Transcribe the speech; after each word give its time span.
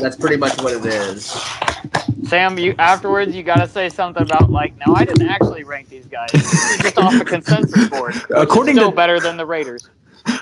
That's 0.00 0.16
pretty 0.16 0.36
much 0.36 0.60
what 0.60 0.72
it 0.74 0.84
is. 0.86 1.26
Sam, 2.28 2.58
you 2.58 2.74
afterwards 2.78 3.34
you 3.34 3.42
gotta 3.42 3.68
say 3.68 3.88
something 3.88 4.22
about 4.22 4.50
like, 4.50 4.74
now 4.86 4.94
I 4.94 5.04
didn't 5.04 5.28
actually 5.28 5.64
rank 5.64 5.88
these 5.88 6.06
guys. 6.06 6.30
This 6.32 6.52
is 6.52 6.78
just 6.82 6.98
off 6.98 7.14
a 7.20 7.24
consensus 7.24 7.88
board. 7.90 8.14
which 8.14 8.24
is 8.24 8.30
According 8.34 8.76
still 8.76 8.90
to- 8.90 8.96
better 8.96 9.20
than 9.20 9.36
the 9.36 9.46
Raiders. 9.46 9.88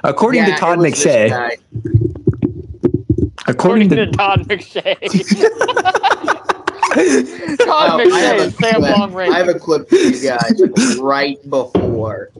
According 0.04 0.42
Yeah, 0.44 0.54
to 0.54 0.60
Todd 0.60 0.78
it 0.78 0.82
was 0.82 0.92
this 0.92 1.04
McShay, 1.04 1.58
according 3.48 3.88
According 3.88 3.88
to 3.90 3.96
to 3.96 4.06
Todd 4.12 4.40
McShay. 4.48 4.98
Todd 6.92 8.00
Oh, 8.00 8.04
McShay, 8.04 8.52
Sam 8.60 8.74
clip- 8.82 8.98
Long 8.98 9.16
I 9.18 9.38
have 9.38 9.48
a 9.48 9.58
clip 9.58 9.88
for 9.88 9.94
you 9.96 10.22
guys 10.22 10.98
right 11.00 11.38
before. 11.50 12.30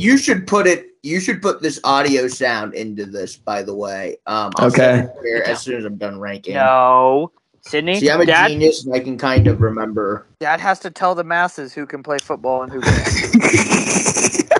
You 0.00 0.16
should 0.16 0.46
put 0.46 0.66
it. 0.66 0.86
You 1.02 1.20
should 1.20 1.42
put 1.42 1.60
this 1.60 1.78
audio 1.84 2.26
sound 2.26 2.72
into 2.72 3.04
this. 3.04 3.36
By 3.36 3.62
the 3.62 3.74
way, 3.74 4.16
um, 4.26 4.50
I'll 4.56 4.68
Okay. 4.68 5.06
here 5.22 5.44
as 5.46 5.60
soon 5.60 5.76
as 5.76 5.84
I'm 5.84 5.96
done 5.96 6.18
ranking. 6.18 6.54
No. 6.54 7.32
Sydney, 7.60 8.00
See, 8.00 8.10
I'm 8.10 8.22
a 8.22 8.24
Dad, 8.24 8.48
genius 8.48 8.86
and 8.86 8.94
I 8.94 9.00
can 9.00 9.18
kind 9.18 9.46
of 9.46 9.60
remember. 9.60 10.24
Dad 10.40 10.58
has 10.60 10.78
to 10.80 10.90
tell 10.90 11.14
the 11.14 11.22
masses 11.24 11.74
who 11.74 11.84
can 11.84 12.02
play 12.02 12.16
football 12.18 12.62
and 12.62 12.72
who 12.72 12.80
can't. 12.80 14.46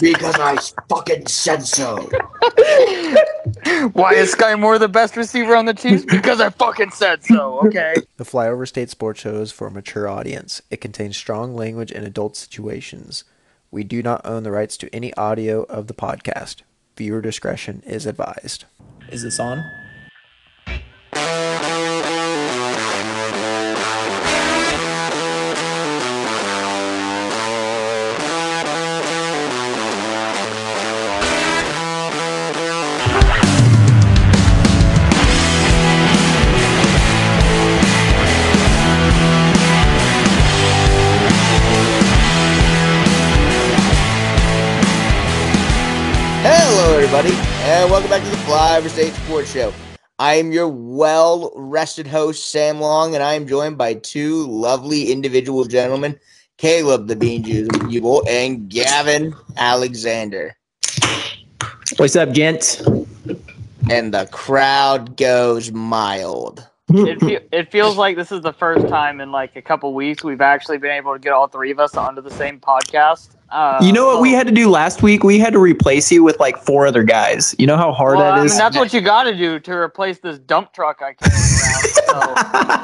Because 0.00 0.34
I 0.38 0.56
fucking 0.90 1.26
said 1.26 1.64
so. 1.64 2.10
Why 3.92 4.14
is 4.14 4.34
Skyy 4.34 4.58
Moore 4.58 4.78
the 4.78 4.88
best 4.88 5.16
receiver 5.16 5.56
on 5.56 5.64
the 5.66 5.74
Chiefs? 5.74 6.04
Because 6.10 6.40
I 6.40 6.50
fucking 6.50 6.90
said 6.90 7.24
so. 7.24 7.60
Okay. 7.66 7.94
The 8.16 8.24
Flyover 8.24 8.66
State 8.66 8.90
Sports 8.90 9.20
Show 9.20 9.36
is 9.40 9.52
for 9.52 9.66
a 9.66 9.70
mature 9.70 10.08
audience. 10.08 10.62
It 10.70 10.80
contains 10.80 11.16
strong 11.16 11.54
language 11.54 11.90
and 11.92 12.04
adult 12.06 12.36
situations. 12.36 13.24
We 13.70 13.84
do 13.84 14.02
not 14.02 14.24
own 14.24 14.42
the 14.44 14.52
rights 14.52 14.76
to 14.78 14.94
any 14.94 15.12
audio 15.14 15.64
of 15.64 15.86
the 15.88 15.94
podcast. 15.94 16.62
Viewer 16.96 17.20
discretion 17.20 17.82
is 17.86 18.06
advised. 18.06 18.64
is 19.10 19.22
this 19.22 19.38
on? 19.40 19.64
Welcome 47.90 48.10
back 48.10 48.22
to 48.22 48.30
the 48.30 48.36
Flyover 48.38 48.88
State 48.88 49.12
Sports 49.12 49.52
Show. 49.52 49.72
I 50.18 50.34
am 50.34 50.50
your 50.50 50.66
well 50.68 51.52
rested 51.54 52.06
host, 52.06 52.50
Sam 52.50 52.80
Long, 52.80 53.14
and 53.14 53.22
I 53.22 53.34
am 53.34 53.46
joined 53.46 53.78
by 53.78 53.94
two 53.94 54.46
lovely 54.48 55.12
individual 55.12 55.64
gentlemen 55.64 56.18
Caleb, 56.56 57.06
the 57.06 57.14
Bean 57.14 57.44
Juice 57.44 57.68
Evil, 57.88 58.24
and 58.28 58.68
Gavin 58.68 59.34
Alexander. 59.56 60.56
What's 61.98 62.16
up, 62.16 62.32
gents? 62.32 62.80
And 63.88 64.12
the 64.12 64.28
crowd 64.32 65.16
goes 65.16 65.70
mild. 65.70 66.66
It, 66.88 67.20
fe- 67.20 67.46
it 67.52 67.70
feels 67.70 67.96
like 67.96 68.16
this 68.16 68.32
is 68.32 68.40
the 68.40 68.52
first 68.52 68.88
time 68.88 69.20
in 69.20 69.30
like 69.30 69.54
a 69.54 69.62
couple 69.62 69.92
weeks 69.94 70.24
we've 70.24 70.40
actually 70.40 70.78
been 70.78 70.92
able 70.92 71.12
to 71.12 71.20
get 71.20 71.32
all 71.32 71.46
three 71.46 71.70
of 71.70 71.78
us 71.78 71.94
onto 71.96 72.20
the 72.20 72.30
same 72.30 72.58
podcast. 72.58 73.35
Uh, 73.50 73.78
You 73.82 73.92
know 73.92 74.06
what 74.06 74.20
we 74.20 74.32
had 74.32 74.46
to 74.46 74.52
do 74.52 74.68
last 74.68 75.02
week? 75.02 75.22
We 75.22 75.38
had 75.38 75.52
to 75.52 75.58
replace 75.58 76.10
you 76.10 76.22
with 76.24 76.38
like 76.40 76.56
four 76.58 76.86
other 76.86 77.02
guys. 77.04 77.54
You 77.58 77.66
know 77.66 77.76
how 77.76 77.92
hard 77.92 78.18
well, 78.18 78.32
I 78.32 78.38
that 78.40 78.46
mean, 78.48 78.56
that's 78.58 78.76
what 78.76 78.92
you 78.92 79.00
got 79.00 79.24
to 79.24 79.36
do 79.36 79.60
to 79.60 79.72
replace 79.72 80.18
this 80.18 80.38
dump 80.38 80.72
truck 80.72 81.00
I 81.02 81.14
carry 81.14 81.32
around. 81.32 81.82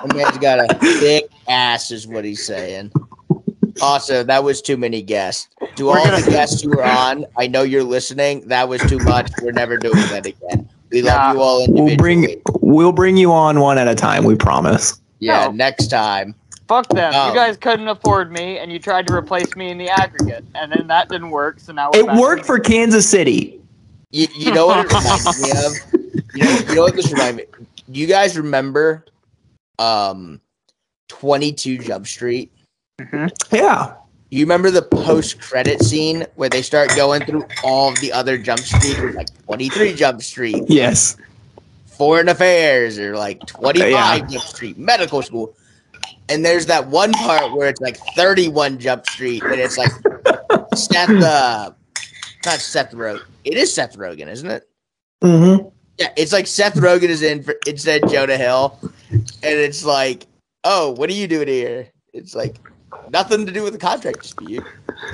So. 0.03 0.07
The 0.09 0.15
man's 0.15 0.39
got 0.39 0.59
a 0.59 0.75
thick 0.79 1.25
ass, 1.49 1.91
is 1.91 2.07
what 2.07 2.25
he's 2.25 2.45
saying. 2.45 2.93
Also, 3.81 4.23
that 4.23 4.45
was 4.45 4.61
too 4.61 4.77
many 4.77 5.01
guests. 5.03 5.49
To 5.77 5.89
all 5.91 6.05
gonna- 6.05 6.21
the 6.21 6.31
guests 6.31 6.63
who 6.63 6.73
are 6.79 6.83
on, 6.85 7.25
I 7.39 7.47
know 7.47 7.63
you're 7.63 7.85
listening. 7.85 8.47
That 8.49 8.69
was 8.69 8.81
too 8.83 8.99
much. 8.99 9.31
We're 9.43 9.53
never 9.53 9.77
doing 9.77 9.95
that 10.11 10.27
again. 10.27 10.69
We 10.91 11.03
love 11.03 11.17
Nah. 11.17 11.33
you 11.33 11.41
all 11.41 11.65
individually. 11.65 11.87
we'll 11.89 11.97
bring 11.97 12.43
we'll 12.61 12.93
bring 12.93 13.17
you 13.17 13.33
on 13.33 13.61
one 13.61 13.79
at 13.79 13.89
a 13.89 13.95
time. 13.95 14.25
We 14.25 14.35
promise. 14.35 15.01
yeah, 15.21 15.47
No. 15.47 15.53
next 15.53 15.87
time. 15.89 16.35
Fuck 16.73 16.89
them. 16.89 17.13
Oh. 17.15 17.29
You 17.29 17.35
guys 17.35 17.59
couldn't 17.59 17.87
afford 17.89 18.33
me, 18.33 18.57
and 18.57 18.73
you 18.73 18.79
tried 18.79 19.07
to 19.09 19.13
replace 19.13 19.55
me 19.57 19.69
in 19.71 19.77
the 19.77 19.91
aggregate, 19.91 20.43
and 20.55 20.73
then 20.73 20.87
that 20.87 21.11
didn't 21.11 21.29
work. 21.29 21.61
So 21.61 21.71
now 21.71 21.91
we're 21.93 22.01
It 22.01 22.19
worked 22.19 22.47
for 22.47 22.59
Kansas 22.59 23.07
City. 23.07 23.61
You, 24.11 24.27
you 24.35 24.55
know 24.55 24.69
what 24.69 24.87
it 24.87 24.89
reminds 24.89 25.43
me 25.43 25.51
of? 25.51 26.13
You 26.35 26.45
know, 26.45 26.59
you 26.71 26.75
know 26.77 26.83
what 26.85 26.97
this 26.97 27.13
reminds 27.13 27.37
me? 27.37 27.45
Do 27.91 28.01
you 28.01 28.07
guys 28.07 28.39
remember 28.39 29.05
um 29.79 30.41
22 31.09 31.77
Jump 31.77 32.07
Street? 32.07 32.51
Yeah. 33.51 33.93
You 34.31 34.41
remember 34.47 34.71
the 34.71 34.81
post 34.81 35.43
credit 35.43 35.83
scene 35.83 36.25
where 36.37 36.49
they 36.49 36.63
start 36.63 36.89
going 36.97 37.23
through 37.27 37.45
all 37.63 37.91
of 37.91 38.01
the 38.01 38.11
other 38.15 38.39
Jump 38.39 38.61
Street, 38.61 39.15
like 39.15 39.29
23 39.45 39.93
Jump 39.93 40.23
Street, 40.23 40.65
Yes. 40.69 41.19
Foreign 41.85 42.31
Affairs, 42.31 42.99
or 42.99 43.15
like 43.15 43.45
25 43.45 43.91
Yeah. 43.91 44.19
Jump 44.21 44.45
Street, 44.45 44.79
Medical 44.79 45.21
School. 45.21 45.55
And 46.29 46.45
there's 46.45 46.67
that 46.67 46.87
one 46.89 47.13
part 47.13 47.53
where 47.53 47.69
it's 47.69 47.81
like 47.81 47.99
31 48.17 48.79
Jump 48.79 49.07
Street, 49.07 49.43
and 49.43 49.55
it's 49.55 49.77
like 49.77 49.93
Seth, 50.75 51.11
uh, 51.11 51.73
not 52.47 52.59
Seth 52.61 52.93
Rogen. 52.93 53.23
It 53.45 53.55
is 53.55 53.73
Seth 53.75 53.97
Rogen, 53.97 54.29
isn't 54.29 54.51
it? 54.51 54.69
Mm-hmm. 55.23 55.69
Yeah, 55.99 56.09
it's 56.17 56.33
like 56.33 56.47
Seth 56.47 56.75
Rogen 56.75 57.09
is 57.09 57.23
in 57.23 57.43
for 57.43 57.55
instead 57.67 58.09
Jonah 58.09 58.37
Hill, 58.37 58.79
and 59.11 59.25
it's 59.43 59.85
like, 59.85 60.27
oh, 60.65 60.93
what 60.93 61.11
are 61.11 61.15
you 61.15 61.29
doing 61.29 61.49
here? 61.49 61.89
It's 62.13 62.35
like 62.35 62.57
nothing 63.11 63.47
to 63.47 63.53
do 63.53 63.63
with 63.63 63.73
the 63.73 63.79
contract 63.79 64.23
dispute. 64.23 64.65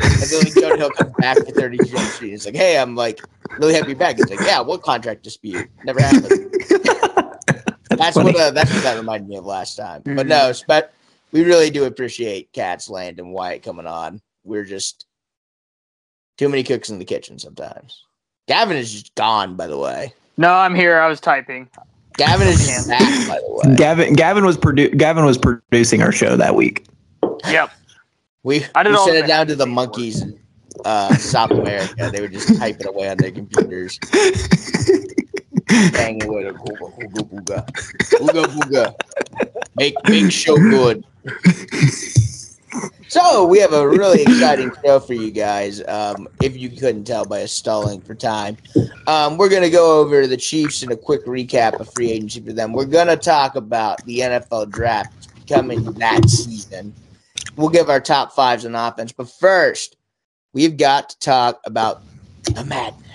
And 0.01 0.23
then 0.23 0.45
like, 0.45 0.55
Jonah 0.55 0.77
Hill 0.77 0.91
comes 0.91 1.15
back 1.19 1.39
for 1.39 1.53
30 1.53 1.79
Jump 1.79 2.09
Street. 2.11 2.35
It's 2.35 2.47
like, 2.47 2.57
hey, 2.57 2.79
I'm 2.79 2.95
like 2.95 3.21
really 3.59 3.75
happy 3.75 3.95
back. 3.95 4.19
It's 4.19 4.31
like, 4.31 4.41
yeah, 4.41 4.61
what 4.61 4.83
contract 4.83 5.23
dispute? 5.23 5.69
Never 5.85 6.01
happened. 6.01 6.55
That's 7.99 8.17
funny. 8.17 8.33
what 8.33 8.41
uh, 8.41 8.51
that's 8.51 8.73
what 8.73 8.83
that 8.83 8.97
reminded 8.97 9.29
me 9.29 9.37
of 9.37 9.45
last 9.45 9.77
time. 9.77 10.03
But 10.05 10.27
no, 10.27 10.53
but 10.67 10.93
we 11.33 11.45
really 11.45 11.71
do 11.71 11.85
appreciate 11.85 12.53
Cats 12.53 12.89
Land 12.89 13.19
and 13.19 13.33
Wyatt 13.33 13.63
coming 13.63 13.87
on. 13.87 14.21
We're 14.45 14.65
just 14.65 15.07
too 16.37 16.49
many 16.49 16.63
cooks 16.63 16.89
in 16.89 16.99
the 16.99 17.05
kitchen 17.05 17.39
sometimes. 17.39 18.05
Gavin 18.47 18.77
is 18.77 18.93
just 18.93 19.15
gone, 19.15 19.57
by 19.57 19.67
the 19.67 19.79
way. 19.79 20.15
No, 20.37 20.53
I'm 20.53 20.75
here. 20.75 20.99
I 20.99 21.09
was 21.09 21.21
typing. 21.21 21.69
Gavin 22.17 22.49
is 22.49 22.67
just 22.67 22.89
back, 22.89 23.29
by 23.29 23.39
the 23.47 23.69
way. 23.69 23.77
Gavin 23.77 24.15
Gavin 24.15 24.45
was 24.45 24.57
produ- 24.57 24.97
Gavin 24.97 25.25
was 25.25 25.39
producing 25.39 26.03
our 26.03 26.13
show 26.13 26.37
that 26.37 26.55
week. 26.55 26.87
Yep. 27.49 27.71
We, 28.45 28.65
I 28.75 28.83
did 28.83 28.91
we 28.91 28.97
all 28.97 29.07
sent 29.07 29.19
it 29.19 29.27
down 29.27 29.47
to 29.49 29.57
the 29.57 29.67
monkeys 29.67 30.23
in 30.23 30.39
uh, 30.85 31.15
South 31.17 31.51
America. 31.51 32.11
They 32.13 32.21
were 32.21 32.29
just 32.29 32.57
typing 32.57 32.87
away 32.87 33.11
on 33.11 33.17
their 33.19 33.31
computers. 33.31 33.99
Banging 35.69 36.25
away. 36.25 36.45
like, 36.45 36.55
Ooga, 36.57 36.99
ooga, 36.99 37.31
ooga. 37.31 37.67
Ooga, 38.21 38.45
ooga. 38.45 38.95
Make, 39.77 39.95
make 40.09 40.33
show 40.33 40.57
good. 40.57 41.05
So 43.09 43.47
we 43.47 43.59
have 43.61 43.73
a 43.73 43.89
really 43.89 44.21
exciting 44.23 44.71
show 44.85 45.01
for 45.01 45.15
you 45.15 45.31
guys. 45.31 45.83
Um, 45.89 46.29
if 46.43 46.57
you 46.59 46.69
couldn't 46.69 47.05
tell 47.05 47.25
by 47.25 47.43
us 47.43 47.53
stalling 47.53 48.03
for 48.03 48.15
time, 48.15 48.59
um, 49.07 49.39
we're 49.39 49.49
going 49.49 49.63
to 49.63 49.71
go 49.71 49.99
over 49.99 50.27
the 50.27 50.37
Chiefs 50.37 50.83
and 50.83 50.93
a 50.93 50.97
quick 50.97 51.25
recap 51.25 51.81
of 51.81 51.91
free 51.95 52.11
agency 52.11 52.41
for 52.41 52.53
them. 52.53 52.75
We're 52.75 52.85
going 52.85 53.07
to 53.07 53.17
talk 53.17 53.57
about 53.57 54.05
the 54.05 54.19
NFL 54.19 54.71
draft 54.71 55.29
coming 55.49 55.85
that 55.85 56.29
season. 56.29 56.93
We'll 57.57 57.71
give 57.71 57.89
our 57.89 58.01
top 58.01 58.33
fives 58.33 58.67
on 58.67 58.75
offense, 58.75 59.13
but 59.13 59.31
first, 59.31 59.97
we've 60.53 60.77
got 60.77 61.09
to 61.09 61.19
talk 61.19 61.61
about 61.65 62.03
the 62.43 62.65
madness 62.65 63.08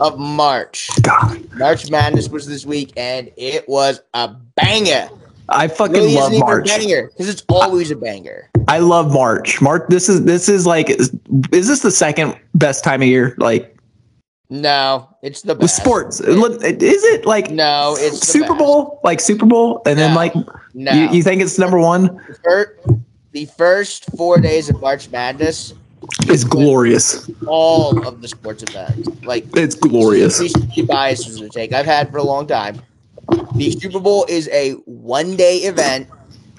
of 0.00 0.18
March. 0.18 0.90
God, 1.02 1.46
March 1.54 1.90
Madness 1.90 2.28
was 2.28 2.46
this 2.46 2.64
week, 2.66 2.92
and 2.96 3.30
it 3.36 3.68
was 3.68 4.00
a 4.14 4.28
banger. 4.56 5.08
I 5.48 5.66
fucking 5.68 5.94
Really 5.94 6.14
love 6.14 6.32
March. 6.38 6.66
banger 6.66 7.08
because 7.08 7.28
it's 7.28 7.42
always 7.48 7.90
a 7.90 7.96
banger. 7.96 8.48
I 8.68 8.78
love 8.78 9.12
March. 9.12 9.60
March. 9.60 9.82
This 9.88 10.08
is 10.08 10.24
this 10.24 10.48
is 10.48 10.64
like 10.66 10.88
is, 10.90 11.12
is 11.52 11.66
this 11.66 11.80
the 11.80 11.90
second 11.90 12.36
best 12.54 12.84
time 12.84 13.02
of 13.02 13.08
year? 13.08 13.34
Like 13.38 13.76
No, 14.48 15.08
it's 15.22 15.42
the 15.42 15.56
best. 15.56 15.76
sports, 15.76 16.20
Look, 16.20 16.62
is 16.62 17.02
it 17.04 17.26
like 17.26 17.50
No, 17.50 17.96
it's 17.98 18.20
the 18.20 18.26
Super. 18.26 18.54
Bowl? 18.54 19.00
Like 19.02 19.18
Super 19.18 19.44
Bowl, 19.46 19.82
and 19.86 19.98
then 19.98 20.14
like 20.14 20.34
No, 20.74 20.92
you, 20.92 21.08
you 21.10 21.22
think 21.24 21.42
it's 21.42 21.58
number 21.58 21.78
one? 21.80 22.20
the 23.32 23.46
first 23.46 24.04
four 24.16 24.38
days 24.38 24.68
of 24.70 24.80
March 24.80 25.08
Madness 25.10 25.74
It's 26.26 26.44
glorious. 26.44 27.30
all 27.46 28.06
of 28.06 28.20
the 28.22 28.28
sports 28.28 28.62
events. 28.62 29.08
Like 29.24 29.46
It's 29.56 29.74
glorious. 29.74 30.40
Biases 30.86 31.38
to 31.40 31.48
take 31.48 31.72
I've 31.72 31.86
had 31.86 32.10
for 32.10 32.18
a 32.18 32.22
long 32.22 32.46
time. 32.46 32.80
The 33.54 33.70
Super 33.72 34.00
Bowl 34.00 34.26
is 34.28 34.48
a 34.48 34.72
one 34.84 35.36
day 35.36 35.58
event 35.58 36.08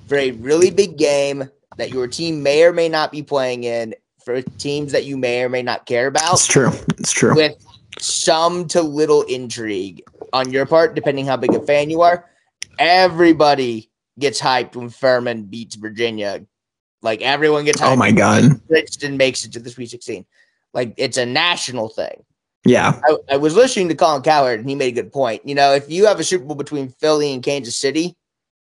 for 0.08 0.18
a 0.18 0.31
really 0.31 0.72
big 0.72 0.98
game 0.98 1.50
that 1.78 1.90
your 1.90 2.08
team 2.08 2.44
may 2.44 2.63
or 2.63 2.74
may 2.74 2.90
not 2.90 3.12
be 3.12 3.24
playing 3.24 3.63
in 3.63 3.96
for 4.24 4.42
teams 4.42 4.92
that 4.92 5.06
you 5.06 5.18
may 5.18 5.44
or 5.44 5.50
may 5.50 5.64
not 5.64 5.86
care 5.86 6.07
about 6.07 6.34
It's 6.34 6.48
true. 6.48 6.72
It's 6.98 7.12
true. 7.12 7.36
with 7.36 7.56
some 8.00 8.68
to 8.69 8.81
little 8.81 9.24
intrigue 9.24 10.04
on 10.34 10.52
your 10.52 10.66
part, 10.66 10.96
depending 10.96 11.25
how 11.25 11.38
big 11.38 11.54
a 11.54 11.60
fan 11.62 11.90
you 11.90 12.02
are. 12.02 12.30
Everybody 12.80 13.90
gets 14.19 14.40
hyped 14.40 14.75
when 14.75 14.90
Furman 14.90 15.44
beats 15.44 15.75
Virginia. 15.75 16.46
Like 17.01 17.21
everyone 17.21 17.65
gets. 17.65 17.81
Oh 17.81 17.95
my 17.95 18.12
god. 18.12 18.62
Princeton 18.68 19.18
makes 19.18 19.44
it 19.45 19.51
to 19.53 19.59
the 19.59 19.69
Sweet 19.69 19.89
16. 19.89 20.25
Like 20.74 20.94
it's 20.98 21.18
a 21.18 21.25
national 21.25 21.89
thing. 21.89 22.24
Yeah. 22.65 23.00
I, 23.03 23.33
I 23.33 23.38
was 23.38 23.56
listening 23.56 23.89
to 23.89 23.95
Colin 23.95 24.21
Cowherd 24.21 24.59
and 24.59 24.69
he 24.69 24.75
made 24.75 24.98
a 24.98 25.01
good 25.01 25.12
point. 25.12 25.45
You 25.48 25.56
know, 25.56 25.74
if 25.74 25.89
you 25.89 26.06
have 26.06 26.19
a 26.19 26.24
Super 26.24 26.45
Bowl 26.45 26.56
between 26.56 26.89
Philly 26.89 27.33
and 27.33 27.42
Kansas 27.42 27.75
City, 27.75 28.15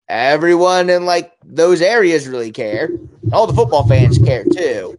everyone 0.07 0.89
in 0.89 1.05
like 1.05 1.33
those 1.43 1.81
areas 1.81 2.27
really 2.27 2.51
care. 2.51 2.89
All 3.31 3.47
the 3.47 3.53
football 3.53 3.87
fans 3.87 4.17
care 4.17 4.45
too. 4.45 4.97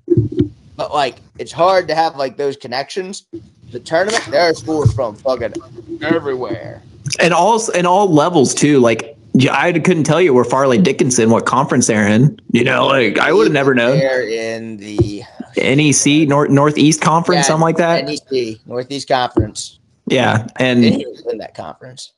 But 0.76 0.92
like 0.92 1.16
it's 1.38 1.52
hard 1.52 1.88
to 1.88 1.94
have 1.94 2.16
like 2.16 2.36
those 2.36 2.56
connections. 2.56 3.26
The 3.70 3.80
tournament, 3.80 4.24
there 4.26 4.42
are 4.42 4.54
schools 4.54 4.92
from 4.92 5.16
fucking 5.16 5.54
everywhere. 6.02 6.82
And 7.20 7.32
all 7.32 7.60
and 7.72 7.86
all 7.86 8.12
levels 8.12 8.54
too. 8.54 8.80
Like 8.80 9.13
yeah, 9.34 9.56
I 9.58 9.72
couldn't 9.72 10.04
tell 10.04 10.20
you 10.20 10.32
where 10.32 10.44
Fairleigh 10.44 10.78
Dickinson, 10.78 11.30
what 11.30 11.44
conference 11.44 11.86
they're 11.88 12.06
in. 12.06 12.38
You 12.52 12.64
know, 12.64 12.86
like 12.86 13.18
I 13.18 13.32
would 13.32 13.46
have 13.46 13.52
never 13.52 13.74
known. 13.74 13.98
They're 13.98 14.26
in 14.28 14.76
the 14.78 15.22
NEC, 15.56 16.28
North 16.28 16.50
Northeast 16.50 17.00
Conference, 17.00 17.38
Yeah, 17.38 17.42
something 17.42 17.62
like 17.62 17.76
that. 17.76 18.04
NEC, 18.04 18.58
Northeast 18.66 19.08
Conference. 19.08 19.78
yeah, 20.06 20.46
They 20.58 20.64
and 20.66 20.82
didn't 20.82 21.00
even 21.18 21.38
that 21.38 21.54
conference. 21.54 22.12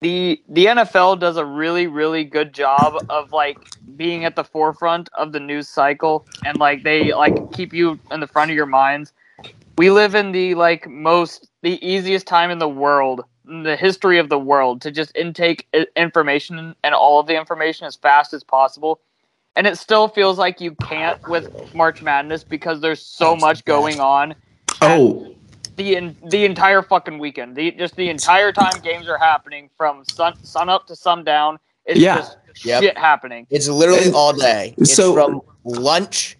the 0.00 0.40
the 0.48 0.66
NFL 0.66 1.18
does 1.20 1.36
a 1.36 1.44
really 1.44 1.86
really 1.86 2.24
good 2.24 2.52
job 2.52 2.94
of 3.08 3.32
like 3.32 3.58
being 3.96 4.24
at 4.24 4.36
the 4.36 4.44
forefront 4.44 5.08
of 5.16 5.32
the 5.32 5.40
news 5.40 5.68
cycle 5.68 6.26
and 6.44 6.58
like 6.58 6.82
they 6.82 7.12
like 7.12 7.52
keep 7.52 7.72
you 7.72 7.98
in 8.10 8.20
the 8.20 8.26
front 8.26 8.50
of 8.50 8.54
your 8.54 8.66
minds. 8.66 9.12
We 9.78 9.90
live 9.90 10.14
in 10.14 10.32
the 10.32 10.54
like 10.54 10.88
most 10.88 11.48
the 11.62 11.84
easiest 11.86 12.26
time 12.26 12.50
in 12.50 12.58
the 12.58 12.68
world, 12.68 13.20
in 13.20 13.35
the 13.46 13.76
history 13.76 14.18
of 14.18 14.28
the 14.28 14.38
world 14.38 14.82
to 14.82 14.90
just 14.90 15.16
intake 15.16 15.68
information 15.96 16.74
and 16.84 16.94
all 16.94 17.20
of 17.20 17.26
the 17.26 17.36
information 17.36 17.86
as 17.86 17.96
fast 17.96 18.34
as 18.34 18.44
possible. 18.44 19.00
And 19.56 19.66
it 19.66 19.78
still 19.78 20.08
feels 20.08 20.38
like 20.38 20.60
you 20.60 20.76
can't 20.76 21.18
with 21.26 21.48
March 21.74 22.02
Madness 22.02 22.44
because 22.44 22.80
there's 22.80 23.04
so 23.04 23.30
That's 23.32 23.40
the 23.42 23.46
much 23.46 23.64
going 23.64 24.00
on 24.00 24.36
oh, 24.82 25.34
the 25.76 25.96
in, 25.96 26.16
the 26.30 26.44
entire 26.44 26.82
fucking 26.82 27.18
weekend. 27.18 27.56
The 27.56 27.72
just 27.72 27.96
the 27.96 28.08
entire 28.10 28.52
time 28.52 28.80
games 28.80 29.08
are 29.08 29.18
happening 29.18 29.70
from 29.76 30.04
sun 30.04 30.34
sun 30.42 30.68
up 30.68 30.86
to 30.88 30.96
sundown. 30.96 31.58
It's 31.86 32.00
Yeah. 32.00 32.16
just 32.16 32.38
Yep. 32.64 32.82
shit 32.82 32.98
happening. 32.98 33.46
It's 33.50 33.68
literally 33.68 34.10
all 34.12 34.32
day. 34.32 34.74
It's 34.78 34.94
so- 34.94 35.14
from 35.14 35.42
lunch 35.64 36.36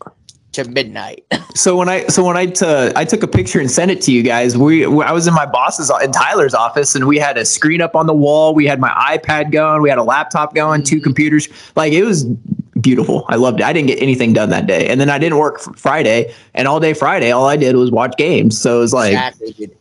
to 0.56 0.68
midnight. 0.68 1.24
So 1.56 1.74
when 1.74 1.88
I 1.88 2.06
so 2.08 2.22
when 2.22 2.36
I 2.36 2.44
t- 2.44 2.66
I 2.66 3.06
took 3.06 3.22
a 3.22 3.26
picture 3.26 3.58
and 3.58 3.70
sent 3.70 3.90
it 3.90 4.02
to 4.02 4.12
you 4.12 4.22
guys, 4.22 4.58
we 4.58 4.84
I 4.84 5.10
was 5.10 5.26
in 5.26 5.32
my 5.32 5.46
boss's 5.46 5.90
in 6.02 6.12
Tyler's 6.12 6.52
office 6.52 6.94
and 6.94 7.06
we 7.06 7.16
had 7.16 7.38
a 7.38 7.46
screen 7.46 7.80
up 7.80 7.96
on 7.96 8.06
the 8.06 8.12
wall. 8.12 8.54
We 8.54 8.66
had 8.66 8.78
my 8.78 8.90
iPad 8.90 9.52
going. 9.52 9.80
We 9.80 9.88
had 9.88 9.96
a 9.96 10.02
laptop 10.02 10.54
going. 10.54 10.82
Two 10.82 11.00
computers. 11.00 11.48
Like 11.74 11.94
it 11.94 12.04
was 12.04 12.26
beautiful. 12.80 13.24
I 13.28 13.36
loved 13.36 13.60
it. 13.60 13.64
I 13.64 13.72
didn't 13.72 13.88
get 13.88 14.02
anything 14.02 14.32
done 14.32 14.50
that 14.50 14.66
day, 14.66 14.86
and 14.88 15.00
then 15.00 15.08
I 15.08 15.18
didn't 15.18 15.38
work 15.38 15.60
Friday. 15.76 16.34
And 16.54 16.68
all 16.68 16.78
day 16.78 16.92
Friday, 16.92 17.30
all 17.30 17.46
I 17.46 17.56
did 17.56 17.74
was 17.74 17.90
watch 17.90 18.14
games. 18.18 18.60
So 18.60 18.76
it 18.76 18.80
was 18.80 18.92
like, 18.92 19.12
exactly, 19.12 19.52
dude. 19.52 19.76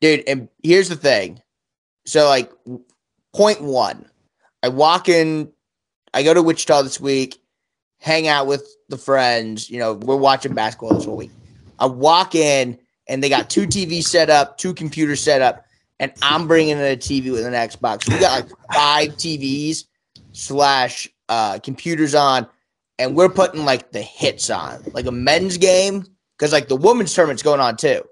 Dude, 0.00 0.24
and 0.26 0.48
here's 0.62 0.88
the 0.88 0.96
thing. 0.96 1.40
So, 2.04 2.28
like, 2.28 2.50
point 3.32 3.60
one, 3.60 4.04
I 4.62 4.68
walk 4.68 5.08
in, 5.08 5.52
I 6.12 6.22
go 6.24 6.34
to 6.34 6.42
Wichita 6.42 6.82
this 6.82 7.00
week, 7.00 7.40
hang 8.02 8.26
out 8.26 8.46
with 8.46 8.68
the 8.88 8.98
friends. 8.98 9.70
You 9.70 9.78
know, 9.78 9.94
we're 9.94 10.16
watching 10.16 10.54
basketball 10.54 10.94
this 10.94 11.04
whole 11.04 11.16
week. 11.16 11.30
I 11.78 11.86
walk 11.86 12.34
in, 12.34 12.78
and 13.08 13.22
they 13.22 13.28
got 13.28 13.48
two 13.48 13.66
TVs 13.66 14.04
set 14.04 14.28
up, 14.28 14.58
two 14.58 14.74
computers 14.74 15.20
set 15.20 15.40
up, 15.40 15.64
and 15.98 16.12
I'm 16.20 16.46
bringing 16.46 16.78
in 16.78 16.84
a 16.84 16.96
TV 16.96 17.32
with 17.32 17.46
an 17.46 17.54
Xbox. 17.54 18.08
We 18.12 18.18
got 18.18 18.44
like 18.44 18.50
five 18.72 19.10
TVs 19.10 19.84
slash 20.32 21.08
uh, 21.28 21.58
computers 21.60 22.14
on, 22.14 22.46
and 22.98 23.16
we're 23.16 23.28
putting 23.28 23.64
like 23.64 23.92
the 23.92 24.02
hits 24.02 24.50
on, 24.50 24.82
like 24.92 25.06
a 25.06 25.12
men's 25.12 25.56
game, 25.56 26.04
because 26.36 26.52
like 26.52 26.68
the 26.68 26.76
women's 26.76 27.14
tournament's 27.14 27.42
going 27.42 27.60
on 27.60 27.76
too. 27.76 28.02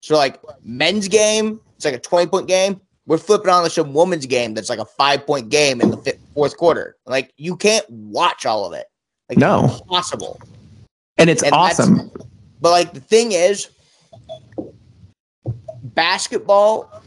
So 0.00 0.16
like 0.16 0.40
men's 0.62 1.08
game, 1.08 1.60
it's 1.76 1.84
like 1.84 1.94
a 1.94 2.00
20 2.00 2.26
point 2.26 2.48
game. 2.48 2.80
We're 3.06 3.18
flipping 3.18 3.48
on 3.48 3.68
some 3.70 3.94
women's 3.94 4.26
game 4.26 4.52
that's 4.52 4.68
like 4.68 4.78
a 4.78 4.84
five 4.84 5.26
point 5.26 5.48
game 5.48 5.80
in 5.80 5.90
the 5.90 5.96
fifth, 5.96 6.20
fourth 6.34 6.56
quarter. 6.56 6.96
Like 7.06 7.32
you 7.36 7.56
can't 7.56 7.88
watch 7.88 8.44
all 8.44 8.66
of 8.66 8.74
it. 8.74 8.86
Like 9.28 9.38
No. 9.38 9.80
possible. 9.88 10.40
and 11.18 11.28
it's 11.28 11.42
And 11.42 11.52
awesome. 11.52 12.10
But 12.60 12.70
like 12.70 12.92
the 12.94 13.00
thing 13.00 13.32
is, 13.32 13.68
basketball 15.82 17.02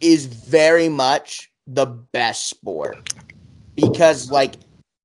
is 0.00 0.26
very 0.26 0.88
much 0.88 1.50
the 1.66 1.86
best 1.86 2.48
sport 2.48 3.12
because 3.76 4.30
like 4.30 4.54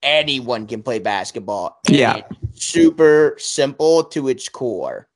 anyone 0.03 0.67
can 0.67 0.81
play 0.83 0.99
basketball. 0.99 1.77
and 1.87 1.95
Yeah. 1.95 2.21
it's 2.51 2.65
super 2.65 3.35
simple 3.37 4.03
to 4.05 4.27
its 4.29 4.49
core. 4.49 5.07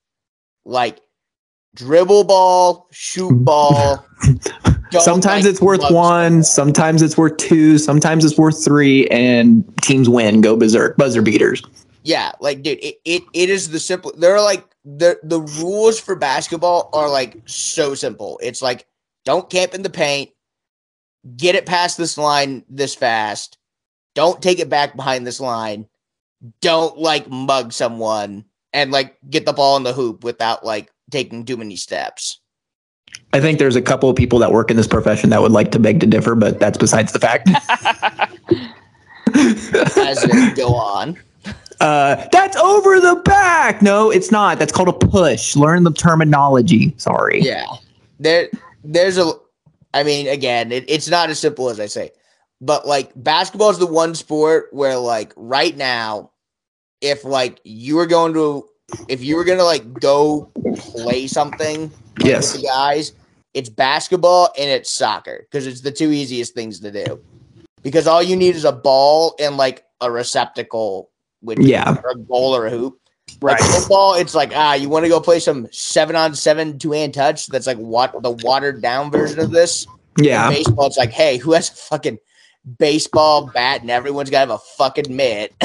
Like 0.66 1.00
dribble 1.76 2.26
ball, 2.26 2.88
shoot 2.92 3.34
ball. 3.44 4.06
don't, 4.92 5.02
Sometimes 5.02 5.46
like, 5.46 5.52
it's 5.52 5.62
worth 5.62 5.90
one. 5.90 6.44
Sometimes 6.44 7.02
it's 7.02 7.18
worth 7.18 7.38
two. 7.38 7.78
Sometimes 7.78 8.26
it's 8.26 8.38
worth 8.38 8.64
three, 8.64 9.08
and 9.08 9.64
teams 9.82 10.10
win. 10.10 10.42
Go 10.42 10.56
berserk, 10.56 10.98
buzzer 10.98 11.22
beaters. 11.22 11.64
Yeah, 12.04 12.32
like 12.40 12.62
dude, 12.62 12.84
it, 12.84 13.00
it, 13.06 13.24
it 13.34 13.50
is 13.50 13.70
the 13.70 13.80
simple 13.80 14.12
there 14.18 14.36
are 14.36 14.44
like 14.44 14.66
the 14.84 15.20
the 15.24 15.40
rules 15.40 16.00
for 16.00 16.16
basketball 16.16 16.90
are 16.94 17.10
like 17.10 17.38
so 17.46 17.96
simple. 17.96 18.40
It's 18.44 18.62
like 18.62 18.88
don't 19.24 19.50
camp 19.50 19.74
in 19.74 19.84
the 19.84 19.90
paint, 19.90 20.32
get 21.38 21.56
it 21.56 21.66
past 21.66 21.98
this 21.98 22.18
line 22.18 22.66
this 22.70 22.96
fast, 22.96 23.58
don't 24.16 24.42
take 24.42 24.60
it 24.60 24.70
back 24.70 24.96
behind 24.96 25.26
this 25.26 25.40
line, 25.40 25.88
don't 26.62 26.98
like 26.98 27.30
mug 27.30 27.72
someone 27.72 28.46
and 28.74 28.92
like 28.92 29.18
get 29.30 29.46
the 29.46 29.54
ball 29.54 29.78
in 29.78 29.84
the 29.84 29.94
hoop 29.94 30.24
without 30.24 30.66
like 30.66 30.92
taking 31.12 31.46
too 31.46 31.58
many 31.58 31.76
steps. 31.76 32.40
I 33.34 33.40
think 33.40 33.60
there's 33.60 33.76
a 33.76 33.82
couple 33.82 34.10
of 34.10 34.16
people 34.16 34.40
that 34.40 34.52
work 34.52 34.70
in 34.70 34.78
this 34.78 34.88
profession 34.88 35.30
that 35.30 35.42
would 35.42 35.52
like 35.52 35.72
to 35.72 35.80
beg 35.80 36.00
to 36.02 36.06
differ, 36.06 36.36
but 36.36 36.60
that's 36.60 36.78
besides 36.78 37.14
the 37.14 37.20
fact. 37.20 37.50
As 39.98 40.24
it 40.24 40.56
go 40.58 40.76
on. 40.76 41.18
Uh, 41.80 42.28
that's 42.32 42.58
over 42.58 43.00
the 43.00 43.16
back. 43.24 43.82
No, 43.82 44.12
it's 44.12 44.32
not. 44.32 44.60
That's 44.60 44.72
called 44.72 44.90
a 44.90 44.94
push. 44.94 45.56
Learn 45.56 45.84
the 45.84 45.92
terminology. 45.92 46.94
Sorry. 46.98 47.42
Yeah. 47.42 47.66
There 48.20 48.50
there's 48.84 49.18
a 49.18 49.32
I 49.94 50.04
mean, 50.04 50.28
again, 50.28 50.72
it, 50.72 50.86
it's 50.88 51.10
not 51.10 51.30
as 51.30 51.40
simple 51.40 51.70
as 51.70 51.80
I 51.80 51.88
say. 51.88 52.12
But 52.60 52.88
like 52.88 53.12
basketball 53.16 53.72
is 53.72 53.80
the 53.80 53.88
one 53.88 54.14
sport 54.14 54.68
where 54.72 54.98
like 54.98 55.34
right 55.36 55.76
now, 55.76 56.32
if 57.00 57.24
like 57.24 57.60
you 57.64 57.96
were 57.96 58.06
going 58.06 58.34
to 58.34 58.68
if 59.08 59.24
you 59.24 59.36
were 59.36 59.44
gonna 59.44 59.64
like 59.64 59.92
go 59.94 60.52
play 60.76 61.26
something 61.26 61.84
like, 61.84 61.92
Yes. 62.20 62.54
the 62.54 62.64
guys, 62.64 63.14
it's 63.54 63.70
basketball 63.70 64.50
and 64.58 64.70
it's 64.70 64.92
soccer 64.92 65.46
because 65.50 65.68
it's 65.68 65.82
the 65.82 65.92
two 65.92 66.12
easiest 66.12 66.54
things 66.54 66.80
to 66.82 66.92
do. 66.92 67.20
Because 67.84 68.08
all 68.08 68.22
you 68.22 68.36
need 68.36 68.56
is 68.56 68.66
a 68.66 68.72
ball 68.72 69.36
and 69.40 69.58
like 69.58 69.84
a 70.02 70.12
receptacle 70.12 71.10
with 71.42 71.60
Yeah. 71.60 71.96
a 72.12 72.18
goal 72.18 72.56
or 72.56 72.68
a 72.68 72.70
hoop. 72.70 72.98
Right. 73.42 73.60
Like 73.60 73.70
football, 73.72 74.14
it's 74.16 74.36
like 74.36 74.52
ah, 74.56 74.74
you 74.74 74.90
want 74.90 75.06
to 75.06 75.10
go 75.10 75.20
play 75.22 75.40
some 75.40 75.68
seven 75.72 76.16
on 76.16 76.36
seven 76.36 76.78
two 76.78 76.92
hand 76.92 77.14
touch. 77.14 77.48
That's 77.48 77.66
like 77.68 77.78
what 77.78 78.22
the 78.22 78.32
watered 78.32 78.82
down 78.82 79.10
version 79.10 79.40
of 79.40 79.52
this. 79.52 79.88
Yeah. 80.18 80.50
Baseball, 80.50 80.88
it's 80.88 80.98
like 80.98 81.12
hey, 81.12 81.38
who 81.38 81.54
has 81.54 81.70
a 81.70 81.74
fucking 81.74 82.20
baseball 82.78 83.48
bat 83.48 83.82
and 83.82 83.90
everyone's 83.90 84.30
got 84.30 84.46
to 84.46 84.52
have 84.52 84.60
a 84.60 84.64
fucking 84.78 85.16
mitt. 85.16 85.54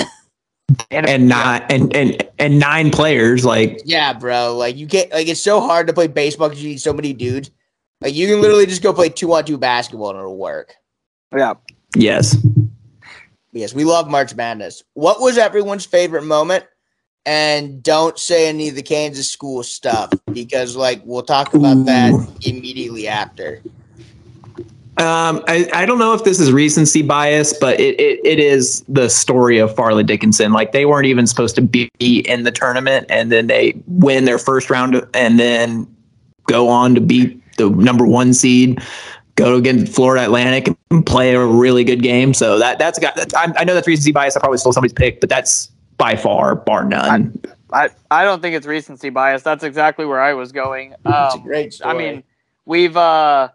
And 0.91 1.29
nine 1.29 1.65
and, 1.71 1.95
and 1.95 2.29
and 2.39 2.59
nine 2.59 2.91
players. 2.91 3.45
Like 3.45 3.83
yeah, 3.85 4.13
bro. 4.13 4.57
Like 4.57 4.77
you 4.77 4.87
can't 4.87 5.11
like 5.13 5.29
it's 5.29 5.41
so 5.41 5.61
hard 5.61 5.87
to 5.87 5.93
play 5.93 6.09
baseball 6.09 6.49
because 6.49 6.63
you 6.63 6.71
need 6.71 6.81
so 6.81 6.93
many 6.93 7.13
dudes. 7.13 7.51
Like 8.01 8.15
you 8.15 8.27
can 8.27 8.41
literally 8.41 8.67
just 8.67 8.83
go 8.83 8.93
play 8.93 9.09
two 9.09 9.33
on 9.33 9.45
two 9.45 9.59
basketball 9.59 10.11
and 10.11 10.19
it'll 10.19 10.37
work. 10.37 10.75
Yeah. 11.35 11.55
yes. 11.95 12.37
Yes, 13.53 13.73
we 13.73 13.85
love 13.85 14.11
March 14.11 14.35
Madness. 14.35 14.83
What 14.93 15.21
was 15.21 15.39
everyone's 15.39 15.87
favorite 15.87 16.25
moment? 16.25 16.67
And 17.25 17.83
don't 17.83 18.19
say 18.19 18.49
any 18.49 18.69
of 18.69 18.75
the 18.75 18.83
Kansas 18.83 19.31
school 19.31 19.63
stuff 19.63 20.13
because, 20.33 20.77
like, 20.77 21.01
we'll 21.05 21.23
talk 21.23 21.55
about 21.55 21.85
that 21.87 22.13
immediately 22.43 23.09
after. 23.09 23.63
Um, 24.99 25.45
I, 25.47 25.69
I 25.75 25.85
don't 25.85 25.99
know 25.99 26.15
if 26.15 26.25
this 26.25 26.41
is 26.41 26.51
recency 26.51 27.03
bias, 27.03 27.53
but 27.53 27.79
it, 27.79 28.01
it, 28.01 28.19
it 28.25 28.39
is 28.39 28.83
the 28.89 29.11
story 29.11 29.59
of 29.59 29.77
Fairleigh 29.77 30.05
Dickinson. 30.05 30.53
Like 30.53 30.73
they 30.73 30.87
weren't 30.87 31.07
even 31.07 31.27
supposed 31.27 31.55
to 31.57 31.61
be 31.61 31.91
in 32.01 32.45
the 32.45 32.51
tournament, 32.51 33.07
and 33.11 33.31
then 33.31 33.47
they 33.47 33.75
win 33.87 34.25
their 34.25 34.39
first 34.39 34.71
round, 34.71 35.07
and 35.13 35.39
then 35.39 35.87
go 36.47 36.69
on 36.69 36.95
to 36.95 37.01
beat 37.03 37.43
the 37.57 37.69
number 37.69 38.07
one 38.07 38.33
seed, 38.33 38.81
go 39.35 39.57
against 39.57 39.93
Florida 39.93 40.25
Atlantic 40.25 40.75
and 40.91 41.05
play 41.05 41.35
a 41.35 41.45
really 41.45 41.85
good 41.85 42.03
game. 42.03 42.33
So 42.33 42.59
that 42.59 42.79
that's 42.79 42.99
got. 42.99 43.17
That's, 43.17 43.35
I, 43.35 43.53
I 43.59 43.65
know 43.65 43.75
that's 43.75 43.87
recency 43.87 44.13
bias. 44.13 44.35
I 44.35 44.41
probably 44.41 44.59
stole 44.59 44.73
somebody's 44.73 44.95
pick, 44.95 45.21
but 45.21 45.29
that's 45.29 45.71
by 45.99 46.17
far 46.17 46.55
bar 46.55 46.85
none. 46.85 47.39
I, 47.73 47.91
I 48.11 48.25
don't 48.25 48.41
think 48.41 48.55
it's 48.55 48.67
recency 48.67 49.11
bias. 49.11 49.43
That's 49.43 49.65
exactly 49.65 50.07
where 50.07 50.23
I 50.23 50.33
was 50.33 50.53
going. 50.53 50.93
It's 50.93 51.05
a 51.05 51.33
Um, 51.33 51.43
great 51.43 51.75
story. 51.75 51.91
I 51.91 51.99
mean, 51.99 52.23
we've 52.65 52.97
uh 52.97 53.51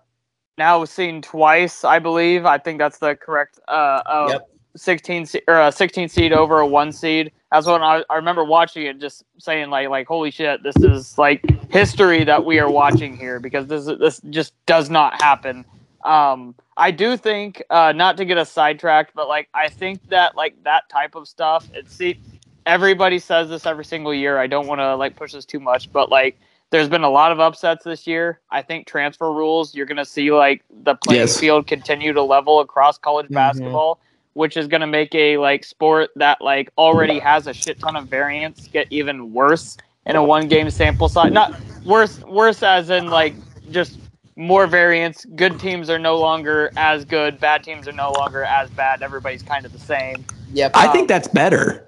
now 0.58 0.86
seen 0.86 1.22
twice, 1.22 1.84
I 1.84 2.00
believe. 2.00 2.46
I 2.46 2.58
think 2.58 2.79
that's 2.79 3.00
the 3.00 3.15
correct 3.15 3.60
uh, 3.67 3.72
uh 4.05 4.27
Yep. 4.29 4.48
16 4.75 5.25
se- 5.25 5.41
or 5.48 5.60
a 5.60 5.72
16 5.72 6.10
seed 6.10 6.34
over 6.34 6.60
a 6.60 6.67
one 6.67 6.91
seed. 6.91 7.31
That's 7.51 7.67
when 7.67 7.81
I, 7.81 8.03
I 8.10 8.15
remember 8.15 8.43
watching 8.46 8.86
it, 8.86 9.00
just 9.00 9.24
saying 9.38 9.70
like 9.70 9.89
like 9.89 10.08
holy 10.08 10.31
shit, 10.31 10.63
this 10.63 10.77
is 10.77 11.17
like 11.17 11.43
history 11.70 12.24
that 12.24 12.46
we 12.46 12.60
are 12.60 12.70
watching 12.72 13.17
here 13.17 13.39
because 13.39 13.67
this 13.67 13.86
this 13.86 14.22
just 14.29 14.53
does 14.65 14.89
not 14.89 15.22
happen. 15.22 15.65
Um, 16.05 16.55
I 16.77 16.91
do 16.91 17.17
think 17.17 17.62
uh, 17.70 17.91
not 17.91 18.17
to 18.17 18.25
get 18.25 18.38
us 18.38 18.50
sidetracked, 18.50 19.13
but 19.13 19.27
like 19.27 19.50
I 19.53 19.67
think 19.67 20.08
that 20.10 20.36
like 20.36 20.55
that 20.63 20.89
type 20.89 21.15
of 21.15 21.27
stuff. 21.27 21.67
It's 21.74 21.93
see, 21.93 22.20
everybody 22.65 23.20
says 23.20 23.50
this 23.50 23.65
every 23.65 23.86
single 23.86 24.13
year. 24.13 24.39
I 24.39 24.48
don't 24.48 24.67
want 24.67 24.79
to 24.79 24.96
like 24.96 25.15
push 25.15 25.34
this 25.34 25.46
too 25.46 25.60
much, 25.60 25.91
but 25.91 26.10
like 26.10 26.39
there's 26.71 26.89
been 26.89 27.03
a 27.03 27.09
lot 27.09 27.31
of 27.31 27.39
upsets 27.39 27.83
this 27.83 28.07
year. 28.07 28.39
I 28.49 28.61
think 28.61 28.87
transfer 28.87 29.31
rules, 29.31 29.75
you're 29.75 29.85
going 29.85 29.97
to 29.97 30.05
see 30.05 30.31
like 30.31 30.63
the 30.83 30.95
playing 30.95 31.21
Yes. 31.21 31.39
field 31.39 31.67
continue 31.67 32.13
to 32.13 32.23
level 32.23 32.59
across 32.61 32.97
college 32.97 33.27
Mhm. 33.27 33.33
basketball, 33.35 33.99
which 34.33 34.57
is 34.57 34.67
going 34.67 34.81
to 34.81 34.87
make 34.87 35.13
a 35.13 35.37
like 35.37 35.63
sport 35.63 36.09
that 36.15 36.41
like 36.41 36.69
already 36.77 37.19
has 37.19 37.47
a 37.47 37.53
shit 37.53 37.79
ton 37.79 37.95
of 37.95 38.07
variance 38.07 38.67
get 38.69 38.87
even 38.89 39.33
worse 39.33 39.77
in 40.05 40.15
a 40.15 40.23
one 40.23 40.47
game 40.47 40.69
sample 40.69 41.09
size. 41.09 41.31
Not 41.31 41.53
worse, 41.85 42.19
worse 42.21 42.63
as 42.63 42.89
in 42.89 43.07
like 43.07 43.35
just 43.69 43.99
more 44.37 44.65
variance. 44.65 45.25
Good 45.35 45.59
teams 45.59 45.89
are 45.89 45.99
no 45.99 46.17
longer 46.17 46.71
as 46.77 47.03
good. 47.03 47.39
Bad 47.39 47.63
teams 47.63 47.87
are 47.87 47.91
no 47.91 48.11
longer 48.13 48.43
as 48.45 48.69
bad. 48.71 49.01
Everybody's 49.03 49.43
kind 49.43 49.65
of 49.65 49.73
the 49.73 49.79
same. 49.79 50.25
Yep. 50.53 50.71
I 50.73 50.87
think 50.87 51.07
that's 51.09 51.27
better. 51.27 51.87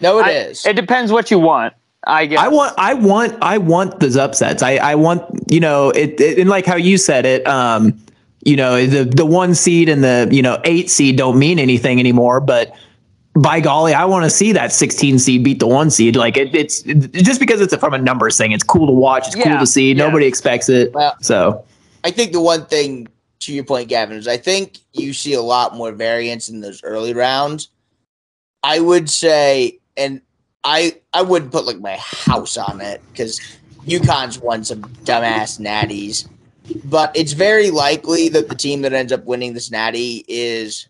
no, 0.00 0.18
it 0.18 0.24
I- 0.26 0.30
is. 0.30 0.64
It 0.66 0.76
depends 0.76 1.12
what 1.12 1.30
you 1.30 1.38
want. 1.38 1.74
I 2.06 2.26
guess. 2.26 2.38
I 2.38 2.48
want, 2.48 2.74
I 2.78 2.94
want, 2.94 3.36
I 3.42 3.58
want 3.58 4.00
those 4.00 4.16
upsets. 4.16 4.62
I, 4.62 4.76
I 4.76 4.94
want, 4.94 5.22
you 5.50 5.60
know, 5.60 5.90
it, 5.90 6.20
it 6.20 6.38
and 6.38 6.50
like 6.50 6.66
how 6.66 6.76
you 6.76 6.98
said 6.98 7.24
it, 7.26 7.46
um, 7.46 7.98
you 8.44 8.56
know, 8.56 8.84
the 8.86 9.04
the 9.04 9.24
one 9.24 9.54
seed 9.54 9.88
and 9.88 10.04
the 10.04 10.28
you 10.30 10.42
know 10.42 10.60
eight 10.64 10.90
seed 10.90 11.16
don't 11.16 11.38
mean 11.38 11.58
anything 11.58 11.98
anymore. 11.98 12.40
But 12.40 12.74
by 13.34 13.60
golly, 13.60 13.94
I 13.94 14.04
want 14.04 14.24
to 14.24 14.30
see 14.30 14.52
that 14.52 14.72
16 14.72 15.18
seed 15.18 15.42
beat 15.42 15.58
the 15.58 15.66
one 15.66 15.90
seed. 15.90 16.14
Like 16.14 16.36
it, 16.36 16.54
it's 16.54 16.82
it, 16.82 17.12
just 17.12 17.40
because 17.40 17.60
it's 17.60 17.74
from 17.76 17.94
a 17.94 17.98
numbers 17.98 18.36
thing. 18.36 18.52
It's 18.52 18.62
cool 18.62 18.86
to 18.86 18.92
watch. 18.92 19.26
It's 19.26 19.36
cool 19.36 19.58
to 19.58 19.66
see. 19.66 19.92
yeah. 19.92 20.04
Nobody 20.04 20.26
expects 20.26 20.68
it. 20.68 20.92
Well- 20.92 21.16
so 21.20 21.64
I 22.04 22.10
think 22.10 22.32
the 22.32 22.40
one 22.40 22.66
thing 22.66 23.08
to 23.40 23.52
your 23.52 23.64
point, 23.64 23.88
Gavin, 23.88 24.16
is 24.16 24.28
I 24.28 24.36
think 24.36 24.78
you 24.92 25.12
see 25.12 25.32
a 25.32 25.42
lot 25.42 25.74
more 25.74 25.92
variance 25.92 26.48
in 26.48 26.60
those 26.60 26.82
early 26.84 27.14
rounds. 27.14 27.68
I 28.62 28.80
would 28.80 29.10
say, 29.10 29.78
and 29.96 30.20
I 30.64 31.00
I 31.12 31.22
wouldn't 31.22 31.52
put 31.52 31.66
like 31.66 31.80
my 31.80 31.96
house 31.98 32.56
on 32.56 32.80
it 32.80 33.02
because 33.12 33.40
UConn's 33.86 34.38
won 34.38 34.64
some 34.64 34.82
dumbass 35.04 35.60
natties, 35.60 36.28
but 36.84 37.14
it's 37.14 37.32
very 37.32 37.70
likely 37.70 38.28
that 38.30 38.48
the 38.48 38.54
team 38.54 38.82
that 38.82 38.92
ends 38.92 39.12
up 39.12 39.24
winning 39.24 39.52
this 39.52 39.70
natty 39.70 40.24
is 40.26 40.88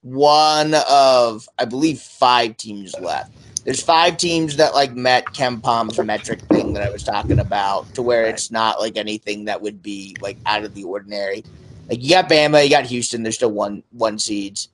one 0.00 0.74
of 0.88 1.48
I 1.58 1.66
believe 1.66 2.00
five 2.00 2.56
teams 2.56 2.94
left. 3.00 3.32
There's 3.64 3.82
five 3.82 4.16
teams 4.16 4.56
that 4.56 4.74
like 4.74 4.94
met 4.94 5.26
KenPom's 5.26 5.98
metric 5.98 6.40
thing 6.42 6.72
that 6.74 6.86
I 6.86 6.90
was 6.90 7.02
talking 7.02 7.40
about, 7.40 7.92
to 7.94 8.02
where 8.02 8.24
it's 8.26 8.52
not 8.52 8.78
like 8.78 8.96
anything 8.96 9.44
that 9.46 9.60
would 9.60 9.82
be 9.82 10.16
like 10.20 10.38
out 10.46 10.64
of 10.64 10.72
the 10.74 10.84
ordinary. 10.84 11.42
Like 11.88 12.02
you 12.02 12.10
got 12.10 12.28
Bama, 12.28 12.62
you 12.64 12.70
got 12.70 12.86
Houston. 12.86 13.24
There's 13.24 13.34
still 13.34 13.50
one 13.50 13.82
one 13.90 14.18
seeds. 14.18 14.68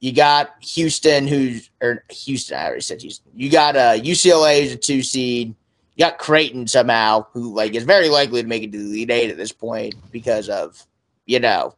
You 0.00 0.12
got 0.12 0.54
Houston, 0.60 1.26
who's 1.26 1.70
or 1.82 2.04
Houston. 2.10 2.56
I 2.58 2.64
already 2.66 2.80
said 2.80 3.02
Houston. 3.02 3.30
You 3.34 3.50
got 3.50 3.76
uh, 3.76 3.98
UCLA 3.98 4.62
who's 4.62 4.72
a 4.72 4.76
two 4.76 5.02
seed. 5.02 5.54
You 5.94 6.06
got 6.06 6.18
Creighton 6.18 6.66
somehow, 6.66 7.26
who 7.32 7.54
like 7.54 7.74
is 7.74 7.84
very 7.84 8.08
likely 8.08 8.40
to 8.40 8.48
make 8.48 8.62
it 8.62 8.72
to 8.72 8.78
the 8.78 8.84
Elite 8.84 9.10
Eight 9.10 9.30
at 9.30 9.36
this 9.36 9.52
point 9.52 9.94
because 10.10 10.48
of 10.48 10.82
you 11.26 11.38
know 11.38 11.74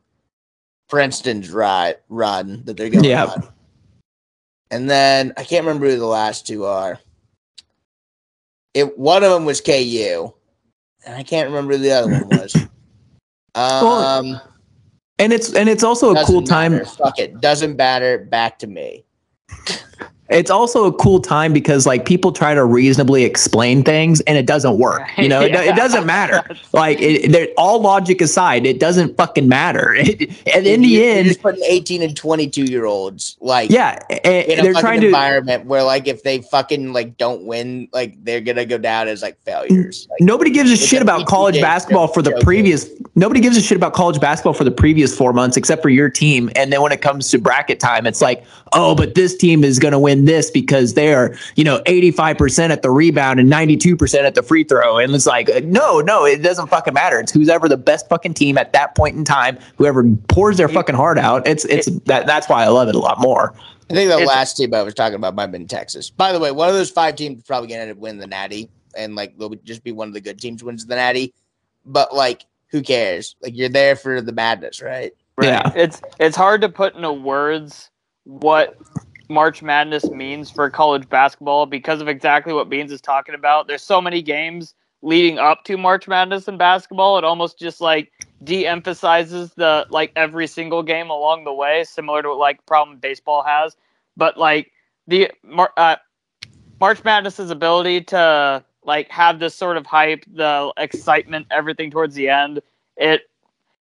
Princeton's 0.89 1.51
ride 1.51 1.97
run 2.09 2.63
that 2.65 2.77
they're 2.77 2.91
going 2.91 3.05
Yeah. 3.05 3.25
on. 3.25 3.49
And 4.71 4.89
then 4.89 5.33
I 5.37 5.43
can't 5.45 5.67
remember 5.67 5.89
who 5.91 5.99
the 5.99 6.07
last 6.07 6.47
two 6.47 6.65
are. 6.65 6.99
It 8.73 8.97
one 8.97 9.25
of 9.25 9.33
them 9.33 9.45
was 9.45 9.61
KU, 9.61 10.33
and 11.05 11.15
I 11.17 11.25
can't 11.25 11.49
remember 11.49 11.73
who 11.77 11.83
the 11.83 11.91
other 11.93 12.09
one 12.11 12.29
was. 12.29 12.55
Um, 13.55 14.41
and 15.23 15.33
it's 15.33 15.55
and 15.55 15.69
it's 15.69 15.85
also 15.85 16.11
a 16.11 16.15
doesn't 16.15 16.33
cool 16.33 16.43
time. 16.43 16.85
Fuck 16.85 17.19
it, 17.19 17.41
doesn't 17.41 17.77
matter. 17.77 18.19
Back 18.19 18.59
to 18.61 18.67
me. 18.67 19.05
It's 20.29 20.51
also 20.51 20.87
a 20.87 20.93
cool 20.93 21.21
time 21.21 21.53
because 21.53 21.87
like 21.87 22.07
people 22.07 22.33
try 22.33 22.55
to 22.55 22.65
reasonably 22.65 23.25
explain 23.25 23.83
things 23.83 24.21
and 24.23 24.39
it 24.39 24.47
doesn't 24.47 24.79
work 24.79 25.03
you 25.19 25.29
know? 25.29 25.41
It, 25.43 25.53
it 25.55 25.77
doesn't 25.85 26.07
matter. 26.07 26.43
Like 26.73 26.99
it, 27.01 27.53
all 27.57 27.81
logic 27.81 28.21
aside 28.23 28.65
it 28.65 28.81
doesn't 28.81 29.17
fucking 29.17 29.49
matter. 29.49 29.95
And 30.55 30.67
in 30.67 30.83
the 30.83 30.89
You- 30.89 31.01
you're 31.01 31.17
end 31.19 31.29
just 31.29 31.43
putting 31.43 31.63
eighteen 31.65 32.03
and 32.03 32.17
twenty-two 32.17 32.65
year 32.65 32.87
olds 32.87 33.37
like 33.41 33.71
yeah 33.71 33.99
and 34.09 34.47
in 34.47 34.59
a 34.59 34.63
they're 34.63 34.73
fucking 34.73 34.81
trying 34.81 35.01
to 35.03 35.07
environment 35.09 35.67
where 35.67 35.83
like 35.83 36.07
if 36.09 36.23
they 36.23 36.41
fucking 36.41 36.93
like 36.93 37.17
don't 37.17 37.45
win, 37.45 37.89
like 37.93 38.15
they're 38.25 38.41
gonna 38.41 38.65
go 38.65 38.79
down 38.79 39.09
as 39.09 39.23
like 39.23 39.39
failures. 39.45 40.07
Like, 40.11 40.21
nobody 40.21 40.51
gives 40.51 40.71
a 40.71 40.77
shit 40.77 41.03
about 41.03 41.27
college 41.27 41.61
basketball 41.61 42.09
for 42.09 42.23
the 42.23 42.31
joke. 42.31 42.43
previous 42.43 42.89
nobody 43.15 43.41
gives 43.41 43.57
a 43.57 43.63
shit 43.63 43.77
about 43.77 43.93
college 43.93 44.21
basketball 44.21 44.55
for 44.55 44.65
the 44.65 44.71
previous 44.71 45.17
four 45.17 45.33
months 45.33 45.57
except 45.57 45.83
for 45.83 45.91
your 45.91 46.09
team. 46.09 46.51
And 46.57 46.73
then 46.73 46.81
when 46.83 46.93
it 46.93 47.03
comes 47.03 47.31
to 47.31 47.39
bracket 47.39 47.81
time 47.81 48.07
it's 48.07 48.23
like 48.23 48.45
oh 48.73 48.95
but 48.95 49.15
this 49.15 49.37
team 49.37 49.65
is 49.65 49.79
going 49.79 49.93
to 49.93 49.99
win 50.13 50.25
this 50.27 50.51
because 50.51 50.95
they 50.95 51.15
are 51.15 51.35
you 51.57 51.65
know 51.65 51.81
85% 51.87 52.71
at 52.71 52.83
the 52.83 52.91
rebound 52.91 53.41
and 53.41 53.51
92% 53.51 54.23
at 54.25 54.35
the 54.35 54.43
free 54.43 54.65
throw 54.65 54.99
and 54.99 55.15
it's 55.15 55.27
like 55.27 55.49
uh, 55.51 55.61
no 55.65 56.01
no 56.01 56.25
it 56.25 56.43
doesn't 56.43 56.69
fucking 56.69 56.95
matter 56.95 57.19
it's 57.19 57.33
who's 57.33 57.49
ever 57.49 57.69
the 57.69 57.77
best 57.77 58.09
fucking 58.09 58.35
team 58.35 58.59
at 58.59 58.73
that 58.73 58.95
point 58.95 59.17
in 59.17 59.25
time 59.25 59.59
whoever 59.77 60.05
pours 60.29 60.57
their 60.59 60.69
fucking 60.69 60.95
heart 60.95 61.19
out 61.19 61.47
it's 61.47 61.65
it's 61.67 61.87
that 62.05 62.27
that's 62.27 62.49
why 62.49 62.63
i 62.63 62.69
love 62.69 62.89
it 62.89 62.95
a 62.95 62.99
lot 62.99 63.19
more 63.21 63.55
I 63.91 63.95
think 63.95 64.09
the 64.09 64.15
It's- 64.17 64.29
last 64.29 64.57
team 64.57 64.73
I 64.73 64.83
was 64.83 64.95
talking 64.95 65.17
about 65.17 65.35
might 65.35 65.43
have 65.43 65.53
been 65.53 65.67
Texas. 65.67 66.09
By 66.09 66.33
the 66.33 66.39
way, 66.39 66.51
one 66.51 66.67
of 66.67 66.75
those 66.75 66.89
five 66.89 67.15
teams 67.15 67.39
is 67.39 67.45
probably 67.45 67.69
gonna 67.69 67.83
end 67.83 67.91
up 67.91 67.99
winning 67.99 68.21
the 68.21 68.27
Natty, 68.27 68.71
and 68.97 69.15
like 69.15 69.37
they'll 69.37 69.51
just 69.65 69.85
be 69.85 69.93
one 69.93 70.09
of 70.09 70.15
the 70.15 70.21
good 70.21 70.41
teams 70.41 70.65
wins 70.65 70.87
the 70.87 70.95
Natty. 70.95 71.35
But 71.85 72.15
like, 72.15 72.47
who 72.69 72.81
cares? 72.81 73.37
Like 73.43 73.55
you're 73.55 73.69
there 73.69 73.95
for 73.95 74.23
the 74.23 74.33
madness, 74.33 74.81
right? 74.81 75.13
yeah 75.43 75.73
It's 75.75 76.01
it's 76.19 76.37
hard 76.37 76.63
to 76.63 76.71
put 76.71 76.95
into 76.95 77.13
words 77.13 77.91
what 78.25 78.79
March 79.33 79.63
Madness 79.63 80.11
means 80.11 80.51
for 80.51 80.69
college 80.71 81.09
basketball 81.09 81.67
because 81.67 82.01
of 82.01 82.09
exactly 82.09 82.53
what 82.53 82.69
Beans 82.69 82.93
is 82.93 83.01
talking 83.01 83.35
about. 83.35 83.67
There's 83.67 83.83
so 83.83 84.01
many 84.01 84.23
games 84.23 84.75
leading 85.01 85.39
up 85.39 85.65
to 85.65 85.77
March 85.77 86.07
Madness 86.07 86.47
in 86.47 86.59
basketball. 86.59 87.19
It 87.19 87.25
almost 87.25 87.59
just 87.59 87.81
like 87.81 88.13
de-emphasizes 88.45 89.53
the 89.55 89.87
like 89.91 90.13
every 90.15 90.47
single 90.47 90.83
game 90.83 91.11
along 91.11 91.45
the 91.45 91.53
way, 91.53 91.85
similar 91.85 92.23
to 92.23 92.29
what, 92.29 92.39
like 92.39 92.65
problem 92.67 92.99
baseball 92.99 93.43
has. 93.43 93.77
But 94.17 94.39
like 94.39 94.71
the 95.07 95.31
uh, 95.77 95.97
March 96.81 97.03
Madness's 97.03 97.51
ability 97.51 98.03
to 98.03 98.65
like 98.85 99.11
have 99.11 99.39
this 99.39 99.55
sort 99.55 99.77
of 99.77 99.87
hype, 99.87 100.25
the 100.33 100.73
excitement, 100.77 101.47
everything 101.51 101.91
towards 101.91 102.15
the 102.15 102.29
end, 102.29 102.61
it 102.97 103.23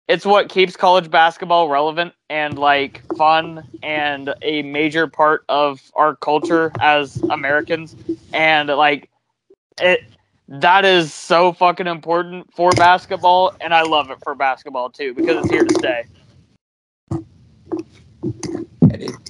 it's 0.08 0.26
what 0.26 0.50
keeps 0.50 0.76
college 0.76 1.10
basketball 1.10 1.70
relevant 1.70 2.14
and 2.30 2.58
like 2.58 3.02
fun 3.16 3.64
and 3.82 4.34
a 4.42 4.62
major 4.64 5.08
part 5.08 5.46
of 5.50 5.82
our 5.96 6.16
culture 6.16 6.72
as 6.80 7.22
Americans. 7.30 7.96
And 8.34 8.70
like 8.70 9.10
it 9.80 10.02
that 10.48 10.86
is 10.86 11.14
so 11.14 11.54
fucking 11.54 11.88
important 11.88 12.54
for 12.54 12.70
basketball 12.72 13.54
and 13.62 13.74
I 13.74 13.84
love 13.84 14.10
it 14.12 14.18
for 14.24 14.36
basketball 14.36 14.90
too 14.90 15.14
because 15.14 15.38
it's 15.38 15.50
here 15.52 15.64
to 15.64 15.74
stay. 15.76 16.04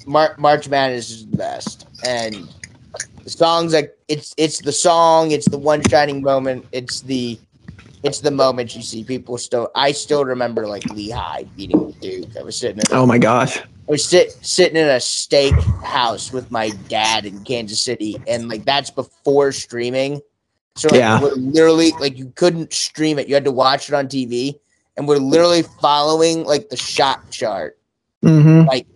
Mar- 0.05 0.35
March 0.37 0.67
Madness 0.67 1.09
is 1.11 1.27
the 1.27 1.37
best, 1.37 1.87
and 2.05 2.47
the 3.23 3.29
songs 3.29 3.73
like 3.73 3.97
it's 4.07 4.33
it's 4.37 4.59
the 4.61 4.71
song, 4.71 5.31
it's 5.31 5.47
the 5.47 5.57
one 5.57 5.81
shining 5.89 6.21
moment, 6.21 6.65
it's 6.71 7.01
the 7.01 7.39
it's 8.03 8.19
the 8.19 8.31
moment 8.31 8.75
you 8.75 8.81
see 8.81 9.03
people 9.03 9.37
still. 9.37 9.71
I 9.75 9.93
still 9.93 10.25
remember 10.25 10.67
like 10.67 10.85
Lehigh 10.85 11.43
beating 11.55 11.91
Duke. 12.01 12.35
I 12.37 12.43
was 12.43 12.57
sitting 12.57 12.77
in 12.77 12.83
oh 12.91 13.05
my 13.05 13.17
gosh 13.17 13.59
I 13.87 13.91
was 13.91 14.05
sit, 14.05 14.31
sitting 14.45 14.77
in 14.77 14.87
a 14.87 14.99
steak 14.99 15.53
house 15.83 16.31
with 16.31 16.49
my 16.51 16.69
dad 16.87 17.25
in 17.25 17.43
Kansas 17.43 17.81
City, 17.81 18.21
and 18.27 18.47
like 18.47 18.63
that's 18.63 18.89
before 18.89 19.51
streaming. 19.51 20.21
So 20.75 20.87
like, 20.87 20.99
Yeah. 20.99 21.21
we're 21.21 21.33
literally 21.33 21.91
like 21.99 22.17
you 22.17 22.31
couldn't 22.35 22.73
stream 22.73 23.19
it; 23.19 23.27
you 23.27 23.33
had 23.33 23.43
to 23.45 23.51
watch 23.51 23.89
it 23.89 23.95
on 23.95 24.07
TV, 24.07 24.59
and 24.95 25.07
we're 25.07 25.17
literally 25.17 25.63
following 25.81 26.45
like 26.45 26.69
the 26.69 26.77
shot 26.77 27.29
chart, 27.29 27.77
mm-hmm. 28.23 28.67
like 28.67 28.87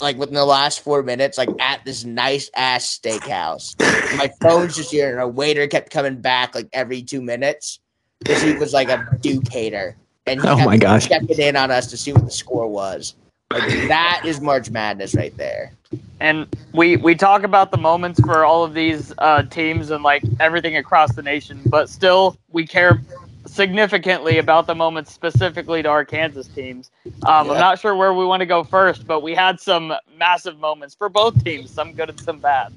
like 0.00 0.16
within 0.18 0.34
the 0.34 0.44
last 0.44 0.80
four 0.80 1.02
minutes, 1.02 1.38
like 1.38 1.48
at 1.58 1.82
this 1.84 2.04
nice 2.04 2.50
ass 2.54 2.98
steakhouse. 2.98 3.78
my 4.18 4.30
phone's 4.42 4.76
just 4.76 4.90
here, 4.90 5.10
and 5.10 5.18
our 5.18 5.28
waiter 5.28 5.66
kept 5.66 5.90
coming 5.90 6.20
back 6.20 6.54
like 6.54 6.68
every 6.74 7.02
two 7.02 7.22
minutes 7.22 7.80
because 8.22 8.42
he 8.42 8.54
was 8.54 8.72
like 8.72 8.88
a 8.88 9.06
Duke 9.20 9.48
hater, 9.50 9.96
and 10.26 10.40
he 10.40 10.48
Oh 10.48 10.56
kept 10.56 10.66
my 10.66 10.76
gosh. 10.78 11.08
checking 11.08 11.38
in 11.38 11.56
on 11.56 11.70
us 11.70 11.88
to 11.88 11.96
see 11.96 12.12
what 12.12 12.24
the 12.24 12.30
score 12.30 12.68
was. 12.68 13.14
Like 13.52 13.64
that 13.88 14.22
is 14.24 14.40
March 14.40 14.70
Madness 14.70 15.14
right 15.14 15.36
there. 15.36 15.72
And 16.20 16.46
we 16.72 16.96
we 16.96 17.14
talk 17.14 17.42
about 17.42 17.70
the 17.70 17.78
moments 17.78 18.20
for 18.20 18.44
all 18.44 18.64
of 18.64 18.74
these 18.74 19.12
uh, 19.18 19.42
teams 19.44 19.90
and 19.90 20.02
like 20.02 20.22
everything 20.40 20.76
across 20.76 21.14
the 21.14 21.22
nation, 21.22 21.60
but 21.66 21.88
still 21.90 22.36
we 22.50 22.66
care 22.66 23.02
significantly 23.46 24.38
about 24.38 24.66
the 24.66 24.74
moments 24.74 25.12
specifically 25.12 25.82
to 25.82 25.88
our 25.88 26.04
Kansas 26.04 26.48
teams. 26.48 26.90
Um, 27.26 27.50
Yeah. 27.50 27.52
I'm 27.52 27.58
not 27.58 27.78
sure 27.78 27.94
where 27.94 28.14
we 28.14 28.24
want 28.24 28.40
to 28.40 28.46
go 28.46 28.64
first, 28.64 29.06
but 29.06 29.20
we 29.22 29.34
had 29.34 29.60
some 29.60 29.92
massive 30.16 30.58
moments 30.58 30.94
for 30.94 31.08
both 31.08 31.42
teams, 31.44 31.70
some 31.70 31.92
good 31.92 32.08
and 32.08 32.20
some 32.20 32.38
bad. 32.38 32.72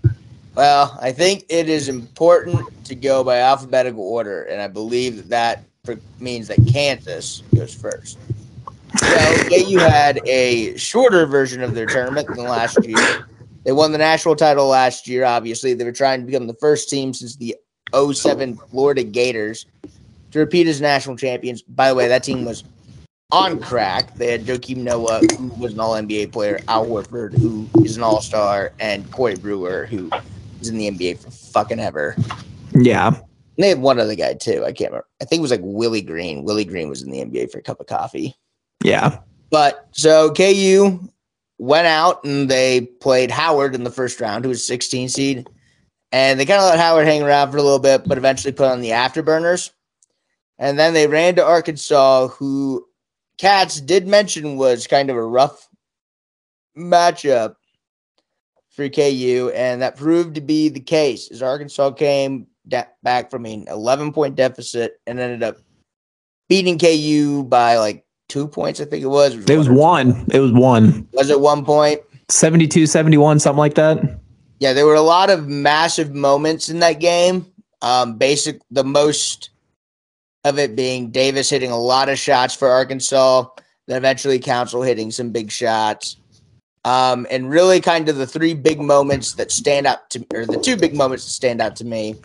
Well, 0.55 0.97
I 1.01 1.12
think 1.12 1.45
it 1.50 1.67
is 1.67 1.89
important 1.89 2.85
to 2.85 2.95
go 2.95 3.24
by 3.24 3.39
alphabetical 3.39 4.03
order, 4.03 4.43
and 4.43 4.62
I 4.62 4.67
believe 4.67 5.17
that 5.17 5.59
that 5.85 6.00
means 6.19 6.47
that 6.47 6.57
Kansas 6.71 7.43
goes 7.53 7.74
first. 7.74 8.17
So, 8.97 9.43
KU 9.50 9.79
had 9.79 10.21
a 10.25 10.77
shorter 10.77 11.25
version 11.25 11.62
of 11.62 11.75
their 11.75 11.85
tournament 11.85 12.27
than 12.27 12.45
last 12.45 12.83
year. 12.85 13.27
They 13.65 13.74
won 13.74 13.91
the 13.91 13.97
national 13.97 14.38
title 14.38 14.67
last 14.67 15.07
year, 15.07 15.25
obviously. 15.25 15.74
They 15.74 15.83
were 15.83 15.91
trying 15.91 16.21
to 16.21 16.25
become 16.25 16.47
the 16.47 16.53
first 16.53 16.89
team 16.89 17.13
since 17.13 17.35
the 17.35 17.55
07 17.93 18.57
Florida 18.71 19.03
Gators 19.03 19.65
to 20.31 20.39
repeat 20.39 20.67
as 20.67 20.79
national 20.79 21.17
champions. 21.17 21.63
By 21.63 21.89
the 21.89 21.95
way, 21.95 22.07
that 22.07 22.24
team 22.24 22.45
was 22.45 22.63
on 23.31 23.59
crack. 23.59 24.15
They 24.15 24.31
had 24.31 24.45
Joakim 24.45 24.77
Noah, 24.77 25.21
who 25.38 25.47
was 25.59 25.74
an 25.74 25.79
all 25.79 25.93
NBA 25.93 26.31
player, 26.31 26.59
Al 26.67 26.85
Horford, 26.85 27.38
who 27.38 27.67
is 27.83 27.97
an 27.97 28.03
all 28.03 28.21
star, 28.21 28.71
and 28.79 29.09
Corey 29.12 29.35
Brewer, 29.35 29.85
who 29.85 30.09
in 30.69 30.77
the 30.77 30.89
NBA 30.89 31.19
for 31.19 31.31
fucking 31.31 31.79
ever. 31.79 32.15
Yeah. 32.74 33.07
And 33.07 33.63
they 33.63 33.69
had 33.69 33.81
one 33.81 34.00
other 34.00 34.15
guy 34.15 34.34
too. 34.34 34.63
I 34.65 34.74
can't 34.74 34.91
remember. 34.91 35.07
I 35.22 35.25
think 35.25 35.39
it 35.39 35.41
was 35.41 35.51
like 35.51 35.62
Willie 35.63 36.01
Green. 36.01 36.43
Willie 36.43 36.65
Green 36.65 36.89
was 36.89 37.01
in 37.01 37.12
the 37.12 37.24
NBA 37.24 37.51
for 37.51 37.60
a 37.60 37.63
cup 37.63 37.79
of 37.79 37.88
coffee. 37.88 38.36
Yeah. 38.84 39.19
But 39.50 39.88
so 39.91 40.34
KU 40.34 41.00
went 41.57 41.88
out 41.88 42.24
and 42.24 42.50
they 42.50 42.81
played 42.81 43.31
Howard 43.31 43.75
in 43.75 43.84
the 43.84 43.91
first 43.91 44.19
round, 44.19 44.43
who 44.43 44.50
was 44.50 44.65
16 44.65 45.10
seed. 45.10 45.48
And 46.12 46.39
they 46.39 46.45
kind 46.45 46.62
of 46.62 46.69
let 46.69 46.79
Howard 46.79 47.07
hang 47.07 47.24
around 47.24 47.51
for 47.51 47.57
a 47.57 47.63
little 47.63 47.79
bit, 47.79 48.07
but 48.07 48.17
eventually 48.17 48.51
put 48.51 48.69
on 48.72 48.81
the 48.81 48.89
afterburners. 48.89 49.72
And 50.57 50.79
then 50.79 50.93
they 50.93 51.07
ran 51.07 51.36
to 51.36 51.45
Arkansas, 51.45 52.27
who 52.29 52.86
Katz 53.38 53.81
did 53.81 54.07
mention 54.07 54.57
was 54.57 54.88
kind 54.88 55.10
of 55.10 55.17
a 55.17 55.25
rough 55.25 55.67
matchup 56.77 57.55
for 58.75 58.89
KU. 58.89 59.51
And 59.55 59.82
that 59.82 59.96
proved 59.96 60.36
to 60.36 60.41
be 60.41 60.70
the 60.70 60.79
case 60.79 61.32
as 61.32 61.41
Arkansas 61.41 61.91
came 61.91 62.48
back 63.03 63.32
from 63.32 63.46
an 63.46 63.65
11 63.67 64.13
point 64.13 64.36
deficit 64.36 65.00
and 65.08 65.20
ended 65.20 65.44
up 65.44 65.58
beating 66.50 66.77
KU 66.77 67.44
by 67.44 67.77
like 67.77 68.05
two 68.27 68.48
points, 68.48 68.79
I 68.79 68.86
think 68.86 69.03
it 69.03 69.08
was. 69.08 69.36
It 69.36 69.58
was 69.58 69.70
one. 69.70 70.25
It 70.32 70.39
was 70.39 70.51
one. 70.51 71.08
Was 71.13 71.29
it 71.29 71.39
one 71.39 71.63
point? 71.63 72.01
72, 72.29 72.88
71, 72.88 73.39
something 73.39 73.58
like 73.58 73.75
that. 73.75 74.20
Yeah, 74.60 74.74
there 74.74 74.86
were 74.86 74.96
a 74.96 75.01
lot 75.01 75.29
of 75.29 75.48
massive 75.48 76.13
moments 76.13 76.70
in 76.70 76.79
that 76.79 77.00
game. 77.00 77.46
Um, 77.82 78.17
basic, 78.17 78.62
the 78.72 78.84
most 78.84 79.51
of 80.44 80.58
it 80.58 80.75
being 80.75 81.12
Davis 81.12 81.50
hitting 81.50 81.72
a 81.72 81.79
lot 81.79 82.10
of 82.10 82.17
shots 82.17 82.55
for 82.55 82.70
Arkansas, 82.70 83.46
then 83.88 83.98
eventually 83.98 84.39
Council 84.39 84.82
hitting 84.82 85.12
some 85.12 85.32
big 85.32 85.51
shots. 85.51 86.17
Um, 86.85 87.25
and 87.31 87.49
really 87.49 87.81
kind 87.81 88.07
of 88.09 88.15
the 88.15 88.27
three 88.27 88.53
big 88.53 88.79
moments 88.79 89.33
that 89.33 89.51
stand 89.51 89.87
out 89.87 90.09
to 90.11 90.25
or 90.33 90.45
the 90.45 90.59
two 90.59 90.77
big 90.77 90.95
moments 90.95 91.25
that 91.25 91.31
stand 91.31 91.59
out 91.59 91.75
to 91.77 91.85
me 91.85 92.15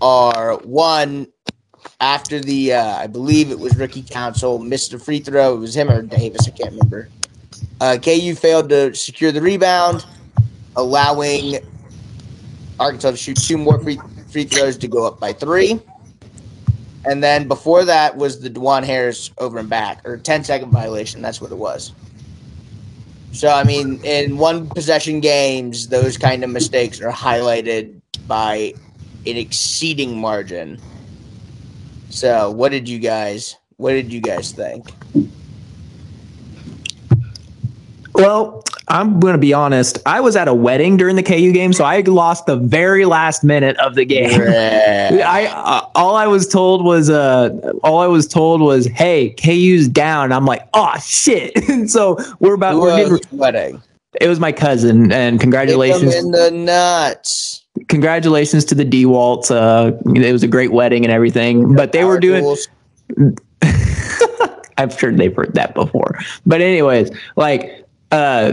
are 0.00 0.56
one 0.64 1.26
after 2.00 2.40
the 2.40 2.72
uh, 2.72 2.96
I 2.96 3.06
believe 3.06 3.50
it 3.50 3.58
was 3.58 3.76
Ricky 3.76 4.02
Council 4.02 4.58
missed 4.58 4.94
a 4.94 4.98
free 4.98 5.20
throw. 5.20 5.54
It 5.54 5.58
was 5.58 5.76
him 5.76 5.90
or 5.90 6.02
Davis, 6.02 6.48
I 6.48 6.50
can't 6.50 6.70
remember. 6.70 7.08
Uh, 7.80 7.98
KU 8.02 8.34
failed 8.34 8.68
to 8.70 8.94
secure 8.94 9.32
the 9.32 9.40
rebound, 9.40 10.06
allowing 10.76 11.58
Arkansas 12.80 13.10
to 13.10 13.16
shoot 13.16 13.36
two 13.36 13.58
more 13.58 13.78
free, 13.80 13.98
free 14.30 14.44
throws 14.44 14.76
to 14.78 14.88
go 14.88 15.06
up 15.06 15.20
by 15.20 15.32
three. 15.32 15.80
And 17.04 17.22
then 17.22 17.48
before 17.48 17.84
that 17.84 18.16
was 18.16 18.40
the 18.40 18.48
Dajuan 18.48 18.84
Harris 18.84 19.30
over 19.38 19.58
and 19.58 19.68
back, 19.68 20.06
or 20.06 20.16
10 20.16 20.44
second 20.44 20.70
violation. 20.70 21.20
That's 21.20 21.40
what 21.40 21.50
it 21.50 21.58
was. 21.58 21.92
So, 23.32 23.48
I 23.48 23.64
mean, 23.64 24.00
in 24.04 24.36
one 24.36 24.68
possession 24.68 25.20
games, 25.20 25.88
those 25.88 26.18
kind 26.18 26.44
of 26.44 26.50
mistakes 26.50 27.00
are 27.00 27.10
highlighted 27.10 28.00
by 28.26 28.74
an 29.26 29.36
exceeding 29.36 30.18
margin. 30.18 30.78
So, 32.10 32.50
what 32.50 32.72
did 32.72 32.88
you 32.88 32.98
guys, 32.98 33.56
what 33.76 33.92
did 33.92 34.12
you 34.12 34.20
guys 34.20 34.52
think? 34.52 34.92
Well, 38.14 38.62
I'm 38.88 39.20
going 39.20 39.32
to 39.32 39.38
be 39.38 39.52
honest. 39.54 39.98
I 40.06 40.20
was 40.20 40.34
at 40.34 40.48
a 40.48 40.54
wedding 40.54 40.96
during 40.96 41.16
the 41.16 41.22
KU 41.22 41.52
game, 41.52 41.72
so 41.72 41.84
I 41.84 42.00
lost 42.00 42.46
the 42.46 42.56
very 42.56 43.04
last 43.04 43.44
minute 43.44 43.76
of 43.76 43.94
the 43.94 44.04
game. 44.04 44.40
I 44.42 45.46
uh, 45.54 45.86
all 45.94 46.16
I 46.16 46.26
was 46.26 46.48
told 46.48 46.84
was 46.84 47.08
uh 47.08 47.50
all 47.84 48.00
I 48.00 48.06
was 48.06 48.26
told 48.26 48.60
was 48.60 48.86
hey 48.86 49.30
KU's 49.30 49.88
down. 49.88 50.32
I'm 50.32 50.44
like 50.46 50.68
oh 50.74 50.94
shit. 51.04 51.52
and 51.68 51.90
so 51.96 52.16
we're 52.40 52.54
about 52.54 52.74
Who 52.74 52.80
we're 52.80 52.96
getting, 53.18 53.38
wedding? 53.38 53.82
it 54.20 54.28
was 54.28 54.40
my 54.40 54.52
cousin 54.52 55.10
and 55.12 55.40
congratulations 55.40 56.14
in 56.14 56.32
the 56.32 56.50
nuts. 56.50 57.64
congratulations 57.88 58.64
to 58.66 58.74
the 58.74 58.84
DeWaltz. 58.84 59.50
Uh, 59.50 59.92
it 60.14 60.32
was 60.32 60.42
a 60.42 60.48
great 60.48 60.72
wedding 60.72 61.04
and 61.04 61.12
everything. 61.12 61.74
But 61.74 61.92
they 61.92 62.04
were 62.04 62.18
doing 62.20 62.42
tools. 62.42 62.68
I'm 64.78 64.90
sure 64.90 65.12
they've 65.12 65.34
heard 65.34 65.54
that 65.54 65.74
before. 65.74 66.18
But 66.44 66.60
anyways, 66.60 67.10
like 67.36 67.86
uh 68.10 68.52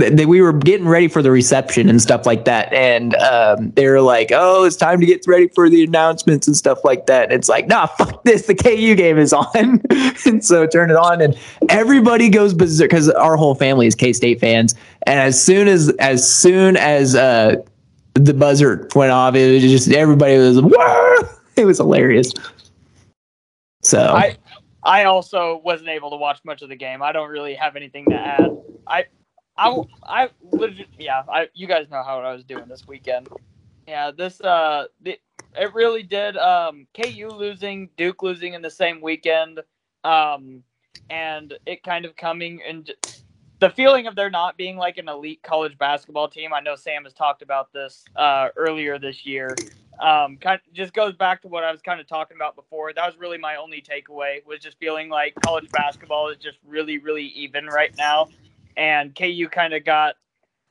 th- 0.00 0.16
th- 0.16 0.28
we 0.28 0.40
were 0.40 0.52
getting 0.52 0.86
ready 0.86 1.08
for 1.08 1.22
the 1.22 1.30
reception 1.30 1.88
and 1.88 2.00
stuff 2.00 2.26
like 2.26 2.44
that. 2.44 2.72
And 2.72 3.14
um, 3.16 3.70
they 3.72 3.86
were 3.86 4.00
like 4.00 4.30
oh 4.32 4.64
it's 4.64 4.76
time 4.76 5.00
to 5.00 5.06
get 5.06 5.24
ready 5.26 5.48
for 5.48 5.68
the 5.68 5.84
announcements 5.84 6.46
and 6.46 6.56
stuff 6.56 6.84
like 6.84 7.06
that. 7.06 7.24
And 7.24 7.32
it's 7.32 7.48
like 7.48 7.66
nah 7.66 7.86
fuck 7.98 8.22
this. 8.24 8.46
The 8.46 8.54
ku 8.54 8.94
game 8.94 9.18
is 9.18 9.32
on. 9.32 9.82
And 10.26 10.44
so 10.44 10.66
turn 10.66 10.90
it 10.90 10.96
on 10.96 11.20
and 11.20 11.36
everybody 11.68 12.28
goes 12.28 12.54
berserk 12.54 12.88
because 12.88 13.10
our 13.10 13.36
whole 13.36 13.54
family 13.54 13.86
is 13.86 13.94
k-state 13.94 14.40
fans. 14.40 14.74
And 15.06 15.18
as 15.18 15.42
soon 15.42 15.68
as 15.68 15.90
as 15.98 16.30
soon 16.30 16.76
as 16.76 17.14
uh 17.14 17.56
the 18.14 18.32
buzzer 18.32 18.88
went 18.94 19.10
off 19.10 19.34
it 19.34 19.52
was 19.54 19.62
just 19.62 19.90
everybody 19.90 20.38
was 20.38 20.60
Wah! 20.62 21.16
it 21.56 21.64
was 21.64 21.78
hilarious. 21.78 22.32
So. 23.82 23.98
I 23.98 24.36
I 24.84 25.04
also 25.04 25.60
wasn't 25.64 25.88
able 25.88 26.10
to 26.10 26.16
watch 26.16 26.40
much 26.44 26.62
of 26.62 26.68
the 26.68 26.76
game. 26.76 27.02
I 27.02 27.12
don't 27.12 27.30
really 27.30 27.54
have 27.54 27.74
anything 27.74 28.04
to 28.10 28.16
add. 28.16 28.50
I 28.86 29.04
I 29.56 29.82
I 30.02 30.30
yeah, 30.98 31.22
I 31.28 31.48
you 31.54 31.66
guys 31.66 31.88
know 31.90 32.02
how 32.02 32.20
I 32.20 32.32
was 32.32 32.44
doing 32.44 32.66
this 32.68 32.86
weekend. 32.86 33.28
Yeah, 33.86 34.10
this 34.10 34.40
uh 34.40 34.86
the, 35.02 35.18
it 35.58 35.74
really 35.74 36.02
did 36.02 36.36
um 36.36 36.86
KU 36.94 37.28
losing, 37.28 37.90
Duke 37.96 38.22
losing 38.22 38.54
in 38.54 38.62
the 38.62 38.70
same 38.70 39.00
weekend. 39.00 39.60
Um 40.02 40.62
and 41.10 41.54
it 41.66 41.82
kind 41.82 42.04
of 42.04 42.16
coming 42.16 42.60
and 42.66 42.90
the 43.60 43.70
feeling 43.70 44.06
of 44.06 44.16
there 44.16 44.30
not 44.30 44.56
being 44.56 44.76
like 44.76 44.98
an 44.98 45.08
elite 45.08 45.42
college 45.42 45.78
basketball 45.78 46.28
team. 46.28 46.52
I 46.52 46.60
know 46.60 46.74
Sam 46.76 47.04
has 47.04 47.12
talked 47.12 47.42
about 47.42 47.72
this 47.72 48.04
uh 48.16 48.48
earlier 48.56 48.98
this 48.98 49.24
year 49.24 49.54
um, 50.00 50.36
kind 50.36 50.60
of 50.66 50.74
just 50.74 50.92
goes 50.92 51.14
back 51.14 51.42
to 51.42 51.48
what 51.48 51.64
I 51.64 51.70
was 51.70 51.80
kind 51.82 52.00
of 52.00 52.06
talking 52.06 52.36
about 52.36 52.56
before. 52.56 52.92
That 52.92 53.06
was 53.06 53.16
really 53.16 53.38
my 53.38 53.56
only 53.56 53.82
takeaway 53.82 54.44
was 54.46 54.60
just 54.60 54.78
feeling 54.78 55.08
like 55.08 55.34
college 55.44 55.70
basketball 55.70 56.28
is 56.28 56.38
just 56.38 56.58
really, 56.66 56.98
really 56.98 57.26
even 57.26 57.66
right 57.66 57.94
now, 57.96 58.28
and 58.76 59.14
KU 59.14 59.48
kind 59.50 59.74
of 59.74 59.84
got 59.84 60.14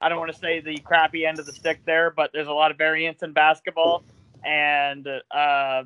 I 0.01 0.09
don't 0.09 0.19
want 0.19 0.31
to 0.33 0.37
say 0.37 0.59
the 0.59 0.77
crappy 0.79 1.25
end 1.25 1.39
of 1.39 1.45
the 1.45 1.53
stick 1.53 1.79
there, 1.85 2.11
but 2.11 2.31
there's 2.33 2.47
a 2.47 2.51
lot 2.53 2.71
of 2.71 2.77
variance 2.77 3.23
in 3.23 3.31
basketball, 3.31 4.03
and 4.43 5.07
uh, 5.07 5.83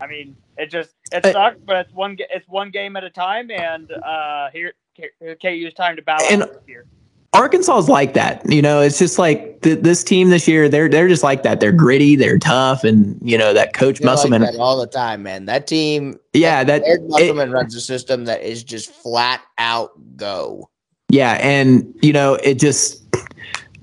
I 0.00 0.06
mean 0.08 0.36
it 0.56 0.70
just 0.70 0.94
it 1.12 1.24
sucks, 1.24 1.58
but 1.64 1.76
it's 1.76 1.92
one 1.92 2.16
it's 2.30 2.48
one 2.48 2.70
game 2.70 2.96
at 2.96 3.04
a 3.04 3.10
time, 3.10 3.50
and 3.50 3.90
uh, 3.92 4.48
here. 4.52 4.72
here- 4.94 5.12
KU's 5.40 5.74
time 5.74 5.94
to 5.96 6.02
bow 6.02 6.18
And- 6.30 6.42
out 6.42 6.52
this 6.54 6.62
year. 6.68 6.86
Arkansas 7.34 7.76
is 7.76 7.88
like 7.90 8.14
that. 8.14 8.42
You 8.50 8.62
know, 8.62 8.80
it's 8.80 8.98
just 8.98 9.18
like 9.18 9.60
th- 9.60 9.80
this 9.80 10.02
team 10.02 10.30
this 10.30 10.48
year. 10.48 10.66
They're 10.66 10.88
they're 10.88 11.08
just 11.08 11.22
like 11.22 11.42
that. 11.42 11.60
They're 11.60 11.72
gritty. 11.72 12.16
They're 12.16 12.38
tough, 12.38 12.84
and 12.84 13.18
you 13.22 13.36
know 13.36 13.52
that 13.52 13.74
coach 13.74 13.98
They're 13.98 14.06
like 14.08 14.16
Musselman. 14.16 14.40
that 14.40 14.56
all 14.56 14.80
the 14.80 14.86
time, 14.86 15.22
man. 15.22 15.44
That 15.44 15.66
team, 15.66 16.18
yeah, 16.32 16.64
that 16.64 16.82
Eric 16.84 17.02
it- 17.02 17.08
Musselman 17.08 17.50
runs 17.52 17.74
a 17.76 17.82
system 17.82 18.24
that 18.24 18.42
is 18.42 18.64
just 18.64 18.90
flat 18.90 19.42
out 19.58 19.90
go. 20.16 20.70
Yeah, 21.08 21.32
and 21.40 21.94
you 22.02 22.12
know 22.12 22.34
it 22.34 22.58
just 22.58 23.02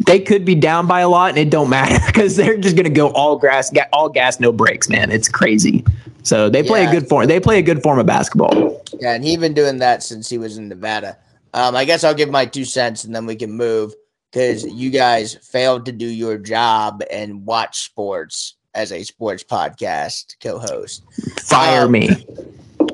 they 0.06 0.20
could 0.20 0.44
be 0.46 0.56
down 0.56 0.88
by 0.88 1.02
a 1.02 1.10
lot, 1.10 1.30
and 1.30 1.38
it 1.38 1.50
don't 1.50 1.70
matter 1.70 1.98
because 2.08 2.36
they're 2.36 2.58
just 2.58 2.76
gonna 2.76 2.90
go 2.90 3.10
all 3.10 3.38
grass, 3.38 3.72
all 3.94 4.10
gas, 4.10 4.40
no 4.40 4.52
brakes, 4.52 4.90
man. 4.90 5.12
It's 5.12 5.28
crazy. 5.30 5.84
So 6.24 6.50
they 6.50 6.64
play 6.64 6.84
Yeah. 6.84 6.90
a 6.90 6.92
good 6.92 7.08
form. 7.08 7.28
They 7.28 7.40
play 7.40 7.60
a 7.60 7.62
good 7.62 7.84
form 7.84 8.00
of 8.00 8.06
basketball. 8.06 8.82
Yeah, 9.00 9.14
and 9.14 9.24
he's 9.24 9.38
been 9.38 9.54
doing 9.54 9.78
that 9.80 10.02
since 10.04 10.30
he 10.30 10.38
was 10.38 10.58
in 10.58 10.70
Nevada. 10.70 11.18
Um, 11.54 11.76
I 11.76 11.86
guess 11.86 12.04
I'll 12.04 12.14
give 12.16 12.30
my 12.30 12.46
two 12.46 12.66
cents 12.66 13.04
and 13.06 13.16
then 13.16 13.26
we 13.26 13.36
can 13.36 13.52
move 13.52 13.94
because 14.32 14.66
you 14.66 14.90
guys 14.90 15.36
failed 15.36 15.86
to 15.86 15.92
do 15.94 16.06
your 16.08 16.38
job 16.38 17.02
and 17.12 17.46
watch 17.46 17.86
sports 17.86 18.56
as 18.74 18.92
a 18.92 19.04
sports 19.04 19.44
podcast 19.44 20.36
co-host. 20.42 21.04
Fire 21.44 21.84
Um, 21.86 21.92
me, 21.94 22.10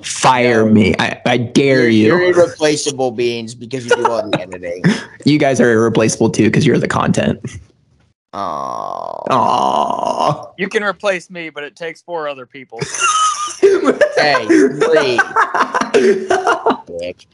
fire 0.03 0.65
no. 0.65 0.71
me. 0.71 0.93
I, 0.99 1.21
I 1.25 1.37
dare 1.37 1.89
You're 1.89 2.21
you. 2.21 2.33
irreplaceable 2.33 3.11
beans 3.11 3.55
because 3.55 3.85
you 3.85 3.95
do 3.95 4.05
all 4.05 4.29
the 4.29 4.39
editing. 4.41 4.83
You 5.25 5.37
guys 5.39 5.59
are 5.61 5.71
irreplaceable 5.71 6.29
too 6.29 6.45
because 6.45 6.65
you're 6.65 6.77
the 6.79 6.87
content. 6.87 7.39
Oh, 8.33 9.21
Aww. 9.29 10.53
You 10.57 10.69
can 10.69 10.83
replace 10.83 11.29
me, 11.29 11.49
but 11.49 11.63
it 11.63 11.75
takes 11.75 12.01
four 12.01 12.27
other 12.27 12.45
people. 12.45 12.79
Hey, 14.17 14.45
please. 14.47 15.21
dick. 16.99 17.25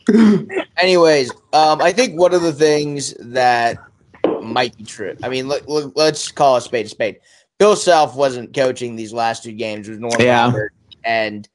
Anyways, 0.77 1.31
um, 1.53 1.81
I 1.81 1.91
think 1.93 2.19
one 2.19 2.33
of 2.33 2.41
the 2.41 2.53
things 2.53 3.13
that 3.19 3.77
might 4.41 4.75
be 4.77 4.83
true. 4.83 5.15
I 5.23 5.29
mean, 5.29 5.47
look, 5.47 5.67
look, 5.67 5.93
let's 5.95 6.31
call 6.31 6.57
a 6.57 6.61
spade 6.61 6.85
a 6.85 6.89
spade. 6.89 7.19
Bill 7.59 7.75
Self 7.75 8.15
wasn't 8.15 8.53
coaching 8.53 8.95
these 8.95 9.13
last 9.13 9.43
two 9.43 9.51
games 9.53 9.87
with 9.89 9.99
Norm 9.99 10.13
Yeah. 10.19 10.45
Roberts, 10.45 10.75
and 11.03 11.47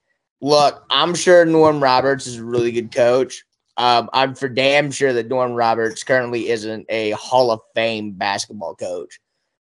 look, 0.43 0.85
I'm 0.91 1.15
sure 1.15 1.47
Norm 1.47 1.83
Roberts 1.83 2.27
is 2.27 2.37
a 2.37 2.45
really 2.45 2.73
good 2.73 2.93
coach. 2.93 3.45
Um, 3.79 4.11
I'm 4.13 4.35
for 4.35 4.49
damn 4.49 4.91
sure 4.91 5.15
that 5.15 5.29
Norm 5.29 5.53
Roberts 5.53 6.03
currently 6.03 6.51
isn't 6.51 6.85
a 6.91 7.13
Hall 7.13 7.51
of 7.51 7.61
Fame 7.75 8.13
basketball 8.13 8.75
coach. 8.75 9.19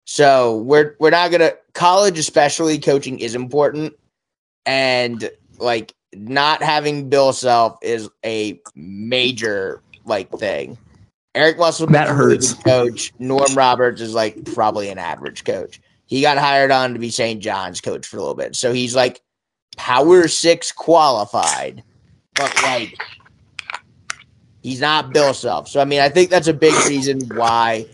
So 0.05 0.57
we're 0.57 0.95
we're 0.99 1.09
not 1.09 1.31
gonna 1.31 1.53
college, 1.73 2.19
especially 2.19 2.77
coaching, 2.77 3.19
is 3.19 3.33
important, 3.33 3.93
and 4.65 5.29
like 5.57 5.93
not 6.13 6.61
having 6.61 7.09
Bill 7.09 7.33
Self 7.33 7.79
is 7.81 8.07
a 8.23 8.61
major 8.75 9.81
like 10.05 10.31
thing. 10.31 10.77
Eric 11.33 11.57
Musselman 11.57 11.93
that 11.93 12.07
hurts. 12.07 12.53
coach. 12.53 13.13
Norm 13.19 13.53
Roberts 13.55 13.99
is 13.99 14.13
like 14.13 14.45
probably 14.53 14.89
an 14.89 14.97
average 14.97 15.43
coach. 15.43 15.81
He 16.05 16.21
got 16.21 16.37
hired 16.37 16.71
on 16.71 16.93
to 16.93 16.99
be 16.99 17.09
St. 17.09 17.41
John's 17.41 17.81
coach 17.81 18.07
for 18.07 18.17
a 18.17 18.21
little 18.21 18.35
bit, 18.35 18.55
so 18.55 18.71
he's 18.71 18.95
like 18.95 19.21
Power 19.77 20.27
Six 20.27 20.71
qualified, 20.71 21.83
but 22.35 22.53
like 22.63 22.97
he's 24.61 24.81
not 24.81 25.13
Bill 25.13 25.33
Self. 25.33 25.69
So 25.69 25.79
I 25.79 25.85
mean, 25.85 26.01
I 26.01 26.09
think 26.09 26.29
that's 26.29 26.47
a 26.47 26.53
big 26.53 26.73
reason 26.87 27.21
why 27.35 27.85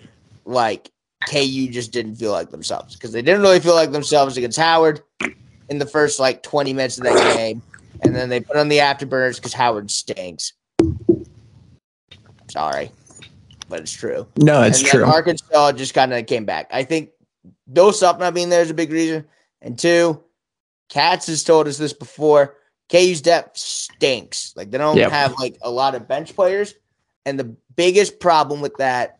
like 0.45 0.89
KU 1.29 1.67
just 1.69 1.91
didn't 1.91 2.15
feel 2.15 2.31
like 2.31 2.49
themselves 2.49 2.95
because 2.95 3.11
they 3.11 3.21
didn't 3.21 3.41
really 3.41 3.59
feel 3.59 3.75
like 3.75 3.91
themselves 3.91 4.37
against 4.37 4.57
Howard 4.57 5.01
in 5.69 5.77
the 5.77 5.85
first 5.85 6.19
like 6.19 6.43
20 6.43 6.73
minutes 6.73 6.97
of 6.97 7.03
that 7.05 7.37
game. 7.37 7.61
And 8.01 8.15
then 8.15 8.27
they 8.29 8.41
put 8.41 8.57
on 8.57 8.67
the 8.67 8.79
afterburners 8.79 9.35
because 9.35 9.53
Howard 9.53 9.89
stinks. 9.89 10.53
Sorry, 12.49 12.91
but 13.69 13.79
it's 13.79 13.93
true. 13.93 14.27
No, 14.37 14.63
it's 14.63 14.79
and 14.79 14.87
true. 14.87 15.05
Arkansas 15.05 15.71
just 15.73 15.93
kind 15.93 16.13
of 16.13 16.25
came 16.25 16.45
back. 16.45 16.67
I 16.71 16.83
think 16.83 17.09
Bill 17.71 17.93
Self 17.93 18.19
not 18.19 18.33
being 18.33 18.49
there 18.49 18.61
is 18.61 18.69
a 18.69 18.73
big 18.73 18.91
reason. 18.91 19.25
And 19.61 19.79
two, 19.79 20.21
Katz 20.89 21.27
has 21.27 21.43
told 21.43 21.67
us 21.67 21.77
this 21.77 21.93
before. 21.93 22.55
KU's 22.91 23.21
depth 23.21 23.57
stinks. 23.57 24.53
Like 24.55 24.71
they 24.71 24.77
don't 24.77 24.97
Yep. 24.97 25.11
have 25.11 25.33
like 25.39 25.57
a 25.61 25.71
lot 25.71 25.95
of 25.95 26.07
bench 26.07 26.35
players. 26.35 26.73
And 27.25 27.39
the 27.39 27.55
biggest 27.75 28.19
problem 28.19 28.61
with 28.61 28.75
that 28.77 29.19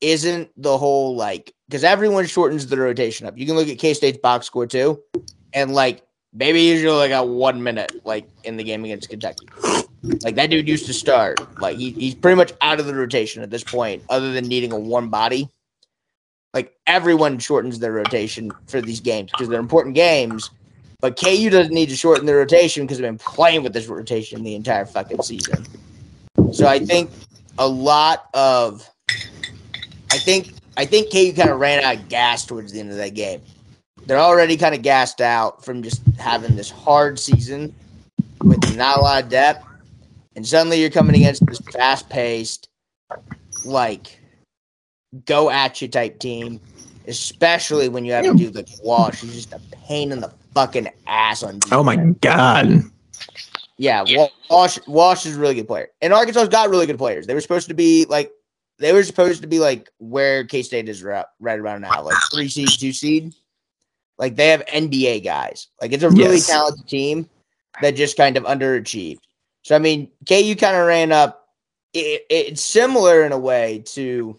isn't 0.00 0.50
the 0.56 0.76
whole 0.78 1.16
like 1.16 1.52
because 1.68 1.82
everyone 1.84 2.26
shortens 2.26 2.66
the 2.66 2.76
rotation 2.78 3.26
up. 3.26 3.36
You 3.36 3.46
can 3.46 3.56
look 3.56 3.68
at 3.68 3.78
K 3.78 3.94
State's 3.94 4.18
box 4.18 4.46
score 4.46 4.66
too, 4.66 5.02
and 5.52 5.74
like 5.74 6.02
maybe 6.32 6.60
usually 6.60 6.94
like 6.96 7.10
got 7.10 7.28
one 7.28 7.62
minute 7.62 7.92
like 8.04 8.28
in 8.44 8.56
the 8.56 8.64
game 8.64 8.84
against 8.84 9.08
Kentucky. 9.08 9.48
Like 10.22 10.36
that 10.36 10.50
dude 10.50 10.68
used 10.68 10.86
to 10.86 10.92
start. 10.94 11.40
Like 11.60 11.78
he, 11.78 11.90
he's 11.90 12.14
pretty 12.14 12.36
much 12.36 12.52
out 12.60 12.78
of 12.78 12.86
the 12.86 12.94
rotation 12.94 13.42
at 13.42 13.50
this 13.50 13.64
point, 13.64 14.04
other 14.08 14.32
than 14.32 14.46
needing 14.46 14.72
a 14.72 14.78
warm 14.78 15.10
body. 15.10 15.48
Like 16.54 16.72
everyone 16.86 17.38
shortens 17.38 17.78
their 17.80 17.92
rotation 17.92 18.50
for 18.66 18.80
these 18.80 19.00
games 19.00 19.30
because 19.32 19.48
they're 19.48 19.60
important 19.60 19.94
games. 19.94 20.50
But 21.00 21.18
KU 21.18 21.50
doesn't 21.50 21.74
need 21.74 21.88
to 21.90 21.96
shorten 21.96 22.26
their 22.26 22.36
rotation 22.36 22.84
because 22.84 22.98
they've 22.98 23.06
been 23.06 23.18
playing 23.18 23.62
with 23.62 23.72
this 23.72 23.86
rotation 23.86 24.42
the 24.42 24.54
entire 24.54 24.86
fucking 24.86 25.22
season. 25.22 25.66
So 26.52 26.66
I 26.66 26.78
think 26.78 27.10
a 27.58 27.68
lot 27.68 28.28
of 28.34 28.88
I 30.10 30.18
think 30.18 30.52
I 30.76 30.84
think 30.84 31.12
KU 31.12 31.32
kind 31.34 31.50
of 31.50 31.60
ran 31.60 31.82
out 31.82 31.96
of 31.96 32.08
gas 32.08 32.44
towards 32.46 32.72
the 32.72 32.80
end 32.80 32.90
of 32.90 32.96
that 32.96 33.14
game. 33.14 33.40
They're 34.06 34.18
already 34.18 34.56
kind 34.56 34.74
of 34.74 34.82
gassed 34.82 35.20
out 35.20 35.64
from 35.64 35.82
just 35.82 36.02
having 36.18 36.56
this 36.56 36.70
hard 36.70 37.18
season 37.18 37.74
with 38.42 38.76
not 38.76 38.98
a 38.98 39.00
lot 39.00 39.24
of 39.24 39.30
depth, 39.30 39.66
and 40.36 40.46
suddenly 40.46 40.80
you're 40.80 40.90
coming 40.90 41.16
against 41.16 41.44
this 41.46 41.58
fast 41.72 42.08
paced, 42.08 42.68
like 43.64 44.20
go 45.24 45.50
at 45.50 45.82
you 45.82 45.88
type 45.88 46.18
team, 46.18 46.60
especially 47.08 47.88
when 47.88 48.04
you 48.04 48.12
have 48.12 48.24
to 48.24 48.34
do 48.34 48.50
the 48.50 48.64
Wash. 48.82 49.22
He's 49.22 49.34
just 49.34 49.52
a 49.52 49.60
pain 49.72 50.12
in 50.12 50.20
the 50.20 50.32
fucking 50.56 50.88
ass 51.06 51.42
on. 51.42 51.60
Oh 51.70 51.84
my 51.84 51.96
god. 51.96 52.82
Yeah, 53.76 54.04
Wa- 54.08 54.30
Wash 54.48 54.78
Wash 54.86 55.26
is 55.26 55.36
a 55.36 55.40
really 55.40 55.54
good 55.54 55.66
player, 55.68 55.88
and 56.00 56.14
Arkansas's 56.14 56.48
got 56.48 56.70
really 56.70 56.86
good 56.86 56.96
players. 56.96 57.26
They 57.26 57.34
were 57.34 57.42
supposed 57.42 57.68
to 57.68 57.74
be 57.74 58.06
like 58.06 58.32
they 58.78 58.94
were 58.94 59.02
supposed 59.02 59.42
to 59.42 59.46
be 59.48 59.58
like 59.58 59.90
where 59.98 60.44
K 60.44 60.62
State 60.62 60.88
is 60.88 61.02
ra- 61.02 61.24
right 61.40 61.58
around 61.58 61.82
now, 61.82 62.02
like 62.02 62.16
three 62.32 62.48
seed, 62.48 62.70
two 62.70 62.92
seed. 62.94 63.34
Like 64.16 64.34
they 64.34 64.48
have 64.48 64.64
NBA 64.64 65.24
guys. 65.24 65.68
Like 65.82 65.92
it's 65.92 66.02
a 66.02 66.08
really 66.10 66.36
Yes. 66.36 66.46
talented 66.46 66.88
team 66.88 67.28
that 67.82 67.90
just 67.96 68.16
kind 68.16 68.38
of 68.38 68.44
underachieved. 68.44 69.18
So 69.62 69.76
I 69.76 69.78
mean, 69.78 70.10
KU 70.26 70.54
kind 70.56 70.74
of 70.76 70.86
ran 70.86 71.12
up. 71.12 71.48
It, 71.92 72.24
it's 72.30 72.62
similar 72.62 73.24
in 73.24 73.32
a 73.32 73.38
way 73.38 73.82
to 73.88 74.38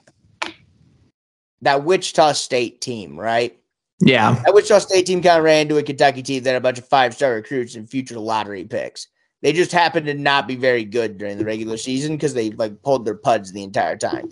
that 1.62 1.84
Wichita 1.84 2.32
State 2.34 2.82
team, 2.82 3.19
right? 3.19 3.56
Yeah. 3.99 4.41
That 4.45 4.53
Wichita 4.53 4.79
State 4.79 5.05
team 5.07 5.21
kind 5.21 5.38
of 5.39 5.43
ran 5.43 5.62
into 5.63 5.77
a 5.77 5.83
Kentucky 5.83 6.21
team 6.21 6.43
that 6.43 6.51
had 6.51 6.57
a 6.57 6.62
bunch 6.62 6.77
of 6.77 6.88
five 6.88 7.13
star 7.13 7.33
recruits 7.33 7.75
and 7.75 7.89
future 7.89 8.19
lottery 8.19 8.63
picks. 8.65 9.07
They 9.41 9.53
just 9.53 9.71
happened 9.71 10.05
to 10.07 10.13
not 10.13 10.47
be 10.47 10.55
very 10.55 10.83
good 10.83 11.17
during 11.17 11.38
the 11.38 11.45
regular 11.45 11.77
season 11.77 12.15
because 12.15 12.33
they 12.33 12.51
like 12.51 12.81
pulled 12.81 13.05
their 13.05 13.15
puds 13.15 13.51
the 13.51 13.63
entire 13.63 13.97
time. 13.97 14.31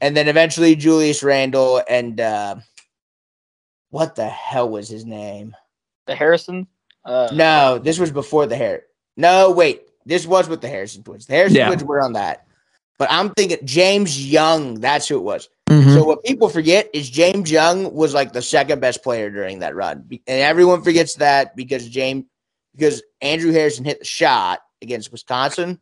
And 0.00 0.16
then 0.16 0.28
eventually 0.28 0.76
Julius 0.76 1.22
Randle 1.22 1.82
and 1.88 2.20
uh, 2.20 2.56
what 3.90 4.14
the 4.14 4.26
hell 4.28 4.68
was 4.68 4.88
his 4.88 5.04
name? 5.04 5.54
The 6.06 6.14
Harrison. 6.14 6.66
Uh, 7.04 7.28
No, 7.32 7.78
this 7.78 7.98
was 7.98 8.10
before 8.10 8.46
the 8.46 8.56
hair. 8.56 8.84
No, 9.16 9.50
wait, 9.50 9.82
this 10.04 10.26
was 10.26 10.48
with 10.48 10.60
the 10.60 10.68
Harrison 10.68 11.02
twins. 11.02 11.26
The 11.26 11.34
Harrison 11.34 11.56
Yeah. 11.56 11.66
twins 11.68 11.84
were 11.84 12.00
on 12.02 12.12
that. 12.14 12.46
But 12.98 13.08
I'm 13.10 13.30
thinking 13.30 13.58
James 13.64 14.30
Young. 14.30 14.80
That's 14.80 15.06
who 15.08 15.16
it 15.16 15.22
was. 15.22 15.48
Mhm. 15.68 15.94
So 15.94 16.04
what 16.04 16.22
people 16.24 16.48
forget 16.48 16.88
is 16.92 17.10
James 17.10 17.50
Young 17.50 17.92
was 17.92 18.14
like 18.14 18.32
the 18.32 18.42
second 18.42 18.80
best 18.80 19.02
player 19.02 19.30
during 19.30 19.58
that 19.60 19.74
run, 19.74 20.06
and 20.10 20.20
everyone 20.40 20.82
forgets 20.82 21.14
that 21.16 21.56
because 21.56 21.88
James 21.88 22.24
because 22.74 23.02
Andrew 23.20 23.50
Harrison 23.52 23.84
hit 23.84 23.98
the 23.98 24.04
shot 24.04 24.60
against 24.80 25.10
Wisconsin 25.10 25.80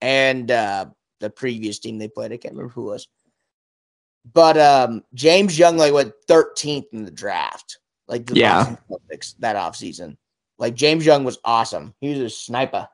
and 0.00 0.50
uh, 0.50 0.86
the 1.20 1.28
previous 1.28 1.78
team 1.78 1.98
they 1.98 2.08
played. 2.08 2.32
I 2.32 2.38
can't 2.38 2.54
remember 2.54 2.72
who 2.72 2.88
it 2.88 2.92
was, 2.92 3.08
but 4.32 4.56
um, 4.56 5.02
James 5.12 5.58
Young 5.58 5.76
like 5.76 5.92
went 5.92 6.14
13th 6.26 6.86
in 6.92 7.04
the 7.04 7.10
draft, 7.10 7.78
like 8.08 8.24
the 8.24 8.36
Yeah. 8.36 8.76
Celtics 8.90 9.34
that 9.40 9.56
offseason. 9.56 10.16
Like 10.58 10.74
James 10.74 11.04
Young 11.04 11.24
was 11.24 11.38
awesome. 11.44 11.92
He 12.00 12.10
was 12.10 12.20
a 12.20 12.30
sniper. 12.30 12.88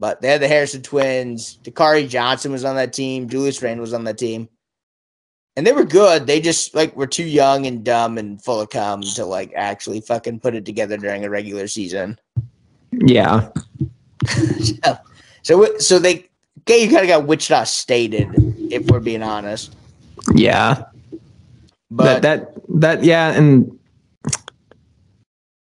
But 0.00 0.22
they 0.22 0.28
had 0.28 0.40
the 0.40 0.48
Harrison 0.48 0.80
twins. 0.82 1.58
Dakari 1.62 2.08
Johnson 2.08 2.50
was 2.50 2.64
on 2.64 2.76
that 2.76 2.94
team. 2.94 3.28
Julius 3.28 3.60
Randle 3.62 3.82
was 3.82 3.92
on 3.92 4.04
that 4.04 4.16
team 4.16 4.48
and 5.60 5.66
they 5.66 5.72
were 5.72 5.84
good. 5.84 6.26
They 6.26 6.40
just 6.40 6.74
like 6.74 6.96
were 6.96 7.06
too 7.06 7.26
young 7.26 7.66
and 7.66 7.84
dumb 7.84 8.16
and 8.16 8.42
full 8.42 8.62
of 8.62 8.70
cum 8.70 9.02
to 9.02 9.26
like 9.26 9.52
actually 9.54 10.00
fucking 10.00 10.40
put 10.40 10.54
it 10.54 10.64
together 10.64 10.96
during 10.96 11.22
a 11.22 11.28
regular 11.28 11.68
season. 11.68 12.18
Yeah. 12.92 13.50
so, 14.26 14.98
so, 15.42 15.76
so 15.76 15.98
they, 15.98 16.30
okay, 16.60 16.82
you 16.82 16.90
kind 16.90 17.02
of 17.02 17.08
got 17.08 17.26
Wichita 17.26 17.64
stated, 17.64 18.30
if 18.72 18.86
we're 18.86 19.00
being 19.00 19.22
honest. 19.22 19.76
Yeah. 20.34 20.84
But 21.90 22.22
that 22.22 22.22
that 22.22 22.62
that 22.80 23.04
yeah, 23.04 23.32
and 23.32 23.78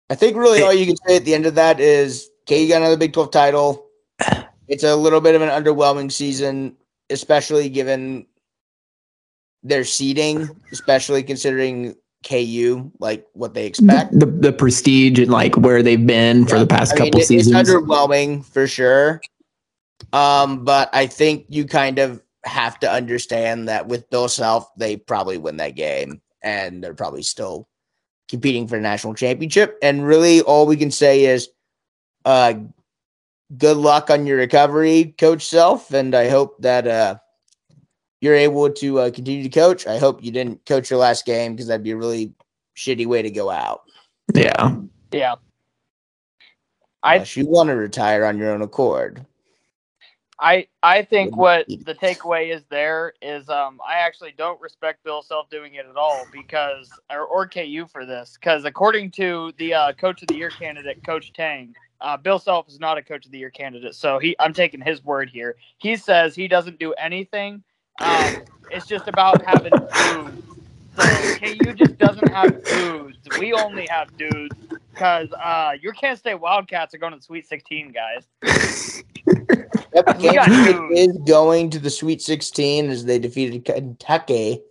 I 0.09 0.15
think 0.15 0.37
really 0.37 0.61
all 0.61 0.73
you 0.73 0.85
can 0.85 0.95
say 1.05 1.17
at 1.17 1.25
the 1.25 1.33
end 1.33 1.47
of 1.47 1.55
that 1.55 1.81
is, 1.81 2.29
okay, 2.43 2.63
you 2.63 2.69
got 2.69 2.77
another 2.77 2.95
Big 2.95 3.11
Twelve 3.11 3.31
title. 3.31 3.87
It's 4.69 4.85
a 4.85 4.95
little 4.95 5.19
bit 5.19 5.35
of 5.35 5.41
an 5.41 5.49
underwhelming 5.49 6.09
season, 6.09 6.77
especially 7.09 7.67
given 7.67 8.25
their 9.63 9.83
seeding, 9.83 10.49
especially 10.71 11.23
considering 11.23 11.95
KU, 12.27 12.91
like 12.99 13.25
what 13.33 13.53
they 13.53 13.65
expect. 13.65 14.17
the 14.17 14.25
the 14.27 14.53
prestige 14.53 15.19
and 15.19 15.31
like 15.31 15.57
where 15.57 15.81
they've 15.81 16.05
been 16.05 16.45
for 16.45 16.59
the 16.59 16.67
past 16.67 16.93
I 16.93 16.95
mean, 16.95 17.05
couple 17.05 17.21
it- 17.21 17.25
seasons. 17.27 17.55
It's 17.55 17.69
underwhelming 17.69 18.45
for 18.45 18.67
sure. 18.67 19.21
Um, 20.13 20.63
but 20.63 20.89
I 20.93 21.07
think 21.07 21.45
you 21.49 21.65
kind 21.65 21.99
of 21.99 22.21
have 22.43 22.79
to 22.79 22.91
understand 22.91 23.67
that 23.69 23.87
with 23.87 24.09
Bill 24.09 24.27
Self, 24.27 24.67
they 24.75 24.97
probably 24.97 25.37
win 25.37 25.57
that 25.57 25.75
game 25.75 26.21
and 26.43 26.83
they're 26.83 26.93
probably 26.95 27.21
still 27.23 27.67
competing 28.27 28.67
for 28.67 28.75
the 28.77 28.81
national 28.81 29.13
championship. 29.13 29.77
And 29.81 30.05
really 30.05 30.41
all 30.41 30.65
we 30.65 30.77
can 30.77 30.91
say 30.91 31.25
is 31.25 31.49
uh 32.25 32.53
good 33.57 33.77
luck 33.77 34.09
on 34.09 34.25
your 34.25 34.37
recovery, 34.37 35.15
Coach 35.17 35.45
Self. 35.45 35.91
And 35.93 36.15
I 36.15 36.29
hope 36.29 36.61
that 36.61 36.87
uh 36.87 37.15
you're 38.21 38.35
able 38.35 38.69
to 38.69 38.99
uh, 38.99 39.11
continue 39.11 39.43
to 39.43 39.49
coach. 39.49 39.87
I 39.87 39.97
hope 39.97 40.23
you 40.23 40.31
didn't 40.31 40.65
coach 40.65 40.89
your 40.89 40.99
last 40.99 41.25
game 41.25 41.53
because 41.53 41.67
that'd 41.67 41.83
be 41.83 41.91
a 41.91 41.97
really 41.97 42.33
shitty 42.77 43.07
way 43.07 43.21
to 43.21 43.31
go 43.31 43.49
out. 43.49 43.83
yeah. 44.33 44.75
Yeah. 45.11 45.35
I 47.03 47.25
you 47.33 47.47
want 47.47 47.69
to 47.69 47.75
retire 47.75 48.25
on 48.25 48.37
your 48.37 48.51
own 48.51 48.61
accord. 48.61 49.25
I 50.39 50.67
I 50.83 51.03
think 51.03 51.35
what 51.35 51.67
the 51.67 51.95
takeaway 51.95 52.53
is 52.55 52.63
there 52.69 53.13
is 53.21 53.49
um 53.49 53.79
I 53.87 53.95
actually 53.95 54.33
don't 54.37 54.61
respect 54.61 55.03
Bill 55.03 55.21
Self 55.21 55.49
doing 55.49 55.75
it 55.75 55.85
at 55.87 55.95
all 55.95 56.25
because 56.31 56.91
or, 57.11 57.25
or 57.25 57.47
KU 57.47 57.87
for 57.91 58.05
this 58.05 58.37
because 58.39 58.65
according 58.65 59.11
to 59.11 59.51
the 59.57 59.73
uh, 59.73 59.93
coach 59.93 60.21
of 60.21 60.27
the 60.27 60.35
year 60.35 60.49
candidate 60.49 61.03
Coach 61.03 61.33
Tang, 61.33 61.75
uh, 62.01 62.17
Bill 62.17 62.39
Self 62.39 62.67
is 62.67 62.79
not 62.79 62.97
a 62.97 63.03
coach 63.03 63.25
of 63.25 63.31
the 63.31 63.39
year 63.39 63.51
candidate, 63.51 63.95
so 63.95 64.19
he 64.19 64.35
I'm 64.39 64.53
taking 64.53 64.81
his 64.81 65.03
word 65.03 65.29
here. 65.29 65.55
He 65.77 65.95
says 65.95 66.35
he 66.35 66.47
doesn't 66.47 66.79
do 66.79 66.93
anything. 66.93 67.63
Um, 68.01 68.43
it's 68.71 68.85
just 68.87 69.07
about 69.07 69.43
having 69.45 69.71
dudes. 69.71 70.43
So 70.97 71.35
KU 71.37 71.73
just 71.73 71.97
doesn't 71.97 72.27
have 72.29 72.63
dudes. 72.63 73.17
We 73.39 73.53
only 73.53 73.87
have 73.89 74.15
dudes 74.17 74.55
because 74.93 75.31
uh, 75.33 75.73
your 75.81 75.93
Kansas 75.93 76.19
State 76.19 76.39
Wildcats 76.39 76.93
are 76.93 76.97
going 76.97 77.13
to 77.13 77.17
the 77.17 77.23
Sweet 77.23 77.47
16, 77.47 77.93
guys. 77.93 79.03
Yep, 79.93 80.05
Kansas 80.19 80.63
State 80.63 80.91
is 80.91 81.17
going 81.25 81.69
to 81.71 81.79
the 81.79 81.89
Sweet 81.89 82.21
16 82.21 82.89
as 82.89 83.05
they 83.05 83.19
defeated 83.19 83.65
Kentucky 83.65 84.61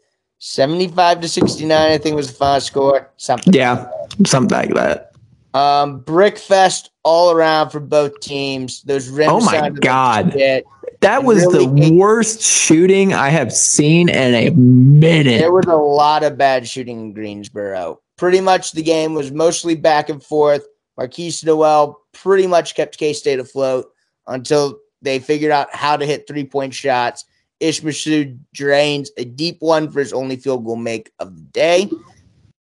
75 0.40 1.20
to 1.20 1.28
69. 1.28 1.92
I 1.92 1.98
think 1.98 2.16
was 2.16 2.28
the 2.28 2.34
final 2.34 2.60
score. 2.60 3.10
Something. 3.16 3.52
Yeah, 3.52 3.90
something 4.26 4.56
like 4.56 4.74
that. 4.74 5.12
Um, 5.52 6.00
brick 6.00 6.38
fest 6.38 6.90
all 7.02 7.32
around 7.32 7.70
for 7.70 7.80
both 7.80 8.20
teams. 8.20 8.82
Those 8.82 9.08
rims. 9.08 9.32
Oh 9.32 9.40
my 9.40 9.68
God. 9.70 10.32
shit. 10.32 10.64
That 11.00 11.24
was 11.24 11.46
Really 11.46 11.66
the 11.66 11.82
hate- 11.84 11.94
worst 11.94 12.42
shooting 12.42 13.14
I 13.14 13.30
have 13.30 13.52
seen 13.52 14.08
in 14.08 14.34
a 14.34 14.50
minute. 14.50 15.38
There 15.38 15.52
was 15.52 15.66
a 15.66 15.76
lot 15.76 16.22
of 16.22 16.36
bad 16.36 16.68
shooting 16.68 17.00
in 17.00 17.12
Greensboro. 17.14 18.00
Pretty 18.18 18.40
much 18.40 18.72
the 18.72 18.82
game 18.82 19.14
was 19.14 19.32
mostly 19.32 19.74
back 19.74 20.10
and 20.10 20.22
forth. 20.22 20.66
Markquis 20.98 21.42
Nowell 21.44 21.98
pretty 22.12 22.46
much 22.46 22.74
kept 22.74 22.98
K 22.98 23.14
State 23.14 23.38
afloat 23.38 23.86
until 24.26 24.78
they 25.00 25.18
figured 25.18 25.50
out 25.52 25.74
how 25.74 25.96
to 25.96 26.04
hit 26.04 26.26
three 26.28 26.44
point 26.44 26.74
shots. 26.74 27.24
Ishmael 27.60 28.34
drains 28.52 29.10
a 29.16 29.24
deep 29.24 29.56
one 29.60 29.90
for 29.90 30.00
his 30.00 30.12
only 30.12 30.36
field 30.36 30.64
goal 30.66 30.76
make 30.76 31.12
of 31.18 31.34
the 31.34 31.42
day, 31.42 31.90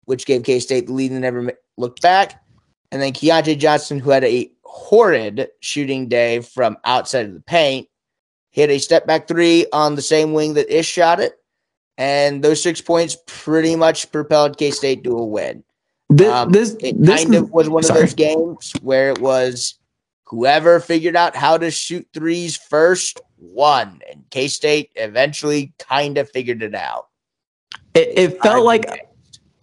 which 0.06 0.26
gave 0.26 0.42
K 0.42 0.58
State 0.58 0.88
the 0.88 0.92
lead 0.92 1.12
and 1.12 1.20
never 1.20 1.52
looked 1.76 2.02
back. 2.02 2.42
And 2.90 3.00
then 3.00 3.12
Keyontae 3.12 3.58
Johnson, 3.58 4.00
who 4.00 4.10
had 4.10 4.24
a 4.24 4.50
horrid 4.64 5.48
shooting 5.60 6.08
day 6.08 6.40
from 6.40 6.76
outside 6.84 7.26
of 7.26 7.34
the 7.34 7.40
paint, 7.40 7.88
hit 8.54 8.70
a 8.70 8.78
step 8.78 9.04
back 9.04 9.26
three 9.26 9.66
on 9.72 9.96
the 9.96 10.02
same 10.02 10.32
wing 10.32 10.54
that 10.54 10.70
Ish 10.70 10.86
shot 10.86 11.18
it. 11.18 11.40
And 11.98 12.42
those 12.42 12.62
six 12.62 12.80
points 12.80 13.16
pretty 13.26 13.74
much 13.74 14.10
propelled 14.12 14.58
K 14.58 14.70
State 14.70 15.02
to 15.04 15.10
a 15.10 15.24
win. 15.24 15.64
This, 16.08 16.28
Um, 16.32 16.52
this, 16.52 16.76
It 16.80 16.94
this 17.00 17.24
kind 17.24 17.34
of 17.34 17.50
was 17.50 17.68
one 17.68 17.80
of 17.80 17.86
sorry. 17.86 18.00
those 18.02 18.14
games 18.14 18.72
where 18.80 19.10
it 19.10 19.18
was 19.20 19.74
whoever 20.24 20.78
figured 20.78 21.16
out 21.16 21.34
how 21.34 21.58
to 21.58 21.70
shoot 21.70 22.06
threes 22.14 22.56
first 22.56 23.20
won. 23.38 24.00
And 24.10 24.22
K 24.30 24.46
State 24.46 24.90
eventually 24.94 25.72
kind 25.80 26.16
of 26.16 26.30
figured 26.30 26.62
it 26.62 26.76
out. 26.76 27.08
it, 27.94 28.12
it 28.16 28.42
felt 28.42 28.64
like 28.64 29.08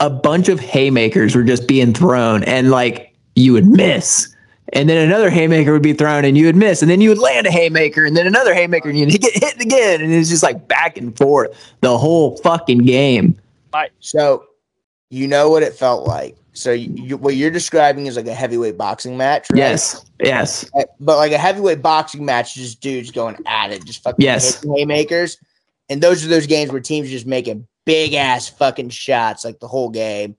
a 0.01 0.09
bunch 0.09 0.49
of 0.49 0.59
haymakers 0.59 1.33
were 1.33 1.43
just 1.43 1.65
being 1.65 1.93
thrown 1.93 2.43
and 2.43 2.71
like 2.71 3.15
you 3.35 3.53
would 3.53 3.67
miss. 3.67 4.30
And 4.73 4.89
then 4.89 5.05
another 5.05 5.29
haymaker 5.29 5.73
would 5.73 5.81
be 5.81 5.93
thrown 5.93 6.23
and 6.25 6.37
you 6.37 6.45
would 6.45 6.55
miss. 6.55 6.81
And 6.81 6.89
then 6.89 7.01
you 7.01 7.09
would 7.09 7.17
land 7.17 7.45
a 7.47 7.51
haymaker 7.51 8.05
and 8.05 8.15
then 8.15 8.25
another 8.27 8.53
haymaker 8.53 8.89
and 8.89 8.97
you'd 8.97 9.09
get 9.21 9.33
hit 9.33 9.59
again. 9.59 10.01
And 10.01 10.13
it's 10.13 10.29
just 10.29 10.43
like 10.43 10.67
back 10.67 10.97
and 10.97 11.15
forth 11.17 11.49
the 11.81 11.97
whole 11.97 12.37
fucking 12.37 12.79
game. 12.79 13.37
Right. 13.73 13.91
So 13.99 14.45
you 15.09 15.27
know 15.27 15.49
what 15.49 15.63
it 15.63 15.73
felt 15.73 16.07
like. 16.07 16.37
So 16.53 16.71
you, 16.71 16.91
you, 16.95 17.17
what 17.17 17.35
you're 17.35 17.51
describing 17.51 18.07
is 18.07 18.17
like 18.17 18.27
a 18.27 18.33
heavyweight 18.33 18.77
boxing 18.77 19.15
match, 19.17 19.47
right? 19.51 19.57
Yes. 19.57 20.05
Yes. 20.19 20.69
Uh, 20.73 20.83
But 20.99 21.17
like 21.17 21.31
a 21.31 21.37
heavyweight 21.37 21.81
boxing 21.81 22.25
match, 22.25 22.55
just 22.55 22.81
dudes 22.81 23.11
going 23.11 23.37
at 23.45 23.71
it, 23.71 23.85
just 23.85 24.03
fucking 24.03 24.23
Yes. 24.23 24.55
hitting 24.55 24.75
haymakers. 24.75 25.37
And 25.89 26.01
those 26.01 26.25
are 26.25 26.27
those 26.29 26.47
games 26.47 26.71
where 26.71 26.81
teams 26.81 27.07
are 27.07 27.11
just 27.11 27.25
making 27.25 27.67
big 27.85 28.13
ass 28.13 28.47
fucking 28.47 28.89
shots 28.89 29.43
like 29.43 29.59
the 29.59 29.67
whole 29.67 29.89
game. 29.89 30.35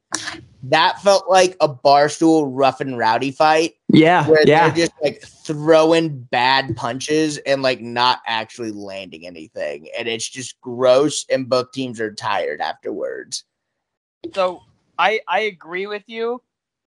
That 0.65 1.01
felt 1.01 1.29
like 1.29 1.57
a 1.61 1.69
barstool 1.69 2.49
rough 2.49 2.81
and 2.81 2.97
rowdy 2.97 3.33
fight 3.33 3.75
Yeah. 3.89 4.27
where 4.29 4.43
Yeah. 4.47 4.69
they're 4.69 4.87
just 4.87 4.93
like 5.03 5.23
throwing 5.23 6.23
bad 6.23 6.77
punches 6.77 7.39
and 7.39 7.63
like 7.63 7.81
not 7.81 8.21
actually 8.27 8.71
landing 8.71 9.27
anything. 9.27 9.89
And 9.99 10.07
it's 10.07 10.29
just 10.29 10.61
gross 10.61 11.27
and 11.29 11.49
both 11.49 11.73
teams 11.73 12.01
are 12.01 12.13
tired 12.13 12.61
afterwards. 12.61 13.45
So 14.35 14.61
I 14.99 15.21
I 15.27 15.41
agree 15.41 15.87
with 15.89 16.05
you, 16.07 16.41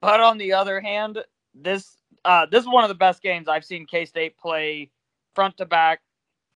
but 0.02 0.20
on 0.20 0.38
the 0.38 0.54
other 0.54 0.80
hand, 0.80 1.24
this 1.56 1.98
uh 2.24 2.46
this 2.46 2.62
is 2.62 2.70
one 2.70 2.84
of 2.84 2.90
the 2.90 2.96
best 2.96 3.24
games 3.24 3.48
I've 3.48 3.66
seen 3.66 3.88
K 3.88 4.06
State 4.06 4.38
play 4.38 4.92
front 5.34 5.58
to 5.58 5.66
back 5.66 6.02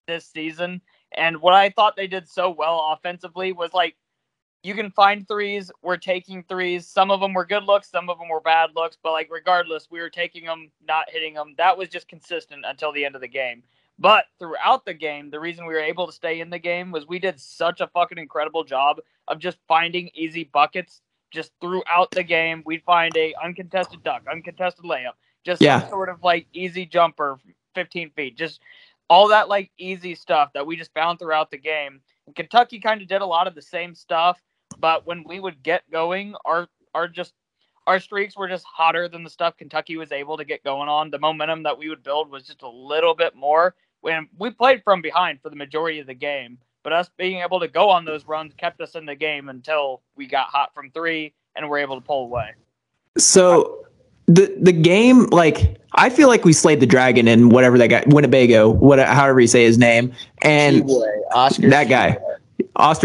this 0.08 0.28
season. 0.28 0.82
And 1.18 1.42
what 1.42 1.56
I 1.56 1.72
thought 1.72 1.96
they 1.96 2.06
did 2.06 2.30
so 2.30 2.52
well 2.52 2.92
offensively 2.94 3.52
was 3.52 3.74
like 3.74 3.96
you 4.64 4.76
can 4.76 4.92
find 4.92 5.28
threes, 5.28 5.72
we're 5.82 5.98
taking 5.98 6.44
threes. 6.44 6.86
Some 6.88 7.12
of 7.12 7.22
them 7.22 7.34
were 7.34 7.46
good 7.46 7.64
looks, 7.64 7.90
some 7.90 8.10
of 8.10 8.20
them 8.20 8.28
were 8.28 8.42
bad 8.42 8.72
looks, 8.76 8.98
but 9.02 9.12
like 9.14 9.30
regardless, 9.32 9.88
we 9.90 10.00
were 10.00 10.10
taking 10.10 10.46
them, 10.46 10.70
not 10.86 11.06
hitting 11.10 11.34
them. 11.34 11.56
That 11.58 11.78
was 11.78 11.88
just 11.90 12.08
consistent 12.08 12.66
until 12.68 12.92
the 12.92 13.06
end 13.06 13.16
of 13.16 13.22
the 13.22 13.28
game. 13.28 13.64
But 13.98 14.26
throughout 14.38 14.86
the 14.86 14.94
game, 14.94 15.30
the 15.30 15.40
reason 15.40 15.66
we 15.66 15.74
were 15.74 15.80
able 15.80 16.08
to 16.08 16.14
stay 16.14 16.40
in 16.40 16.50
the 16.50 16.60
game 16.60 16.92
was 16.92 17.08
we 17.08 17.20
did 17.20 17.40
such 17.40 17.82
a 17.82 17.88
fucking 17.88 18.18
incredible 18.18 18.64
job 18.64 19.00
of 19.28 19.40
just 19.40 19.58
finding 19.68 20.10
easy 20.14 20.46
buckets 20.46 21.02
just 21.32 21.52
throughout 21.62 22.12
the 22.12 22.24
game. 22.24 22.64
We'd 22.66 22.84
find 22.84 23.16
a 23.18 23.34
uncontested 23.44 24.04
duck, 24.04 24.24
uncontested 24.32 24.86
layup, 24.86 25.14
just 25.44 25.62
Yeah. 25.62 25.82
some 25.82 25.90
sort 25.90 26.10
of 26.10 26.24
like 26.24 26.48
easy 26.54 26.86
jumper, 26.86 27.40
15 27.76 28.10
feet, 28.12 28.38
just 28.38 28.62
all 29.10 29.28
that 29.30 29.50
like 29.50 29.72
easy 29.78 30.16
stuff 30.16 30.54
that 30.54 30.66
we 30.66 30.76
just 30.76 30.94
found 30.94 31.20
throughout 31.20 31.52
the 31.52 31.58
game. 31.58 32.02
And 32.26 32.36
Kentucky 32.36 32.80
kind 32.80 33.02
of 33.02 33.08
did 33.08 33.22
a 33.22 33.26
lot 33.26 33.48
of 33.48 33.56
the 33.56 33.62
same 33.62 33.96
stuff, 33.96 34.40
but 34.80 35.06
when 35.06 35.24
we 35.24 35.40
would 35.40 35.62
get 35.64 35.90
going, 35.92 36.36
our 36.46 36.68
our 36.94 37.08
just 37.08 37.34
our 37.88 38.00
streaks 38.00 38.38
were 38.38 38.48
just 38.48 38.66
hotter 38.66 39.08
than 39.08 39.24
the 39.24 39.30
stuff 39.30 39.58
Kentucky 39.58 39.98
was 39.98 40.12
able 40.12 40.38
to 40.38 40.46
get 40.46 40.64
going 40.64 40.90
on. 40.90 41.10
The 41.10 41.20
momentum 41.20 41.64
that 41.64 41.78
we 41.78 41.90
would 41.90 42.04
build 42.04 42.30
was 42.30 42.46
just 42.46 42.62
a 42.62 42.70
little 42.70 43.16
bit 43.16 43.36
more. 43.36 43.76
When 44.02 44.30
we 44.38 44.52
played 44.52 44.84
from 44.84 45.02
behind 45.02 45.42
for 45.42 45.50
the 45.50 45.56
majority 45.56 46.00
of 46.00 46.08
the 46.08 46.14
game, 46.14 46.58
but 46.84 46.94
us 46.94 47.10
being 47.18 47.42
able 47.42 47.60
to 47.60 47.68
go 47.68 47.90
on 47.90 48.06
those 48.06 48.26
runs 48.26 48.54
kept 48.54 48.80
us 48.80 48.96
in 48.96 49.06
the 49.06 49.16
game 49.16 49.50
until 49.50 50.02
we 50.16 50.28
got 50.28 50.48
hot 50.48 50.74
from 50.74 50.92
three 50.92 51.34
and 51.56 51.68
were 51.68 51.78
able 51.78 52.00
to 52.00 52.06
pull 52.06 52.24
away. 52.24 52.52
So 53.18 53.86
the 54.28 54.56
the 54.62 54.72
game, 54.72 55.26
like 55.26 55.78
I 55.94 56.10
feel 56.10 56.28
like 56.28 56.46
we 56.46 56.54
slayed 56.54 56.80
the 56.80 56.86
dragon 56.86 57.28
in 57.28 57.50
whatever 57.50 57.78
that 57.80 57.88
guy 57.88 58.04
Winnebago, 58.08 58.70
what 58.70 59.00
however 59.00 59.40
you 59.40 59.48
say 59.48 59.64
his 59.64 59.78
name, 59.78 60.14
and 60.44 60.84
Sheway, 60.84 61.22
Oscar 61.34 61.70
that 61.70 61.90
guy, 61.90 62.10
Oster 62.10 62.29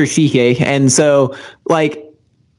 Shike, 0.07 0.61
and 0.61 0.93
so 0.93 1.37
like 1.69 2.05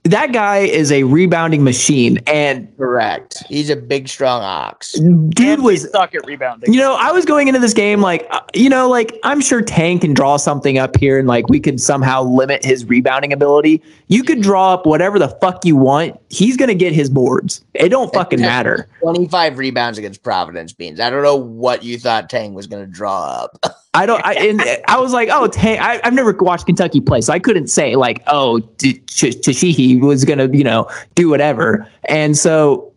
that 0.06 0.32
guy 0.32 0.60
is 0.60 0.92
a 0.92 1.04
rebounding 1.04 1.64
machine, 1.64 2.20
and 2.28 2.72
Correct. 2.78 3.44
He's 3.50 3.72
a 3.72 3.76
big, 3.76 4.08
strong 4.08 4.44
ox. 4.44 4.94
dude 4.94 5.40
And 5.40 5.64
we 5.64 5.74
was 5.74 5.90
stuck 5.90 6.14
at 6.14 6.26
rebounding. 6.28 6.72
You 6.72 6.80
know, 6.80 6.96
I 6.96 7.12
was 7.12 7.26
going 7.26 7.48
into 7.48 7.60
this 7.60 7.74
game 7.74 8.02
like, 8.02 8.28
uh, 8.30 8.42
you 8.54 8.70
know, 8.70 8.88
like 8.88 9.18
I'm 9.24 9.42
sure 9.42 9.64
Tang 9.64 9.98
can 9.98 10.14
draw 10.14 10.38
something 10.38 10.78
up 10.78 10.96
here 10.98 11.18
and 11.18 11.28
like 11.28 11.50
we 11.50 11.60
could 11.60 11.82
somehow 11.82 12.22
limit 12.22 12.64
his 12.64 12.86
rebounding 12.86 13.34
ability. 13.34 13.82
You 14.08 14.24
could 14.24 14.42
draw 14.42 14.76
up 14.76 14.86
whatever 14.86 15.18
the 15.18 15.30
fuck 15.42 15.66
you 15.66 15.76
want. 15.76 16.20
He's 16.30 16.56
going 16.56 16.70
to 16.70 16.76
get 16.76 16.94
his 16.94 17.10
boards. 17.10 17.66
It 17.74 17.90
don't 17.90 18.14
fucking 18.14 18.40
matter. 18.40 18.88
25 19.02 19.58
rebounds 19.58 19.98
against 19.98 20.22
Providence 20.22 20.72
Beans. 20.72 21.00
I 21.00 21.10
don't 21.10 21.24
know 21.24 21.36
what 21.36 21.84
you 21.84 21.98
thought 21.98 22.30
Tang 22.30 22.54
was 22.54 22.68
going 22.68 22.86
to 22.86 22.92
draw 22.92 23.24
up. 23.24 23.58
I 23.96 24.06
don't, 24.06 24.24
I, 24.26 24.34
and 24.34 24.62
I 24.88 25.00
was 25.00 25.14
like, 25.14 25.30
oh, 25.32 25.48
Tang, 25.48 25.80
I, 25.80 26.02
I've 26.04 26.14
never 26.14 26.34
watched 26.34 26.66
Kentucky 26.66 27.00
play, 27.00 27.22
so 27.22 27.32
I 27.32 27.40
couldn't 27.40 27.68
say 27.68 27.96
like, 27.96 28.22
oh, 28.28 28.60
T- 28.78 29.00
Tashihi 29.08 30.00
was 30.02 30.26
to, 30.26 30.50
you 30.54 30.64
know, 30.64 30.90
do 31.16 31.30
whatever. 31.30 31.90
And 32.10 32.38
so 32.38 32.94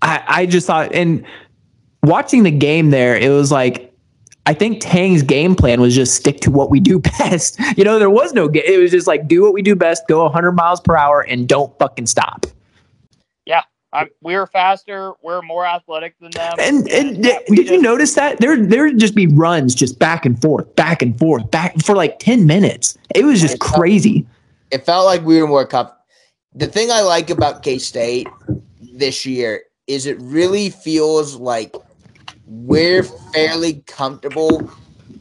I, 0.00 0.22
I 0.26 0.46
just 0.46 0.66
thought, 0.66 0.94
and 0.94 1.26
watching 2.04 2.44
the 2.44 2.52
game 2.52 2.90
there, 2.90 3.16
it 3.16 3.30
was 3.30 3.50
like, 3.50 3.92
I 4.46 4.54
think 4.54 4.78
Tang's 4.80 5.22
game 5.22 5.54
plan 5.54 5.80
was 5.80 5.94
just 5.94 6.14
stick 6.14 6.40
to 6.40 6.50
what 6.50 6.70
we 6.70 6.78
do 6.80 6.98
best. 7.18 7.58
You 7.76 7.84
know, 7.84 7.98
there 7.98 8.10
was 8.10 8.32
no, 8.32 8.48
it 8.52 8.80
was 8.80 8.90
just 8.90 9.06
like, 9.06 9.26
do 9.26 9.42
what 9.42 9.52
we 9.52 9.62
do 9.62 9.74
best, 9.74 10.06
go 10.08 10.22
100 10.24 10.52
miles 10.52 10.80
per 10.80 10.96
hour, 10.96 11.22
and 11.22 11.48
don't 11.48 11.76
fucking 11.78 12.06
stop. 12.06 12.46
I, 13.92 14.08
we're 14.22 14.46
faster. 14.46 15.12
We're 15.22 15.42
more 15.42 15.66
athletic 15.66 16.18
than 16.18 16.30
them. 16.30 16.54
And, 16.58 16.88
and 16.88 17.24
yeah, 17.24 17.38
we 17.48 17.56
did 17.56 17.68
you 17.68 17.82
notice 17.82 18.14
that 18.14 18.38
there 18.38 18.56
there 18.56 18.84
would 18.84 18.98
just 18.98 19.14
be 19.14 19.26
runs 19.26 19.74
just 19.74 19.98
back 19.98 20.24
and 20.24 20.40
forth, 20.40 20.74
back 20.76 21.02
and 21.02 21.18
forth, 21.18 21.50
back 21.50 21.78
for 21.82 21.94
like 21.94 22.18
10 22.18 22.46
minutes. 22.46 22.96
It 23.14 23.24
was 23.24 23.40
just 23.40 23.58
crazy. 23.60 24.26
It 24.70 24.86
felt 24.86 25.04
like 25.04 25.22
we 25.22 25.40
were 25.40 25.46
more 25.46 25.66
cup. 25.66 26.06
The 26.54 26.66
thing 26.66 26.90
I 26.90 27.02
like 27.02 27.28
about 27.28 27.62
K 27.62 27.78
State 27.78 28.28
this 28.80 29.26
year 29.26 29.64
is 29.86 30.06
it 30.06 30.18
really 30.20 30.70
feels 30.70 31.36
like 31.36 31.74
we're 32.46 33.02
fairly 33.02 33.82
comfortable 33.86 34.70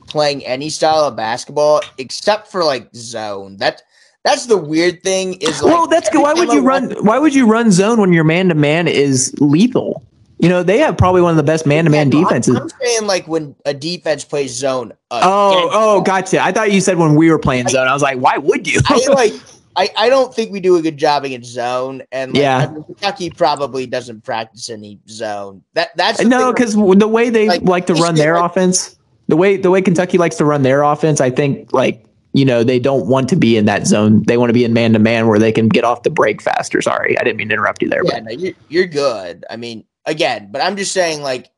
playing 0.08 0.46
any 0.46 0.70
style 0.70 1.06
of 1.06 1.16
basketball 1.16 1.82
except 1.98 2.48
for 2.50 2.64
like 2.64 2.90
zone. 2.96 3.58
That 3.58 3.82
that's 4.24 4.46
the 4.46 4.58
weird 4.58 5.04
thing 5.04 5.34
is 5.36 5.62
like 5.62 5.74
well, 5.74 5.88
that's 5.88 6.10
good. 6.10 6.22
Why 6.22 6.34
would 6.34 6.50
you 6.54 6.62
run 6.62 6.92
why 7.04 7.18
would 7.20 7.34
you 7.34 7.48
run 7.48 7.72
zone 7.72 8.00
when 8.00 8.14
your 8.14 8.24
man 8.24 8.50
to 8.50 8.56
man 8.56 8.88
is 8.88 9.34
lethal? 9.40 10.04
You 10.40 10.50
know, 10.50 10.64
they 10.64 10.80
have 10.80 10.98
probably 10.98 11.22
one 11.22 11.30
of 11.30 11.38
the 11.38 11.44
best 11.44 11.68
man-to-man 11.68 12.08
Yeah, 12.12 12.14
no, 12.14 12.18
I'm- 12.18 12.26
defenses. 12.42 12.56
I'm, 12.56 12.70
saying 12.82 13.06
like 13.06 13.28
when 13.28 13.56
a 13.66 13.76
defense 13.76 14.26
plays 14.26 14.52
zone. 14.52 14.92
Uh, 15.12 15.20
Oh, 15.24 15.70
oh, 15.72 16.02
gotcha. 16.02 16.44
I 16.44 16.52
thought 16.52 16.72
you 16.72 16.82
said 16.82 16.98
when 16.98 17.14
we 17.14 17.30
were 17.30 17.38
playing 17.38 17.68
zone. 17.68 17.88
I 17.88 17.94
was 17.94 18.02
like, 18.02 18.18
why 18.18 18.38
would 18.40 18.68
you? 18.68 18.80
I 18.88 19.06
like. 19.14 19.34
I, 19.76 19.88
I 19.96 20.10
don't 20.10 20.34
think 20.36 20.52
we 20.52 20.60
do 20.60 20.76
a 20.76 20.82
good 20.82 20.98
job 20.98 21.24
against 21.24 21.50
zone, 21.52 22.02
and 22.12 22.34
like, 22.34 22.42
Yeah. 22.42 22.58
I 22.58 22.74
mean, 22.74 22.84
Kentucky 22.84 23.30
probably 23.30 23.86
doesn't 23.86 24.24
practice 24.26 24.70
any 24.70 25.00
zone. 25.08 25.64
That 25.76 25.96
that's 25.96 26.22
no, 26.24 26.52
because 26.52 26.74
the 26.74 27.08
way 27.08 27.30
they 27.30 27.48
Like, 27.48 27.62
like, 27.62 27.86
to 27.86 27.94
run 27.94 28.16
their 28.16 28.34
like- 28.36 28.52
offense, 28.52 28.98
the 29.30 29.38
way 29.38 29.56
the 29.58 29.70
way 29.72 29.82
Kentucky 29.82 30.18
likes 30.18 30.36
to 30.38 30.46
run 30.46 30.64
their 30.64 30.82
offense, 30.82 31.22
I 31.22 31.30
think 31.30 31.72
like 31.72 32.04
you 32.34 32.46
know 32.46 32.64
they 32.64 32.80
don't 32.80 33.08
want 33.08 33.30
to 33.30 33.36
be 33.36 33.58
in 33.58 33.66
that 33.66 33.88
zone. 33.88 34.24
They 34.24 34.38
want 34.38 34.50
to 34.50 34.54
be 34.54 34.64
in 34.64 34.74
man 34.74 34.94
to 34.94 35.00
man 35.00 35.28
where 35.28 35.40
they 35.40 35.52
can 35.52 35.68
get 35.68 35.84
off 35.84 36.04
the 36.04 36.10
break 36.10 36.42
faster. 36.42 36.82
Sorry, 36.82 37.18
I 37.20 37.24
didn't 37.24 37.38
mean 37.38 37.50
to 37.50 37.54
interrupt 37.56 37.82
you 37.82 37.90
there. 37.90 38.04
yeah, 38.06 38.20
but 38.20 38.24
no, 38.24 38.32
you're 38.32 38.54
you're 38.70 38.88
good. 38.88 39.46
I 39.50 39.58
mean, 39.58 39.86
again, 40.06 40.50
but 40.52 40.62
I'm 40.62 40.76
just 40.78 40.92
saying 40.92 41.22
like. 41.22 41.50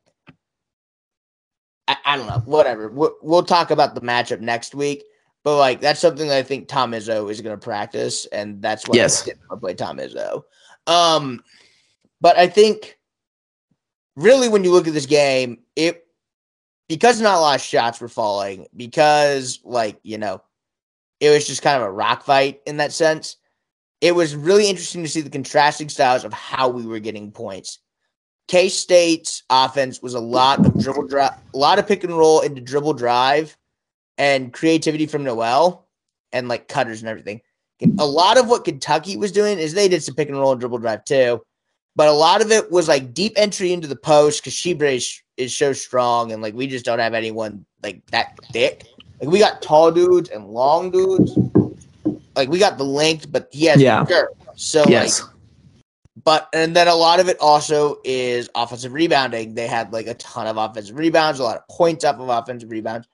I, 1.86 1.96
I 2.06 2.16
don't 2.16 2.26
know. 2.26 2.38
Whatever. 2.46 2.88
We'll, 2.88 3.14
we'll 3.20 3.42
talk 3.42 3.70
about 3.70 3.94
the 3.94 4.00
matchup 4.00 4.40
next 4.40 4.74
week. 4.74 5.04
But 5.42 5.58
like 5.58 5.80
that's 5.82 6.00
something 6.00 6.28
that 6.28 6.38
I 6.38 6.42
think 6.42 6.66
Tom 6.66 6.92
Izzo 6.92 7.30
is 7.30 7.42
going 7.42 7.54
to 7.54 7.62
practice, 7.62 8.24
and 8.26 8.62
that's 8.62 8.88
why 8.88 8.96
Yes. 8.96 9.20
I'm 9.20 9.34
going 9.34 9.48
to 9.50 9.56
play 9.58 9.74
Tom 9.74 9.98
Izzo. 9.98 10.44
Um, 10.86 11.44
but 12.22 12.38
I 12.38 12.46
think 12.46 12.98
really 14.16 14.48
when 14.48 14.64
you 14.64 14.72
look 14.72 14.88
at 14.88 14.94
this 14.94 15.04
game, 15.04 15.58
it 15.76 16.06
because 16.88 17.20
not 17.20 17.36
a 17.36 17.40
lot 17.40 17.56
of 17.56 17.60
shots 17.60 18.00
were 18.00 18.08
falling, 18.08 18.66
because 18.74 19.60
like 19.62 19.98
you 20.02 20.16
know, 20.16 20.40
it 21.24 21.30
was 21.30 21.46
just 21.46 21.62
kind 21.62 21.80
of 21.80 21.88
a 21.88 21.92
rock 21.92 22.24
fight 22.24 22.60
in 22.66 22.76
that 22.76 22.92
sense. 22.92 23.36
It 24.00 24.14
was 24.14 24.36
really 24.36 24.68
interesting 24.68 25.02
to 25.02 25.08
see 25.08 25.22
the 25.22 25.30
contrasting 25.30 25.88
styles 25.88 26.24
of 26.24 26.32
how 26.32 26.68
we 26.68 26.84
were 26.84 26.98
getting 26.98 27.32
points. 27.32 27.78
K 28.46 28.68
State's 28.68 29.42
offense 29.48 30.02
was 30.02 30.12
a 30.12 30.20
lot 30.20 30.64
of 30.64 30.78
dribble 30.78 31.06
drive, 31.06 31.32
a 31.54 31.56
lot 31.56 31.78
of 31.78 31.88
pick 31.88 32.04
and 32.04 32.16
roll 32.16 32.40
into 32.40 32.60
dribble 32.60 32.92
drive, 32.92 33.56
and 34.18 34.52
creativity 34.52 35.06
from 35.06 35.24
Nowell, 35.24 35.86
and 36.30 36.46
like 36.46 36.68
cutters 36.68 37.00
and 37.00 37.08
everything. 37.08 37.40
A 37.98 38.06
lot 38.06 38.36
of 38.36 38.48
what 38.48 38.64
Kentucky 38.64 39.16
was 39.16 39.32
doing 39.32 39.58
is 39.58 39.72
they 39.72 39.88
did 39.88 40.02
some 40.02 40.14
pick 40.14 40.28
and 40.28 40.38
roll 40.38 40.52
and 40.52 40.60
dribble 40.60 40.78
drive 40.78 41.06
too, 41.06 41.42
but 41.96 42.08
a 42.08 42.12
lot 42.12 42.42
of 42.42 42.50
it 42.50 42.70
was 42.70 42.86
like 42.86 43.14
deep 43.14 43.32
entry 43.36 43.72
into 43.72 43.88
the 43.88 43.96
post 43.96 44.42
because 44.42 44.54
Tshiebwe 44.54 44.96
is, 44.96 45.22
is 45.38 45.56
so 45.56 45.72
strong, 45.72 46.32
and 46.32 46.42
like 46.42 46.54
we 46.54 46.66
just 46.66 46.84
don't 46.84 46.98
have 46.98 47.14
anyone 47.14 47.64
like 47.82 48.04
that 48.10 48.38
thick. 48.52 48.84
Like 49.24 49.32
we 49.32 49.38
got 49.38 49.62
tall 49.62 49.90
dudes 49.90 50.28
and 50.28 50.46
long 50.48 50.90
dudes. 50.90 51.32
Like 52.36 52.50
we 52.50 52.58
got 52.58 52.76
the 52.76 52.84
length, 52.84 53.32
but 53.32 53.48
he 53.50 53.64
has 53.66 53.80
Yeah. 53.80 54.04
girth. 54.04 54.28
So 54.54 54.84
yes, 54.86 55.22
like 55.22 55.30
but 56.24 56.48
and 56.52 56.76
then 56.76 56.88
a 56.88 56.94
lot 56.94 57.20
of 57.20 57.28
it 57.28 57.38
also 57.40 57.96
is 58.04 58.50
offensive 58.54 58.92
rebounding. 58.92 59.54
They 59.54 59.66
had 59.66 59.94
like 59.94 60.06
a 60.06 60.14
ton 60.14 60.46
of 60.46 60.58
offensive 60.58 60.98
rebounds, 60.98 61.40
a 61.40 61.42
lot 61.42 61.56
of 61.56 61.66
points 61.68 62.04
off 62.04 62.16
of 62.20 62.28
offensive 62.28 62.70
rebounds. 62.70 63.08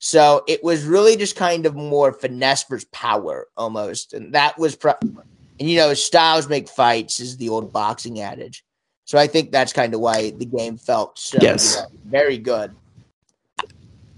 So 0.00 0.42
it 0.48 0.62
was 0.64 0.84
really 0.84 1.16
just 1.16 1.36
kind 1.36 1.66
of 1.66 1.76
more 1.76 2.12
finesse 2.12 2.64
versus 2.64 2.88
power 2.92 3.46
almost. 3.56 4.12
And 4.12 4.34
that 4.34 4.58
was 4.58 4.74
pro- 4.74 4.94
and 5.02 5.70
you 5.70 5.76
know, 5.76 5.94
styles 5.94 6.48
make 6.48 6.68
fights 6.68 7.20
is 7.20 7.36
the 7.36 7.48
old 7.48 7.72
boxing 7.72 8.20
adage. 8.20 8.64
So 9.04 9.18
I 9.18 9.28
think 9.28 9.52
that's 9.52 9.72
kind 9.72 9.94
of 9.94 10.00
why 10.00 10.30
the 10.30 10.46
game 10.46 10.78
felt 10.78 11.16
so 11.18 11.38
Yes. 11.40 11.76
good. 11.76 11.86
very 12.10 12.38
good. 12.38 12.74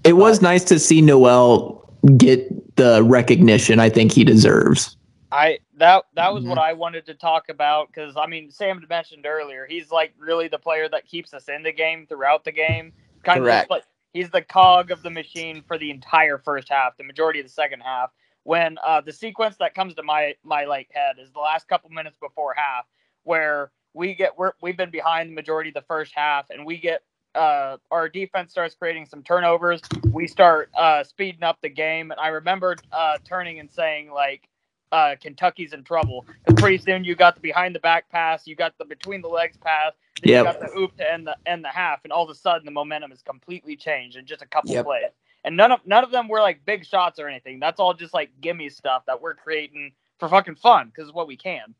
It 0.07 0.15
was 0.17 0.41
nice 0.43 0.65
to 0.65 0.79
see 0.79 1.01
Nowell 1.01 1.83
get 2.17 2.77
the 2.77 3.03
recognition 3.03 3.81
I 3.81 3.89
think 3.91 4.13
he 4.13 4.25
deserves. 4.25 4.97
I 5.33 5.59
that 5.79 6.05
that 6.15 6.33
was 6.33 6.43
Mm-hmm. 6.43 6.51
what 6.51 6.59
I 6.59 6.73
wanted 6.73 7.07
to 7.07 7.15
talk 7.15 7.49
about 7.49 7.89
because 7.89 8.17
I 8.17 8.27
mean 8.27 8.51
Sam 8.51 8.85
mentioned 8.89 9.27
earlier 9.27 9.67
he's 9.69 9.91
like 9.91 10.15
really 10.19 10.49
the 10.49 10.59
player 10.59 10.89
that 10.89 11.07
keeps 11.07 11.35
us 11.35 11.49
in 11.49 11.63
the 11.63 11.73
game 11.73 12.07
throughout 12.07 12.45
the 12.45 12.53
game. 12.53 12.93
Kind 13.25 13.41
Correct. 13.43 13.67
of 13.67 13.71
like 13.71 13.85
he's 14.13 14.31
the 14.31 14.43
cog 14.43 14.91
of 14.93 15.03
the 15.03 15.11
machine 15.11 15.63
for 15.67 15.79
the 15.79 15.91
entire 15.91 16.39
first 16.39 16.69
half, 16.69 16.97
the 16.97 17.05
majority 17.05 17.41
of 17.41 17.47
the 17.47 17.53
second 17.53 17.81
half. 17.81 18.11
When 18.45 18.79
uh, 18.87 19.01
the 19.01 19.13
sequence 19.13 19.57
that 19.57 19.75
comes 19.75 19.95
to 19.95 20.03
my 20.05 20.35
my 20.45 20.65
like 20.65 20.89
head 20.93 21.17
is 21.21 21.33
the 21.33 21.41
last 21.41 21.67
couple 21.67 21.91
minutes 21.91 22.17
before 22.21 22.55
half, 22.55 22.87
where 23.25 23.73
we 23.95 24.15
get 24.15 24.39
we're, 24.39 24.53
we've 24.63 24.77
been 24.77 24.91
behind 24.93 25.31
the 25.31 25.35
majority 25.35 25.71
of 25.71 25.75
the 25.75 25.83
first 25.89 26.13
half, 26.15 26.51
and 26.51 26.65
we 26.65 26.79
get 26.79 27.03
uh, 27.37 27.79
our 27.93 28.09
defense 28.11 28.53
starts 28.53 28.75
creating 28.77 29.07
some 29.07 29.23
turnovers. 29.25 29.83
We 30.13 30.29
start 30.29 30.71
uh, 30.77 31.05
speeding 31.05 31.45
up 31.45 31.59
the 31.63 31.71
game, 31.71 32.13
and 32.13 32.21
I 32.21 32.29
remember 32.29 32.77
uh, 32.93 33.19
turning 33.25 33.61
and 33.61 33.71
saying 33.71 34.11
like 34.13 34.49
uh, 34.93 35.17
Kentucky's 35.21 35.75
in 35.75 35.85
trouble. 35.85 36.27
'Cause 36.47 36.57
pretty 36.57 36.79
soon 36.79 37.05
you 37.05 37.17
got 37.17 37.37
the 37.37 37.43
behind 37.43 37.75
the 37.77 37.81
back 37.81 38.11
pass, 38.11 38.47
you 38.49 38.57
got 38.57 38.79
the 38.79 38.87
between 38.87 39.23
the 39.23 39.29
legs 39.29 39.59
pass, 39.59 39.95
then 40.23 40.33
Yep. 40.33 40.35
you 40.35 40.43
got 40.43 40.61
the 40.61 40.71
oop 40.79 40.97
to 40.99 41.13
end 41.13 41.27
the 41.29 41.37
end 41.47 41.65
the 41.65 41.71
half, 41.71 42.01
and 42.05 42.13
all 42.13 42.25
of 42.25 42.31
a 42.31 42.37
sudden 42.37 42.67
the 42.67 42.73
momentum 42.73 43.13
is 43.13 43.23
completely 43.23 43.77
changed 43.77 44.17
in 44.19 44.27
just 44.27 44.43
a 44.43 44.49
couple 44.49 44.75
Yep. 44.75 44.77
plays. 44.77 45.13
And 45.45 45.57
none 45.57 45.73
of 45.73 45.81
none 45.87 46.05
of 46.05 46.13
them 46.13 46.29
were 46.29 46.41
like 46.41 46.65
big 46.67 46.87
shots 46.87 47.21
or 47.21 47.29
anything. 47.29 47.61
That's 47.61 47.81
all 47.81 47.95
just 47.95 48.15
like 48.15 48.31
gimme 48.43 48.71
stuff 48.71 49.05
that 49.07 49.23
we're 49.23 49.35
creating 49.37 49.93
for 50.21 50.29
fucking 50.29 50.57
fun 50.57 50.89
because 50.89 51.09
it's 51.09 51.15
what 51.17 51.29
we 51.29 51.37
can. 51.37 51.75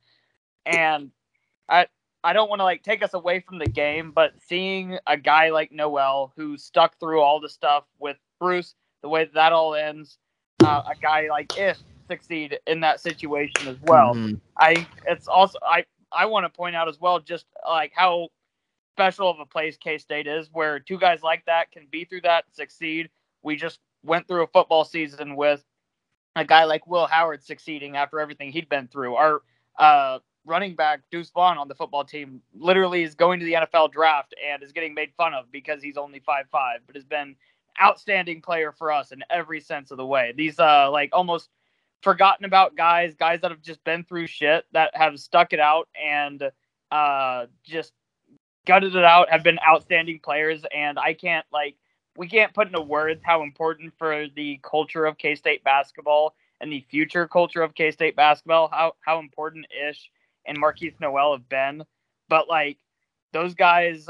And 0.67 1.11
I 1.69 1.87
I 2.27 2.33
don't 2.33 2.49
want 2.51 2.59
to 2.59 2.65
like 2.65 2.83
take 2.83 3.05
us 3.05 3.15
away 3.15 3.39
from 3.39 3.61
the 3.61 3.69
game, 3.69 4.11
but 4.11 4.33
seeing 4.43 4.99
a 5.07 5.17
guy 5.17 5.51
like 5.51 5.71
Nowell 5.71 6.33
who 6.37 6.59
stuck 6.59 6.99
through 6.99 7.21
all 7.21 7.39
the 7.41 7.49
stuff 7.49 7.85
with 8.01 8.17
Bruce, 8.41 8.75
the 9.03 9.09
way 9.09 9.25
that, 9.27 9.35
that 9.35 9.53
all 9.53 9.77
ends, 9.77 10.19
uh, 10.65 10.83
a 10.91 10.97
guy 11.01 11.29
like 11.31 11.51
Ish 11.57 11.79
succeed 12.11 12.59
in 12.67 12.81
that 12.81 13.01
situation 13.01 13.69
as 13.69 13.79
well. 13.81 14.15
Mhm. 14.15 14.41
I 14.59 14.89
it's 15.07 15.29
also 15.29 15.61
I 15.65 15.85
I 16.11 16.27
want 16.27 16.45
to 16.47 16.51
point 16.51 16.75
out 16.75 16.89
as 16.89 17.01
well 17.01 17.21
just 17.21 17.47
like 17.65 17.93
how 17.95 18.31
special 18.97 19.31
of 19.31 19.39
a 19.39 19.47
place 19.47 19.77
K 19.77 19.99
State 19.99 20.27
is, 20.27 20.49
where 20.53 20.81
two 20.81 20.99
guys 20.99 21.23
like 21.23 21.45
that 21.47 21.71
can 21.71 21.87
be 21.91 22.05
through 22.05 22.23
that, 22.23 22.45
succeed. 22.53 23.09
We 23.45 23.55
just 23.55 23.79
went 24.03 24.27
through 24.27 24.43
a 24.43 24.49
football 24.49 24.85
season 24.85 25.37
with 25.37 25.65
a 26.35 26.45
guy 26.45 26.65
like 26.65 26.89
Will 26.89 27.07
Howard 27.07 27.45
succeeding 27.45 27.97
after 27.97 28.19
everything 28.19 28.51
he'd 28.51 28.69
been 28.69 28.89
through. 28.89 29.15
Our 29.15 29.43
uh, 29.79 30.19
running 30.47 30.77
back 30.77 31.01
Deuce 31.11 31.31
Vaughn 31.31 31.59
on 31.59 31.69
the 31.69 31.75
football 31.75 32.05
team 32.05 32.41
literally 32.55 33.03
is 33.03 33.15
going 33.15 33.41
to 33.41 33.47
the 33.47 33.55
NFL 33.55 33.93
draft 33.93 34.35
and 34.49 34.63
is 34.63 34.73
getting 34.73 34.95
made 34.95 35.13
fun 35.17 35.35
of 35.35 35.51
because 35.51 35.83
he's 35.83 35.97
only 35.97 36.21
five 36.21 36.47
five, 36.51 36.81
but 36.87 36.95
has 36.95 37.05
been 37.05 37.35
outstanding 37.83 38.41
player 38.41 38.73
for 38.73 38.91
us 38.91 39.13
in 39.13 39.23
every 39.29 39.61
sense 39.61 39.91
of 39.91 39.99
the 39.99 40.07
way. 40.07 40.33
These 40.35 40.59
uh 40.59 40.91
like 40.91 41.11
almost 41.13 41.51
forgotten 42.03 42.45
about 42.45 42.77
guys, 42.77 43.15
guys 43.15 43.41
that 43.41 43.51
have 43.51 43.63
just 43.63 43.83
been 43.85 44.05
through 44.05 44.29
shit 44.29 44.65
that 44.73 44.97
have 44.97 45.19
stuck 45.19 45.53
it 45.53 45.61
out 45.61 45.89
and 46.01 46.51
uh 46.91 47.47
just 47.65 47.93
gutted 48.67 48.95
it 48.95 49.05
out, 49.05 49.31
have 49.31 49.43
been 49.43 49.59
outstanding 49.69 50.21
players 50.23 50.65
and 50.75 50.99
I 50.99 51.13
can't 51.13 51.45
like 51.53 51.77
we 52.17 52.29
can't 52.29 52.55
put 52.55 52.69
into 52.69 52.81
words 52.81 53.21
how 53.23 53.43
important 53.43 53.93
for 53.99 54.27
the 54.35 54.59
culture 54.63 55.05
of 55.05 55.19
K-State 55.19 55.63
basketball 55.65 56.35
and 56.63 56.73
the 56.73 56.85
future 56.89 57.29
culture 57.29 57.63
of 57.63 57.75
K-State 57.75 58.17
basketball 58.17 58.69
how 58.73 58.95
how 59.01 59.19
important 59.19 59.67
Ish 59.91 60.11
and 60.47 60.61
Markquis 60.61 60.95
Nowell 61.01 61.33
have 61.33 61.49
been. 61.49 61.85
But 62.29 62.49
like 62.49 62.79
those 63.33 63.55
guys 63.55 64.09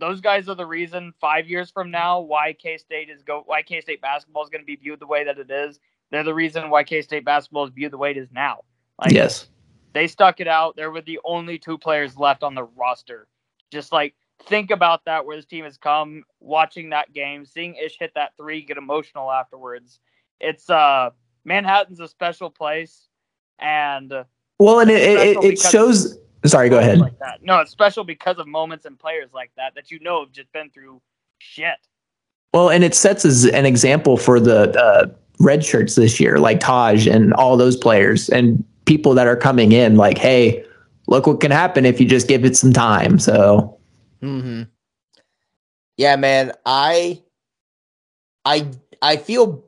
those 0.00 0.20
guys 0.20 0.48
are 0.48 0.54
the 0.54 0.66
reason 0.66 1.14
5 1.20 1.48
years 1.48 1.70
from 1.70 1.90
now 1.90 2.20
why 2.20 2.52
K-State 2.52 3.08
is 3.10 3.22
go 3.22 3.42
why 3.46 3.62
K-State 3.62 4.00
basketball 4.00 4.44
is 4.44 4.50
going 4.50 4.62
to 4.62 4.66
be 4.66 4.76
viewed 4.76 5.00
the 5.00 5.06
way 5.06 5.24
that 5.24 5.38
it 5.38 5.50
is. 5.50 5.78
They're 6.10 6.24
the 6.24 6.34
reason 6.34 6.70
why 6.70 6.84
K-State 6.84 7.24
basketball 7.24 7.64
is 7.64 7.72
viewed 7.72 7.92
the 7.92 7.98
way 7.98 8.10
it 8.10 8.16
is 8.16 8.28
now. 8.32 8.60
Like 9.00 9.12
yes. 9.12 9.48
they 9.92 10.06
stuck 10.06 10.40
it 10.40 10.48
out. 10.48 10.76
There 10.76 10.90
were 10.90 11.00
the 11.00 11.20
only 11.24 11.58
two 11.58 11.78
players 11.78 12.16
left 12.16 12.42
on 12.42 12.54
the 12.54 12.64
roster. 12.64 13.26
Just 13.72 13.92
like 13.92 14.14
think 14.46 14.70
about 14.70 15.04
that 15.06 15.24
where 15.24 15.36
this 15.36 15.46
team 15.46 15.64
has 15.64 15.76
come, 15.76 16.24
watching 16.40 16.90
that 16.90 17.12
game, 17.12 17.44
seeing 17.44 17.74
Ish 17.76 17.98
hit 17.98 18.12
that 18.14 18.36
three, 18.36 18.62
get 18.62 18.76
emotional 18.76 19.30
afterwards. 19.30 20.00
It's 20.40 20.68
uh 20.68 21.10
Manhattan's 21.44 22.00
a 22.00 22.08
special 22.08 22.50
place 22.50 23.08
and 23.58 24.12
uh, 24.12 24.24
Well, 24.58 24.80
and 24.80 24.90
it 24.90 25.00
it, 25.02 25.14
Special 25.34 25.44
it 25.44 25.50
because- 25.50 25.70
shows. 25.70 26.18
Sorry, 26.46 26.68
go 26.68 26.78
ahead. 26.78 26.98
Like 26.98 27.18
that. 27.20 27.42
No, 27.42 27.60
it's 27.60 27.70
special 27.70 28.04
because 28.04 28.36
of 28.38 28.46
moments 28.46 28.84
and 28.84 28.98
players 28.98 29.30
like 29.32 29.50
that 29.56 29.74
that 29.76 29.90
you 29.90 29.98
know 30.00 30.20
have 30.20 30.30
just 30.32 30.52
been 30.52 30.68
through 30.70 31.00
shit. 31.38 31.76
Well, 32.52 32.68
and 32.68 32.84
it 32.84 32.94
sets 32.94 33.24
as 33.24 33.46
an 33.46 33.64
example 33.64 34.18
for 34.18 34.38
the 34.38 34.70
uh, 34.78 35.06
red 35.40 35.64
shirts 35.64 35.94
this 35.94 36.20
year, 36.20 36.38
like 36.38 36.60
Taj 36.60 37.06
and 37.06 37.32
all 37.34 37.56
those 37.56 37.78
players 37.78 38.28
and 38.28 38.62
people 38.84 39.14
that 39.14 39.26
are 39.26 39.36
coming 39.36 39.72
in. 39.72 39.96
Like, 39.96 40.18
hey, 40.18 40.62
look 41.06 41.26
what 41.26 41.40
can 41.40 41.50
happen 41.50 41.86
if 41.86 41.98
you 41.98 42.06
just 42.06 42.28
give 42.28 42.44
it 42.44 42.56
some 42.56 42.72
time. 42.74 43.18
So 43.18 43.78
Mm-hmm. 44.22 44.64
Yeah, 45.96 46.16
man. 46.16 46.52
I, 46.66 47.22
I, 48.44 48.68
I 49.02 49.16
feel 49.16 49.64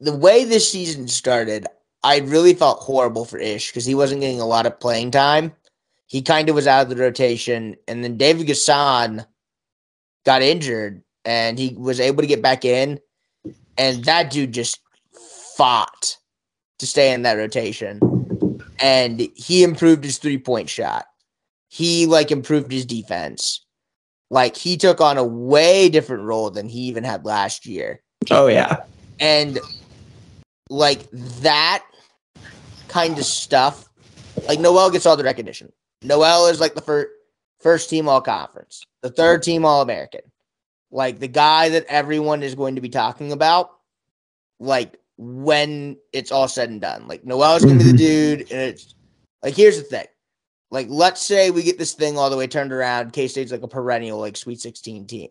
the 0.00 0.14
way 0.14 0.44
this 0.44 0.70
season 0.70 1.08
started. 1.08 1.66
I 2.02 2.18
really 2.20 2.54
felt 2.54 2.80
horrible 2.80 3.24
for 3.24 3.38
Ish 3.38 3.68
because 3.68 3.84
he 3.84 3.94
wasn't 3.94 4.22
getting 4.22 4.40
a 4.40 4.46
lot 4.46 4.66
of 4.66 4.80
playing 4.80 5.10
time. 5.10 5.52
He 6.06 6.22
kind 6.22 6.48
of 6.48 6.54
was 6.54 6.66
out 6.66 6.82
of 6.82 6.88
the 6.88 6.96
rotation, 6.96 7.76
and 7.86 8.02
then 8.02 8.16
David 8.16 8.48
Gasson 8.48 9.24
got 10.24 10.42
injured, 10.42 11.02
and 11.24 11.58
he 11.58 11.74
was 11.78 12.00
able 12.00 12.22
to 12.22 12.26
get 12.26 12.42
back 12.42 12.64
in, 12.64 12.98
and 13.78 14.04
that 14.04 14.30
dude 14.30 14.52
just 14.52 14.80
fought 15.56 16.16
to 16.78 16.86
stay 16.86 17.12
in 17.12 17.22
that 17.22 17.34
rotation, 17.34 18.00
and 18.80 19.20
he 19.34 19.62
improved 19.62 20.02
his 20.02 20.18
three 20.18 20.38
point 20.38 20.68
shot. 20.68 21.06
He 21.68 22.06
like 22.06 22.32
improved 22.32 22.72
his 22.72 22.86
defense 22.86 23.64
like 24.30 24.56
he 24.56 24.76
took 24.76 25.00
on 25.00 25.18
a 25.18 25.24
way 25.24 25.88
different 25.88 26.22
role 26.22 26.50
than 26.50 26.68
he 26.68 26.80
even 26.82 27.04
had 27.04 27.24
last 27.24 27.66
year. 27.66 28.00
Oh 28.30 28.46
yeah. 28.46 28.84
And 29.18 29.58
like 30.70 31.10
that 31.10 31.84
kind 32.90 33.18
of 33.18 33.24
stuff, 33.24 33.88
like 34.46 34.60
Nowell 34.60 34.90
gets 34.90 35.06
all 35.06 35.16
the 35.16 35.24
recognition. 35.24 35.72
Nowell 36.02 36.46
is 36.46 36.60
like 36.60 36.74
the 36.74 36.80
first 36.80 37.08
first 37.60 37.88
team 37.90 38.08
all 38.08 38.20
conference, 38.20 38.84
the 39.02 39.10
third 39.10 39.42
team 39.42 39.64
all 39.64 39.80
American. 39.82 40.20
Like 40.90 41.18
the 41.18 41.28
guy 41.28 41.70
that 41.70 41.86
everyone 41.88 42.42
is 42.42 42.54
going 42.54 42.74
to 42.74 42.80
be 42.80 42.88
talking 42.88 43.32
about, 43.32 43.70
like 44.58 44.98
when 45.16 45.96
it's 46.12 46.32
all 46.32 46.48
said 46.48 46.70
and 46.70 46.80
done. 46.80 47.06
Like 47.06 47.24
Nowell's 47.24 47.64
gonna 47.64 47.78
be 47.78 47.84
the 47.84 47.92
Mhm. 47.92 47.98
dude, 47.98 48.40
and 48.50 48.60
it's 48.60 48.94
like 49.42 49.54
here's 49.54 49.76
the 49.76 49.84
thing. 49.84 50.06
Like, 50.72 50.86
let's 50.88 51.20
say 51.20 51.50
we 51.50 51.64
get 51.64 51.78
this 51.78 51.94
thing 51.94 52.16
all 52.16 52.30
the 52.30 52.36
way 52.36 52.46
turned 52.46 52.72
around. 52.72 53.12
K 53.12 53.26
State's 53.28 53.50
like 53.52 53.62
a 53.62 53.68
perennial, 53.68 54.18
like 54.18 54.36
Sweet 54.36 54.60
16 54.60 55.06
team, 55.06 55.28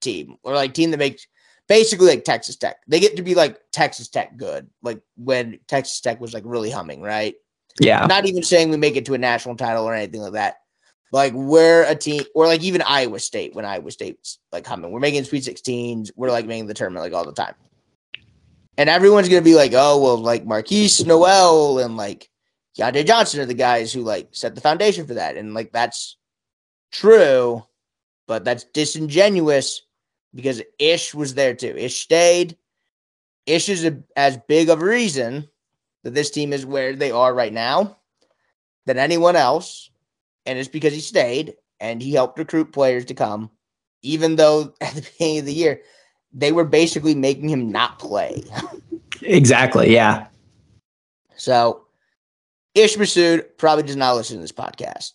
team, 0.00 0.36
or 0.42 0.54
like 0.54 0.74
team 0.74 0.90
that 0.90 0.96
makes 0.98 1.26
basically 1.70 2.08
like 2.08 2.24
Texas 2.24 2.56
Tech. 2.56 2.78
They 2.88 2.98
get 2.98 3.16
to 3.16 3.22
be 3.22 3.36
like 3.36 3.60
Texas 3.70 4.08
Tech 4.08 4.36
good, 4.36 4.68
like 4.82 5.00
when 5.16 5.60
Texas 5.68 6.00
Tech 6.00 6.20
was 6.20 6.34
like 6.34 6.42
really 6.44 6.68
humming, 6.68 7.00
right? 7.00 7.36
Yeah. 7.78 8.06
Not 8.06 8.26
even 8.26 8.42
saying 8.42 8.70
we 8.70 8.76
make 8.76 8.96
it 8.96 9.06
to 9.06 9.14
a 9.14 9.18
national 9.18 9.54
title 9.54 9.84
or 9.84 9.94
anything 9.94 10.20
like 10.20 10.32
that. 10.32 10.56
Like 11.12 11.32
we're 11.32 11.84
a 11.84 11.94
team, 11.94 12.24
or 12.34 12.48
like 12.48 12.64
even 12.64 12.82
Iowa 12.82 13.20
State 13.20 13.54
when 13.54 13.64
Iowa 13.64 13.92
State's 13.92 14.40
like 14.50 14.66
humming. 14.66 14.90
We're 14.90 14.98
making 14.98 15.22
Sweet 15.22 15.44
16s. 15.44 16.10
We're 16.16 16.32
like 16.32 16.44
making 16.44 16.66
the 16.66 16.74
tournament 16.74 17.04
like 17.04 17.12
all 17.12 17.24
the 17.24 17.32
time. 17.32 17.54
And 18.76 18.90
everyone's 18.90 19.28
gonna 19.28 19.40
be 19.40 19.54
like, 19.54 19.72
oh 19.72 20.02
well, 20.02 20.18
like 20.18 20.44
Markquis 20.44 21.06
Nowell 21.06 21.78
and 21.78 21.96
like 21.96 22.28
Keyontae 22.76 23.06
Johnson 23.06 23.40
are 23.42 23.46
the 23.46 23.54
guys 23.54 23.92
who 23.92 24.02
like 24.02 24.28
set 24.32 24.56
the 24.56 24.60
foundation 24.60 25.06
for 25.06 25.14
that. 25.14 25.36
And 25.36 25.54
like 25.54 25.70
that's 25.70 26.16
true, 26.90 27.62
but 28.26 28.44
that's 28.44 28.64
disingenuous 28.64 29.82
because 30.34 30.62
Ish 30.78 31.14
was 31.14 31.34
there 31.34 31.54
too. 31.54 31.74
Ish 31.76 32.02
stayed. 32.02 32.56
Ish 33.46 33.68
is 33.68 33.84
a, 33.84 33.98
as 34.16 34.38
big 34.48 34.68
of 34.68 34.80
a 34.80 34.84
reason 34.84 35.48
that 36.04 36.14
this 36.14 36.30
team 36.30 36.52
is 36.52 36.64
where 36.66 36.94
they 36.94 37.10
are 37.10 37.34
right 37.34 37.52
now 37.52 37.98
than 38.86 38.98
anyone 38.98 39.36
else. 39.36 39.90
And 40.46 40.58
it's 40.58 40.68
because 40.68 40.92
he 40.92 41.00
stayed 41.00 41.54
and 41.80 42.02
he 42.02 42.12
helped 42.12 42.38
recruit 42.38 42.72
players 42.72 43.04
to 43.06 43.14
come, 43.14 43.50
even 44.02 44.36
though 44.36 44.74
at 44.80 44.94
the 44.94 45.02
beginning 45.02 45.38
of 45.40 45.46
the 45.46 45.54
year, 45.54 45.82
they 46.32 46.52
were 46.52 46.64
basically 46.64 47.14
making 47.14 47.48
him 47.48 47.70
not 47.70 47.98
play. 47.98 48.42
Exactly. 49.22 49.92
Yeah. 49.92 50.28
So 51.36 51.86
Ish 52.74 52.96
Massoud 52.96 53.44
probably 53.58 53.84
does 53.84 53.96
not 53.96 54.14
listen 54.14 54.36
to 54.36 54.40
this 54.40 54.52
podcast. 54.52 55.14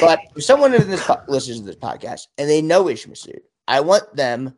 But 0.00 0.20
if 0.36 0.44
someone 0.44 0.74
in 0.74 0.88
this 0.88 1.04
po- 1.04 1.22
listens 1.26 1.60
to 1.60 1.64
this 1.64 1.76
podcast 1.76 2.26
and 2.38 2.48
they 2.48 2.62
know 2.62 2.88
Ish 2.88 3.06
Massoud, 3.06 3.40
I 3.68 3.80
want 3.80 4.14
them 4.14 4.56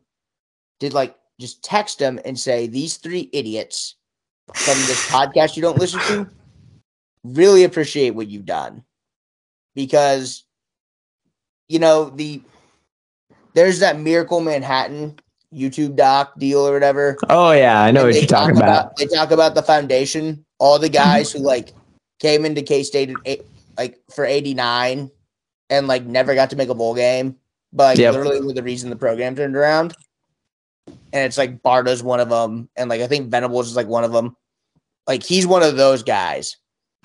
to 0.81 0.95
like 0.95 1.17
just 1.41 1.63
text 1.63 1.99
them 1.99 2.21
and 2.25 2.39
say 2.39 2.67
these 2.67 2.97
three 2.97 3.31
idiots 3.33 3.97
from 4.55 4.79
this 4.87 5.07
podcast 5.07 5.57
you 5.57 5.63
don't 5.63 5.79
listen 5.79 6.01
to 6.01 6.27
really 7.25 7.65
appreciate 7.65 8.11
what 8.11 8.29
you've 8.29 8.47
done 8.47 8.83
because 9.75 10.45
you 11.69 11.79
know 11.79 12.11
the 12.11 12.43
there's 13.55 13.81
that 13.81 13.99
Miracle 13.99 14.41
Manhattan 14.41 15.19
YouTube 15.55 15.97
doc 15.97 16.39
deal 16.39 16.67
or 16.67 16.73
whatever. 16.73 17.17
Oh 17.29 17.53
yeah. 17.53 17.83
I 17.83 17.91
know 17.91 18.05
what 18.05 18.15
you're 18.15 18.27
talking 18.27 18.55
talk 18.55 18.63
about. 18.63 18.97
They 18.97 19.07
talk 19.07 19.31
about 19.31 19.55
the 19.55 19.63
foundation, 19.63 20.45
all 20.59 20.79
the 20.79 20.89
mm-hmm. 20.89 20.95
guys 20.95 21.33
who 21.33 21.41
like 21.41 21.73
came 22.19 22.45
into 22.45 22.63
K 22.63 22.83
State 22.83 23.15
like 23.77 23.99
for 24.15 24.25
'89 24.25 25.11
and 25.71 25.87
like 25.87 26.05
never 26.05 26.35
got 26.35 26.51
to 26.51 26.57
make 26.57 26.69
a 26.69 26.75
bowl 26.75 26.95
game, 26.95 27.37
but 27.73 27.85
like 27.85 27.99
Yep. 27.99 28.15
literally 28.15 28.41
were 28.47 28.53
the 28.53 28.63
reason 28.63 28.91
the 28.91 28.97
program 28.97 29.35
turned 29.37 29.57
around. 29.57 29.95
And 31.13 31.25
it's 31.25 31.37
like 31.39 31.63
Barta's 31.63 32.03
one 32.03 32.21
of 32.21 32.29
them, 32.31 32.69
and 32.77 32.89
like 32.89 33.01
I 33.03 33.07
think 33.07 33.31
Venables 33.31 33.69
is 33.69 33.77
like 33.77 33.87
one 33.89 34.05
of 34.05 34.13
them. 34.13 34.37
Like 35.07 35.23
he's 35.23 35.47
one 35.47 35.63
of 35.63 35.77
those 35.77 36.03
guys. 36.03 36.57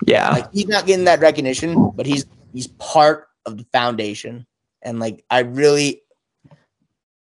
Yeah. 0.06 0.30
Like 0.30 0.52
he's 0.52 0.66
not 0.68 0.86
getting 0.86 1.04
that 1.06 1.20
recognition, 1.20 1.90
but 1.90 2.06
he's 2.06 2.24
he's 2.52 2.66
part 2.78 3.28
of 3.46 3.58
the 3.58 3.66
foundation. 3.72 4.46
And 4.82 5.00
like 5.00 5.24
I 5.30 5.40
really 5.40 6.02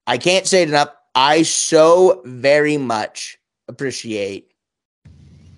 I 0.07 0.19
can't 0.19 0.47
say 0.47 0.63
it 0.63 0.69
enough. 0.69 0.91
I 1.15 1.43
so 1.43 2.23
very 2.25 2.77
much 2.77 3.39
appreciate 3.69 4.51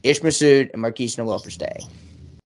Ish 0.03 0.20
Massoud 0.20 0.70
and 0.72 0.83
Markquis 0.83 1.16
Nowell 1.18 1.39
for 1.39 1.51
staying. 1.51 1.89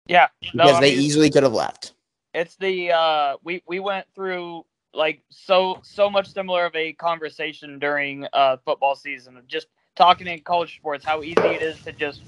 Yeah, 0.08 0.28
no, 0.54 0.64
Because 0.66 0.78
I 0.78 0.82
they 0.82 0.92
mean, 0.96 1.02
easily 1.02 1.30
could 1.30 1.44
have 1.44 1.54
left. 1.54 1.94
it's 2.34 2.56
the 2.58 2.92
uh 2.92 3.36
we 3.44 3.62
we 3.68 3.80
went 3.80 4.06
through 4.16 4.66
like 4.96 5.24
so 5.32 5.80
so 5.84 6.10
much 6.10 6.32
similar 6.34 6.66
of 6.68 6.76
a 6.76 6.94
conversation 6.94 7.80
during 7.80 8.28
uh 8.34 8.58
football 8.66 8.96
season 8.96 9.38
of 9.38 9.48
just 9.48 9.68
talking 9.96 10.28
in 10.28 10.42
college 10.42 10.76
sports 10.78 11.06
how 11.06 11.24
easy 11.24 11.56
it 11.56 11.64
is 11.64 11.80
to 11.82 11.94
just 11.94 12.24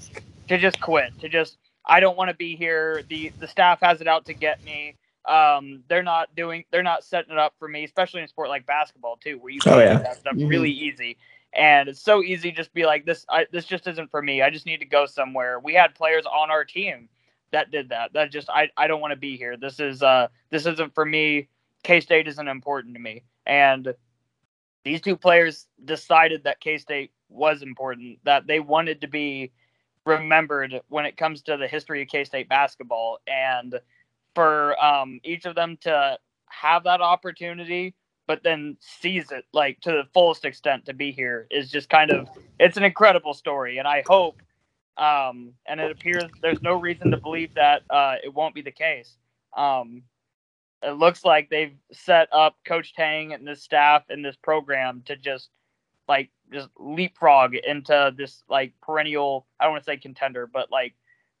to 0.48 0.58
just 0.58 0.80
quit 0.80 1.12
to 1.20 1.28
just 1.30 1.58
I 1.86 2.00
don't 2.00 2.18
want 2.18 2.30
to 2.30 2.36
be 2.36 2.56
here 2.56 3.04
the 3.10 3.32
the 3.40 3.48
staff 3.48 3.80
has 3.82 4.00
it 4.02 4.08
out 4.08 4.26
to 4.26 4.34
get 4.34 4.64
me 4.64 4.96
um 5.28 5.84
they're 5.88 6.04
not 6.04 6.34
doing 6.36 6.64
they're 6.72 6.84
not 6.84 7.04
setting 7.04 7.32
it 7.32 7.38
up 7.38 7.54
for 7.58 7.68
me 7.68 7.84
especially 7.84 8.20
in 8.20 8.26
a 8.26 8.28
sport 8.28 8.50
like 8.50 8.66
basketball 8.66 9.18
too 9.18 9.38
where 9.38 9.52
you 9.52 9.62
can 9.62 9.74
Oh, 9.74 9.80
do 9.80 9.84
yeah. 9.84 9.98
that 10.00 10.18
stuff 10.18 10.36
Mhm. 10.36 10.48
really 10.48 10.72
easy 10.72 11.18
and 11.56 11.88
it's 11.88 12.02
so 12.02 12.22
easy 12.22 12.52
just 12.52 12.74
be 12.74 12.86
like 12.86 13.06
this 13.06 13.26
I, 13.30 13.46
this 13.52 13.66
just 13.66 13.88
isn't 13.88 14.10
for 14.10 14.22
me 14.22 14.42
I 14.42 14.50
just 14.50 14.66
need 14.66 14.80
to 14.80 14.86
go 14.86 15.06
somewhere 15.06 15.60
we 15.60 15.74
had 15.74 15.94
players 15.96 16.26
on 16.26 16.50
our 16.50 16.64
team 16.64 17.00
that 17.52 17.72
did 17.72 17.90
that. 17.90 18.14
That 18.14 18.32
just 18.32 18.50
I, 18.50 18.70
I 18.76 18.88
don't 18.88 19.02
want 19.02 19.12
to 19.12 19.16
be 19.18 19.38
here. 19.38 19.56
This 19.58 19.80
is 19.80 20.02
uh 20.04 20.28
this 20.50 20.66
isn't 20.66 20.94
for 20.94 21.06
me. 21.06 21.48
K 21.84 22.00
State 22.00 22.26
isn't 22.26 22.48
important 22.48 22.94
to 22.94 23.00
me. 23.00 23.22
And 23.46 23.94
these 24.84 25.00
two 25.00 25.16
players 25.16 25.66
decided 25.84 26.44
that 26.44 26.60
K 26.60 26.78
State 26.78 27.12
was 27.28 27.62
important, 27.62 28.18
that 28.24 28.46
they 28.46 28.60
wanted 28.60 29.00
to 29.02 29.06
be 29.06 29.52
remembered 30.04 30.80
when 30.88 31.06
it 31.06 31.16
comes 31.16 31.42
to 31.42 31.56
the 31.56 31.68
history 31.68 32.02
of 32.02 32.08
K 32.08 32.24
State 32.24 32.48
basketball. 32.48 33.18
And 33.26 33.78
for 34.34 34.82
um, 34.84 35.20
each 35.22 35.44
of 35.44 35.54
them 35.54 35.78
to 35.82 36.18
have 36.46 36.84
that 36.84 37.00
opportunity, 37.00 37.94
but 38.26 38.42
then 38.42 38.76
seize 38.80 39.30
it 39.30 39.44
like 39.52 39.80
to 39.82 39.90
the 39.90 40.04
fullest 40.12 40.44
extent 40.44 40.86
to 40.86 40.94
be 40.94 41.12
here 41.12 41.46
is 41.50 41.70
just 41.70 41.88
kind 41.88 42.10
of 42.10 42.28
it's 42.58 42.76
an 42.76 42.84
incredible 42.84 43.34
story. 43.34 43.78
And 43.78 43.86
I 43.86 44.02
hope 44.06 44.40
um, 44.96 45.52
and 45.66 45.80
it 45.80 45.90
appears 45.90 46.24
there's 46.40 46.62
no 46.62 46.78
reason 46.78 47.10
to 47.10 47.16
believe 47.16 47.54
that 47.54 47.82
uh, 47.90 48.16
it 48.22 48.32
won't 48.32 48.54
be 48.54 48.62
the 48.62 48.70
case. 48.70 49.16
Um, 49.56 50.02
it 50.84 50.92
looks 50.98 51.24
like 51.24 51.48
they've 51.50 51.76
set 51.92 52.28
up 52.32 52.56
Coach 52.64 52.94
Tang 52.94 53.32
and 53.32 53.46
this 53.46 53.62
staff 53.62 54.02
and 54.10 54.24
this 54.24 54.36
program 54.36 55.02
to 55.06 55.16
just 55.16 55.48
like 56.08 56.30
just 56.52 56.68
leapfrog 56.78 57.54
into 57.54 58.12
this 58.16 58.42
like 58.48 58.72
perennial. 58.82 59.46
I 59.58 59.64
don't 59.64 59.72
want 59.72 59.84
to 59.84 59.90
say 59.90 59.96
contender, 59.96 60.46
but 60.46 60.70
like 60.70 60.94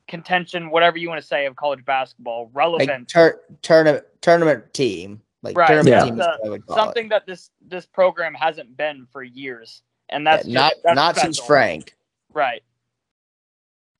contention, 0.08 0.70
whatever 0.70 0.96
you 0.98 1.08
want 1.08 1.20
to 1.20 1.26
say 1.26 1.46
of 1.46 1.56
college 1.56 1.84
basketball, 1.84 2.44
Like 2.46 2.50
relevant. 2.54 3.08
tur- 3.08 3.40
tournament 3.62 4.04
tournament 4.20 4.72
team. 4.74 5.20
Like 5.42 5.56
Right. 5.58 5.66
tournament 5.68 5.94
Yeah. 5.94 6.04
team 6.04 6.14
is 6.20 6.26
uh, 6.26 6.36
what 6.40 6.46
I 6.46 6.50
would 6.50 6.66
call 6.66 6.76
something 6.76 7.08
that 7.10 7.26
this 7.26 7.50
this 7.60 7.84
program 7.86 8.32
hasn't 8.34 8.76
been 8.76 9.06
for 9.12 9.22
years, 9.22 9.82
and 10.08 10.26
that's 10.26 10.46
Yeah, 10.46 10.54
not 10.60 10.70
just- 10.72 10.82
that's 10.84 10.94
not 10.96 11.16
since. 11.16 11.38
Frank. 11.38 11.94
Right. 12.32 12.62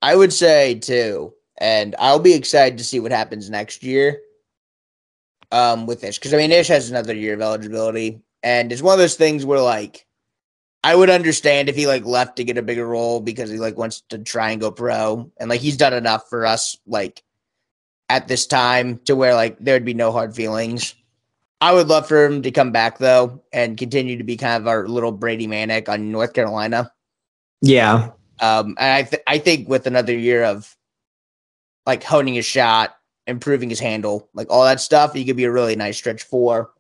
I 0.02 0.16
would 0.16 0.32
say 0.32 0.74
too, 0.78 1.34
and 1.58 1.94
I'll 1.98 2.18
be 2.18 2.34
excited 2.34 2.78
to 2.78 2.84
see 2.84 3.00
what 3.00 3.12
happens 3.12 3.48
next 3.50 3.82
year. 3.82 4.22
Um, 5.54 5.86
with 5.86 6.02
Ish, 6.02 6.18
because 6.18 6.34
I 6.34 6.38
mean, 6.38 6.50
Ish 6.50 6.66
has 6.66 6.90
another 6.90 7.14
year 7.14 7.34
of 7.34 7.40
eligibility, 7.40 8.20
and 8.42 8.72
it's 8.72 8.82
one 8.82 8.94
of 8.94 8.98
those 8.98 9.14
things 9.14 9.46
where 9.46 9.60
like, 9.60 10.04
I 10.82 10.96
would 10.96 11.10
understand 11.10 11.68
if 11.68 11.76
he 11.76 11.86
like 11.86 12.04
left 12.04 12.36
to 12.36 12.44
get 12.44 12.58
a 12.58 12.62
bigger 12.62 12.84
role 12.84 13.20
because 13.20 13.50
he 13.50 13.58
like 13.58 13.78
wants 13.78 14.02
to 14.08 14.18
try 14.18 14.50
and 14.50 14.60
go 14.60 14.72
pro, 14.72 15.30
and 15.38 15.48
like 15.48 15.60
he's 15.60 15.76
done 15.76 15.94
enough 15.94 16.28
for 16.28 16.44
us 16.44 16.76
like 16.88 17.22
at 18.08 18.26
this 18.26 18.48
time 18.48 18.98
to 19.04 19.14
where 19.14 19.34
like 19.34 19.56
there 19.60 19.76
would 19.76 19.84
be 19.84 19.94
no 19.94 20.10
hard 20.10 20.34
feelings. 20.34 20.96
I 21.60 21.72
would 21.72 21.86
love 21.86 22.08
for 22.08 22.24
him 22.24 22.42
to 22.42 22.50
come 22.50 22.72
back 22.72 22.98
though 22.98 23.40
and 23.52 23.78
continue 23.78 24.18
to 24.18 24.24
be 24.24 24.36
kind 24.36 24.60
of 24.60 24.66
our 24.66 24.88
little 24.88 25.12
Brady 25.12 25.46
Manek 25.46 25.88
on 25.88 26.10
North 26.10 26.32
Carolina. 26.32 26.92
Yeah. 27.62 28.10
Um, 28.40 28.74
and 28.78 28.92
I 28.92 29.02
th- 29.04 29.22
I 29.28 29.38
think 29.38 29.68
with 29.68 29.86
another 29.86 30.18
year 30.18 30.42
of 30.42 30.76
like 31.86 32.02
honing 32.02 32.34
his 32.34 32.44
shot, 32.44 32.96
improving 33.26 33.70
his 33.70 33.80
handle, 33.80 34.28
like 34.34 34.46
all 34.50 34.64
that 34.64 34.80
stuff, 34.80 35.12
he 35.14 35.24
could 35.24 35.36
be 35.36 35.44
a 35.44 35.52
really 35.52 35.76
nice 35.76 35.96
stretch 35.96 36.22
four. 36.22 36.70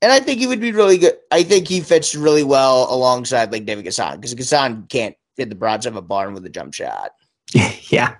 And 0.00 0.12
I 0.12 0.20
think 0.20 0.38
he 0.40 0.46
would 0.46 0.60
be 0.60 0.72
really 0.72 0.98
good. 0.98 1.14
I 1.32 1.42
think 1.42 1.66
he 1.66 1.80
fits 1.80 2.14
really 2.14 2.44
well 2.44 2.86
alongside 2.92 3.50
like 3.50 3.64
David 3.66 3.84
Gassan 3.84 4.16
because 4.16 4.34
Gassan 4.34 4.88
can't 4.88 5.16
hit 5.36 5.48
the 5.48 5.54
broadside 5.56 5.92
of 5.92 5.96
a 5.96 6.02
barn 6.02 6.34
with 6.34 6.44
a 6.46 6.48
jump 6.48 6.74
shot. 6.74 7.12
yeah. 7.90 8.14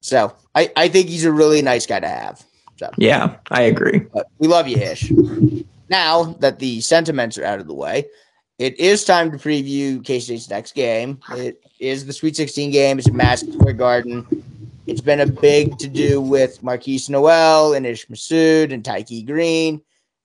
So 0.00 0.34
I, 0.54 0.70
I 0.76 0.88
think 0.88 1.08
he's 1.08 1.24
a 1.24 1.32
really 1.32 1.62
nice 1.62 1.86
guy 1.86 2.00
to 2.00 2.08
have. 2.08 2.44
So 2.76 2.90
Yeah. 2.96 3.36
I 3.50 3.62
agree. 3.62 4.00
but 4.00 4.26
we 4.38 4.48
love 4.48 4.66
you, 4.66 4.76
Ish. 4.78 5.12
Now 5.88 6.24
that 6.40 6.58
the 6.58 6.80
sentiments 6.80 7.38
are 7.38 7.44
out 7.44 7.60
of 7.60 7.66
the 7.68 7.74
way, 7.74 8.06
it 8.58 8.78
is 8.80 9.04
time 9.04 9.30
to 9.30 9.38
preview 9.38 10.04
K 10.04 10.18
State's 10.20 10.50
next 10.50 10.74
game. 10.74 11.20
It 11.30 11.62
is 11.78 12.06
the 12.06 12.12
Sweet 12.12 12.34
16 12.36 12.70
game. 12.70 12.98
It's 12.98 13.08
at 13.08 13.14
Madison 13.14 13.52
Square 13.52 13.74
Garden. 13.74 14.44
It's 14.84 15.00
been 15.00 15.20
a 15.20 15.26
big 15.26 15.78
to 15.78 15.86
do 15.86 16.20
with 16.20 16.60
Markquis 16.60 17.08
Nowell 17.08 17.74
and 17.74 17.86
Ish 17.86 18.06
Massoud 18.08 18.72
and 18.72 18.82
Tykei 18.82 19.24
Greene 19.24 19.80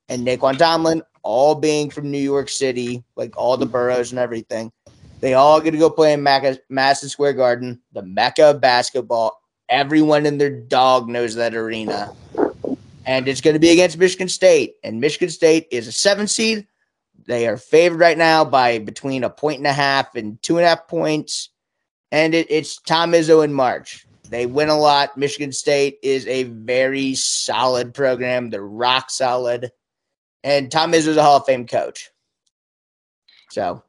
and 0.09 0.25
Nae'Qwan 0.25 0.57
Tomlin 0.57 1.03
all 1.21 1.53
being 1.53 1.91
from 1.91 2.09
New 2.09 2.17
York 2.17 2.49
City, 2.49 3.03
like 3.15 3.37
all 3.37 3.55
the 3.55 3.67
boroughs 3.67 4.11
and 4.11 4.19
everything. 4.19 4.71
They 5.19 5.35
all 5.35 5.61
get 5.61 5.71
to 5.71 5.77
go 5.77 5.91
play 5.91 6.13
in 6.13 6.23
Madison 6.23 7.09
Square 7.09 7.33
Garden, 7.33 7.81
the 7.91 8.01
mecca 8.01 8.45
of 8.45 8.61
basketball. 8.61 9.39
Everyone 9.69 10.25
and 10.25 10.41
their 10.41 10.49
dog 10.49 11.07
knows 11.07 11.35
that 11.35 11.53
arena. 11.53 12.15
And 13.05 13.27
it's 13.27 13.41
going 13.41 13.53
to 13.53 13.59
be 13.59 13.69
against 13.69 13.97
Michigan 13.97 14.29
State. 14.29 14.75
And 14.83 14.99
Michigan 14.99 15.29
State 15.29 15.67
is 15.69 15.87
a 15.87 15.91
seven 15.91 16.27
seed. 16.27 16.65
They 17.25 17.47
are 17.47 17.57
favored 17.57 17.99
right 17.99 18.17
now 18.17 18.43
by 18.43 18.79
between 18.79 19.23
a 19.23 19.29
point 19.29 19.57
and 19.57 19.67
a 19.67 19.73
half 19.73 20.15
and 20.15 20.41
two 20.41 20.57
and 20.57 20.65
a 20.65 20.69
half 20.69 20.87
points. 20.87 21.49
And 22.11 22.33
it, 22.33 22.47
it's 22.49 22.81
Tom 22.81 23.11
Izzo 23.11 23.43
in 23.43 23.53
March. 23.53 24.06
They 24.29 24.45
win 24.45 24.69
a 24.69 24.77
lot. 24.77 25.17
Michigan 25.17 25.51
State 25.51 25.99
is 26.03 26.27
a 26.27 26.43
very 26.43 27.15
solid 27.15 27.93
program. 27.93 28.49
They're 28.49 28.61
rock 28.61 29.09
solid. 29.09 29.71
And 30.43 30.71
Tom 30.71 30.93
is 30.93 31.07
a 31.07 31.21
Hall 31.21 31.37
of 31.37 31.45
Fame 31.45 31.67
coach. 31.67 32.09
So 33.49 33.83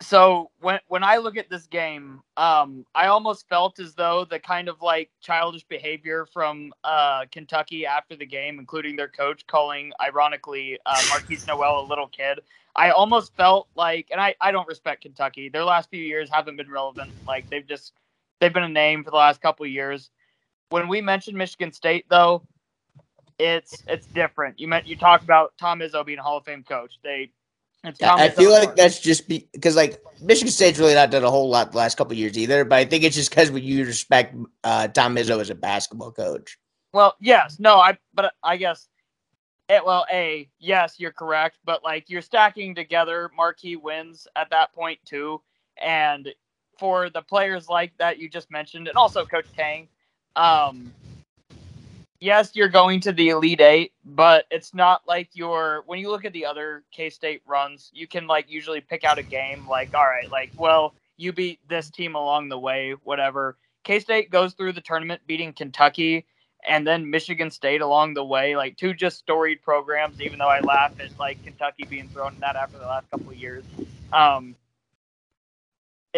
so 0.00 0.50
when 0.60 0.78
when 0.86 1.02
I 1.02 1.16
look 1.16 1.36
at 1.36 1.50
this 1.50 1.66
game, 1.66 2.20
um, 2.36 2.86
I 2.94 3.06
almost 3.06 3.48
felt 3.48 3.80
as 3.80 3.94
though 3.94 4.24
the 4.24 4.38
kind 4.38 4.68
of 4.68 4.80
like 4.80 5.10
childish 5.20 5.64
behavior 5.64 6.26
from 6.32 6.72
uh, 6.84 7.24
Kentucky 7.32 7.84
after 7.84 8.14
the 8.14 8.26
game, 8.26 8.58
including 8.58 8.96
their 8.96 9.08
coach 9.08 9.46
calling, 9.46 9.92
ironically, 10.00 10.78
uh, 10.86 10.94
Markquis 10.94 11.46
Nowell 11.46 11.84
a 11.84 11.86
little 11.86 12.06
kid. 12.06 12.40
I 12.76 12.90
almost 12.90 13.34
felt 13.34 13.66
like, 13.74 14.06
and 14.12 14.20
I, 14.20 14.36
I 14.40 14.52
don't 14.52 14.68
respect 14.68 15.02
Kentucky. 15.02 15.48
Their 15.48 15.64
last 15.64 15.90
few 15.90 16.02
years 16.02 16.30
haven't 16.32 16.56
been 16.56 16.70
relevant. 16.70 17.10
Like 17.26 17.50
they've 17.50 17.66
just 17.66 17.92
they've 18.40 18.52
been 18.52 18.62
a 18.62 18.68
name 18.68 19.04
for 19.04 19.10
the 19.10 19.16
last 19.16 19.40
couple 19.40 19.64
of 19.64 19.72
years. 19.72 20.10
When 20.70 20.88
we 20.88 21.00
mentioned 21.00 21.36
Michigan 21.36 21.72
State, 21.72 22.06
though, 22.08 22.42
it's 23.38 23.82
it's 23.86 24.06
different. 24.06 24.58
You 24.58 24.68
meant 24.68 24.86
you 24.86 24.96
talked 24.96 25.24
about 25.24 25.52
Tom 25.58 25.80
Izzo 25.80 26.04
being 26.04 26.18
a 26.18 26.22
Hall 26.22 26.38
of 26.38 26.44
Fame 26.44 26.64
coach. 26.64 26.98
They 27.02 27.30
yeah, 28.00 28.14
I 28.14 28.28
feel 28.28 28.50
like 28.50 28.74
that's 28.74 28.98
just 28.98 29.28
because 29.28 29.76
like 29.76 30.02
Michigan 30.20 30.50
State's 30.50 30.78
really 30.78 30.94
not 30.94 31.10
done 31.10 31.22
a 31.22 31.30
whole 31.30 31.48
lot 31.48 31.70
the 31.72 31.78
last 31.78 31.96
couple 31.96 32.12
years 32.14 32.36
either. 32.36 32.64
But 32.64 32.76
I 32.76 32.84
think 32.84 33.04
it's 33.04 33.14
just 33.14 33.30
because 33.30 33.50
we 33.50 33.60
you 33.60 33.84
respect 33.84 34.34
uh, 34.64 34.88
Tom 34.88 35.14
Izzo 35.16 35.40
as 35.40 35.50
a 35.50 35.54
basketball 35.54 36.10
coach. 36.10 36.58
Well, 36.92 37.14
yes, 37.20 37.58
no, 37.60 37.76
I 37.76 37.96
but 38.14 38.34
I 38.42 38.56
guess 38.56 38.88
it, 39.68 39.74
eh, 39.74 39.80
well, 39.84 40.06
a 40.10 40.48
yes, 40.58 40.96
you're 40.98 41.12
correct, 41.12 41.58
but 41.64 41.84
like 41.84 42.10
you're 42.10 42.22
stacking 42.22 42.74
together 42.74 43.30
marquee 43.36 43.76
wins 43.76 44.26
at 44.34 44.50
that 44.50 44.72
point 44.72 44.98
too, 45.04 45.40
and 45.80 46.28
for 46.78 47.10
the 47.10 47.22
players 47.22 47.68
like 47.68 47.92
that 47.98 48.18
you 48.18 48.28
just 48.28 48.50
mentioned, 48.50 48.88
and 48.88 48.96
also 48.96 49.24
Coach 49.24 49.46
Tang, 49.56 49.88
um, 50.36 50.92
yes, 52.20 52.52
you're 52.54 52.68
going 52.68 53.00
to 53.00 53.12
the 53.12 53.30
Elite 53.30 53.60
Eight, 53.60 53.92
but 54.04 54.46
it's 54.50 54.74
not 54.74 55.02
like 55.06 55.28
you're 55.32 55.82
when 55.86 55.98
you 55.98 56.10
look 56.10 56.24
at 56.24 56.32
the 56.32 56.46
other 56.46 56.84
K 56.92 57.10
State 57.10 57.42
runs, 57.46 57.90
you 57.92 58.06
can 58.06 58.26
like 58.26 58.50
usually 58.50 58.80
pick 58.80 59.04
out 59.04 59.18
a 59.18 59.22
game 59.22 59.66
like, 59.68 59.94
all 59.94 60.04
right, 60.04 60.30
like, 60.30 60.50
well, 60.56 60.94
you 61.16 61.32
beat 61.32 61.60
this 61.68 61.90
team 61.90 62.14
along 62.14 62.48
the 62.48 62.58
way, 62.58 62.94
whatever. 63.04 63.56
K 63.84 64.00
State 64.00 64.30
goes 64.30 64.54
through 64.54 64.72
the 64.72 64.80
tournament 64.80 65.20
beating 65.26 65.52
Kentucky 65.52 66.26
and 66.66 66.86
then 66.86 67.08
Michigan 67.08 67.50
State 67.50 67.80
along 67.80 68.14
the 68.14 68.24
way, 68.24 68.56
like 68.56 68.76
two 68.76 68.92
just 68.92 69.18
storied 69.18 69.62
programs, 69.62 70.20
even 70.20 70.38
though 70.38 70.48
I 70.48 70.60
laugh 70.60 70.92
at 71.00 71.16
like 71.18 71.42
Kentucky 71.44 71.84
being 71.88 72.08
thrown 72.08 72.34
in 72.34 72.40
that 72.40 72.56
after 72.56 72.78
the 72.78 72.86
last 72.86 73.10
couple 73.10 73.30
of 73.30 73.36
years. 73.36 73.64
Um, 74.12 74.56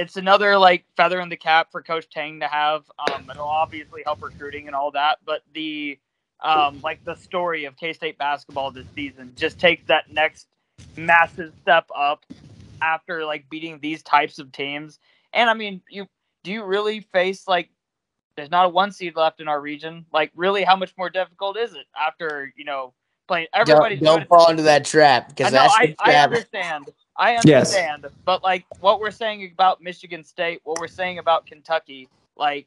it's 0.01 0.16
another 0.16 0.57
like 0.57 0.86
feather 0.96 1.20
in 1.20 1.28
the 1.28 1.36
cap 1.36 1.68
for 1.70 1.82
Coach 1.82 2.09
Tang 2.09 2.40
to 2.40 2.48
have. 2.48 2.84
Um, 2.98 3.28
it'll 3.30 3.44
obviously 3.44 4.03
help 4.03 4.22
recruiting 4.22 4.66
and 4.66 4.74
all 4.74 4.90
that, 4.92 5.18
but 5.26 5.42
the 5.53 5.98
um, 6.42 6.80
like 6.82 7.05
the 7.05 7.14
story 7.14 7.66
of 7.66 7.76
K 7.76 7.92
State 7.92 8.16
basketball 8.16 8.70
this 8.70 8.86
season 8.94 9.32
just 9.36 9.59
takes 9.59 9.86
that 9.88 10.11
next 10.11 10.48
massive 10.96 11.53
step 11.61 11.84
up 11.94 12.24
after 12.80 13.26
like 13.26 13.51
beating 13.51 13.78
these 13.80 14.03
types 14.03 14.38
of 14.38 14.51
teams. 14.53 14.98
And 15.34 15.51
I 15.51 15.55
mean, 15.55 15.82
you 15.90 16.07
do 16.44 16.51
you 16.51 16.64
really 16.64 17.01
face 17.01 17.46
like 17.46 17.68
there's 18.36 18.51
not 18.51 18.64
a 18.64 18.68
one 18.70 18.92
seed 18.92 19.16
left 19.16 19.42
in 19.42 19.48
our 19.48 19.61
region? 19.61 20.07
Like, 20.14 20.30
really, 20.34 20.64
how 20.64 20.76
much 20.76 20.94
more 20.96 21.11
difficult 21.11 21.59
is 21.59 21.74
it 21.74 21.84
after 21.94 22.55
you 22.57 22.64
know 22.64 22.94
playing? 23.28 23.48
Everybody 23.53 23.96
don't, 23.96 24.20
don't 24.20 24.28
fall 24.30 24.48
into 24.51 24.62
that 24.62 24.86
trap 24.86 25.28
because 25.28 25.53
that's 25.53 25.74
I, 25.74 25.94
I 26.01 26.14
understand. 26.14 26.88
I 27.20 27.36
understand, 27.36 28.00
yes. 28.04 28.12
but 28.24 28.42
like 28.42 28.64
what 28.80 28.98
we're 28.98 29.10
saying 29.10 29.50
about 29.52 29.82
Michigan 29.82 30.24
State, 30.24 30.60
what 30.64 30.80
we're 30.80 30.88
saying 30.88 31.18
about 31.18 31.44
Kentucky, 31.44 32.08
like 32.34 32.66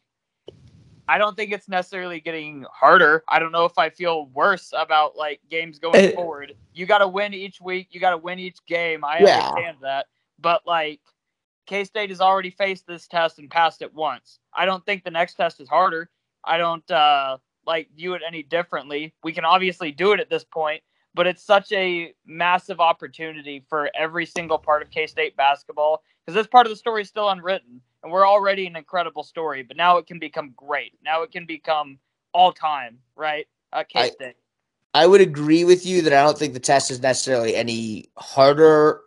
I 1.07 1.17
don't 1.17 1.35
think 1.35 1.51
it's 1.51 1.67
necessarily 1.67 2.19
getting 2.19 2.65
harder. 2.71 3.23
I 3.27 3.39
don't 3.39 3.51
know 3.51 3.65
if 3.65 3.77
I 3.79 3.89
feel 3.89 4.27
worse 4.27 4.71
about 4.77 5.17
like 5.17 5.41
games 5.49 5.79
going 5.79 5.95
it, 5.95 6.15
forward. 6.15 6.53
You 6.73 6.85
got 6.85 6.99
to 6.99 7.07
win 7.07 7.33
each 7.33 7.59
week. 7.59 7.87
You 7.91 7.99
got 7.99 8.11
to 8.11 8.17
win 8.17 8.37
each 8.37 8.63
game. 8.67 9.03
I 9.03 9.19
yeah. 9.19 9.39
understand 9.39 9.77
that, 9.81 10.05
but 10.39 10.61
like 10.67 11.01
K 11.65 11.83
State 11.83 12.11
has 12.11 12.21
already 12.21 12.51
faced 12.51 12.85
this 12.85 13.07
test 13.07 13.39
and 13.39 13.49
passed 13.49 13.81
it 13.81 13.91
once. 13.93 14.37
I 14.53 14.65
don't 14.65 14.85
think 14.85 15.03
the 15.03 15.11
next 15.11 15.33
test 15.33 15.59
is 15.59 15.67
harder. 15.67 16.11
I 16.43 16.59
don't 16.59 16.89
uh, 16.91 17.37
like 17.65 17.89
view 17.95 18.13
it 18.13 18.21
any 18.25 18.43
differently. 18.43 19.15
We 19.23 19.33
can 19.33 19.45
obviously 19.45 19.91
do 19.91 20.11
it 20.11 20.19
at 20.19 20.29
this 20.29 20.43
point, 20.43 20.83
but 21.14 21.28
it's 21.28 21.43
such 21.43 21.72
a 21.72 22.14
massive 22.26 22.80
opportunity 22.80 23.64
for 23.70 23.89
every 23.95 24.26
single 24.26 24.57
part 24.57 24.82
of 24.82 24.89
K 24.89 25.07
State 25.07 25.36
basketball 25.36 26.03
because 26.26 26.36
this 26.36 26.47
part 26.47 26.66
of 26.66 26.72
the 26.72 26.76
story 26.76 27.01
is 27.01 27.09
still 27.09 27.30
unwritten, 27.30 27.82
and 28.01 28.11
we're 28.11 28.28
already 28.28 28.66
an 28.66 28.76
incredible 28.76 29.24
story. 29.24 29.64
But 29.64 29.78
now 29.78 29.97
it 29.97 30.07
can 30.07 30.20
become 30.20 30.53
great. 30.55 30.93
Now 31.03 31.24
it 31.24 31.32
can 31.32 31.45
become 31.45 31.99
all 32.34 32.51
time, 32.51 32.99
right? 33.16 33.47
Uh, 33.72 33.84
K 33.88 34.09
State. 34.09 34.36
I, 34.93 35.03
I 35.03 35.07
would 35.07 35.22
agree 35.22 35.64
with 35.64 35.86
you 35.86 36.01
that 36.03 36.14
I 36.14 36.24
don't 36.24 36.38
think 36.38 36.53
the 36.53 36.59
test 36.59 36.91
is 36.91 37.01
necessarily 37.01 37.55
any 37.55 38.09
harder 38.18 39.01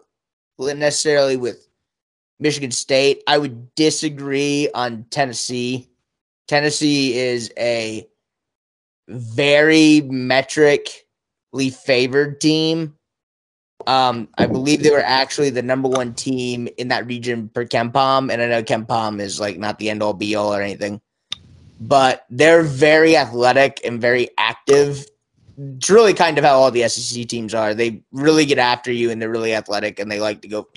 necessarily 0.59 1.37
with 1.37 1.69
Michigan 2.39 2.71
State. 2.71 3.23
I 3.27 3.39
would 3.39 3.75
disagree 3.75 4.69
on 4.75 5.05
Tennessee. 5.11 5.89
Tennessee 6.49 7.19
is 7.19 7.53
a 7.59 8.07
very 9.09 10.03
metric 10.03 11.06
favored 11.71 12.41
team. 12.41 12.95
Um, 13.87 14.29
I 14.39 14.47
believe 14.47 14.83
they 14.83 14.91
were 14.91 15.03
actually 15.05 15.51
the 15.51 15.63
number 15.63 15.89
one 15.89 16.15
team 16.15 16.69
in 16.77 16.89
that 16.89 17.07
region 17.07 17.49
per 17.49 17.65
KenPom, 17.65 18.33
and 18.33 18.43
I 18.43 18.49
know 18.49 18.63
KenPom 18.63 19.21
is 19.21 19.39
like 19.39 19.59
not 19.59 19.79
the 19.79 19.91
end 19.91 20.03
all 20.03 20.15
be 20.15 20.35
all 20.35 20.53
or 20.55 20.61
anything, 20.61 21.01
but 21.81 22.25
they're 22.31 22.63
very 22.63 23.17
athletic 23.17 23.81
and 23.85 24.01
very 24.01 24.29
active. 24.39 25.07
It's 25.59 25.89
really 25.89 26.15
kind 26.15 26.37
of 26.37 26.45
how 26.45 26.59
all 26.59 26.71
the 26.71 26.89
SEC 26.89 27.29
teams 27.29 27.55
are. 27.55 27.75
They 27.75 28.03
really 28.13 28.45
get 28.45 28.59
after 28.59 28.91
you, 28.91 29.11
and 29.11 29.23
they're 29.23 29.31
really 29.31 29.55
athletic, 29.55 30.01
and 30.01 30.11
they 30.11 30.21
like 30.21 30.43
to 30.43 30.49
go 30.49 30.69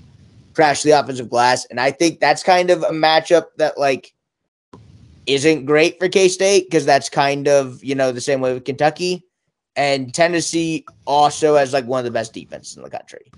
crash 0.53 0.83
the 0.83 0.91
offensive 0.91 1.29
glass. 1.29 1.65
And 1.65 1.79
I 1.79 1.91
think 1.91 2.19
that's 2.19 2.43
kind 2.43 2.69
of 2.69 2.83
a 2.83 2.91
matchup 2.91 3.45
that 3.57 3.77
like 3.77 4.13
isn't 5.25 5.65
great 5.65 5.97
for 5.99 6.09
K 6.09 6.27
State 6.27 6.65
because 6.69 6.85
that's 6.85 7.09
kind 7.09 7.47
of 7.47 7.83
you 7.83 7.95
know 7.95 8.11
the 8.11 8.21
same 8.21 8.41
way 8.41 8.53
with 8.53 8.65
Kentucky 8.65 9.25
and 9.75 10.13
Tennessee 10.13 10.85
also 11.05 11.55
has 11.55 11.73
like 11.73 11.85
one 11.85 11.99
of 11.99 12.05
the 12.05 12.11
best 12.11 12.33
defenses 12.33 12.77
in 12.77 12.83
the 12.83 12.89
country. 12.89 13.31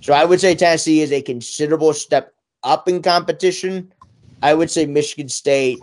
So 0.00 0.12
I 0.12 0.24
would 0.24 0.40
say 0.40 0.54
Tennessee 0.54 1.00
is 1.00 1.12
a 1.12 1.22
considerable 1.22 1.92
step 1.92 2.34
up 2.62 2.88
in 2.88 3.02
competition. 3.02 3.92
I 4.42 4.54
would 4.54 4.70
say 4.70 4.86
Michigan 4.86 5.28
State 5.28 5.80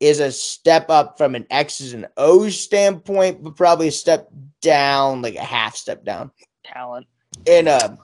is 0.00 0.20
a 0.20 0.30
step 0.30 0.90
up 0.90 1.16
from 1.16 1.34
an 1.34 1.46
X's 1.50 1.94
and 1.94 2.06
O's 2.16 2.60
standpoint, 2.60 3.42
but 3.42 3.56
probably 3.56 3.88
a 3.88 3.92
step 3.92 4.28
down, 4.60 5.22
like 5.22 5.36
a 5.36 5.44
half 5.44 5.76
step 5.76 6.04
down. 6.04 6.30
Talent. 6.64 7.06
In 7.46 7.68
uh, 7.68 7.96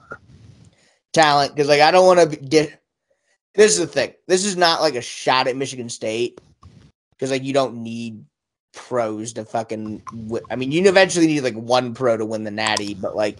talent, 1.13 1.55
because 1.55 1.67
like 1.67 1.81
I 1.81 1.91
don't 1.91 2.05
want 2.05 2.31
to 2.31 2.37
get. 2.37 2.81
This 3.53 3.73
is 3.73 3.79
the 3.79 3.87
thing. 3.87 4.13
This 4.27 4.45
is 4.45 4.55
not 4.55 4.81
like 4.81 4.95
a 4.95 5.01
shot 5.01 5.47
at 5.47 5.55
Michigan 5.55 5.89
State, 5.89 6.39
because 7.11 7.31
like 7.31 7.43
you 7.43 7.53
don't 7.53 7.83
need 7.83 8.23
pros 8.73 9.33
to 9.33 9.45
fucking. 9.45 10.01
I 10.49 10.55
mean, 10.55 10.71
you 10.71 10.87
eventually 10.87 11.27
need 11.27 11.41
like 11.41 11.55
one 11.55 11.93
pro 11.93 12.17
to 12.17 12.25
win 12.25 12.43
the 12.43 12.51
Natty, 12.51 12.93
but 12.93 13.15
like 13.15 13.37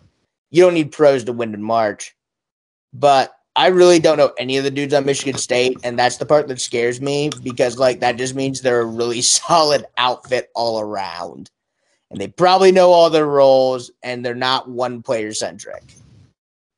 you 0.50 0.64
don't 0.64 0.74
need 0.74 0.92
pros 0.92 1.24
to 1.26 1.34
win 1.34 1.54
in 1.54 1.64
March. 1.64 2.16
But 2.94 3.34
I 3.56 3.68
really 3.68 4.00
don't 4.00 4.18
know 4.18 4.34
any 4.38 4.58
of 4.58 4.64
the 4.64 4.72
dudes 4.72 4.94
on 4.94 5.06
Michigan 5.06 5.38
State, 5.38 5.78
and 5.84 5.98
that's 5.98 6.18
the 6.18 6.26
part 6.26 6.48
that 6.48 6.62
scares 6.62 7.02
me 7.02 7.30
because 7.44 7.78
like 7.78 8.00
that 8.00 8.18
just 8.18 8.36
means 8.36 8.62
they're 8.62 8.82
a 8.82 8.86
really 8.86 9.22
solid 9.24 9.86
outfit 9.98 10.50
all 10.56 10.80
around, 10.80 11.50
and 12.10 12.20
they 12.20 12.28
probably 12.28 12.72
know 12.72 12.92
all 12.92 13.10
their 13.10 13.28
roles, 13.28 13.92
and 14.04 14.26
they're 14.26 14.36
not 14.36 14.70
one 14.70 15.02
player 15.02 15.34
centric, 15.34 15.96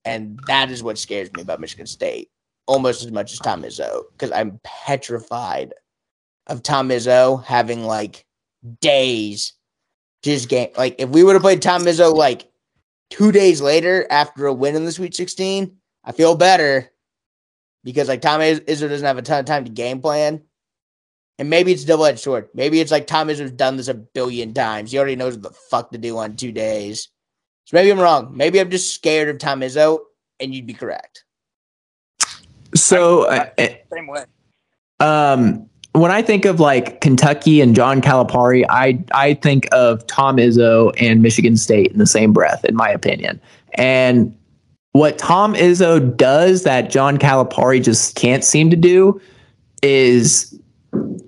and 0.05 0.39
that 0.47 0.71
is 0.71 0.83
what 0.83 0.97
scares 0.97 1.31
me 1.33 1.41
about 1.41 1.59
Michigan 1.59 1.87
State 1.87 2.29
almost 2.65 3.03
as 3.03 3.11
much 3.11 3.33
as 3.33 3.39
Tom 3.39 3.63
Izzo 3.63 4.03
because 4.11 4.31
I'm 4.31 4.59
petrified 4.63 5.73
of 6.47 6.63
Tom 6.63 6.89
Izzo 6.89 7.43
having 7.43 7.85
like 7.85 8.25
days 8.81 9.53
just 10.23 10.49
game. 10.49 10.69
Like 10.77 10.95
if 10.99 11.09
we 11.09 11.23
would 11.23 11.33
have 11.33 11.41
played 11.41 11.61
Tom 11.61 11.83
Izzo 11.83 12.13
like 12.13 12.49
two 13.09 13.31
days 13.31 13.61
later 13.61 14.07
after 14.09 14.45
a 14.45 14.53
win 14.53 14.75
in 14.75 14.85
the 14.85 14.91
Sweet 14.91 15.15
16, 15.15 15.75
I 16.03 16.11
feel 16.11 16.35
better 16.35 16.89
because 17.83 18.07
like 18.07 18.21
Tom 18.21 18.39
Izzo 18.39 18.89
doesn't 18.89 19.05
have 19.05 19.17
a 19.17 19.21
ton 19.21 19.39
of 19.39 19.45
time 19.45 19.65
to 19.65 19.71
game 19.71 20.01
plan. 20.01 20.41
And 21.39 21.49
maybe 21.49 21.71
it's 21.71 21.83
double 21.83 22.05
edged 22.05 22.19
sword. 22.19 22.49
Maybe 22.53 22.79
it's 22.79 22.91
like 22.91 23.07
Tom 23.07 23.27
Izzo's 23.27 23.51
done 23.51 23.75
this 23.75 23.87
a 23.87 23.95
billion 23.95 24.53
times. 24.53 24.91
He 24.91 24.99
already 24.99 25.15
knows 25.15 25.33
what 25.35 25.43
the 25.43 25.57
fuck 25.69 25.91
to 25.91 25.97
do 25.97 26.17
on 26.17 26.35
two 26.35 26.51
days. 26.51 27.09
So 27.65 27.75
maybe 27.75 27.91
I'm 27.91 27.99
wrong. 27.99 28.31
Maybe 28.35 28.59
I'm 28.59 28.69
just 28.69 28.93
scared 28.93 29.29
of 29.29 29.39
Tom 29.39 29.61
Izzo, 29.61 29.99
and 30.39 30.53
you'd 30.53 30.67
be 30.67 30.73
correct. 30.73 31.23
So, 32.75 33.23
uh, 33.23 33.49
Same 33.57 34.07
way. 34.07 34.25
um, 34.99 35.69
when 35.93 36.11
I 36.11 36.21
think 36.21 36.45
of 36.45 36.59
like 36.59 37.01
Kentucky 37.01 37.61
and 37.61 37.75
John 37.75 38.01
Calipari, 38.01 38.65
I 38.69 39.03
I 39.13 39.35
think 39.35 39.67
of 39.71 40.05
Tom 40.07 40.37
Izzo 40.37 40.91
and 40.99 41.21
Michigan 41.21 41.55
State 41.55 41.91
in 41.91 41.99
the 41.99 42.07
same 42.07 42.33
breath, 42.33 42.65
in 42.65 42.75
my 42.75 42.89
opinion. 42.89 43.39
And 43.75 44.35
what 44.93 45.17
Tom 45.17 45.53
Izzo 45.53 46.15
does 46.17 46.63
that 46.63 46.89
John 46.89 47.17
Calipari 47.17 47.83
just 47.83 48.15
can't 48.15 48.43
seem 48.43 48.69
to 48.69 48.75
do 48.75 49.19
is 49.81 50.59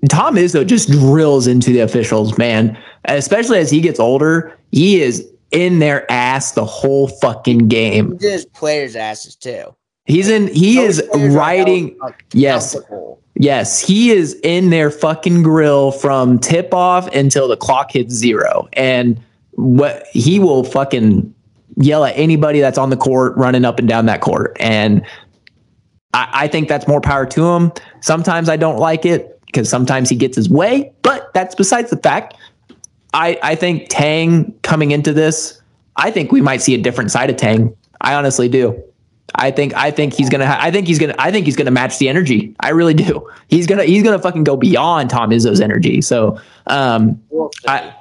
Tom 0.09 0.35
Izzo 0.35 0.65
just 0.65 0.89
drills 0.89 1.47
into 1.47 1.71
the 1.71 1.79
officials, 1.79 2.37
man. 2.37 2.77
Especially 3.05 3.59
as 3.59 3.69
he 3.69 3.81
gets 3.81 3.99
older, 3.99 4.57
he 4.71 5.01
is 5.01 5.27
in 5.51 5.79
their 5.79 6.09
ass 6.11 6.53
the 6.53 6.65
whole 6.65 7.07
fucking 7.07 7.67
game. 7.67 8.13
He's 8.13 8.23
in 8.23 8.31
his 8.31 8.45
players' 8.45 8.95
asses 8.95 9.35
too. 9.35 9.75
He's 10.05 10.27
in. 10.27 10.47
He 10.47 10.75
Those 10.75 10.99
is 10.99 11.35
riding. 11.35 11.97
Yes. 12.33 12.75
Yes, 13.35 13.79
he 13.79 14.11
is 14.11 14.39
in 14.43 14.69
their 14.69 14.89
fucking 14.89 15.43
grill 15.43 15.91
from 15.91 16.39
tip 16.39 16.73
off 16.73 17.07
until 17.13 17.47
the 17.47 17.57
clock 17.57 17.91
hits 17.91 18.13
zero, 18.13 18.67
and 18.73 19.21
what 19.51 20.07
he 20.11 20.39
will 20.39 20.63
fucking 20.63 21.33
yell 21.77 22.05
at 22.05 22.17
anybody 22.17 22.59
that's 22.59 22.77
on 22.77 22.89
the 22.89 22.97
court 22.97 23.35
running 23.37 23.65
up 23.65 23.79
and 23.79 23.87
down 23.87 24.05
that 24.05 24.21
court, 24.21 24.55
and 24.59 25.05
I, 26.13 26.29
I 26.33 26.47
think 26.47 26.69
that's 26.69 26.87
more 26.87 27.01
power 27.01 27.25
to 27.25 27.47
him. 27.47 27.71
Sometimes 28.01 28.49
I 28.49 28.57
don't 28.57 28.77
like 28.77 29.05
it 29.05 29.41
because 29.45 29.69
sometimes 29.69 30.09
he 30.09 30.15
gets 30.15 30.35
his 30.35 30.49
way, 30.49 30.91
but 31.01 31.33
that's 31.33 31.55
besides 31.55 31.89
the 31.89 31.97
fact. 31.97 32.35
I, 33.13 33.39
I 33.41 33.55
think 33.55 33.87
Tang 33.89 34.53
coming 34.61 34.91
into 34.91 35.13
this, 35.13 35.61
I 35.95 36.11
think 36.11 36.33
we 36.33 36.41
might 36.41 36.61
see 36.61 36.73
a 36.73 36.77
different 36.77 37.11
side 37.11 37.29
of 37.29 37.37
Tang. 37.37 37.75
I 38.01 38.13
honestly 38.13 38.49
do. 38.49 38.81
I 39.37 39.51
think 39.51 39.73
I 39.75 39.91
think 39.91 40.13
he's 40.13 40.29
gonna 40.29 40.47
ha- 40.47 40.59
I 40.59 40.71
think 40.71 40.87
he's 40.87 40.99
gonna 40.99 41.15
I 41.19 41.31
think 41.31 41.45
he's 41.45 41.55
gonna 41.55 41.71
match 41.71 41.97
the 41.97 42.09
energy. 42.09 42.55
I 42.59 42.69
really 42.69 42.93
do. 42.93 43.27
He's 43.47 43.67
gonna 43.67 43.83
he's 43.83 44.03
gonna 44.03 44.19
fucking 44.19 44.43
go 44.43 44.57
beyond 44.57 45.09
Tom 45.09 45.31
Izzo's 45.31 45.61
energy. 45.61 46.01
So 46.01 46.39
um 46.67 47.21
We'll 47.29 47.51
see. 47.51 47.67
I 47.67 47.95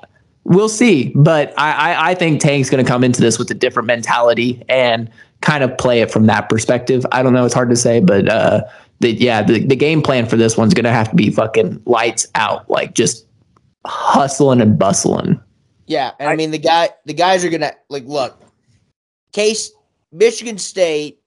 we'll 0.44 0.68
see. 0.68 1.12
But 1.14 1.52
I, 1.58 1.72
I 1.72 2.10
I 2.10 2.14
think 2.14 2.40
Tang's 2.40 2.70
gonna 2.70 2.84
come 2.84 3.04
into 3.04 3.20
this 3.20 3.38
with 3.38 3.50
a 3.50 3.54
different 3.54 3.86
mentality 3.86 4.62
and 4.68 5.10
kind 5.40 5.62
of 5.62 5.76
play 5.76 6.00
it 6.00 6.10
from 6.10 6.26
that 6.26 6.48
perspective. 6.48 7.04
I 7.12 7.22
don't 7.22 7.32
know, 7.32 7.44
it's 7.44 7.54
hard 7.54 7.70
to 7.70 7.76
say, 7.76 8.00
but 8.00 8.28
uh 8.28 8.62
the, 9.00 9.12
yeah, 9.12 9.42
the, 9.42 9.66
the 9.66 9.76
game 9.76 10.00
plan 10.00 10.24
for 10.26 10.36
this 10.36 10.56
one's 10.56 10.72
gonna 10.72 10.92
have 10.92 11.10
to 11.10 11.16
be 11.16 11.30
fucking 11.30 11.82
lights 11.84 12.26
out, 12.34 12.68
like 12.70 12.94
just 12.94 13.26
hustling 13.86 14.60
and 14.60 14.78
bustling. 14.78 15.40
Yeah, 15.86 16.12
and 16.18 16.30
I, 16.30 16.36
mean 16.36 16.50
the 16.50 16.58
guy 16.58 16.90
the 17.04 17.12
guys 17.12 17.44
are 17.44 17.50
gonna 17.50 17.72
like 17.88 18.04
look. 18.06 18.40
Case 19.32 19.72
Michigan 20.12 20.58
State, 20.58 21.20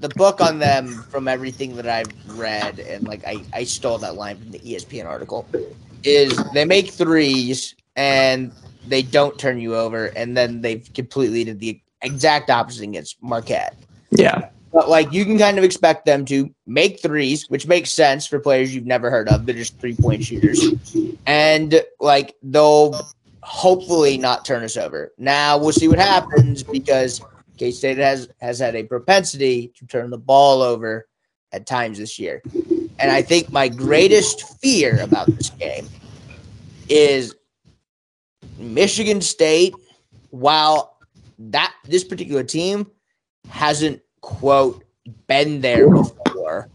the 0.00 0.08
book 0.10 0.40
on 0.40 0.58
them 0.58 0.88
from 1.10 1.28
everything 1.28 1.76
that 1.76 1.88
I've 1.88 2.38
read, 2.38 2.78
and 2.78 3.06
like 3.06 3.24
I, 3.26 3.42
I 3.52 3.64
stole 3.64 3.98
that 3.98 4.16
line 4.16 4.38
from 4.38 4.50
the 4.50 4.58
ESPN 4.58 5.06
article, 5.06 5.46
is 6.02 6.38
they 6.52 6.64
make 6.64 6.90
threes 6.90 7.74
and 7.96 8.52
they 8.86 9.02
don't 9.02 9.38
turn 9.38 9.58
you 9.58 9.76
over, 9.76 10.06
and 10.16 10.36
then 10.36 10.60
they've 10.60 10.88
completely 10.94 11.44
did 11.44 11.60
the 11.60 11.80
exact 12.02 12.50
opposite 12.50 12.84
against 12.84 13.22
Marquette. 13.22 13.76
Yeah. 14.10 14.50
But 14.72 14.88
like 14.88 15.12
you 15.12 15.24
can 15.24 15.38
kind 15.38 15.56
of 15.56 15.64
expect 15.64 16.04
them 16.04 16.24
to 16.26 16.52
make 16.66 17.00
threes, 17.00 17.48
which 17.48 17.66
makes 17.66 17.92
sense 17.92 18.26
for 18.26 18.40
players 18.40 18.74
you've 18.74 18.86
never 18.86 19.08
heard 19.08 19.28
of. 19.28 19.46
They're 19.46 19.54
just 19.54 19.78
three 19.78 19.94
point 19.94 20.24
shooters. 20.24 20.60
And 21.26 21.80
like 22.00 22.34
they'll 22.42 23.00
hopefully 23.42 24.18
not 24.18 24.44
turn 24.44 24.64
us 24.64 24.76
over. 24.76 25.12
Now 25.16 25.56
we'll 25.58 25.72
see 25.72 25.86
what 25.86 26.00
happens 26.00 26.64
because 26.64 27.20
K 27.64 27.70
State 27.70 27.96
has 27.96 28.28
has 28.42 28.58
had 28.58 28.76
a 28.76 28.82
propensity 28.82 29.72
to 29.76 29.86
turn 29.86 30.10
the 30.10 30.18
ball 30.18 30.60
over 30.60 31.08
at 31.50 31.66
times 31.66 31.96
this 31.96 32.18
year. 32.18 32.42
And 32.98 33.10
I 33.10 33.22
think 33.22 33.50
my 33.50 33.68
greatest 33.68 34.60
fear 34.60 35.00
about 35.00 35.28
this 35.28 35.48
game 35.48 35.88
is 36.90 37.34
Michigan 38.58 39.22
State, 39.22 39.74
while 40.28 40.98
that 41.38 41.74
this 41.86 42.04
particular 42.04 42.44
team 42.44 42.90
hasn't 43.48 44.02
quote 44.20 44.84
been 45.26 45.62
there 45.62 45.88
before 45.88 46.68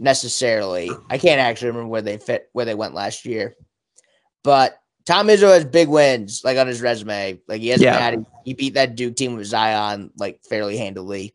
necessarily. 0.00 0.90
I 1.08 1.18
can't 1.18 1.40
actually 1.40 1.68
remember 1.68 1.88
where 1.88 2.02
they 2.02 2.18
fit 2.18 2.50
where 2.52 2.64
they 2.64 2.74
went 2.74 2.94
last 2.94 3.24
year. 3.24 3.54
But 4.42 4.76
Tom 5.06 5.28
Izzo 5.28 5.48
has 5.54 5.64
big 5.64 5.88
wins 5.88 6.42
like 6.44 6.58
on 6.58 6.66
his 6.66 6.82
resume. 6.82 7.40
Like 7.48 7.60
he 7.60 7.68
hasn't 7.68 7.84
Yeah. 7.86 7.98
had 7.98 8.26
he 8.44 8.54
beat 8.54 8.74
that 8.74 8.96
Duke 8.96 9.16
team 9.16 9.36
with 9.36 9.46
Zion 9.46 10.10
like 10.18 10.40
fairly 10.48 10.76
handily. 10.76 11.34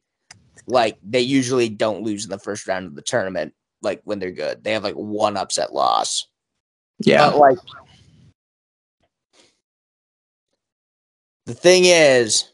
Like 0.67 0.97
they 1.03 1.21
usually 1.21 1.69
don't 1.69 2.03
lose 2.03 2.25
in 2.25 2.29
the 2.29 2.37
first 2.37 2.67
round 2.67 2.85
of 2.85 2.95
the 2.95 3.01
tournament, 3.01 3.53
like 3.81 4.01
when 4.03 4.19
they're 4.19 4.31
good. 4.31 4.63
They 4.63 4.73
have 4.73 4.83
like 4.83 4.95
one 4.95 5.37
upset 5.37 5.73
loss. 5.73 6.27
Yeah. 6.99 7.29
But 7.29 7.37
like 7.37 7.57
the 11.45 11.53
thing 11.53 11.85
is, 11.85 12.49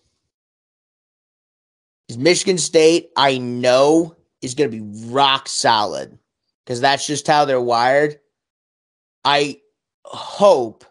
is 2.08 2.18
Michigan 2.18 2.58
State, 2.58 3.10
I 3.18 3.38
know, 3.38 4.16
is 4.42 4.54
going 4.56 4.72
to 4.72 4.78
be 4.78 5.12
rock 5.12 5.50
solid 5.50 6.18
because 6.64 6.80
that's 6.80 7.06
just 7.06 7.28
how 7.28 7.44
they're 7.46 7.60
wired. 7.60 8.20
I 9.26 9.60
hope, 10.06 10.86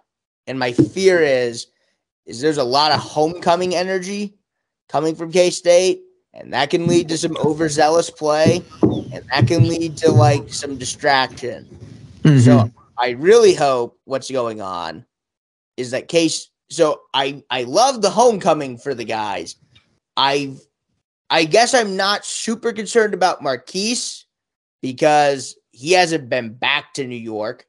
and 0.46 0.58
my 0.58 0.72
fear 0.72 1.20
is, 1.20 1.66
is 2.26 2.40
there's 2.40 2.58
a 2.58 2.64
lot 2.64 2.92
of 2.92 3.00
homecoming 3.00 3.74
energy 3.74 4.34
coming 4.88 5.14
from 5.14 5.32
K 5.32 5.50
State, 5.50 6.02
and 6.34 6.52
that 6.52 6.70
can 6.70 6.86
lead 6.86 7.08
to 7.08 7.18
some 7.18 7.36
overzealous 7.38 8.10
play, 8.10 8.62
and 8.82 9.24
that 9.32 9.46
can 9.46 9.68
lead 9.68 9.96
to 9.98 10.10
like 10.10 10.52
some 10.52 10.76
distraction. 10.76 11.66
Mhm. 12.22 12.40
So 12.40 12.70
I 12.98 13.10
really 13.10 13.54
hope 13.54 13.98
what's 14.04 14.30
going 14.30 14.60
on 14.60 15.04
is 15.76 15.90
that 15.90 16.08
case. 16.08 16.48
So 16.70 17.02
I 17.14 17.42
I 17.50 17.62
love 17.64 18.02
the 18.02 18.10
homecoming 18.10 18.78
for 18.78 18.94
the 18.94 19.04
guys. 19.04 19.56
I 20.16 20.54
I 21.30 21.44
guess 21.44 21.74
I'm 21.74 21.96
not 21.96 22.24
super 22.24 22.72
concerned 22.72 23.14
about 23.14 23.42
Markquis 23.42 24.24
because 24.82 25.56
he 25.72 25.92
hasn't 25.92 26.28
been 26.28 26.54
back 26.54 26.94
to 26.94 27.06
New 27.06 27.16
York 27.16 27.66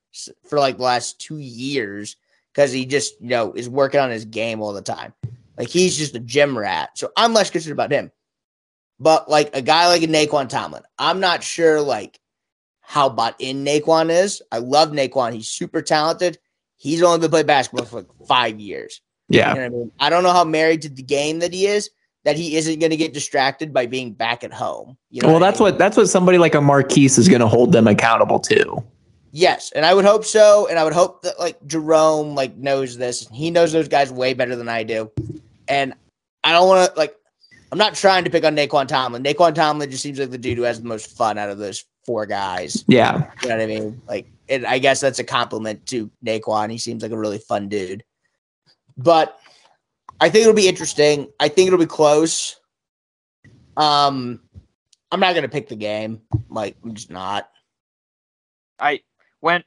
for 0.48 0.60
like 0.60 0.78
the 0.78 0.84
last 0.84 1.20
two 1.20 1.38
years 1.38 2.16
because 2.58 2.72
he 2.72 2.86
just 2.88 3.22
you 3.22 3.30
know 3.30 3.54
is 3.54 3.70
working 3.70 4.00
on 4.00 4.10
his 4.10 4.26
game 4.26 4.62
all 4.62 4.74
the 4.74 4.82
time. 4.82 5.14
Like 5.58 5.70
he's 5.70 5.96
just 5.96 6.16
a 6.16 6.20
gym 6.20 6.58
rat. 6.58 6.90
So 6.98 7.12
I'm 7.16 7.34
less 7.34 7.52
concerned 7.52 7.74
about 7.74 7.92
him. 7.92 8.12
But 9.00 9.30
like 9.30 9.56
a 9.56 9.62
guy 9.62 9.88
like 9.88 10.02
a 10.02 10.08
Nae'Qwan 10.08 10.50
Tomlin, 10.50 10.82
I'm 10.98 11.20
not 11.20 11.44
sure 11.44 11.82
like 11.82 12.20
how 12.82 13.10
bought 13.10 13.36
in 13.38 13.64
Nae'Qwan 13.64 14.10
is. 14.10 14.42
I 14.52 14.58
love 14.58 14.90
Nae'Qwan. 14.90 15.34
He's 15.34 15.48
super 15.48 15.84
talented. 15.84 16.40
He's 16.78 17.04
only 17.04 17.20
been 17.20 17.30
playing 17.30 17.46
basketball 17.46 17.86
for 17.86 17.98
like 17.98 18.08
five 18.28 18.60
years. 18.60 19.02
yeah. 19.30 19.50
You 19.50 19.56
know 19.56 19.62
what 19.62 19.66
I 19.66 19.70
mean? 19.70 19.92
I 20.00 20.10
don't 20.10 20.24
know 20.24 20.32
how 20.34 20.44
married 20.44 20.82
to 20.84 20.90
the 20.90 21.04
game 21.04 21.40
that 21.40 21.54
he 21.54 21.68
is, 21.68 21.90
that 22.24 22.38
he 22.38 22.56
isn't 22.56 22.80
going 22.80 22.90
to 22.92 22.98
get 22.98 23.14
distracted 23.14 23.72
by 23.74 23.86
being 23.86 24.14
back 24.14 24.44
at 24.44 24.54
home. 24.54 24.98
You 25.12 25.22
know 25.22 25.28
Well, 25.30 25.38
I 25.38 25.40
that's 25.48 25.60
mean? 25.60 25.66
what 25.66 25.78
that's 25.78 25.98
what 25.98 26.08
somebody 26.10 26.38
like 26.40 26.56
a 26.56 26.60
Markquis 26.60 27.18
is 27.20 27.28
going 27.30 27.42
to 27.42 27.48
hold 27.48 27.72
them 27.72 27.88
accountable 27.88 28.40
to. 28.42 28.84
Yes, 29.38 29.72
and 29.76 29.86
I 29.86 29.94
would 29.94 30.04
hope 30.04 30.26
so, 30.26 30.66
and 30.68 30.80
I 30.80 30.84
would 30.84 30.94
hope 30.94 31.22
that 31.22 31.38
like 31.38 31.64
Jerome 31.68 32.34
like 32.34 32.58
knows 32.58 32.98
this. 32.98 33.28
He 33.32 33.52
knows 33.52 33.72
those 33.72 33.88
guys 33.88 34.12
way 34.12 34.34
better 34.34 34.56
than 34.56 34.68
I 34.68 34.82
do, 34.82 35.12
and 35.68 35.94
I 36.44 36.54
don't 36.54 36.68
want 36.68 36.92
to 36.92 37.00
like. 37.00 37.16
I'm 37.72 37.78
not 37.78 37.94
trying 37.94 38.24
to 38.24 38.32
pick 38.32 38.44
on 38.44 38.56
Nae'Qwan 38.56 38.88
Tomlin. 38.88 39.22
Nae'Qwan 39.24 39.54
Tomlin 39.54 39.92
just 39.92 40.02
seems 40.02 40.18
like 40.18 40.32
the 40.32 40.40
dude 40.40 40.58
who 40.58 40.64
has 40.64 40.82
the 40.82 40.88
most 40.88 41.16
fun 41.16 41.38
out 41.38 41.52
of 41.52 41.60
those 41.60 41.86
four 42.04 42.26
guys. 42.26 42.84
Yeah. 42.88 43.30
You 43.44 43.50
know 43.50 43.58
what 43.58 43.64
I 43.64 43.68
mean? 43.68 44.02
Like, 44.08 44.28
and 44.50 44.66
I 44.66 44.80
guess 44.80 45.02
that's 45.02 45.20
a 45.20 45.24
compliment 45.24 45.86
to 45.88 46.10
Nae'Qwan. 46.26 46.72
He 46.72 46.80
seems 46.80 47.04
like 47.04 47.12
a 47.12 47.18
really 47.18 47.38
fun 47.38 47.70
dude. 47.70 48.04
But 48.98 49.38
I 50.20 50.32
think 50.32 50.44
it'll 50.44 50.56
be 50.56 50.68
interesting. 50.68 51.28
I 51.40 51.50
think 51.50 51.68
it'll 51.68 51.78
be 51.78 51.86
close. 51.86 52.60
Um, 53.76 54.40
I'm 55.12 55.20
not 55.20 55.36
gonna 55.36 55.48
pick 55.48 55.70
the 55.70 55.76
game. 55.76 56.22
Like, 56.50 56.76
I'm 56.84 56.96
just 56.96 57.12
not. 57.12 57.52
I 58.80 59.02
when 59.42 59.64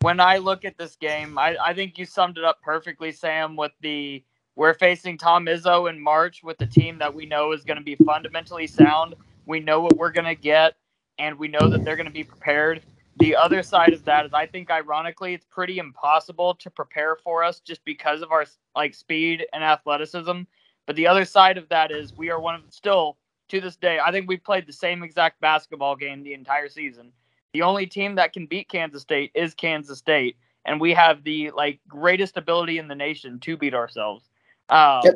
when 0.00 0.20
I 0.20 0.38
look 0.38 0.64
at 0.64 0.76
this 0.78 0.96
game, 0.96 1.38
I, 1.38 1.56
I 1.62 1.74
think 1.74 1.98
you 1.98 2.04
summed 2.04 2.38
it 2.38 2.44
up 2.44 2.60
perfectly, 2.62 3.12
Sam, 3.12 3.56
with 3.56 3.72
the 3.80 4.22
we're 4.54 4.74
facing 4.74 5.18
Tom 5.18 5.46
Izzo 5.46 5.90
in 5.90 6.00
March 6.00 6.42
with 6.42 6.58
the 6.58 6.66
team 6.66 6.98
that 6.98 7.14
we 7.14 7.26
know 7.26 7.52
is 7.52 7.64
going 7.64 7.78
to 7.78 7.84
be 7.84 7.94
fundamentally 7.96 8.66
sound. 8.66 9.14
We 9.44 9.60
know 9.60 9.80
what 9.80 9.96
we're 9.96 10.12
going 10.12 10.26
to 10.26 10.34
get, 10.34 10.74
and 11.18 11.38
we 11.38 11.48
know 11.48 11.68
that 11.68 11.84
they're 11.84 11.96
going 11.96 12.06
to 12.06 12.12
be 12.12 12.24
prepared. 12.24 12.82
The 13.18 13.36
other 13.36 13.62
side 13.62 13.92
of 13.92 14.04
that 14.04 14.26
is, 14.26 14.32
I 14.34 14.46
think, 14.46 14.70
ironically, 14.70 15.34
it's 15.34 15.46
pretty 15.50 15.78
impossible 15.78 16.54
to 16.54 16.70
prepare 16.70 17.16
for 17.16 17.42
us 17.42 17.60
just 17.60 17.84
because 17.84 18.22
of 18.22 18.32
our 18.32 18.46
like 18.74 18.94
speed 18.94 19.46
and 19.52 19.64
athleticism. 19.64 20.42
But 20.86 20.96
the 20.96 21.06
other 21.06 21.24
side 21.24 21.58
of 21.58 21.68
that 21.70 21.90
is, 21.90 22.16
we 22.16 22.30
are 22.30 22.40
one 22.40 22.54
of 22.54 22.62
still 22.70 23.16
to 23.48 23.60
this 23.60 23.76
day. 23.76 23.98
I 23.98 24.10
think 24.10 24.28
we've 24.28 24.44
played 24.44 24.66
the 24.66 24.72
same 24.72 25.02
exact 25.02 25.40
basketball 25.40 25.96
game 25.96 26.22
the 26.22 26.34
entire 26.34 26.68
season. 26.68 27.12
The 27.56 27.62
only 27.62 27.86
team 27.86 28.16
that 28.16 28.34
can 28.34 28.44
beat 28.44 28.68
Kansas 28.68 29.00
State 29.00 29.30
is 29.34 29.54
Kansas 29.54 29.98
State, 29.98 30.36
and 30.66 30.78
we 30.78 30.92
have 30.92 31.24
the 31.24 31.52
like 31.52 31.80
greatest 31.88 32.36
ability 32.36 32.76
in 32.76 32.86
the 32.86 32.94
nation 32.94 33.40
to 33.40 33.56
beat 33.56 33.72
ourselves. 33.72 34.28
Um, 34.68 35.00
Yep. 35.04 35.14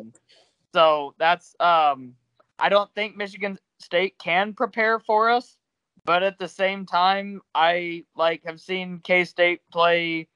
So 0.74 1.14
that's 1.18 1.55
um 1.61 2.14
I 2.59 2.70
don't 2.70 2.91
think 2.95 3.14
Michigan 3.14 3.59
State 3.78 4.16
can 4.18 4.55
prepare 4.55 4.99
for 4.99 5.28
us, 5.28 5.59
but 6.07 6.22
at 6.22 6.38
the 6.38 6.49
same 6.49 6.86
time, 6.86 7.43
I 7.55 8.05
like 8.16 8.43
have 8.47 8.59
seen 8.59 9.01
K 9.05 9.26
State 9.26 9.61
play 9.70 10.26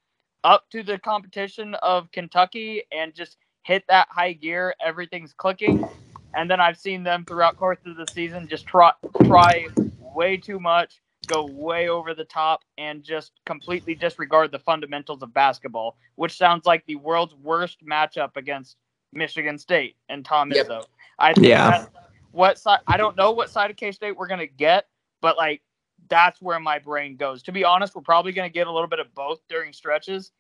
up 0.44 0.68
to 0.72 0.82
the 0.82 0.98
competition 0.98 1.74
of 1.76 2.12
Kentucky 2.12 2.82
and 2.92 3.14
just 3.14 3.38
hit 3.62 3.82
that 3.88 4.08
high 4.10 4.34
gear, 4.34 4.74
everything's 4.84 5.32
clicking. 5.32 5.88
And 6.34 6.50
then 6.50 6.60
I've 6.60 6.76
seen 6.76 7.02
them 7.02 7.24
throughout 7.24 7.56
course 7.56 7.78
of 7.86 7.96
the 7.96 8.06
season 8.06 8.46
just 8.46 8.66
try 8.66 8.92
try 9.24 9.68
way 9.98 10.36
too 10.36 10.60
much, 10.60 11.00
go 11.26 11.46
way 11.46 11.88
over 11.88 12.14
the 12.14 12.24
top, 12.24 12.62
and 12.78 13.02
just 13.02 13.32
completely 13.46 13.94
disregard 13.94 14.52
the 14.52 14.58
fundamentals 14.58 15.22
of 15.22 15.32
basketball, 15.34 15.96
which 16.16 16.36
sounds 16.36 16.66
like 16.66 16.84
the 16.86 16.96
world's 16.96 17.34
worst 17.36 17.84
matchup 17.84 18.36
against 18.36 18.76
Michigan 19.12 19.58
State 19.58 19.96
and 20.08 20.24
Tom 20.24 20.50
Yep. 20.52 20.66
Izzo. 20.68 20.84
I 21.18 21.32
think 21.34 21.44
Yeah. 21.48 21.86
what 22.32 22.58
side 22.58 22.80
I 22.86 22.96
don't 22.96 23.16
know 23.16 23.30
what 23.30 23.50
side 23.50 23.70
of 23.70 23.76
K 23.76 23.92
State 23.92 24.16
we're 24.16 24.26
gonna 24.26 24.46
get, 24.46 24.88
but 25.20 25.36
like 25.36 25.62
that's 26.08 26.42
where 26.42 26.58
my 26.60 26.78
brain 26.78 27.16
goes. 27.16 27.42
To 27.44 27.52
be 27.52 27.64
honest, 27.64 27.94
we're 27.94 28.02
probably 28.02 28.32
gonna 28.32 28.48
get 28.48 28.66
a 28.66 28.72
little 28.72 28.88
bit 28.88 28.98
of 28.98 29.14
both 29.14 29.40
during 29.48 29.72
stretches. 29.72 30.32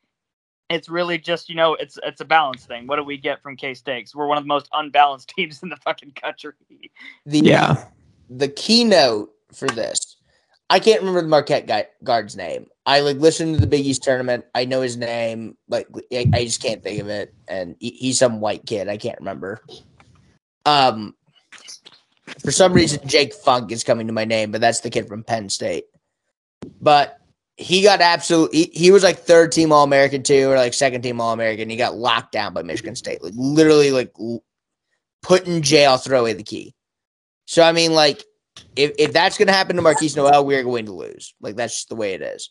It's 0.70 0.88
really 0.88 1.18
just 1.18 1.48
you 1.48 1.54
know 1.54 1.74
it's 1.74 1.98
it's 2.02 2.20
a 2.20 2.24
balance 2.24 2.64
thing. 2.66 2.86
What 2.86 2.96
do 2.96 3.04
we 3.04 3.16
get 3.16 3.40
from 3.42 3.56
K 3.56 3.74
State? 3.74 4.06
'Cause 4.06 4.14
We're 4.14 4.26
one 4.26 4.38
of 4.38 4.44
the 4.44 4.48
most 4.48 4.68
unbalanced 4.72 5.28
teams 5.36 5.62
in 5.62 5.68
the 5.68 5.76
fucking 5.76 6.12
country. 6.12 6.52
The 7.26 7.38
Yeah. 7.38 7.84
the 8.28 8.48
keynote 8.48 9.30
for 9.52 9.68
this. 9.68 10.13
I 10.70 10.80
can't 10.80 11.00
remember 11.00 11.22
the 11.22 11.28
Marquette 11.28 11.66
guy 11.66 11.86
guard's 12.02 12.36
name. 12.36 12.66
I 12.86 13.00
like 13.00 13.18
listened 13.18 13.54
to 13.54 13.60
the 13.60 13.66
Big 13.66 13.86
East 13.86 14.02
tournament. 14.02 14.44
I 14.54 14.64
know 14.64 14.80
his 14.80 14.96
name, 14.96 15.56
like 15.68 15.88
I, 16.12 16.44
just 16.44 16.62
can't 16.62 16.82
think 16.82 17.00
of 17.00 17.08
it. 17.08 17.34
And 17.48 17.76
he, 17.80 17.90
he's 17.90 18.18
some 18.18 18.40
white 18.40 18.66
kid. 18.66 18.88
I 18.88 18.96
can't 18.96 19.18
remember. 19.18 19.60
Um, 20.66 21.14
for 22.40 22.50
some 22.50 22.72
reason, 22.72 23.06
Jake 23.06 23.34
Funk 23.34 23.72
is 23.72 23.84
coming 23.84 24.06
to 24.06 24.12
my 24.12 24.24
name, 24.24 24.50
but 24.50 24.60
that's 24.60 24.80
the 24.80 24.90
kid 24.90 25.06
from 25.06 25.22
Penn 25.22 25.48
State. 25.48 25.84
But 26.80 27.18
he 27.56 27.82
got 27.82 28.00
absolutely. 28.00 28.58
He, 28.58 28.70
he 28.72 28.90
was 28.90 29.02
like 29.02 29.18
third 29.18 29.52
team 29.52 29.70
All 29.70 29.84
American 29.84 30.22
too, 30.22 30.50
or 30.50 30.56
like 30.56 30.74
second 30.74 31.02
team 31.02 31.20
All 31.20 31.32
American. 31.32 31.70
He 31.70 31.76
got 31.76 31.96
locked 31.96 32.32
down 32.32 32.54
by 32.54 32.62
Michigan 32.62 32.96
State, 32.96 33.22
like 33.22 33.34
literally, 33.36 33.90
like 33.90 34.12
put 35.22 35.46
in 35.46 35.62
jail, 35.62 35.96
throw 35.96 36.20
away 36.20 36.32
the 36.32 36.42
key. 36.42 36.74
So 37.46 37.62
I 37.62 37.72
mean, 37.72 37.92
like 37.92 38.24
if 38.76 38.92
if 38.98 39.12
that's 39.12 39.38
going 39.38 39.48
to 39.48 39.54
happen 39.54 39.76
to 39.76 39.82
Markquis 39.82 40.16
Nowell, 40.16 40.44
we're 40.44 40.62
going 40.62 40.86
to 40.86 40.92
lose. 40.92 41.34
Like 41.40 41.56
that's 41.56 41.74
just 41.74 41.88
the 41.88 41.96
way 41.96 42.14
it 42.14 42.22
is. 42.22 42.50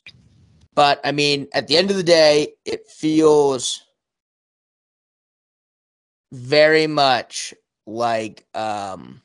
But 0.75 0.99
I 1.03 1.11
mean, 1.11 1.47
at 1.53 1.67
the 1.67 1.77
end 1.77 1.91
of 1.91 1.97
the 1.97 2.03
day, 2.03 2.53
it 2.65 2.87
feels 2.87 3.83
very 6.31 6.87
much 6.87 7.53
like 7.85 8.45
um 8.55 9.21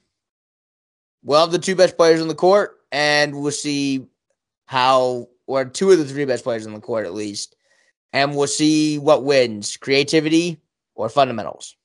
we'll 1.22 1.40
have 1.40 1.52
the 1.52 1.58
two 1.58 1.76
best 1.76 1.96
players 1.96 2.20
on 2.20 2.28
the 2.28 2.34
court, 2.34 2.78
and 2.92 3.40
we'll 3.40 3.52
see 3.52 4.06
how 4.66 5.28
or 5.46 5.64
two 5.64 5.90
of 5.90 5.98
the 5.98 6.04
three 6.04 6.24
best 6.24 6.44
players 6.44 6.66
on 6.66 6.74
the 6.74 6.80
court 6.80 7.06
at 7.06 7.14
least, 7.14 7.56
and 8.12 8.36
we'll 8.36 8.46
see 8.46 8.98
what 8.98 9.24
wins: 9.24 9.76
creativity 9.76 10.60
or 10.94 11.08
fundamentals. 11.08 11.76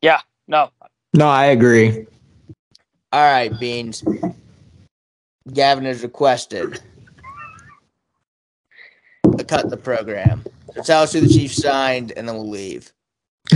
Yeah, 0.00 0.20
no, 0.48 0.70
No, 1.14 1.28
I 1.28 1.46
agree. 1.46 2.06
All 3.12 3.20
right, 3.22 3.58
Beans. 3.60 4.02
Gavin 5.52 5.84
has 5.84 6.02
requested 6.02 6.80
to 9.36 9.44
cut 9.44 9.68
the 9.68 9.76
program. 9.76 10.44
So 10.74 10.82
tell 10.82 11.02
us 11.02 11.12
who 11.12 11.20
the 11.20 11.28
Chiefs 11.28 11.56
signed, 11.62 12.12
and 12.16 12.26
then 12.28 12.36
we'll 12.36 12.48
leave. 12.50 12.92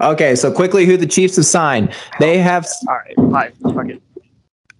Okay, 0.00 0.34
so 0.34 0.50
quickly, 0.52 0.84
who 0.84 0.96
the 0.96 1.06
Chiefs 1.06 1.36
have 1.36 1.46
signed? 1.46 1.94
They 2.18 2.38
have. 2.38 2.66
all 2.88 2.94
right, 2.96 3.14
fine, 3.30 3.72
fuck 3.72 3.88
it. 3.88 4.02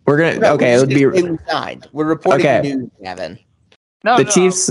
We're 0.04 0.16
gonna. 0.16 0.54
Okay, 0.54 0.74
it 0.74 0.80
would 0.80 0.88
be 0.88 0.96
Just 0.96 1.16
say 1.16 1.26
who 1.28 1.38
signed. 1.48 1.88
We're 1.92 2.06
reporting 2.06 2.44
Okay. 2.44 2.60
news, 2.74 2.90
Gavin. 3.00 3.38
No, 4.02 4.16
the 4.16 4.24
no, 4.24 4.30
Chiefs. 4.30 4.68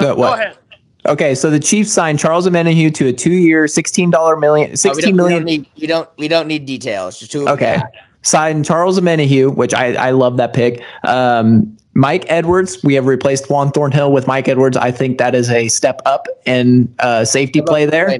No, 0.00 0.08
the 0.08 0.14
go 0.14 0.32
ahead. 0.32 0.56
Okay, 1.04 1.34
so 1.34 1.50
the 1.50 1.60
Chiefs 1.60 1.92
signed 1.92 2.18
Charles 2.18 2.48
Omenihu 2.48 2.94
to 2.94 3.08
a 3.08 3.12
two-year, 3.12 3.68
sixteen 3.68 4.10
dollar 4.10 4.36
million, 4.36 4.68
No, 4.68 4.72
we, 4.72 4.76
sixteen 4.76 5.16
don't, 5.18 5.26
we 5.26 5.32
don't 5.34 5.44
need 5.44 5.66
we 5.78 5.86
don't 5.86 6.08
we 6.16 6.28
don't 6.28 6.46
need 6.48 6.64
details. 6.64 7.18
Just 7.18 7.34
who. 7.34 7.46
Okay. 7.46 7.78
Signed 8.22 8.64
Charles 8.64 8.98
Omenihu, 8.98 9.54
which 9.54 9.74
I 9.74 9.94
I 9.94 10.10
love 10.10 10.36
that 10.36 10.52
pick. 10.52 10.82
Um, 11.04 11.76
Mike 11.94 12.24
Edwards, 12.28 12.82
we 12.82 12.94
have 12.94 13.06
replaced 13.06 13.50
Juan 13.50 13.70
Thornhill 13.70 14.12
with 14.12 14.26
Mike 14.26 14.48
Edwards. 14.48 14.76
I 14.76 14.90
think 14.90 15.18
that 15.18 15.34
is 15.34 15.50
a 15.50 15.68
step 15.68 16.00
up 16.06 16.26
in 16.46 16.92
uh, 17.00 17.24
safety 17.24 17.60
play 17.60 17.84
there. 17.84 18.18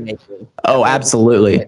Oh, 0.65 0.85
absolutely. 0.85 1.65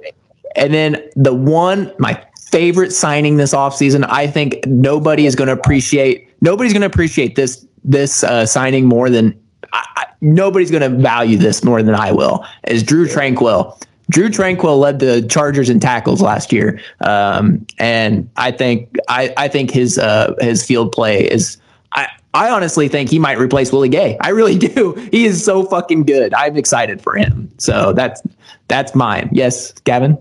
And 0.55 0.75
then 0.75 1.03
the 1.17 1.33
one, 1.33 1.93
my 1.99 2.23
favorite 2.51 2.93
signing 2.93 3.37
this 3.39 3.55
offseason, 3.55 4.07
I 4.09 4.27
think 4.27 4.67
nobody 4.67 5.27
is 5.27 5.35
going 5.35 5.49
to 5.49 5.55
appreciate. 5.55 6.29
Nobody's 6.43 6.73
going 6.73 6.83
to 6.83 6.87
appreciate 6.87 7.37
this 7.37 7.67
this 7.85 8.25
uh, 8.25 8.47
signing 8.47 8.87
more 8.87 9.11
than 9.11 9.39
I, 9.73 9.85
I, 9.97 10.07
nobody's 10.21 10.71
going 10.71 10.83
to 10.83 10.99
value 11.03 11.37
this 11.37 11.65
more 11.65 11.83
than 11.83 11.95
I 11.95 12.13
will. 12.13 12.45
Is 12.69 12.83
Drue 12.83 13.07
Tranquill. 13.07 13.81
Drue 14.11 14.29
Tranquill 14.29 14.79
led 14.79 14.99
the 14.99 15.23
Chargers 15.29 15.71
in 15.71 15.81
tackles 15.81 16.21
last 16.21 16.53
year, 16.53 16.81
um, 17.01 17.67
and 17.79 18.29
I 18.37 18.51
think 18.51 18.97
I, 19.09 19.33
I 19.37 19.49
think 19.49 19.71
his 19.71 19.99
uh, 19.99 20.35
his 20.41 20.65
field 20.65 20.93
play 20.93 21.25
is. 21.29 21.59
I, 21.93 22.09
I 22.35 22.51
honestly 22.51 22.89
think 22.89 23.09
he 23.09 23.21
might 23.21 23.39
replace 23.39 23.73
Willie 23.73 23.89
Gay. 23.89 24.19
I 24.21 24.31
really 24.31 24.59
do. 24.59 24.95
He 25.13 25.25
is 25.25 25.45
so 25.45 25.65
fucking 25.65 26.05
good. 26.05 26.35
I'm 26.35 26.57
excited 26.57 27.01
for 27.01 27.17
him. 27.17 27.51
So 27.59 27.93
that's 27.93 28.23
that's 28.69 28.95
mine. 28.95 29.29
Yes, 29.33 29.73
Gavin. 29.85 30.19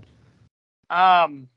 Um, 0.90 1.48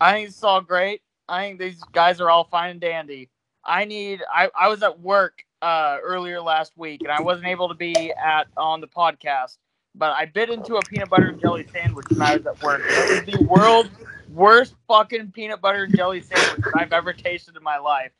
I 0.00 0.14
think 0.14 0.28
it's 0.28 0.42
all 0.42 0.60
great. 0.60 1.02
I 1.28 1.42
think 1.42 1.60
these 1.60 1.80
guys 1.92 2.20
are 2.20 2.30
all 2.30 2.44
fine 2.44 2.70
and 2.70 2.80
dandy. 2.80 3.28
I 3.64 3.84
need. 3.84 4.22
I 4.32 4.48
I 4.58 4.68
was 4.68 4.82
at 4.82 5.00
work 5.00 5.44
uh 5.62 5.98
earlier 6.02 6.40
last 6.40 6.72
week 6.76 7.00
and 7.02 7.10
I 7.10 7.20
wasn't 7.22 7.46
able 7.46 7.68
to 7.68 7.74
be 7.74 8.12
at 8.12 8.46
on 8.56 8.80
the 8.80 8.86
podcast, 8.88 9.56
but 9.98 10.12
I 10.12 10.26
bit 10.26 10.50
into 10.50 10.76
a 10.76 10.82
peanut 10.82 11.08
butter 11.08 11.28
and 11.28 11.40
jelly 11.40 11.66
sandwich 11.72 12.06
when 12.10 12.22
I 12.22 12.36
was 12.36 12.46
at 12.46 12.62
work. 12.62 12.82
It 12.84 13.26
was 13.26 13.38
the 13.38 13.44
world's 13.44 13.90
worst 14.32 14.74
fucking 14.86 15.32
peanut 15.32 15.60
butter 15.60 15.84
and 15.84 15.96
jelly 15.96 16.20
sandwich 16.20 16.66
I've 16.74 16.92
ever 16.92 17.12
tasted 17.12 17.56
in 17.56 17.62
my 17.62 17.78
life. 17.78 18.12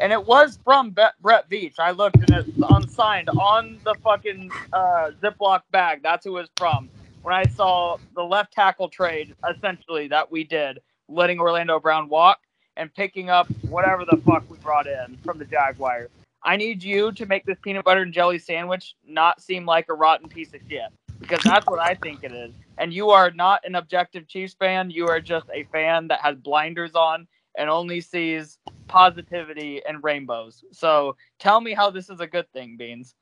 And 0.00 0.12
it 0.12 0.26
was 0.26 0.58
from 0.64 0.90
Be- 0.90 1.02
Brett 1.20 1.48
Veach. 1.50 1.78
I 1.78 1.90
looked 1.90 2.16
and 2.16 2.30
it's 2.30 2.50
unsigned 2.70 3.28
on 3.30 3.78
the 3.84 3.94
fucking 4.02 4.50
uh, 4.72 5.10
Ziploc 5.22 5.62
bag. 5.70 6.02
That's 6.02 6.24
who 6.24 6.36
it 6.36 6.40
was 6.40 6.50
from. 6.56 6.88
When 7.22 7.34
I 7.34 7.44
saw 7.44 7.98
the 8.14 8.22
left 8.22 8.52
tackle 8.52 8.88
trade, 8.88 9.34
essentially, 9.48 10.08
that 10.08 10.30
we 10.30 10.44
did, 10.44 10.80
letting 11.08 11.40
Orlando 11.40 11.80
Brown 11.80 12.08
walk 12.08 12.38
and 12.76 12.94
picking 12.94 13.28
up 13.28 13.48
whatever 13.68 14.04
the 14.04 14.18
fuck 14.18 14.48
we 14.48 14.56
brought 14.58 14.86
in 14.86 15.18
from 15.24 15.38
the 15.38 15.44
Jaguars. 15.44 16.10
I 16.44 16.56
need 16.56 16.84
you 16.84 17.10
to 17.12 17.26
make 17.26 17.44
this 17.44 17.58
peanut 17.60 17.84
butter 17.84 18.02
and 18.02 18.12
jelly 18.12 18.38
sandwich 18.38 18.94
not 19.04 19.42
seem 19.42 19.66
like 19.66 19.86
a 19.88 19.94
rotten 19.94 20.28
piece 20.28 20.54
of 20.54 20.60
shit 20.70 20.92
because 21.20 21.40
that's 21.42 21.66
what 21.66 21.80
I 21.80 21.94
think 21.94 22.22
it 22.22 22.32
is. 22.32 22.54
And 22.78 22.92
you 22.92 23.10
are 23.10 23.30
not 23.30 23.60
an 23.64 23.74
objective 23.74 24.28
Chiefs 24.28 24.54
fan. 24.54 24.90
You 24.90 25.08
are 25.08 25.20
just 25.20 25.46
a 25.52 25.64
fan 25.64 26.08
that 26.08 26.20
has 26.20 26.36
blinders 26.36 26.94
on 26.94 27.26
and 27.56 27.68
only 27.68 28.00
sees 28.00 28.58
positivity 28.86 29.82
and 29.86 30.02
rainbows. 30.02 30.64
So 30.72 31.16
tell 31.38 31.60
me 31.60 31.74
how 31.74 31.90
this 31.90 32.08
is 32.08 32.20
a 32.20 32.26
good 32.26 32.50
thing, 32.52 32.76
Beans. 32.76 33.14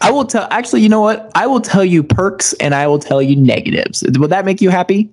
I 0.00 0.10
will 0.10 0.24
tell. 0.24 0.48
Actually, 0.50 0.80
you 0.80 0.88
know 0.88 1.00
what? 1.00 1.30
I 1.34 1.46
will 1.46 1.60
tell 1.60 1.84
you 1.84 2.02
perks 2.02 2.54
and 2.54 2.74
I 2.74 2.86
will 2.86 2.98
tell 2.98 3.22
you 3.22 3.36
negatives. 3.36 4.02
Will 4.18 4.28
that 4.28 4.44
make 4.44 4.60
you 4.60 4.70
happy? 4.70 5.10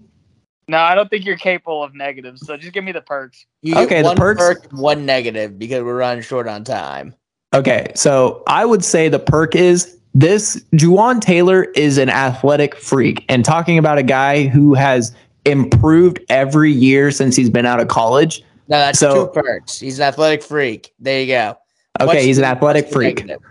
No, 0.68 0.78
I 0.78 0.96
don't 0.96 1.10
think 1.10 1.26
you're 1.26 1.38
capable 1.38 1.84
of 1.84 1.94
negatives. 1.94 2.46
So 2.46 2.56
just 2.56 2.74
give 2.74 2.84
me 2.84 2.92
the 2.92 3.02
perks. 3.02 3.46
You 3.62 3.74
get 3.74 3.84
Okay, 3.86 4.02
the 4.02 4.16
perks- 4.16 4.40
perk, 4.42 4.72
one 4.72 5.06
negative 5.06 5.60
because 5.60 5.84
we're 5.84 5.98
running 5.98 6.24
short 6.24 6.48
on 6.48 6.64
time. 6.64 7.14
Okay, 7.54 7.92
so 7.96 8.44
I 8.48 8.66
would 8.66 8.86
say 8.86 9.10
the 9.10 9.20
perk 9.20 9.56
is 9.56 9.99
this 10.20 10.61
Jawaan 10.74 11.22
Taylor 11.22 11.63
is 11.76 11.97
an 11.97 12.09
athletic 12.09 12.76
freak. 12.76 13.24
And 13.30 13.45
talking 13.45 13.78
about 13.78 13.97
a 13.97 14.03
guy 14.03 14.47
who 14.47 14.74
has 14.74 15.15
improved 15.45 16.20
every 16.30 16.72
year 16.72 17.09
since 17.11 17.36
he's 17.36 17.49
been 17.49 17.65
out 17.65 17.80
of 17.80 17.88
college. 17.88 18.41
No, 18.67 18.78
that's 18.78 18.99
So- 18.99 19.28
two 19.28 19.32
perks. 19.41 19.80
He's 19.80 19.97
an 19.99 20.05
athletic 20.05 20.43
freak. 20.43 20.91
There 20.99 21.22
you 21.22 21.28
go. 21.28 21.57
Okay, 22.01 22.05
What's 22.07 22.24
he's 22.24 22.38
an 22.38 22.43
athletic 22.43 22.88
the 22.88 22.91
freak. 22.93 23.15
negative? 23.26 23.41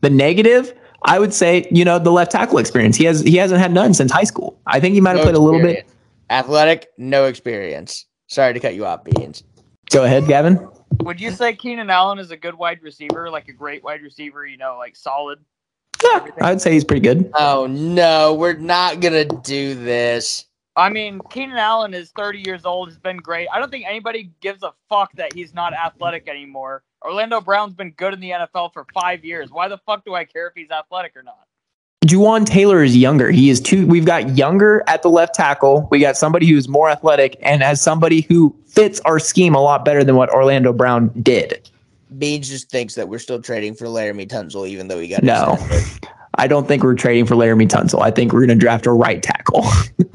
The 0.00 0.10
negative, 0.10 0.74
I 1.04 1.18
would 1.18 1.32
say, 1.32 1.66
you 1.70 1.84
know, 1.84 1.98
the 1.98 2.10
left 2.12 2.32
tackle 2.32 2.58
experience. 2.58 2.96
He 2.96 3.04
has 3.04 3.20
he 3.20 3.36
hasn't 3.36 3.60
had 3.60 3.72
none 3.72 3.94
since 3.94 4.10
high 4.10 4.24
school. 4.24 4.58
I 4.66 4.80
think 4.80 4.94
he 4.94 5.00
might 5.00 5.10
have 5.10 5.18
No 5.18 5.22
played 5.24 5.34
a 5.36 5.40
little 5.40 5.60
bit. 5.62 5.86
Athletic, 6.28 6.88
no 6.98 7.24
experience. 7.26 8.04
Sorry 8.26 8.52
to 8.52 8.60
cut 8.60 8.74
you 8.74 8.84
off, 8.84 9.04
Beans. 9.04 9.44
Go 9.90 10.04
ahead, 10.04 10.26
Gavin. 10.26 10.68
Would 11.02 11.20
you 11.20 11.30
say 11.30 11.54
Keenan 11.54 11.88
Allen 11.88 12.18
is 12.18 12.30
a 12.32 12.36
good 12.36 12.54
wide 12.56 12.80
receiver, 12.82 13.30
like 13.30 13.48
a 13.48 13.52
great 13.52 13.84
wide 13.84 14.02
receiver, 14.02 14.44
you 14.44 14.56
know, 14.56 14.76
like 14.76 14.96
solid? 14.96 15.38
Yeah, 16.04 16.26
I 16.40 16.50
would 16.50 16.60
say 16.60 16.72
he's 16.72 16.84
pretty 16.84 17.00
good. 17.00 17.30
Oh 17.34 17.66
no, 17.66 18.34
we're 18.34 18.54
not 18.54 19.00
gonna 19.00 19.24
do 19.24 19.74
this. 19.74 20.46
I 20.76 20.90
mean, 20.90 21.20
Keenan 21.30 21.56
Allen 21.56 21.94
is 21.94 22.10
30 22.10 22.42
years 22.44 22.66
old, 22.66 22.88
has 22.88 22.98
been 22.98 23.16
great. 23.16 23.48
I 23.50 23.58
don't 23.58 23.70
think 23.70 23.86
anybody 23.86 24.30
gives 24.40 24.62
a 24.62 24.74
fuck 24.90 25.10
that 25.14 25.32
he's 25.32 25.54
not 25.54 25.72
athletic 25.72 26.28
anymore. 26.28 26.82
Orlando 27.02 27.40
Brown's 27.40 27.72
been 27.72 27.92
good 27.92 28.12
in 28.12 28.20
the 28.20 28.30
NFL 28.30 28.74
for 28.74 28.84
five 28.92 29.24
years. 29.24 29.50
Why 29.50 29.68
the 29.68 29.78
fuck 29.86 30.04
do 30.04 30.14
I 30.14 30.26
care 30.26 30.48
if 30.48 30.54
he's 30.54 30.70
athletic 30.70 31.16
or 31.16 31.22
not? 31.22 31.46
Jawaan 32.04 32.44
Taylor 32.44 32.82
is 32.82 32.96
younger. 32.96 33.30
He 33.30 33.48
is 33.48 33.60
two. 33.60 33.86
We've 33.86 34.04
got 34.04 34.36
younger 34.36 34.84
at 34.86 35.02
the 35.02 35.08
left 35.08 35.34
tackle. 35.34 35.88
We 35.90 35.98
got 35.98 36.16
somebody 36.16 36.46
who's 36.46 36.68
more 36.68 36.90
athletic 36.90 37.36
and 37.42 37.62
has 37.62 37.80
somebody 37.80 38.20
who 38.20 38.54
fits 38.66 39.00
our 39.00 39.18
scheme 39.18 39.54
a 39.54 39.60
lot 39.60 39.84
better 39.84 40.04
than 40.04 40.14
what 40.14 40.30
Orlando 40.30 40.72
Brown 40.72 41.08
did. 41.22 41.68
Beans 42.18 42.48
just 42.48 42.70
thinks 42.70 42.94
that 42.94 43.08
we're 43.08 43.18
still 43.18 43.40
trading 43.42 43.74
for 43.74 43.86
Laremy 43.86 44.28
Tunsil, 44.28 44.68
even 44.68 44.88
though 44.88 44.98
he 44.98 45.08
got 45.08 45.22
No. 45.22 45.54
extended. 45.54 46.08
I 46.38 46.46
don't 46.46 46.68
think 46.68 46.82
we're 46.82 46.94
trading 46.94 47.24
for 47.26 47.34
Laremy 47.34 47.66
Tunsil. 47.68 48.02
I 48.02 48.10
think 48.10 48.32
we're 48.32 48.40
going 48.46 48.58
to 48.58 48.62
draft 48.62 48.86
a 48.86 48.92
right 48.92 49.22
tackle. 49.22 49.66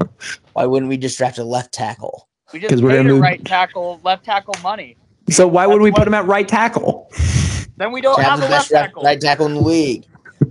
Why 0.52 0.66
wouldn't 0.66 0.88
we 0.88 0.96
just 0.96 1.18
draft 1.18 1.38
a 1.38 1.44
left 1.44 1.72
tackle? 1.72 2.28
We 2.52 2.60
just 2.60 2.70
'Cause 2.70 2.82
we're 2.82 2.90
gonna 2.90 3.00
a 3.10 3.12
move- 3.14 3.22
right 3.22 3.42
tackle, 3.44 4.00
left 4.04 4.24
tackle 4.24 4.54
money. 4.62 4.96
so 5.30 5.48
why 5.48 5.66
would 5.66 5.80
we 5.80 5.90
what- 5.90 5.98
put 6.00 6.06
him 6.08 6.12
at 6.14 6.26
right 6.26 6.46
tackle? 6.46 7.10
Then 7.78 7.90
we 7.92 8.02
don't 8.02 8.16
To 8.16 8.22
have 8.22 8.32
have 8.32 8.38
a 8.40 8.42
the 8.42 8.48
best 8.48 8.70
left 8.70 8.72
right, 8.72 8.86
tackle. 8.88 9.02
right 9.04 9.20
tackle 9.20 9.46
in 9.46 9.54
the 9.54 9.60
league. 9.62 10.04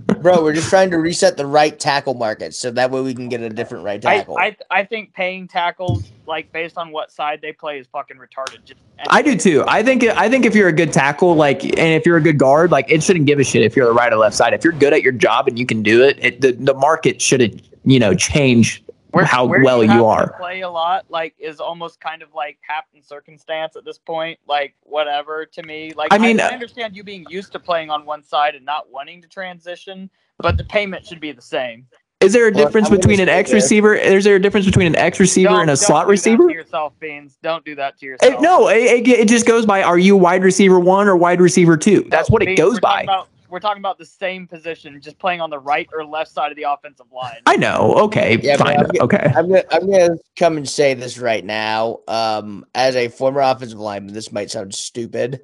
Bro, 0.06 0.42
we're 0.42 0.52
just 0.52 0.68
trying 0.68 0.90
to 0.90 0.98
reset 0.98 1.36
the 1.36 1.46
right 1.46 1.78
tackle 1.78 2.14
market 2.14 2.54
so 2.54 2.70
that 2.70 2.90
way 2.90 3.00
we 3.00 3.14
can 3.14 3.28
get 3.28 3.40
a 3.40 3.48
different 3.48 3.84
right 3.84 4.00
tackle. 4.00 4.36
I 4.38 4.56
I 4.70 4.84
think 4.84 5.12
paying 5.12 5.48
tackles 5.48 6.12
like 6.26 6.52
based 6.52 6.78
on 6.78 6.92
what 6.92 7.10
side 7.10 7.40
they 7.42 7.52
play 7.52 7.78
is 7.78 7.86
fucking 7.88 8.16
retarded. 8.16 8.64
Just, 8.64 8.80
I 9.08 9.22
do 9.22 9.36
too. 9.36 9.64
I 9.66 9.82
think 9.82 10.04
I 10.04 10.28
think 10.28 10.44
if 10.44 10.54
you're 10.54 10.68
a 10.68 10.72
good 10.72 10.92
tackle, 10.92 11.34
like, 11.34 11.64
and 11.64 11.78
if 11.78 12.06
you're 12.06 12.16
a 12.16 12.22
good 12.22 12.38
guard, 12.38 12.70
like, 12.70 12.90
it 12.90 13.02
shouldn't 13.02 13.26
give 13.26 13.38
a 13.38 13.44
shit 13.44 13.62
if 13.62 13.74
you're 13.74 13.86
the 13.86 13.92
right 13.92 14.12
or 14.12 14.16
left 14.16 14.36
side. 14.36 14.54
If 14.54 14.64
you're 14.64 14.72
good 14.72 14.92
at 14.92 15.02
your 15.02 15.12
job 15.12 15.48
and 15.48 15.58
you 15.58 15.66
can 15.66 15.82
do 15.82 16.02
it, 16.02 16.18
it 16.20 16.40
the, 16.40 16.52
the 16.52 16.74
market 16.74 17.20
shouldn't, 17.20 17.62
you 17.84 17.98
know, 17.98 18.14
change 18.14 18.82
Where- 19.12 19.24
how 19.24 19.44
where 19.44 19.62
well 19.62 19.84
you, 19.84 19.92
you, 19.92 20.06
are. 20.06 20.32
Play 20.38 20.62
a 20.62 20.70
lot, 20.70 21.04
like, 21.08 21.34
is 21.38 21.60
almost 21.60 22.00
kind 22.00 22.22
of 22.22 22.32
like 22.34 22.58
happen 22.66 23.02
circumstance 23.02 23.76
at 23.76 23.84
this 23.84 23.98
point. 23.98 24.38
Like, 24.46 24.74
whatever 24.82 25.46
to 25.46 25.62
me. 25.62 25.92
Like, 25.94 26.12
I 26.12 26.18
mean, 26.18 26.40
I, 26.40 26.48
uh, 26.48 26.50
understand 26.50 26.96
you 26.96 27.04
being 27.04 27.26
used 27.28 27.52
to 27.52 27.60
playing 27.60 27.90
on 27.90 28.04
one 28.06 28.22
side 28.24 28.54
and 28.54 28.64
not 28.64 28.90
wanting 28.90 29.20
to 29.22 29.28
transition, 29.28 30.08
but 30.38 30.56
the 30.56 30.64
payment 30.64 31.06
should 31.06 31.20
be 31.20 31.32
the 31.32 31.42
same. 31.42 31.86
Is 32.20 32.32
there 32.32 32.46
a 32.46 32.52
Well, 32.52 32.64
difference 32.64 32.88
I'm 32.88 32.96
between 32.96 33.18
an 33.18 33.28
X 33.28 33.50
this. 33.50 33.64
receiver? 33.64 33.94
Is 33.96 34.22
there 34.22 34.36
a 34.36 34.40
difference 34.40 34.64
between 34.64 34.86
an 34.86 34.94
X 34.94 35.18
receiver 35.18 35.48
Don't- 35.50 35.60
and 35.62 35.70
a 35.70 35.72
don't 35.72 35.76
slot 35.76 36.02
do 36.04 36.06
that 36.06 36.10
receiver? 36.12 36.46
to 36.48 36.54
yourself, 36.54 36.92
Beans. 37.00 37.36
Don't 37.42 37.64
do 37.64 37.74
that 37.74 37.98
to 37.98 38.06
It- 38.06 38.08
yourself. 38.10 38.40
no, 38.40 38.68
it, 38.68 38.76
it, 38.76 39.08
it 39.08 39.28
just 39.28 39.44
goes 39.44 39.66
by. 39.66 39.82
Are 39.82 39.98
you 39.98 40.16
wide 40.16 40.44
receiver 40.44 40.78
one 40.78 41.08
or 41.08 41.16
wide 41.16 41.40
receiver 41.40 41.76
two? 41.76 42.06
That's 42.08 42.30
what 42.30 42.42
it 42.42 42.54
goes 42.54 42.78
by. 42.78 43.02
About, 43.02 43.28
we're 43.52 43.60
talking 43.60 43.82
about 43.82 43.98
the 43.98 44.06
same 44.06 44.48
position, 44.48 44.98
just 45.02 45.18
playing 45.18 45.42
on 45.42 45.50
the 45.50 45.58
right 45.58 45.86
or 45.92 46.04
left 46.06 46.30
side 46.32 46.50
of 46.50 46.56
the 46.56 46.62
offensive 46.62 47.06
line. 47.12 47.36
I 47.44 47.56
know. 47.56 47.94
Okay, 48.04 48.38
Yeah, 48.42 48.56
fine. 48.56 48.78
I'm 48.78 48.88
get- 48.88 49.02
Okay. 49.02 49.32
I'm 49.36 49.46
gonna 49.48 49.62
I'm 49.70 49.88
gonna 49.90 50.16
come 50.36 50.56
and 50.56 50.66
say 50.68 50.94
this 50.94 51.18
right 51.18 51.44
now. 51.44 51.98
Um, 52.08 52.64
as 52.74 52.96
a 52.96 53.08
former 53.08 53.42
offensive 53.42 53.78
lineman, 53.78 54.14
this 54.14 54.32
might 54.32 54.50
sound 54.50 54.74
stupid. 54.74 55.42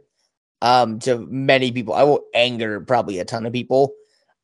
Um, 0.62 0.98
to 1.00 1.18
many 1.18 1.70
people, 1.70 1.92
I 1.94 2.02
will 2.02 2.24
anger 2.34 2.80
probably 2.80 3.18
a 3.18 3.24
ton 3.26 3.44
of 3.46 3.52
people. 3.52 3.92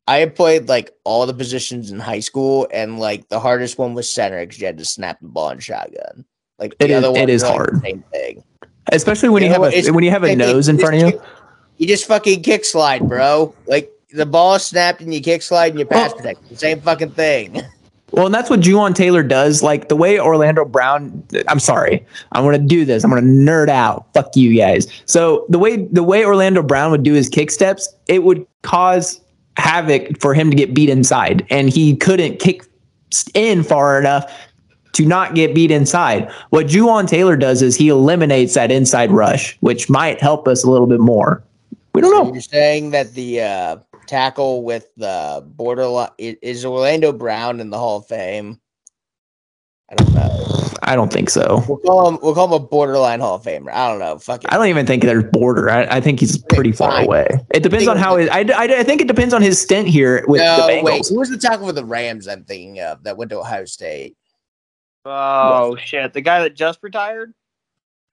I 0.07 0.17
have 0.17 0.35
played 0.35 0.69
like 0.69 0.91
all 1.03 1.25
the 1.25 1.33
positions 1.33 1.89
in 1.91 1.99
high 1.99 2.19
school, 2.19 2.67
and 2.71 2.99
like 2.99 3.27
the 3.29 3.39
hardest 3.39 3.79
one 3.79 3.95
was 3.95 4.07
center 4.07 4.39
because 4.45 4.59
you 4.61 4.67
had 4.67 4.77
to 4.77 4.85
snap 4.85 5.19
the 5.19 5.27
ball 5.27 5.49
in 5.49 5.57
shotgun. 5.59 6.23
Like 6.59 6.75
It 6.79 6.87
the 6.87 6.93
is- 6.93 7.03
other 7.03 7.17
it 7.17 7.21
ones 7.21 7.31
is 7.31 7.43
are, 7.43 7.47
like, 7.49 7.55
hard. 7.57 7.81
Same 7.81 8.03
thing. 8.13 8.43
Especially 8.91 9.29
when 9.29 9.41
you, 9.41 9.49
You 9.49 9.55
know 9.57 9.63
have 9.63 9.73
a 9.87 9.91
when 9.91 10.03
you 10.03 10.11
have 10.11 10.23
a 10.23 10.35
nose 10.35 10.67
in 10.69 10.77
front 10.77 10.93
of 10.95 11.01
you. 11.01 11.11
kick- 11.13 11.21
You 11.77 11.87
just 11.87 12.05
fucking 12.05 12.41
kick 12.43 12.65
slide, 12.65 13.07
bro. 13.07 13.53
Like 13.67 13.91
the 14.11 14.25
ball 14.25 14.55
is 14.55 14.65
snapped 14.65 15.01
and 15.01 15.13
you 15.13 15.21
kick 15.21 15.41
slide 15.41 15.71
and 15.71 15.79
you 15.79 15.85
pass 15.85 16.11
Well- 16.11 16.17
protect. 16.17 16.49
The 16.49 16.55
same 16.57 16.81
fucking 16.81 17.11
thing. 17.11 17.61
Well, 18.11 18.27
and 18.27 18.33
that's 18.33 18.49
what 18.49 18.61
Jawaan 18.61 18.95
Taylor 18.95 19.23
does. 19.23 19.61
Like 19.61 19.89
the 19.89 19.95
way 19.97 20.17
Orlando 20.17 20.63
Brown. 20.63 21.21
I'm 21.49 21.59
sorry. 21.59 22.05
I'm 22.31 22.43
going 22.45 22.57
to 22.61 22.65
do 22.65 22.85
this. 22.85 23.03
I'm 23.03 23.09
going 23.09 23.21
to 23.21 23.27
nerd 23.29 23.67
out. 23.67 24.05
Fuck 24.13 24.37
you 24.37 24.55
guys. 24.57 24.87
So 25.05 25.45
the 25.49 25.59
way 25.59 25.77
the 25.87 26.03
way 26.03 26.23
Orlando 26.23 26.61
Brown 26.63 26.91
would 26.91 27.03
do 27.03 27.11
his 27.13 27.27
kick 27.27 27.51
steps, 27.51 27.93
it 28.07 28.23
would 28.23 28.45
cause 28.61 29.19
havoc 29.57 30.21
for 30.21 30.33
him 30.33 30.49
to 30.49 30.55
get 30.55 30.73
beat 30.73 30.87
inside, 30.87 31.45
and 31.49 31.67
he 31.69 31.97
couldn't 31.97 32.39
kick 32.39 32.63
in 33.33 33.63
far 33.63 33.99
enough 33.99 34.31
to 34.93 35.05
not 35.05 35.35
get 35.35 35.53
beat 35.53 35.71
inside. 35.71 36.31
What 36.51 36.67
Jawaan 36.67 37.09
Taylor 37.09 37.35
does 37.35 37.61
is 37.61 37.75
he 37.75 37.89
eliminates 37.89 38.53
that 38.53 38.71
inside 38.71 39.11
rush, 39.11 39.57
which 39.59 39.89
might 39.89 40.21
help 40.21 40.47
us 40.47 40.63
a 40.63 40.69
little 40.71 40.87
bit 40.87 41.01
more. 41.01 41.43
We 41.95 42.01
don't 42.01 42.11
So 42.11 42.23
know. 42.23 42.33
You're 42.33 42.41
saying 42.41 42.91
that 42.91 43.13
the 43.13 43.41
uh, 43.41 43.77
tackle 44.05 44.63
with 44.63 44.93
the 44.97 45.43
borderline 45.45 46.09
is 46.17 46.65
Orlando 46.65 47.11
Brown 47.11 47.59
in 47.59 47.69
the 47.69 47.77
Hall 47.77 47.97
of 47.97 48.07
Fame? 48.07 48.59
I 49.89 49.95
don't 49.95 50.13
know. 50.13 50.41
I 50.83 50.95
don't 50.95 51.11
think 51.11 51.29
so. 51.29 51.63
We'll 51.67 51.77
call 51.77 52.07
him. 52.07 52.19
We'll 52.21 52.35
call 52.35 52.47
him 52.47 52.53
a 52.53 52.59
borderline 52.59 53.19
Hall 53.19 53.35
of 53.35 53.43
Famer. 53.43 53.71
I 53.71 53.89
don't 53.89 53.99
know. 53.99 54.19
Fuck 54.19 54.43
it. 54.43 54.53
I 54.53 54.57
don't 54.57 54.67
even 54.67 54.85
think 54.85 55.03
there's 55.03 55.23
border. 55.31 55.69
I, 55.69 55.83
I 55.83 56.01
think 56.01 56.19
he's 56.19 56.37
pretty 56.37 56.71
far 56.71 56.91
fine. 56.91 57.05
away. 57.05 57.27
It 57.53 57.63
depends 57.63 57.87
on 57.87 57.97
how 57.97 58.17
his, 58.17 58.29
I, 58.29 58.39
I, 58.41 58.79
I 58.79 58.83
think 58.83 59.01
it 59.01 59.07
depends 59.07 59.33
on 59.33 59.41
his 59.41 59.59
stint 59.59 59.87
here 59.87 60.23
with 60.27 60.41
no, 60.41 60.57
the 60.57 60.73
Bengals. 60.73 60.83
wait. 60.83 61.07
Who 61.07 61.19
was 61.19 61.29
the 61.29 61.37
tackle 61.37 61.67
for 61.67 61.73
the 61.73 61.85
Rams? 61.85 62.27
I'm 62.27 62.43
thinking 62.43 62.79
of 62.81 63.03
that 63.03 63.17
went 63.17 63.29
to 63.31 63.39
Ohio 63.39 63.65
State. 63.65 64.15
Oh 65.05 65.75
shit! 65.75 66.13
The 66.13 66.21
guy 66.21 66.41
that 66.41 66.55
just 66.55 66.79
retired. 66.81 67.33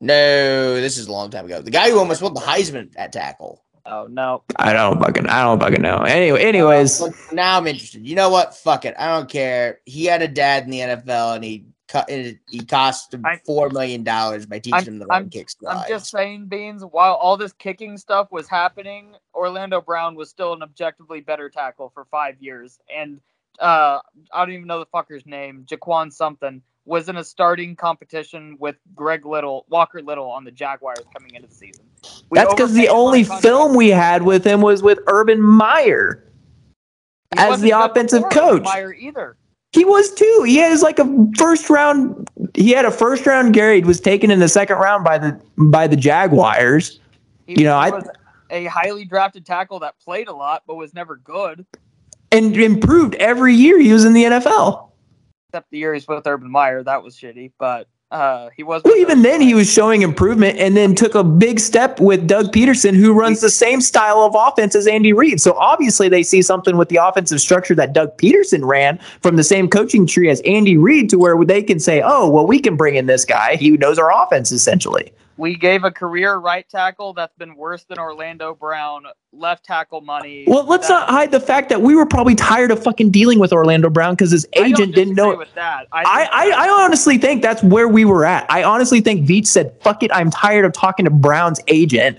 No, 0.01 0.75
this 0.75 0.99
is 0.99 1.07
a 1.07 1.13
long 1.13 1.31
time 1.31 1.47
ago. 1.47 1.63
The 1.63 1.71
guy 1.71 1.91
who 1.91 1.99
almost 1.99 2.23
won 2.23 2.35
the 2.35 2.41
Heisman 2.41 2.91
at 2.97 3.13
tackle. 3.13 3.65
Oh 3.85 4.07
no! 4.09 4.43
I 4.57 4.73
don't 4.73 5.01
fucking 5.01 5.27
I 5.27 5.43
don't 5.43 5.59
fucking 5.61 5.83
know. 5.83 5.99
Anyway, 5.99 6.43
anyways, 6.43 7.01
Uh, 7.03 7.11
now 7.33 7.59
I'm 7.59 7.67
interested. 7.67 8.07
You 8.07 8.15
know 8.15 8.31
what? 8.31 8.55
Fuck 8.57 8.85
it. 8.85 8.95
I 8.99 9.09
don't 9.17 9.29
care. 9.29 9.81
He 9.87 10.05
had 10.05 10.23
a 10.23 10.29
dad 10.29 10.65
in 10.65 10.71
the 10.71 10.79
NFL, 10.81 11.35
and 11.37 11.45
he 11.45 11.67
cut. 11.89 12.09
He 12.09 12.65
cost 12.67 13.13
him 13.13 13.25
four 13.45 13.71
million 13.71 14.05
dollars 14.05 14.47
by 14.47 14.59
teaching 14.61 14.75
I'm- 14.75 14.85
him 14.85 14.99
the 14.99 15.07
right 15.07 15.17
I'm- 15.17 15.31
kick 15.31 15.49
I'm 15.69 15.89
just 15.89 16.11
saying, 16.11 16.47
Beans. 16.47 16.85
While 16.85 17.15
all 17.15 17.37
this 17.37 17.53
kicking 17.53 17.97
stuff 17.99 18.29
was 18.31 18.49
happening, 18.49 19.17
Orlando 19.35 19.81
Brown 19.81 20.15
was 20.15 20.31
still 20.31 20.53
an 20.53 20.63
objectively 20.63 21.21
better 21.21 21.51
tackle 21.51 21.91
for 21.93 22.05
five 22.05 22.37
years, 22.41 22.79
and 22.95 23.21
uh, 23.59 23.99
I 24.33 24.45
don't 24.45 24.55
even 24.55 24.67
know 24.67 24.79
the 24.79 24.87
fucker's 24.87 25.27
name, 25.27 25.67
Jaquan 25.69 26.13
something, 26.13 26.63
was 26.85 27.09
in 27.09 27.17
a 27.17 27.25
starting 27.25 27.77
competition 27.77 28.57
with 28.59 28.77
Greg 28.95 29.27
Little, 29.27 29.67
Walker 29.69 30.01
Little 30.03 30.31
on 30.31 30.45
the 30.45 30.51
Jaguars 30.51 31.05
coming 31.13 31.35
into 31.35 31.49
the 31.49 31.55
season. 31.55 31.85
We 32.31 32.39
that's 32.39 32.53
because 32.55 32.73
the 32.75 32.89
only 32.89 33.25
film 33.25 33.75
we 33.75 33.89
had 33.91 34.23
with 34.23 34.45
him 34.45 34.61
was 34.61 34.83
with 34.83 34.99
Urban 35.07 35.41
Meyer. 35.41 36.25
He 37.35 37.39
as 37.41 37.61
the 37.61 37.71
offensive 37.71 38.25
coach. 38.31 38.63
Meyer 38.65 38.93
either. 38.93 39.37
He 39.73 39.85
was 39.85 40.13
too. 40.13 40.43
He 40.47 40.57
has 40.57 40.83
like 40.83 40.99
a 40.99 41.27
first 41.39 41.71
round. 41.71 42.29
He 42.55 42.73
had 42.73 42.85
a 42.85 42.91
first 42.91 43.25
round 43.27 43.55
grade. 43.55 43.87
Was 43.87 44.01
taken 44.01 44.31
in 44.31 44.39
the 44.39 44.49
second 44.49 44.77
round 44.77 45.05
by 45.05 45.19
the 45.19 45.41
by 45.57 45.87
the 45.87 45.97
Jaguars. 45.97 47.01
He, 47.47 47.61
You 47.61 47.65
know, 47.65 47.77
I- 47.77 47.91
was 47.91 48.05
a 48.51 48.67
highly 48.67 49.07
drafted 49.07 49.47
tackle 49.47 49.79
that 49.81 49.99
played 49.99 50.29
a 50.29 50.33
lot 50.35 50.63
but 50.67 50.75
was 50.75 50.93
never 50.93 51.17
good. 51.17 51.65
and 52.31 52.57
improved 52.57 53.15
every 53.17 53.55
year 53.55 53.79
he 53.79 53.93
was 53.93 54.05
in 54.05 54.13
the 54.13 54.25
NFL. 54.25 54.91
Except 55.49 55.71
the 55.71 55.79
year 55.79 55.93
he's 55.95 56.07
with 56.09 56.27
Urban 56.27 56.51
Meyer, 56.51 56.83
that 56.83 57.03
was 57.03 57.17
shitty. 57.17 57.53
But 57.59 57.89
uh, 58.13 58.51
he 58.55 58.63
was. 58.63 58.83
Well, 58.85 58.97
even 58.97 59.23
then, 59.23 59.41
he 59.41 59.55
was 59.55 59.73
showing 59.73 60.03
improvement 60.03 60.59
and 60.59 60.77
then 60.77 60.95
took 60.95 61.15
a 61.15 61.25
big 61.25 61.59
step 61.59 61.99
with 61.99 62.27
Doug 62.27 62.53
Pederson, 62.53 62.95
who 62.95 63.13
runs 63.13 63.41
the 63.41 63.51
same 63.51 63.81
style 63.81 64.23
of 64.23 64.35
offense 64.37 64.75
as 64.75 64.87
Andy 64.87 65.13
Reid. 65.13 65.41
So 65.41 65.55
obviously, 65.55 66.09
they 66.09 66.23
see 66.23 66.43
something 66.43 66.77
with 66.77 66.91
the 66.91 66.97
offensive 66.97 67.41
structure 67.41 67.75
that 67.75 67.93
Doug 67.93 68.17
Pederson 68.19 68.65
ran 68.65 68.99
from 69.23 69.37
the 69.37 69.45
same 69.45 69.69
coaching 69.69 70.07
tree 70.07 70.29
as 70.29 70.41
Andy 70.43 70.77
Reid 70.77 71.09
to 71.11 71.19
where 71.19 71.43
they 71.45 71.63
can 71.63 71.81
say, 71.81 72.03
oh, 72.05 72.29
well, 72.29 72.47
we 72.47 72.61
can 72.61 72.77
bring 72.77 72.97
in 72.97 73.07
this 73.07 73.25
guy. 73.25 73.57
He 73.57 73.71
knows 73.71 73.99
our 73.99 74.13
offense 74.13 74.53
essentially. 74.53 75.13
We 75.39 75.57
gave 75.57 75.85
a 75.85 75.91
career 75.91 76.37
right 76.37 76.69
tackle 76.69 77.15
that's 77.15 77.35
been 77.37 77.57
worse 77.57 77.85
than 77.85 77.99
Orlando 77.99 78.55
Brown 78.55 79.05
left 79.33 79.65
tackle 79.65 80.03
money. 80.03 80.45
Well, 80.47 80.65
let's 80.65 80.89
That- 80.89 80.95
not 80.95 81.09
hide 81.09 81.31
the 81.31 81.41
fact 81.41 81.69
that 81.71 81.81
we 81.81 81.95
were 81.95 82.05
probably 82.07 82.35
tired 82.35 82.71
of 82.71 82.83
fucking 82.83 83.11
dealing 83.11 83.39
with 83.39 83.53
Orlando 83.53 83.89
Brown 83.89 84.15
because 84.15 84.31
his 84.31 84.47
I 84.57 84.65
agent 84.65 84.95
didn't 84.95 85.15
know. 85.15 85.37
with 85.37 85.55
that. 85.55 85.87
I, 85.93 86.01
I, 86.03 86.25
that- 86.49 86.59
I 86.59 86.85
honestly 86.85 87.17
think 87.19 87.43
that's 87.43 87.63
where 87.63 87.89
we 87.89 88.05
were 88.05 88.25
at. 88.27 88.45
I 88.51 88.63
honestly 88.63 89.01
think 89.01 89.27
Veach 89.27 89.47
said, 89.47 89.75
fuck 89.81 90.03
it, 90.03 90.11
I'm 90.13 90.31
tired 90.31 90.65
of 90.65 90.73
talking 90.73 91.05
to 91.05 91.11
Brown's 91.11 91.61
agent, 91.67 92.19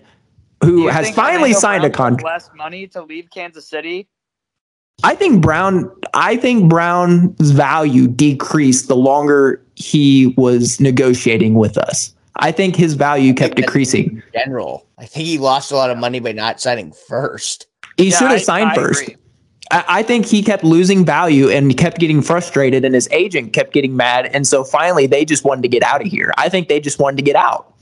who 0.64 0.88
has 0.88 1.12
finally 1.12 1.54
Orlando 1.54 1.60
signed 1.60 1.84
a 1.86 1.90
Brown 1.90 1.92
took 1.92 1.98
contract. 2.24 2.24
Less 2.24 2.50
money 2.56 2.88
to 2.88 3.04
leave 3.04 3.30
Kansas 3.30 3.68
City. 3.68 4.08
I 5.04 5.16
think 5.16 5.42
Brown 5.42 5.92
I 6.14 6.38
think 6.38 6.70
Brown's 6.70 7.52
value 7.52 8.08
decreased 8.08 8.88
the 8.88 8.96
longer 8.96 9.62
he 9.76 10.34
was 10.38 10.80
negotiating 10.80 11.56
with 11.56 11.78
us. 11.78 12.14
I 12.38 12.52
think 12.52 12.76
his 12.76 12.94
value 12.96 13.34
kept 13.34 13.56
decreasing. 13.56 14.06
in 14.18 14.24
general. 14.34 14.88
I 14.98 15.06
think 15.06 15.26
he 15.26 15.38
lost 15.38 15.72
a 15.72 15.76
lot 15.76 15.90
of 15.92 15.98
money 15.98 16.20
by 16.20 16.32
not 16.32 16.60
signing 16.60 16.92
first. 16.92 17.68
He 17.98 18.10
Yeah, 18.10 18.18
should 18.18 18.32
have 18.32 18.42
signed 18.42 18.72
I 18.72 18.76
first. 18.76 19.10
I, 19.72 19.84
I 19.88 20.04
think 20.04 20.26
he 20.26 20.42
kept 20.42 20.64
losing 20.64 21.06
value 21.06 21.50
and 21.50 21.70
he 21.70 21.76
kept 21.76 22.00
getting 22.00 22.22
frustrated 22.22 22.84
and 22.86 22.96
his 22.96 23.08
agent 23.12 23.54
kept 23.54 23.72
getting 23.72 23.96
mad. 23.96 24.28
And 24.34 24.48
so 24.48 24.64
finally 24.64 25.06
they 25.08 25.26
just 25.26 25.44
wanted 25.46 25.62
to 25.62 25.68
get 25.68 25.84
out 25.84 26.02
of 26.02 26.08
here. 26.08 26.34
I 26.38 26.50
think 26.50 26.70
they 26.70 26.80
just 26.80 27.00
wanted 27.00 27.18
to 27.18 27.24
get 27.24 27.36
out. 27.36 27.74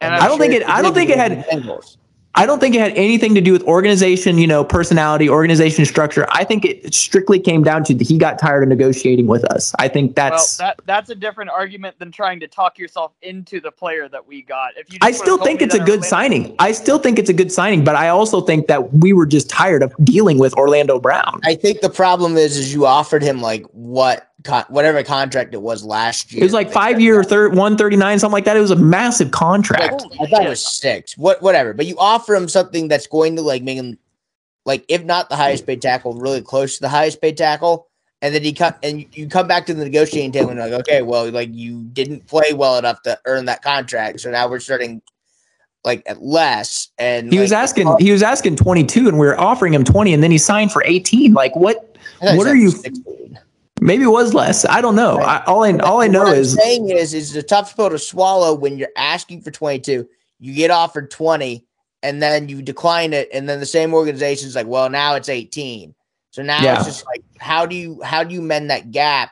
And 0.00 0.14
I 0.14 0.26
don't 0.26 0.38
think 0.38 0.52
it- 0.54 0.66
I 0.68 0.82
don't 0.82 0.94
think 0.94 1.10
it 1.10 1.18
had- 1.18 1.44
Bengals. 1.46 1.96
I 2.36 2.44
don't 2.44 2.60
think 2.60 2.74
it 2.74 2.80
had 2.80 2.92
anything 2.92 3.34
to 3.34 3.40
do 3.40 3.52
with 3.52 3.62
organization, 3.62 4.36
you 4.36 4.46
know, 4.46 4.62
personality, 4.62 5.28
organization 5.28 5.86
structure. 5.86 6.26
I 6.30 6.44
think 6.44 6.66
it 6.66 6.94
strictly 6.94 7.40
came 7.40 7.62
down 7.62 7.82
to 7.84 7.94
he 7.94 8.18
got 8.18 8.38
tired 8.38 8.62
of 8.62 8.68
negotiating 8.68 9.26
with 9.26 9.44
us. 9.46 9.74
I 9.78 9.88
think 9.88 10.14
that's 10.14 10.58
well, 10.58 10.68
that 10.68 10.80
that's 10.84 11.10
a 11.10 11.14
different 11.14 11.50
argument 11.50 11.98
than 11.98 12.12
trying 12.12 12.40
to 12.40 12.46
talk 12.48 12.78
yourself 12.78 13.12
into 13.22 13.58
the 13.58 13.70
player 13.70 14.08
that 14.10 14.26
we 14.26 14.42
got. 14.42 14.76
If 14.76 14.92
you, 14.92 14.98
I 15.00 15.12
still 15.12 15.38
think 15.38 15.62
it's 15.62 15.74
a 15.74 15.78
good 15.78 15.88
Orlando- 15.88 16.06
signing. 16.06 16.56
I 16.58 16.72
still 16.72 16.98
think 16.98 17.18
it's 17.18 17.30
a 17.30 17.34
good 17.34 17.50
signing, 17.50 17.84
but 17.84 17.96
I 17.96 18.08
also 18.08 18.42
think 18.42 18.66
that 18.66 18.92
we 18.92 19.14
were 19.14 19.26
just 19.26 19.48
tired 19.48 19.82
of 19.82 19.94
dealing 20.04 20.38
with 20.38 20.52
Orlando 20.54 21.00
Brown. 21.00 21.40
I 21.44 21.54
think 21.54 21.80
the 21.80 21.90
problem 21.90 22.36
is, 22.36 22.58
is 22.58 22.74
you 22.74 22.84
offered 22.84 23.22
him 23.22 23.40
like 23.40 23.64
what 23.72 24.30
whatever 24.68 25.02
contract 25.02 25.54
it 25.54 25.62
was 25.62 25.84
last 25.84 26.32
year. 26.32 26.42
It 26.42 26.44
was 26.44 26.52
like 26.52 26.70
five 26.70 27.00
year, 27.00 27.22
thir- 27.22 27.50
one 27.50 27.76
thirty 27.76 27.96
nine, 27.96 28.18
something 28.18 28.32
like 28.32 28.44
that. 28.44 28.56
It 28.56 28.60
was 28.60 28.70
a 28.70 28.76
massive 28.76 29.30
contract. 29.30 30.04
Like, 30.10 30.20
I 30.20 30.26
thought 30.26 30.46
it 30.46 30.48
was 30.48 30.66
six. 30.66 31.16
What, 31.16 31.42
whatever. 31.42 31.72
But 31.72 31.86
you 31.86 31.96
offer 31.98 32.34
him 32.34 32.48
something 32.48 32.88
that's 32.88 33.06
going 33.06 33.36
to 33.36 33.42
like 33.42 33.62
make 33.62 33.76
him, 33.76 33.98
like, 34.64 34.84
if 34.88 35.04
not 35.04 35.28
the 35.28 35.36
highest 35.36 35.66
paid 35.66 35.82
tackle, 35.82 36.14
really 36.14 36.42
close 36.42 36.76
to 36.76 36.80
the 36.80 36.88
highest 36.88 37.20
paid 37.20 37.36
tackle. 37.36 37.88
And 38.22 38.34
then 38.34 38.42
he 38.42 38.52
cut, 38.52 38.78
and 38.82 39.04
you 39.14 39.28
come 39.28 39.46
back 39.46 39.66
to 39.66 39.74
the 39.74 39.84
negotiating 39.84 40.32
table 40.32 40.48
and 40.48 40.58
you're 40.58 40.68
like, 40.70 40.80
okay, 40.80 41.02
well, 41.02 41.30
like 41.30 41.50
you 41.52 41.82
didn't 41.92 42.26
play 42.26 42.54
well 42.54 42.78
enough 42.78 43.02
to 43.02 43.18
earn 43.26 43.44
that 43.44 43.62
contract, 43.62 44.20
so 44.20 44.30
now 44.30 44.48
we're 44.48 44.58
starting 44.58 45.02
like 45.84 46.02
at 46.06 46.22
less. 46.22 46.88
And 46.98 47.30
he 47.30 47.38
like, 47.38 47.44
was 47.44 47.52
asking, 47.52 47.94
he 47.98 48.10
was 48.10 48.22
asking 48.22 48.56
twenty 48.56 48.84
two, 48.84 49.06
and 49.06 49.18
we 49.18 49.26
were 49.26 49.38
offering 49.38 49.74
him 49.74 49.84
twenty, 49.84 50.14
and 50.14 50.22
then 50.22 50.30
he 50.30 50.38
signed 50.38 50.72
for 50.72 50.82
eighteen. 50.86 51.34
Like, 51.34 51.54
what? 51.54 51.96
What 52.20 52.46
are 52.46 52.56
you? 52.56 52.70
16. 52.70 53.38
Maybe 53.80 54.04
it 54.04 54.08
was 54.08 54.32
less. 54.32 54.64
I 54.64 54.80
don't 54.80 54.96
know. 54.96 55.18
I, 55.18 55.44
all 55.44 55.62
I 55.62 55.76
all 55.78 56.00
I 56.00 56.08
know 56.08 56.24
what 56.24 56.38
is 56.38 56.54
saying 56.54 56.88
is 56.88 57.12
is 57.12 57.36
a 57.36 57.42
tough 57.42 57.76
pill 57.76 57.90
to 57.90 57.98
swallow 57.98 58.54
when 58.54 58.78
you're 58.78 58.88
asking 58.96 59.42
for 59.42 59.50
22. 59.50 60.08
You 60.38 60.54
get 60.54 60.70
offered 60.70 61.10
20 61.10 61.64
and 62.02 62.22
then 62.22 62.48
you 62.48 62.62
decline 62.62 63.12
it 63.12 63.28
and 63.32 63.48
then 63.48 63.60
the 63.60 63.66
same 63.66 63.92
organization's 63.92 64.54
like, 64.54 64.66
"Well, 64.66 64.88
now 64.88 65.14
it's 65.14 65.28
18." 65.28 65.94
So 66.30 66.42
now 66.42 66.62
yeah. 66.62 66.76
it's 66.76 66.86
just 66.86 67.06
like 67.06 67.22
how 67.38 67.66
do 67.66 67.76
you 67.76 68.00
how 68.02 68.24
do 68.24 68.34
you 68.34 68.42
mend 68.42 68.70
that 68.70 68.90
gap 68.90 69.30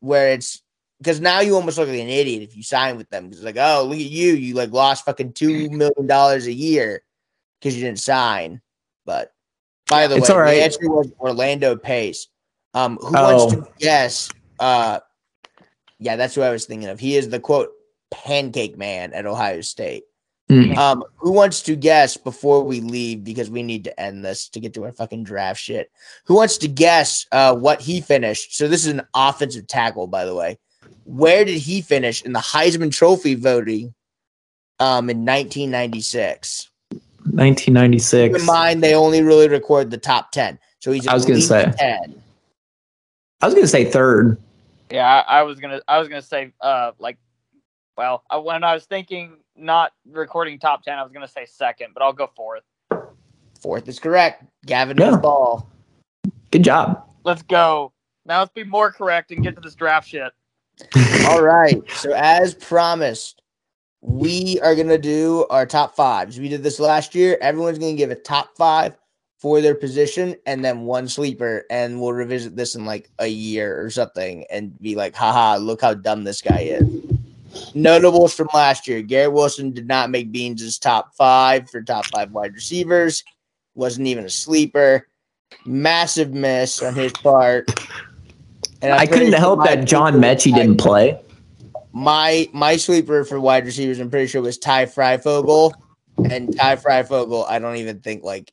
where 0.00 0.32
it's 0.32 0.62
because 0.98 1.20
now 1.20 1.40
you 1.40 1.54
almost 1.54 1.78
look 1.78 1.88
like 1.88 1.98
an 1.98 2.08
idiot 2.08 2.42
if 2.42 2.56
you 2.56 2.62
sign 2.62 2.96
with 2.96 3.08
them 3.10 3.28
because 3.28 3.42
like, 3.42 3.56
"Oh, 3.58 3.84
look 3.88 3.98
at 3.98 4.04
you, 4.04 4.34
you 4.34 4.54
like 4.54 4.70
lost 4.70 5.04
fucking 5.04 5.32
2 5.32 5.70
million 5.70 6.06
dollars 6.06 6.46
a 6.46 6.52
year 6.52 7.02
because 7.58 7.74
you 7.74 7.82
didn't 7.82 8.00
sign." 8.00 8.60
But 9.06 9.32
by 9.88 10.06
the 10.06 10.16
it's 10.16 10.28
way, 10.28 10.36
right. 10.36 10.54
the 10.56 10.62
answer 10.62 10.90
was 10.90 11.10
Orlando 11.18 11.74
Pace. 11.76 12.28
Um, 12.74 12.96
who 13.00 13.16
oh. 13.16 13.36
wants 13.36 13.54
to 13.54 13.68
guess? 13.78 14.30
Uh, 14.58 15.00
yeah, 15.98 16.16
that's 16.16 16.34
who 16.34 16.42
I 16.42 16.50
was 16.50 16.64
thinking 16.64 16.88
of. 16.88 16.98
He 16.98 17.16
is 17.16 17.28
the 17.28 17.40
quote 17.40 17.70
pancake 18.10 18.76
man 18.76 19.12
at 19.12 19.26
Ohio 19.26 19.60
State. 19.60 20.04
Mm. 20.50 20.76
Um, 20.76 21.04
who 21.16 21.32
wants 21.32 21.62
to 21.62 21.76
guess 21.76 22.16
before 22.16 22.62
we 22.62 22.80
leave 22.80 23.24
because 23.24 23.48
we 23.48 23.62
need 23.62 23.84
to 23.84 24.00
end 24.00 24.22
this 24.22 24.48
to 24.50 24.60
get 24.60 24.74
to 24.74 24.84
our 24.84 24.92
fucking 24.92 25.24
draft 25.24 25.60
shit? 25.60 25.90
Who 26.24 26.34
wants 26.34 26.58
to 26.58 26.68
guess 26.68 27.26
uh, 27.32 27.54
what 27.54 27.80
he 27.80 28.00
finished? 28.02 28.56
So 28.56 28.68
this 28.68 28.84
is 28.84 28.92
an 28.92 29.02
offensive 29.14 29.66
tackle, 29.66 30.08
by 30.08 30.26
the 30.26 30.34
way. 30.34 30.58
Where 31.04 31.44
did 31.44 31.58
he 31.58 31.80
finish 31.80 32.22
in 32.22 32.32
the 32.32 32.40
Heisman 32.40 32.92
Trophy 32.92 33.34
voting 33.34 33.94
um, 34.78 35.08
in 35.08 35.24
1996? 35.24 36.68
1996. 37.24 38.32
Keep 38.32 38.40
in 38.40 38.46
mind, 38.46 38.82
they 38.82 38.94
only 38.94 39.22
really 39.22 39.48
record 39.48 39.90
the 39.90 39.96
top 39.96 40.32
10. 40.32 40.58
So 40.80 40.92
he's 40.92 41.06
I 41.06 41.14
was 41.14 41.24
going 41.24 41.40
to 41.40 41.46
say 41.46 41.72
10. 41.78 42.21
I 43.42 43.46
was 43.46 43.54
gonna 43.54 43.66
say 43.66 43.84
third. 43.84 44.38
Yeah, 44.90 45.24
I, 45.26 45.40
I 45.40 45.42
was 45.42 45.58
gonna 45.58 45.80
I 45.88 45.98
was 45.98 46.08
gonna 46.08 46.22
say 46.22 46.52
uh 46.60 46.92
like 47.00 47.18
well 47.96 48.22
I, 48.30 48.36
when 48.36 48.62
I 48.62 48.72
was 48.72 48.84
thinking 48.84 49.36
not 49.56 49.92
recording 50.08 50.60
top 50.60 50.84
ten 50.84 50.96
I 50.96 51.02
was 51.02 51.12
gonna 51.12 51.26
say 51.26 51.44
second 51.44 51.88
but 51.92 52.02
I'll 52.04 52.12
go 52.12 52.30
fourth. 52.36 52.62
Fourth 53.60 53.88
is 53.88 53.98
correct. 53.98 54.44
Gavin 54.64 54.96
yeah. 54.96 55.16
ball. 55.16 55.68
Good 56.52 56.62
job. 56.62 57.08
Let's 57.24 57.42
go. 57.42 57.92
Now 58.26 58.38
let's 58.38 58.52
be 58.52 58.64
more 58.64 58.92
correct 58.92 59.32
and 59.32 59.42
get 59.42 59.56
to 59.56 59.60
this 59.60 59.74
draft 59.74 60.08
shit. 60.08 60.32
All 61.28 61.42
right. 61.42 61.82
So 61.90 62.12
as 62.12 62.54
promised, 62.54 63.42
we 64.02 64.60
are 64.60 64.76
gonna 64.76 64.98
do 64.98 65.46
our 65.50 65.66
top 65.66 65.96
fives. 65.96 66.38
We 66.38 66.48
did 66.48 66.62
this 66.62 66.78
last 66.78 67.12
year. 67.12 67.38
Everyone's 67.40 67.78
gonna 67.80 67.94
give 67.94 68.12
a 68.12 68.16
top 68.16 68.56
five 68.56 68.96
for 69.42 69.60
their 69.60 69.74
position 69.74 70.36
and 70.46 70.64
then 70.64 70.82
one 70.82 71.08
sleeper 71.08 71.64
and 71.68 72.00
we'll 72.00 72.12
revisit 72.12 72.54
this 72.54 72.76
in 72.76 72.84
like 72.84 73.10
a 73.18 73.26
year 73.26 73.84
or 73.84 73.90
something 73.90 74.44
and 74.50 74.80
be 74.80 74.94
like 74.94 75.16
haha 75.16 75.56
look 75.56 75.80
how 75.80 75.92
dumb 75.92 76.22
this 76.22 76.40
guy 76.40 76.60
is. 76.60 76.88
Notables 77.74 78.32
from 78.32 78.48
last 78.54 78.86
year 78.86 79.02
garrett 79.02 79.32
wilson 79.32 79.72
did 79.72 79.88
not 79.88 80.10
make 80.10 80.30
beans' 80.30 80.78
top 80.78 81.16
five 81.16 81.68
for 81.68 81.82
top 81.82 82.06
five 82.06 82.30
wide 82.30 82.54
receivers 82.54 83.24
wasn't 83.74 84.06
even 84.06 84.24
a 84.24 84.30
sleeper 84.30 85.08
massive 85.66 86.32
miss 86.32 86.80
on 86.80 86.94
his 86.94 87.12
part. 87.12 87.68
And 88.80 88.92
i 88.92 89.06
couldn't 89.06 89.32
help 89.32 89.64
that 89.64 89.86
john 89.86 90.14
metchie 90.14 90.54
didn't 90.54 90.76
play. 90.76 91.20
My 91.92 92.48
my 92.52 92.76
sleeper 92.76 93.24
for 93.24 93.40
wide 93.40 93.66
receivers 93.66 93.98
i'm 93.98 94.08
pretty 94.08 94.28
sure 94.28 94.40
was 94.40 94.56
ty 94.56 94.86
fryfogle 94.86 95.72
and 96.30 96.56
ty 96.56 96.76
fryfogle 96.76 97.44
i 97.48 97.58
don't 97.58 97.76
even 97.76 97.98
think 97.98 98.22
like 98.22 98.52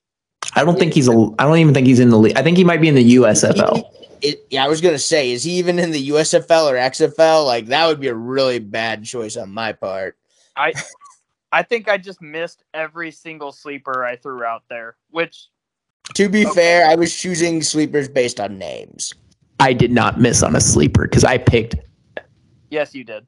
I 0.56 0.64
don't 0.64 0.80
think 0.80 0.93
he's 0.93 1.08
a. 1.08 1.12
I 1.38 1.45
don't 1.45 1.58
even 1.58 1.74
think 1.74 1.88
he's 1.88 2.00
in 2.00 2.10
the 2.10 2.18
league. 2.18 2.38
I 2.38 2.41
think 2.41 2.58
he 2.58 2.64
might 2.64 2.82
be 2.82 2.88
in 2.88 2.95
the 2.95 3.16
USFL. 3.16 3.84
It, 4.22 4.45
yeah, 4.50 4.66
I 4.66 4.68
was 4.68 4.82
gonna 4.82 5.00
say, 5.00 5.32
is 5.32 5.43
he 5.43 5.52
even 5.54 5.80
in 5.80 5.91
the 5.91 6.10
USFL 6.10 6.72
or 6.72 6.76
XFL? 6.76 7.45
Like 7.45 7.68
that 7.68 7.88
would 7.88 8.00
be 8.00 8.08
a 8.08 8.14
really 8.14 8.60
bad 8.60 9.04
choice 9.04 9.38
on 9.38 9.52
my 9.52 9.72
part. 9.72 10.18
I, 10.56 10.74
I 11.52 11.64
think 11.64 11.88
I 11.88 11.97
just 11.97 12.22
missed 12.22 12.64
every 12.74 13.12
single 13.12 13.52
sleeper 13.52 14.04
I 14.04 14.18
threw 14.18 14.43
out 14.43 14.64
there. 14.70 14.97
Which, 15.12 15.47
to 16.16 16.28
be 16.28 16.45
okay. 16.45 16.56
fair, 16.56 16.89
I 16.89 16.95
was 16.95 17.16
choosing 17.16 17.62
sleepers 17.62 18.10
based 18.10 18.39
on 18.39 18.58
names. 18.58 19.14
I 19.60 19.74
did 19.74 19.91
not 19.91 20.20
miss 20.20 20.43
on 20.43 20.56
a 20.56 20.62
sleeper 20.62 21.04
because 21.04 21.24
I 21.24 21.38
picked. 21.38 21.76
Yes, 22.70 22.93
you 22.93 23.04
did. 23.04 23.26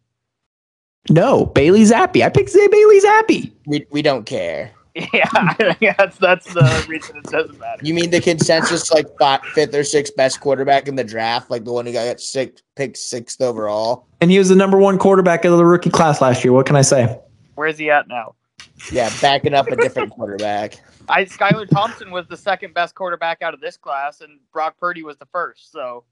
No, 1.10 1.46
Bailey 1.48 1.82
Zappe. 1.82 2.24
I 2.24 2.30
picked 2.30 2.54
Bailey 2.54 3.00
Zappe. 3.00 3.52
We 3.66 3.86
we 3.92 4.02
don't 4.02 4.26
care. 4.26 4.72
Yeah, 5.14 5.94
that's 5.98 6.18
that's 6.18 6.54
the 6.54 6.86
reason 6.88 7.18
it 7.18 7.24
doesn't 7.24 7.58
matter. 7.60 7.80
You 7.82 7.94
mean 7.94 8.10
the 8.10 8.20
consensus 8.20 8.92
like 8.92 9.08
fifth 9.54 9.74
or 9.74 9.84
sixth 9.86 10.16
best 10.16 10.42
quarterback 10.42 10.88
in 10.88 10.96
the 10.96 11.04
draft, 11.04 11.50
like 11.50 11.64
the 11.64 11.72
one 11.72 11.86
who 11.86 11.94
got 11.94 12.20
six 12.20 12.62
picked 12.76 12.98
sixth 12.98 13.42
overall? 13.42 14.06
And 14.20 14.30
he 14.30 14.38
was 14.38 14.50
the 14.50 14.56
number 14.56 14.78
one 14.78 14.98
quarterback 14.98 15.46
of 15.46 15.58
the 15.58 15.66
rookie 15.66 15.89
class 15.89 16.20
last 16.20 16.44
year. 16.44 16.52
What 16.52 16.66
can 16.66 16.76
I 16.76 16.82
say? 16.82 17.18
Where's 17.56 17.78
he 17.78 17.89
at 17.89 18.08
now? 18.10 18.36
Yeah, 18.92 19.10
backing 19.22 19.54
up 19.54 19.68
a 19.68 19.78
different 19.78 20.12
quarterback. 20.16 20.82
I 21.08 21.24
Skylar 21.24 21.70
Thompson 21.70 22.12
was 22.12 22.28
the 22.28 22.38
second 22.38 22.74
best 22.74 22.94
quarterback 22.94 23.42
out 23.42 23.54
of 23.54 23.62
this 23.62 23.78
class, 23.78 24.20
and 24.20 24.39
Brock 24.52 24.78
Purdy 24.78 25.04
was 25.04 25.18
the 25.18 25.28
first. 25.28 25.72
So 25.72 26.04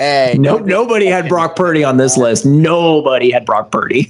Hey, 0.00 0.36
no, 0.38 0.56
nobody 0.56 1.06
had 1.06 1.28
Brock 1.28 1.56
Purdy 1.56 1.84
on 1.84 1.98
this 1.98 2.16
list. 2.16 2.46
Nobody 2.46 3.30
had 3.30 3.44
Brock 3.44 3.70
Purdy. 3.70 4.04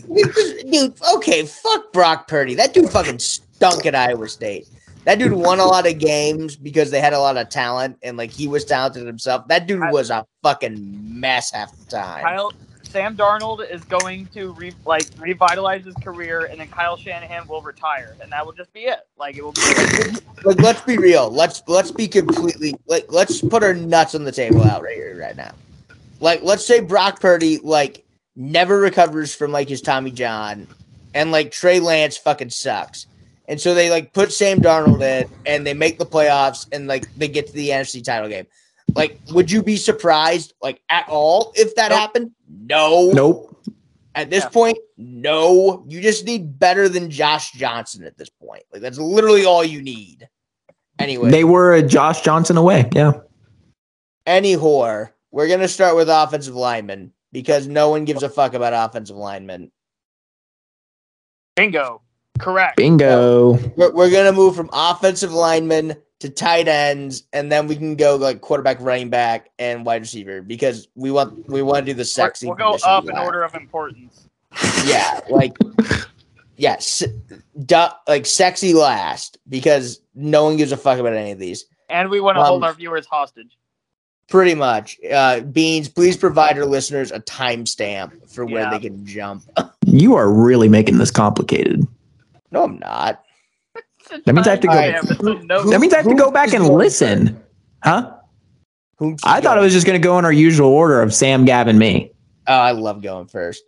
Dude, 0.70 0.94
okay, 1.16 1.44
fuck 1.44 1.92
Brock 1.92 2.28
Purdy. 2.28 2.54
That 2.54 2.72
dude 2.72 2.90
fucking 2.90 3.18
stunk 3.61 3.84
at 3.84 3.94
Iowa 3.94 4.26
State. 4.26 4.68
That 5.04 5.18
dude 5.18 5.32
won 5.32 5.61
a 5.61 5.64
lot 5.64 5.86
of 5.86 5.98
games 5.98 6.56
because 6.56 6.90
they 6.90 7.00
had 7.00 7.12
a 7.12 7.20
lot 7.20 7.36
of 7.36 7.48
talent 7.50 7.98
and 8.02 8.16
like 8.16 8.30
he 8.30 8.48
was 8.48 8.64
talented 8.64 9.06
himself. 9.06 9.46
That 9.48 9.66
dude 9.66 9.80
was 9.90 10.11
a 10.11 10.26
fucking 10.42 11.20
mess 11.20 11.50
half 11.50 11.76
the 11.76 11.90
time. 11.90 12.22
Kyle, 12.22 12.52
Sam 12.82 13.16
Darnold 13.16 13.70
is 13.70 13.84
going 13.84 14.26
to 14.28 14.52
re, 14.54 14.72
like 14.84 15.04
revitalize 15.18 15.84
his 15.84 15.94
career, 15.96 16.46
and 16.46 16.61
then 16.61 16.68
Kyle 16.68 16.96
Shanahan 16.96 17.46
will 17.48 17.62
retire, 17.62 18.16
and 18.22 18.32
that 18.32 18.44
will 18.44 18.52
just 18.52 18.72
be 18.72 18.80
it. 18.80 19.00
Like 19.18 19.36
it 19.36 19.44
will 19.44 19.52
be. 19.52 19.61
like 20.44 20.58
let's 20.58 20.82
be 20.82 20.96
real. 20.96 21.30
Let's 21.30 21.62
let's 21.66 21.90
be 21.90 22.08
completely 22.08 22.74
like 22.86 23.06
let's 23.08 23.40
put 23.40 23.62
our 23.62 23.74
nuts 23.74 24.14
on 24.14 24.24
the 24.24 24.32
table 24.32 24.64
out 24.64 24.82
right 24.82 24.96
here 24.96 25.18
right 25.18 25.36
now. 25.36 25.52
Like 26.20 26.42
let's 26.42 26.64
say 26.64 26.80
Brock 26.80 27.20
Purdy 27.20 27.58
like 27.58 28.04
never 28.36 28.78
recovers 28.80 29.34
from 29.34 29.50
like 29.52 29.68
his 29.68 29.80
Tommy 29.80 30.11
John, 30.11 30.66
and 31.14 31.30
like 31.30 31.52
Trey 31.52 31.80
Lance 31.80 32.16
fucking 32.18 32.50
sucks 32.50 33.06
and 33.51 33.61
so 33.61 33.74
they 33.74 33.90
like 33.90 34.12
put 34.12 34.32
Sam 34.32 34.61
Darnold 34.61 35.03
in 35.03 35.28
and 35.44 35.66
they 35.66 35.74
make 35.74 35.98
the 35.98 36.07
playoffs 36.07 36.68
and 36.70 36.86
like 36.86 37.12
they 37.16 37.26
get 37.26 37.48
to 37.48 37.53
the 37.53 37.70
NFC 37.70 38.03
title 38.03 38.28
game. 38.28 38.46
Like, 38.94 39.18
would 39.32 39.51
you 39.51 39.61
be 39.61 39.76
surprised 39.76 40.55
like 40.62 40.80
at 40.88 41.09
all 41.09 41.53
if 41.57 41.74
that 41.74 41.90
nope. 41.90 41.98
happened? 41.98 42.30
No. 42.48 43.11
Nope. 43.11 43.61
At 44.14 44.30
this 44.30 44.44
yeah. 44.44 44.51
point, 44.51 44.78
no. 44.96 45.84
You 45.88 46.01
just 46.01 46.24
need 46.24 46.61
better 46.61 46.88
than 46.88 47.11
Josh 47.11 47.51
Johnson 47.51 48.05
at 48.05 48.16
this 48.16 48.28
point. 48.28 48.62
Like 48.72 48.82
that's 48.82 48.98
literally 48.98 49.44
all 49.44 49.64
you 49.64 49.82
need. 49.82 50.28
Anyway. 51.01 51.32
They 51.32 51.42
were 51.42 51.74
a 51.74 51.82
Josh 51.82 52.20
Johnson 52.20 52.57
away. 52.57 52.88
Yeah. 52.94 53.14
Any 54.26 54.55
whore. 54.55 55.11
We're 55.32 55.48
gonna 55.48 55.66
start 55.66 55.96
with 55.96 56.09
offensive 56.09 56.55
linemen 56.55 57.12
because 57.32 57.66
no 57.66 57.90
one 57.90 58.05
gives 58.05 58.22
a 58.22 58.28
fuck 58.28 58.55
about 58.55 58.90
offensive 58.90 59.16
linemen. 59.16 59.72
Bingo. 61.57 62.03
Correct. 62.41 62.76
Bingo. 62.76 63.53
We're, 63.76 63.93
we're 63.93 64.11
gonna 64.11 64.32
move 64.32 64.57
from 64.57 64.70
offensive 64.72 65.32
linemen 65.32 65.97
to 66.20 66.28
tight 66.28 66.68
ends, 66.68 67.24
and 67.32 67.51
then 67.51 67.66
we 67.66 67.76
can 67.76 67.97
go 67.97 68.16
like 68.16 68.41
quarterback, 68.43 68.78
running 68.80 69.09
back, 69.11 69.51
and 69.59 69.86
wide 69.86 70.03
receiver 70.03 70.43
because 70.43 70.88
we 70.95 71.11
want 71.11 71.49
we 71.49 71.62
want 71.62 71.86
to 71.86 71.93
do 71.93 71.97
the 71.97 72.05
sexy. 72.05 72.47
We'll 72.47 72.57
go 72.57 72.76
up 72.84 73.09
in 73.09 73.16
order 73.16 73.43
of 73.43 73.55
importance. 73.55 74.28
Yeah, 74.84 75.20
like 75.30 75.57
yes, 76.57 77.03
du- 77.64 77.95
like 78.09 78.26
sexy 78.26 78.74
last 78.74 79.38
because 79.49 80.01
no 80.14 80.45
one 80.45 80.57
gives 80.57 80.72
a 80.72 80.76
fuck 80.76 80.99
about 80.99 81.14
any 81.14 81.30
of 81.32 81.38
these. 81.38 81.66
And 81.88 82.11
we 82.11 82.20
want 82.20 82.36
to 82.36 82.41
Um, 82.41 82.47
hold 82.47 82.64
our 82.64 82.72
viewers 82.74 83.07
hostage. 83.07 83.57
Pretty 84.28 84.55
much. 84.55 84.97
Uh, 85.12 85.41
Beans, 85.41 85.88
please 85.88 86.16
provide 86.16 86.57
our 86.57 86.64
listeners 86.64 87.11
a 87.11 87.18
timestamp 87.18 88.30
for 88.32 88.45
where 88.45 88.62
Yeah. 88.62 88.70
they 88.70 88.78
can 88.78 89.05
jump. 89.05 89.43
You 89.84 90.14
are 90.14 90.32
really 90.32 90.68
making 90.68 90.99
this 90.99 91.11
complicated. 91.11 91.84
No, 92.51 92.64
I'm 92.64 92.78
not. 92.78 93.22
That 94.24 94.34
means 94.34 94.46
I 94.46 94.51
have 94.53 94.61
to 94.61 94.66
go- 94.66 94.74
Yeah, 94.74 95.01
but 95.07 95.18
That 95.70 95.80
means 95.80 95.92
I 95.94 95.98
have 95.98 96.07
to 96.09 96.14
go 96.14 96.30
back 96.30 96.53
and 96.53 96.68
listen. 96.68 97.40
Huh? 97.84 98.16
I 99.24 99.40
thought 99.40 99.57
I 99.57 99.61
was 99.61 99.72
just 99.72 99.86
going 99.86 100.01
to 100.01 100.05
go 100.05 100.18
in 100.18 100.24
our 100.24 100.32
usual 100.32 100.68
order 100.68 101.01
of 101.01 101.14
Sam, 101.14 101.44
Gavin, 101.44 101.78
me. 101.78 102.12
Oh, 102.46 102.53
I 102.55 102.72
love 102.72 103.03
going 103.03 103.26
first. 103.28 103.62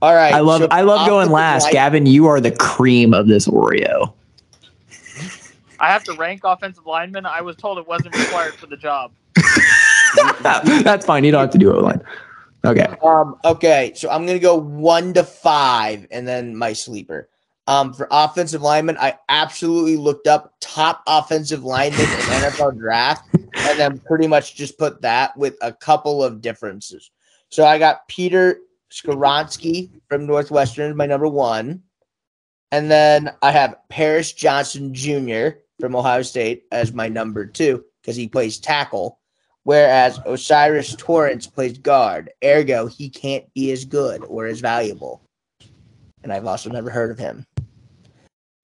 All 0.00 0.14
right. 0.14 0.32
I 0.32 0.40
love 0.40 0.60
so 0.60 0.68
I 0.70 0.82
love 0.82 1.08
going 1.08 1.30
last. 1.30 1.64
line- 1.64 1.72
Gavin, 1.72 2.06
you 2.06 2.26
are 2.26 2.40
the 2.40 2.52
cream 2.52 3.12
of 3.14 3.26
this 3.26 3.48
Oreo. 3.48 4.12
I 5.80 5.88
have 5.88 6.04
to 6.04 6.12
rank 6.14 6.42
offensive 6.44 6.86
linemen. 6.86 7.24
I 7.26 7.40
was 7.40 7.56
told 7.56 7.78
it 7.78 7.86
wasn't 7.88 8.16
required 8.16 8.54
for 8.54 8.66
the 8.66 8.76
job. 8.76 9.12
That's 10.42 11.06
fine. 11.06 11.24
You 11.24 11.32
don't 11.32 11.40
have 11.40 11.50
to 11.50 11.58
do 11.58 11.70
it 11.76 11.80
line. 11.82 12.02
Okay. 12.64 12.86
Um, 13.02 13.36
okay, 13.44 13.92
so 13.94 14.10
I'm 14.10 14.26
gonna 14.26 14.40
go 14.40 14.56
one 14.56 15.14
to 15.14 15.22
five, 15.22 16.06
and 16.10 16.26
then 16.26 16.56
my 16.56 16.72
sleeper. 16.72 17.28
Um, 17.68 17.92
for 17.92 18.08
offensive 18.10 18.62
linemen, 18.62 18.96
I 18.98 19.18
absolutely 19.28 19.96
looked 19.96 20.26
up 20.26 20.54
top 20.60 21.02
offensive 21.06 21.64
linemen 21.64 22.00
in 22.00 22.06
NFL 22.06 22.78
draft, 22.78 23.28
and 23.34 23.78
then 23.78 24.00
pretty 24.00 24.26
much 24.26 24.56
just 24.56 24.78
put 24.78 25.02
that 25.02 25.36
with 25.36 25.54
a 25.60 25.72
couple 25.72 26.24
of 26.24 26.40
differences. 26.40 27.10
So 27.50 27.66
I 27.66 27.78
got 27.78 28.08
Peter 28.08 28.58
Skoronski 28.90 29.90
from 30.08 30.26
Northwestern, 30.26 30.96
my 30.96 31.06
number 31.06 31.28
one, 31.28 31.82
and 32.72 32.90
then 32.90 33.30
I 33.42 33.52
have 33.52 33.76
Paris 33.90 34.32
Johnson 34.32 34.94
Jr. 34.94 35.58
from 35.78 35.94
Ohio 35.94 36.22
State 36.22 36.64
as 36.72 36.92
my 36.92 37.08
number 37.08 37.46
two 37.46 37.84
because 38.00 38.16
he 38.16 38.28
plays 38.28 38.58
tackle 38.58 39.18
whereas 39.68 40.18
O'Cyrus 40.24 40.96
Torrence 40.96 41.46
plays 41.46 41.76
guard. 41.76 42.30
Ergo, 42.42 42.86
he 42.86 43.10
can't 43.10 43.44
be 43.52 43.70
as 43.70 43.84
good 43.84 44.24
or 44.24 44.46
as 44.46 44.60
valuable. 44.60 45.20
And 46.22 46.32
I've 46.32 46.46
also 46.46 46.70
never 46.70 46.88
heard 46.88 47.10
of 47.10 47.18
him. 47.18 47.46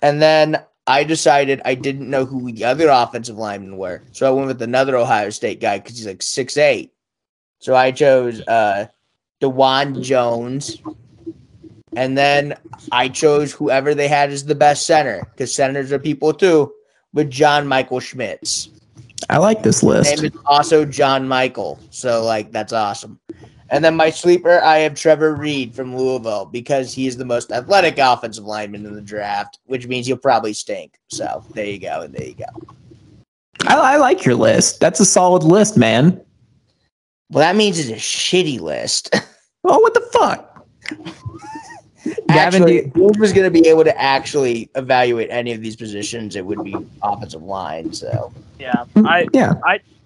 And 0.04 0.20
then 0.20 0.60
I 0.86 1.02
decided 1.02 1.62
I 1.64 1.74
didn't 1.74 2.10
know 2.10 2.26
who 2.26 2.52
the 2.52 2.64
other 2.64 2.88
offensive 2.90 3.38
linemen 3.38 3.78
were. 3.78 4.02
So 4.12 4.28
I 4.28 4.30
went 4.30 4.48
with 4.48 4.60
another 4.60 4.96
Ohio 4.96 5.30
State 5.30 5.60
guy 5.60 5.78
because 5.78 5.96
he's 5.96 6.06
like 6.06 6.22
six 6.22 6.58
eight. 6.58 6.92
So 7.58 7.74
I 7.74 7.90
chose 7.90 8.42
uh 8.42 8.88
Dawand 9.40 10.02
Jones. 10.02 10.76
And 11.96 12.18
then 12.18 12.58
I 12.92 13.08
chose 13.08 13.52
whoever 13.52 13.94
they 13.94 14.08
had 14.08 14.30
as 14.30 14.44
the 14.44 14.54
best 14.54 14.84
center, 14.84 15.26
because 15.30 15.54
centers 15.54 15.90
are 15.90 15.98
people 15.98 16.34
too, 16.34 16.74
with 17.14 17.30
John 17.30 17.66
Michael 17.66 18.00
Schmitz 18.00 18.68
I 19.30 19.38
like 19.38 19.62
this 19.62 19.82
list. 19.82 20.16
name 20.16 20.26
is 20.26 20.38
also 20.44 20.84
John 20.84 21.26
Michael. 21.26 21.78
So 21.90 22.24
like 22.24 22.52
that's 22.52 22.72
awesome. 22.72 23.18
And 23.70 23.84
then 23.84 23.96
my 23.96 24.10
sleeper, 24.10 24.60
I 24.60 24.78
have 24.78 24.94
Trevor 24.94 25.34
Reid 25.34 25.74
from 25.74 25.96
Louisville 25.96 26.44
because 26.44 26.92
he 26.92 27.06
is 27.06 27.16
the 27.16 27.24
most 27.24 27.50
athletic 27.50 27.98
offensive 27.98 28.44
lineman 28.44 28.84
in 28.86 28.94
the 28.94 29.00
draft, 29.00 29.58
which 29.64 29.86
means 29.86 30.06
he'll 30.06 30.16
probably 30.16 30.52
stink. 30.52 30.98
So 31.08 31.44
there 31.54 31.66
you 31.66 31.78
go, 31.78 32.02
and 32.02 32.14
there 32.14 32.26
you 32.26 32.34
go. 32.34 32.76
I, 33.66 33.94
I 33.94 33.96
like 33.96 34.24
your 34.24 34.34
list. 34.34 34.80
That's 34.80 35.00
a 35.00 35.04
solid 35.04 35.42
list, 35.42 35.76
man. 35.76 36.20
Well, 37.30 37.40
that 37.40 37.56
means 37.56 37.78
it's 37.78 37.90
a 37.90 37.94
shitty 37.94 38.60
list. 38.60 39.14
Oh, 39.66 39.78
what 39.78 39.94
the 39.94 40.02
fuck? 40.12 40.66
Gavin, 42.28 42.28
actually, 42.28 42.74
you- 42.76 42.92
who 42.94 43.10
was 43.18 43.32
going 43.32 43.44
to 43.44 43.50
be 43.50 43.68
able 43.68 43.84
to 43.84 44.00
actually 44.00 44.70
evaluate 44.74 45.28
any 45.30 45.52
of 45.52 45.60
these 45.60 45.76
positions? 45.76 46.36
It 46.36 46.46
would 46.46 46.62
be 46.62 46.74
offensive 47.02 47.42
line. 47.42 47.92
So 47.92 48.32
Yeah, 48.58 48.84
I 48.96 49.26
yeah. 49.32 49.54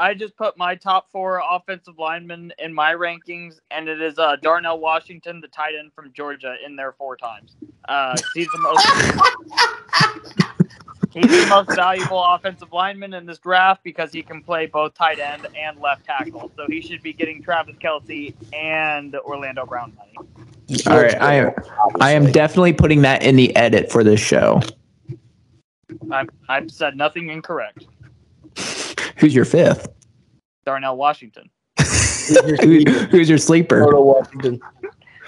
I 0.00 0.14
just 0.14 0.36
put 0.36 0.56
my 0.56 0.76
top 0.76 1.10
four 1.10 1.42
offensive 1.48 1.98
linemen 1.98 2.52
in 2.58 2.72
my 2.72 2.94
rankings, 2.94 3.58
and 3.70 3.88
it 3.88 4.00
is 4.00 4.18
uh, 4.18 4.36
Darnell 4.36 4.78
Washington, 4.78 5.40
the 5.40 5.48
tight 5.48 5.74
end 5.78 5.92
from 5.92 6.12
Georgia, 6.12 6.54
in 6.64 6.76
there 6.76 6.92
four 6.92 7.16
times. 7.16 7.56
Uh, 7.88 8.16
he's 8.34 8.46
the 8.48 8.58
most 8.58 8.86
he's 11.14 11.30
the 11.30 11.46
most 11.48 11.74
valuable 11.74 12.22
offensive 12.24 12.72
lineman 12.72 13.14
in 13.14 13.26
this 13.26 13.38
draft 13.38 13.82
because 13.82 14.12
he 14.12 14.22
can 14.22 14.42
play 14.42 14.66
both 14.66 14.94
tight 14.94 15.18
end 15.18 15.46
and 15.60 15.80
left 15.80 16.04
tackle. 16.04 16.50
So 16.56 16.66
he 16.68 16.80
should 16.80 17.02
be 17.02 17.12
getting 17.12 17.42
Travis 17.42 17.76
Kelce 17.76 18.34
and 18.52 19.14
Orlando 19.16 19.66
Brown 19.66 19.92
money. 19.96 20.14
All 20.86 21.00
right, 21.00 21.20
I 21.20 21.34
am- 21.34 21.52
I 22.00 22.12
am 22.12 22.30
definitely 22.30 22.72
putting 22.74 23.02
that 23.02 23.22
in 23.22 23.36
the 23.36 23.54
edit 23.56 23.90
for 23.90 24.04
this 24.04 24.20
show. 24.20 24.60
I 26.10 26.26
I've 26.48 26.70
said 26.70 26.96
nothing 26.96 27.30
incorrect. 27.30 27.86
Who's 29.16 29.34
your 29.34 29.44
fifth? 29.46 29.88
Darnell 30.66 30.96
Washington. 30.96 31.48
Who, 32.60 32.82
who's 33.10 33.28
your 33.28 33.38
sleeper? 33.38 33.82
Total 33.82 34.04
Washington. 34.04 34.60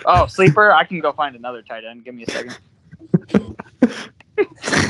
Oh, 0.05 0.27
sleeper. 0.27 0.71
I 0.73 0.85
can 0.85 1.01
go 1.01 1.13
find 1.13 1.35
another 1.35 1.63
tight 1.63 1.85
end. 1.85 2.05
Give 2.05 2.15
me 2.15 2.25
a 2.25 2.31
second. 2.31 2.59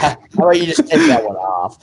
How 0.01 0.17
about 0.35 0.59
you 0.59 0.67
just 0.67 0.87
take 0.89 1.07
that 1.09 1.25
one 1.25 1.37
off? 1.37 1.79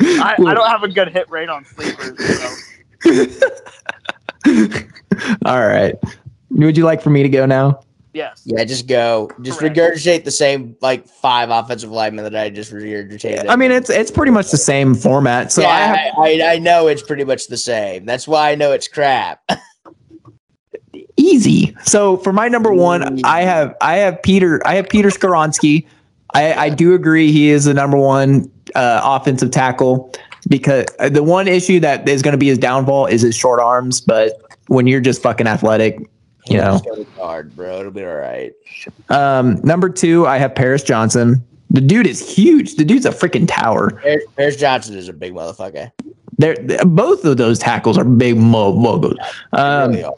I, 0.00 0.36
I 0.38 0.54
don't 0.54 0.68
have 0.68 0.82
a 0.82 0.88
good 0.88 1.08
hit 1.08 1.30
rate 1.30 1.48
on 1.48 1.64
sleepers. 1.64 2.18
So. 3.02 3.26
All 5.46 5.66
right. 5.66 5.94
Would 6.50 6.76
you 6.76 6.84
like 6.84 7.02
for 7.02 7.10
me 7.10 7.22
to 7.22 7.28
go 7.28 7.46
now? 7.46 7.80
Yes. 8.12 8.42
Yeah, 8.46 8.64
just 8.64 8.86
go. 8.86 9.30
Just 9.42 9.58
Correct. 9.58 9.76
regurgitate 9.76 10.24
the 10.24 10.30
same 10.30 10.74
like 10.80 11.06
five 11.06 11.50
offensive 11.50 11.90
linemen 11.90 12.24
that 12.24 12.34
I 12.34 12.48
just 12.48 12.72
regurgitated. 12.72 13.46
I 13.48 13.56
mean, 13.56 13.70
it's 13.70 13.90
it's 13.90 14.10
pretty 14.10 14.32
much 14.32 14.50
the 14.50 14.56
same 14.56 14.94
format. 14.94 15.52
So 15.52 15.60
yeah, 15.60 15.68
I 15.68 15.80
have 15.80 15.98
I, 16.18 16.40
I, 16.40 16.52
I 16.54 16.58
know 16.58 16.86
it's 16.86 17.02
pretty 17.02 17.24
much 17.24 17.48
the 17.48 17.58
same. 17.58 18.06
That's 18.06 18.26
why 18.26 18.50
I 18.50 18.54
know 18.54 18.72
it's 18.72 18.88
crap. 18.88 19.42
easy. 21.16 21.76
So 21.84 22.16
for 22.18 22.32
my 22.32 22.48
number 22.48 22.72
one, 22.72 23.24
I 23.24 23.42
have 23.42 23.76
I 23.80 23.96
have 23.96 24.22
Peter 24.22 24.66
I 24.66 24.74
have 24.76 24.88
Peter 24.88 25.08
Skoronski. 25.08 25.86
I, 26.34 26.54
I 26.54 26.68
do 26.70 26.94
agree 26.94 27.32
he 27.32 27.50
is 27.50 27.64
the 27.64 27.74
number 27.74 27.96
one 27.96 28.50
uh, 28.74 29.00
offensive 29.02 29.50
tackle 29.50 30.12
because 30.48 30.86
uh, 30.98 31.08
the 31.08 31.22
one 31.22 31.48
issue 31.48 31.80
that 31.80 32.08
is 32.08 32.20
going 32.20 32.32
to 32.32 32.38
be 32.38 32.48
his 32.48 32.58
downfall 32.58 33.06
is 33.06 33.22
his 33.22 33.34
short 33.34 33.60
arms. 33.60 34.00
But 34.00 34.32
when 34.68 34.86
you're 34.86 35.00
just 35.00 35.22
fucking 35.22 35.46
athletic, 35.46 35.98
you 36.48 36.58
know. 36.58 36.72
Just 36.72 36.84
go 36.84 36.94
to 36.96 37.04
guard, 37.16 37.54
bro. 37.56 37.80
It'll 37.80 37.92
be 37.92 38.04
all 38.04 38.14
right. 38.14 38.52
Um, 39.08 39.60
number 39.62 39.88
two, 39.88 40.26
I 40.26 40.38
have 40.38 40.54
Paris 40.54 40.82
Johnson. 40.82 41.44
The 41.70 41.80
dude 41.80 42.06
is 42.06 42.34
huge. 42.34 42.76
The 42.76 42.84
dude's 42.84 43.06
a 43.06 43.10
freaking 43.10 43.46
tower. 43.48 43.90
Paris, 44.02 44.24
Paris 44.36 44.56
Johnson 44.56 44.96
is 44.96 45.08
a 45.08 45.12
big 45.12 45.32
motherfucker. 45.34 45.90
They're, 46.38 46.56
both 46.84 47.24
of 47.24 47.38
those 47.38 47.58
tackles 47.58 47.96
are 47.96 48.04
big 48.04 48.36
mo- 48.36 48.72
mogos. 48.72 49.16
Um, 49.52 49.92
Really. 49.92 50.10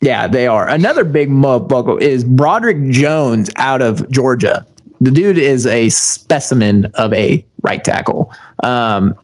Yeah, 0.00 0.28
they 0.28 0.46
are. 0.46 0.68
Another 0.68 1.02
big 1.02 1.28
motherfucker 1.28 2.00
is 2.00 2.22
Broderick 2.22 2.90
Jones 2.90 3.50
out 3.56 3.82
of 3.82 4.08
Georgia. 4.10 4.64
The 5.00 5.10
dude 5.10 5.38
is 5.38 5.66
a 5.66 5.88
specimen 5.88 6.86
of 6.94 7.12
a 7.12 7.44
right 7.62 7.82
tackle. 7.82 8.32
Um, 8.62 9.14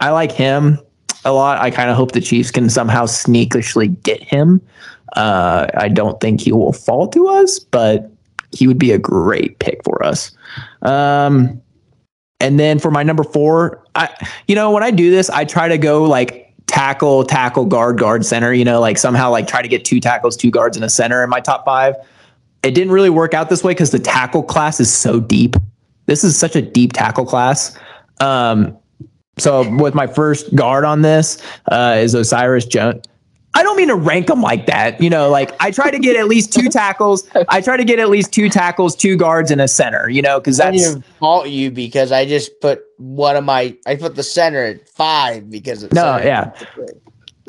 I 0.00 0.10
like 0.10 0.32
him 0.32 0.78
a 1.24 1.32
lot. 1.32 1.60
I 1.60 1.70
kind 1.70 1.90
of 1.90 1.96
hope 1.96 2.12
the 2.12 2.20
Chiefs 2.20 2.50
can 2.50 2.70
somehow 2.70 3.06
sneakishly 3.06 3.88
get 3.88 4.22
him. 4.22 4.60
Uh, 5.16 5.66
I 5.74 5.88
don't 5.88 6.20
think 6.20 6.40
he 6.40 6.52
will 6.52 6.72
fall 6.72 7.08
to 7.08 7.28
us, 7.28 7.58
but 7.58 8.10
he 8.52 8.66
would 8.66 8.78
be 8.78 8.92
a 8.92 8.98
great 8.98 9.58
pick 9.58 9.82
for 9.84 10.04
us. 10.04 10.32
Um, 10.82 11.60
and 12.40 12.58
then 12.58 12.78
for 12.78 12.90
my 12.90 13.02
number 13.02 13.22
four, 13.22 13.84
I 13.94 14.08
you 14.48 14.54
know 14.54 14.70
when 14.70 14.82
I 14.82 14.90
do 14.90 15.10
this, 15.10 15.28
I 15.30 15.44
try 15.44 15.68
to 15.68 15.78
go 15.78 16.04
like 16.04 16.54
tackle, 16.66 17.24
tackle, 17.24 17.66
guard, 17.66 17.98
guard, 17.98 18.24
center. 18.24 18.52
You 18.52 18.64
know, 18.64 18.80
like 18.80 18.96
somehow 18.96 19.30
like 19.30 19.46
try 19.46 19.62
to 19.62 19.68
get 19.68 19.84
two 19.84 20.00
tackles, 20.00 20.36
two 20.36 20.50
guards, 20.50 20.76
and 20.76 20.84
a 20.84 20.88
center 20.88 21.22
in 21.22 21.30
my 21.30 21.40
top 21.40 21.64
five. 21.64 21.94
It 22.62 22.74
didn't 22.74 22.92
really 22.92 23.10
work 23.10 23.34
out 23.34 23.48
this 23.48 23.64
way 23.64 23.72
because 23.72 23.90
the 23.90 23.98
tackle 23.98 24.42
class 24.42 24.80
is 24.80 24.92
so 24.92 25.20
deep. 25.20 25.56
This 26.06 26.24
is 26.24 26.36
such 26.36 26.56
a 26.56 26.62
deep 26.62 26.92
tackle 26.92 27.24
class. 27.24 27.76
Um, 28.20 28.76
so 29.40 29.68
with 29.76 29.94
my 29.94 30.06
first 30.06 30.54
guard 30.54 30.84
on 30.84 31.02
this 31.02 31.42
uh, 31.70 31.96
is 31.98 32.14
O'Cyrus 32.14 32.66
Jones. 32.66 33.04
I 33.54 33.64
don't 33.64 33.76
mean 33.76 33.88
to 33.88 33.96
rank 33.96 34.28
them 34.28 34.42
like 34.42 34.66
that. 34.66 35.00
You 35.00 35.10
know, 35.10 35.28
like 35.28 35.50
I 35.60 35.72
try 35.72 35.90
to 35.90 35.98
get 35.98 36.16
at 36.16 36.28
least 36.28 36.52
two 36.52 36.68
tackles. 36.68 37.28
I 37.48 37.60
try 37.60 37.76
to 37.76 37.84
get 37.84 37.98
at 37.98 38.08
least 38.08 38.32
two 38.32 38.48
tackles, 38.48 38.94
two 38.94 39.16
guards, 39.16 39.50
and 39.50 39.60
a 39.60 39.66
center. 39.66 40.08
You 40.08 40.22
know, 40.22 40.38
because 40.38 40.60
I 40.60 40.70
didn't 40.70 40.78
that's 40.78 40.90
even 40.90 41.02
fault 41.18 41.48
you 41.48 41.70
because 41.70 42.12
I 42.12 42.26
just 42.26 42.60
put 42.60 42.82
one 42.98 43.36
of 43.36 43.44
my. 43.44 43.76
I 43.86 43.96
put 43.96 44.14
the 44.14 44.22
center 44.22 44.64
at 44.64 44.88
five 44.88 45.50
because 45.50 45.82
it's 45.82 45.92
No, 45.92 46.18
yeah. 46.18 46.52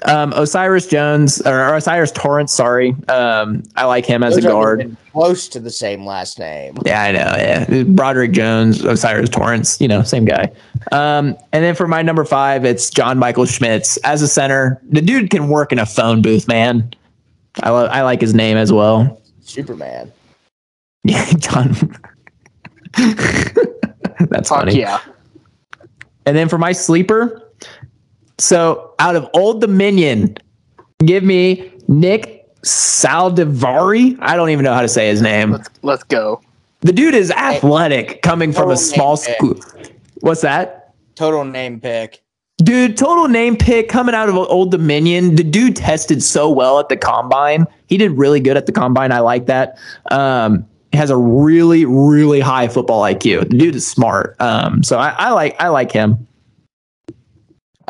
Um, 0.03 0.33
O'Cyrus 0.33 0.87
Jones 0.87 1.41
or, 1.41 1.75
O'Cyrus 1.75 2.11
Torrence. 2.11 2.51
Sorry, 2.53 2.95
um, 3.07 3.61
I 3.75 3.85
like 3.85 4.05
him 4.05 4.23
as 4.23 4.35
a 4.35 4.41
guard. 4.41 4.95
close 5.11 5.47
to 5.49 5.59
the 5.59 5.69
same 5.69 6.05
last 6.05 6.39
name. 6.39 6.75
Yeah, 6.85 7.03
I 7.03 7.11
know. 7.11 7.19
Yeah, 7.19 7.83
Broderick 7.83 8.31
Jones, 8.31 8.83
Osiris 8.83 9.29
Torrance. 9.29 9.79
You 9.79 9.87
know, 9.87 10.01
same 10.01 10.25
guy. 10.25 10.51
Um, 10.91 11.37
and 11.53 11.63
then 11.63 11.75
for 11.75 11.87
my 11.87 12.01
number 12.01 12.25
five, 12.25 12.65
it's 12.65 12.89
John 12.89 13.19
Michael 13.19 13.45
Schmitz 13.45 13.97
as 13.97 14.21
a 14.23 14.27
center. 14.27 14.81
The 14.89 15.01
dude 15.01 15.29
can 15.29 15.49
work 15.49 15.71
in 15.71 15.77
a 15.77 15.85
phone 15.85 16.21
booth, 16.23 16.47
man. 16.47 16.91
I 17.61 17.69
love. 17.69 17.89
I 17.91 18.01
like 18.01 18.21
his 18.21 18.33
name 18.33 18.57
as 18.57 18.73
well. 18.73 19.21
Superman. 19.41 20.11
Yeah, 21.03 21.25
John. 21.37 21.73
That's 24.29 24.49
Fuck 24.49 24.59
funny. 24.59 24.79
yeah. 24.79 24.99
And 26.25 26.35
then 26.37 26.47
for 26.49 26.57
my 26.57 26.71
sleeper, 26.71 27.50
so 28.41 28.93
out 28.99 29.15
of 29.15 29.29
Old 29.33 29.61
Dominion, 29.61 30.37
give 31.05 31.23
me 31.23 31.71
Nick 31.87 32.47
Saldiveri. 32.63 34.17
I 34.19 34.35
don't 34.35 34.49
even 34.49 34.63
know 34.63 34.73
how 34.73 34.81
to 34.81 34.87
say 34.87 35.07
his 35.07 35.21
name. 35.21 35.51
Let's 35.51 35.69
let's 35.81 36.03
go. 36.03 36.41
The 36.81 36.91
dude 36.91 37.13
is 37.13 37.29
athletic, 37.31 38.23
coming 38.23 38.51
from 38.51 38.71
a 38.71 38.77
small 38.77 39.15
name 39.15 39.35
school. 39.35 39.59
What's 40.21 40.41
that? 40.41 40.95
Total 41.15 41.45
name 41.45 41.79
pick. 41.79 42.23
Dude, 42.57 42.97
total 42.97 43.27
name 43.27 43.55
pick 43.55 43.89
coming 43.89 44.15
out 44.15 44.29
of 44.29 44.35
Old 44.35 44.71
Dominion. 44.71 45.35
The 45.35 45.43
dude 45.43 45.75
tested 45.75 46.21
so 46.23 46.49
well 46.49 46.79
at 46.79 46.89
the 46.89 46.97
combine. 46.97 47.65
He 47.87 47.97
did 47.97 48.11
really 48.11 48.39
good 48.39 48.57
at 48.57 48.65
the 48.65 48.71
combine. 48.71 49.11
I 49.11 49.19
like 49.19 49.47
that. 49.47 49.77
Um, 50.09 50.67
has 50.93 51.09
a 51.09 51.17
really, 51.17 51.85
really 51.85 52.39
high 52.39 52.67
football 52.67 53.01
IQ. 53.01 53.49
The 53.49 53.57
dude 53.57 53.75
is 53.75 53.87
smart. 53.87 54.35
Um, 54.39 54.83
so 54.83 54.99
I, 54.99 55.09
I 55.09 55.29
like 55.31 55.55
I 55.59 55.69
like 55.69 55.91
him. 55.91 56.27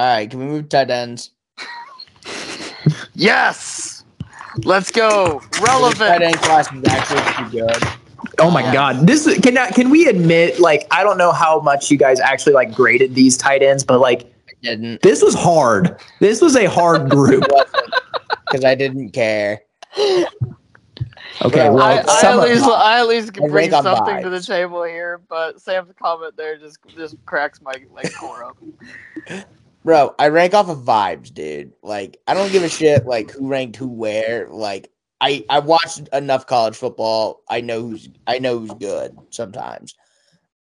All 0.01 0.07
right, 0.07 0.27
can 0.27 0.39
we 0.39 0.45
move 0.47 0.67
tight 0.67 0.89
ends? 0.89 1.29
Yes. 3.13 4.03
Let's 4.63 4.91
go. 4.91 5.41
The 5.51 5.59
tight 5.59 5.67
Relevant. 5.67 6.21
end 6.23 6.35
class 6.37 6.73
is 6.73 6.83
actually 6.87 7.21
pretty 7.21 7.51
good. 7.59 7.83
Oh 8.39 8.49
my 8.49 8.63
god. 8.73 9.05
This 9.05 9.27
is- 9.27 9.37
can 9.41 9.59
I, 9.59 9.69
can 9.69 9.91
we 9.91 10.07
admit 10.07 10.59
like 10.59 10.87
I 10.89 11.03
don't 11.03 11.19
know 11.19 11.31
how 11.31 11.59
much 11.59 11.91
you 11.91 11.97
guys 11.99 12.19
actually 12.19 12.53
like 12.53 12.73
graded 12.73 13.13
these 13.13 13.37
tight 13.37 13.61
ends, 13.61 13.83
but 13.83 13.99
like 13.99 14.21
I 14.49 14.53
didn't 14.63 15.03
this 15.03 15.21
was 15.21 15.35
hard. 15.35 15.95
This 16.19 16.41
was 16.41 16.55
a 16.55 16.65
hard 16.65 17.07
group. 17.11 17.43
because 18.47 18.65
I 18.65 18.73
didn't 18.73 19.11
care. 19.11 19.61
Okay, 19.99 21.69
Well, 21.69 21.75
well, 21.75 21.83
I, 21.83 21.99
I 21.99 22.21
some 22.21 22.39
at 22.39 22.45
of- 22.45 22.49
least 22.49 22.65
I 22.65 22.99
at 23.01 23.07
least 23.07 23.29
I 23.29 23.31
can 23.33 23.43
bring 23.51 23.53
rank 23.69 23.73
on 23.73 23.83
something 23.83 24.23
to 24.23 24.31
the 24.31 24.41
table 24.41 24.81
here, 24.83 25.21
but 25.29 25.61
Sam's 25.61 25.93
comment 26.01 26.35
there 26.37 26.57
just 26.57 26.79
just 26.97 27.23
cracks 27.27 27.61
my 27.61 27.75
like 27.93 28.11
core 28.15 28.45
up. 28.45 28.57
Bro, 29.83 30.15
I 30.19 30.27
rank 30.27 30.53
off 30.53 30.69
of 30.69 30.79
vibes, 30.79 31.33
dude. 31.33 31.73
Like, 31.81 32.19
I 32.27 32.33
don't 32.33 32.51
give 32.51 32.63
a 32.63 32.69
shit 32.69 33.05
like 33.05 33.31
who 33.31 33.47
ranked 33.47 33.77
who 33.77 33.87
where. 33.87 34.47
Like, 34.47 34.91
I 35.19 35.43
I 35.49 35.59
watched 35.59 36.07
enough 36.13 36.45
college 36.47 36.75
football. 36.75 37.41
I 37.49 37.61
know 37.61 37.81
who's 37.81 38.09
I 38.27 38.39
know 38.39 38.59
who's 38.59 38.73
good 38.73 39.17
sometimes. 39.31 39.95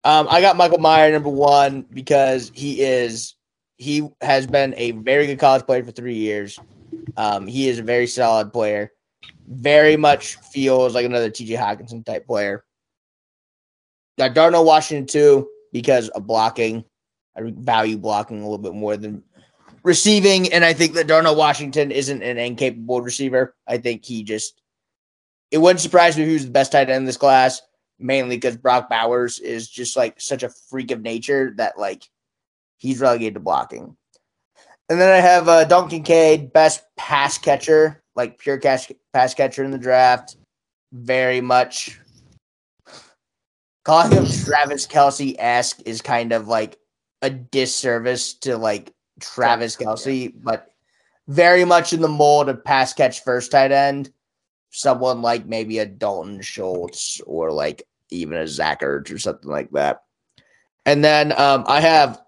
Um, 0.05 0.27
I 0.31 0.41
got 0.43 0.57
Michael 0.57 0.79
Mayer 0.79 1.11
number 1.11 1.31
one 1.31 1.87
because 1.93 2.51
he 2.55 2.81
is 2.83 3.37
he 3.77 4.09
has 4.21 4.47
been 4.47 4.75
a 4.77 4.93
very 4.93 5.27
good 5.27 5.39
college 5.39 5.65
player 5.67 5.83
for 5.83 5.93
three 5.93 6.17
years. 6.17 6.59
Um, 7.17 7.47
he 7.47 7.69
is 7.69 7.79
a 7.79 7.83
very 7.83 8.07
solid 8.07 8.53
player. 8.53 8.93
Very 9.49 9.97
much 9.97 10.37
feels 10.37 10.95
like 10.95 11.07
another 11.07 11.31
TJ 11.31 11.59
Hockenson 11.59 12.05
type 12.05 12.27
player. 12.27 12.65
Got 14.19 14.35
Darnell 14.35 14.65
Washington 14.65 15.07
too 15.07 15.49
because 15.73 16.09
of 16.11 16.27
blocking. 16.27 16.85
I 17.37 17.41
value 17.45 17.99
blocking 17.99 18.41
a 18.41 18.43
little 18.43 18.59
bit 18.59 18.75
more 18.75 18.97
than 18.97 19.23
receiving, 19.83 20.53
and 20.53 20.65
I 20.65 20.73
think 20.73 20.95
that 20.95 21.07
Darnell 21.07 21.37
Washington 21.37 21.91
isn't 21.91 22.23
an 22.23 22.39
incapable 22.39 23.01
receiver. 23.01 23.55
I 23.67 23.79
think 23.79 24.05
he 24.05 24.23
just 24.23 24.61
it 25.51 25.59
wouldn't 25.59 25.81
surprise 25.81 26.17
me 26.17 26.33
was 26.33 26.47
the 26.47 26.51
best 26.51 26.73
tight 26.73 26.91
end 26.91 26.99
in 26.99 27.05
this 27.05 27.17
class, 27.17 27.63
mainly 27.99 28.37
because 28.37 28.57
Brock 28.57 28.91
Bowers 28.91 29.39
is 29.39 29.69
just 29.69 29.97
like 29.97 30.21
such 30.21 30.43
a 30.43 30.49
freak 30.49 30.91
of 30.91 31.03
nature 31.03 31.55
that 31.57 31.79
like 31.79 32.09
he's 32.79 33.01
relegated 33.01 33.35
to 33.35 33.41
blocking. 33.41 33.97
And 34.89 35.01
then 35.01 35.11
I 35.11 35.21
have 35.21 35.49
uh, 35.49 35.65
Dalton 35.65 35.91
Kincaid, 35.91 36.53
best 36.53 36.83
pass 36.97 37.39
catcher, 37.39 38.03
like 38.17 38.39
pure 38.39 38.59
cash, 38.59 38.91
pass 39.13 39.33
catcher 39.33 39.65
in 39.65 39.71
the 39.71 39.79
draft. 39.79 40.37
Very 40.93 41.41
much 41.41 41.99
calling 43.85 44.13
him 44.13 44.27
Travis 44.27 44.87
Kelce 44.87 45.37
esque 45.39 45.81
is 45.87 46.01
kind 46.01 46.33
of 46.33 46.49
like 46.49 46.79
a 47.25 47.31
disservice 47.31 48.35
to 48.35 48.59
like 48.59 48.93
Travis 49.19 49.77
Kelce, 49.77 50.33
but 50.37 50.71
very 51.27 51.65
much 51.65 51.95
in 51.95 52.03
the 52.03 52.09
mold 52.09 52.51
of 52.51 52.63
pass 52.63 52.93
catch 52.93 53.25
first 53.25 53.51
tight 53.51 53.73
end. 53.73 54.13
Someone 54.71 55.23
like 55.23 55.47
maybe 55.47 55.79
a 55.79 55.87
Dalton 55.87 56.43
Schultz 56.43 57.21
or 57.27 57.51
like 57.51 57.83
even 58.11 58.37
a 58.37 58.47
Zach 58.47 58.83
Ertz 58.83 59.11
or 59.11 59.19
something 59.19 59.51
like 59.51 59.71
that. 59.71 60.03
And 60.85 61.03
then 61.03 61.33
um, 61.33 61.65
I 61.67 61.81
have, 61.81 62.21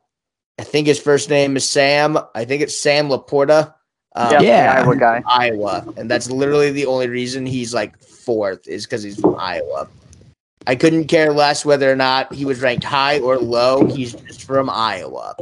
I 0.59 0.63
think 0.65 0.87
his 0.87 0.99
first 0.99 1.29
name 1.29 1.57
is 1.57 1.69
Sam. 1.69 2.17
I 2.35 2.47
think 2.47 2.63
it's 2.63 2.77
Sam 2.77 3.09
LaPorta. 3.09 3.75
Um, 4.15 4.33
Yeah, 4.33 4.41
Yeah. 4.41 4.75
Iowa 4.79 4.97
guy. 4.97 5.23
Iowa, 5.27 5.93
and 5.99 6.11
that's 6.11 6.31
literally 6.31 6.71
the 6.71 6.87
only 6.87 7.09
reason 7.09 7.45
he's 7.45 7.75
like 7.75 7.99
fourth 7.99 8.67
is 8.67 8.87
because 8.87 9.03
he's 9.03 9.21
from 9.21 9.37
Iowa. 9.37 9.89
I 10.67 10.75
couldn't 10.75 11.07
care 11.07 11.33
less 11.33 11.65
whether 11.65 11.91
or 11.91 11.97
not 11.97 12.33
he 12.33 12.45
was 12.45 12.61
ranked 12.61 12.85
high 12.85 13.21
or 13.21 13.39
low. 13.39 13.87
He's 13.87 14.15
just 14.15 14.43
from 14.43 14.69
Iowa, 14.69 15.37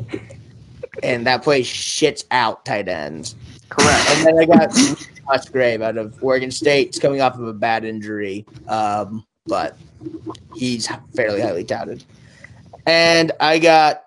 and 1.02 1.26
that 1.26 1.42
place 1.42 1.66
shits 1.66 2.24
out 2.30 2.64
tight 2.64 2.88
ends. 2.88 3.34
Correct. 3.68 4.10
And 4.10 4.26
then 4.26 4.38
I 4.38 4.44
got 4.44 5.06
Musgrave 5.26 5.82
out 5.82 5.96
of 5.96 6.22
Oregon 6.22 6.50
State. 6.50 6.88
He's 6.88 6.98
coming 6.98 7.20
off 7.20 7.34
of 7.34 7.46
a 7.46 7.52
bad 7.52 7.84
injury, 7.84 8.44
um, 8.68 9.24
but 9.46 9.76
he's 10.54 10.88
fairly 11.14 11.40
highly 11.40 11.64
touted. 11.64 12.04
And 12.86 13.32
I 13.40 13.58
got 13.58 14.04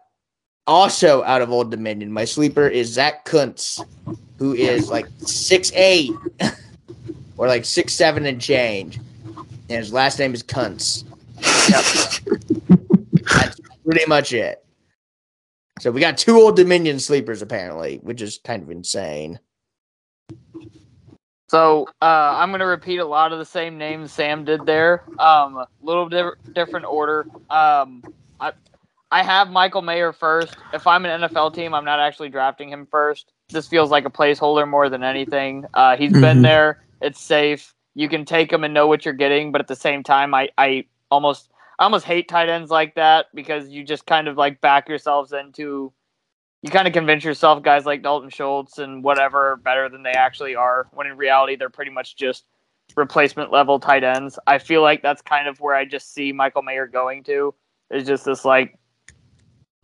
also 0.68 1.24
out 1.24 1.42
of 1.42 1.52
Old 1.52 1.72
Dominion. 1.72 2.12
My 2.12 2.26
sleeper 2.26 2.68
is 2.68 2.90
Zack 2.90 3.26
Kuntz, 3.26 3.84
who 4.38 4.54
is 4.54 4.90
like 4.90 5.08
six 5.20 5.72
eight 5.74 6.12
or 7.38 7.48
like 7.48 7.66
six 7.66 7.94
seven 7.94 8.26
and 8.26 8.40
change, 8.40 9.00
and 9.70 9.80
his 9.80 9.92
last 9.94 10.20
name 10.20 10.34
is 10.34 10.44
Kuntz. 10.44 11.04
Yep. 11.70 11.84
That's 13.34 13.60
pretty 13.86 14.06
much 14.08 14.34
it. 14.34 14.64
So 15.80 15.92
we 15.92 16.02
got 16.02 16.18
two 16.18 16.36
Old 16.38 16.56
Dominion 16.56 17.00
sleepers 17.00 17.42
apparently, 17.42 17.98
which 17.98 18.22
is 18.22 18.40
kind 18.44 18.64
of 18.64 18.72
insane. 18.72 19.40
So 21.50 21.88
uh, 22.02 22.06
I'm 22.36 22.52
gonna 22.52 22.66
repeat 22.68 22.98
a 22.98 23.06
lot 23.06 23.32
of 23.32 23.40
the 23.40 23.46
same 23.46 23.78
names 23.78 24.12
Sam 24.12 24.44
did 24.44 24.66
there. 24.66 25.04
Um, 25.20 25.64
little 25.82 26.10
di- 26.10 26.32
different 26.54 26.86
order. 26.86 27.26
Um, 27.50 28.04
I 28.40 28.52
I 29.12 29.24
have 29.24 29.50
Michael 29.50 29.82
Mayer 29.82 30.12
first. 30.12 30.58
If 30.74 30.86
I'm 30.86 31.06
an 31.06 31.22
NFL 31.22 31.54
team, 31.56 31.74
I'm 31.74 31.86
not 31.86 32.00
actually 32.00 32.30
drafting 32.30 32.70
him 32.70 32.86
first. 32.92 33.32
This 33.50 33.66
feels 33.68 33.90
like 33.92 34.04
a 34.06 34.10
placeholder 34.10 34.68
more 34.68 34.90
than 34.90 35.04
anything. 35.04 35.64
Uh, 35.74 35.96
he's 35.96 36.12
been 36.12 36.40
Mhm. 36.40 36.44
there. 36.44 36.84
It's 37.02 37.22
safe. 37.22 37.74
You 37.98 38.08
can 38.08 38.26
take 38.26 38.52
them 38.52 38.64
and 38.64 38.76
know 38.76 38.86
what 38.86 39.06
you're 39.06 39.14
getting, 39.16 39.52
but 39.52 39.60
at 39.60 39.68
the 39.68 39.76
same 39.76 40.04
time, 40.04 40.36
I 40.36 40.50
I 40.60 40.86
almost 41.10 41.50
I 41.80 41.84
almost 41.84 42.06
hate 42.06 42.30
tight 42.30 42.48
ends 42.48 42.70
like 42.70 42.94
that 42.94 43.26
because 43.34 43.70
you 43.70 43.84
just 43.84 44.06
kind 44.06 44.28
of 44.28 44.38
like 44.38 44.62
back 44.62 44.88
yourselves 44.88 45.34
into 45.34 45.92
you 46.62 46.70
kind 46.70 46.88
of 46.88 46.94
convince 46.94 47.24
yourself 47.24 47.64
guys 47.64 47.88
like 47.88 48.04
Dalton 48.04 48.30
Schultz 48.30 48.78
and 48.78 49.04
whatever 49.04 49.54
are 49.54 49.56
better 49.56 49.90
than 49.90 50.04
they 50.04 50.12
actually 50.12 50.54
are, 50.54 50.88
when 50.94 51.08
in 51.08 51.18
reality 51.18 51.56
they're 51.56 51.72
pretty 51.72 51.90
much 51.90 52.16
just 52.16 52.46
replacement 52.96 53.52
level 53.52 53.80
tight 53.80 54.04
ends. 54.04 54.38
I 54.46 54.60
feel 54.60 54.84
like 54.84 55.02
that's 55.02 55.24
kind 55.24 55.48
of 55.48 55.60
where 55.60 55.76
I 55.76 55.84
just 55.84 56.14
see 56.14 56.32
Michael 56.32 56.62
Mayer 56.62 56.86
going 56.86 57.24
to. 57.24 57.56
Is 57.90 58.06
just 58.06 58.26
this 58.26 58.46
like 58.46 58.78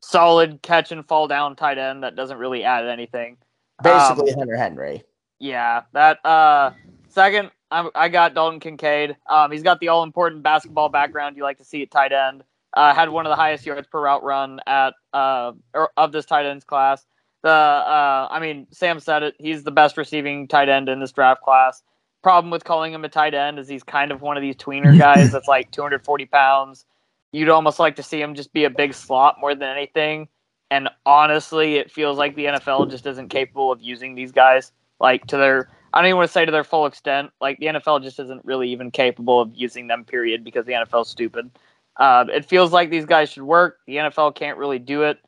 solid 0.02 0.62
catch 0.62 0.92
and 0.92 1.04
fall 1.08 1.28
down 1.28 1.56
tight 1.56 1.80
end 1.80 2.04
that 2.04 2.16
doesn't 2.16 2.38
really 2.38 2.64
add 2.64 2.88
anything. 2.88 3.38
Basically, 3.82 4.34
Um, 4.34 4.38
Hunter 4.38 4.56
Henry. 4.56 5.04
Yeah, 5.40 5.82
that 5.94 6.24
uh 6.24 6.74
second 7.10 7.50
I, 7.74 7.90
I 7.96 8.10
got 8.10 8.36
Dalton 8.36 8.60
Kincaid. 8.60 9.18
Um, 9.28 9.52
he's 9.52 9.64
got 9.64 9.80
the 9.80 9.88
all 9.88 10.04
important 10.04 10.44
basketball 10.44 10.90
background 10.90 11.36
you 11.36 11.44
like 11.44 11.58
to 11.58 11.66
see 11.66 11.82
at 11.82 11.90
tight 11.90 12.12
end. 12.12 12.44
Uh, 12.76 12.94
had 12.94 13.10
one 13.10 13.26
of 13.26 13.32
the 13.32 13.36
highest 13.36 13.66
yards 13.66 13.88
per 13.88 14.02
route 14.02 14.24
run 14.24 14.60
at 14.66 14.94
uh 15.14 15.52
of 15.98 16.12
this 16.12 16.26
tight 16.26 16.46
ends 16.46 16.64
class. 16.64 17.06
The 17.42 17.50
uh, 17.50 18.28
I 18.30 18.40
mean 18.40 18.68
Sam 18.72 19.00
said 19.00 19.24
it. 19.24 19.36
He's 19.40 19.64
the 19.64 19.72
best 19.72 19.98
receiving 19.98 20.48
tight 20.48 20.70
end 20.70 20.88
in 20.88 21.00
this 21.00 21.12
draft 21.12 21.42
class. 21.42 21.84
Problem 22.22 22.52
with 22.52 22.64
calling 22.64 22.94
him 22.94 23.04
a 23.04 23.10
tight 23.10 23.34
end 23.34 23.60
is 23.60 23.68
he's 23.68 23.84
kind 23.84 24.12
of 24.12 24.22
one 24.22 24.38
of 24.38 24.42
these 24.42 24.56
tweener 24.56 24.98
guys 25.00 25.32
that's 25.32 25.48
like 25.48 25.72
240 25.72 26.26
pounds. 26.28 26.86
You'd 27.32 27.50
almost 27.50 27.80
like 27.80 27.96
to 27.96 28.04
see 28.04 28.22
him 28.22 28.36
just 28.36 28.54
be 28.54 28.64
a 28.64 28.70
big 28.70 28.94
slot 28.94 29.38
more 29.42 29.56
than 29.56 29.70
anything. 29.76 30.28
And 30.70 30.90
honestly, 31.06 31.76
it 31.76 31.92
feels 31.92 32.18
like 32.18 32.36
the 32.36 32.46
NFL 32.46 32.90
just 32.90 33.06
isn't 33.06 33.30
capable 33.30 33.72
of 33.72 33.82
using 33.82 34.16
these 34.16 34.32
guys 34.32 34.72
like 35.00 35.26
to 35.28 35.38
their 35.38 35.70
I 35.94 36.00
don't 36.00 36.08
even 36.08 36.18
want 36.18 36.30
to 36.30 36.34
say 36.34 36.44
to 36.44 36.52
their 36.52 36.64
full 36.64 36.86
extent. 36.86 37.32
Like 37.40 37.60
the 37.60 37.68
NFL 37.68 38.02
just 38.02 38.20
isn't 38.20 38.44
really 38.44 38.70
even 38.70 38.92
capable 38.92 39.40
of 39.40 39.52
using 39.54 39.88
them. 39.88 40.04
Period, 40.04 40.44
because 40.44 40.66
the 40.66 40.74
NFL's 40.74 41.10
stupid. 41.10 41.52
Uh, 41.98 42.26
it 42.30 42.46
feels 42.46 42.72
like 42.72 42.90
these 42.90 43.06
guys 43.06 43.30
should 43.30 43.44
work. 43.44 43.78
The 43.86 43.98
NFL 43.98 44.36
can't 44.36 44.58
really 44.58 44.80
do 44.80 45.04
it. 45.04 45.20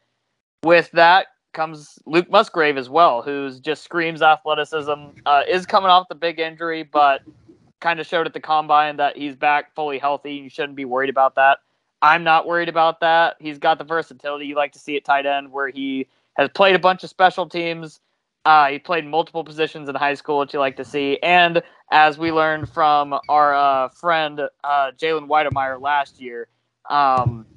With 0.64 0.90
that 0.92 1.28
comes 1.54 2.00
Luke 2.08 2.30
Musgrave 2.30 2.78
as 2.78 2.90
well, 2.90 3.22
who's 3.22 3.60
just 3.60 3.84
screams 3.84 4.24
athleticism. 4.24 4.92
Uh, 5.26 5.42
is 5.48 5.66
coming 5.68 5.90
off 5.90 6.08
the 6.10 6.16
big 6.16 6.40
injury, 6.40 6.84
but 6.84 7.22
kind 7.80 8.00
of 8.00 8.08
showed 8.08 8.26
at 8.26 8.34
the 8.34 8.40
combine 8.40 8.98
that 8.98 9.16
he's 9.16 9.36
back 9.36 9.76
fully 9.76 10.00
healthy. 10.00 10.34
You 10.34 10.50
shouldn't 10.50 10.76
be 10.76 10.86
worried 10.86 11.10
about 11.10 11.36
that. 11.36 11.60
I'm 12.02 12.24
not 12.24 12.48
worried 12.48 12.70
about 12.70 13.00
that. 13.02 13.36
He's 13.40 13.60
got 13.60 13.78
the 13.78 13.84
versatility 13.84 14.46
you 14.48 14.56
like 14.56 14.74
to 14.74 14.80
see 14.80 14.96
at 14.98 15.06
tight 15.06 15.26
end, 15.26 15.52
where 15.52 15.70
he 15.70 16.08
has 16.36 16.50
played 16.50 16.76
a 16.76 16.80
bunch 16.80 17.04
of 17.04 17.10
special 17.10 17.48
teams, 17.48 18.00
Uh, 18.46 18.68
he 18.70 18.80
played 18.80 19.06
multiple 19.06 19.44
positions 19.44 19.90
in 19.90 19.96
high 19.96 20.16
school, 20.16 20.40
which 20.40 20.54
you 20.54 20.60
like 20.60 20.78
to 20.78 20.86
see. 20.86 21.20
And 21.24 21.64
as 21.92 22.18
we 22.20 22.32
learned 22.32 22.70
from 22.70 23.16
our 23.30 23.56
uh, 23.56 23.90
friend 23.90 24.42
uh, 24.64 24.92
Jalen 24.98 25.28
Wydermyer 25.28 25.82
last 25.82 26.22
year, 26.22 26.48
um, 26.90 27.48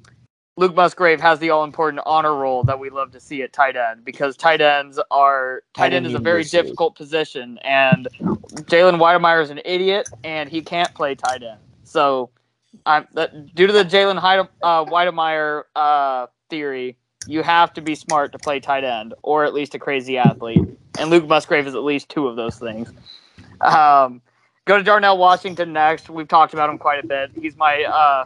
Luke 0.57 0.75
Musgrave 0.75 1.21
has 1.21 1.39
the 1.39 1.51
all 1.51 1.63
important 1.63 2.03
honor 2.05 2.35
roll 2.35 2.63
that 2.65 2.79
we 2.79 2.89
love 2.89 3.11
to 3.11 3.19
see 3.19 3.41
at 3.43 3.53
tight 3.53 3.75
end 3.75 4.05
because 4.05 4.37
tight 4.37 4.61
ends 4.61 4.99
are 5.11 5.63
tight 5.73 5.93
end 5.93 6.05
is 6.05 6.15
a 6.15 6.19
very 6.19 6.45
difficult 6.45 6.95
position, 6.95 7.59
and 7.63 8.07
Jalen 8.53 8.99
Wydermyer 8.99 9.41
is 9.41 9.49
an 9.51 9.61
idiot 9.65 10.09
and 10.23 10.49
he 10.49 10.61
can't 10.61 10.93
play 10.93 11.15
tight 11.15 11.43
end. 11.43 11.59
So, 11.83 12.31
I'm 12.85 13.07
that, 13.13 13.55
due 13.55 13.67
to 13.67 13.73
the 13.73 13.85
Jalen 13.85 14.17
Hyde- 14.19 14.49
uh, 14.63 14.85
Wydermyer 14.85 15.63
uh, 15.75 16.27
theory, 16.49 16.97
you 17.27 17.43
have 17.43 17.73
to 17.73 17.81
be 17.81 17.95
smart 17.95 18.31
to 18.31 18.39
play 18.39 18.59
tight 18.59 18.83
end 18.83 19.13
or 19.23 19.45
at 19.45 19.53
least 19.53 19.75
a 19.75 19.79
crazy 19.79 20.17
athlete, 20.17 20.65
and 20.97 21.09
Luke 21.09 21.27
Musgrave 21.27 21.67
is 21.67 21.75
at 21.75 21.83
least 21.83 22.09
two 22.09 22.27
of 22.27 22.35
those 22.35 22.57
things. 22.57 22.91
Um, 23.61 24.21
go 24.65 24.77
to 24.77 24.83
Darnell 24.83 25.17
Washington 25.17 25.73
next. 25.73 26.09
We've 26.09 26.27
talked 26.27 26.53
about 26.53 26.69
him 26.69 26.77
quite 26.77 27.03
a 27.03 27.07
bit. 27.07 27.31
He's 27.39 27.55
my 27.57 27.83
uh, 27.83 28.25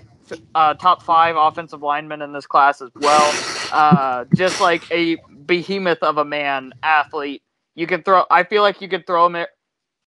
uh, 0.56 0.74
top 0.76 1.04
five 1.04 1.36
offensive 1.36 1.82
lineman 1.82 2.22
in 2.22 2.34
this 2.34 2.46
class 2.46 2.82
as 2.82 2.92
well. 2.96 3.34
Uh, 3.72 4.26
just 4.36 4.62
like 4.62 4.90
a 4.92 5.18
behemoth 5.46 6.02
of 6.02 6.18
a 6.18 6.26
man 6.26 6.74
athlete. 6.84 7.42
You 7.76 7.88
can 7.88 8.04
throw. 8.04 8.26
I 8.30 8.44
feel 8.44 8.62
like 8.62 8.82
you 8.82 8.88
could 8.88 9.08
throw 9.08 9.26
him 9.26 9.36
at. 9.36 9.50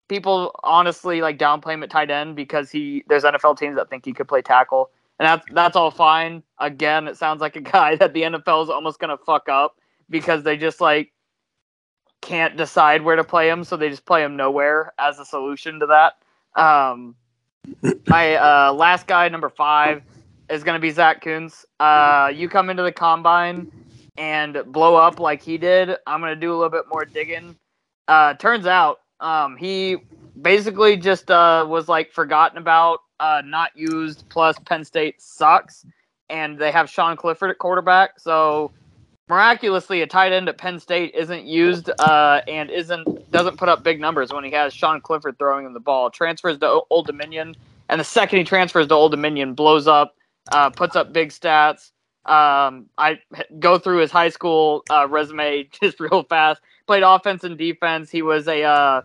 People 0.08 0.58
honestly 0.64 1.20
like 1.20 1.38
downplay 1.38 1.74
him 1.74 1.82
at 1.84 1.90
tight 1.90 2.10
end 2.10 2.34
because 2.34 2.70
he. 2.70 3.04
There's 3.08 3.22
NFL 3.22 3.58
teams 3.58 3.76
that 3.76 3.90
think 3.90 4.04
he 4.04 4.12
could 4.12 4.26
play 4.26 4.42
tackle, 4.42 4.90
and 5.20 5.26
that's 5.28 5.46
that's 5.52 5.76
all 5.76 5.92
fine. 5.92 6.42
Again, 6.58 7.06
it 7.06 7.16
sounds 7.16 7.40
like 7.40 7.54
a 7.54 7.60
guy 7.76 7.94
that 7.96 8.14
the 8.14 8.22
NFL 8.22 8.64
is 8.64 8.70
almost 8.70 8.98
gonna 8.98 9.18
fuck 9.18 9.48
up 9.48 9.76
because 10.08 10.42
they 10.42 10.56
just 10.56 10.80
like 10.80 11.12
can't 12.22 12.56
decide 12.56 13.02
where 13.02 13.16
to 13.16 13.24
play 13.24 13.48
him, 13.48 13.62
so 13.62 13.76
they 13.76 13.88
just 13.88 14.06
play 14.06 14.24
him 14.24 14.36
nowhere 14.36 14.92
as 14.98 15.18
a 15.18 15.24
solution 15.24 15.78
to 15.80 15.86
that. 15.86 16.14
Um, 16.60 17.14
my 18.08 18.36
uh, 18.36 18.72
last 18.72 19.06
guy, 19.06 19.28
number 19.28 19.48
five, 19.48 20.02
is 20.48 20.64
going 20.64 20.74
to 20.74 20.80
be 20.80 20.90
Zack 20.90 21.22
Kuntz. 21.22 21.64
Uh, 21.78 22.30
you 22.34 22.48
come 22.48 22.70
into 22.70 22.82
the 22.82 22.92
combine 22.92 23.70
and 24.18 24.62
blow 24.66 24.96
up 24.96 25.20
like 25.20 25.42
he 25.42 25.56
did. 25.56 25.96
I'm 26.06 26.20
going 26.20 26.34
to 26.34 26.40
do 26.40 26.52
a 26.52 26.56
little 26.56 26.70
bit 26.70 26.84
more 26.92 27.04
digging. 27.04 27.56
Uh, 28.08 28.34
turns 28.34 28.66
out 28.66 28.98
um, 29.20 29.56
he 29.56 29.96
basically 30.40 30.96
just 30.96 31.30
uh, 31.30 31.64
was 31.68 31.88
like 31.88 32.12
forgotten 32.12 32.58
about, 32.58 33.00
uh, 33.20 33.42
not 33.44 33.70
used. 33.76 34.24
Plus, 34.30 34.58
Penn 34.60 34.84
State 34.84 35.22
sucks, 35.22 35.86
and 36.28 36.58
they 36.58 36.72
have 36.72 36.90
Sean 36.90 37.16
Clifford 37.16 37.50
at 37.50 37.58
quarterback. 37.58 38.18
So 38.18 38.72
miraculously, 39.28 40.02
a 40.02 40.06
tight 40.06 40.32
end 40.32 40.48
at 40.48 40.58
Penn 40.58 40.80
State 40.80 41.14
isn't 41.14 41.44
used 41.44 41.90
uh, 42.00 42.40
and 42.48 42.70
isn't 42.70 43.08
doesn't 43.30 43.58
put 43.58 43.68
up 43.68 43.84
big 43.84 44.00
numbers 44.00 44.32
when 44.32 44.42
he 44.44 44.50
has 44.50 44.74
Sean 44.74 45.00
Clifford 45.00 45.38
throwing 45.38 45.66
him 45.66 45.74
the 45.74 45.80
ball. 45.80 46.10
Transfers 46.10 46.58
to 46.58 46.80
Old 46.90 47.06
Dominion, 47.06 47.54
and 47.88 48.00
the 48.00 48.04
second 48.04 48.38
he 48.38 48.44
transfers 48.44 48.88
to 48.88 48.94
Old 48.94 49.12
Dominion, 49.12 49.54
blows 49.54 49.86
up, 49.86 50.16
uh, 50.52 50.70
puts 50.70 50.96
up 50.96 51.12
big 51.12 51.28
stats. 51.30 51.92
Um, 52.26 52.86
I 52.98 53.18
go 53.58 53.78
through 53.78 53.98
his 53.98 54.10
high 54.10 54.28
school 54.28 54.84
uh, 54.90 55.06
resume 55.08 55.68
just 55.80 56.00
real 56.00 56.24
fast. 56.24 56.60
Played 56.86 57.02
offense 57.04 57.44
and 57.44 57.56
defense. 57.56 58.10
He 58.10 58.22
was 58.22 58.48
a 58.48 58.62
uh, 58.64 59.02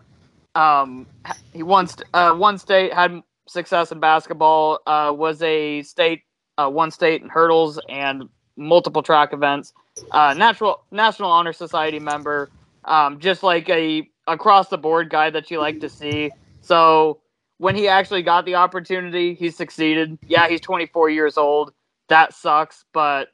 um, 0.56 1.06
he 1.52 1.62
st- 1.86 2.08
uh, 2.14 2.34
one 2.34 2.58
state 2.58 2.92
had 2.92 3.22
success 3.48 3.92
in 3.92 4.00
basketball. 4.00 4.80
Uh, 4.86 5.12
was 5.14 5.42
a 5.42 5.82
state 5.82 6.22
uh, 6.58 6.68
one 6.68 6.90
state 6.90 7.22
in 7.22 7.28
hurdles 7.28 7.78
and 7.88 8.24
multiple 8.56 9.02
track 9.02 9.32
events. 9.32 9.72
Uh, 10.10 10.34
natural 10.34 10.78
National 10.90 11.30
Honor 11.30 11.52
Society 11.52 11.98
member. 11.98 12.50
Um, 12.84 13.18
just 13.18 13.42
like 13.42 13.68
a 13.68 14.08
across 14.26 14.68
the 14.68 14.78
board 14.78 15.10
guy 15.10 15.30
that 15.30 15.50
you 15.50 15.58
like 15.60 15.80
to 15.80 15.88
see. 15.88 16.30
So 16.60 17.20
when 17.58 17.74
he 17.74 17.88
actually 17.88 18.22
got 18.22 18.44
the 18.44 18.54
opportunity, 18.54 19.34
he 19.34 19.50
succeeded. 19.50 20.18
Yeah, 20.28 20.48
he's 20.48 20.60
24 20.60 21.10
years 21.10 21.36
old. 21.36 21.72
That 22.08 22.34
sucks, 22.34 22.84
but 22.92 23.28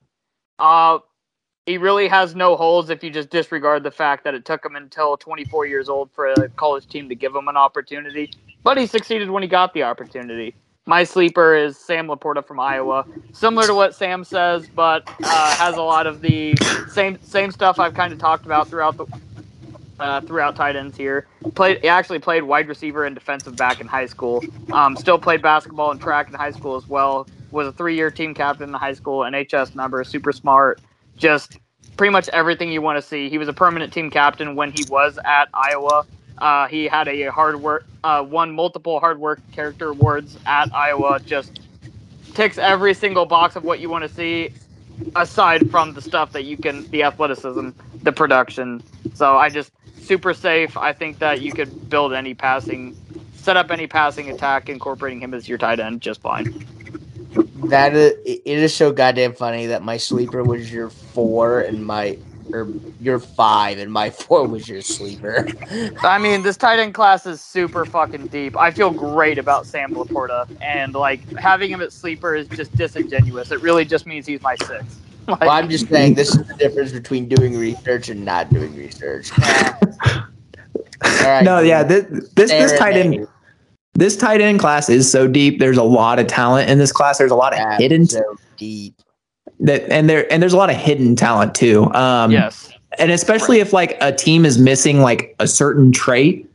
uh, 0.58 0.98
he 1.66 1.78
really 1.78 2.08
has 2.08 2.34
no 2.34 2.56
holes 2.56 2.90
if 2.90 3.02
you 3.04 3.10
just 3.10 3.30
disregard 3.30 3.82
the 3.82 3.90
fact 3.90 4.24
that 4.24 4.34
it 4.34 4.44
took 4.44 4.64
him 4.64 4.76
until 4.76 5.16
24 5.16 5.66
years 5.66 5.88
old 5.88 6.10
for 6.12 6.26
a 6.26 6.48
college 6.50 6.86
team 6.88 7.08
to 7.08 7.14
give 7.14 7.34
him 7.34 7.48
an 7.48 7.56
opportunity. 7.56 8.32
But 8.62 8.78
he 8.78 8.86
succeeded 8.86 9.30
when 9.30 9.42
he 9.42 9.48
got 9.48 9.74
the 9.74 9.82
opportunity. 9.82 10.54
My 10.86 11.04
sleeper 11.04 11.54
is 11.54 11.76
Sam 11.76 12.08
LaPorta 12.08 12.44
from 12.44 12.58
Iowa. 12.58 13.06
Similar 13.32 13.68
to 13.68 13.74
what 13.74 13.94
Sam 13.94 14.24
says, 14.24 14.68
but 14.68 15.08
uh, 15.22 15.56
has 15.56 15.76
a 15.76 15.82
lot 15.82 16.06
of 16.06 16.20
the 16.20 16.56
same 16.90 17.20
same 17.22 17.52
stuff 17.52 17.78
I've 17.78 17.94
kind 17.94 18.12
of 18.12 18.18
talked 18.18 18.46
about 18.46 18.68
throughout 18.68 18.96
the 18.96 19.06
uh, 20.00 20.20
throughout 20.22 20.56
tight 20.56 20.74
ends 20.74 20.96
here. 20.96 21.28
Played 21.54 21.82
he 21.82 21.88
actually 21.88 22.18
played 22.18 22.42
wide 22.42 22.66
receiver 22.68 23.04
and 23.04 23.14
defensive 23.14 23.56
back 23.56 23.80
in 23.80 23.86
high 23.86 24.06
school. 24.06 24.42
Um, 24.72 24.96
still 24.96 25.18
played 25.18 25.40
basketball 25.40 25.92
and 25.92 26.00
track 26.00 26.28
in 26.28 26.34
high 26.34 26.50
school 26.50 26.74
as 26.76 26.88
well. 26.88 27.28
Was 27.52 27.68
a 27.68 27.72
three 27.72 27.94
year 27.94 28.10
team 28.10 28.34
captain 28.34 28.68
in 28.68 28.74
high 28.74 28.94
school, 28.94 29.22
an 29.22 29.34
HS 29.34 29.76
member, 29.76 30.02
super 30.02 30.32
smart. 30.32 30.80
Just 31.16 31.58
pretty 31.96 32.10
much 32.10 32.28
everything 32.30 32.72
you 32.72 32.82
want 32.82 32.96
to 32.96 33.02
see. 33.02 33.28
He 33.30 33.38
was 33.38 33.46
a 33.46 33.52
permanent 33.52 33.92
team 33.92 34.10
captain 34.10 34.56
when 34.56 34.72
he 34.72 34.84
was 34.88 35.18
at 35.24 35.48
Iowa. 35.54 36.06
Uh, 36.38 36.66
he 36.66 36.86
had 36.86 37.08
a 37.08 37.30
hard 37.30 37.60
work, 37.60 37.86
uh, 38.04 38.24
won 38.28 38.52
multiple 38.52 38.98
hard 39.00 39.18
work 39.18 39.40
character 39.52 39.90
awards 39.90 40.38
at 40.46 40.74
Iowa. 40.74 41.20
Just 41.20 41.60
ticks 42.34 42.58
every 42.58 42.94
single 42.94 43.26
box 43.26 43.56
of 43.56 43.64
what 43.64 43.80
you 43.80 43.88
want 43.88 44.02
to 44.02 44.08
see, 44.08 44.52
aside 45.14 45.70
from 45.70 45.94
the 45.94 46.02
stuff 46.02 46.32
that 46.32 46.44
you 46.44 46.56
can, 46.56 46.88
the 46.90 47.02
athleticism, 47.02 47.70
the 48.02 48.12
production. 48.12 48.82
So 49.14 49.36
I 49.36 49.48
just 49.48 49.72
super 50.00 50.34
safe. 50.34 50.76
I 50.76 50.92
think 50.92 51.18
that 51.20 51.42
you 51.42 51.52
could 51.52 51.88
build 51.88 52.12
any 52.12 52.34
passing, 52.34 52.96
set 53.34 53.56
up 53.56 53.70
any 53.70 53.86
passing 53.86 54.30
attack, 54.30 54.68
incorporating 54.68 55.20
him 55.20 55.34
as 55.34 55.48
your 55.48 55.58
tight 55.58 55.80
end 55.80 56.00
just 56.00 56.20
fine. 56.20 56.66
That 57.64 57.94
is, 57.94 58.14
it 58.24 58.42
is 58.44 58.74
so 58.74 58.92
goddamn 58.92 59.34
funny 59.34 59.66
that 59.66 59.82
my 59.82 59.96
sleeper 59.96 60.42
was 60.42 60.72
your 60.72 60.90
four 60.90 61.60
and 61.60 61.86
my 61.86 62.18
or 62.52 62.68
your 63.00 63.18
five 63.18 63.78
and 63.78 63.92
my 63.92 64.10
four 64.22 64.46
was 64.46 64.68
your 64.68 64.82
sleeper. 64.82 65.46
I 66.02 66.18
mean, 66.18 66.42
this 66.42 66.56
tight 66.56 66.78
end 66.78 66.94
class 66.94 67.26
is 67.26 67.40
super 67.40 67.84
fucking 67.84 68.28
deep. 68.28 68.56
I 68.56 68.70
feel 68.70 68.90
great 68.90 69.38
about 69.38 69.66
Sam 69.66 69.94
LaPorta, 69.94 70.48
and 70.62 70.94
like 70.94 71.20
having 71.38 71.70
him 71.70 71.80
at 71.80 71.92
sleeper 71.92 72.34
is 72.34 72.48
just 72.48 72.74
disingenuous. 72.76 73.50
It 73.52 73.60
really 73.60 73.84
just 73.84 74.06
means 74.06 74.26
he's 74.26 74.42
my 74.42 74.56
sixth. 74.56 74.98
Like, 75.28 75.42
Well, 75.42 75.50
I'm 75.50 75.70
just 75.70 75.88
saying 75.88 76.14
this 76.14 76.34
is 76.34 76.44
the 76.48 76.54
difference 76.54 76.90
between 76.90 77.28
doing 77.28 77.56
research 77.56 78.08
and 78.08 78.24
not 78.24 78.50
doing 78.50 78.74
research. 78.74 79.30
All 79.38 80.24
right. 81.22 81.44
No, 81.44 81.60
yeah, 81.60 81.84
this 81.84 82.06
this, 82.34 82.50
this 82.50 82.76
tight 82.76 82.96
end 82.96 83.10
Nate. 83.10 83.28
this 83.94 84.16
tight 84.16 84.40
end 84.40 84.58
class 84.58 84.88
is 84.88 85.10
so 85.10 85.28
deep. 85.28 85.60
There's 85.60 85.76
a 85.76 85.82
lot 85.84 86.18
of 86.18 86.26
talent 86.26 86.68
in 86.68 86.78
this 86.78 86.90
class. 86.90 87.18
There's 87.18 87.30
a 87.30 87.36
lot 87.36 87.52
of 87.52 87.58
Yeah, 87.60 87.78
hidden 87.78 88.06
so 88.06 88.20
deep. 88.56 89.00
That 89.62 89.88
and 89.90 90.08
there 90.08 90.30
and 90.32 90.42
there's 90.42 90.52
a 90.52 90.56
lot 90.56 90.70
of 90.70 90.76
hidden 90.76 91.16
talent 91.16 91.54
too. 91.54 91.92
Um, 91.94 92.30
yes, 92.30 92.70
and 92.98 93.10
especially 93.10 93.60
if 93.60 93.72
like 93.72 93.96
a 94.00 94.12
team 94.12 94.44
is 94.44 94.58
missing 94.58 95.00
like 95.00 95.34
a 95.38 95.46
certain 95.46 95.92
trait, 95.92 96.48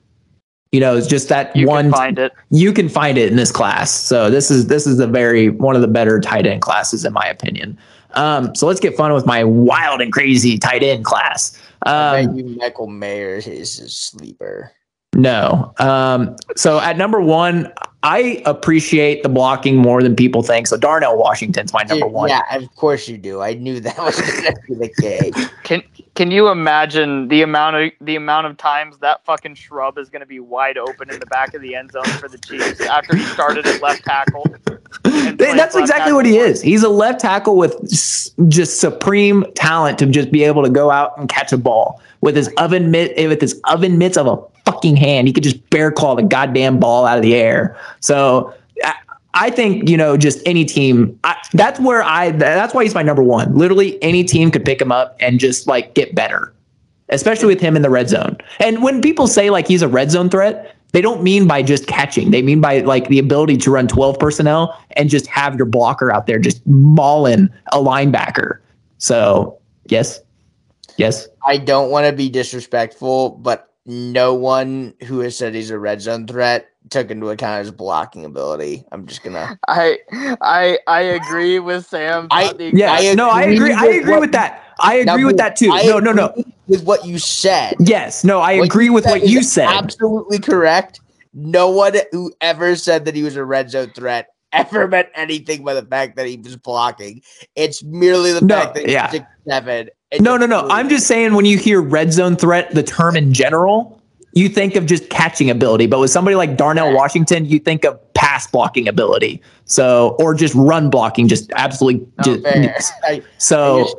you 0.71 0.79
know, 0.79 0.95
it's 0.95 1.07
just 1.07 1.29
that 1.29 1.55
you 1.55 1.67
one 1.67 1.85
can 1.85 1.91
find 1.91 2.19
it. 2.19 2.33
you 2.49 2.73
can 2.73 2.89
find 2.89 3.17
it 3.17 3.29
in 3.31 3.37
this 3.37 3.51
class. 3.51 3.91
So 3.91 4.29
this 4.29 4.51
is 4.51 4.67
this 4.67 4.85
is 4.85 4.99
a 4.99 5.07
very 5.07 5.49
one 5.49 5.75
of 5.75 5.81
the 5.81 5.87
better 5.87 6.19
tight 6.19 6.45
end 6.45 6.61
classes 6.61 7.05
in 7.05 7.13
my 7.13 7.25
opinion. 7.25 7.77
Um, 8.11 8.55
so 8.55 8.67
let's 8.67 8.79
get 8.79 8.95
fun 8.95 9.13
with 9.13 9.25
my 9.25 9.43
wild 9.43 10.01
and 10.01 10.11
crazy 10.11 10.57
tight 10.57 10.83
end 10.83 11.05
class. 11.05 11.59
I 11.83 12.23
Um, 12.23 12.37
you 12.37 12.45
Michael 12.57 12.87
Mayer 12.87 13.35
is 13.35 13.45
his 13.77 13.95
sleeper. 13.95 14.71
no. 15.15 15.73
Um, 15.79 16.35
so 16.55 16.79
at 16.79 16.97
number 16.97 17.21
one, 17.21 17.71
I 18.07 18.41
appreciate 18.45 19.21
the 19.21 19.27
blocking 19.27 19.75
more 19.75 20.01
than 20.01 20.15
people 20.15 20.41
think. 20.41 20.67
So 20.67 20.77
Darnell 20.77 21.17
Washington's 21.17 21.73
my 21.73 21.83
number 21.83 22.07
one. 22.07 22.29
Yeah, 22.29 22.41
of 22.55 22.73
course 22.77 23.09
you 23.09 23.17
do. 23.17 23.41
I 23.41 23.55
knew 23.55 23.81
that 23.81 23.97
was 23.97 24.21
going 24.21 24.43
to 24.43 24.61
be 24.65 24.75
the 24.75 24.89
case. 25.01 25.49
Can 25.63 25.83
can 26.15 26.31
you 26.31 26.47
imagine 26.47 27.27
the 27.27 27.41
amount 27.41 27.75
of 27.75 27.91
the 27.99 28.15
amount 28.15 28.47
of 28.47 28.55
times 28.55 28.97
that 28.99 29.25
fucking 29.25 29.55
shrub 29.55 29.97
is 29.97 30.09
going 30.09 30.21
to 30.21 30.25
be 30.25 30.39
wide 30.39 30.77
open 30.77 31.09
in 31.09 31.19
the 31.19 31.25
back 31.25 31.53
of 31.53 31.61
the 31.61 31.75
end 31.75 31.91
zone 31.91 32.05
for 32.05 32.29
the 32.29 32.37
Chiefs 32.37 32.79
after 32.79 33.13
he 33.13 33.25
started 33.25 33.67
at 33.67 33.81
left 33.81 34.05
tackle? 34.05 34.45
That's 35.03 35.41
left 35.41 35.75
exactly 35.75 35.85
tackle 35.85 36.15
what 36.15 36.25
he 36.25 36.37
is. 36.37 36.61
He's 36.61 36.83
a 36.83 36.89
left 36.89 37.19
tackle 37.19 37.57
with 37.57 37.77
just 38.47 38.79
supreme 38.79 39.43
talent 39.55 39.99
to 39.99 40.05
just 40.05 40.31
be 40.31 40.45
able 40.45 40.63
to 40.63 40.69
go 40.69 40.91
out 40.91 41.17
and 41.17 41.27
catch 41.27 41.51
a 41.51 41.57
ball 41.57 42.01
with 42.21 42.37
his 42.37 42.47
oven 42.57 42.89
mitt 42.89 43.17
with 43.27 43.41
his 43.41 43.59
oven 43.65 43.97
mitts 43.97 44.15
of 44.15 44.27
a 44.27 44.37
fucking 44.67 44.97
hand. 44.97 45.27
He 45.27 45.33
could 45.33 45.43
just 45.43 45.69
bear 45.69 45.91
claw 45.91 46.15
the 46.15 46.23
goddamn 46.23 46.79
ball 46.79 47.05
out 47.05 47.17
of 47.17 47.23
the 47.23 47.35
air. 47.35 47.79
So 48.01 48.53
I, 48.83 48.93
I 49.33 49.49
think 49.49 49.89
you 49.89 49.95
know 49.97 50.17
just 50.17 50.39
any 50.45 50.65
team. 50.65 51.17
I, 51.23 51.35
that's 51.53 51.79
where 51.79 52.03
I. 52.03 52.31
That's 52.31 52.73
why 52.73 52.83
he's 52.83 52.93
my 52.93 53.03
number 53.03 53.23
one. 53.23 53.55
Literally 53.55 54.01
any 54.03 54.23
team 54.23 54.51
could 54.51 54.65
pick 54.65 54.81
him 54.81 54.91
up 54.91 55.15
and 55.19 55.39
just 55.39 55.67
like 55.67 55.93
get 55.93 56.13
better, 56.13 56.53
especially 57.09 57.47
with 57.47 57.61
him 57.61 57.75
in 57.75 57.81
the 57.81 57.89
red 57.89 58.09
zone. 58.09 58.37
And 58.59 58.83
when 58.83 59.01
people 59.01 59.27
say 59.27 59.49
like 59.49 59.67
he's 59.67 59.81
a 59.81 59.87
red 59.87 60.11
zone 60.11 60.29
threat, 60.29 60.75
they 60.91 61.01
don't 61.01 61.23
mean 61.23 61.47
by 61.47 61.61
just 61.61 61.87
catching. 61.87 62.31
They 62.31 62.41
mean 62.41 62.59
by 62.59 62.79
like 62.79 63.07
the 63.07 63.19
ability 63.19 63.57
to 63.57 63.71
run 63.71 63.87
12 63.87 64.19
personnel 64.19 64.77
and 64.91 65.09
just 65.09 65.27
have 65.27 65.55
your 65.55 65.65
blocker 65.65 66.11
out 66.11 66.27
there 66.27 66.39
just 66.39 66.65
mauling 66.65 67.49
a 67.71 67.77
linebacker. 67.77 68.59
So, 68.97 69.59
yes. 69.85 70.19
Yes. 70.97 71.27
I 71.45 71.57
don't 71.57 71.91
want 71.91 72.07
to 72.07 72.13
be 72.13 72.29
disrespectful, 72.29 73.29
but 73.29 73.71
no 73.87 74.33
one 74.33 74.93
who 75.05 75.19
has 75.21 75.35
said 75.37 75.55
he's 75.55 75.71
a 75.71 75.79
red 75.79 76.01
zone 76.01 76.27
threat 76.27 76.67
took 76.89 77.09
into 77.09 77.29
account 77.29 77.59
his 77.59 77.71
blocking 77.71 78.23
ability. 78.25 78.83
I'm 78.91 79.07
just 79.07 79.23
gonna. 79.23 79.57
I 79.67 79.97
I 80.41 80.77
I 80.87 81.01
agree 81.01 81.59
with 81.59 81.85
Sam. 81.87 82.27
I- 82.31 82.53
Yeah. 82.59 82.93
I 82.93 83.13
no, 83.15 83.29
I 83.29 83.43
agree 83.43 83.55
agree. 83.55 83.73
I 83.73 83.81
with 83.87 83.95
agree 83.97 84.11
what- 84.11 84.21
with 84.21 84.31
that. 84.33 84.63
I 84.79 85.01
Now, 85.03 85.13
agree 85.15 85.25
with 85.25 85.37
that 85.37 85.55
too. 85.55 85.71
I 85.73 85.83
No, 85.87 85.99
no, 85.99 86.11
no. 86.11 86.33
With 86.67 86.83
what 86.83 87.03
you 87.05 87.17
said. 87.17 87.75
Yes. 87.79 88.23
No, 88.23 88.41
I 88.41 88.59
What 88.59 88.65
agree 88.65 88.89
with 88.91 89.05
what 89.05 89.27
you 89.27 89.41
said. 89.41 89.67
Absolutely 89.67 90.37
correct. 90.37 90.99
No 91.33 91.69
one 91.69 91.95
who 92.11 92.31
ever 92.41 92.75
said 92.75 93.05
that 93.05 93.15
he 93.15 93.23
was 93.23 93.35
a 93.35 93.43
red 93.45 93.71
zone 93.71 93.91
threat 93.95 94.27
ever 94.53 94.87
meant 94.87 95.07
anything 95.15 95.63
by 95.63 95.73
the 95.73 95.81
fact 95.83 96.15
that 96.17 96.27
he 96.27 96.37
was 96.37 96.55
blocking. 96.57 97.21
It's 97.55 97.83
merely 97.83 98.33
the 98.33 98.41
No, 98.41 98.55
fact 98.55 98.75
that 98.75 98.83
he's 98.83 98.91
yeah. 98.93 99.09
six 99.09 99.25
seven. 99.47 99.89
No, 100.19 100.37
no, 100.37 100.45
no. 100.45 100.67
I'm 100.69 100.87
just 100.89 101.05
saying 101.07 101.33
when 101.33 101.45
you 101.45 101.57
hear 101.57 101.81
red 101.81 102.13
zone 102.13 102.35
threat, 102.37 102.73
the 102.73 102.83
term 102.83 103.17
in 103.17 103.33
general, 103.33 104.01
you 104.33 104.47
think 104.47 104.75
of 104.75 104.85
just 104.85 105.09
catching 105.09 105.49
ability. 105.49 105.87
But 105.87 105.99
with 105.99 106.11
somebody 106.11 106.35
like 106.35 106.55
Darnell 106.55 106.93
Washington, 106.93 107.45
you 107.45 107.59
think 107.59 107.83
of 107.83 107.99
pass 108.13 108.47
blocking 108.47 108.87
ability. 108.87 109.41
So, 109.65 110.15
or 110.19 110.33
just 110.33 110.53
run 110.55 110.89
blocking, 110.89 111.27
just 111.27 111.51
absolutely. 111.55 112.07
Oh, 112.19 112.23
just, 112.23 112.43
fair. 112.43 112.77
I 113.03 113.21
so, 113.37 113.83
just- 113.83 113.95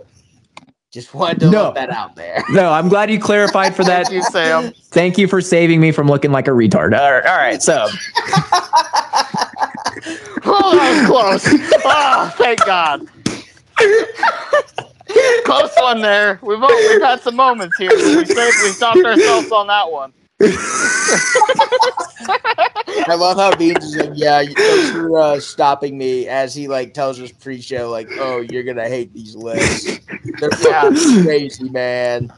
just 0.91 1.13
wanted 1.13 1.41
to 1.41 1.51
No. 1.51 1.65
let 1.65 1.75
that 1.75 1.91
out 1.91 2.17
there. 2.17 2.43
no, 2.49 2.73
I'm 2.73 2.89
glad 2.89 3.11
you 3.11 3.21
clarified 3.21 3.77
for 3.77 3.85
that. 3.85 4.07
Thank 4.07 4.15
you, 4.17 4.23
Sam. 4.31 4.73
Thank 4.87 5.19
you 5.19 5.29
for 5.29 5.43
saving 5.43 5.81
me 5.83 5.93
from 5.93 6.07
looking 6.09 6.33
like 6.33 6.49
a 6.49 6.53
retard. 6.53 6.99
All 6.99 7.13
right. 7.13 7.27
All 7.27 7.37
right 7.37 7.63
so, 7.63 7.87
Oh, 10.51 10.75
that 10.75 11.09
was 11.11 11.43
close. 11.43 11.73
Oh, 11.85 12.33
thank 12.39 12.65
God. 12.65 13.07
Close 15.45 15.71
one 15.79 16.01
there. 16.01 16.39
We've 16.43 16.63
all, 16.63 16.69
we've 16.69 17.03
had 17.03 17.21
some 17.21 17.37
moments 17.37 17.77
here. 17.77 17.91
We 17.91 18.25
saved, 18.25 18.57
we 18.63 18.71
stopped 18.71 19.05
ourselves 19.05 19.51
on 19.53 19.67
that 19.69 19.91
one. 19.91 20.13
I 23.11 23.15
love 23.17 23.37
how 23.39 23.55
Beans 23.57 23.85
is 23.85 23.97
like, 23.97 24.11
yeah, 24.15 24.41
you- 24.41 24.55
thanks 24.55 24.91
for 24.91 25.19
uh, 25.19 25.41
stopping 25.41 25.97
me 25.99 26.29
as 26.29 26.55
he 26.55 26.69
like 26.69 26.95
tells 26.95 27.21
us 27.21 27.33
pre-show 27.33 27.91
like, 27.91 28.09
oh, 28.19 28.41
you're 28.51 28.63
gonna 28.63 28.89
hate 28.89 29.13
these 29.15 29.35
lists. 29.35 29.99
They're 30.39 30.51
fucking 30.51 31.25
crazy, 31.25 31.69
man. 31.71 32.33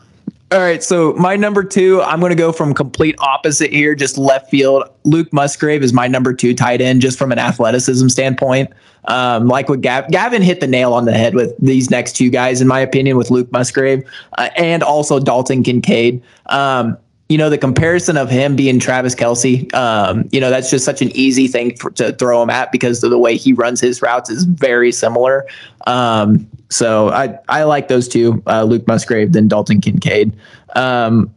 All 0.52 0.58
right. 0.58 0.82
So, 0.82 1.12
my 1.14 1.36
number 1.36 1.62
two, 1.62 2.02
I'm 2.02 2.18
going 2.18 2.30
to 2.30 2.36
go 2.36 2.50
from 2.50 2.74
complete 2.74 3.14
opposite 3.20 3.72
here, 3.72 3.94
just 3.94 4.18
left 4.18 4.50
field. 4.50 4.82
Luke 5.04 5.32
Musgrave 5.32 5.82
is 5.82 5.92
my 5.92 6.08
number 6.08 6.34
two 6.34 6.54
tight 6.54 6.80
end, 6.80 7.02
just 7.02 7.18
from 7.18 7.30
an 7.30 7.38
athleticism 7.38 8.08
standpoint. 8.08 8.70
Um, 9.04 9.48
like 9.48 9.68
what 9.68 9.80
Gav- 9.80 10.10
Gavin 10.10 10.42
hit 10.42 10.60
the 10.60 10.66
nail 10.66 10.92
on 10.92 11.04
the 11.04 11.12
head 11.12 11.34
with 11.34 11.54
these 11.58 11.90
next 11.90 12.14
two 12.14 12.30
guys, 12.30 12.60
in 12.60 12.68
my 12.68 12.80
opinion, 12.80 13.16
with 13.16 13.30
Luke 13.30 13.50
Musgrave 13.52 14.02
uh, 14.38 14.50
and 14.56 14.82
also 14.82 15.20
Dalton 15.20 15.62
Kincaid. 15.62 16.22
Um, 16.46 16.98
you 17.30 17.38
know, 17.38 17.48
the 17.48 17.56
comparison 17.56 18.16
of 18.16 18.28
him 18.28 18.56
being 18.56 18.80
Travis 18.80 19.14
Kelce, 19.14 19.72
um, 19.72 20.28
you 20.32 20.40
know, 20.40 20.50
that's 20.50 20.68
just 20.68 20.84
such 20.84 21.00
an 21.00 21.16
easy 21.16 21.46
thing 21.46 21.76
for, 21.76 21.92
to 21.92 22.12
throw 22.14 22.42
him 22.42 22.50
at 22.50 22.72
because 22.72 23.04
of 23.04 23.10
the 23.10 23.18
way 23.18 23.36
he 23.36 23.52
runs 23.52 23.80
his 23.80 24.02
routes 24.02 24.28
is 24.28 24.42
very 24.42 24.90
similar. 24.90 25.46
Um, 25.86 26.50
so 26.70 27.10
I, 27.10 27.38
I 27.48 27.62
like 27.62 27.86
those 27.86 28.08
two, 28.08 28.42
uh, 28.48 28.64
Luke 28.64 28.84
Musgrave, 28.88 29.32
then 29.32 29.46
Dalton 29.46 29.80
Kincaid. 29.80 30.36
Um, 30.74 31.32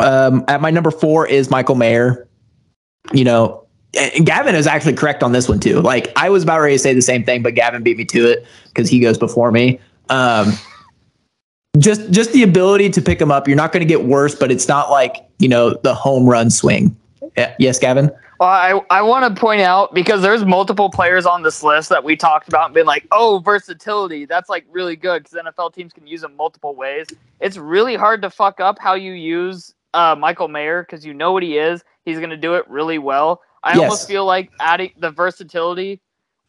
um, 0.00 0.44
at 0.48 0.60
my 0.60 0.72
number 0.72 0.90
four 0.90 1.24
is 1.24 1.50
Michael 1.50 1.76
Mayer. 1.76 2.26
You 3.12 3.22
know, 3.22 3.64
and 3.96 4.26
Gavin 4.26 4.56
is 4.56 4.66
actually 4.66 4.94
correct 4.94 5.22
on 5.22 5.30
this 5.30 5.48
one 5.48 5.60
too. 5.60 5.80
Like 5.80 6.12
I 6.16 6.30
was 6.30 6.42
about 6.42 6.58
ready 6.58 6.74
to 6.74 6.80
say 6.80 6.94
the 6.94 7.00
same 7.00 7.22
thing, 7.22 7.44
but 7.44 7.54
Gavin 7.54 7.84
beat 7.84 7.96
me 7.96 8.04
to 8.06 8.28
it 8.28 8.44
because 8.74 8.90
he 8.90 8.98
goes 8.98 9.18
before 9.18 9.52
me. 9.52 9.78
Just 11.78 12.10
just 12.10 12.32
the 12.32 12.42
ability 12.42 12.90
to 12.90 13.02
pick 13.02 13.20
him 13.20 13.30
up. 13.30 13.48
You're 13.48 13.56
not 13.56 13.72
going 13.72 13.80
to 13.80 13.86
get 13.86 14.04
worse, 14.04 14.34
but 14.34 14.50
it's 14.50 14.68
not 14.68 14.90
like 14.90 15.16
you 15.38 15.48
know 15.48 15.74
the 15.82 15.94
home 15.94 16.26
run 16.26 16.50
swing. 16.50 16.96
Yes, 17.58 17.78
Gavin. 17.78 18.10
Well, 18.38 18.48
I, 18.48 18.80
I 18.90 19.02
want 19.02 19.34
to 19.34 19.40
point 19.40 19.62
out 19.62 19.94
because 19.94 20.20
there's 20.20 20.44
multiple 20.44 20.90
players 20.90 21.24
on 21.24 21.42
this 21.42 21.62
list 21.62 21.88
that 21.88 22.04
we 22.04 22.16
talked 22.16 22.48
about 22.48 22.66
and 22.66 22.74
been 22.74 22.86
like, 22.86 23.06
oh, 23.10 23.40
versatility. 23.44 24.26
That's 24.26 24.48
like 24.50 24.66
really 24.70 24.94
good 24.96 25.24
because 25.24 25.38
NFL 25.42 25.74
teams 25.74 25.92
can 25.92 26.06
use 26.06 26.20
them 26.20 26.36
multiple 26.36 26.74
ways. 26.74 27.06
It's 27.40 27.56
really 27.56 27.96
hard 27.96 28.20
to 28.22 28.30
fuck 28.30 28.60
up 28.60 28.78
how 28.78 28.94
you 28.94 29.12
use 29.12 29.74
uh, 29.94 30.14
Michael 30.18 30.48
Mayer 30.48 30.82
because 30.82 31.04
you 31.04 31.14
know 31.14 31.32
what 31.32 31.42
he 31.42 31.56
is. 31.56 31.82
He's 32.04 32.18
going 32.18 32.30
to 32.30 32.36
do 32.36 32.54
it 32.54 32.68
really 32.68 32.98
well. 32.98 33.40
I 33.62 33.70
Yes. 33.70 33.80
almost 33.80 34.06
feel 34.06 34.26
like 34.26 34.50
adding 34.60 34.92
the 34.98 35.10
versatility, 35.10 36.00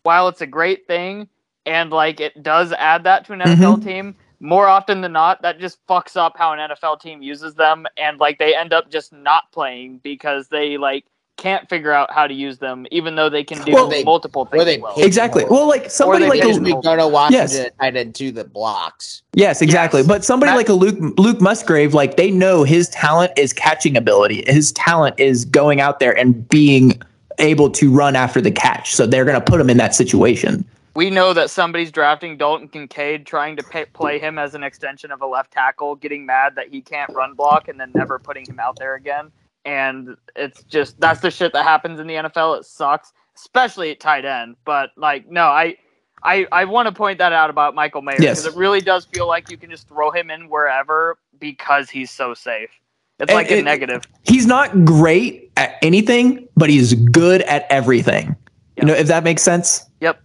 while 0.04 0.28
it's 0.28 0.42
a 0.42 0.48
great 0.48 0.88
thing 0.88 1.28
and 1.66 1.90
like 1.92 2.20
it 2.20 2.44
does 2.44 2.72
add 2.74 3.04
that 3.06 3.26
to 3.26 3.34
an 3.34 3.40
NFL 3.40 3.84
team, 3.84 4.16
more 4.40 4.68
often 4.68 5.02
than 5.02 5.14
not, 5.14 5.42
that 5.42 5.60
just 5.60 5.86
fucks 5.88 6.16
up 6.16 6.38
how 6.38 6.54
an 6.54 6.60
NFL 6.60 7.02
team 7.02 7.22
uses 7.22 7.56
them 7.56 7.86
and 7.98 8.20
like 8.20 8.38
they 8.40 8.56
end 8.56 8.74
up 8.74 8.90
just 8.92 9.12
not 9.14 9.52
playing 9.52 10.00
because 10.04 10.48
they 10.50 10.78
like 10.78 11.06
can't 11.38 11.70
figure 11.70 11.92
out 11.92 12.12
how 12.12 12.26
to 12.26 12.34
use 12.34 12.58
them, 12.58 12.88
even 12.90 13.16
though 13.16 13.30
they 13.30 13.44
can 13.44 13.64
do 13.64 13.72
Well, 13.72 13.88
they- 13.88 14.04
multiple 14.04 14.46
things 14.46 14.66
they 14.66 14.80
well. 14.80 14.96
Exactly. 14.98 15.46
Well, 15.46 15.68
like 15.68 15.90
somebody 15.92 16.26
like 16.28 16.42
just 16.42 16.60
a, 16.60 16.62
Because 16.64 16.76
we 16.78 16.82
gonna 16.82 17.08
watch 17.08 17.32
Yes. 17.32 17.54
it 17.54 17.74
tight 17.80 17.96
end 17.96 18.32
the 18.32 18.44
blocks. 18.44 19.22
Yes, 19.34 19.62
exactly. 19.62 20.00
Yes. 20.02 20.08
But 20.08 20.26
somebody 20.26 20.50
Matt- 20.50 20.58
like 20.58 20.70
a 20.70 20.74
Luke 20.74 20.98
Luke 21.20 21.40
Musgrave, 21.40 21.94
like 21.94 22.18
they 22.18 22.32
know 22.32 22.64
his 22.64 22.90
talent 22.90 23.34
is 23.38 23.54
catching 23.54 23.96
ability. 23.96 24.44
His 24.48 24.72
talent 24.72 25.20
is 25.20 25.46
going 25.46 25.80
out 25.80 26.00
there 26.00 26.18
and 26.18 26.48
being 26.50 27.00
able 27.40 27.70
to 27.70 27.92
run 27.92 28.16
after 28.16 28.42
the 28.42 28.50
catch. 28.52 28.96
So 28.96 29.06
they're 29.06 29.26
going 29.26 29.40
to 29.40 29.46
put 29.46 29.62
him 29.62 29.70
in 29.70 29.78
that 29.78 29.94
situation. 29.94 30.66
We 30.98 31.12
know 31.12 31.32
that 31.32 31.52
somebody's 31.52 31.92
drafting 31.92 32.38
Dalton 32.38 32.68
Kincaid, 32.68 33.28
trying 33.28 33.56
to 33.58 33.64
pay, 33.64 33.86
play 33.86 34.18
him 34.18 34.40
as 34.40 34.56
an 34.56 34.64
extension 34.64 35.12
of 35.12 35.22
a 35.22 35.28
left 35.28 35.52
tackle, 35.54 35.96
getting 35.96 36.26
mad 36.26 36.56
that 36.56 36.70
he 36.70 36.82
can't 36.82 37.14
run 37.14 37.36
block, 37.36 37.68
and 37.68 37.80
then 37.80 37.92
never 37.94 38.18
putting 38.18 38.48
him 38.48 38.60
out 38.60 38.80
there 38.80 38.96
again. 38.96 39.32
And 39.64 40.18
it's 40.36 40.64
just 40.64 41.00
that's 41.00 41.20
the 41.22 41.30
shit 41.30 41.54
that 41.54 41.64
happens 41.66 42.00
in 42.00 42.08
the 42.08 42.16
NFL. 42.16 42.58
It 42.58 42.66
sucks, 42.66 43.14
especially 43.36 43.92
at 43.92 44.00
tight 44.00 44.26
end. 44.26 44.56
But 44.66 44.90
like, 44.98 45.30
no, 45.30 45.44
I. 45.44 45.78
I, 46.24 46.48
I 46.52 46.66
want 46.66 46.88
to 46.88 46.92
point 46.92 47.20
that 47.20 47.32
out 47.32 47.52
about 47.52 47.76
Michael 47.76 48.02
Mayer 48.02 48.18
Yes. 48.20 48.42
because 48.42 48.56
it 48.56 48.58
really 48.58 48.82
does 48.82 49.06
feel 49.06 49.28
like 49.28 49.52
you 49.52 49.56
can 49.56 49.70
just 49.70 49.88
throw 49.88 50.10
him 50.10 50.32
in 50.32 50.50
wherever 50.50 51.20
because 51.40 51.92
he's 51.92 52.10
so 52.10 52.34
safe. 52.34 52.72
It's 53.20 53.32
like 53.32 53.52
a 53.52 53.60
it- 53.60 53.64
negative. 53.66 54.02
He's 54.24 54.48
not 54.48 54.84
great 54.84 55.52
at 55.58 55.78
anything, 55.84 56.48
but 56.58 56.72
he's 56.72 56.96
good 56.96 57.44
at 57.44 57.68
everything. 57.70 58.30
Yep. 58.30 58.38
You 58.78 58.86
know, 58.88 58.94
if 58.96 59.06
that 59.08 59.24
makes 59.24 59.44
sense. 59.44 59.84
Yep. 60.02 60.20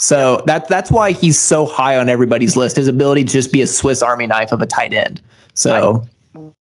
So 0.00 0.42
that 0.46 0.66
that's 0.66 0.90
why 0.90 1.12
he's 1.12 1.38
so 1.38 1.66
high 1.66 1.98
on 1.98 2.08
everybody's 2.08 2.56
list. 2.56 2.76
His 2.76 2.88
ability 2.88 3.24
to 3.24 3.30
just 3.30 3.52
be 3.52 3.60
a 3.60 3.66
Swiss 3.66 4.02
Army 4.02 4.26
knife 4.26 4.50
of 4.50 4.62
a 4.62 4.66
tight 4.66 4.94
end. 4.94 5.20
So, 5.52 6.06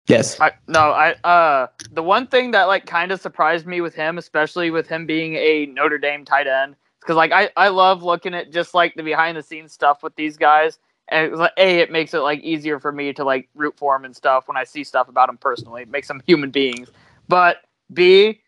yes. 0.08 0.40
I 0.42 0.52
no, 0.68 0.92
I 0.92 1.14
uh 1.24 1.68
the 1.94 2.04
one 2.04 2.28
thing 2.28 2.52
that 2.52 2.66
like 2.66 2.86
kind 2.86 3.14
of 3.14 3.22
surprised 3.22 3.66
me 3.66 3.80
with 3.80 3.96
him, 3.96 4.18
especially 4.18 4.72
with 4.72 4.90
him 4.90 5.06
being 5.06 5.36
a 5.36 5.68
Notre 5.68 5.98
Dame 5.98 6.26
tight 6.26 6.48
end, 6.48 6.76
because 7.00 7.16
like 7.16 7.32
I 7.32 7.50
I 7.56 7.70
love 7.70 8.04
looking 8.04 8.34
at 8.34 8.52
just 8.52 8.74
like 8.74 8.94
the 8.96 9.04
behind 9.04 9.38
the 9.38 9.42
scenes 9.42 9.72
stuff 9.72 10.04
with 10.04 10.18
these 10.18 10.36
guys. 10.36 10.78
And 11.08 11.26
it 11.26 11.32
was 11.32 11.40
like, 11.40 11.54
a, 11.56 11.80
it 11.80 11.92
makes 11.92 12.14
it 12.14 12.20
like 12.20 12.42
easier 12.42 12.78
for 12.78 12.92
me 12.92 13.14
to 13.14 13.24
like 13.24 13.48
root 13.56 13.74
for 13.78 13.96
him 13.96 14.04
and 14.04 14.14
stuff 14.14 14.50
when 14.50 14.58
I 14.58 14.66
see 14.66 14.84
stuff 14.84 15.08
about 15.08 15.30
him 15.30 15.38
personally. 15.38 15.84
It 15.84 15.90
makes 15.90 16.10
them 16.10 16.22
human 16.28 16.52
beings. 16.52 16.90
But 17.30 17.62
B, 17.94 18.42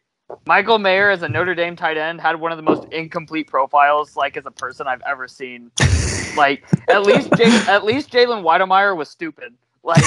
Michael 0.46 0.80
Mayer 0.80 1.10
as 1.10 1.22
a 1.22 1.30
Notre 1.30 1.56
Dame 1.56 1.76
tight 1.76 1.98
end 1.98 2.20
had 2.22 2.40
one 2.40 2.52
of 2.52 2.58
the 2.58 2.64
most 2.64 2.86
incomplete 2.92 3.48
profiles 3.48 4.16
like 4.16 4.38
as 4.38 4.46
a 4.46 4.52
person 4.52 4.88
I've 4.88 5.02
ever 5.08 5.28
seen. 5.28 5.72
like 6.38 6.64
at 6.90 7.04
least 7.04 7.32
at 7.68 7.84
least 7.86 8.10
Jalen 8.12 8.44
Wydermyer 8.44 8.96
was 8.96 9.10
stupid. 9.10 9.54
Like 9.84 10.04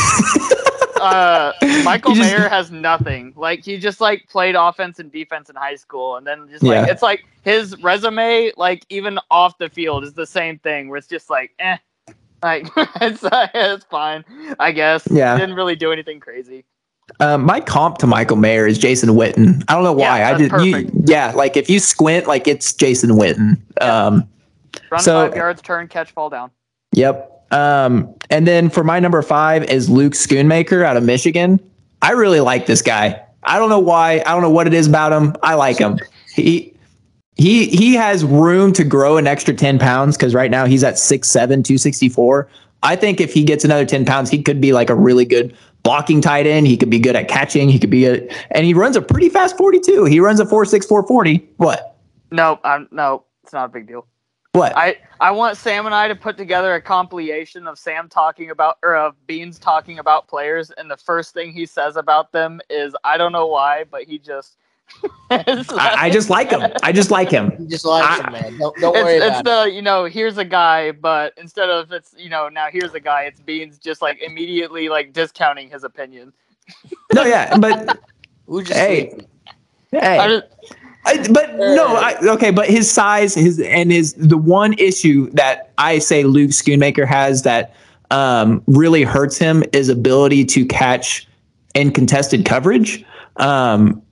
uh, 1.01 1.53
Michael 1.85 2.15
just- 2.15 2.31
Mayer 2.33 2.49
has 2.49 2.71
nothing. 2.71 3.33
Like 3.37 3.65
he 3.65 3.77
just 3.79 4.01
like 4.01 4.29
played 4.29 4.55
offense 4.55 4.99
and 4.99 5.11
defense 5.13 5.51
in 5.51 5.57
high 5.57 5.77
school, 5.77 6.17
and 6.17 6.27
then 6.27 6.49
just 6.51 6.63
like 6.63 6.87
Yeah. 6.87 6.93
it's 6.93 7.03
like 7.03 7.25
his 7.43 7.81
resume, 7.83 8.53
like 8.57 8.85
even 8.89 9.19
off 9.31 9.59
the 9.59 9.69
field, 9.69 10.05
is 10.05 10.15
the 10.15 10.27
same 10.27 10.59
thing. 10.59 10.89
Where 10.89 10.99
it's 10.99 11.09
just 11.09 11.29
like, 11.31 11.53
eh, 11.59 11.77
like 12.43 12.69
it's 13.01 13.25
uh, 13.25 13.49
it's 13.55 13.85
fine, 13.85 14.25
I 14.59 14.73
guess. 14.73 15.07
Yeah. 15.11 15.37
didn't 15.39 15.57
really 15.57 15.77
do 15.77 15.93
anything 15.93 16.21
crazy. 16.21 16.65
Um, 17.21 17.45
my 17.45 17.61
comp 17.61 17.99
to 17.99 18.07
Michael 18.07 18.37
Mayer 18.37 18.67
is 18.67 18.79
Jason 18.79 19.11
Witten. 19.11 19.63
I 19.69 19.75
don't 19.75 19.85
know 19.85 19.93
why. 19.93 20.19
Yeah, 20.21 20.29
I 20.31 20.39
did. 20.39 20.53
You, 20.65 20.91
yeah, 21.07 21.33
like 21.33 21.57
if 21.57 21.69
you 21.69 21.79
squint, 21.79 22.27
like 22.27 22.49
it's 22.49 22.73
Jason 22.73 23.11
Witten. 23.11 23.59
Um, 23.83 24.29
Run 24.91 25.01
So- 25.01 25.29
five 25.29 25.37
yards, 25.37 25.63
turn, 25.63 25.89
catch, 25.89 26.11
fall 26.13 26.31
down. 26.31 26.51
Yep. 26.93 27.31
Um, 27.51 28.13
and 28.31 28.47
then 28.47 28.71
for 28.71 28.83
my 28.83 28.99
number 29.01 29.21
five 29.23 29.65
is 29.65 29.89
Luke 29.89 30.15
Schoonmaker 30.15 30.85
out 30.85 30.97
of 30.97 31.05
Michigan. 31.05 31.61
I 32.03 32.13
really 32.13 32.41
like 32.41 32.67
this 32.67 32.83
guy. 32.83 33.21
I 33.45 33.59
don't 33.59 33.69
know 33.69 33.79
why. 33.79 34.23
I 34.27 34.33
don't 34.33 34.43
know 34.43 34.51
what 34.51 34.67
it 34.67 34.75
is 34.75 34.87
about 34.87 35.13
him. 35.13 35.37
I 35.43 35.55
like 35.55 35.79
him. 35.79 35.99
He 36.35 36.75
he 37.37 37.67
he 37.67 37.95
has 37.95 38.25
room 38.25 38.73
to 38.75 38.85
grow 38.85 39.17
an 39.17 39.27
extra 39.27 39.55
10 39.55 39.79
pounds 39.79 40.17
because 40.17 40.35
right 40.35 40.51
now 40.51 40.65
he's 40.67 40.83
at 40.83 40.95
6'7, 40.95 41.31
264. 41.65 42.49
I 42.83 42.97
think 42.97 43.21
if 43.21 43.33
he 43.33 43.45
gets 43.45 43.65
another 43.65 43.85
10 43.85 44.05
pounds, 44.05 44.31
he 44.31 44.43
could 44.43 44.61
be 44.61 44.73
like 44.73 44.91
a 44.91 44.95
really 44.95 45.25
good 45.25 45.57
blocking 45.85 46.21
tight 46.21 46.47
end. 46.47 46.67
He 46.67 46.77
could 46.77 46.91
be 46.91 46.99
good 46.99 47.15
at 47.15 47.29
catching. 47.29 47.69
He 47.69 47.79
could 47.79 47.91
be 47.91 48.07
a 48.07 48.29
and 48.51 48.67
he 48.67 48.75
runs 48.75 48.97
a 48.97 49.03
pretty 49.03 49.29
fast 49.29 49.57
42. 49.57 50.07
He 50.07 50.19
runs 50.19 50.41
a 50.41 50.45
4'6, 50.45 50.89
440. 50.89 51.49
What? 51.59 51.97
No, 52.33 52.59
I'm 52.65 52.89
no, 52.91 53.25
it's 53.45 53.53
not 53.53 53.67
a 53.67 53.69
big 53.69 53.87
deal. 53.87 54.07
What? 54.53 54.77
I 54.77 54.97
I 55.21 55.31
want 55.31 55.57
Sam 55.57 55.87
and 55.87 55.95
I 55.95 56.09
to 56.09 56.17
put 56.17 56.37
together 56.37 56.75
a 56.75 56.81
compilation 56.81 57.69
of 57.69 57.79
Sam 57.79 58.09
talking 58.09 58.51
about 58.51 58.79
or 58.83 58.97
of 58.97 59.15
Beans 59.27 59.59
talking 59.59 60.01
about 60.01 60.27
players, 60.27 60.71
and 60.73 60.91
the 60.91 60.97
first 60.97 61.35
thing 61.35 61.53
he 61.53 61.67
says 61.67 61.97
about 61.97 62.33
them 62.33 62.61
is 62.69 62.97
I 63.05 63.17
don't 63.17 63.33
know 63.33 63.47
why, 63.47 63.85
but 63.85 64.03
he 64.03 64.19
just. 64.19 64.57
It's 65.31 65.73
I, 65.73 66.05
I 66.05 66.11
just 66.11 66.31
like 66.31 66.51
him. 66.51 66.63
I 66.83 66.93
just 66.93 67.11
like 67.11 67.31
him. 67.31 67.53
He 67.59 67.67
just 67.67 67.85
likes 67.85 68.21
I- 68.21 68.25
him, 68.25 68.33
man. 68.33 68.59
Don't, 68.59 68.77
don't 68.79 68.95
worry 68.95 69.15
it's, 69.17 69.25
it's 69.27 69.41
about 69.41 69.67
it. 69.67 69.71
the 69.71 69.77
you 69.77 69.83
know 69.83 70.05
here's 70.05 70.39
a 70.39 70.45
guy, 70.45 70.93
but 70.93 71.33
instead 71.37 71.71
of 71.71 71.91
it's 71.93 72.15
you 72.17 72.29
know 72.29 72.49
now 72.49 72.69
here's 72.71 72.95
a 72.95 73.01
guy, 73.01 73.23
it's 73.25 73.41
Beans 73.41 73.79
just 73.79 74.03
like 74.03 74.21
immediately 74.23 74.89
like 74.89 75.13
discounting 75.13 75.69
his 75.71 75.85
opinion. 75.85 76.33
No, 77.13 77.25
yeah, 77.25 77.57
but 77.59 77.99
Who's 78.47 78.69
just 78.69 78.79
Hey. 78.79 79.09
sleeping? 79.11 79.27
hey, 79.91 80.19
I 80.19 80.29
just, 80.29 80.45
I, 81.07 81.29
but 81.33 81.55
no, 81.57 81.97
I, 81.97 82.17
okay, 82.35 82.51
but 82.51 82.69
his 82.69 82.91
size, 82.91 83.35
his 83.35 83.61
and 83.61 83.91
his 83.93 84.15
the 84.15 84.39
one 84.39 84.73
issue 84.75 85.31
that 85.31 85.73
I 85.79 85.99
say 85.99 86.25
Luke 86.25 86.51
Schoonmaker 86.51 87.07
has 87.07 87.43
that 87.43 87.75
um, 88.11 88.63
really 88.67 89.03
hurts 89.03 89.37
him 89.39 89.63
is 89.73 89.89
ability 89.89 90.45
to 90.47 90.65
catch 90.67 91.27
in 91.75 91.91
contested 91.93 92.45
coverage. 92.45 93.05
Um, 93.37 94.03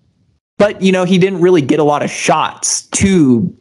but 0.58 0.80
you 0.80 0.92
know, 0.92 1.04
he 1.04 1.18
didn't 1.18 1.40
really 1.40 1.62
get 1.62 1.78
a 1.78 1.84
lot 1.84 2.02
of 2.02 2.10
shots 2.10 2.82
to 2.88 3.54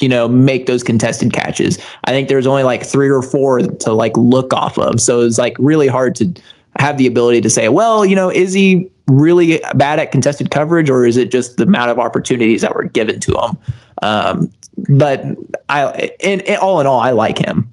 you 0.00 0.08
know 0.08 0.28
make 0.28 0.66
those 0.66 0.82
contested 0.82 1.32
catches. 1.32 1.78
I 2.04 2.10
think 2.10 2.28
there's 2.28 2.46
only 2.46 2.62
like 2.62 2.84
three 2.84 3.08
or 3.08 3.22
four 3.22 3.60
to 3.60 3.92
like 3.92 4.16
look 4.16 4.52
off 4.52 4.78
of, 4.78 5.00
so 5.00 5.20
it's 5.20 5.38
like 5.38 5.56
really 5.58 5.88
hard 5.88 6.14
to 6.16 6.32
have 6.78 6.96
the 6.96 7.06
ability 7.06 7.40
to 7.40 7.50
say, 7.50 7.68
well, 7.68 8.04
you 8.04 8.14
know, 8.14 8.30
is 8.30 8.52
he 8.52 8.90
really 9.08 9.60
bad 9.74 9.98
at 9.98 10.12
contested 10.12 10.50
coverage, 10.50 10.90
or 10.90 11.06
is 11.06 11.16
it 11.16 11.30
just 11.30 11.56
the 11.56 11.64
amount 11.64 11.90
of 11.90 11.98
opportunities 11.98 12.62
that 12.62 12.74
were 12.74 12.84
given 12.84 13.20
to 13.20 13.32
him? 13.32 13.58
Um, 14.02 14.52
but 14.88 15.24
I, 15.68 16.12
in, 16.20 16.40
in 16.40 16.56
all 16.56 16.80
in 16.80 16.86
all, 16.86 17.00
I 17.00 17.10
like 17.10 17.38
him. 17.38 17.70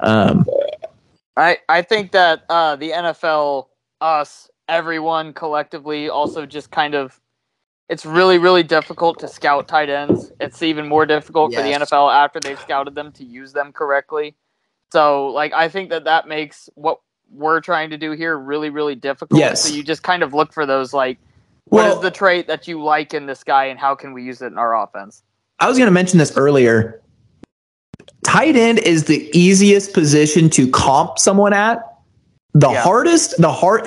Um, 0.00 0.46
I 1.36 1.58
I 1.68 1.82
think 1.82 2.12
that 2.12 2.44
uh, 2.48 2.76
the 2.76 2.90
NFL, 2.90 3.66
us, 4.00 4.48
everyone 4.68 5.32
collectively, 5.32 6.08
also 6.08 6.46
just 6.46 6.70
kind 6.70 6.94
of, 6.94 7.20
it's 7.88 8.04
really 8.04 8.38
really 8.38 8.62
difficult 8.62 9.18
to 9.20 9.28
scout 9.28 9.68
tight 9.68 9.88
ends. 9.88 10.32
It's 10.40 10.62
even 10.62 10.88
more 10.88 11.06
difficult 11.06 11.54
for 11.54 11.62
the 11.62 11.70
NFL 11.70 12.12
after 12.12 12.40
they've 12.40 12.58
scouted 12.60 12.94
them 12.94 13.12
to 13.12 13.24
use 13.24 13.52
them 13.52 13.72
correctly. 13.72 14.34
So 14.92 15.28
like 15.28 15.52
I 15.52 15.68
think 15.68 15.90
that 15.90 16.04
that 16.04 16.26
makes 16.28 16.68
what 16.74 17.00
we're 17.30 17.60
trying 17.60 17.90
to 17.90 17.98
do 17.98 18.12
here 18.12 18.36
really 18.38 18.70
really 18.70 18.94
difficult. 18.94 19.38
Yes. 19.38 19.62
So 19.62 19.74
you 19.74 19.82
just 19.82 20.02
kind 20.02 20.22
of 20.22 20.34
look 20.34 20.52
for 20.52 20.66
those 20.66 20.92
like, 20.92 21.18
what 21.66 21.86
is 21.86 21.92
Well- 21.94 22.02
the 22.02 22.10
trait 22.10 22.46
that 22.48 22.66
you 22.66 22.82
like 22.82 23.14
in 23.14 23.26
this 23.26 23.44
guy, 23.44 23.66
and 23.66 23.78
how 23.78 23.94
can 23.94 24.12
we 24.12 24.22
use 24.22 24.42
it 24.42 24.46
in 24.46 24.58
our 24.58 24.76
offense? 24.80 25.22
I 25.58 25.68
was 25.68 25.78
going 25.78 25.86
to 25.86 25.92
mention 25.92 26.18
this 26.18 26.36
earlier. 26.36 27.00
Tight 28.24 28.56
end 28.56 28.78
is 28.80 29.04
the 29.04 29.30
easiest 29.32 29.94
position 29.94 30.50
to 30.50 30.70
comp 30.70 31.18
someone 31.18 31.52
at. 31.54 31.95
The 32.58 32.70
Yeah. 32.70 32.80
hardest, 32.80 33.34
the 33.38 33.52
hard, 33.52 33.86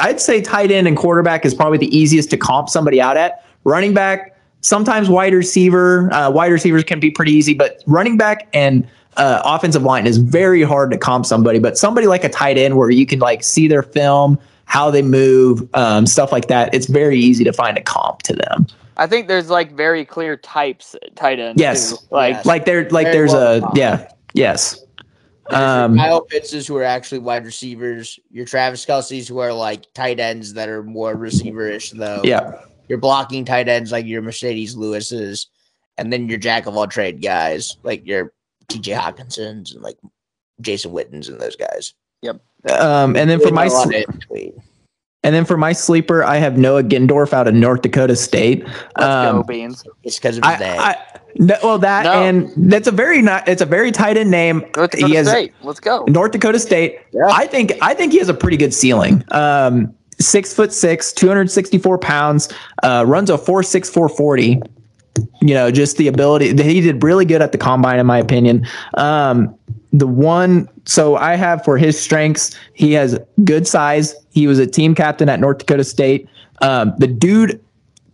I'd 0.00 0.20
say 0.20 0.40
tight 0.40 0.72
end 0.72 0.88
and 0.88 0.96
quarterback 0.96 1.46
is 1.46 1.54
probably 1.54 1.78
the 1.78 1.96
easiest 1.96 2.30
to 2.30 2.36
comp 2.36 2.68
somebody 2.68 3.00
out 3.00 3.16
at. 3.16 3.44
Running 3.62 3.94
back, 3.94 4.34
sometimes 4.60 5.08
wide 5.08 5.34
receiver, 5.34 6.12
uh, 6.12 6.28
wide 6.28 6.50
receivers 6.50 6.82
can 6.82 6.98
be 6.98 7.12
pretty 7.12 7.32
easy, 7.32 7.54
but 7.54 7.80
running 7.86 8.16
back 8.16 8.48
and 8.52 8.84
uh, 9.18 9.40
offensive 9.44 9.84
line 9.84 10.04
is 10.06 10.16
very 10.16 10.62
hard 10.62 10.90
to 10.90 10.98
comp 10.98 11.26
somebody. 11.26 11.60
But 11.60 11.78
somebody 11.78 12.08
like 12.08 12.24
a 12.24 12.28
tight 12.28 12.58
end 12.58 12.76
where 12.76 12.90
you 12.90 13.06
can 13.06 13.20
like 13.20 13.44
see 13.44 13.68
their 13.68 13.84
film, 13.84 14.36
how 14.64 14.90
they 14.90 15.02
move, 15.02 15.68
um, 15.74 16.04
stuff 16.04 16.32
like 16.32 16.48
that, 16.48 16.74
it's 16.74 16.86
very 16.86 17.18
easy 17.18 17.44
to 17.44 17.52
find 17.52 17.78
a 17.78 17.82
comp 17.82 18.22
to 18.22 18.32
them. 18.32 18.66
I 18.96 19.06
think 19.06 19.28
there's 19.28 19.48
like 19.48 19.72
very 19.76 20.04
clear 20.04 20.36
types 20.36 20.96
tight 21.14 21.38
end. 21.38 21.60
Yes. 21.60 21.90
too. 21.92 21.98
Like 22.10 22.34
Yes. 22.34 22.46
Like 22.46 22.64
there, 22.64 22.88
like 22.90 23.06
Very 23.06 23.16
there's 23.16 23.32
well 23.32 23.64
a 23.64 23.72
yeah, 23.76 24.10
yes. 24.34 24.84
There's 25.48 25.62
Um, 25.62 25.96
your 25.96 26.04
Kyle 26.04 26.20
Pittses 26.20 26.66
who 26.66 26.76
are 26.76 26.84
actually 26.84 27.20
wide 27.20 27.44
receivers. 27.44 28.18
Your 28.30 28.44
Travis 28.44 28.84
Kelce's 28.84 29.28
who 29.28 29.38
are 29.38 29.52
like 29.52 29.92
tight 29.94 30.20
ends 30.20 30.54
that 30.54 30.68
are 30.68 30.82
more 30.82 31.14
receiver-ish 31.14 31.92
though. 31.92 32.20
Yeah. 32.24 32.62
Your 32.88 32.98
blocking 32.98 33.44
tight 33.44 33.68
ends 33.68 33.92
like 33.92 34.06
your 34.06 34.22
Marcedes 34.22 34.76
Lewis's, 34.76 35.48
and 35.96 36.12
then 36.12 36.28
your 36.28 36.38
jack 36.38 36.66
of 36.66 36.76
all 36.76 36.86
trade 36.86 37.22
guys 37.22 37.76
like 37.82 38.06
your 38.06 38.32
TJ 38.68 38.98
Hockensons 38.98 39.74
and 39.74 39.82
like 39.82 39.98
Jason 40.60 40.92
Wittens 40.92 41.28
and 41.28 41.40
those 41.40 41.56
guys. 41.56 41.94
Yep. 42.22 42.40
Um, 42.70 43.16
and 43.16 43.30
then 43.30 43.40
for 43.40 43.50
my 43.50 43.66
Not 43.66 43.92
a 45.24 45.30
lot 45.30 45.34
sl- 45.34 45.34
in 45.34 45.34
between. 45.34 45.34
and 45.34 45.34
then 45.34 45.44
for 45.44 45.56
my 45.56 45.72
sleeper, 45.72 46.24
I 46.24 46.36
have 46.36 46.58
Noah 46.58 46.82
Gindorff 46.82 47.32
out 47.32 47.48
of 47.48 47.54
North 47.54 47.82
Dakota 47.82 48.16
State. 48.16 48.64
let's 48.66 48.82
go 48.96 49.38
Um, 49.38 49.42
beans. 49.46 49.84
It's 50.04 50.18
because 50.18 50.38
of 50.38 50.44
his 50.44 50.54
I, 50.54 50.58
name. 50.58 50.80
I 50.80 50.96
no, 51.36 51.56
well 51.62 51.78
that 51.78 52.04
No. 52.04 52.12
and 52.12 52.50
that's 52.56 52.88
a 52.88 52.92
very 52.92 53.22
not 53.22 53.48
it's 53.48 53.62
a 53.62 53.66
very 53.66 53.92
tight 53.92 54.16
end 54.16 54.30
name. 54.30 54.64
North 54.76 54.92
he 54.94 55.02
Dakota 55.02 55.16
has- 55.18 55.28
State. 55.28 55.52
Let's 55.62 55.80
go. 55.80 56.04
North 56.08 56.32
Dakota 56.32 56.58
State. 56.58 56.98
Yeah. 57.12 57.26
I 57.30 57.46
think 57.46 57.72
I 57.82 57.94
think 57.94 58.12
he 58.12 58.18
has 58.18 58.28
a 58.28 58.34
pretty 58.34 58.56
good 58.56 58.72
ceiling. 58.74 59.22
Um, 59.30 59.92
six 60.20 60.52
foot 60.54 60.72
six, 60.72 61.12
two 61.12 61.28
hundred 61.28 61.50
sixty 61.50 61.78
four 61.78 61.98
pounds, 61.98 62.48
uh, 62.82 63.04
runs 63.06 63.30
a 63.30 63.38
four 63.38 63.62
six 63.62 63.88
four 63.90 64.08
forty. 64.08 64.60
You 65.40 65.54
know, 65.54 65.70
just 65.72 65.96
the 65.96 66.06
ability. 66.06 66.48
He 66.62 66.80
did 66.80 67.02
really 67.02 67.24
good 67.24 67.42
at 67.42 67.50
the 67.52 67.58
combine, 67.58 67.98
in 67.98 68.06
my 68.06 68.18
opinion. 68.18 68.64
Um, 68.94 69.52
the 69.92 70.06
one, 70.06 70.68
so 70.84 71.16
I 71.16 71.34
have 71.34 71.64
for 71.64 71.76
his 71.76 71.98
strengths, 71.98 72.54
he 72.74 72.92
has 72.92 73.18
good 73.44 73.66
size. 73.66 74.14
He 74.38 74.46
was 74.46 74.60
a 74.60 74.68
team 74.68 74.94
captain 74.94 75.28
at 75.28 75.40
North 75.40 75.58
Dakota 75.58 75.82
State. 75.82 76.28
Um, 76.62 76.94
the 76.98 77.08
dude, 77.08 77.60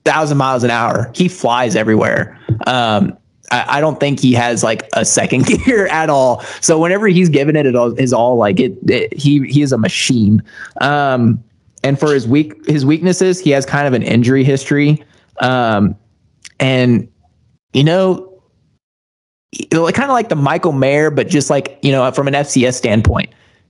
thousand 0.06 0.38
miles 0.38 0.64
an 0.64 0.70
hour. 0.70 1.10
He 1.14 1.28
flies 1.28 1.76
everywhere. 1.76 2.40
Um, 2.66 3.14
I, 3.50 3.76
I 3.76 3.80
don't 3.82 4.00
think 4.00 4.20
he 4.20 4.32
has 4.32 4.64
like 4.64 4.88
a 4.94 5.04
second 5.04 5.44
gear 5.66 5.86
at 5.88 6.08
all. 6.08 6.40
So 6.62 6.78
whenever 6.78 7.08
he's 7.08 7.28
given 7.28 7.56
it, 7.56 7.66
it 7.66 7.76
all, 7.76 7.92
is 7.98 8.14
all 8.14 8.36
like 8.36 8.58
it, 8.58 8.72
it. 8.88 9.12
He 9.12 9.46
he 9.46 9.60
is 9.60 9.70
a 9.70 9.76
machine. 9.76 10.42
Um, 10.80 11.44
and 11.82 12.00
for 12.00 12.14
his 12.14 12.26
weak 12.26 12.54
his 12.66 12.86
weaknesses, 12.86 13.38
he 13.38 13.50
has 13.50 13.66
kind 13.66 13.86
of 13.86 13.92
an 13.92 14.02
injury 14.02 14.44
history. 14.44 15.04
Um, 15.40 15.94
and 16.58 17.06
you 17.74 17.84
know, 17.84 18.40
kind 19.70 20.04
of 20.04 20.08
like 20.08 20.30
the 20.30 20.36
Michael 20.36 20.72
Mayer, 20.72 21.10
but 21.10 21.28
just 21.28 21.50
like 21.50 21.78
you 21.82 21.92
know, 21.92 22.10
from 22.12 22.28
an 22.28 22.34
FCS 22.34 22.72
standpoint, 22.72 23.28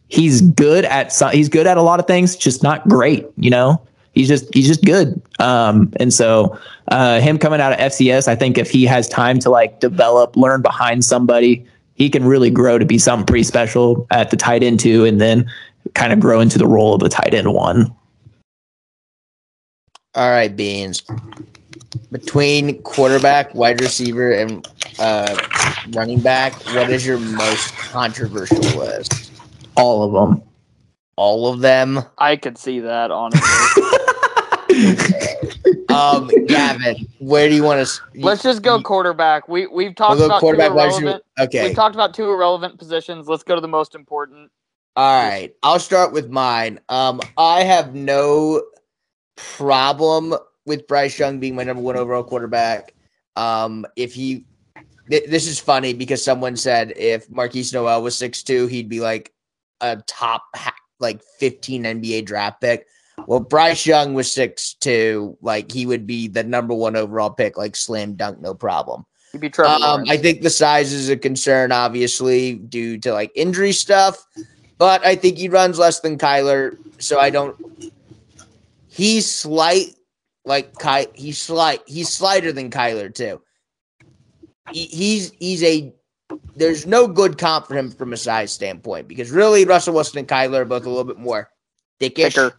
he's 0.08 0.40
good 0.40 0.84
at 0.84 1.12
some, 1.12 1.32
he's 1.32 1.48
good 1.48 1.66
at 1.66 1.76
a 1.76 1.82
lot 1.82 2.00
of 2.00 2.06
things, 2.06 2.36
just 2.36 2.62
not 2.62 2.86
great. 2.88 3.26
You 3.36 3.50
know, 3.50 3.82
he's 4.12 4.28
just 4.28 4.52
he's 4.54 4.66
just 4.66 4.84
good. 4.84 5.20
Um, 5.38 5.92
and 5.96 6.12
so 6.12 6.58
uh, 6.88 7.20
him 7.20 7.38
coming 7.38 7.60
out 7.60 7.72
of 7.72 7.78
FCS, 7.78 8.28
I 8.28 8.36
think 8.36 8.58
if 8.58 8.70
he 8.70 8.84
has 8.86 9.08
time 9.08 9.38
to 9.40 9.50
like 9.50 9.80
develop, 9.80 10.36
learn 10.36 10.62
behind 10.62 11.04
somebody, 11.04 11.66
he 11.94 12.10
can 12.10 12.24
really 12.24 12.50
grow 12.50 12.78
to 12.78 12.84
be 12.84 12.98
something 12.98 13.26
pretty 13.26 13.44
special 13.44 14.06
at 14.10 14.30
the 14.30 14.36
tight 14.36 14.62
end 14.62 14.80
too, 14.80 15.04
and 15.04 15.20
then 15.20 15.50
kind 15.94 16.12
of 16.12 16.20
grow 16.20 16.40
into 16.40 16.58
the 16.58 16.66
role 16.66 16.94
of 16.94 17.00
the 17.00 17.08
tight 17.08 17.34
end 17.34 17.52
one. 17.52 17.94
All 20.14 20.30
right, 20.30 20.54
Beans. 20.54 21.02
Between 22.12 22.80
quarterback, 22.82 23.52
wide 23.54 23.80
receiver, 23.80 24.32
and 24.32 24.66
uh, 25.00 25.36
running 25.90 26.20
back, 26.20 26.54
what 26.66 26.90
is 26.90 27.04
your 27.04 27.18
most 27.18 27.74
controversial 27.76 28.60
list? 28.78 29.23
All 29.76 30.02
of 30.02 30.12
them. 30.30 30.42
All 31.16 31.52
of 31.52 31.60
them. 31.60 32.00
I 32.18 32.36
could 32.36 32.58
see 32.58 32.80
that 32.80 33.10
honestly. 33.10 33.40
Um, 35.94 36.28
Gavin, 36.46 37.06
where 37.20 37.48
do 37.48 37.54
you 37.54 37.62
want 37.62 37.86
to? 37.86 38.02
Let's 38.16 38.42
just 38.42 38.62
go 38.62 38.82
quarterback. 38.82 39.48
We 39.48 39.68
we've 39.68 39.94
talked 39.94 40.16
We'll 40.16 40.26
about 40.26 40.38
two 40.38 40.40
quarterback, 40.40 40.74
wide 40.74 40.86
receiver. 40.86 41.02
irrelevant. 41.02 41.24
Okay. 41.38 41.66
We've 41.68 41.76
talked 41.76 41.94
about 41.94 42.14
two 42.14 42.28
irrelevant 42.30 42.78
positions. 42.78 43.28
Let's 43.28 43.44
go 43.44 43.54
to 43.54 43.60
the 43.60 43.68
most 43.68 43.94
important. 43.94 44.50
All 44.96 45.24
right, 45.24 45.54
I'll 45.62 45.78
start 45.78 46.12
with 46.12 46.30
mine. 46.30 46.80
Um, 46.88 47.20
I 47.38 47.62
have 47.62 47.94
no 47.94 48.62
problem 49.36 50.34
with 50.66 50.86
Bryce 50.86 51.18
Young 51.18 51.38
being 51.40 51.54
my 51.54 51.64
number 51.64 51.82
one 51.82 51.96
overall 51.96 52.24
quarterback. 52.24 52.94
Um, 53.36 53.86
if 53.96 54.14
he, 54.14 54.46
th- 55.10 55.28
this 55.28 55.46
is 55.48 55.58
funny 55.58 55.94
because 55.94 56.24
someone 56.24 56.56
said 56.56 56.92
if 56.96 57.28
Markquis 57.28 57.72
Nowell 57.72 58.02
was 58.02 58.16
six 58.16 58.42
two, 58.42 58.66
he'd 58.68 58.88
be 58.88 59.00
like 59.00 59.32
a 59.84 60.02
top 60.06 60.42
like 61.00 61.22
fifteen 61.38 61.84
NBA 61.84 62.24
draft 62.26 62.60
pick. 62.60 62.86
Well, 63.26 63.40
Bryce 63.40 63.86
Young 63.86 64.14
was 64.14 64.30
six 64.30 64.74
two, 64.74 65.36
like 65.40 65.70
he 65.70 65.86
would 65.86 66.06
be 66.06 66.28
the 66.28 66.42
number 66.42 66.74
one 66.74 66.96
overall 66.96 67.30
pick, 67.30 67.56
like 67.56 67.76
slam 67.76 68.14
dunk, 68.14 68.40
no 68.40 68.54
problem. 68.54 69.04
You'd 69.34 69.40
be 69.40 69.50
Trevor 69.50 69.84
Um, 69.84 70.04
I 70.08 70.16
think 70.16 70.42
the 70.42 70.50
size 70.50 70.92
is 70.92 71.08
a 71.08 71.16
concern, 71.16 71.72
obviously, 71.72 72.54
due 72.54 72.98
to 72.98 73.12
like 73.12 73.32
injury 73.34 73.72
stuff. 73.72 74.24
But 74.78 75.04
I 75.04 75.16
think 75.16 75.38
he 75.38 75.48
runs 75.48 75.78
less 75.78 76.00
than 76.00 76.18
Kyler, 76.18 76.76
so 76.98 77.18
I 77.18 77.30
don't. 77.30 77.56
He's 78.88 79.30
slight, 79.30 79.94
like 80.44 80.78
Ky. 80.78 81.06
He's 81.14 81.38
slight. 81.38 81.80
He's 81.86 82.08
slighter 82.10 82.52
than 82.52 82.70
Kyler 82.70 83.12
too. 83.12 83.42
He, 84.70 84.86
he's 84.86 85.32
he's 85.38 85.62
a. 85.62 85.92
There's 86.56 86.86
no 86.86 87.06
good 87.06 87.38
comp 87.38 87.66
for 87.66 87.76
him 87.76 87.90
from 87.90 88.12
a 88.12 88.16
size 88.16 88.52
standpoint 88.52 89.08
because 89.08 89.30
really 89.30 89.64
Russell 89.64 89.94
Wilson 89.94 90.18
and 90.18 90.28
Kyler 90.28 90.60
are 90.60 90.64
both 90.64 90.86
a 90.86 90.88
little 90.88 91.04
bit 91.04 91.18
more 91.18 91.50
dickish. 92.00 92.34
Thicker. 92.34 92.58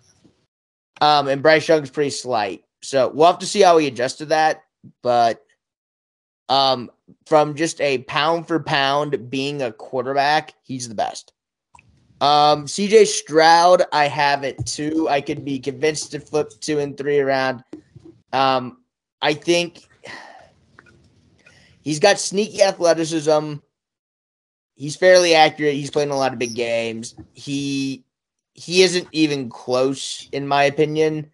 Um, 1.01 1.27
and 1.27 1.41
Bryce 1.41 1.67
Young's 1.67 1.89
pretty 1.89 2.09
slight, 2.09 2.63
so 2.81 3.09
we'll 3.09 3.27
have 3.27 3.39
to 3.39 3.45
see 3.45 3.61
how 3.61 3.77
he 3.77 3.87
adjusts 3.87 4.17
to 4.19 4.25
that. 4.27 4.63
But 5.01 5.41
Um, 6.47 6.91
from 7.25 7.55
just 7.55 7.81
a 7.81 7.99
pound 7.99 8.47
for 8.47 8.59
pound 8.59 9.29
being 9.29 9.61
a 9.61 9.71
quarterback, 9.71 10.53
he's 10.63 10.87
the 10.87 10.95
best. 10.95 11.33
Um, 12.21 12.65
CJ 12.65 13.07
Stroud, 13.07 13.83
I 13.91 14.07
have 14.07 14.43
it 14.43 14.63
too. 14.65 15.09
I 15.09 15.21
could 15.21 15.43
be 15.43 15.59
convinced 15.59 16.11
to 16.11 16.19
flip 16.19 16.51
two 16.61 16.79
and 16.79 16.95
three 16.97 17.19
around. 17.19 17.63
Um, 18.31 18.77
I 19.21 19.33
think 19.33 19.89
he's 21.81 21.99
got 21.99 22.19
sneaky 22.19 22.61
athleticism. 22.61 23.55
He's 24.75 24.95
fairly 24.95 25.35
accurate. 25.35 25.75
He's 25.75 25.91
playing 25.91 26.11
a 26.11 26.17
lot 26.17 26.33
of 26.33 26.39
big 26.39 26.55
games. 26.55 27.15
He 27.33 28.03
he 28.53 28.83
isn't 28.83 29.07
even 29.11 29.49
close, 29.49 30.29
in 30.31 30.47
my 30.47 30.63
opinion, 30.63 31.29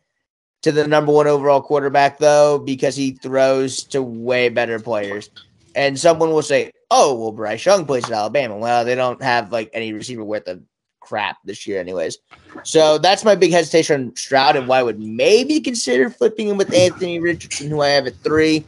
to 0.64 0.72
the 0.72 0.88
number 0.88 1.12
one 1.12 1.28
overall 1.28 1.62
quarterback, 1.62 2.18
though, 2.18 2.60
because 2.60 2.96
he 2.96 3.12
throws 3.12 3.84
to 3.86 4.02
way 4.02 4.50
better 4.50 4.80
players. 4.80 5.30
And 5.76 6.00
someone 6.00 6.32
will 6.32 6.42
say, 6.42 6.72
"Oh, 6.90 7.16
well, 7.16 7.32
Bryce 7.32 7.66
Young 7.66 7.86
plays 7.86 8.06
at 8.06 8.12
Alabama." 8.12 8.58
Well, 8.58 8.86
they 8.86 8.96
don't 8.96 9.22
have 9.22 9.52
like 9.52 9.70
any 9.74 9.94
receiver 9.94 10.24
worth 10.24 10.48
of 10.48 10.62
crap 11.00 11.38
this 11.46 11.66
year, 11.66 11.80
anyways. 11.80 12.18
So 12.64 12.98
that's 12.98 13.26
my 13.26 13.36
big 13.36 13.52
hesitation 13.52 14.10
on 14.10 14.16
Stroud 14.16 14.56
and 14.56 14.68
why 14.68 14.80
I 14.80 14.84
would 14.84 15.00
maybe 15.00 15.60
consider 15.60 16.10
flipping 16.10 16.48
him 16.48 16.58
with 16.58 16.74
Anthony 16.74 17.20
Richardson, 17.20 17.70
who 17.70 17.82
I 17.82 17.90
have 17.90 18.08
at 18.08 18.16
three. 18.18 18.64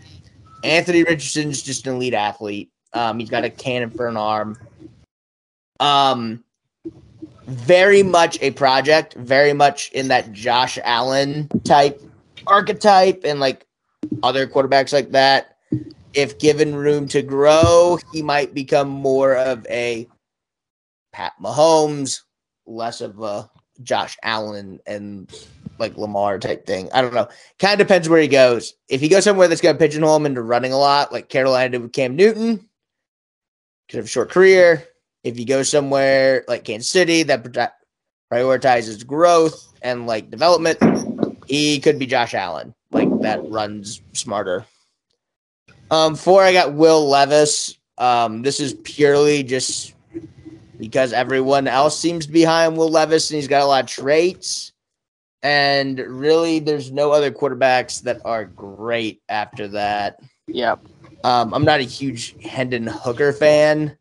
Anthony 0.64 1.04
Richardson's 1.04 1.62
just 1.62 1.88
an 1.88 1.96
elite 1.96 2.14
athlete. 2.14 2.72
Um, 2.94 3.20
he's 3.20 3.30
got 3.30 3.44
a 3.44 3.50
cannon 3.50 3.90
for 3.90 4.08
an 4.08 4.18
arm. 4.18 4.58
Um, 5.80 6.44
very 7.48 8.04
much 8.04 8.38
a 8.42 8.52
project, 8.52 9.16
very 9.16 9.54
much 9.54 9.92
in 9.92 10.08
that 10.10 10.32
Josh 10.32 10.80
Allen 10.84 11.50
type 11.64 12.02
archetype, 12.48 13.24
and 13.26 13.40
like 13.40 13.66
other 14.22 14.48
quarterbacks 14.48 14.94
like 14.94 15.12
that. 15.12 15.58
If 16.14 16.38
given 16.38 16.76
room 16.76 17.08
to 17.10 17.22
grow, 17.22 17.98
he 18.12 18.22
might 18.22 18.54
become 18.54 18.88
more 18.88 19.36
of 19.36 19.66
a 19.68 20.08
Pat 21.12 21.34
Mahomes, 21.42 22.22
less 22.68 23.02
of 23.02 23.22
a 23.22 23.50
Josh 23.82 24.18
Allen 24.24 24.80
and 24.86 25.32
like 25.80 25.98
Lamar 25.98 26.38
type 26.40 26.66
thing. 26.66 26.90
I 26.94 27.02
don't 27.02 27.14
know. 27.14 27.28
Kind 27.60 27.80
of 27.82 27.88
depends 27.88 28.08
where 28.08 28.22
he 28.22 28.28
goes. 28.28 28.74
If 28.90 29.02
he 29.02 29.10
goes 29.10 29.24
somewhere 29.24 29.48
that's 29.48 29.62
going 29.62 29.76
to 29.76 29.80
pigeonhole 29.80 30.18
him 30.18 30.28
into 30.28 30.42
running 30.42 30.72
a 30.72 30.78
lot, 30.78 31.12
like 31.12 31.30
Carolina 31.30 31.70
did 31.70 31.82
with 31.82 31.94
Cam 31.94 32.16
Newton, 32.16 32.70
could 33.94 34.00
have 34.00 34.06
a 34.06 34.10
short 34.10 34.32
career. 34.32 34.88
If 35.24 35.40
you 35.40 35.46
go 35.46 35.62
somewhere 35.62 36.44
like 36.48 36.64
Kansas 36.64 36.90
City 36.90 37.22
that 37.22 37.44
prioritizes 38.32 39.06
growth 39.06 39.72
and 39.84 40.08
like 40.08 40.32
development, 40.32 40.80
he 41.46 41.80
could 41.80 42.00
be 42.00 42.08
Josh 42.08 42.34
Allen, 42.34 42.74
like 42.92 43.08
that 43.22 43.48
runs 43.48 44.02
smarter. 44.14 44.66
Um, 45.92 46.16
four, 46.16 46.42
I 46.42 46.54
got 46.54 46.74
Will 46.74 47.08
Levis. 47.08 47.78
Um, 48.00 48.42
this 48.42 48.60
is 48.60 48.74
purely 48.74 49.44
just 49.44 49.94
because 50.80 51.14
everyone 51.14 51.68
else 51.68 52.00
seems 52.00 52.26
to 52.26 52.32
be 52.32 52.42
high 52.44 52.66
on 52.66 52.76
Will 52.76 52.90
Levis 52.90 53.30
and 53.30 53.36
he's 53.36 53.48
got 53.48 53.62
a 53.62 53.68
lot 53.68 53.84
of 53.84 53.90
traits. 53.92 54.72
And 55.44 56.00
really, 56.00 56.58
there's 56.58 56.92
no 56.92 57.12
other 57.12 57.30
quarterbacks 57.30 58.02
that 58.04 58.22
are 58.26 58.46
great 58.46 59.22
after 59.30 59.68
that. 59.68 60.20
Yep. 60.48 60.88
Um, 61.24 61.54
I'm 61.54 61.66
not 61.66 61.80
a 61.80 61.84
huge 61.84 62.36
Hendon 62.42 62.88
Hooker 62.88 63.32
fan. 63.32 63.98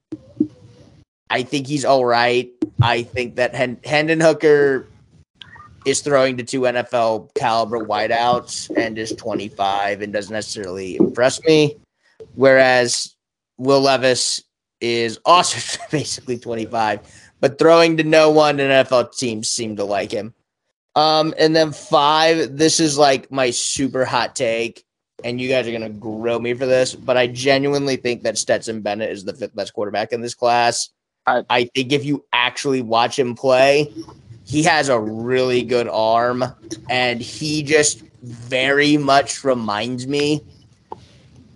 I 1.30 1.42
think 1.42 1.66
he's 1.66 1.84
all 1.84 2.04
right. 2.04 2.50
I 2.82 3.02
think 3.02 3.36
that 3.36 3.54
Hen- 3.54 3.80
Hendon 3.84 4.20
Hooker 4.20 4.86
is 5.86 6.00
throwing 6.00 6.36
to 6.36 6.44
two 6.44 6.62
NFL 6.62 7.34
caliber 7.34 7.78
wideouts 7.78 8.70
and 8.76 8.98
is 8.98 9.12
25 9.12 10.02
and 10.02 10.12
doesn't 10.12 10.32
necessarily 10.32 10.96
impress 10.96 11.42
me. 11.44 11.76
Whereas 12.34 13.14
Will 13.58 13.80
Levis 13.80 14.42
is 14.80 15.18
also 15.24 15.78
basically 15.90 16.38
25, 16.38 17.00
but 17.40 17.58
throwing 17.58 17.96
to 17.96 18.04
no 18.04 18.30
one 18.30 18.60
and 18.60 18.86
NFL 18.86 19.16
teams 19.16 19.48
seem 19.48 19.76
to 19.76 19.84
like 19.84 20.10
him. 20.10 20.34
Um, 20.94 21.32
and 21.38 21.56
then 21.56 21.72
five, 21.72 22.56
this 22.56 22.78
is 22.78 22.98
like 22.98 23.30
my 23.32 23.50
super 23.50 24.04
hot 24.04 24.36
take, 24.36 24.84
and 25.24 25.40
you 25.40 25.48
guys 25.48 25.66
are 25.66 25.72
gonna 25.72 25.88
grill 25.88 26.40
me 26.40 26.54
for 26.54 26.66
this, 26.66 26.94
but 26.94 27.16
I 27.16 27.26
genuinely 27.26 27.96
think 27.96 28.22
that 28.22 28.38
Stetson 28.38 28.80
Bennett 28.80 29.10
is 29.10 29.24
the 29.24 29.34
fifth 29.34 29.54
best 29.54 29.72
quarterback 29.72 30.12
in 30.12 30.20
this 30.20 30.34
class. 30.34 30.90
I, 31.26 31.44
I 31.48 31.64
think 31.74 31.92
if 31.92 32.04
you 32.04 32.24
actually 32.32 32.82
watch 32.82 33.18
him 33.18 33.34
play, 33.34 33.92
he 34.44 34.62
has 34.64 34.88
a 34.88 34.98
really 34.98 35.62
good 35.62 35.88
arm, 35.88 36.44
and 36.90 37.20
he 37.20 37.62
just 37.62 38.02
very 38.22 38.96
much 38.96 39.44
reminds 39.44 40.06
me 40.06 40.40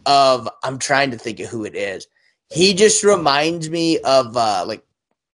of. 0.04 0.48
I'm 0.62 0.78
trying 0.78 1.10
to 1.10 1.18
think 1.18 1.40
of 1.40 1.48
who 1.48 1.64
it 1.64 1.74
is. 1.74 2.06
He 2.50 2.74
just 2.74 3.02
reminds 3.02 3.70
me 3.70 3.98
of 4.00 4.36
uh 4.36 4.64
like 4.66 4.82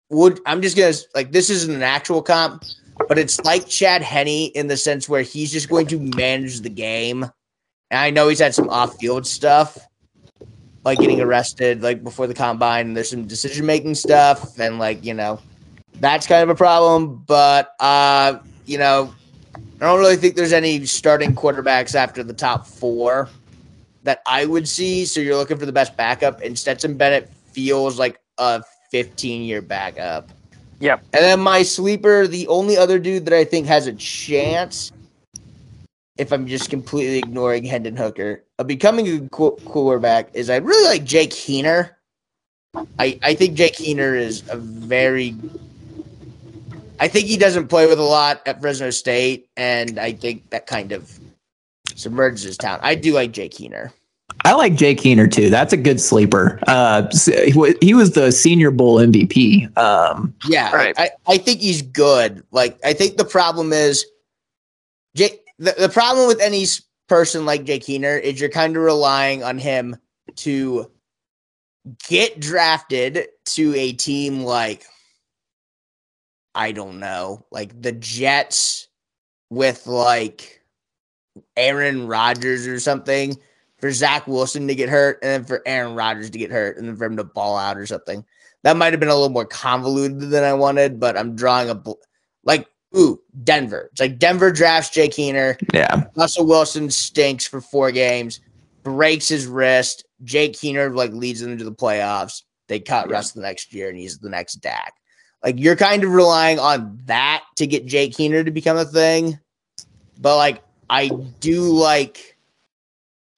would 0.10 0.40
I'm 0.46 0.62
just 0.62 0.78
gonna 0.78 0.94
like 1.16 1.32
this 1.32 1.50
isn't 1.50 1.74
an 1.74 1.84
actual 1.84 2.22
comp, 2.22 2.64
but 3.08 3.18
it's 3.18 3.40
like 3.44 3.68
Chad 3.68 4.02
Henne 4.02 4.52
in 4.56 4.68
the 4.68 4.78
sense 4.78 5.08
where 5.08 5.22
he's 5.22 5.52
just 5.52 5.70
going 5.70 5.88
to 5.88 6.00
manage 6.00 6.62
the 6.62 6.70
game. 6.70 7.26
And 7.92 8.00
I 8.00 8.10
know 8.10 8.28
he's 8.28 8.40
had 8.40 8.54
some 8.54 8.70
off 8.70 8.98
field 8.98 9.26
stuff, 9.26 9.78
like 10.84 11.00
getting 11.00 11.22
arrested 11.22 11.82
like 11.82 12.04
before 12.04 12.28
the 12.28 12.34
combine. 12.34 12.88
And 12.88 12.98
there's 12.98 13.10
some 13.10 13.26
decision 13.26 13.66
making 13.66 13.96
stuff, 13.96 14.60
and 14.60 14.80
like 14.80 15.04
you 15.04 15.14
know, 15.14 15.40
that's 16.00 16.28
kind 16.28 16.44
of 16.44 16.50
a 16.50 16.56
problem. 16.56 17.24
But 17.26 17.74
uh, 17.80 18.40
you 18.66 18.78
know, 18.78 19.14
I 19.56 19.86
don't 19.86 20.00
really 20.00 20.18
think 20.18 20.36
there's 20.36 20.54
any 20.54 20.86
starting 20.86 21.36
quarterbacks 21.36 21.96
after 21.96 22.24
the 22.24 22.34
top 22.34 22.66
four 22.66 23.30
that 24.04 24.22
I 24.26 24.46
would 24.46 24.68
see. 24.68 25.06
So 25.06 25.20
you're 25.20 25.36
looking 25.36 25.58
for 25.58 25.66
the 25.66 25.72
best 25.72 25.96
backup, 25.96 26.42
and 26.42 26.58
Stetson 26.58 26.98
Bennett 26.98 27.30
feels 27.52 28.00
like 28.00 28.20
a 28.38 28.64
15 28.92 29.44
year 29.44 29.62
backup. 29.62 30.32
yep. 30.80 31.04
And 31.14 31.24
then 31.24 31.40
my 31.40 31.64
sleeper, 31.64 32.28
the 32.28 32.48
only 32.48 32.78
other 32.78 33.00
dude 33.00 33.26
that 33.26 33.34
I 33.34 33.44
think 33.44 33.68
has 33.68 33.88
a 33.88 33.94
chance, 33.94 34.92
if 36.18 36.32
I'm 36.32 36.48
just 36.48 36.70
completely 36.70 37.20
ignoring 37.20 37.64
Hendon 37.64 37.96
Hooker, 37.96 38.44
of 38.60 38.68
becoming 38.68 39.08
a 39.08 39.30
qu- 39.30 39.58
quarterback, 39.66 40.30
is 40.34 40.50
I 40.50 40.58
really 40.58 40.86
like 40.86 41.04
Jake 41.04 41.32
Haener. 41.32 41.92
I, 43.00 43.20
I 43.24 43.34
think 43.36 43.56
Jake 43.56 43.76
Haener 43.76 44.18
is 44.20 44.44
a 44.50 44.58
very. 44.58 45.36
I 47.00 47.08
think 47.08 47.28
he 47.28 47.38
doesn't 47.38 47.68
play 47.68 47.88
with 47.88 48.00
a 48.00 48.04
lot 48.04 48.42
at 48.46 48.60
Fresno 48.60 48.90
State, 48.90 49.50
and 49.56 50.00
I 50.00 50.14
think 50.14 50.50
that 50.50 50.66
kind 50.66 50.92
of 50.92 51.20
submerges 51.96 52.44
his 52.44 52.58
talent. 52.58 52.84
I 52.84 52.96
do 52.96 53.14
like 53.14 53.32
Jake 53.32 53.54
Haener. 53.54 53.92
I 54.46 54.54
like 54.54 54.76
Jake 54.76 55.00
Keener 55.00 55.28
too. 55.28 55.50
That's 55.50 55.74
a 55.74 55.78
good 55.78 56.00
sleeper. 56.00 56.60
Uh, 56.68 57.08
he 57.26 57.76
he 57.82 57.94
was 57.94 58.12
the 58.12 58.32
Senior 58.32 58.72
Bowl 58.72 58.98
MVP. 58.98 59.76
Um, 59.78 60.34
Yeah, 60.48 60.74
Right. 60.74 60.96
I, 60.98 61.10
I 61.28 61.38
think 61.38 61.60
he's 61.60 61.82
good. 61.82 62.44
Like 62.52 62.78
I 62.86 62.94
think 62.94 63.18
the 63.18 63.26
problem 63.26 63.74
is 63.74 64.06
The, 65.18 65.76
the 65.78 65.90
problem 65.90 66.28
with 66.28 66.42
any 66.42 66.66
person 67.08 67.46
like 67.46 67.64
Jake 67.64 67.84
Keener 67.84 68.18
is 68.18 68.40
you're 68.40 68.50
kind 68.50 68.76
of 68.76 68.84
relying 68.84 69.44
on 69.44 69.58
him 69.58 69.96
to 70.38 70.92
get 72.08 72.40
drafted 72.40 73.28
to 73.46 73.76
a 73.76 73.94
team 73.94 74.42
like 74.44 74.86
I 76.54 76.72
don't 76.72 77.00
know, 77.00 77.46
like 77.52 77.80
the 77.80 77.92
Jets 77.92 78.88
with 79.52 79.86
like 79.86 80.64
Aaron 81.56 82.08
Rodgers 82.08 82.66
or 82.66 82.80
something 82.80 83.38
for 83.78 83.92
Zach 83.92 84.26
Wilson 84.26 84.68
to 84.68 84.76
get 84.76 84.90
hurt 84.90 85.20
and 85.22 85.30
then 85.30 85.46
for 85.46 85.62
Aaron 85.68 85.94
Rodgers 85.94 86.32
to 86.32 86.40
get 86.40 86.52
hurt 86.52 86.78
and 86.78 86.88
then 86.88 86.96
for 86.96 87.06
him 87.06 87.18
to 87.18 87.24
ball 87.24 87.58
out 87.58 87.78
or 87.78 87.86
something. 87.86 88.26
That 88.64 88.76
might 88.76 88.92
have 88.92 89.00
been 89.00 89.10
a 89.10 89.14
little 89.14 89.30
more 89.30 89.46
convoluted 89.46 90.20
than 90.20 90.44
I 90.44 90.54
wanted, 90.54 91.00
but 91.00 91.16
I'm 91.16 91.36
drawing 91.36 91.70
a 91.70 91.76
bl- 91.76 91.94
like 92.44 92.68
ooh 92.96 93.20
Denver. 93.44 93.90
It's 93.92 94.00
like 94.02 94.20
Denver 94.20 94.52
drafts 94.52 94.90
Jake 94.92 95.12
Keener. 95.14 95.58
yeah, 95.74 96.04
Russell 96.16 96.46
Wilson 96.46 96.90
stinks 96.90 97.46
for 97.48 97.60
four 97.62 97.92
games, 97.92 98.40
breaks 98.84 99.28
his 99.28 99.46
wrist. 99.48 100.06
Jake 100.24 100.54
Keener 100.54 100.90
like 100.96 101.12
leads 101.12 101.40
them 101.42 101.58
to 101.58 101.64
the 101.64 101.72
playoffs. 101.74 102.44
They 102.68 102.80
cut 102.80 103.08
Yeah. 103.08 103.14
Russ 103.16 103.32
the 103.32 103.42
next 103.42 103.74
year, 103.74 103.90
and 103.90 103.98
he's 103.98 104.18
the 104.20 104.30
next 104.30 104.56
Dak. 104.56 104.94
Like 105.44 105.56
you're 105.60 105.76
kind 105.76 106.04
of 106.04 106.12
relying 106.12 106.60
on 106.60 107.00
that 107.06 107.44
to 107.58 107.68
get 107.68 107.86
Jake 107.86 108.14
Keener 108.16 108.44
to 108.44 108.52
become 108.52 108.78
a 108.78 108.86
thing, 108.86 109.40
but 110.20 110.36
like 110.38 110.64
I 110.90 111.10
do 111.40 111.62
like, 111.64 112.38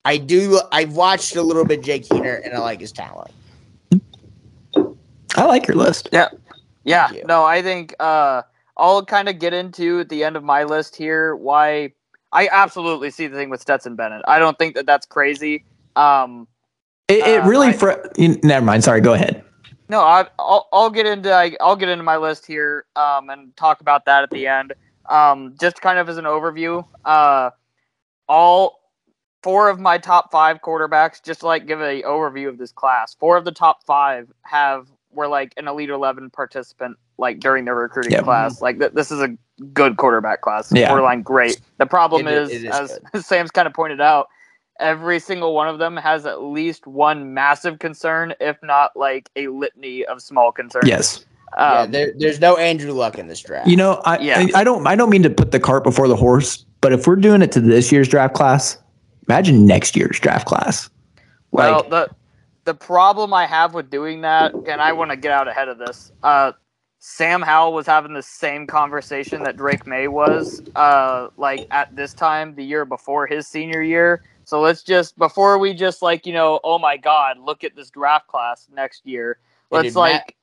I 0.05 0.17
do. 0.17 0.61
I've 0.71 0.93
watched 0.95 1.35
a 1.35 1.41
little 1.41 1.65
bit 1.65 1.83
Jake 1.83 2.07
Keener, 2.09 2.35
and 2.35 2.53
I 2.53 2.59
like 2.59 2.79
his 2.79 2.91
talent. 2.91 3.31
I 5.35 5.43
like 5.45 5.67
your 5.67 5.75
list. 5.77 6.09
Yeah, 6.11 6.29
Yeah. 6.83 7.11
you. 7.11 7.23
no, 7.25 7.43
I 7.43 7.61
think 7.61 7.93
uh, 7.99 8.41
I'll 8.79 9.05
kind 9.05 9.27
of 9.29 9.39
get 9.39 9.53
into 9.53 9.99
at 9.99 10.09
the 10.09 10.23
end 10.23 10.35
of 10.35 10.43
my 10.43 10.63
list 10.63 10.95
here 10.95 11.35
why 11.35 11.91
I 12.31 12.47
absolutely 12.51 13.11
see 13.11 13.27
the 13.27 13.35
thing 13.35 13.49
with 13.49 13.61
Stetson 13.61 13.95
Bennett. 13.95 14.21
I 14.27 14.39
don't 14.39 14.57
think 14.57 14.75
that 14.75 14.85
that's 14.85 15.05
crazy. 15.05 15.65
Um, 15.95 16.47
It, 17.07 17.25
it 17.27 17.41
Uh, 17.41 17.47
really. 17.47 17.67
I- 17.67 17.73
fr- 17.73 17.93
never 18.17 18.65
mind. 18.65 18.83
Sorry. 18.83 19.01
Go 19.01 19.13
ahead. 19.13 19.43
no, 19.89 20.01
I, 20.01 20.27
I'll 20.39 20.67
I'll 20.71 20.89
get 20.91 21.05
into 21.05 21.33
I, 21.33 21.55
I'll 21.59 21.75
get 21.75 21.89
into 21.89 22.03
my 22.03 22.17
list 22.17 22.45
here 22.45 22.85
um, 22.95 23.29
and 23.29 23.55
talk 23.57 23.81
about 23.81 24.05
that 24.05 24.23
at 24.23 24.29
the 24.29 24.47
end. 24.47 24.73
Um, 25.07 25.55
just 25.59 25.81
kind 25.81 25.97
of 25.97 26.07
as 26.07 26.17
an 26.17 26.25
overview, 26.25 26.85
uh, 27.03 27.49
all 28.27 28.79
four 29.41 29.69
of 29.69 29.79
my 29.79 29.97
top 29.97 30.31
five 30.31 30.61
quarterbacks, 30.61 31.23
just 31.23 31.39
to 31.39 31.47
like 31.47 31.65
give 31.65 31.81
a 31.81 32.03
overview 32.03 32.47
of 32.47 32.59
this 32.59 32.71
class, 32.71 33.15
four 33.15 33.35
of 33.35 33.43
the 33.45 33.51
top 33.51 33.83
five 33.85 34.31
have 34.43 34.87
were 35.11 35.27
like 35.27 35.53
an 35.57 35.67
elite 35.67 35.89
eleven 35.89 36.29
participant 36.29 36.95
like 37.19 37.39
during 37.39 37.65
their 37.65 37.75
recruiting 37.75 38.13
Yep. 38.13 38.23
class. 38.23 38.61
Like 38.61 38.79
th- 38.79 38.93
this 38.93 39.11
is 39.11 39.19
a 39.21 39.29
good 39.73 39.97
quarterback 39.97 40.41
class. 40.41 40.71
Yeah. 40.71 40.87
Borderline 40.87 41.21
great. 41.21 41.59
The 41.77 41.85
problem 41.85 42.27
It 42.27 42.33
is- 42.33 42.49
is, 42.49 42.63
it 42.63 42.67
is 42.69 42.99
as 43.13 43.25
Sam's 43.25 43.51
kind 43.51 43.67
of 43.67 43.73
pointed 43.73 44.01
out, 44.01 44.27
every 44.79 45.19
single 45.19 45.53
one 45.53 45.67
of 45.67 45.77
them 45.79 45.97
has 45.97 46.25
at 46.25 46.41
least 46.41 46.87
one 46.87 47.33
massive 47.33 47.79
concern, 47.79 48.33
if 48.39 48.57
not 48.63 48.91
like 48.95 49.29
a 49.35 49.47
litany 49.49 50.05
of 50.05 50.21
small 50.21 50.51
concerns. 50.53 50.87
Yes. 50.87 51.25
yeah, 51.57 51.79
Um, 51.81 51.91
there, 51.91 52.13
there's 52.17 52.39
no 52.39 52.55
Andrew 52.55 52.93
Luck 52.93 53.17
in 53.19 53.27
this 53.27 53.41
draft. 53.41 53.67
You 53.67 53.75
know, 53.75 54.01
I, 54.05 54.17
Yeah. 54.19 54.39
I 54.55 54.61
I 54.61 54.63
don't 54.63 54.87
I 54.87 54.95
don't 54.95 55.09
mean 55.09 55.23
to 55.23 55.29
put 55.29 55.51
the 55.51 55.59
cart 55.59 55.83
before 55.83 56.07
the 56.07 56.15
horse, 56.15 56.65
but 56.81 56.93
if 56.93 57.05
we're 57.05 57.17
doing 57.17 57.41
it 57.41 57.51
to 57.51 57.59
this 57.59 57.91
year's 57.91 58.07
draft 58.07 58.33
class, 58.35 58.77
imagine 59.27 59.65
next 59.65 59.95
year's 59.97 60.19
draft 60.19 60.47
class. 60.47 60.89
Well, 61.51 61.83
the 61.89 62.09
the 62.65 62.73
problem 62.75 63.33
I 63.33 63.45
have 63.47 63.73
with 63.73 63.89
doing 63.89 64.21
that, 64.21 64.53
and 64.53 64.79
I 64.79 64.91
want 64.93 65.09
to 65.11 65.17
get 65.17 65.31
out 65.31 65.47
ahead 65.47 65.67
of 65.69 65.77
this. 65.79 66.11
Uh, 66.21 66.51
Sam 66.99 67.41
Howell 67.41 67.73
was 67.73 67.87
having 67.87 68.13
the 68.13 68.21
same 68.21 68.67
conversation 68.67 69.41
that 69.43 69.55
Drake 69.55 69.87
Maye 69.87 70.09
was, 70.09 70.61
uh, 70.75 71.29
like 71.37 71.65
at 71.71 71.95
this 71.95 72.13
time 72.13 72.55
the 72.55 72.63
year 72.63 72.83
before 72.83 73.25
his 73.25 73.47
senior 73.47 73.81
year. 73.81 74.21
So 74.43 74.59
let's 74.59 74.83
just 74.83 75.17
before 75.17 75.57
we 75.59 75.73
just 75.73 76.01
like 76.01 76.25
you 76.25 76.33
know, 76.33 76.59
oh 76.63 76.77
my 76.77 76.97
God, 76.97 77.37
look 77.39 77.63
at 77.63 77.75
this 77.75 77.89
draft 77.89 78.27
class 78.27 78.67
next 78.73 79.05
year. 79.05 79.37
Yeah, 79.71 79.77
Let's 79.77 79.89
dude, 79.89 79.95
like 79.95 80.13
Matt- 80.13 80.33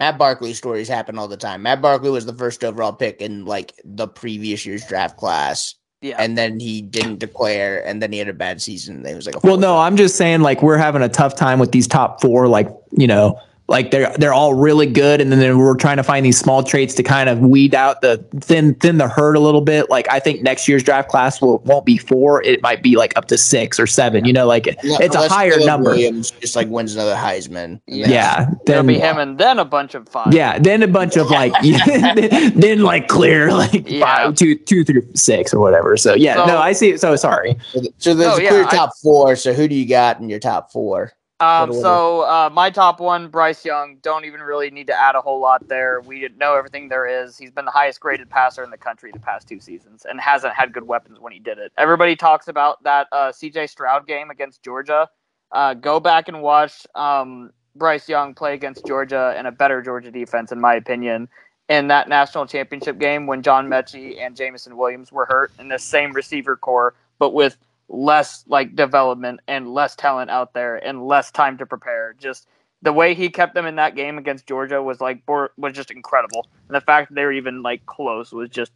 Matt 0.00 0.18
Barkley 0.18 0.52
stories 0.52 0.88
happen 0.88 1.18
all 1.18 1.28
the 1.28 1.36
time. 1.38 1.62
Matt 1.62 1.80
Barkley 1.80 2.10
was 2.10 2.26
the 2.26 2.34
first 2.34 2.62
overall 2.64 2.92
pick 2.92 3.22
in 3.22 3.46
like 3.46 3.72
the 3.84 4.08
previous 4.08 4.66
year's 4.66 4.84
draft 4.84 5.16
class, 5.16 5.76
yeah. 6.02 6.16
and 6.18 6.36
then 6.36 6.60
he 6.60 6.82
didn't 6.82 7.18
declare, 7.18 7.86
and 7.86 8.02
then 8.02 8.12
he 8.12 8.18
had 8.18 8.28
a 8.28 8.34
bad 8.34 8.60
season. 8.60 8.96
And 8.96 9.06
he 9.06 9.14
was 9.14 9.24
like, 9.24 9.36
a 9.36 9.40
well, 9.42 9.56
no. 9.56 9.78
I'm 9.78 9.96
just 9.96 10.16
saying 10.16 10.42
like 10.42 10.60
we're 10.60 10.76
having 10.76 11.00
a 11.00 11.08
tough 11.08 11.34
time 11.34 11.58
with 11.58 11.72
these 11.72 11.86
top 11.86 12.20
four. 12.20 12.48
Like 12.48 12.68
you 12.90 13.06
know, 13.06 13.40
like 13.68 13.90
they're 13.90 14.12
they're 14.18 14.34
all 14.34 14.54
really 14.54 14.86
good, 14.86 15.20
and 15.20 15.32
then 15.32 15.58
we're 15.58 15.76
trying 15.76 15.96
to 15.96 16.02
find 16.02 16.26
these 16.26 16.38
small 16.38 16.62
traits 16.62 16.94
to 16.94 17.02
kind 17.02 17.28
of 17.28 17.38
weed 17.38 17.74
out 17.74 18.00
the 18.02 18.22
thin 18.40 18.74
thin 18.74 18.98
the 18.98 19.08
herd 19.08 19.36
a 19.36 19.40
little 19.40 19.60
bit. 19.60 19.88
Like 19.88 20.06
I 20.10 20.18
think 20.20 20.42
next 20.42 20.68
year's 20.68 20.82
draft 20.82 21.08
class 21.08 21.40
will 21.40 21.58
won't 21.60 21.86
be 21.86 21.96
four. 21.96 22.42
It 22.42 22.60
might 22.62 22.82
be 22.82 22.96
like 22.96 23.16
up 23.16 23.26
to 23.28 23.38
six 23.38 23.78
or 23.80 23.86
seven. 23.86 24.24
You 24.24 24.32
know, 24.32 24.46
like 24.46 24.66
it's 24.68 25.14
a 25.14 25.28
higher 25.28 25.52
Caleb 25.52 25.66
number. 25.66 25.90
Williams 25.90 26.30
just 26.32 26.56
like 26.56 26.68
wins 26.68 26.94
another 26.94 27.14
Heisman. 27.14 27.80
Yeah. 27.86 28.08
Yeah. 28.08 28.40
It'll 28.42 28.58
Then 28.66 28.86
be 28.86 28.98
him 28.98 29.18
and 29.18 29.38
then 29.38 29.58
a 29.58 29.64
bunch 29.64 29.94
of 29.94 30.08
five. 30.08 30.34
Yeah, 30.34 30.58
then 30.58 30.82
a 30.82 30.88
bunch 30.88 31.16
of 31.16 31.30
like, 31.30 31.52
then, 31.62 32.52
then 32.60 32.82
like 32.82 33.08
clear 33.08 33.52
like 33.52 33.88
Yeah. 33.88 34.04
five, 34.04 34.34
two, 34.34 34.56
two 34.56 34.84
through 34.84 35.02
six 35.14 35.54
or 35.54 35.60
whatever. 35.60 35.96
So 35.96 36.14
yeah, 36.14 36.34
So- 36.34 36.46
no, 36.46 36.58
I 36.58 36.72
see. 36.72 36.90
it 36.90 37.00
So 37.00 37.16
sorry. 37.16 37.56
So 37.98 38.14
there's 38.14 38.34
Oh, 38.34 38.36
a 38.38 38.42
yeah, 38.42 38.48
clear 38.50 38.64
I- 38.64 38.70
top 38.70 38.90
four. 39.02 39.36
So 39.36 39.52
who 39.52 39.66
do 39.68 39.74
you 39.74 39.88
got 39.88 40.20
in 40.20 40.28
your 40.28 40.40
top 40.40 40.70
four? 40.72 41.12
Um, 41.42 41.72
so 41.72 42.20
uh, 42.20 42.50
my 42.52 42.70
top 42.70 43.00
one, 43.00 43.26
Bryce 43.26 43.64
Young. 43.64 43.96
Don't 44.00 44.24
even 44.24 44.40
really 44.40 44.70
need 44.70 44.86
to 44.86 44.94
add 44.94 45.16
a 45.16 45.20
whole 45.20 45.40
lot 45.40 45.66
there. 45.66 46.00
We 46.00 46.28
know 46.36 46.54
everything 46.54 46.88
there 46.88 47.24
is. 47.24 47.36
He's 47.36 47.50
been 47.50 47.64
the 47.64 47.72
highest 47.72 47.98
graded 47.98 48.30
passer 48.30 48.62
in 48.62 48.70
the 48.70 48.76
country 48.76 49.10
the 49.12 49.18
past 49.18 49.48
two 49.48 49.58
seasons, 49.58 50.06
and 50.08 50.20
hasn't 50.20 50.54
had 50.54 50.72
good 50.72 50.86
weapons 50.86 51.18
when 51.18 51.32
he 51.32 51.40
did 51.40 51.58
it. 51.58 51.72
Everybody 51.76 52.14
talks 52.14 52.46
about 52.46 52.80
that 52.84 53.08
uh, 53.10 53.32
C.J. 53.32 53.66
Stroud 53.66 54.06
game 54.06 54.30
against 54.30 54.62
Georgia. 54.62 55.08
Uh, 55.50 55.74
go 55.74 55.98
back 55.98 56.28
and 56.28 56.42
watch 56.42 56.86
um, 56.94 57.50
Bryce 57.74 58.08
Young 58.08 58.34
play 58.34 58.54
against 58.54 58.86
Georgia 58.86 59.34
and 59.36 59.48
a 59.48 59.52
better 59.52 59.82
Georgia 59.82 60.12
defense, 60.12 60.52
in 60.52 60.60
my 60.60 60.74
opinion, 60.74 61.28
in 61.68 61.88
that 61.88 62.08
national 62.08 62.46
championship 62.46 63.00
game 63.00 63.26
when 63.26 63.42
John 63.42 63.68
Metchie 63.68 64.20
and 64.20 64.36
Jameson 64.36 64.76
Williams 64.76 65.10
were 65.10 65.26
hurt 65.26 65.50
in 65.58 65.68
the 65.68 65.78
same 65.78 66.12
receiver 66.12 66.56
core, 66.56 66.94
but 67.18 67.34
with 67.34 67.56
less 67.88 68.44
like 68.48 68.74
development 68.74 69.40
and 69.46 69.72
less 69.72 69.96
talent 69.96 70.30
out 70.30 70.54
there 70.54 70.76
and 70.76 71.06
less 71.06 71.30
time 71.30 71.58
to 71.58 71.66
prepare. 71.66 72.14
Just 72.18 72.48
the 72.82 72.92
way 72.92 73.14
he 73.14 73.28
kept 73.28 73.54
them 73.54 73.66
in 73.66 73.76
that 73.76 73.94
game 73.94 74.18
against 74.18 74.46
Georgia 74.46 74.82
was 74.82 75.00
like 75.00 75.22
was 75.28 75.72
just 75.72 75.90
incredible. 75.90 76.46
And 76.68 76.74
the 76.74 76.80
fact 76.80 77.08
that 77.08 77.14
they 77.14 77.24
were 77.24 77.32
even 77.32 77.62
like 77.62 77.86
close 77.86 78.32
was 78.32 78.50
just 78.50 78.72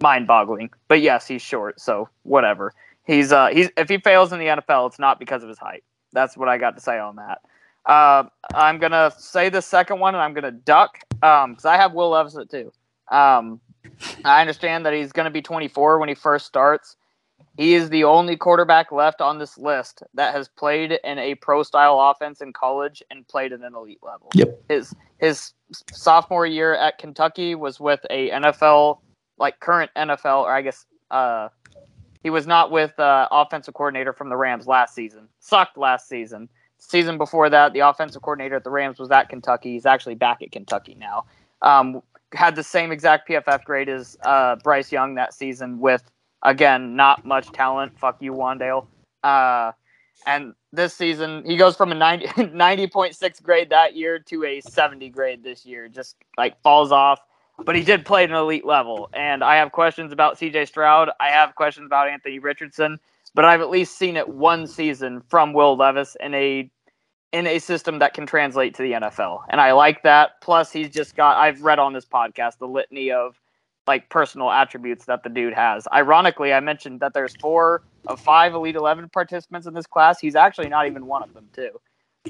mind-boggling. 0.00 0.70
But 0.88 1.00
yes, 1.00 1.26
he's 1.26 1.42
short, 1.42 1.80
so 1.80 2.08
whatever. 2.22 2.72
He's 3.06 3.32
uh 3.32 3.48
he's 3.48 3.70
if 3.76 3.88
he 3.88 3.98
fails 3.98 4.32
in 4.32 4.38
the 4.38 4.46
NFL, 4.46 4.88
it's 4.88 4.98
not 4.98 5.18
because 5.18 5.42
of 5.42 5.48
his 5.48 5.58
height. 5.58 5.84
That's 6.12 6.36
what 6.36 6.48
I 6.48 6.58
got 6.58 6.76
to 6.76 6.82
say 6.82 6.98
on 6.98 7.16
that. 7.16 7.40
Uh, 7.86 8.24
I'm 8.52 8.78
gonna 8.78 9.12
say 9.16 9.48
the 9.48 9.62
second 9.62 10.00
one, 10.00 10.14
and 10.14 10.22
I'm 10.22 10.34
gonna 10.34 10.50
duck 10.50 10.98
um 11.22 11.52
because 11.52 11.64
I 11.64 11.76
have 11.76 11.94
Will 11.94 12.10
Levis 12.10 12.36
two. 12.50 12.72
Um, 13.10 13.60
I 14.24 14.40
understand 14.40 14.84
that 14.86 14.92
he's 14.92 15.12
gonna 15.12 15.30
be 15.30 15.40
24 15.42 15.98
when 15.98 16.08
he 16.08 16.14
first 16.14 16.46
starts. 16.46 16.96
He 17.56 17.74
is 17.74 17.88
the 17.88 18.04
only 18.04 18.36
quarterback 18.36 18.92
left 18.92 19.20
on 19.20 19.38
this 19.38 19.56
list 19.56 20.02
that 20.14 20.34
has 20.34 20.48
played 20.48 20.98
in 21.04 21.18
a 21.18 21.34
pro 21.36 21.62
style 21.62 21.98
offense 22.00 22.40
in 22.40 22.52
college 22.52 23.02
and 23.10 23.26
played 23.28 23.52
at 23.52 23.60
an 23.60 23.74
elite 23.74 24.00
level. 24.02 24.28
Yep. 24.34 24.62
His 24.68 24.94
his 25.18 25.52
sophomore 25.90 26.46
year 26.46 26.74
at 26.74 26.98
Kentucky 26.98 27.54
was 27.54 27.80
with 27.80 28.00
a 28.10 28.30
NFL 28.30 28.98
like 29.38 29.60
current 29.60 29.90
NFL 29.96 30.42
or 30.42 30.52
I 30.52 30.62
guess 30.62 30.84
uh 31.10 31.48
he 32.26 32.30
was 32.30 32.44
not 32.44 32.72
with 32.72 32.98
uh, 32.98 33.28
offensive 33.30 33.74
coordinator 33.74 34.12
from 34.12 34.30
the 34.30 34.36
Rams 34.36 34.66
last 34.66 34.96
season. 34.96 35.28
Sucked 35.38 35.78
last 35.78 36.08
season. 36.08 36.48
Season 36.78 37.18
before 37.18 37.48
that, 37.50 37.72
the 37.72 37.78
offensive 37.78 38.20
coordinator 38.20 38.56
at 38.56 38.64
the 38.64 38.70
Rams 38.70 38.98
was 38.98 39.12
at 39.12 39.28
Kentucky. 39.28 39.74
He's 39.74 39.86
actually 39.86 40.16
back 40.16 40.42
at 40.42 40.50
Kentucky 40.50 40.96
now. 40.98 41.24
Um, 41.62 42.02
had 42.32 42.56
the 42.56 42.64
same 42.64 42.90
exact 42.90 43.28
PFF 43.28 43.62
grade 43.62 43.88
as 43.88 44.18
uh, 44.24 44.56
Bryce 44.56 44.90
Young 44.90 45.14
that 45.14 45.34
season 45.34 45.78
with 45.78 46.10
again 46.42 46.96
not 46.96 47.24
much 47.24 47.50
talent. 47.52 47.98
Fuck 47.98 48.20
you, 48.20 48.32
Wan'Dale. 48.32 48.86
Uh, 49.22 49.72
and 50.26 50.54
this 50.72 50.94
season 50.94 51.44
he 51.44 51.56
goes 51.56 51.76
from 51.76 51.92
a 51.92 51.94
90, 51.96 52.26
90.6 52.26 53.42
grade 53.42 53.70
that 53.70 53.96
year 53.96 54.18
to 54.18 54.44
a 54.44 54.60
70 54.60 55.08
grade 55.10 55.42
this 55.42 55.64
year. 55.66 55.88
Just 55.88 56.16
like 56.36 56.60
falls 56.62 56.92
off. 56.92 57.20
But 57.64 57.74
he 57.74 57.82
did 57.82 58.04
play 58.04 58.24
at 58.24 58.30
an 58.30 58.36
elite 58.36 58.66
level. 58.66 59.08
And 59.14 59.42
I 59.42 59.56
have 59.56 59.72
questions 59.72 60.12
about 60.12 60.36
CJ 60.36 60.68
Stroud. 60.68 61.10
I 61.20 61.28
have 61.28 61.54
questions 61.54 61.86
about 61.86 62.08
Anthony 62.08 62.38
Richardson. 62.38 62.98
But 63.34 63.44
I've 63.44 63.60
at 63.60 63.70
least 63.70 63.96
seen 63.98 64.16
it 64.16 64.28
one 64.28 64.66
season 64.66 65.22
from 65.28 65.52
Will 65.52 65.76
Levis 65.76 66.16
in 66.20 66.34
a 66.34 66.70
in 67.32 67.46
a 67.46 67.58
system 67.58 67.98
that 67.98 68.14
can 68.14 68.24
translate 68.24 68.74
to 68.74 68.82
the 68.82 68.92
NFL. 68.92 69.40
And 69.50 69.60
I 69.60 69.72
like 69.72 70.02
that. 70.04 70.40
Plus 70.40 70.72
he's 70.72 70.90
just 70.90 71.16
got 71.16 71.36
I've 71.36 71.62
read 71.62 71.78
on 71.78 71.92
this 71.92 72.06
podcast 72.06 72.58
the 72.58 72.68
litany 72.68 73.10
of 73.10 73.40
like 73.86 74.08
personal 74.10 74.50
attributes 74.50 75.04
that 75.06 75.22
the 75.22 75.28
dude 75.28 75.54
has. 75.54 75.86
Ironically, 75.92 76.52
I 76.52 76.60
mentioned 76.60 77.00
that 77.00 77.14
there's 77.14 77.34
four 77.40 77.82
of 78.06 78.20
five 78.20 78.54
Elite 78.54 78.76
Eleven 78.76 79.08
participants 79.08 79.66
in 79.66 79.74
this 79.74 79.86
class. 79.86 80.18
He's 80.20 80.34
actually 80.36 80.68
not 80.68 80.86
even 80.86 81.06
one 81.06 81.22
of 81.22 81.32
them, 81.34 81.48
too. 81.54 81.70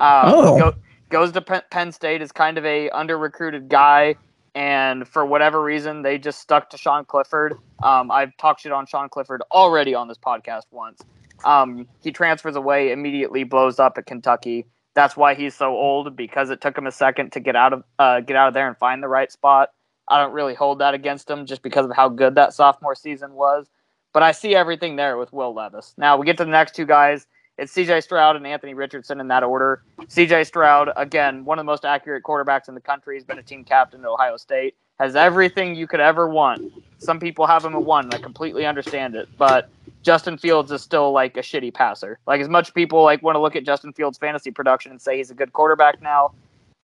Um, 0.01 0.23
Oh. 0.27 0.59
go- 0.59 0.75
goes 1.09 1.33
to 1.33 1.41
Penn, 1.41 1.63
Penn 1.71 1.93
State 1.93 2.21
is 2.23 2.33
kind 2.33 2.59
of 2.59 2.65
a 2.67 2.91
under 2.91 3.17
recruited 3.17 3.69
guy, 3.69 4.17
and 4.55 5.07
for 5.09 5.25
whatever 5.25 5.63
reason, 5.63 6.03
they 6.03 6.19
just 6.19 6.41
stuck 6.41 6.71
to 6.71 6.77
Sean 6.79 7.05
Clifford. 7.05 7.55
Um, 7.83 8.11
I've 8.11 8.37
talked 8.37 8.61
shit 8.63 8.73
on 8.73 8.87
Sean 8.87 9.09
Clifford 9.09 9.43
already 9.51 9.95
on 9.95 10.09
this 10.09 10.19
podcast 10.19 10.65
once. 10.71 11.03
Um, 11.45 11.87
he 12.03 12.11
transfers 12.13 12.57
away, 12.57 12.93
immediately 12.93 13.45
blows 13.45 13.79
up 13.79 13.99
at 13.99 14.07
Kentucky. 14.07 14.67
That's 14.95 15.17
why 15.17 15.35
he's 15.35 15.55
so 15.55 15.75
old 15.77 16.17
because 16.17 16.49
it 16.49 16.63
took 16.63 16.77
him 16.77 16.87
a 16.87 16.93
second 16.93 17.33
to 17.33 17.41
get 17.41 17.55
out 17.55 17.75
of 17.75 17.85
uh, 17.99 18.21
get 18.21 18.35
out 18.37 18.49
of 18.49 18.55
there 18.55 18.67
and 18.67 18.77
find 18.79 19.03
the 19.03 19.09
right 19.09 19.31
spot. 19.31 19.69
I 20.09 20.19
don't 20.19 20.33
really 20.33 20.55
hold 20.55 20.79
that 20.79 20.95
against 20.95 21.29
him 21.29 21.47
just 21.47 21.63
because 21.63 21.87
of 21.87 21.95
how 21.95 22.09
good 22.09 22.35
that 22.37 22.55
sophomore 22.55 22.95
season 22.95 23.33
was. 23.33 23.67
But 24.13 24.23
I 24.23 24.33
see 24.33 24.55
everything 24.55 24.97
there 24.97 25.19
with 25.19 25.33
Will 25.33 25.53
Levis. 25.53 25.95
Now 25.99 26.17
we 26.17 26.27
get 26.27 26.37
to 26.39 26.45
the 26.45 26.51
next 26.51 26.75
two 26.75 26.87
guys. 26.87 27.27
It's 27.59 27.73
CJ 27.73 28.03
Stroud 28.03 28.37
and 28.37 28.47
Anthony 28.47 28.75
Richardson 28.75 29.19
in 29.19 29.29
that 29.29 29.43
order. 29.43 29.83
CJ 30.01 30.47
Stroud, 30.47 30.91
again, 30.97 31.45
one 31.45 31.59
of 31.59 31.65
the 31.65 31.71
most 31.71 31.85
accurate 31.85 32.23
quarterbacks 32.23 32.69
in 32.69 32.75
the 32.75 32.81
country. 32.81 33.17
He's 33.17 33.25
been 33.25 33.39
a 33.39 33.43
team 33.43 33.65
captain 33.65 34.01
at 34.01 34.07
Ohio 34.07 34.37
State. 34.37 34.75
Has 34.99 35.17
everything 35.17 35.75
you 35.75 35.87
could 35.87 36.01
ever 36.01 36.29
want. 36.29 36.73
Some 36.99 37.19
people 37.21 37.47
have 37.47 37.65
him 37.65 37.75
at 37.75 37.83
one, 37.83 38.05
and 38.07 38.15
I 38.15 38.19
completely 38.19 38.65
understand 38.65 39.15
it. 39.15 39.29
But 39.37 39.71
Justin 40.03 40.39
Fields 40.39 40.71
is 40.71 40.83
still 40.83 41.13
like 41.13 41.37
a 41.37 41.41
shitty 41.41 41.75
passer. 41.75 42.19
Like 42.27 42.41
as 42.41 42.49
much 42.49 42.73
people 42.73 43.03
like 43.03 43.23
want 43.23 43.37
to 43.37 43.41
look 43.41 43.57
at 43.57 43.65
Justin 43.65 43.93
Fields' 43.93 44.17
fantasy 44.17 44.51
production 44.51 44.93
and 44.93 45.01
say 45.01 45.17
he's 45.17 45.31
a 45.31 45.35
good 45.35 45.53
quarterback 45.53 46.01
now, 46.01 46.33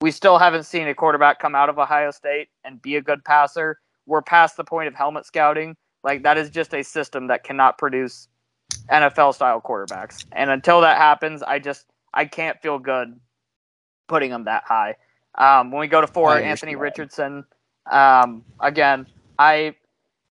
we 0.02 0.12
still 0.12 0.38
haven't 0.38 0.64
seen 0.64 0.88
a 0.88 0.96
quarterback 0.96 1.40
come 1.40 1.56
out 1.56 1.70
of 1.70 1.78
Ohio 1.78 2.12
State 2.12 2.50
and 2.64 2.82
be 2.82 2.96
a 2.96 3.02
good 3.02 3.24
passer. 3.26 3.80
We're 4.06 4.22
past 4.22 4.58
the 4.58 4.64
point 4.64 4.88
of 4.88 4.96
helmet 4.96 5.26
scouting. 5.26 5.76
Like 6.04 6.24
that 6.24 6.38
is 6.38 6.50
just 6.50 6.74
a 6.74 6.84
system 6.84 7.28
that 7.28 7.44
cannot 7.44 7.78
produce 7.78 8.28
NFL 8.90 9.36
style 9.36 9.62
quarterbacks. 9.62 10.26
And 10.32 10.50
until 10.50 10.82
that 10.82 10.98
happens, 10.98 11.44
I 11.44 11.60
just 11.60 11.86
I 12.14 12.26
can't 12.26 12.60
feel 12.62 12.80
good 12.80 13.20
putting 14.08 14.32
him 14.32 14.46
that 14.46 14.64
high. 14.66 14.96
Um, 15.36 15.72
when 15.72 15.82
we 15.82 15.88
go 15.88 16.02
to 16.02 16.08
four, 16.08 16.38
Anthony. 16.38 16.76
Richardson. 16.76 17.46
Um, 17.92 18.44
again, 18.60 19.06
I 19.38 19.76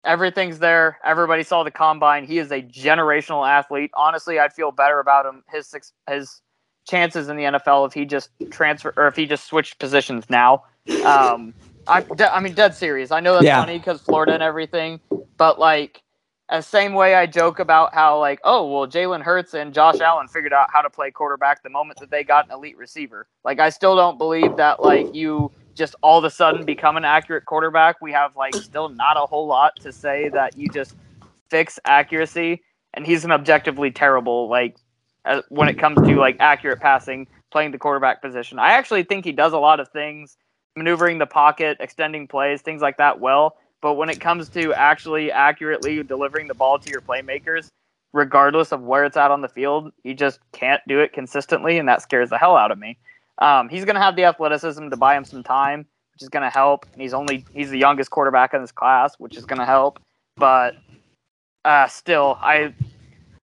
everything's 0.04 0.60
there. 0.60 0.98
Everybody 1.04 1.44
saw 1.44 1.64
the 1.64 1.72
combine. 1.72 2.26
He 2.26 2.40
is 2.40 2.52
a 2.52 2.62
generational 2.62 3.48
athlete. 3.48 3.92
Honestly, 3.94 4.40
I'd 4.40 4.54
feel 4.54 4.72
better 4.72 5.00
about 5.00 5.26
him. 5.26 5.44
His 5.50 5.74
his 6.10 6.42
chances 6.92 7.30
in 7.30 7.38
the 7.38 7.46
NFL 7.46 7.88
if 7.88 7.94
he 7.96 8.06
just 8.06 8.32
transfer 8.52 8.94
or 8.98 9.08
if 9.08 9.18
he 9.18 9.28
just 9.28 9.46
switched 9.48 9.80
positions 9.80 10.26
now. 10.30 10.66
Um, 11.04 11.56
I, 11.88 12.02
de- 12.16 12.36
I 12.36 12.42
mean, 12.42 12.56
dead 12.56 12.76
serious. 12.76 13.12
I 13.12 13.22
know 13.22 13.36
that's 13.36 13.50
Yeah. 13.50 13.54
funny 13.54 13.80
because 13.80 14.02
Florida 14.02 14.34
and 14.34 14.44
everything, 14.44 15.02
but 15.40 15.60
like 15.60 16.04
as 16.50 16.68
same 16.68 16.94
way 16.96 17.16
I 17.16 17.28
joke 17.28 17.60
about 17.60 17.96
how 17.96 18.20
like, 18.20 18.42
oh 18.46 18.72
well, 18.72 18.88
Jalen 18.88 19.24
Hurts 19.24 19.56
and 19.56 19.74
Josh 19.74 20.02
Allen 20.02 20.30
figured 20.30 20.54
out 20.54 20.70
how 20.74 20.84
to 20.84 20.92
play 20.92 21.12
quarterback 21.12 21.64
the 21.64 21.72
moment 21.72 22.00
that 22.02 22.12
they 22.12 22.26
got 22.26 22.48
an 22.48 22.54
elite 22.54 22.78
receiver. 22.78 23.28
Like 23.46 23.60
I 23.60 23.70
still 23.72 23.98
don't 23.98 24.20
believe 24.20 24.58
that 24.58 24.82
like 24.82 25.10
you 25.14 25.54
just 25.78 25.96
all 26.04 26.20
of 26.20 26.26
a 26.26 26.32
sudden 26.32 26.66
become 26.66 26.98
an 26.98 27.06
accurate 27.06 27.46
quarterback. 27.46 27.98
We 28.02 28.14
have 28.14 28.38
like 28.38 28.60
still 28.62 28.90
not 28.90 29.18
a 29.18 29.28
whole 29.28 29.48
lot 29.48 29.74
to 29.82 29.94
say 29.94 30.30
that 30.32 30.58
you 30.58 30.70
just 30.70 30.96
fix 31.52 31.80
accuracy. 31.86 32.64
And 32.96 33.08
he's 33.08 33.26
an 33.26 33.32
objectively 33.34 33.92
terrible 33.92 34.50
like 34.50 34.78
uh, 34.78 34.91
when 35.50 35.70
it 35.70 35.78
comes 35.78 36.08
to 36.08 36.16
like 36.16 36.38
accurate 36.40 36.80
passing, 36.80 37.28
playing 37.52 37.72
the 37.72 37.78
quarterback 37.78 38.22
position. 38.22 38.60
I 38.60 38.72
actually 38.72 39.04
think 39.04 39.26
he 39.26 39.32
does 39.32 39.54
a 39.54 39.58
lot 39.58 39.80
of 39.80 39.90
things, 39.90 40.38
maneuvering 40.76 41.20
the 41.20 41.26
pocket, 41.26 41.78
extending 41.80 42.28
plays, 42.28 42.62
things 42.62 42.82
like 42.82 42.98
that 42.98 43.20
well. 43.20 43.58
But 43.82 43.96
when 43.96 44.10
it 44.10 44.20
comes 44.20 44.50
to 44.50 44.74
actually 44.74 45.32
accurately 45.32 46.04
delivering 46.04 46.48
the 46.48 46.54
ball 46.54 46.80
to 46.80 46.90
your 46.90 47.02
playmakers, 47.02 47.70
regardless 48.14 48.72
of 48.72 48.82
where 48.82 49.06
it's 49.06 49.18
at 49.18 49.32
on 49.32 49.42
the 49.42 49.50
field, 49.50 49.92
he 50.04 50.14
just 50.14 50.40
can't 50.52 50.82
do 50.88 51.00
it 51.00 51.14
consistently, 51.14 51.78
and 51.78 51.88
that 51.88 52.02
scares 52.02 52.30
the 52.30 52.38
hell 52.38 52.56
out 52.56 52.72
of 52.72 52.78
me. 52.78 52.98
Um, 53.40 53.70
he's 53.70 53.86
going 53.86 53.96
to 53.96 54.02
have 54.02 54.16
the 54.16 54.26
athleticism 54.26 54.90
to 54.90 54.98
buy 54.98 55.18
him 55.18 55.26
some 55.26 55.44
time, 55.44 55.86
which 56.14 56.22
is 56.22 56.30
going 56.30 56.44
to 56.44 56.50
help. 56.50 56.86
And 56.94 57.02
he's 57.02 57.14
only 57.14 57.46
he's 57.54 57.72
the 57.72 57.80
youngest 57.80 58.12
quarterback 58.12 58.54
in 58.54 58.62
this 58.62 58.72
class, 58.72 59.16
which 59.18 59.36
is 59.36 59.46
going 59.46 59.60
to 59.60 59.66
help. 59.66 60.00
But 60.38 60.76
uh, 61.66 61.88
still, 61.88 62.38
I 62.40 62.74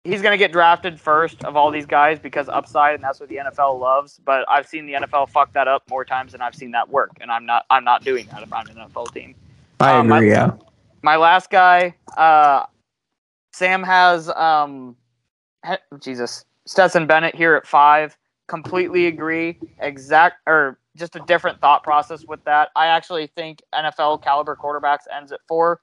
he's 0.05 0.21
going 0.21 0.31
to 0.31 0.37
get 0.37 0.53
drafted 0.53 0.99
first 0.99 1.43
of 1.43 1.57
all 1.57 1.71
these 1.71 1.85
guys 1.85 2.19
because 2.19 2.47
upside, 2.47 2.95
and 2.95 3.03
that's 3.03 3.19
what 3.19 3.27
the 3.27 3.37
NFL 3.37 3.79
loves. 3.79 4.21
But 4.23 4.45
I've 4.47 4.67
seen 4.67 4.85
the 4.85 4.93
NFL 4.93 5.29
fuck 5.29 5.51
that 5.53 5.67
up 5.67 5.83
more 5.89 6.05
times 6.05 6.31
than 6.31 6.41
I've 6.41 6.55
seen 6.55 6.71
that 6.71 6.87
work, 6.87 7.11
and 7.19 7.29
I'm 7.29 7.45
not 7.45 7.65
I'm 7.69 7.83
not 7.83 8.03
doing 8.05 8.27
that 8.31 8.43
if 8.43 8.53
I'm 8.53 8.67
an 8.67 8.75
NFL 8.77 9.13
team. 9.13 9.35
I 9.81 9.91
Um, 9.97 10.11
agree. 10.11 10.31
I- 10.33 10.35
yeah. 10.35 10.51
My 11.01 11.17
last 11.17 11.49
guy, 11.51 11.95
uh, 12.17 12.65
Sam 13.51 13.83
has 13.83 14.29
um, 14.29 14.95
Jesus 15.99 16.45
Stetson 16.65 17.05
Bennett 17.05 17.35
here 17.35 17.55
at 17.55 17.67
five. 17.67 18.17
Completely 18.47 19.07
agree. 19.07 19.59
Exact 19.79 20.37
or 20.47 20.79
just 20.95 21.15
a 21.15 21.19
different 21.21 21.59
thought 21.59 21.83
process 21.83 22.23
with 22.25 22.43
that. 22.45 22.69
I 22.75 22.87
actually 22.87 23.27
think 23.27 23.61
NFL 23.73 24.23
caliber 24.23 24.55
quarterbacks 24.55 25.03
ends 25.15 25.31
at 25.31 25.41
four. 25.47 25.81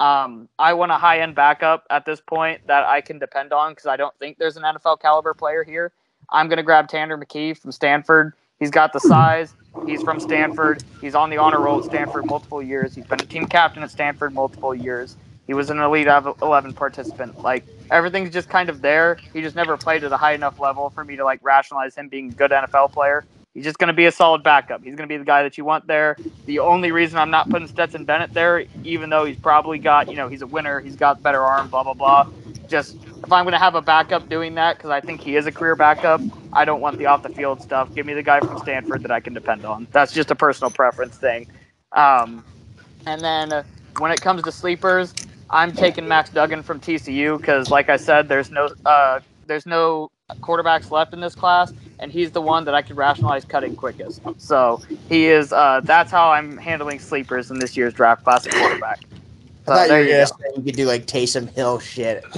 Um, 0.00 0.48
I 0.58 0.72
want 0.72 0.90
a 0.92 0.96
high 0.96 1.20
end 1.20 1.34
backup 1.34 1.84
at 1.90 2.06
this 2.06 2.20
point 2.20 2.66
that 2.66 2.86
I 2.86 3.02
can 3.02 3.18
depend 3.18 3.52
on 3.52 3.72
because 3.72 3.86
I 3.86 3.96
don't 3.96 4.14
think 4.18 4.38
there's 4.38 4.56
an 4.56 4.62
NFL 4.62 5.00
caliber 5.00 5.34
player 5.34 5.62
here. 5.62 5.92
I'm 6.30 6.48
going 6.48 6.56
to 6.56 6.62
grab 6.62 6.88
Tanner 6.88 7.18
McKee 7.18 7.56
from 7.56 7.70
Stanford. 7.70 8.32
He's 8.58 8.70
got 8.70 8.92
the 8.92 9.00
size. 9.00 9.54
He's 9.86 10.02
from 10.02 10.18
Stanford. 10.18 10.82
He's 11.00 11.14
on 11.14 11.28
the 11.28 11.36
honor 11.36 11.60
roll 11.60 11.80
at 11.80 11.84
Stanford 11.84 12.26
multiple 12.26 12.62
years. 12.62 12.94
He's 12.94 13.06
been 13.06 13.20
a 13.20 13.26
team 13.26 13.46
captain 13.46 13.82
at 13.82 13.90
Stanford 13.90 14.32
multiple 14.32 14.74
years. 14.74 15.16
He 15.46 15.54
was 15.54 15.68
an 15.68 15.80
elite 15.80 16.06
11 16.06 16.74
participant. 16.74 17.42
Like 17.42 17.64
everything's 17.90 18.30
just 18.30 18.48
kind 18.48 18.68
of 18.68 18.80
there. 18.80 19.18
He 19.32 19.42
just 19.42 19.56
never 19.56 19.76
played 19.76 20.04
at 20.04 20.12
a 20.12 20.16
high 20.16 20.32
enough 20.32 20.60
level 20.60 20.90
for 20.90 21.04
me 21.04 21.16
to 21.16 21.24
like 21.24 21.40
rationalize 21.42 21.94
him 21.94 22.08
being 22.08 22.30
a 22.30 22.34
good 22.34 22.52
NFL 22.52 22.92
player. 22.92 23.24
He's 23.54 23.64
just 23.64 23.78
going 23.78 23.88
to 23.88 23.94
be 23.94 24.06
a 24.06 24.12
solid 24.12 24.44
backup. 24.44 24.82
He's 24.82 24.94
going 24.94 25.08
to 25.08 25.12
be 25.12 25.16
the 25.16 25.24
guy 25.24 25.42
that 25.42 25.58
you 25.58 25.64
want 25.64 25.86
there. 25.88 26.16
The 26.46 26.60
only 26.60 26.92
reason 26.92 27.18
I'm 27.18 27.30
not 27.30 27.50
putting 27.50 27.66
Stetson 27.66 28.04
Bennett 28.04 28.32
there, 28.32 28.64
even 28.84 29.10
though 29.10 29.24
he's 29.24 29.38
probably 29.38 29.78
got, 29.78 30.08
you 30.08 30.14
know, 30.14 30.28
he's 30.28 30.42
a 30.42 30.46
winner, 30.46 30.78
he's 30.78 30.94
got 30.94 31.20
better 31.22 31.42
arm, 31.42 31.68
blah 31.68 31.82
blah 31.82 31.94
blah. 31.94 32.28
Just 32.68 32.94
if 32.94 33.32
I'm 33.32 33.44
going 33.44 33.52
to 33.52 33.58
have 33.58 33.74
a 33.74 33.82
backup 33.82 34.28
doing 34.28 34.54
that, 34.54 34.76
because 34.76 34.90
I 34.90 35.00
think 35.00 35.20
he 35.20 35.34
is 35.34 35.46
a 35.46 35.52
career 35.52 35.74
backup, 35.74 36.20
I 36.52 36.64
don't 36.64 36.80
want 36.80 36.98
the 36.98 37.06
off 37.06 37.24
the 37.24 37.28
field 37.28 37.60
stuff. 37.60 37.92
Give 37.92 38.06
me 38.06 38.14
the 38.14 38.22
guy 38.22 38.38
from 38.38 38.56
Stanford 38.58 39.02
that 39.02 39.10
I 39.10 39.18
can 39.18 39.34
depend 39.34 39.64
on. 39.64 39.88
That's 39.90 40.12
just 40.12 40.30
a 40.30 40.36
personal 40.36 40.70
preference 40.70 41.16
thing. 41.16 41.48
Um, 41.92 42.44
and 43.06 43.20
then 43.20 43.52
uh, 43.52 43.64
when 43.98 44.12
it 44.12 44.20
comes 44.20 44.42
to 44.44 44.52
sleepers, 44.52 45.12
I'm 45.50 45.72
taking 45.72 46.06
Max 46.06 46.30
Duggan 46.30 46.62
from 46.62 46.78
TCU 46.78 47.36
because, 47.36 47.70
like 47.70 47.88
I 47.88 47.96
said, 47.96 48.28
there's 48.28 48.50
no 48.52 48.70
uh, 48.86 49.18
there's 49.46 49.66
no 49.66 50.10
quarterbacks 50.40 50.92
left 50.92 51.12
in 51.12 51.20
this 51.20 51.34
class, 51.34 51.72
and 52.00 52.10
he's 52.10 52.30
the 52.32 52.40
one 52.40 52.64
that 52.64 52.74
I 52.74 52.82
could 52.82 52.96
rationalize 52.96 53.44
cutting 53.44 53.76
quickest. 53.76 54.20
So 54.38 54.82
he 55.08 55.26
is. 55.26 55.52
Uh, 55.52 55.80
that's 55.84 56.10
how 56.10 56.30
I'm 56.32 56.56
handling 56.56 56.98
sleepers 56.98 57.50
in 57.50 57.58
this 57.58 57.76
year's 57.76 57.94
draft 57.94 58.24
class 58.24 58.46
at 58.46 58.54
quarterback. 58.54 59.00
So 59.66 59.72
I 59.72 59.76
thought 59.76 59.82
you 59.82 59.88
there 59.88 60.00
were 60.00 60.04
you 60.06 60.12
gonna 60.12 60.24
go. 60.24 60.36
say 60.38 60.56
you 60.56 60.62
could 60.62 60.76
do 60.76 60.86
like 60.86 61.06
Taysom 61.06 61.48
Hill 61.50 61.78
shit. 61.78 62.24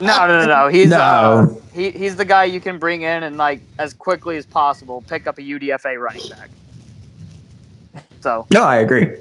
No, 0.00 0.26
no, 0.26 0.40
no, 0.40 0.46
no. 0.46 0.68
He's 0.68 0.90
No. 0.90 0.98
Uh, 0.98 1.54
he, 1.72 1.90
he's 1.90 2.16
the 2.16 2.24
guy 2.24 2.44
you 2.44 2.60
can 2.60 2.78
bring 2.78 3.02
in 3.02 3.22
and 3.22 3.36
like 3.38 3.60
as 3.78 3.94
quickly 3.94 4.36
as 4.36 4.44
possible 4.44 5.02
pick 5.08 5.26
up 5.26 5.38
a 5.38 5.40
UDFA 5.40 5.98
running 5.98 6.28
back. 6.28 6.50
So 8.20 8.46
No, 8.50 8.62
I 8.62 8.76
agree. 8.76 9.16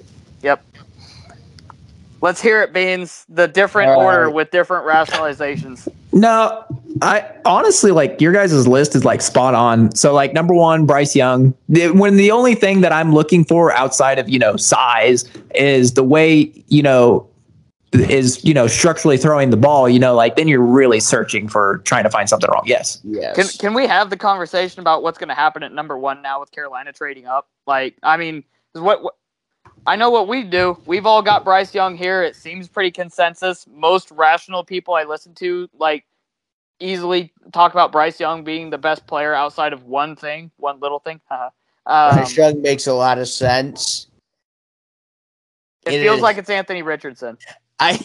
Let's 2.22 2.42
hear 2.42 2.62
it, 2.62 2.74
Beans. 2.74 3.26
The 3.30 3.48
different 3.48 3.92
All 3.92 4.02
order 4.02 4.30
with 4.30 4.52
different 4.52 4.86
rationalizations. 4.86 5.88
No, 6.12 6.64
I 7.02 7.30
honestly 7.46 7.92
like 7.92 8.22
your 8.22 8.32
guys' 8.32 8.68
list 8.68 8.96
is 8.96 9.04
like 9.04 9.22
spot 9.22 9.54
on. 9.54 9.94
So 9.96 10.14
like 10.14 10.34
number 10.34 10.54
one, 10.54 10.86
Bryce 10.86 11.16
Young. 11.16 11.54
The, 11.68 11.90
when 11.90 12.16
the 12.16 12.32
only 12.32 12.56
thing 12.56 12.82
that 12.82 12.94
I'm 12.94 13.14
looking 13.14 13.44
for 13.44 13.74
outside 13.74 14.18
of 14.18 14.30
you 14.30 14.40
know 14.40 14.56
size 14.56 15.26
is 15.54 15.94
the 15.94 16.04
way 16.04 16.52
you 16.68 16.82
know 16.82 17.30
is 17.92 18.44
you 18.44 18.54
know 18.54 18.68
structurally 18.68 19.18
throwing 19.18 19.50
the 19.50 19.58
ball. 19.58 19.90
You 19.90 20.00
know, 20.00 20.16
like 20.16 20.36
then 20.36 20.48
you're 20.48 20.62
really 20.62 21.00
searching 21.00 21.48
for 21.50 21.82
trying 21.86 22.04
to 22.04 22.10
find 22.10 22.30
something 22.30 22.50
wrong. 22.50 22.64
Yes. 22.66 23.00
yes. 23.04 23.36
Can 23.36 23.48
can 23.60 23.74
we 23.74 23.86
have 23.88 24.10
the 24.10 24.18
conversation 24.18 24.80
about 24.80 25.04
what's 25.04 25.18
going 25.18 25.30
to 25.30 25.36
happen 25.36 25.64
at 25.64 25.74
number 25.74 25.98
one 25.98 26.22
now 26.22 26.40
with 26.40 26.52
Carolina 26.52 26.94
trading 26.94 27.26
up? 27.26 27.50
Like, 27.68 27.98
I 28.04 28.18
mean, 28.18 28.44
what, 28.74 29.04
what 29.04 29.16
I 29.88 29.96
know 29.96 30.10
what 30.10 30.28
we 30.28 30.44
do. 30.44 30.78
We've 30.86 31.06
all 31.06 31.22
got 31.22 31.44
Bryce 31.44 31.74
Young 31.74 31.96
here. 31.96 32.24
It 32.24 32.36
seems 32.36 32.68
pretty 32.68 32.92
consensus. 32.92 33.66
Most 33.72 34.10
rational 34.12 34.64
people 34.64 34.96
I 34.96 35.04
listen 35.04 35.34
to 35.36 35.70
like 35.78 36.06
easily 36.80 37.32
talk 37.54 37.72
about 37.74 37.92
Bryce 37.92 38.20
Young 38.20 38.44
being 38.44 38.70
the 38.70 38.78
best 38.78 39.06
player 39.08 39.34
outside 39.34 39.74
of 39.74 39.84
one 39.84 40.16
thing, 40.16 40.52
one 40.58 40.80
little 40.80 41.00
thing. 41.00 41.22
haha. 41.30 41.50
um, 41.86 42.16
Bryce 42.18 42.36
Young 42.38 42.62
makes 42.62 42.88
a 42.88 42.94
lot 42.94 43.18
of 43.20 43.28
sense. 43.28 44.08
it 45.86 45.94
it 45.94 46.02
feels 46.02 46.18
is. 46.18 46.22
like 46.24 46.38
it's 46.38 46.50
Anthony 46.50 46.82
Richardson. 46.82 47.38
I 47.80 48.00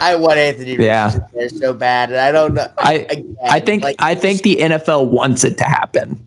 I 0.00 0.16
want 0.16 0.38
Anthony 0.38 0.74
Yeah. 0.78 1.06
Richardson 1.06 1.28
there 1.34 1.48
so 1.48 1.72
bad, 1.72 2.10
and 2.10 2.18
I 2.20 2.32
don't 2.32 2.52
know. 2.54 2.66
I 2.78 2.94
Again, 3.10 3.36
I 3.44 3.60
think 3.60 3.82
like, 3.82 3.96
I 3.98 4.14
think 4.14 4.42
the 4.42 4.56
NFL 4.56 5.08
wants 5.08 5.42
it 5.44 5.56
to 5.58 5.64
happen. 5.64 6.26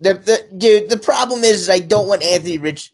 the, 0.00 0.14
the 0.14 0.46
dude. 0.58 0.90
The 0.90 0.96
problem 0.98 1.42
is, 1.42 1.68
I 1.68 1.80
don't 1.80 2.06
want 2.06 2.22
Anthony 2.22 2.58
Rich. 2.58 2.92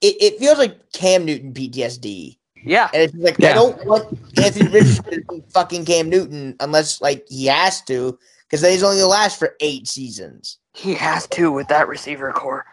It, 0.00 0.16
it 0.20 0.38
feels 0.38 0.58
like 0.58 0.92
Cam 0.92 1.24
Newton 1.24 1.52
PTSD, 1.52 2.38
Yeah, 2.64 2.88
and 2.94 3.02
it's 3.02 3.14
like 3.14 3.42
I 3.42 3.52
don't 3.54 3.84
want 3.86 4.16
Anthony 4.38 4.68
Richardson 4.70 5.04
to 5.04 5.20
be 5.30 5.42
fucking 5.48 5.84
Cam 5.84 6.08
Newton 6.08 6.54
unless 6.60 7.00
like 7.00 7.26
he 7.28 7.46
has 7.46 7.82
to, 7.82 8.18
because 8.42 8.60
then 8.60 8.72
he's 8.72 8.82
only 8.82 8.98
gonna 8.98 9.08
last 9.08 9.38
for 9.38 9.56
eight 9.60 9.88
seasons. 9.88 10.58
he 10.74 10.94
has 10.94 11.26
to 11.28 11.50
with 11.50 11.68
that 11.68 11.88
receiver 11.88 12.32
core. 12.32 12.64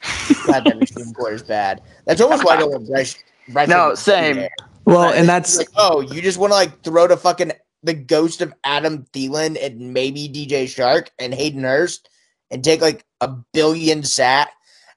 God, 0.46 0.64
that 0.64 0.76
receiver 0.78 1.12
core 1.12 1.32
is 1.32 1.42
bad. 1.42 1.82
That's 2.06 2.20
almost 2.20 2.44
why 2.44 2.54
I 2.54 2.58
don't 2.58 2.70
want 2.70 2.86
Bryce. 2.88 3.16
Bryce 3.48 3.68
No, 3.68 3.76
Young 3.76 3.90
to 3.90 3.92
be 3.94 4.00
same. 4.00 4.36
there. 4.36 4.50
Well, 4.86 5.00
Right. 5.02 5.16
and 5.16 5.28
that's 5.28 5.56
like, 5.58 5.68
oh, 5.76 6.00
you 6.00 6.20
just 6.22 6.38
want 6.38 6.50
to 6.52 6.54
like 6.56 6.82
throw 6.82 7.06
to 7.06 7.16
fucking 7.16 7.52
the 7.82 7.94
ghost 7.94 8.40
of 8.40 8.52
Adam 8.64 9.04
Thielen 9.12 9.58
and 9.62 9.92
maybe 9.92 10.28
DJ 10.28 10.64
Chark 10.64 11.08
and 11.18 11.34
Hayden 11.34 11.62
Hurst 11.64 12.08
and 12.50 12.62
take 12.64 12.80
like 12.80 13.04
a 13.20 13.28
billion 13.28 14.02
sat. 14.02 14.50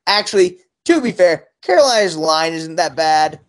Actually, 0.08 0.60
to 0.86 1.02
be 1.02 1.12
fair, 1.12 1.48
Carolina's 1.68 2.16
line 2.16 2.54
isn't 2.54 2.78
that 2.78 2.96
bad, 2.96 3.42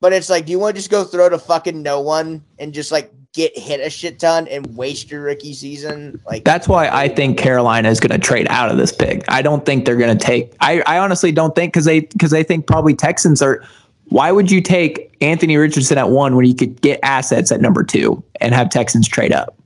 but 0.00 0.12
it's 0.12 0.30
like, 0.30 0.46
do 0.46 0.52
you 0.52 0.58
want 0.60 0.76
to 0.76 0.78
just 0.78 0.90
go 0.90 1.02
throw 1.02 1.28
to 1.28 1.36
fucking 1.36 1.82
no 1.82 2.00
one 2.00 2.44
and 2.60 2.72
just 2.72 2.92
like 2.92 3.12
get 3.34 3.58
hit 3.58 3.80
a 3.80 3.90
shit 3.90 4.20
ton 4.20 4.46
and 4.46 4.76
waste 4.76 5.10
your 5.10 5.22
rookie 5.22 5.52
season? 5.52 6.20
Like, 6.26 6.44
That's 6.44 6.68
why 6.68 6.88
I 6.88 7.08
think 7.08 7.38
Carolina 7.38 7.90
is 7.90 7.98
going 7.98 8.18
to 8.18 8.24
trade 8.24 8.46
out 8.50 8.70
of 8.70 8.76
this 8.76 8.92
pick. 8.92 9.24
I 9.26 9.42
don't 9.42 9.66
think 9.66 9.84
they're 9.84 9.96
going 9.96 10.16
to 10.16 10.24
take. 10.24 10.54
I, 10.60 10.80
I 10.86 10.98
honestly 10.98 11.32
don't 11.32 11.56
think 11.56 11.72
because 11.72 11.86
they 11.86 12.00
because 12.00 12.30
they 12.30 12.44
think 12.44 12.68
probably 12.68 12.94
Texans 12.94 13.42
are. 13.42 13.64
Why 14.10 14.30
would 14.30 14.48
you 14.52 14.60
take 14.60 15.16
Anthony 15.20 15.56
Richardson 15.56 15.98
at 15.98 16.10
one 16.10 16.36
when 16.36 16.46
you 16.46 16.54
could 16.54 16.80
get 16.80 17.00
assets 17.02 17.50
at 17.50 17.60
number 17.60 17.82
two 17.82 18.22
and 18.40 18.54
have 18.54 18.70
Texans 18.70 19.08
trade 19.08 19.32
up? 19.32 19.58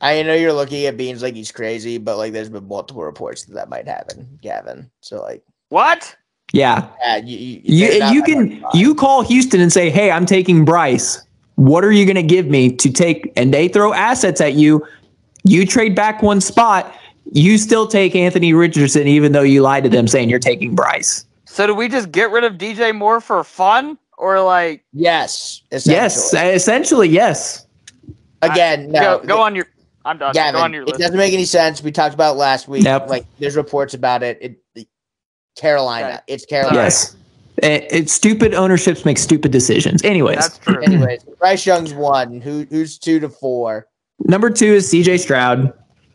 I 0.00 0.22
know 0.22 0.34
you're 0.34 0.52
looking 0.52 0.86
at 0.86 0.96
Beans 0.96 1.20
like 1.20 1.34
he's 1.34 1.50
crazy, 1.50 1.98
but 1.98 2.16
like, 2.16 2.32
there's 2.32 2.48
been 2.48 2.68
multiple 2.68 3.02
reports 3.02 3.46
that 3.46 3.54
that 3.54 3.68
might 3.68 3.88
happen, 3.88 4.38
Gavin. 4.40 4.88
So 5.00 5.20
like, 5.20 5.42
What? 5.70 6.14
Yeah, 6.52 6.88
yeah, 7.04 7.16
you 7.18 7.60
you, 7.62 7.88
you 7.88 8.04
you 8.06 8.22
can 8.22 8.64
you 8.72 8.94
call 8.94 9.22
Houston 9.22 9.60
and 9.60 9.72
say, 9.72 9.90
hey, 9.90 10.10
I'm 10.10 10.24
taking 10.24 10.64
Bryce. 10.64 11.22
What 11.56 11.84
are 11.84 11.92
you 11.92 12.06
going 12.06 12.16
to 12.16 12.22
give 12.22 12.46
me 12.46 12.70
to 12.76 12.90
take? 12.90 13.32
And 13.36 13.52
they 13.52 13.68
throw 13.68 13.92
assets 13.92 14.40
at 14.40 14.54
you. 14.54 14.86
You 15.44 15.66
trade 15.66 15.94
back 15.94 16.22
one 16.22 16.40
spot. 16.40 16.94
You 17.32 17.58
still 17.58 17.86
take 17.86 18.14
Anthony 18.16 18.54
Richardson, 18.54 19.06
even 19.06 19.32
though 19.32 19.42
you 19.42 19.60
lied 19.60 19.82
to 19.84 19.90
them 19.90 20.08
saying 20.08 20.30
you're 20.30 20.38
taking 20.38 20.74
Bryce. 20.74 21.26
So 21.44 21.66
do 21.66 21.74
we 21.74 21.88
just 21.88 22.12
get 22.12 22.30
rid 22.30 22.44
of 22.44 22.54
DJ 22.54 22.94
Moore 22.94 23.20
for 23.20 23.42
fun, 23.44 23.98
or 24.16 24.40
like 24.40 24.84
Yes. 24.92 25.62
Yes, 25.70 26.16
essentially. 26.16 26.52
essentially, 26.54 27.08
yes. 27.08 27.66
Again, 28.40 28.90
no. 28.90 29.18
go 29.18 29.26
go 29.26 29.40
on 29.42 29.54
your? 29.54 29.66
I'm 30.04 30.16
done. 30.16 30.32
Gavin, 30.32 30.54
go 30.58 30.64
on 30.64 30.72
your 30.72 30.84
it 30.84 30.96
doesn't 30.96 31.16
make 31.16 31.34
any 31.34 31.44
sense. 31.44 31.82
We 31.82 31.92
talked 31.92 32.14
about 32.14 32.36
it 32.36 32.38
last 32.38 32.68
week. 32.68 32.84
Yep. 32.84 33.08
Like, 33.10 33.26
there's 33.38 33.56
reports 33.56 33.92
about 33.94 34.22
it. 34.22 34.38
It, 34.40 34.52
it- 34.52 34.62
Carolina. 35.58 36.06
Okay. 36.06 36.20
It's 36.28 36.46
Carolina. 36.46 36.76
Yes. 36.76 37.16
It, 37.62 37.86
it, 37.90 38.10
stupid 38.10 38.54
ownerships 38.54 39.04
make 39.04 39.18
stupid 39.18 39.50
decisions. 39.50 40.02
Anyways, 40.04 40.36
That's 40.36 40.58
true. 40.58 40.80
Anyways, 40.82 41.24
Bryce 41.40 41.66
Young's 41.66 41.92
one. 41.92 42.40
Who 42.40 42.66
who's 42.70 42.98
two 42.98 43.18
to 43.20 43.28
four? 43.28 43.88
number 44.24 44.50
two 44.50 44.66
is 44.66 44.92
CJ 44.92 45.20
Stroud. 45.20 45.72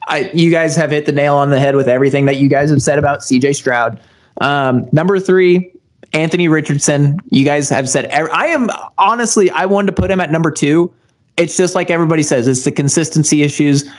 I, 0.07 0.31
you 0.33 0.51
guys 0.51 0.75
have 0.75 0.91
hit 0.91 1.05
the 1.05 1.11
nail 1.11 1.35
on 1.35 1.49
the 1.49 1.59
head 1.59 1.75
with 1.75 1.87
everything 1.87 2.25
that 2.25 2.37
you 2.37 2.49
guys 2.49 2.69
have 2.69 2.81
said 2.81 2.99
about 2.99 3.19
CJ 3.19 3.55
Stroud. 3.55 3.99
Um, 4.41 4.87
number 4.91 5.19
three, 5.19 5.71
Anthony 6.13 6.47
Richardson. 6.47 7.19
You 7.29 7.45
guys 7.45 7.69
have 7.69 7.89
said 7.89 8.09
I 8.11 8.47
am 8.47 8.69
honestly 8.97 9.49
I 9.51 9.65
wanted 9.65 9.95
to 9.95 10.01
put 10.01 10.11
him 10.11 10.19
at 10.19 10.31
number 10.31 10.51
two. 10.51 10.93
It's 11.35 11.57
just 11.57 11.73
like 11.73 11.89
everybody 11.89 12.21
says, 12.21 12.47
it's 12.47 12.63
the 12.63 12.71
consistency 12.71 13.41
issues. 13.41 13.89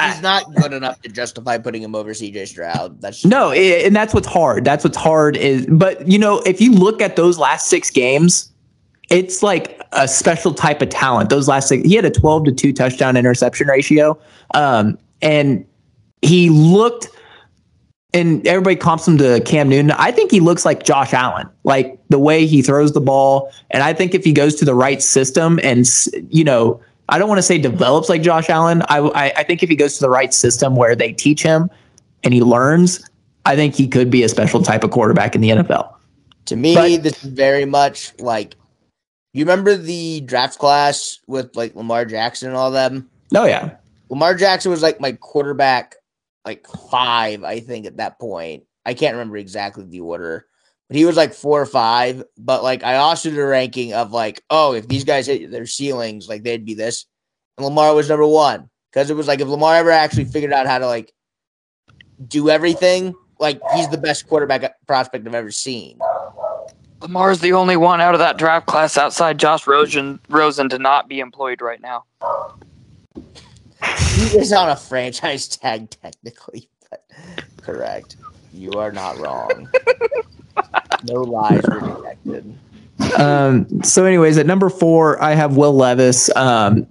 He's 0.00 0.22
not 0.22 0.44
good 0.54 0.72
enough 0.72 1.02
to 1.02 1.10
justify 1.10 1.58
putting 1.58 1.82
him 1.82 1.94
over 1.94 2.12
CJ 2.12 2.48
Stroud. 2.48 3.02
That's 3.02 3.26
no, 3.26 3.50
it, 3.50 3.84
and 3.84 3.94
that's 3.94 4.14
what's 4.14 4.26
hard. 4.26 4.64
That's 4.64 4.84
what's 4.84 4.96
hard 4.96 5.36
is, 5.36 5.66
but 5.66 6.08
you 6.08 6.18
know, 6.18 6.38
if 6.46 6.62
you 6.62 6.72
look 6.72 7.02
at 7.02 7.16
those 7.16 7.38
last 7.38 7.68
six 7.68 7.90
games, 7.90 8.50
it's 9.10 9.42
like 9.42 9.82
a 9.92 10.08
special 10.08 10.54
type 10.54 10.80
of 10.80 10.88
talent. 10.88 11.28
Those 11.28 11.46
last 11.46 11.68
six, 11.68 11.86
he 11.86 11.94
had 11.94 12.06
a 12.06 12.10
twelve 12.10 12.44
to 12.44 12.52
two 12.52 12.72
touchdown 12.72 13.18
interception 13.18 13.68
ratio, 13.68 14.18
um, 14.54 14.98
and 15.20 15.64
he 16.22 16.48
looked. 16.48 17.08
And 18.14 18.46
everybody 18.46 18.76
comps 18.76 19.08
him 19.08 19.16
to 19.18 19.40
Cam 19.40 19.70
Newton. 19.70 19.90
I 19.92 20.10
think 20.10 20.30
he 20.30 20.40
looks 20.40 20.66
like 20.66 20.82
Josh 20.82 21.14
Allen, 21.14 21.48
like 21.64 21.98
the 22.10 22.18
way 22.18 22.44
he 22.44 22.60
throws 22.60 22.92
the 22.92 23.00
ball. 23.00 23.50
And 23.70 23.82
I 23.82 23.94
think 23.94 24.14
if 24.14 24.22
he 24.22 24.34
goes 24.34 24.54
to 24.56 24.66
the 24.66 24.74
right 24.74 25.00
system 25.00 25.58
and 25.62 25.88
you 26.28 26.44
know 26.44 26.78
I 27.08 27.18
don't 27.18 27.28
want 27.28 27.38
to 27.38 27.42
say 27.42 27.58
develops 27.58 28.08
like 28.08 28.22
Josh 28.22 28.48
Allen. 28.48 28.82
I, 28.88 28.98
I, 28.98 29.32
I 29.38 29.42
think 29.42 29.62
if 29.62 29.68
he 29.68 29.76
goes 29.76 29.94
to 29.96 30.00
the 30.00 30.10
right 30.10 30.32
system 30.32 30.76
where 30.76 30.94
they 30.94 31.12
teach 31.12 31.42
him 31.42 31.70
and 32.22 32.32
he 32.32 32.40
learns, 32.40 33.08
I 33.44 33.56
think 33.56 33.74
he 33.74 33.88
could 33.88 34.10
be 34.10 34.22
a 34.22 34.28
special 34.28 34.62
type 34.62 34.84
of 34.84 34.90
quarterback 34.90 35.34
in 35.34 35.40
the 35.40 35.50
NFL. 35.50 35.94
To 36.46 36.56
me, 36.56 36.74
but, 36.74 37.02
this 37.02 37.24
is 37.24 37.30
very 37.30 37.64
much 37.64 38.12
like 38.18 38.56
you 39.32 39.44
remember 39.44 39.76
the 39.76 40.20
draft 40.22 40.58
class 40.58 41.20
with 41.26 41.54
like 41.56 41.74
Lamar 41.74 42.04
Jackson 42.04 42.48
and 42.48 42.56
all 42.56 42.70
them. 42.70 43.08
Oh 43.34 43.44
yeah, 43.44 43.76
Lamar 44.08 44.34
Jackson 44.34 44.70
was 44.70 44.82
like 44.82 45.00
my 45.00 45.12
quarterback, 45.12 45.96
like 46.44 46.66
five, 46.90 47.44
I 47.44 47.60
think 47.60 47.86
at 47.86 47.96
that 47.98 48.18
point. 48.18 48.64
I 48.84 48.94
can't 48.94 49.14
remember 49.14 49.36
exactly 49.36 49.84
the 49.84 50.00
order, 50.00 50.46
he 50.96 51.04
was 51.04 51.16
like 51.16 51.34
four 51.34 51.60
or 51.60 51.66
five. 51.66 52.24
But 52.36 52.62
like 52.62 52.84
I 52.84 52.96
also 52.96 53.30
did 53.30 53.38
a 53.38 53.44
ranking 53.44 53.94
of 53.94 54.12
like, 54.12 54.42
oh, 54.50 54.74
if 54.74 54.88
these 54.88 55.04
guys 55.04 55.26
hit 55.26 55.50
their 55.50 55.66
ceilings, 55.66 56.28
like 56.28 56.42
they'd 56.42 56.64
be 56.64 56.74
this. 56.74 57.06
And 57.56 57.66
Lamar 57.66 57.94
was 57.94 58.08
number 58.08 58.26
one 58.26 58.68
because 58.90 59.10
it 59.10 59.16
was 59.16 59.28
like 59.28 59.40
if 59.40 59.48
Lamar 59.48 59.76
ever 59.76 59.90
actually 59.90 60.24
figured 60.24 60.52
out 60.52 60.66
how 60.66 60.78
to 60.78 60.86
like 60.86 61.12
do 62.26 62.50
everything, 62.50 63.14
like 63.38 63.60
he's 63.74 63.88
the 63.88 63.98
best 63.98 64.28
quarterback 64.28 64.64
uh, 64.64 64.70
prospect 64.86 65.26
I've 65.26 65.34
ever 65.34 65.50
seen. 65.50 65.98
Lamar's 67.00 67.40
the 67.40 67.52
only 67.52 67.76
one 67.76 68.00
out 68.00 68.14
of 68.14 68.20
that 68.20 68.38
draft 68.38 68.66
class 68.66 68.96
outside 68.96 69.38
Josh 69.38 69.66
Rosen, 69.66 70.20
Rosen 70.28 70.68
to 70.68 70.78
not 70.78 71.08
be 71.08 71.18
employed 71.18 71.60
right 71.60 71.80
now. 71.80 72.04
He 74.14 74.38
is 74.38 74.52
on 74.52 74.68
a 74.68 74.76
franchise 74.76 75.48
tag 75.48 75.90
technically, 75.90 76.68
but 76.88 77.04
correct. 77.60 78.16
You 78.52 78.72
are 78.74 78.92
not 78.92 79.18
wrong. 79.18 79.68
no 81.04 81.22
lies 81.22 81.62
were 81.62 81.80
detected. 81.80 82.58
Um, 83.18 83.82
so, 83.82 84.04
anyways, 84.04 84.38
at 84.38 84.46
number 84.46 84.68
four, 84.68 85.22
I 85.22 85.34
have 85.34 85.56
Will 85.56 85.74
Levis. 85.74 86.34
Um, 86.36 86.86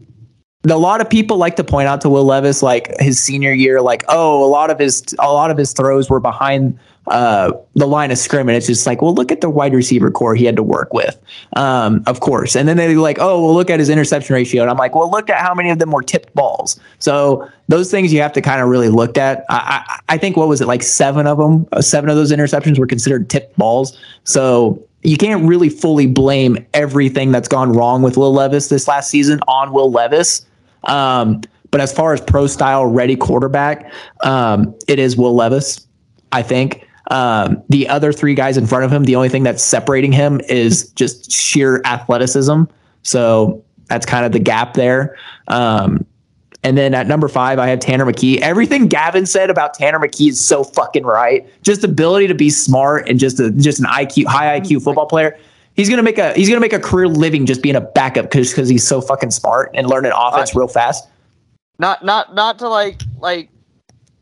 a 0.69 0.77
lot 0.77 1.01
of 1.01 1.09
people 1.09 1.37
like 1.37 1.55
to 1.55 1.63
point 1.63 1.87
out 1.87 2.01
to 2.01 2.09
Will 2.09 2.25
Levis, 2.25 2.61
like 2.61 2.91
his 2.99 3.19
senior 3.19 3.51
year, 3.51 3.81
like, 3.81 4.03
oh, 4.09 4.43
a 4.43 4.49
lot 4.49 4.69
of 4.69 4.77
his 4.77 5.03
a 5.19 5.31
lot 5.31 5.51
of 5.51 5.57
his 5.57 5.73
throws 5.73 6.09
were 6.09 6.19
behind 6.19 6.77
uh, 7.07 7.51
the 7.75 7.87
line 7.87 8.11
of 8.11 8.17
scrimmage. 8.17 8.55
It's 8.55 8.67
just 8.67 8.85
like, 8.85 9.01
well, 9.01 9.13
look 9.13 9.31
at 9.31 9.41
the 9.41 9.49
wide 9.49 9.73
receiver 9.73 10.11
core 10.11 10.35
he 10.35 10.45
had 10.45 10.55
to 10.55 10.63
work 10.63 10.93
with, 10.93 11.19
um, 11.55 12.03
of 12.05 12.19
course. 12.19 12.55
And 12.55 12.67
then 12.67 12.77
they're 12.77 12.95
like, 12.95 13.17
oh, 13.19 13.43
well, 13.43 13.53
look 13.53 13.69
at 13.69 13.79
his 13.79 13.89
interception 13.89 14.33
ratio, 14.33 14.61
and 14.61 14.71
I'm 14.71 14.77
like, 14.77 14.95
well, 14.95 15.09
look 15.09 15.29
at 15.29 15.39
how 15.39 15.53
many 15.53 15.69
of 15.69 15.79
them 15.79 15.91
were 15.91 16.03
tipped 16.03 16.33
balls. 16.35 16.79
So 16.99 17.49
those 17.67 17.89
things 17.89 18.13
you 18.13 18.21
have 18.21 18.33
to 18.33 18.41
kind 18.41 18.61
of 18.61 18.69
really 18.69 18.89
look 18.89 19.17
at. 19.17 19.45
I, 19.49 19.83
I, 19.87 19.99
I 20.15 20.17
think 20.17 20.37
what 20.37 20.47
was 20.47 20.61
it 20.61 20.67
like 20.67 20.83
seven 20.83 21.27
of 21.27 21.37
them, 21.37 21.67
uh, 21.71 21.81
seven 21.81 22.09
of 22.09 22.15
those 22.15 22.31
interceptions 22.31 22.77
were 22.77 22.87
considered 22.87 23.29
tipped 23.29 23.57
balls. 23.57 23.97
So 24.23 24.85
you 25.03 25.17
can't 25.17 25.47
really 25.47 25.69
fully 25.69 26.05
blame 26.07 26.63
everything 26.73 27.31
that's 27.31 27.47
gone 27.47 27.73
wrong 27.73 28.03
with 28.03 28.17
Will 28.17 28.33
Levis 28.33 28.67
this 28.67 28.87
last 28.87 29.09
season 29.09 29.39
on 29.47 29.73
Will 29.73 29.91
Levis. 29.91 30.45
Um, 30.83 31.41
but 31.71 31.81
as 31.81 31.91
far 31.91 32.13
as 32.13 32.21
pro 32.21 32.47
style 32.47 32.85
ready 32.85 33.15
quarterback, 33.15 33.91
um, 34.23 34.75
it 34.87 34.99
is 34.99 35.15
Will 35.15 35.33
Levis, 35.33 35.87
I 36.31 36.43
think. 36.43 36.87
Um, 37.11 37.61
the 37.69 37.87
other 37.89 38.11
three 38.13 38.33
guys 38.33 38.57
in 38.57 38.65
front 38.65 38.85
of 38.85 38.91
him, 38.91 39.03
the 39.03 39.15
only 39.15 39.29
thing 39.29 39.43
that's 39.43 39.63
separating 39.63 40.11
him 40.11 40.39
is 40.47 40.89
just 40.91 41.31
sheer 41.31 41.81
athleticism. 41.85 42.63
So 43.03 43.63
that's 43.87 44.05
kind 44.05 44.25
of 44.25 44.31
the 44.31 44.39
gap 44.39 44.73
there. 44.73 45.17
Um, 45.47 46.05
and 46.63 46.77
then 46.77 46.93
at 46.93 47.07
number 47.07 47.27
five, 47.27 47.59
I 47.59 47.67
have 47.67 47.79
Tanner 47.79 48.05
McKee. 48.05 48.37
Everything 48.39 48.87
Gavin 48.87 49.25
said 49.25 49.49
about 49.49 49.73
Tanner 49.73 49.99
McKee 49.99 50.29
is 50.29 50.39
so 50.39 50.63
fucking 50.63 51.03
right. 51.03 51.47
Just 51.63 51.83
ability 51.83 52.27
to 52.27 52.35
be 52.35 52.49
smart 52.49 53.09
and 53.09 53.19
just 53.19 53.39
a, 53.39 53.51
just 53.51 53.79
an 53.79 53.85
IQ, 53.85 54.25
high 54.25 54.59
IQ 54.59 54.83
football 54.83 55.07
player 55.07 55.37
he's 55.75 55.89
gonna 55.89 56.03
make 56.03 56.17
a 56.17 56.33
he's 56.33 56.49
gonna 56.49 56.61
make 56.61 56.73
a 56.73 56.79
career 56.79 57.07
living 57.07 57.45
just 57.45 57.61
being 57.61 57.75
a 57.75 57.81
backup 57.81 58.25
because 58.25 58.51
because 58.51 58.69
he's 58.69 58.87
so 58.87 59.01
fucking 59.01 59.31
smart 59.31 59.71
and 59.73 59.87
learning 59.87 60.11
offense 60.15 60.55
real 60.55 60.67
fast. 60.67 61.07
Not 61.79 62.03
not 62.05 62.35
not 62.35 62.59
to 62.59 62.69
like 62.69 63.01
like 63.19 63.49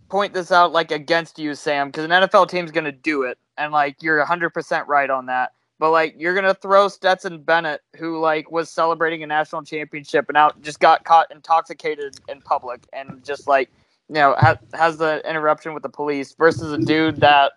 point 0.09 0.33
this 0.33 0.51
out 0.51 0.71
like 0.71 0.91
against 0.91 1.39
you, 1.39 1.55
Sam, 1.55 1.87
because 1.87 2.05
an 2.05 2.11
NFL 2.11 2.49
team's 2.49 2.71
gonna 2.71 2.91
do 2.91 3.23
it, 3.23 3.37
and 3.57 3.71
like 3.71 4.01
you're 4.01 4.17
100 4.17 4.49
percent 4.51 4.87
right 4.87 5.09
on 5.09 5.27
that. 5.27 5.53
But 5.79 5.91
like 5.91 6.15
you're 6.17 6.35
gonna 6.35 6.53
throw 6.53 6.87
Stetson 6.87 7.41
Bennett, 7.41 7.81
who 7.97 8.19
like 8.19 8.51
was 8.51 8.69
celebrating 8.69 9.23
a 9.23 9.27
national 9.27 9.63
championship 9.63 10.25
and 10.27 10.37
out 10.37 10.61
just 10.61 10.79
got 10.79 11.05
caught 11.05 11.27
intoxicated 11.31 12.19
in 12.27 12.41
public, 12.41 12.85
and 12.93 13.23
just 13.23 13.47
like 13.47 13.69
you 14.09 14.15
know 14.15 14.35
ha- 14.37 14.59
has 14.73 14.97
the 14.97 15.27
interruption 15.29 15.73
with 15.73 15.83
the 15.83 15.89
police 15.89 16.33
versus 16.33 16.73
a 16.73 16.77
dude 16.77 17.17
that 17.17 17.53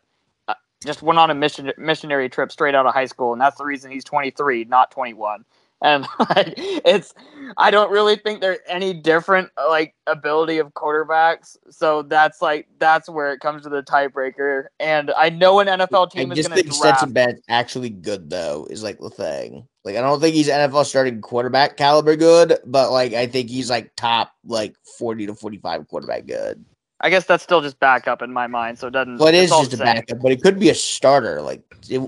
uh, 0.48 0.54
just 0.84 1.02
went 1.02 1.18
on 1.18 1.30
a 1.30 1.34
mission 1.34 1.72
missionary 1.78 2.28
trip 2.28 2.52
straight 2.52 2.74
out 2.74 2.86
of 2.86 2.94
high 2.94 3.06
school, 3.06 3.32
and 3.32 3.40
that's 3.40 3.58
the 3.58 3.64
reason 3.64 3.90
he's 3.90 4.04
23, 4.04 4.64
not 4.66 4.90
21. 4.90 5.44
And 5.82 6.06
like, 6.18 6.54
it's, 6.56 7.12
I 7.56 7.70
don't 7.70 7.90
really 7.90 8.16
think 8.16 8.40
there's 8.40 8.59
any 8.68 8.94
different 8.94 9.50
uh, 9.56 9.68
like 9.68 9.94
ability 10.06 10.59
of 10.59 10.72
quarterbacks. 10.74 11.56
So 11.70 12.02
that's 12.02 12.40
like 12.40 12.68
that's 12.78 13.09
where 13.09 13.32
it 13.32 13.40
comes 13.40 13.62
to 13.64 13.68
the 13.68 13.82
tiebreaker. 13.82 14.66
And 14.80 15.10
I 15.16 15.30
know 15.30 15.60
an 15.60 15.66
NFL 15.66 16.10
team 16.12 16.30
I 16.30 16.34
is 16.34 16.46
going 16.46 16.59
to 16.59 16.64
draft. 16.64 16.76
Stetson 16.76 17.12
Bennett 17.12 17.42
actually 17.48 17.90
good 17.90 18.30
though 18.30 18.66
is 18.70 18.82
like 18.82 18.98
the 18.98 19.10
thing. 19.10 19.66
Like 19.84 19.96
I 19.96 20.00
don't 20.00 20.20
think 20.20 20.34
he's 20.34 20.48
NFL 20.48 20.86
starting 20.86 21.20
quarterback 21.20 21.76
caliber 21.76 22.16
good, 22.16 22.59
but 22.64 22.92
like 22.92 23.12
I 23.14 23.26
think 23.26 23.50
he's 23.50 23.68
like 23.68 23.90
top 23.96 24.32
like 24.44 24.76
40 24.98 25.26
to 25.26 25.34
45 25.34 25.88
quarterback 25.88 26.26
good. 26.26 26.64
I 27.00 27.10
guess 27.10 27.26
that's 27.26 27.42
still 27.42 27.60
just 27.60 27.80
backup 27.80 28.22
in 28.22 28.32
my 28.32 28.46
mind, 28.46 28.78
so 28.78 28.86
it 28.86 28.92
doesn't. 28.92 29.18
Well, 29.18 29.28
it 29.28 29.34
is 29.34 29.50
just 29.50 29.74
a 29.74 29.76
backup, 29.76 30.20
but 30.22 30.30
it 30.30 30.40
could 30.40 30.60
be 30.60 30.70
a 30.70 30.74
starter. 30.74 31.42
Like 31.42 31.62
it, 31.90 32.00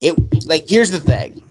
it. 0.00 0.46
Like 0.46 0.66
here's 0.66 0.90
the 0.90 1.00
thing: 1.00 1.42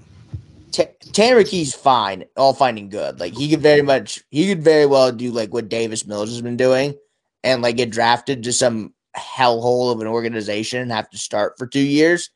Tanner 1.14 1.42
McKee's 1.42 1.74
fine, 1.74 2.26
all 2.38 2.54
fine 2.54 2.78
and 2.78 2.92
good. 2.92 3.20
Like 3.20 3.34
he 3.34 3.50
could 3.50 3.62
very 3.62 3.82
much, 3.82 4.22
he 4.30 4.48
could 4.48 4.64
very 4.64 4.86
well 4.86 5.12
do 5.12 5.32
like 5.32 5.54
what 5.54 5.70
Davis 5.70 6.06
Mills 6.06 6.30
has 6.30 6.42
been 6.42 6.58
doing, 6.58 6.96
and 7.44 7.62
like 7.62 7.78
get 7.78 7.90
drafted 7.90 8.44
to 8.44 8.54
some 8.54 8.94
hellhole 9.16 9.92
of 9.92 10.02
an 10.02 10.08
organization 10.08 10.82
and 10.82 10.92
have 10.92 11.10
to 11.10 11.18
start 11.18 11.58
for 11.58 11.68
two 11.68 11.80
years. 11.82 12.30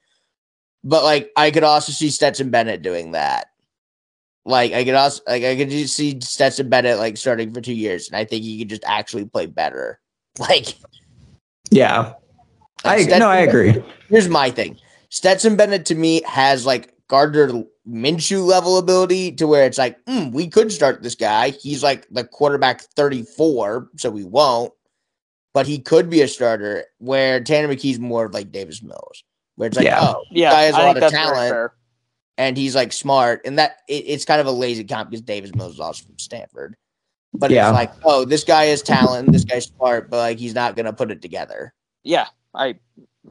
But 0.83 1.03
like 1.03 1.31
I 1.35 1.51
could 1.51 1.63
also 1.63 1.91
see 1.91 2.09
Stetson 2.09 2.49
Bennett 2.49 2.81
doing 2.81 3.11
that. 3.11 3.47
Like 4.45 4.73
I 4.73 4.83
could 4.83 4.93
also 4.93 5.21
like 5.27 5.43
I 5.43 5.55
could 5.55 5.69
just 5.69 5.95
see 5.95 6.19
Stetson 6.21 6.69
Bennett 6.69 6.99
like 6.99 7.17
starting 7.17 7.53
for 7.53 7.61
two 7.61 7.73
years, 7.73 8.07
and 8.07 8.15
I 8.15 8.25
think 8.25 8.43
he 8.43 8.59
could 8.59 8.69
just 8.69 8.83
actually 8.85 9.25
play 9.25 9.45
better. 9.45 9.99
Like, 10.37 10.75
yeah, 11.71 12.11
I 12.83 12.97
Stetson 12.97 13.19
no, 13.19 13.29
I 13.29 13.37
agree. 13.37 13.81
Here's 14.09 14.27
my 14.27 14.51
thing: 14.51 14.77
Stetson 15.07 15.55
Bennett 15.55 15.85
to 15.85 15.95
me 15.95 16.23
has 16.27 16.65
like 16.65 16.93
Gardner 17.07 17.63
Minshew 17.87 18.45
level 18.45 18.77
ability 18.77 19.31
to 19.33 19.47
where 19.47 19.65
it's 19.65 19.77
like, 19.77 20.03
mm, 20.05 20.31
we 20.31 20.47
could 20.47 20.71
start 20.71 21.03
this 21.03 21.15
guy. 21.15 21.49
He's 21.49 21.83
like 21.83 22.07
the 22.09 22.23
quarterback 22.23 22.81
34, 22.81 23.89
so 23.97 24.09
we 24.09 24.23
won't. 24.23 24.73
But 25.53 25.67
he 25.67 25.79
could 25.79 26.09
be 26.09 26.21
a 26.21 26.27
starter. 26.27 26.85
Where 26.97 27.41
Tanner 27.41 27.73
McKee's 27.73 27.99
more 27.99 28.25
of 28.25 28.33
like 28.33 28.51
Davis 28.51 28.81
Mills, 28.81 29.23
where 29.55 29.67
it's 29.67 29.77
like, 29.77 29.85
yeah. 29.85 29.99
oh, 30.01 30.23
yeah, 30.31 30.51
guy 30.51 30.63
has 30.63 30.75
a 30.75 30.79
lot 30.79 31.01
of 31.01 31.11
talent, 31.11 31.71
and 32.37 32.57
he's 32.57 32.75
like 32.75 32.91
smart, 32.91 33.41
and 33.45 33.57
that 33.57 33.77
it, 33.87 34.03
it's 34.05 34.25
kind 34.25 34.41
of 34.41 34.47
a 34.47 34.51
lazy 34.51 34.83
comp 34.83 35.11
because 35.11 35.21
Davis 35.21 35.55
Mills 35.55 35.75
is 35.75 35.79
also 35.79 36.05
from 36.05 36.19
Stanford. 36.19 36.75
But 37.33 37.51
yeah. 37.51 37.69
it's 37.69 37.75
like, 37.75 37.93
oh, 38.03 38.25
this 38.25 38.43
guy 38.43 38.65
is 38.65 38.81
talent, 38.81 39.31
this 39.31 39.45
guy's 39.45 39.65
smart, 39.65 40.09
but 40.09 40.17
like 40.17 40.39
he's 40.39 40.55
not 40.55 40.75
gonna 40.75 40.91
put 40.91 41.11
it 41.11 41.21
together. 41.21 41.73
Yeah, 42.03 42.27
I 42.53 42.75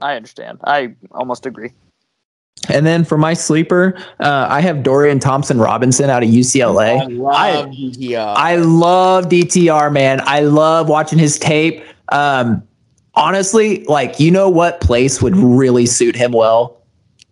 I 0.01 0.17
understand. 0.17 0.61
I 0.65 0.95
almost 1.11 1.45
agree. 1.45 1.73
And 2.69 2.87
then 2.87 3.05
for 3.05 3.19
my 3.19 3.35
sleeper, 3.35 3.95
uh, 4.21 4.47
I 4.49 4.61
have 4.61 4.83
Dorian 4.83 5.19
Thompson 5.21 5.59
Robinson 5.59 6.09
out 6.09 6.23
of 6.23 6.31
UCLA. 6.31 7.01
I 7.01 7.05
love 7.07 7.35
I, 7.35 7.71
DTR. 7.71 8.35
I 8.37 8.57
love 8.57 9.25
DTR, 9.27 9.93
man. 9.93 10.21
I 10.25 10.41
love 10.41 10.89
watching 10.89 11.19
his 11.19 11.39
tape. 11.39 11.85
Um, 12.11 12.63
honestly, 13.15 13.85
like 13.85 14.19
you 14.19 14.31
know 14.31 14.49
what 14.49 14.81
place 14.81 15.21
would 15.21 15.37
really 15.37 15.87
suit 15.87 16.17
him 16.17 16.33
well? 16.33 16.81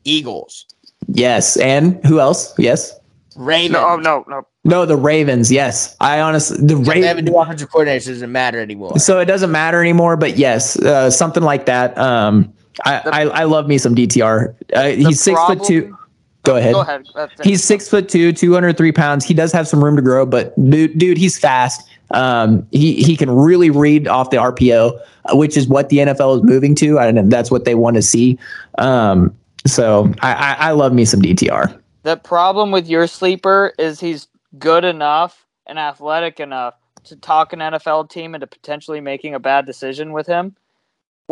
Eagles, 0.05 0.67
Yes. 1.09 1.57
And 1.57 2.05
who 2.07 2.21
else? 2.21 2.57
Yes. 2.59 2.99
Ravens. 3.37 3.73
No, 3.73 3.89
oh, 3.91 3.97
no, 3.97 4.25
no. 4.29 4.47
No, 4.65 4.85
the 4.87 4.97
Ravens. 4.97 5.51
Yes. 5.51 5.97
I 6.01 6.21
honestly, 6.21 6.59
the 6.59 6.75
They 6.75 7.01
have 7.03 7.17
a 7.17 7.21
Ravens. 7.21 7.31
new 7.31 7.39
offensive 7.39 7.71
coordinator, 7.71 8.01
so 8.01 8.11
it 8.11 8.15
doesn't 8.15 8.33
matter 8.33 8.61
anymore. 8.61 8.99
So 8.99 9.19
it 9.21 9.25
doesn't 9.27 9.51
matter 9.51 9.81
anymore, 9.81 10.17
but 10.17 10.37
yes, 10.37 10.77
uh, 10.79 11.11
something 11.11 11.43
like 11.43 11.67
that. 11.67 11.97
Um, 11.99 12.53
I, 12.85 13.01
The- 13.01 13.15
I, 13.15 13.21
I 13.23 13.45
love 13.45 13.67
me 13.69 13.79
some 13.79 13.95
DTR. 13.95 14.55
Uh, 14.75 14.89
he's 14.89 15.21
six 15.21 15.41
foot 15.47 15.63
two. 15.65 15.97
Go 16.45 16.57
ahead. 16.57 16.75
Go 16.75 16.81
ahead. 16.81 17.07
He's 17.45 17.63
six 17.63 17.89
foot 17.89 18.09
two, 18.09 18.33
203 18.33 18.93
pounds. 18.93 19.25
He 19.25 19.33
does 19.33 19.53
have 19.53 19.69
some 19.69 19.83
room 19.83 19.95
to 19.97 20.03
grow, 20.03 20.27
but 20.27 20.55
dude, 20.71 20.99
dude 20.99 21.17
he's 21.17 21.39
fast. 21.39 21.89
Um, 22.11 22.67
he, 22.73 23.03
he 23.03 23.17
can 23.17 23.31
really 23.31 23.71
read 23.71 24.09
off 24.09 24.31
the 24.31 24.37
RPO, 24.37 25.01
uh, 25.27 25.37
which 25.37 25.57
is 25.57 25.69
what 25.69 25.89
the 25.89 25.99
NFL 25.99 26.39
is 26.39 26.43
moving 26.43 26.75
to. 26.77 26.99
And 26.99 27.31
that's 27.31 27.51
what 27.51 27.65
they 27.65 27.75
want 27.75 27.97
to 27.97 28.03
see. 28.03 28.39
Um, 28.79 29.35
so 29.67 30.13
I, 30.21 30.33
I, 30.33 30.57
I 30.69 30.71
love 30.73 30.93
me 30.93 31.05
some 31.05 31.23
DTR. 31.23 31.79
The 32.03 32.17
problem 32.17 32.73
with 32.73 32.89
your 32.89 33.07
sleeper 33.07 33.73
is 33.79 34.01
he's 34.01 34.27
good 34.59 34.85
enough 34.85 35.47
and 35.67 35.79
athletic 35.79 36.41
enough 36.41 36.75
to 37.05 37.17
talk 37.17 37.53
an 37.53 37.61
NFL 37.61 38.11
team 38.11 38.35
into 38.35 38.47
potentially 38.47 39.01
making 39.01 39.35
a 39.35 39.41
bad 39.41 39.65
decision 39.65 40.13
with 40.13 40.27
him. 40.27 40.57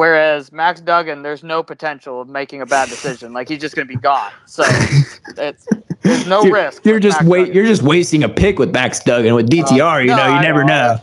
Whereas 0.00 0.50
Max 0.50 0.80
Duggan, 0.80 1.20
there's 1.20 1.42
no 1.42 1.62
potential 1.62 2.22
of 2.22 2.28
making 2.30 2.62
a 2.62 2.64
bad 2.66 2.88
decision. 2.88 3.34
Like 3.34 3.50
he's 3.50 3.60
just 3.60 3.76
going 3.76 3.86
to 3.86 3.94
be 3.94 4.00
gone. 4.00 4.32
So 4.46 4.62
it's, 5.36 5.66
there's 6.00 6.26
no 6.26 6.42
You're, 6.42 6.54
risk. 6.54 6.86
you're 6.86 7.00
just 7.00 7.18
Max 7.18 7.28
wait. 7.28 7.38
Duggan. 7.40 7.54
You're 7.54 7.66
just 7.66 7.82
wasting 7.82 8.24
a 8.24 8.28
pick 8.30 8.58
with 8.58 8.72
Max 8.72 9.00
Duggan 9.00 9.34
with 9.34 9.50
DTR. 9.50 10.00
you 10.00 10.06
no, 10.06 10.16
know, 10.16 10.26
you 10.26 10.32
I 10.36 10.40
never 10.42 10.64
know. 10.64 10.94
know. 10.94 11.00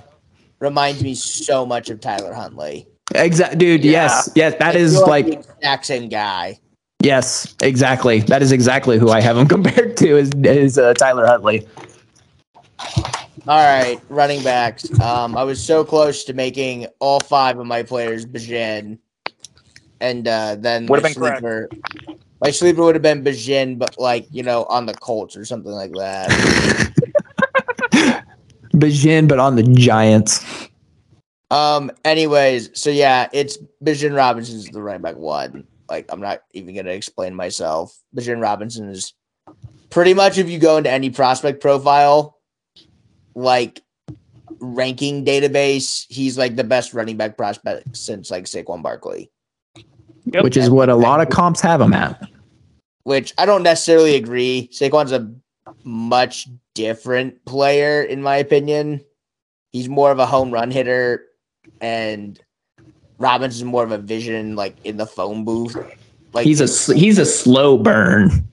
Reminds 0.61 1.03
me 1.03 1.13
so 1.13 1.63
much 1.63 1.91
of 1.91 2.01
Tyler 2.01 2.33
Huntley. 2.33 2.87
Exactly, 3.13 3.59
dude. 3.59 3.85
Yeah. 3.85 3.91
Yes, 3.91 4.31
yes. 4.33 4.55
That 4.57 4.73
I 4.75 4.79
is 4.79 4.99
like 4.99 5.27
the 5.27 5.33
exact 5.33 5.85
same 5.85 6.09
guy. 6.09 6.59
yes, 7.03 7.55
exactly. 7.61 8.21
That 8.21 8.41
is 8.41 8.51
exactly 8.51 8.97
who 8.97 9.09
I 9.09 9.21
have 9.21 9.37
him 9.37 9.47
compared 9.55 9.95
to 9.97 10.17
is 10.17 10.31
is 10.43 10.79
uh, 10.79 10.95
Tyler 10.95 11.27
Huntley. 11.27 11.67
All 13.47 13.55
right, 13.55 14.01
running 14.09 14.43
backs. 14.43 14.91
Um, 14.99 15.37
I 15.37 15.43
was 15.43 15.63
so 15.63 15.85
close 15.85 16.25
to 16.25 16.33
making 16.33 16.87
all 16.99 17.21
five 17.21 17.57
of 17.57 17.65
my 17.65 17.81
players 17.81 18.25
Bijan, 18.25 18.97
and 20.01 20.27
uh, 20.27 20.55
then 20.55 20.85
Would've 20.85 21.03
my 21.03 21.13
been 21.13 21.15
correct. 21.15 21.39
sleeper. 21.39 21.69
My 22.41 22.51
sleeper 22.51 22.83
would 22.83 22.95
have 22.95 23.01
been 23.01 23.23
Bijan, 23.23 23.79
but 23.79 23.97
like 23.97 24.27
you 24.31 24.43
know, 24.43 24.65
on 24.65 24.85
the 24.85 24.93
Colts 24.95 25.37
or 25.37 25.45
something 25.45 25.71
like 25.71 25.93
that. 25.93 26.29
Bijan, 28.73 29.29
but 29.29 29.39
on 29.39 29.55
the 29.55 29.63
Giants. 29.63 30.45
um. 31.49 31.89
Anyways, 32.03 32.77
so 32.77 32.89
yeah, 32.89 33.29
it's 33.31 33.57
Bijan 33.81 34.13
Robinson 34.13 34.57
is 34.57 34.65
the 34.65 34.81
running 34.81 35.03
back 35.03 35.15
one. 35.15 35.65
Like 35.89 36.07
I'm 36.09 36.19
not 36.19 36.41
even 36.51 36.75
gonna 36.75 36.91
explain 36.91 37.33
myself. 37.33 37.97
Bijan 38.13 38.41
Robinson 38.41 38.89
is 38.89 39.13
pretty 39.89 40.13
much 40.13 40.37
if 40.37 40.49
you 40.49 40.59
go 40.59 40.75
into 40.75 40.91
any 40.91 41.09
prospect 41.09 41.61
profile, 41.61 42.36
like 43.37 43.81
ranking 44.59 45.23
database, 45.23 46.05
he's 46.09 46.37
like 46.37 46.55
the 46.55 46.63
best 46.63 46.93
running 46.93 47.15
back 47.17 47.37
prospect 47.37 47.95
since 47.95 48.31
like 48.31 48.45
Saquon 48.45 48.81
Barkley. 48.81 49.31
Yep. 50.33 50.43
which 50.43 50.57
is 50.57 50.69
what 50.69 50.89
a 50.89 50.95
lot 50.95 51.21
of 51.21 51.29
comps 51.29 51.61
have 51.61 51.79
him 51.79 51.93
at. 51.93 52.21
which 53.03 53.33
I 53.37 53.45
don't 53.45 53.63
necessarily 53.63 54.15
agree. 54.15 54.69
Saquon's 54.73 55.13
a 55.13 55.31
much 55.85 56.49
different 56.73 57.45
player, 57.45 58.01
in 58.01 58.21
my 58.21 58.35
opinion. 58.35 58.99
He's 59.71 59.87
more 59.87 60.11
of 60.11 60.19
a 60.19 60.25
home 60.25 60.51
run 60.51 60.69
hitter, 60.71 61.23
and 61.79 62.37
Robinson's 63.19 63.63
more 63.63 63.83
of 63.85 63.91
a 63.93 63.97
vision, 63.97 64.55
like 64.57 64.75
in 64.83 64.97
the 64.97 65.05
phone 65.05 65.45
booth. 65.45 65.77
Like 66.33 66.45
He's 66.45 66.59
a 66.59 66.93
he's 66.93 67.17
a 67.19 67.25
slow 67.25 67.77
burn. 67.77 68.45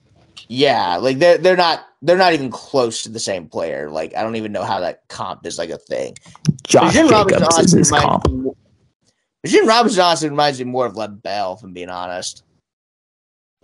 yeah, 0.49 0.97
like 0.99 1.19
they're 1.19 1.39
they're 1.39 1.57
not 1.57 1.87
they're 2.05 2.19
not 2.19 2.35
even 2.35 2.51
close 2.51 3.03
to 3.03 3.09
the 3.09 3.19
same 3.19 3.49
player. 3.49 3.91
Like 3.91 4.15
I 4.15 4.23
don't 4.23 4.37
even 4.37 4.53
know 4.53 4.65
how 4.65 4.81
that 4.81 5.09
comp 5.09 5.47
is 5.47 5.59
like 5.59 5.71
a 5.71 5.79
thing. 5.79 6.17
Josh 6.65 6.93
Jim 6.93 7.09
Robinson 7.09 7.41
Jacobs 7.41 7.59
is 7.65 7.73
his 7.73 7.91
comp. 7.91 8.31
me- 8.31 8.53
Jim 9.47 9.67
Robinson 9.67 10.01
honestly 10.03 10.29
reminds 10.31 10.59
me 10.59 10.65
more 10.65 10.87
of 10.87 10.97
Lev 10.97 11.23
Bell, 11.23 11.55
if 11.55 11.63
I'm 11.63 11.73
being 11.73 11.91
honest. 11.91 12.43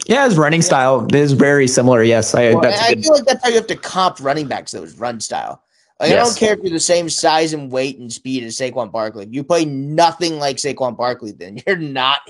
Yeah, 0.07 0.25
his 0.25 0.37
running 0.39 0.63
style 0.63 1.07
is 1.15 1.33
very 1.33 1.69
similar. 1.69 2.03
Yes, 2.03 2.35
I, 2.35 2.53
Well, 2.53 2.63
that's 2.63 2.81
I 2.81 2.89
a 2.89 2.95
good. 2.95 3.05
feel 3.05 3.13
like 3.15 3.25
that's 3.25 3.43
how 3.43 3.49
you 3.51 3.57
have 3.57 3.67
to 3.67 3.77
comp 3.77 4.19
running 4.21 4.47
backs, 4.47 4.73
though, 4.73 4.83
is 4.83 4.99
run 4.99 5.21
style. 5.21 5.63
Like, 5.99 6.13
I 6.13 6.17
don't 6.17 6.35
care 6.37 6.55
if 6.55 6.61
you're 6.63 6.71
the 6.73 6.81
same 6.81 7.11
size 7.11 7.53
and 7.53 7.71
weight 7.71 7.99
and 7.99 8.11
speed 8.11 8.43
as 8.45 8.57
Saquon 8.57 8.91
Barkley. 8.91 9.25
If 9.25 9.35
you 9.35 9.45
play 9.45 9.67
nothing 9.67 10.39
like 10.39 10.57
Saquon 10.57 10.97
Barkley, 10.97 11.33
then 11.33 11.59
you're 11.67 11.77
not 11.77 12.21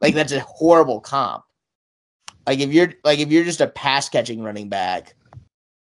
like 0.00 0.14
that's 0.14 0.32
a 0.32 0.40
horrible 0.40 1.00
comp. 1.00 1.44
Like 2.46 2.60
if 2.60 2.72
you're 2.72 2.94
like 3.04 3.18
if 3.18 3.30
you're 3.30 3.44
just 3.44 3.60
a 3.60 3.66
pass 3.66 4.08
catching 4.08 4.42
running 4.42 4.70
back, 4.70 5.14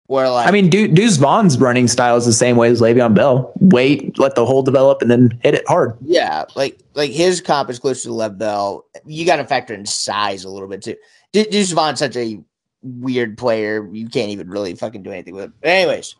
where 0.06 0.28
like 0.28 0.46
I 0.46 0.50
mean, 0.50 0.68
Du- 0.68 0.88
Deuce 0.88 1.16
Vaughn's 1.16 1.58
running 1.58 1.88
style 1.88 2.16
is 2.16 2.26
the 2.26 2.32
same 2.32 2.56
way 2.56 2.68
as 2.68 2.80
Le'Veon 2.80 3.14
Bell. 3.14 3.52
Wait, 3.60 4.18
let 4.18 4.34
the 4.34 4.44
hole 4.44 4.62
develop, 4.62 5.00
and 5.00 5.10
then 5.10 5.38
hit 5.42 5.54
it 5.54 5.66
hard. 5.66 5.96
yeah, 6.02 6.44
like 6.54 6.78
like 6.94 7.10
his 7.10 7.40
comp 7.40 7.70
is 7.70 7.78
close 7.78 8.02
to 8.02 8.12
Lev 8.12 8.38
Bell. 8.38 8.84
You 9.06 9.24
got 9.24 9.36
to 9.36 9.44
factor 9.44 9.74
in 9.74 9.86
size 9.86 10.44
a 10.44 10.50
little 10.50 10.68
bit 10.68 10.82
too. 10.82 10.96
De- 11.32 11.48
Deuce 11.48 11.70
Vaughn's 11.72 11.98
such 12.00 12.16
a 12.16 12.38
weird 12.82 13.38
player. 13.38 13.88
You 13.92 14.08
can't 14.08 14.30
even 14.30 14.50
really 14.50 14.74
fucking 14.74 15.02
do 15.02 15.10
anything 15.12 15.34
with 15.34 15.44
him. 15.44 15.54
But 15.60 15.68
anyways, 15.70 16.14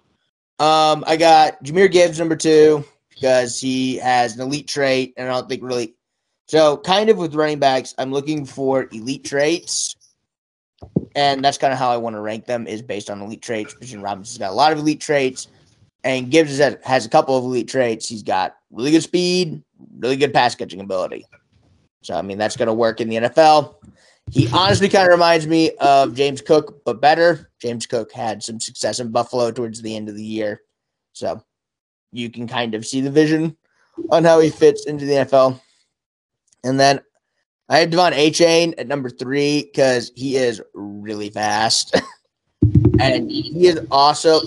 um, 0.59 1.05
I 1.07 1.17
got 1.17 1.63
Jahmyr 1.65 1.91
Gibbs 1.91 2.19
number 2.19 2.37
two 2.37 2.85
because 3.11 3.61
he 3.61 3.97
has 3.97 4.37
an 4.37 4.43
elite 4.43 4.69
trait, 4.69 5.13
and 5.17 5.29
I 5.29 5.33
don't 5.33 5.49
think 5.49 5.63
really. 5.63 5.95
So, 6.49 6.77
kind 6.79 7.09
of 7.09 7.17
with 7.17 7.35
running 7.35 7.59
backs, 7.61 7.95
I'm 7.99 8.13
looking 8.13 8.45
for 8.45 8.87
elite 8.93 9.25
traits, 9.25 9.97
and 11.15 11.45
that's 11.45 11.59
kind 11.59 11.73
of 11.73 11.79
how 11.79 11.91
I 11.91 11.97
want 11.97 12.17
to 12.17 12.21
rank 12.21 12.47
them 12.47 12.67
is 12.67 12.83
based 12.83 13.11
on 13.11 13.21
elite 13.21 13.43
traits. 13.43 13.75
Christian 13.75 14.03
Robinson's 14.03 14.39
got 14.39 14.51
a 14.51 14.55
lot 14.55 14.73
of 14.73 14.79
elite 14.79 15.01
traits, 15.01 15.49
and 16.05 16.31
Gibbs 16.31 16.59
has, 16.59 16.77
has 16.83 17.07
a 17.07 17.09
couple 17.09 17.37
of 17.37 17.45
elite 17.45 17.69
traits. 17.69 18.09
He's 18.09 18.23
got 18.23 18.57
really 18.71 18.91
good 18.91 19.03
speed, 19.03 19.63
really 19.99 20.17
good 20.17 20.33
pass 20.33 20.55
catching 20.55 20.81
ability. 20.81 21.27
So, 22.03 22.15
I 22.15 22.23
mean, 22.23 22.39
that's 22.39 22.57
going 22.57 22.67
to 22.67 22.75
work 22.75 23.01
in 23.01 23.09
the 23.09 23.17
NFL. 23.17 23.77
He 24.31 24.49
honestly 24.53 24.89
kind 24.89 25.07
of 25.07 25.13
reminds 25.13 25.47
me 25.47 25.73
of 25.81 26.15
James 26.15 26.41
Cook, 26.41 26.85
but 26.85 27.01
better. 27.01 27.51
James 27.61 27.87
Cook 27.87 28.13
had 28.13 28.43
some 28.43 28.61
success 28.61 28.99
in 29.01 29.11
Buffalo 29.11 29.51
towards 29.51 29.83
the 29.83 29.95
end 29.95 30.09
of 30.09 30.17
the 30.17 30.25
year. 30.25 30.63
So 31.13 31.43
you 32.13 32.31
can 32.31 32.49
kind 32.49 32.75
of 32.75 32.87
see 32.87 33.01
the 33.01 33.11
vision 33.11 33.57
on 34.11 34.25
how 34.25 34.41
he 34.41 34.51
fits 34.51 34.87
into 34.87 35.05
the 35.05 35.15
NFL. 35.15 35.61
And 36.65 36.79
then 36.79 37.01
I 37.73 37.79
had 37.79 37.91
De'Von 37.91 38.13
Achane 38.13 38.75
at 38.77 38.87
number 38.87 39.09
three 39.09 39.63
because 39.63 40.13
he 40.15 40.37
is 40.37 40.61
really 40.75 41.31
fast. 41.31 41.99
and 43.01 43.31
he 43.31 43.67
is 43.67 43.81
also, 43.91 44.41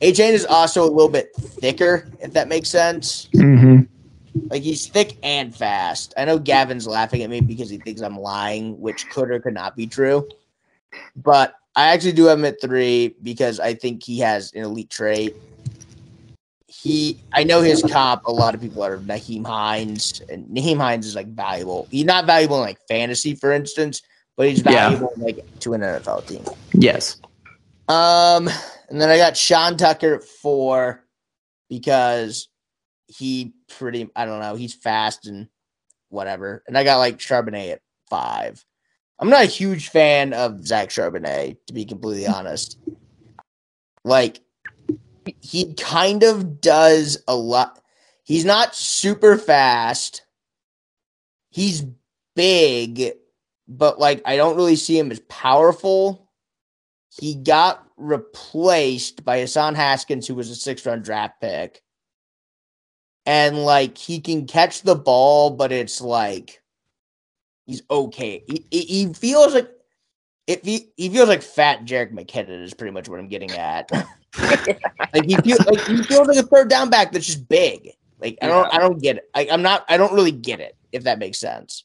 A 0.00 0.12
Chain 0.12 0.32
is 0.32 0.46
also 0.46 0.84
a 0.84 0.86
little 0.88 1.08
bit 1.08 1.34
thicker, 1.34 2.08
if 2.20 2.32
that 2.34 2.46
makes 2.46 2.68
sense. 2.68 3.28
Mm-hmm. 3.34 3.80
Like 4.48 4.62
he's 4.62 4.86
thick 4.86 5.18
and 5.24 5.52
fast. 5.52 6.14
I 6.16 6.24
know 6.24 6.38
Gavin's 6.38 6.86
laughing 6.86 7.24
at 7.24 7.30
me 7.30 7.40
because 7.40 7.68
he 7.68 7.78
thinks 7.78 8.00
I'm 8.00 8.16
lying, 8.16 8.80
which 8.80 9.10
could 9.10 9.32
or 9.32 9.40
could 9.40 9.54
not 9.54 9.74
be 9.74 9.88
true. 9.88 10.28
But 11.16 11.54
I 11.74 11.88
actually 11.88 12.12
do 12.12 12.26
have 12.26 12.38
him 12.38 12.44
at 12.44 12.60
three 12.60 13.16
because 13.24 13.58
I 13.58 13.74
think 13.74 14.04
he 14.04 14.20
has 14.20 14.52
an 14.52 14.62
elite 14.62 14.90
trait. 14.90 15.34
He, 16.80 17.18
I 17.32 17.42
know 17.42 17.60
his 17.60 17.82
comp. 17.82 18.24
A 18.26 18.32
lot 18.32 18.54
of 18.54 18.60
people 18.60 18.84
are 18.84 18.98
Nyheim 18.98 19.44
Hines, 19.44 20.22
and 20.28 20.46
Nyheim 20.46 20.76
Hines 20.78 21.06
is 21.06 21.16
like 21.16 21.26
valuable. 21.26 21.88
He's 21.90 22.04
not 22.04 22.24
valuable 22.24 22.56
in 22.56 22.62
like 22.62 22.78
fantasy, 22.86 23.34
for 23.34 23.50
instance, 23.52 24.00
but 24.36 24.48
he's 24.48 24.62
Yeah. 24.64 24.90
valuable 24.90 25.12
like 25.16 25.58
to 25.60 25.74
an 25.74 25.80
NFL 25.80 26.26
team. 26.28 26.44
Yes. 26.74 27.20
Um, 27.88 28.48
and 28.90 29.00
then 29.00 29.08
I 29.10 29.16
got 29.16 29.36
Sean 29.36 29.76
Tucker 29.76 30.14
at 30.14 30.24
four 30.24 31.04
because 31.68 32.48
he 33.08 33.54
pretty 33.68 34.08
I 34.14 34.24
don't 34.26 34.40
know, 34.40 34.54
he's 34.54 34.74
fast 34.74 35.26
and 35.26 35.48
whatever. 36.10 36.62
And 36.68 36.78
I 36.78 36.84
got 36.84 36.98
like 36.98 37.18
Charbonnet 37.18 37.72
at 37.72 37.80
five. 38.08 38.64
I'm 39.18 39.30
not 39.30 39.42
a 39.42 39.46
huge 39.46 39.88
fan 39.88 40.32
of 40.32 40.64
Zach 40.64 40.90
Charbonnet, 40.90 41.56
to 41.66 41.72
be 41.72 41.84
completely 41.84 42.28
honest. 42.28 42.78
Like 44.04 44.40
he 45.40 45.74
kind 45.74 46.22
of 46.22 46.60
does 46.60 47.22
a 47.26 47.34
lot. 47.34 47.80
He's 48.24 48.44
not 48.44 48.74
super 48.74 49.36
fast. 49.38 50.22
He's 51.50 51.84
big, 52.36 53.12
but 53.66 53.98
like 53.98 54.22
I 54.24 54.36
don't 54.36 54.56
really 54.56 54.76
see 54.76 54.98
him 54.98 55.10
as 55.10 55.20
powerful 55.20 56.28
he 57.20 57.34
got 57.34 57.84
replaced 57.96 59.24
by 59.24 59.40
Hassan 59.40 59.74
Haskins, 59.74 60.26
who 60.26 60.34
was 60.34 60.50
a 60.50 60.54
six 60.54 60.86
round 60.86 61.04
draft 61.04 61.40
pick. 61.40 61.82
And 63.26 63.64
like 63.64 63.98
he 63.98 64.20
can 64.20 64.46
catch 64.46 64.82
the 64.82 64.94
ball, 64.94 65.50
but 65.50 65.72
it's 65.72 66.00
like 66.00 66.62
he's 67.66 67.82
okay. 67.90 68.44
He, 68.46 68.66
he, 68.70 68.80
he 68.80 69.14
feels 69.14 69.54
like 69.54 69.70
if 70.48 70.62
he, 70.62 70.88
he 70.96 71.10
feels 71.10 71.28
like 71.28 71.42
fat 71.42 71.84
Jerick 71.84 72.12
McKinnon 72.12 72.62
is 72.62 72.74
pretty 72.74 72.90
much 72.90 73.08
what 73.08 73.20
I'm 73.20 73.28
getting 73.28 73.52
at. 73.52 73.90
like 75.12 75.24
he 75.26 75.36
feels 75.36 75.64
like 75.66 75.80
he 75.82 76.02
feels 76.02 76.26
like 76.26 76.38
a 76.38 76.42
third 76.42 76.70
down 76.70 76.88
back 76.90 77.12
that's 77.12 77.26
just 77.26 77.48
big. 77.48 77.90
Like 78.18 78.38
I 78.42 78.46
don't 78.48 78.74
I 78.74 78.78
don't 78.78 79.00
get 79.00 79.18
it. 79.18 79.30
I, 79.34 79.46
I'm 79.50 79.62
not 79.62 79.84
I 79.88 79.98
don't 79.98 80.14
really 80.14 80.32
get 80.32 80.58
it 80.58 80.74
if 80.90 81.04
that 81.04 81.18
makes 81.18 81.38
sense. 81.38 81.84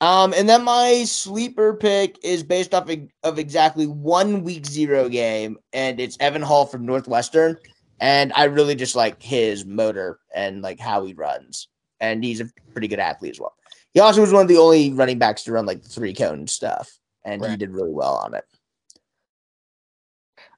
Um, 0.00 0.34
and 0.34 0.48
then 0.48 0.64
my 0.64 1.04
sleeper 1.04 1.74
pick 1.74 2.18
is 2.22 2.42
based 2.42 2.74
off 2.74 2.88
of, 2.88 2.98
of 3.22 3.38
exactly 3.38 3.86
one 3.86 4.42
week 4.42 4.66
zero 4.66 5.08
game, 5.08 5.56
and 5.72 6.00
it's 6.00 6.18
Evan 6.20 6.42
Hull 6.42 6.66
from 6.66 6.84
Northwestern. 6.84 7.56
And 7.98 8.30
I 8.34 8.44
really 8.44 8.74
just 8.74 8.94
like 8.94 9.22
his 9.22 9.64
motor 9.64 10.18
and 10.34 10.60
like 10.60 10.78
how 10.78 11.04
he 11.06 11.14
runs. 11.14 11.68
And 11.98 12.22
he's 12.22 12.40
a 12.40 12.50
pretty 12.72 12.88
good 12.88 12.98
athlete 12.98 13.30
as 13.30 13.40
well. 13.40 13.54
He 13.94 14.00
also 14.00 14.20
was 14.20 14.32
one 14.32 14.42
of 14.42 14.48
the 14.48 14.58
only 14.58 14.92
running 14.92 15.18
backs 15.18 15.44
to 15.44 15.52
run 15.52 15.64
like 15.64 15.82
the 15.82 15.88
three 15.88 16.12
cone 16.12 16.46
stuff, 16.46 16.90
and 17.26 17.44
he 17.44 17.56
did 17.56 17.70
really 17.74 17.92
well 17.92 18.14
on 18.14 18.34
it. 18.34 18.44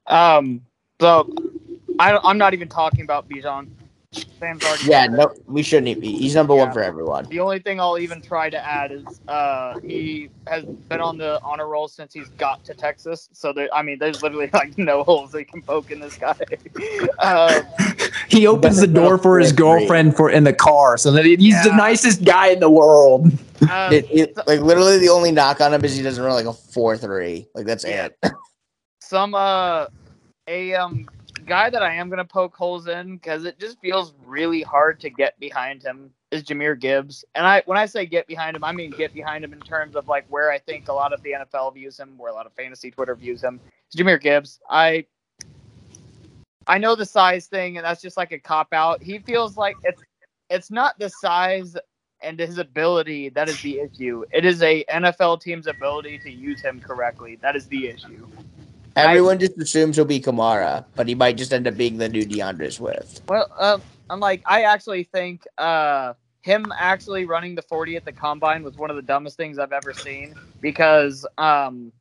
Um, 0.06 0.62
so 1.00 1.32
I, 1.98 2.16
I'm 2.22 2.38
not 2.38 2.54
even 2.54 2.68
talking 2.68 3.02
about 3.02 3.28
Bijan. 3.28 3.68
Sam's 4.40 4.64
already 4.64 4.84
Yeah, 4.86 5.06
no, 5.06 5.34
we 5.46 5.62
shouldn't. 5.62 5.88
even- 5.88 6.02
He's 6.02 6.34
number 6.34 6.54
one 6.54 6.72
for 6.72 6.82
everyone. 6.82 7.26
The 7.28 7.40
only 7.40 7.58
thing 7.58 7.78
I'll 7.78 7.98
even 7.98 8.22
try 8.22 8.48
to 8.48 8.56
add 8.66 8.90
is 8.90 9.04
uh, 9.28 9.78
he 9.80 10.30
has 10.46 10.64
been 10.64 11.00
on 11.00 11.18
the 11.18 11.38
honor 11.42 11.68
roll 11.68 11.88
since 11.88 12.14
he's 12.14 12.28
got 12.30 12.64
to 12.64 12.74
Texas. 12.74 13.28
So 13.32 13.52
there, 13.52 13.68
I 13.74 13.82
mean, 13.82 13.98
there's 13.98 14.22
literally 14.22 14.48
like 14.54 14.78
no 14.78 15.02
holes 15.02 15.32
they 15.32 15.44
can 15.44 15.60
poke 15.60 15.90
in 15.90 16.00
this 16.00 16.16
guy. 16.16 16.36
um, 17.18 17.62
He 18.28 18.46
opens 18.46 18.78
the 18.80 18.86
door 18.86 19.18
for 19.18 19.38
his 19.38 19.52
girlfriend 19.52 20.16
for 20.16 20.30
in 20.30 20.44
the 20.44 20.54
car, 20.54 20.96
so 20.96 21.10
that 21.12 21.24
he's 21.26 21.62
the 21.64 21.74
nicest 21.76 22.24
guy 22.24 22.48
in 22.48 22.60
the 22.60 22.70
world. 22.70 23.30
Um, 23.70 23.92
It, 23.92 24.06
it, 24.10 24.36
like 24.46 24.60
literally, 24.60 24.98
the 24.98 25.08
only 25.08 25.32
knock 25.32 25.60
on 25.60 25.74
him 25.74 25.84
is 25.84 25.96
he 25.96 26.02
doesn't 26.02 26.22
run 26.22 26.34
like 26.34 26.46
a 26.46 26.52
four 26.52 26.96
three. 26.96 27.48
Like 27.54 27.66
that's 27.66 27.84
Yeah. 27.84 28.06
it. 28.06 28.18
some 29.00 29.34
uh 29.34 29.86
a 30.46 30.74
um 30.74 31.08
guy 31.46 31.70
that 31.70 31.82
I 31.82 31.94
am 31.94 32.10
gonna 32.10 32.24
poke 32.24 32.54
holes 32.54 32.88
in 32.88 33.16
because 33.16 33.44
it 33.44 33.58
just 33.58 33.80
feels 33.80 34.14
really 34.24 34.62
hard 34.62 35.00
to 35.00 35.10
get 35.10 35.38
behind 35.40 35.82
him 35.82 36.10
is 36.30 36.42
Jahmyr 36.42 36.78
Gibbs. 36.78 37.24
And 37.34 37.46
I 37.46 37.62
when 37.66 37.78
I 37.78 37.86
say 37.86 38.06
get 38.06 38.26
behind 38.26 38.56
him, 38.56 38.64
I 38.64 38.72
mean 38.72 38.90
get 38.90 39.14
behind 39.14 39.44
him 39.44 39.52
in 39.52 39.60
terms 39.60 39.96
of 39.96 40.08
like 40.08 40.26
where 40.28 40.50
I 40.50 40.58
think 40.58 40.88
a 40.88 40.92
lot 40.92 41.12
of 41.12 41.22
the 41.22 41.32
NFL 41.32 41.74
views 41.74 41.98
him, 41.98 42.18
where 42.18 42.30
a 42.30 42.34
lot 42.34 42.46
of 42.46 42.52
fantasy 42.52 42.90
Twitter 42.90 43.14
views 43.14 43.42
him. 43.42 43.60
It's 43.86 43.96
Jahmyr 43.96 44.20
Gibbs. 44.20 44.60
I 44.68 45.06
I 46.66 46.76
know 46.78 46.94
the 46.94 47.06
size 47.06 47.46
thing, 47.46 47.78
and 47.78 47.84
that's 47.84 48.02
just 48.02 48.16
like 48.16 48.32
a 48.32 48.38
cop 48.38 48.68
out. 48.72 49.02
He 49.02 49.18
feels 49.18 49.56
like 49.56 49.76
it's 49.84 50.02
it's 50.50 50.70
not 50.70 50.98
the 50.98 51.08
size 51.08 51.76
and 52.20 52.38
his 52.38 52.58
ability 52.58 53.28
that 53.30 53.48
is 53.48 53.60
the 53.62 53.80
issue. 53.80 54.24
It 54.32 54.44
is 54.44 54.62
a 54.62 54.84
NFL 54.84 55.40
team's 55.40 55.66
ability 55.66 56.18
to 56.20 56.30
use 56.30 56.60
him 56.60 56.80
correctly. 56.80 57.36
That 57.36 57.56
is 57.56 57.66
the 57.66 57.88
issue. 57.88 58.26
Everyone 58.96 59.38
just 59.38 59.56
assumes 59.58 59.96
he'll 59.96 60.04
be 60.04 60.20
Kamara, 60.20 60.84
but 60.96 61.06
he 61.06 61.14
might 61.14 61.36
just 61.36 61.52
end 61.52 61.68
up 61.68 61.76
being 61.76 61.98
the 61.98 62.08
new 62.08 62.24
D'Andre 62.24 62.70
Swift. 62.70 63.22
Well, 63.28 63.48
um, 63.56 63.80
I'm 64.10 64.18
like, 64.18 64.42
I 64.44 64.62
actually 64.62 65.04
think 65.04 65.46
uh, 65.56 66.14
him 66.42 66.72
actually 66.76 67.24
running 67.24 67.54
the 67.54 67.62
40 67.62 67.96
at 67.96 68.04
the 68.04 68.12
combine 68.12 68.64
was 68.64 68.76
one 68.76 68.90
of 68.90 68.96
the 68.96 69.02
dumbest 69.02 69.36
things 69.36 69.58
I've 69.58 69.72
ever 69.72 69.92
seen 69.92 70.34
because 70.60 71.24
um, 71.36 71.92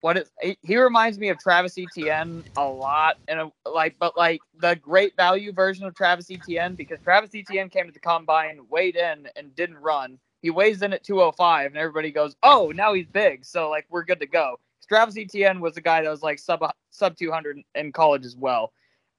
what 0.00 0.16
is 0.16 0.30
he, 0.62 0.76
reminds 0.76 1.18
me 1.18 1.28
of 1.28 1.38
Travis 1.38 1.76
Etienne 1.76 2.44
a 2.56 2.64
lot, 2.64 3.16
and 3.26 3.50
like, 3.66 3.96
but 3.98 4.16
like 4.16 4.40
the 4.60 4.76
great 4.76 5.16
value 5.16 5.52
version 5.52 5.86
of 5.86 5.94
Travis 5.94 6.30
Etienne 6.30 6.74
because 6.74 7.00
Travis 7.00 7.30
Etienne 7.34 7.68
came 7.68 7.86
to 7.86 7.92
the 7.92 7.98
combine, 7.98 8.60
weighed 8.70 8.96
in, 8.96 9.28
and 9.36 9.54
didn't 9.56 9.78
run. 9.78 10.18
He 10.40 10.50
weighs 10.50 10.82
in 10.82 10.92
at 10.92 11.02
205, 11.02 11.72
and 11.72 11.76
everybody 11.76 12.12
goes, 12.12 12.36
"Oh, 12.42 12.72
now 12.74 12.94
he's 12.94 13.08
big, 13.08 13.44
so 13.44 13.70
like 13.70 13.86
we're 13.90 14.04
good 14.04 14.20
to 14.20 14.26
go." 14.26 14.60
Travis 14.88 15.18
Etienne 15.18 15.60
was 15.60 15.76
a 15.76 15.82
guy 15.82 16.02
that 16.02 16.10
was 16.10 16.22
like 16.22 16.38
sub 16.38 16.62
sub 16.90 17.16
200 17.16 17.58
in 17.74 17.92
college 17.92 18.24
as 18.24 18.36
well. 18.36 18.72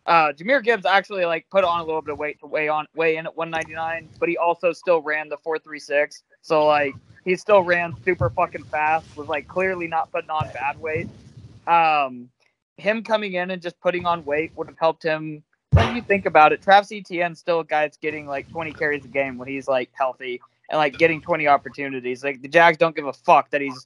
Uh, 0.10 0.34
Jahmyr 0.34 0.64
Gibbs 0.64 0.88
actually 0.88 1.23
like 1.23 1.45
put 1.52 1.64
on 1.64 1.81
a 1.81 1.84
little 1.84 2.02
bit 2.02 2.14
of 2.14 2.18
weight 2.18 2.40
to 2.40 2.48
weigh 2.48 2.68
on 2.68 2.88
weigh 2.95 3.18
in 3.18 3.27
at 3.27 3.38
199, 3.38 4.10
but 4.19 4.27
he 4.27 4.38
also 4.38 4.73
still 4.73 5.03
ran 5.03 5.30
the 5.30 5.38
436. 5.38 6.23
So 6.41 6.65
like 6.65 6.95
he 7.26 7.36
still 7.36 7.61
ran 7.61 7.94
super 8.03 8.31
fucking 8.31 8.64
fast. 8.64 9.15
Was 9.15 9.27
like 9.27 9.48
clearly 9.48 9.86
not 9.88 10.11
putting 10.11 10.31
on 10.31 10.49
bad 10.52 10.80
weight. 10.80 11.07
Um, 11.68 12.30
him 12.77 13.03
coming 13.03 13.34
in 13.34 13.52
and 13.52 13.61
just 13.61 13.80
putting 13.81 14.07
on 14.07 14.26
weight 14.26 14.52
would 14.56 14.65
have 14.65 14.80
helped 14.80 15.03
him. 15.03 15.44
When 15.73 15.95
you 15.95 16.02
think 16.02 16.26
about 16.26 16.53
it, 16.53 16.64
Travis 16.64 16.91
Etienne's 16.91 17.38
still 17.38 17.60
a 17.60 17.65
guy 17.65 17.81
that's 17.81 17.98
getting 17.98 18.26
like 18.26 18.49
20 18.49 18.72
carries 18.72 19.06
a 19.06 19.10
game 19.10 19.38
when 19.38 19.48
he's 19.48 19.68
like 19.68 19.91
healthy 19.94 20.41
and 20.72 20.80
like 20.80 20.98
getting 20.98 21.22
20 21.22 21.48
opportunities. 21.48 22.23
Like 22.23 22.41
the 22.41 22.48
Jags 22.48 22.80
don't 22.80 22.95
give 22.95 23.06
a 23.06 23.14
fuck 23.14 23.52
that 23.52 23.61
he's 23.61 23.86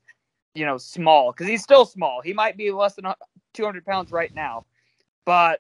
you 0.56 0.66
know 0.66 0.78
small 0.78 1.34
because 1.34 1.48
he's 1.48 1.64
still 1.64 1.84
small. 1.84 2.22
He 2.22 2.32
might 2.32 2.56
be 2.56 2.72
less 2.72 2.94
than 2.94 3.08
200 3.56 3.86
pounds 3.86 4.14
right 4.14 4.34
now, 4.34 4.66
but 5.26 5.60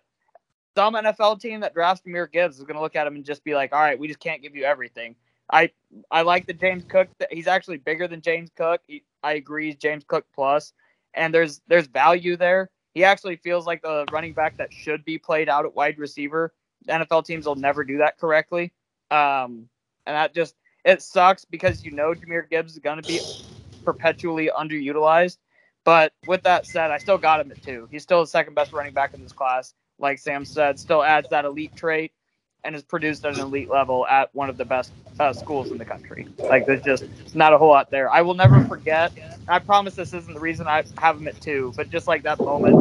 some 0.75 0.95
NFL 0.95 1.39
team 1.39 1.61
that 1.61 1.73
drafts 1.73 2.03
Jahmyr 2.05 2.31
Gibbs 2.31 2.57
is 2.57 2.63
going 2.63 2.75
to 2.75 2.81
look 2.81 2.95
at 2.95 3.07
him 3.07 3.15
and 3.15 3.25
just 3.25 3.43
be 3.43 3.55
like, 3.55 3.73
"All 3.73 3.81
right, 3.81 3.97
we 3.97 4.07
just 4.07 4.19
can't 4.19 4.41
give 4.41 4.55
you 4.55 4.63
everything." 4.63 5.15
I 5.51 5.71
I 6.09 6.21
like 6.21 6.47
the 6.47 6.53
James 6.53 6.83
Cook. 6.87 7.09
He's 7.31 7.47
actually 7.47 7.77
bigger 7.77 8.07
than 8.07 8.21
James 8.21 8.49
Cook. 8.55 8.81
He, 8.87 9.03
I 9.23 9.33
agree, 9.33 9.73
James 9.73 10.03
Cook 10.05 10.25
plus, 10.33 10.73
and 11.13 11.33
there's 11.33 11.61
there's 11.67 11.87
value 11.87 12.37
there. 12.37 12.69
He 12.93 13.03
actually 13.03 13.37
feels 13.37 13.65
like 13.65 13.81
the 13.81 14.05
running 14.11 14.33
back 14.33 14.57
that 14.57 14.71
should 14.71 15.03
be 15.03 15.17
played 15.17 15.49
out 15.49 15.65
at 15.65 15.75
wide 15.75 15.97
receiver. 15.97 16.53
NFL 16.87 17.25
teams 17.25 17.45
will 17.45 17.55
never 17.55 17.83
do 17.83 17.97
that 17.97 18.17
correctly, 18.17 18.73
um, 19.11 19.67
and 20.05 20.15
that 20.15 20.33
just 20.33 20.55
it 20.83 21.01
sucks 21.01 21.45
because 21.45 21.83
you 21.83 21.91
know 21.91 22.13
Jameer 22.13 22.49
Gibbs 22.49 22.73
is 22.73 22.79
going 22.79 23.01
to 23.01 23.07
be 23.07 23.19
perpetually 23.85 24.49
underutilized. 24.55 25.37
But 25.85 26.13
with 26.27 26.43
that 26.43 26.65
said, 26.65 26.91
I 26.91 26.97
still 26.97 27.17
got 27.17 27.41
him 27.41 27.51
at 27.51 27.61
two. 27.61 27.87
He's 27.91 28.03
still 28.03 28.21
the 28.21 28.27
second 28.27 28.53
best 28.53 28.71
running 28.71 28.93
back 28.93 29.13
in 29.13 29.21
this 29.21 29.33
class. 29.33 29.73
Like 29.99 30.19
Sam 30.19 30.45
said, 30.45 30.79
still 30.79 31.03
adds 31.03 31.29
that 31.29 31.45
elite 31.45 31.75
trait 31.75 32.11
and 32.63 32.75
is 32.75 32.83
produced 32.83 33.25
at 33.25 33.35
an 33.35 33.41
elite 33.41 33.69
level 33.69 34.07
at 34.07 34.33
one 34.33 34.49
of 34.49 34.57
the 34.57 34.65
best 34.65 34.91
uh, 35.19 35.33
schools 35.33 35.71
in 35.71 35.77
the 35.77 35.85
country. 35.85 36.27
Like 36.37 36.65
there's 36.65 36.81
just 36.81 37.03
not 37.35 37.53
a 37.53 37.57
whole 37.57 37.69
lot 37.69 37.91
there. 37.91 38.09
I 38.11 38.21
will 38.21 38.33
never 38.33 38.63
forget. 38.65 39.11
I 39.47 39.59
promise 39.59 39.95
this 39.95 40.13
isn't 40.13 40.33
the 40.33 40.39
reason 40.39 40.67
I 40.67 40.83
have 40.97 41.17
him 41.17 41.27
at 41.27 41.39
two, 41.41 41.73
but 41.75 41.89
just 41.89 42.07
like 42.07 42.23
that 42.23 42.39
moment, 42.39 42.75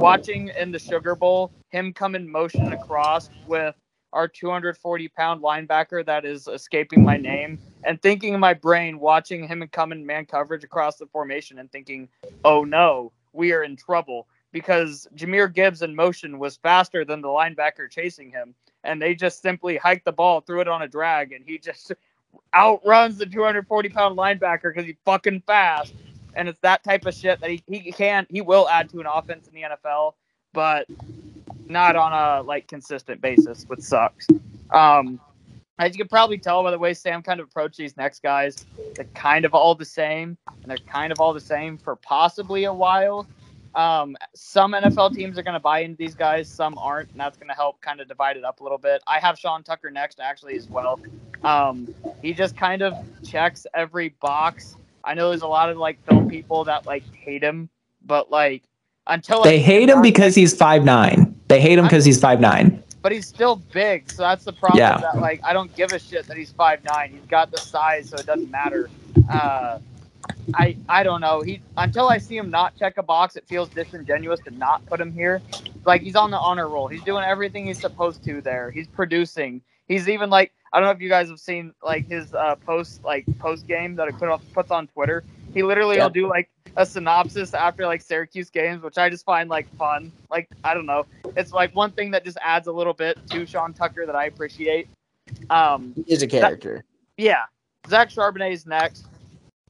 watching 0.00 0.48
in 0.58 0.70
the 0.70 0.78
Sugar 0.78 1.14
Bowl, 1.14 1.50
him 1.70 1.92
come 1.92 2.14
in 2.14 2.30
motion 2.30 2.72
across 2.72 3.28
with 3.46 3.74
our 4.12 4.28
240 4.28 5.08
pound 5.08 5.42
linebacker 5.42 6.06
that 6.06 6.24
is 6.24 6.46
escaping 6.46 7.04
my 7.04 7.16
name 7.16 7.58
and 7.82 8.00
thinking 8.00 8.32
in 8.32 8.40
my 8.40 8.54
brain 8.54 9.00
watching 9.00 9.46
him 9.46 9.66
come 9.72 9.90
in 9.92 10.06
man 10.06 10.24
coverage 10.24 10.62
across 10.62 10.96
the 10.96 11.06
formation 11.06 11.58
and 11.58 11.70
thinking 11.72 12.08
oh 12.44 12.62
no 12.62 13.10
we 13.32 13.52
are 13.52 13.64
in 13.64 13.74
trouble 13.74 14.28
because 14.54 15.06
Jahmyr 15.14 15.52
Gibbs 15.52 15.82
in 15.82 15.94
motion 15.94 16.38
was 16.38 16.56
faster 16.56 17.04
than 17.04 17.20
the 17.20 17.28
linebacker 17.28 17.90
chasing 17.90 18.30
him 18.30 18.54
and 18.84 19.02
they 19.02 19.14
just 19.14 19.42
simply 19.42 19.76
hiked 19.76 20.06
the 20.06 20.12
ball 20.12 20.40
threw 20.40 20.62
it 20.62 20.68
on 20.68 20.80
a 20.80 20.88
drag 20.88 21.32
and 21.32 21.44
he 21.46 21.58
just 21.58 21.92
outruns 22.56 23.18
the 23.18 23.26
240 23.26 23.88
pound 23.90 24.16
linebacker 24.16 24.72
because 24.72 24.86
he's 24.86 24.96
fucking 25.04 25.42
fast 25.46 25.92
and 26.34 26.48
it's 26.48 26.60
that 26.60 26.82
type 26.82 27.04
of 27.04 27.14
shit 27.14 27.38
that 27.40 27.50
he, 27.50 27.62
he 27.66 27.92
can 27.92 28.26
he 28.30 28.40
will 28.40 28.66
add 28.70 28.88
to 28.88 29.00
an 29.00 29.06
offense 29.06 29.46
in 29.46 29.54
the 29.54 29.62
NFL 29.62 30.14
but 30.54 30.86
not 31.68 31.96
on 31.96 32.12
a 32.12 32.42
like 32.42 32.68
consistent 32.68 33.20
basis, 33.20 33.64
which 33.64 33.80
sucks. 33.80 34.26
Um, 34.70 35.20
as 35.78 35.92
you 35.92 35.98
can 35.98 36.08
probably 36.08 36.38
tell 36.38 36.62
by 36.62 36.70
the 36.70 36.78
way 36.78 36.94
Sam 36.94 37.22
kind 37.22 37.40
of 37.40 37.48
approached 37.48 37.76
these 37.76 37.96
next 37.96 38.22
guys, 38.22 38.64
they're 38.94 39.04
kind 39.14 39.44
of 39.44 39.54
all 39.54 39.74
the 39.74 39.84
same, 39.84 40.38
and 40.62 40.70
they're 40.70 40.78
kind 40.78 41.12
of 41.12 41.20
all 41.20 41.32
the 41.32 41.40
same 41.40 41.76
for 41.76 41.96
possibly 41.96 42.64
a 42.64 42.72
while. 42.72 43.26
Um, 43.76 44.16
some 44.34 44.72
NFL 44.72 45.14
teams 45.14 45.38
are 45.38 45.42
going 45.42 45.54
to 45.54 45.60
buy 45.60 45.80
into 45.80 45.96
these 45.96 46.14
guys, 46.14 46.48
some 46.48 46.78
aren't, 46.78 47.10
and 47.10 47.20
that's 47.20 47.36
going 47.36 47.48
to 47.48 47.54
help 47.54 47.80
kind 47.80 48.00
of 48.00 48.08
divide 48.08 48.36
it 48.36 48.44
up 48.44 48.60
a 48.60 48.62
little 48.62 48.78
bit. 48.78 49.02
I 49.06 49.18
have 49.18 49.38
Sean 49.38 49.62
Tucker 49.62 49.90
next, 49.90 50.20
actually, 50.20 50.56
as 50.56 50.68
well. 50.68 51.00
Um, 51.42 51.92
he 52.22 52.32
just 52.32 52.56
kind 52.56 52.82
of 52.82 52.94
checks 53.24 53.66
every 53.74 54.10
box. 54.20 54.76
I 55.02 55.14
know 55.14 55.30
there's 55.30 55.42
a 55.42 55.48
lot 55.48 55.70
of 55.70 55.76
like 55.76 56.04
film 56.06 56.28
people 56.28 56.64
that 56.64 56.86
like 56.86 57.02
hate 57.14 57.42
him, 57.42 57.68
but 58.06 58.30
like 58.30 58.62
until 59.06 59.42
They 59.42 59.58
hate 59.60 59.88
him 59.88 60.02
because 60.02 60.34
he's 60.34 60.54
five 60.56 60.84
nine. 60.84 61.38
They 61.48 61.60
hate 61.60 61.78
him 61.78 61.84
because 61.84 62.04
he's 62.04 62.20
five 62.20 62.40
nine. 62.40 62.82
but 63.02 63.12
he's 63.12 63.26
still 63.26 63.56
big, 63.56 64.10
so 64.10 64.22
that's 64.22 64.44
the 64.44 64.52
problem. 64.52 64.78
Yeah. 64.78 64.96
That 64.96 65.18
like 65.18 65.40
I 65.44 65.52
don't 65.52 65.74
give 65.76 65.92
a 65.92 65.98
shit 65.98 66.26
that 66.26 66.36
he's 66.38 66.52
five 66.52 66.82
nine. 66.84 67.10
He's 67.10 67.28
got 67.28 67.50
the 67.50 67.58
size, 67.58 68.08
so 68.08 68.16
it 68.16 68.24
doesn't 68.24 68.50
matter. 68.50 68.88
Uh, 69.30 69.78
I 70.52 70.76
I 70.88 71.02
don't 71.02 71.20
know. 71.20 71.40
He 71.42 71.62
until 71.76 72.08
I 72.08 72.18
see 72.18 72.36
him 72.36 72.50
not 72.50 72.76
check 72.76 72.98
a 72.98 73.02
box, 73.02 73.36
it 73.36 73.46
feels 73.48 73.70
disingenuous 73.70 74.40
to 74.40 74.50
not 74.50 74.84
put 74.86 75.00
him 75.00 75.12
here. 75.12 75.42
Like 75.84 76.02
he's 76.02 76.16
on 76.16 76.30
the 76.30 76.38
honor 76.38 76.68
roll. 76.68 76.88
He's 76.88 77.02
doing 77.02 77.24
everything 77.24 77.66
he's 77.66 77.80
supposed 77.80 78.22
to 78.24 78.40
there. 78.42 78.70
He's 78.70 78.88
producing. 78.88 79.62
He's 79.86 80.08
even 80.08 80.30
like 80.30 80.52
I 80.72 80.78
don't 80.80 80.86
know 80.86 80.92
if 80.92 81.00
you 81.00 81.08
guys 81.08 81.28
have 81.28 81.40
seen 81.40 81.72
like 81.82 82.06
his 82.08 82.32
uh, 82.34 82.56
post 82.56 83.02
like 83.04 83.26
post 83.38 83.66
game 83.66 83.96
that 83.96 84.06
he 84.06 84.12
put 84.12 84.28
puts 84.52 84.70
on 84.70 84.86
Twitter. 84.88 85.24
He 85.54 85.62
literally 85.62 85.96
Yeah. 85.96 86.04
will 86.04 86.10
do 86.10 86.28
like 86.28 86.50
a 86.76 86.84
synopsis 86.84 87.54
after 87.54 87.86
like 87.86 88.02
Syracuse 88.02 88.50
games, 88.50 88.82
which 88.82 88.98
I 88.98 89.08
just 89.08 89.24
find 89.24 89.48
like 89.48 89.68
fun. 89.78 90.12
Like 90.30 90.48
I 90.64 90.74
don't 90.74 90.86
know, 90.86 91.06
it's 91.36 91.52
like 91.52 91.74
one 91.74 91.92
thing 91.92 92.10
that 92.12 92.24
just 92.24 92.38
adds 92.42 92.66
a 92.66 92.72
little 92.72 92.94
bit 92.94 93.18
to 93.28 93.46
Sean 93.46 93.72
Tucker 93.72 94.06
that 94.06 94.16
I 94.16 94.26
appreciate. 94.26 94.88
Um, 95.50 95.94
He 95.94 96.02
is 96.12 96.22
a 96.22 96.26
character. 96.26 96.84
yeah, 97.16 97.44
Zach 97.88 98.08
Charbonnet 98.10 98.52
is 98.52 98.66
next. 98.66 99.06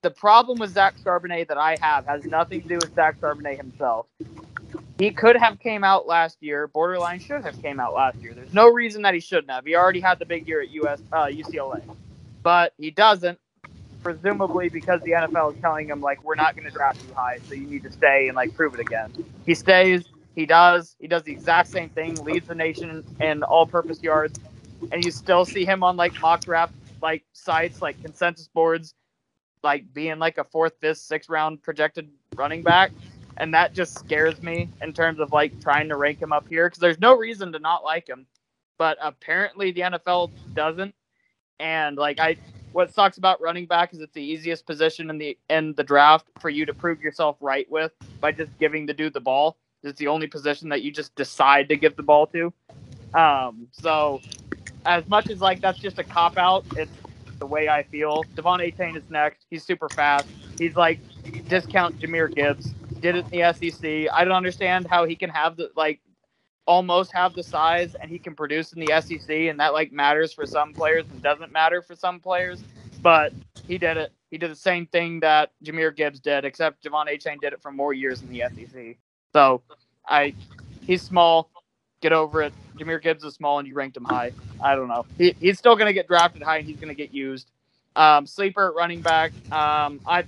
The 0.05 0.11
problem 0.11 0.59
with 0.59 0.75
Zach 0.75 0.99
Charbonnet 0.99 1.49
that 1.49 1.57
I 1.57 1.79
have 1.81 2.05
has 2.05 2.27
nothing 2.27 2.61
to 2.61 2.69
do 2.69 2.75
with 2.75 2.95
Zach 2.95 3.19
Charbonnet 3.23 3.57
himself. 3.57 4.05
He 4.99 5.11
could 5.11 5.35
have 5.35 5.59
came 5.59 5.83
out 5.83 6.07
last 6.07 6.37
year. 6.43 6.67
Borderline 6.69 7.21
should 7.21 7.43
have 7.43 7.61
came 7.63 7.81
out 7.81 7.95
last 7.95 8.19
year. 8.21 8.35
There's 8.35 8.53
no 8.53 8.69
reason 8.69 9.01
that 9.03 9.15
he 9.15 9.21
shouldn't 9.21 9.51
have. 9.51 9.65
He 9.65 9.75
already 9.75 10.01
had 10.01 10.19
the 10.19 10.27
big 10.27 10.47
year 10.47 10.61
at 10.61 10.71
US 10.73 11.01
uh, 11.11 11.25
UCLA, 11.25 11.83
but 12.43 12.75
he 12.77 12.91
doesn't. 12.91 13.39
presumably 14.03 14.69
because 14.69 15.01
the 15.03 15.13
NFL 15.13 15.55
is 15.55 15.61
telling 15.63 15.89
him 15.89 16.03
like 16.03 16.23
we're 16.23 16.35
not 16.35 16.55
going 16.55 16.67
to 16.67 16.71
draft 16.71 17.01
you 17.09 17.15
high, 17.15 17.39
so 17.49 17.55
you 17.55 17.67
need 17.67 17.83
to 17.85 17.93
stay 17.93 18.29
and 18.29 18.37
like 18.37 18.55
prove 18.55 18.75
it 18.75 18.81
again. 18.81 19.13
He 19.47 19.55
stays. 19.55 20.05
He 20.35 20.47
does. 20.47 20.97
He 21.01 21.09
does 21.09 21.23
the 21.23 21.33
exact 21.33 21.71
same 21.71 21.89
thing. 21.89 22.17
Leads 22.25 22.49
the 22.49 22.55
nation 22.55 23.05
in 23.21 23.43
all-purpose 23.43 24.03
yards, 24.03 24.39
and 24.93 25.05
you 25.05 25.11
still 25.11 25.47
see 25.47 25.65
him 25.65 25.83
on 25.83 25.97
like 25.97 26.21
mock 26.21 26.43
draft 26.43 26.75
like 27.01 27.25
sites, 27.33 27.83
like 27.83 28.01
consensus 28.03 28.49
boards, 28.49 28.95
like 29.65 29.93
being 29.93 30.19
like 30.21 30.39
a 30.39 30.45
fourth, 30.45 30.75
fifth, 30.81 30.99
sixth 30.99 31.29
round 31.29 31.63
projected 31.63 32.09
running 32.37 32.63
back. 32.63 32.93
And 33.39 33.53
that 33.55 33.73
just 33.73 33.99
scares 33.99 34.41
me 34.41 34.69
in 34.81 34.93
terms 34.93 35.19
of 35.19 35.33
like 35.33 35.61
trying 35.61 35.89
to 35.89 35.97
rank 35.97 36.23
him 36.23 36.33
up 36.33 36.47
here 36.49 36.69
because 36.69 36.79
there's 36.79 37.01
no 37.01 37.17
reason 37.17 37.51
to 37.53 37.59
not 37.59 37.83
like 37.83 38.09
him. 38.09 38.27
But 38.79 38.99
apparently 39.03 39.73
the 39.73 39.81
NFL 39.81 40.31
doesn't. 40.55 40.95
And 41.59 41.97
like 41.97 42.21
I 42.21 42.37
what 42.73 42.93
sucks 42.93 43.19
about 43.19 43.41
running 43.41 43.67
back 43.67 43.93
is 43.93 44.01
it's 44.01 44.13
the 44.15 44.23
easiest 44.23 44.67
position 44.67 45.09
in 45.11 45.19
the 45.19 45.39
in 45.49 45.75
the 45.75 45.83
draft 45.83 46.27
for 46.41 46.51
you 46.51 46.67
to 46.67 46.75
prove 46.75 47.01
yourself 47.01 47.37
right 47.41 47.69
with 47.71 47.93
by 48.21 48.31
just 48.31 48.57
giving 48.59 48.87
the 48.87 48.95
dude 48.95 49.15
the 49.15 49.21
ball. 49.21 49.57
It's 49.83 49.99
the 49.99 50.09
only 50.09 50.27
position 50.27 50.69
that 50.71 50.83
you 50.83 50.91
just 50.91 51.15
decide 51.15 51.69
to 51.69 51.77
give 51.77 51.97
the 51.97 52.03
ball 52.03 52.27
to. 52.29 52.53
Um, 53.15 53.69
so 53.73 54.21
as 54.87 55.07
much 55.09 55.31
as 55.31 55.41
like 55.41 55.61
that's 55.61 55.79
just 55.79 55.99
a 55.99 56.05
cop 56.05 56.37
out, 56.37 56.65
it's 56.77 56.91
the 57.39 57.47
way 57.47 57.69
I 57.69 57.83
feel. 57.83 58.25
De'Von 58.35 58.61
Achane 58.61 58.97
is 58.97 59.09
next. 59.11 59.47
He's 59.51 59.65
super 59.65 59.89
fast. 59.89 60.27
He's 60.59 60.77
like 60.77 61.01
discount 61.49 61.99
Jahmyr 61.99 62.35
Gibbs. 62.35 62.73
Did 63.01 63.17
it 63.17 63.27
in 63.31 63.41
the 63.41 63.53
SEC. 63.53 64.13
I 64.13 64.25
don't 64.25 64.35
understand 64.35 64.87
how 64.87 65.05
he 65.05 65.17
can 65.17 65.31
have 65.31 65.57
the 65.57 65.71
like 65.77 66.01
almost 66.67 67.13
have 67.13 67.35
the 67.35 67.43
size 67.43 67.95
and 67.95 68.11
he 68.11 68.19
can 68.19 68.35
produce 68.35 68.73
in 68.73 68.81
the 68.81 68.93
SEC 69.03 69.29
and 69.29 69.61
that 69.61 69.73
like 69.73 69.93
matters 69.93 70.33
for 70.33 70.47
some 70.47 70.73
players 70.73 71.05
and 71.11 71.23
doesn't 71.23 71.53
matter 71.53 71.83
for 71.83 71.95
some 71.95 72.21
players. 72.21 72.63
But 73.03 73.33
he 73.67 73.79
did 73.79 73.97
it. 73.97 74.13
He 74.31 74.39
did 74.39 74.51
the 74.51 74.57
same 74.57 74.87
thing 74.87 75.21
that 75.21 75.53
Jahmyr 75.63 75.95
Gibbs 75.95 76.21
did, 76.21 76.45
except 76.45 76.83
De'Von 76.83 77.07
Achane 77.07 77.41
did 77.41 77.53
it 77.53 77.63
for 77.63 77.71
more 77.71 77.93
years 77.93 78.23
in 78.23 78.31
the 78.31 78.45
SEC. 78.55 78.97
So 79.33 79.63
I 80.09 80.35
he's 80.83 81.03
small. 81.03 81.51
Get 82.05 82.13
over 82.13 82.43
it. 82.43 82.53
Jahmyr 82.77 83.01
Gibbs 83.01 83.25
is 83.25 83.33
small 83.33 83.59
and 83.59 83.67
you 83.67 83.73
ranked 83.73 83.97
him 83.97 84.05
high. 84.05 84.33
I 84.63 84.75
don't 84.75 84.89
know. 84.89 85.07
He, 85.17 85.35
he's 85.41 85.59
still 85.59 85.75
going 85.75 85.87
to 85.87 85.95
get 85.95 86.07
drafted 86.07 86.43
high 86.43 86.59
and 86.59 86.67
he's 86.67 86.77
going 86.77 86.91
to 86.91 86.95
get 86.95 87.15
used. 87.15 87.49
Um, 87.97 88.27
sleeper 88.27 88.75
running 88.77 89.01
back. 89.01 89.33
Um, 89.51 90.01
I, 90.07 90.25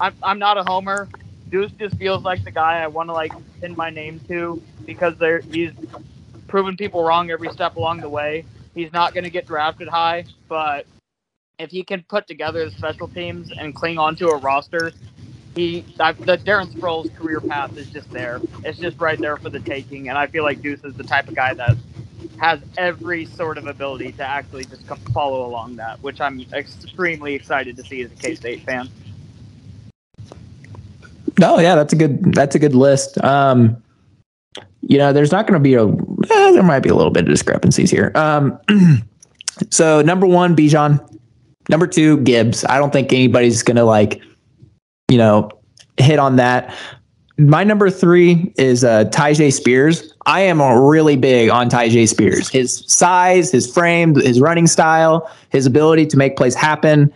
I'm, 0.00 0.16
I'm 0.20 0.40
not 0.40 0.58
a 0.58 0.64
homer. 0.64 1.08
Deuce 1.48 1.70
just 1.78 1.96
feels 1.96 2.24
like 2.24 2.42
the 2.42 2.50
guy 2.50 2.82
I 2.82 2.88
want 2.88 3.08
to 3.08 3.12
like 3.12 3.30
pin 3.60 3.76
my 3.76 3.90
name 3.90 4.18
to 4.26 4.60
because 4.84 5.16
there 5.18 5.38
he's 5.38 5.70
proven 6.48 6.76
people 6.76 7.04
wrong 7.04 7.30
every 7.30 7.50
step 7.52 7.76
along 7.76 8.00
the 8.00 8.08
way. 8.08 8.44
He's 8.74 8.92
not 8.92 9.14
going 9.14 9.22
to 9.22 9.30
get 9.30 9.46
drafted 9.46 9.86
high, 9.86 10.24
but 10.48 10.86
if 11.60 11.70
he 11.70 11.84
can 11.84 12.02
put 12.02 12.26
together 12.26 12.68
the 12.68 12.72
special 12.72 13.06
teams 13.06 13.52
and 13.52 13.76
cling 13.76 13.96
onto 13.96 14.26
a 14.26 14.36
roster, 14.38 14.90
he 15.54 15.80
the 15.98 16.38
Darren 16.44 16.72
Sproles 16.72 17.14
career 17.16 17.40
path 17.40 17.76
is 17.76 17.90
just 17.90 18.10
there. 18.10 18.40
It's 18.64 18.78
just 18.78 19.00
right 19.00 19.18
there 19.18 19.36
for 19.36 19.50
the 19.50 19.60
taking, 19.60 20.08
and 20.08 20.16
I 20.16 20.26
feel 20.26 20.44
like 20.44 20.62
Deuce 20.62 20.84
is 20.84 20.94
the 20.94 21.04
type 21.04 21.28
of 21.28 21.34
guy 21.34 21.54
that 21.54 21.76
has 22.38 22.60
every 22.76 23.26
sort 23.26 23.58
of 23.58 23.66
ability 23.66 24.12
to 24.12 24.24
actually 24.24 24.64
just 24.64 24.86
follow 25.12 25.46
along 25.46 25.76
that, 25.76 26.02
which 26.02 26.20
I'm 26.20 26.40
extremely 26.52 27.34
excited 27.34 27.76
to 27.76 27.84
see 27.84 28.02
as 28.02 28.12
a 28.12 28.16
K 28.16 28.34
State 28.34 28.62
fan. 28.62 28.88
No, 31.38 31.58
yeah, 31.58 31.74
that's 31.74 31.92
a 31.92 31.96
good 31.96 32.34
that's 32.34 32.54
a 32.54 32.58
good 32.58 32.74
list. 32.74 33.22
Um, 33.22 33.82
you 34.82 34.98
know, 34.98 35.12
there's 35.12 35.32
not 35.32 35.46
going 35.46 35.60
to 35.60 35.62
be 35.62 35.74
a 35.74 35.86
eh, 35.86 36.52
there 36.52 36.62
might 36.62 36.80
be 36.80 36.88
a 36.88 36.94
little 36.94 37.12
bit 37.12 37.24
of 37.24 37.28
discrepancies 37.28 37.90
here. 37.90 38.12
Um, 38.14 38.58
so 39.70 40.02
number 40.02 40.26
one, 40.26 40.56
Bijan. 40.56 41.04
Number 41.68 41.86
two, 41.86 42.18
Gibbs. 42.20 42.64
I 42.64 42.78
don't 42.78 42.92
think 42.92 43.12
anybody's 43.12 43.62
going 43.62 43.76
to 43.76 43.84
like, 43.84 44.22
you 45.08 45.18
know, 45.18 45.50
hit 45.96 46.18
on 46.18 46.36
that. 46.36 46.74
My 47.38 47.62
number 47.64 47.88
three 47.88 48.52
is 48.56 48.82
uh, 48.82 49.04
Tyjae 49.04 49.52
Spears. 49.52 50.12
I 50.26 50.40
am 50.40 50.60
really 50.60 51.16
big 51.16 51.50
on 51.50 51.70
Tyjae 51.70 52.08
Spears. 52.08 52.48
His 52.48 52.82
size, 52.86 53.52
his 53.52 53.72
frame, 53.72 54.14
his 54.16 54.40
running 54.40 54.66
style, 54.66 55.30
his 55.50 55.64
ability 55.64 56.06
to 56.06 56.16
make 56.16 56.36
plays 56.36 56.54
happen. 56.54 57.12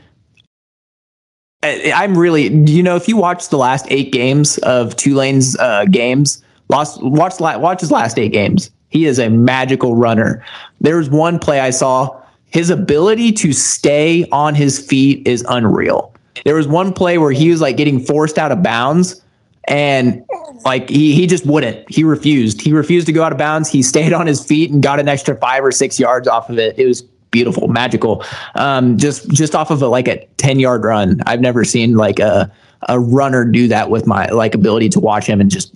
I'm 1.64 2.16
really, 2.16 2.48
you 2.70 2.82
know, 2.82 2.96
if 2.96 3.08
you 3.08 3.16
watch 3.16 3.48
the 3.48 3.58
last 3.58 3.86
eight 3.88 4.12
games 4.12 4.58
of 4.58 4.96
Tulane's 4.96 5.56
uh, 5.58 5.84
games, 5.90 6.42
lost, 6.68 7.02
watch 7.02 7.38
watch 7.40 7.80
his 7.80 7.90
last 7.90 8.18
eight 8.18 8.32
games. 8.32 8.70
He 8.88 9.06
is 9.06 9.18
a 9.18 9.28
magical 9.28 9.96
runner. 9.96 10.44
There 10.80 10.96
was 10.96 11.08
one 11.08 11.38
play 11.38 11.60
I 11.60 11.70
saw. 11.70 12.20
His 12.46 12.68
ability 12.68 13.32
to 13.32 13.52
stay 13.52 14.26
on 14.30 14.54
his 14.54 14.84
feet 14.84 15.26
is 15.26 15.44
unreal. 15.48 16.11
There 16.44 16.54
was 16.54 16.66
one 16.66 16.92
play 16.92 17.18
where 17.18 17.32
he 17.32 17.50
was 17.50 17.60
like 17.60 17.76
getting 17.76 18.00
forced 18.00 18.38
out 18.38 18.52
of 18.52 18.62
bounds 18.62 19.22
and 19.64 20.24
like 20.64 20.88
he, 20.88 21.14
he 21.14 21.26
just 21.26 21.46
wouldn't. 21.46 21.88
He 21.90 22.04
refused. 22.04 22.60
He 22.60 22.72
refused 22.72 23.06
to 23.06 23.12
go 23.12 23.22
out 23.22 23.32
of 23.32 23.38
bounds. 23.38 23.68
He 23.68 23.82
stayed 23.82 24.12
on 24.12 24.26
his 24.26 24.44
feet 24.44 24.70
and 24.70 24.82
got 24.82 25.00
an 25.00 25.08
extra 25.08 25.36
five 25.36 25.64
or 25.64 25.72
six 25.72 25.98
yards 25.98 26.26
off 26.28 26.50
of 26.50 26.58
it. 26.58 26.78
It 26.78 26.86
was 26.86 27.02
beautiful, 27.30 27.68
magical. 27.68 28.24
Um, 28.54 28.98
just 28.98 29.28
just 29.30 29.54
off 29.54 29.70
of 29.70 29.82
a 29.82 29.88
like 29.88 30.08
a 30.08 30.24
ten 30.36 30.58
yard 30.58 30.84
run. 30.84 31.20
I've 31.26 31.40
never 31.40 31.64
seen 31.64 31.96
like 31.96 32.18
a 32.18 32.50
a 32.88 32.98
runner 32.98 33.44
do 33.44 33.68
that 33.68 33.90
with 33.90 34.06
my 34.06 34.26
like 34.26 34.54
ability 34.54 34.88
to 34.90 35.00
watch 35.00 35.26
him 35.26 35.40
and 35.40 35.50
just 35.50 35.74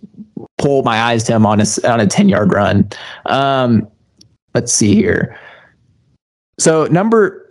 pull 0.58 0.82
my 0.82 1.00
eyes 1.00 1.24
to 1.24 1.34
him 1.34 1.46
on 1.46 1.60
a 1.60 1.66
on 1.84 2.00
a 2.00 2.06
ten 2.06 2.28
yard 2.28 2.52
run. 2.52 2.88
Um, 3.26 3.88
let's 4.54 4.72
see 4.72 4.94
here. 4.94 5.38
So 6.58 6.86
number 6.86 7.45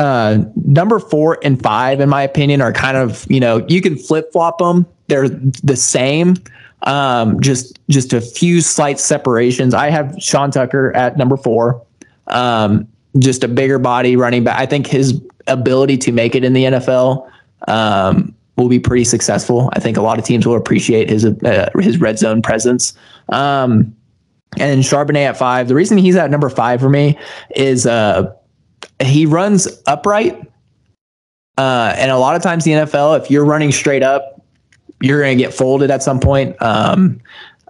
uh, 0.00 0.42
number 0.64 0.98
four 0.98 1.38
and 1.42 1.62
five, 1.62 2.00
in 2.00 2.08
my 2.08 2.22
opinion, 2.22 2.62
are 2.62 2.72
kind 2.72 2.96
of 2.96 3.26
you 3.30 3.38
know 3.38 3.66
you 3.68 3.82
can 3.82 3.96
flip 3.96 4.32
flop 4.32 4.56
them. 4.56 4.86
They're 5.08 5.28
the 5.28 5.76
same, 5.76 6.36
um, 6.84 7.38
just 7.40 7.78
just 7.90 8.14
a 8.14 8.20
few 8.22 8.62
slight 8.62 8.98
separations. 8.98 9.74
I 9.74 9.90
have 9.90 10.16
Sean 10.18 10.50
Tucker 10.50 10.96
at 10.96 11.18
number 11.18 11.36
four. 11.36 11.84
Um, 12.28 12.88
just 13.18 13.44
a 13.44 13.48
bigger 13.48 13.78
body 13.78 14.16
running 14.16 14.42
back. 14.42 14.58
I 14.58 14.64
think 14.64 14.86
his 14.86 15.20
ability 15.48 15.98
to 15.98 16.12
make 16.12 16.34
it 16.34 16.44
in 16.44 16.54
the 16.54 16.64
NFL 16.64 17.30
um, 17.68 18.34
will 18.56 18.70
be 18.70 18.78
pretty 18.78 19.04
successful. 19.04 19.68
I 19.74 19.80
think 19.80 19.98
a 19.98 20.02
lot 20.02 20.18
of 20.18 20.24
teams 20.24 20.46
will 20.46 20.56
appreciate 20.56 21.10
his 21.10 21.26
uh, 21.26 21.68
his 21.78 22.00
red 22.00 22.18
zone 22.18 22.40
presence. 22.40 22.94
Um, 23.28 23.94
and 24.56 24.82
Charbonnet 24.82 25.26
at 25.26 25.36
five. 25.36 25.68
The 25.68 25.74
reason 25.74 25.98
he's 25.98 26.16
at 26.16 26.30
number 26.30 26.48
five 26.48 26.80
for 26.80 26.88
me 26.88 27.18
is 27.54 27.86
uh, 27.86 28.32
he 29.00 29.26
runs 29.26 29.68
upright. 29.86 30.40
Uh, 31.58 31.94
and 31.96 32.10
a 32.10 32.16
lot 32.16 32.36
of 32.36 32.42
times 32.42 32.64
the 32.64 32.72
NFL, 32.72 33.20
if 33.20 33.30
you're 33.30 33.44
running 33.44 33.72
straight 33.72 34.02
up, 34.02 34.42
you're 35.00 35.20
going 35.20 35.36
to 35.36 35.42
get 35.42 35.52
folded 35.52 35.90
at 35.90 36.02
some 36.02 36.20
point. 36.20 36.60
Um, 36.62 37.20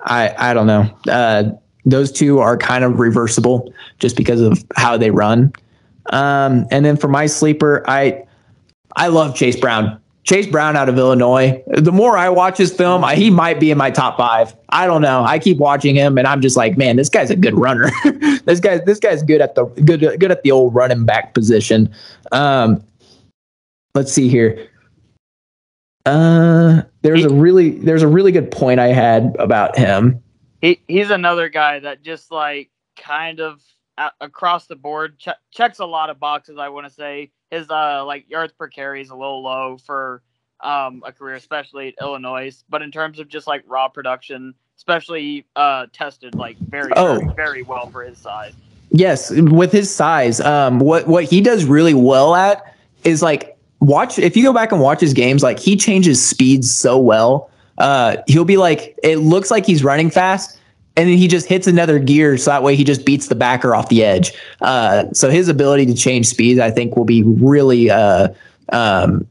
I 0.04 0.34
I 0.50 0.54
don't 0.54 0.66
know. 0.66 0.90
Uh, 1.08 1.50
those 1.84 2.12
two 2.12 2.38
are 2.38 2.56
kind 2.56 2.84
of 2.84 2.98
reversible 2.98 3.72
just 3.98 4.16
because 4.16 4.40
of 4.40 4.64
how 4.76 4.96
they 4.96 5.10
run. 5.10 5.52
Um, 6.12 6.66
and 6.70 6.84
then 6.84 6.96
for 6.96 7.08
my 7.08 7.26
sleeper, 7.26 7.84
I 7.88 8.24
I 8.96 9.08
love 9.08 9.34
Chase 9.34 9.58
Brown. 9.58 10.00
Chase 10.30 10.46
Brown 10.46 10.76
out 10.76 10.88
of 10.88 10.96
Illinois. 10.96 11.62
The 11.66 11.92
more 11.92 12.16
I 12.16 12.28
watch 12.28 12.56
his 12.56 12.72
film, 12.72 13.04
I, 13.04 13.16
he 13.16 13.30
might 13.30 13.58
be 13.58 13.70
in 13.70 13.78
my 13.78 13.90
top 13.90 14.16
five. 14.16 14.54
I 14.68 14.86
don't 14.86 15.02
know. 15.02 15.24
I 15.24 15.38
keep 15.38 15.58
watching 15.58 15.94
him, 15.94 16.16
and 16.16 16.26
I'm 16.26 16.40
just 16.40 16.56
like, 16.56 16.78
man, 16.78 16.96
this 16.96 17.08
guy's 17.08 17.30
a 17.30 17.36
good 17.36 17.58
runner. 17.58 17.90
this 18.44 18.60
guy, 18.60 18.78
this 18.78 18.98
guy's 18.98 19.22
good 19.22 19.40
at 19.40 19.54
the 19.54 19.66
good 19.66 20.00
good 20.20 20.30
at 20.30 20.42
the 20.42 20.50
old 20.50 20.74
running 20.74 21.04
back 21.04 21.34
position. 21.34 21.92
Um, 22.32 22.82
let's 23.94 24.12
see 24.12 24.28
here. 24.28 24.68
Uh, 26.06 26.82
there's 27.02 27.24
a 27.24 27.30
really 27.30 27.70
there's 27.70 28.02
a 28.02 28.08
really 28.08 28.32
good 28.32 28.50
point 28.50 28.80
I 28.80 28.88
had 28.88 29.36
about 29.38 29.76
him 29.76 30.22
he 30.60 30.80
he's 30.88 31.10
another 31.10 31.48
guy 31.48 31.78
that 31.80 32.02
just 32.02 32.30
like 32.30 32.70
kind 32.96 33.40
of 33.40 33.62
across 34.20 34.66
the 34.66 34.76
board 34.76 35.18
che- 35.18 35.32
checks 35.50 35.78
a 35.78 35.86
lot 35.86 36.10
of 36.10 36.18
boxes. 36.18 36.58
I 36.58 36.68
want 36.68 36.86
to 36.86 36.92
say 36.92 37.30
his 37.50 37.70
uh 37.70 38.04
like 38.04 38.28
yards 38.28 38.52
per 38.52 38.68
carry 38.68 39.00
is 39.00 39.10
a 39.10 39.14
little 39.16 39.42
low 39.42 39.78
for 39.84 40.22
um 40.60 41.02
a 41.04 41.12
career, 41.12 41.34
especially 41.34 41.88
at 41.88 41.94
Illinois. 42.00 42.62
But 42.68 42.82
in 42.82 42.90
terms 42.90 43.18
of 43.18 43.28
just 43.28 43.46
like 43.46 43.62
raw 43.66 43.88
production, 43.88 44.54
especially 44.76 45.46
uh 45.56 45.86
tested 45.92 46.34
like 46.34 46.56
very 46.58 46.92
oh. 46.96 47.18
very, 47.18 47.34
very 47.34 47.62
well 47.62 47.88
for 47.90 48.02
his 48.02 48.18
size. 48.18 48.54
Yes, 48.92 49.30
with 49.30 49.70
his 49.70 49.94
size, 49.94 50.40
um, 50.40 50.80
what 50.80 51.06
what 51.06 51.24
he 51.24 51.40
does 51.40 51.64
really 51.64 51.94
well 51.94 52.34
at 52.34 52.74
is 53.04 53.22
like 53.22 53.56
watch. 53.78 54.18
If 54.18 54.36
you 54.36 54.42
go 54.42 54.52
back 54.52 54.72
and 54.72 54.80
watch 54.80 55.00
his 55.00 55.14
games, 55.14 55.42
like 55.42 55.58
he 55.58 55.76
changes 55.76 56.24
speeds 56.24 56.70
so 56.72 56.98
well 56.98 57.50
uh, 57.80 58.18
he'll 58.26 58.44
be 58.44 58.58
like, 58.58 58.98
it 59.02 59.16
looks 59.16 59.50
like 59.50 59.64
he's 59.64 59.82
running 59.82 60.10
fast, 60.10 60.59
and 60.96 61.08
then 61.08 61.16
he 61.16 61.28
just 61.28 61.46
hits 61.46 61.66
another 61.66 61.98
gear, 61.98 62.36
so 62.36 62.50
that 62.50 62.62
way 62.62 62.74
he 62.74 62.84
just 62.84 63.04
beats 63.06 63.28
the 63.28 63.34
backer 63.34 63.74
off 63.74 63.88
the 63.88 64.04
edge. 64.04 64.32
Uh, 64.60 65.04
so 65.12 65.30
his 65.30 65.48
ability 65.48 65.86
to 65.86 65.94
change 65.94 66.26
speeds, 66.26 66.60
I 66.60 66.70
think, 66.70 66.96
will 66.96 67.04
be 67.04 67.22
really 67.22 67.90
uh, 67.90 68.28
um, 68.72 69.26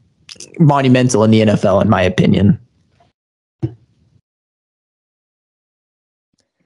monumental 0.58 1.22
in 1.24 1.30
the 1.30 1.40
NFL, 1.42 1.82
in 1.82 1.88
my 1.88 2.02
opinion. 2.02 2.58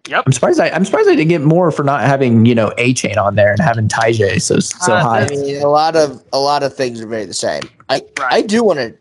Yep. 0.09 0.25
I'm 0.27 0.33
surprised. 0.33 0.61
I, 0.61 0.69
I'm 0.69 0.85
surprised 0.85 1.09
I 1.09 1.15
didn't 1.15 1.31
get 1.31 1.41
more 1.41 1.71
for 1.71 1.83
not 1.83 2.03
having 2.03 2.45
you 2.45 2.55
know 2.55 2.73
Achane 2.77 3.17
on 3.17 3.37
there 3.37 3.51
and 3.51 3.61
having 3.61 3.89
Tyjae 3.89 4.41
so 4.41 4.61
so 4.61 4.93
Uh, 4.93 5.03
high. 5.03 5.23
I 5.23 5.29
mean, 5.29 5.63
a 5.63 5.69
lot 5.69 5.97
of 5.97 6.23
a 6.33 6.39
lot 6.39 6.63
of 6.63 6.75
things 6.75 7.01
are 7.01 7.07
very 7.07 7.25
the 7.25 7.33
same. 7.33 7.63
I 7.89 8.03
Right. 8.19 8.33
I 8.33 8.43
do 8.43 8.63
want 8.63 8.81
to 8.81 8.95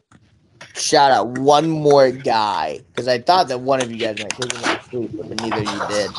shout 0.75 1.11
out 1.11 1.27
one 1.27 1.69
more 1.69 2.11
guy 2.11 2.79
because 2.91 3.07
I 3.07 3.19
thought 3.19 3.47
that 3.49 3.59
one 3.59 3.81
of 3.81 3.91
you 3.91 3.97
guys 3.99 4.17
might 4.17 4.29
take 4.29 4.51
him 4.51 4.63
off 4.63 4.89
sleep, 4.89 5.11
but 5.17 5.37
neither 5.37 5.61
of 5.61 5.67
you 5.67 5.81
did. 5.81 6.11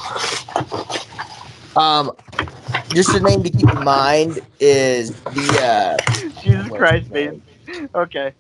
Um, 1.77 2.13
just 2.93 3.15
a 3.15 3.21
name 3.21 3.43
to 3.43 3.51
keep 3.51 3.69
in 3.69 3.83
mind 3.83 4.41
is 4.61 5.11
the 5.33 5.61
uh, 5.61 5.97
Jesus 6.43 6.69
Christ, 6.69 7.05
his 7.05 7.13
man. 7.13 7.43
Okay. 7.95 8.33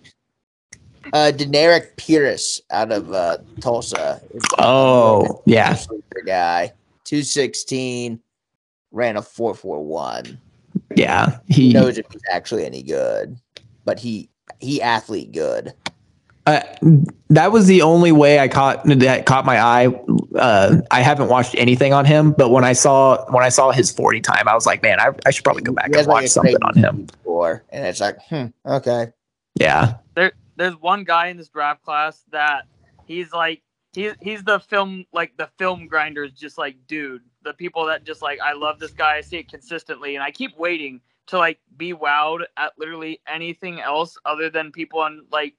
uh, 1.12 1.32
Deneric 1.34 1.96
Prince 1.96 2.60
out 2.70 2.92
of 2.92 3.12
uh, 3.12 3.38
Tulsa. 3.60 4.20
Oh 4.58 5.42
yeah, 5.46 5.74
sleeper 5.74 6.22
guy, 6.24 6.72
two 7.04 7.22
sixteen, 7.22 8.20
ran 8.92 9.16
a 9.16 9.22
four 9.22 9.54
four 9.54 9.84
one. 9.84 10.40
yeah. 10.94 11.38
Who 11.48 11.52
He 11.54 11.72
knows 11.72 11.98
if 11.98 12.06
he's 12.12 12.22
actually 12.30 12.64
any 12.64 12.82
good? 12.82 13.36
But 13.84 13.98
he 13.98 14.30
he 14.60 14.80
athlete 14.80 15.32
good. 15.32 15.74
Uh, 16.46 16.60
that 17.30 17.52
was 17.52 17.66
the 17.66 17.80
only 17.82 18.12
way 18.12 18.38
I 18.38 18.48
caught 18.48 18.84
that 18.84 19.24
caught 19.24 19.46
my 19.46 19.58
eye. 19.58 19.86
Uh, 20.34 20.76
I 20.90 21.00
haven't 21.00 21.28
watched 21.28 21.54
anything 21.56 21.92
on 21.94 22.04
him, 22.04 22.32
but 22.32 22.50
when 22.50 22.64
I 22.64 22.74
saw 22.74 23.24
when 23.32 23.42
I 23.42 23.48
saw 23.48 23.70
his 23.70 23.90
forty 23.90 24.20
time, 24.20 24.46
I 24.46 24.54
was 24.54 24.66
like, 24.66 24.82
man, 24.82 25.00
I, 25.00 25.10
I 25.24 25.30
should 25.30 25.44
probably 25.44 25.62
go 25.62 25.72
back 25.72 25.90
and 25.94 26.06
watch 26.06 26.28
something 26.28 26.56
on 26.62 26.76
him. 26.76 27.06
Score, 27.22 27.64
and 27.70 27.86
it's 27.86 28.00
like, 28.00 28.18
hmm, 28.28 28.46
okay. 28.66 29.12
Yeah, 29.58 29.94
There, 30.14 30.32
there's 30.56 30.74
one 30.76 31.04
guy 31.04 31.28
in 31.28 31.36
this 31.36 31.48
draft 31.48 31.82
class 31.82 32.24
that 32.32 32.64
he's 33.06 33.32
like, 33.32 33.62
he's 33.94 34.12
he's 34.20 34.42
the 34.42 34.58
film 34.58 35.06
like 35.12 35.36
the 35.36 35.48
film 35.58 35.86
grinders, 35.86 36.32
just 36.32 36.58
like 36.58 36.76
dude, 36.86 37.22
the 37.42 37.54
people 37.54 37.86
that 37.86 38.04
just 38.04 38.20
like 38.20 38.40
I 38.40 38.52
love 38.52 38.80
this 38.80 38.90
guy, 38.90 39.16
I 39.16 39.20
see 39.20 39.38
it 39.38 39.48
consistently, 39.48 40.14
and 40.14 40.22
I 40.22 40.30
keep 40.30 40.58
waiting 40.58 41.00
to 41.28 41.38
like 41.38 41.58
be 41.76 41.94
wowed 41.94 42.42
at 42.58 42.72
literally 42.78 43.20
anything 43.26 43.80
else 43.80 44.18
other 44.26 44.50
than 44.50 44.72
people 44.72 45.00
on 45.00 45.24
like 45.32 45.54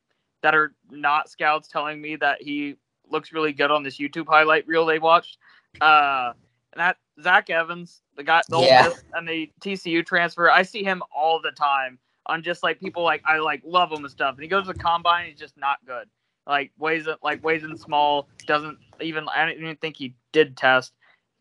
that 0.45 0.53
are 0.53 0.75
not 0.91 1.27
scouts 1.27 1.67
telling 1.67 1.99
me 1.99 2.15
that 2.17 2.39
he 2.39 2.75
looks 3.09 3.33
really 3.33 3.51
good 3.51 3.71
on 3.71 3.81
this 3.81 3.97
YouTube 3.97 4.27
highlight 4.27 4.67
reel 4.67 4.85
they 4.85 4.99
watched. 4.99 5.39
Uh, 5.81 6.33
and 6.71 6.79
that 6.79 6.97
Zach 7.19 7.49
Evans, 7.49 8.03
the 8.15 8.23
guy, 8.23 8.43
the 8.47 8.57
Ole 8.57 8.65
Yeah. 8.65 8.89
Miss 8.89 9.03
and 9.13 9.27
the 9.27 9.51
TCU 9.59 10.05
transfer, 10.05 10.51
I 10.51 10.61
see 10.61 10.83
him 10.83 11.01
all 11.15 11.41
the 11.41 11.49
time 11.49 11.97
on 12.27 12.43
just 12.43 12.61
like 12.61 12.79
people 12.79 13.01
like 13.01 13.23
I 13.25 13.39
like 13.39 13.63
love 13.65 13.91
him 13.91 14.03
and 14.03 14.11
stuff. 14.11 14.35
And 14.35 14.43
he 14.43 14.47
goes 14.47 14.67
to 14.67 14.73
the 14.73 14.77
combine, 14.79 15.31
he's 15.31 15.39
just 15.39 15.57
not 15.57 15.79
good. 15.87 16.07
Like 16.45 16.71
weighs 16.77 17.07
it 17.07 17.17
like 17.23 17.43
weighs 17.43 17.63
in 17.63 17.75
small, 17.75 18.29
doesn't 18.45 18.77
even 19.01 19.27
I 19.35 19.47
don't 19.47 19.57
even 19.57 19.75
think 19.77 19.97
he 19.97 20.13
did 20.31 20.55
test. 20.55 20.93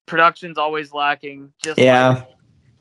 Production's 0.07 0.57
always 0.57 0.95
lacking. 0.95 1.53
Just 1.63 1.79
yeah. 1.79 2.09
like, 2.09 2.29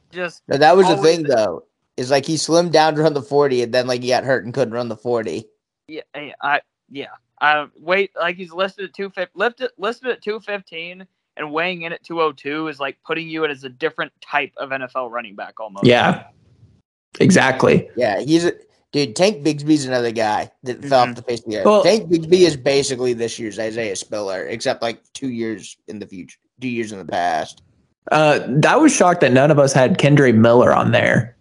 just 0.10 0.44
No, 0.48 0.56
that 0.56 0.78
was 0.78 0.88
the 0.88 0.96
thing 0.96 1.24
there. 1.24 1.36
though. 1.36 1.64
Is 1.98 2.12
like 2.12 2.26
he 2.26 2.36
slimmed 2.36 2.72
down 2.72 2.96
to 2.96 3.02
run 3.02 3.14
the 3.14 3.22
forty, 3.22 3.62
and 3.62 3.74
then 3.74 3.88
like 3.88 4.02
he 4.02 4.08
got 4.08 4.24
hurt 4.24 4.46
and 4.46 4.54
couldn't 4.54 4.74
run 4.74 4.88
the 4.88 4.96
forty. 4.96 5.50
Yeah, 5.88 6.02
I- 6.16 6.34
I 6.42 6.62
yeah. 6.90 7.08
I 7.42 7.68
wait 7.78 8.12
like 8.20 8.38
he's 8.38 8.54
listed 8.54 8.86
at 8.86 8.94
two 8.94 9.10
fifty 9.10 9.32
listed 9.36 9.72
listed 9.78 10.10
at 10.10 10.22
two 10.22 10.40
fifteen 10.40 11.06
and 11.36 11.52
weighing 11.52 11.82
in 11.82 11.92
at 11.92 12.04
two 12.04 12.22
oh 12.22 12.32
two 12.32 12.68
is 12.68 12.80
like 12.80 12.98
putting 13.06 13.28
you 13.28 13.44
in 13.44 13.52
as 13.52 13.64
a 13.64 13.70
different 13.70 14.12
type 14.22 14.52
of 14.58 14.70
NFL 14.70 15.12
running 15.12 15.36
back 15.36 15.60
almost. 15.60 15.86
Yeah, 15.86 16.26
exactly. 17.20 17.90
Yeah, 17.98 18.22
he's 18.22 18.46
a 18.46 18.54
dude. 18.94 19.16
Tank 19.16 19.44
Bigsby's 19.44 19.86
another 19.86 20.12
guy 20.12 20.52
that 20.64 20.84
fell 20.86 21.06
Mhm. 21.06 21.10
off 21.10 21.16
the 21.16 21.22
face 21.24 21.40
of 21.42 21.52
the 21.52 21.58
earth. 21.58 21.66
Well- 21.66 21.84
Tank 21.84 22.10
Bigsby 22.10 22.42
is 22.42 22.56
basically 22.56 23.14
this 23.14 23.38
year's 23.40 23.60
Isaiah 23.60 23.96
Spiller, 23.96 24.46
except 24.46 24.82
like 24.82 25.02
two 25.14 25.30
years 25.30 25.76
in 25.88 26.00
the 26.00 26.08
future, 26.08 26.38
two 26.62 26.70
years 26.70 26.92
in 26.94 27.00
the 27.00 27.06
past. 27.06 27.62
Uh, 28.12 28.40
I 28.68 28.76
was 28.78 28.94
shocked 28.96 29.22
that 29.22 29.34
none 29.34 29.50
of 29.52 29.60
us 29.60 29.74
had 29.74 29.98
Kendre 29.98 30.34
Miller 30.36 30.72
on 30.72 30.92
there. 30.92 31.36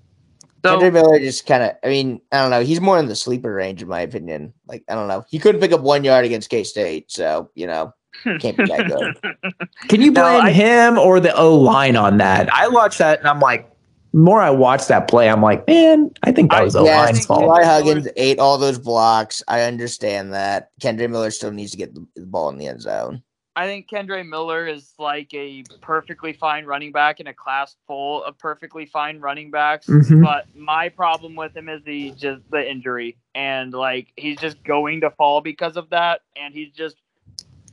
So 0.64 0.70
Kendrick 0.78 0.92
Miller 0.94 1.18
just 1.18 1.46
kind 1.46 1.62
of, 1.62 1.72
I 1.82 1.88
mean, 1.88 2.20
I 2.30 2.38
don't 2.38 2.50
know. 2.50 2.62
He's 2.62 2.80
more 2.80 2.98
in 2.98 3.06
the 3.06 3.16
sleeper 3.16 3.52
range, 3.52 3.82
in 3.82 3.88
my 3.88 4.00
opinion. 4.00 4.52
Like, 4.66 4.84
I 4.88 4.94
don't 4.94 5.08
know. 5.08 5.24
He 5.28 5.38
couldn't 5.38 5.60
pick 5.60 5.72
up 5.72 5.80
one 5.80 6.04
yard 6.04 6.24
against 6.24 6.50
K 6.50 6.62
State, 6.64 7.10
so 7.10 7.50
you 7.54 7.66
know, 7.66 7.92
can't 8.38 8.56
be 8.56 8.64
that 8.66 8.86
good. 8.88 9.34
Can 9.88 10.00
you 10.00 10.10
No, 10.12 10.22
blame 10.22 10.42
I- 10.44 10.52
him 10.52 10.98
or 10.98 11.18
the 11.20 11.34
O 11.36 11.56
line 11.56 11.96
on 11.96 12.18
that? 12.18 12.52
I 12.54 12.68
watched 12.68 12.98
that 12.98 13.18
and 13.18 13.28
I'm 13.28 13.40
like, 13.40 13.68
more 14.14 14.42
I 14.42 14.50
watched 14.50 14.88
that 14.88 15.08
play, 15.08 15.30
I'm 15.30 15.40
like, 15.40 15.66
man, 15.66 16.10
I 16.22 16.32
think 16.32 16.50
that 16.50 16.62
was 16.62 16.76
O 16.76 16.84
yeah, 16.84 17.00
line's 17.00 17.24
fault. 17.24 17.42
Eli 17.44 17.64
Huggins 17.64 18.06
ate 18.16 18.38
all 18.38 18.58
those 18.58 18.78
blocks. 18.78 19.42
I 19.48 19.62
understand 19.62 20.34
that. 20.34 20.70
Kendrick 20.80 21.10
Miller 21.10 21.30
still 21.30 21.50
needs 21.50 21.70
to 21.72 21.78
get 21.78 21.94
the, 21.94 22.06
the 22.14 22.26
ball 22.26 22.50
in 22.50 22.58
the 22.58 22.66
end 22.66 22.82
zone. 22.82 23.22
I 23.54 23.66
think 23.66 23.88
Kendre 23.88 24.26
Miller 24.26 24.66
is 24.66 24.94
like 24.98 25.32
a 25.34 25.62
perfectly 25.82 26.32
fine 26.32 26.64
running 26.64 26.90
back 26.90 27.20
in 27.20 27.26
a 27.26 27.34
class 27.34 27.76
full 27.86 28.24
of 28.24 28.38
perfectly 28.38 28.86
fine 28.86 29.20
running 29.20 29.50
backs. 29.50 29.86
Mhm. 29.86 30.24
But 30.24 30.46
my 30.56 30.88
problem 30.88 31.34
with 31.34 31.54
him 31.54 31.68
is 31.68 31.82
the 31.84 32.12
just 32.12 32.42
the 32.50 32.68
injury, 32.68 33.16
and 33.34 33.72
like 33.74 34.08
he's 34.16 34.38
just 34.38 34.62
going 34.64 35.02
to 35.02 35.10
fall 35.10 35.42
because 35.42 35.76
of 35.76 35.90
that, 35.90 36.22
and 36.34 36.54
he's 36.54 36.72
just 36.72 36.96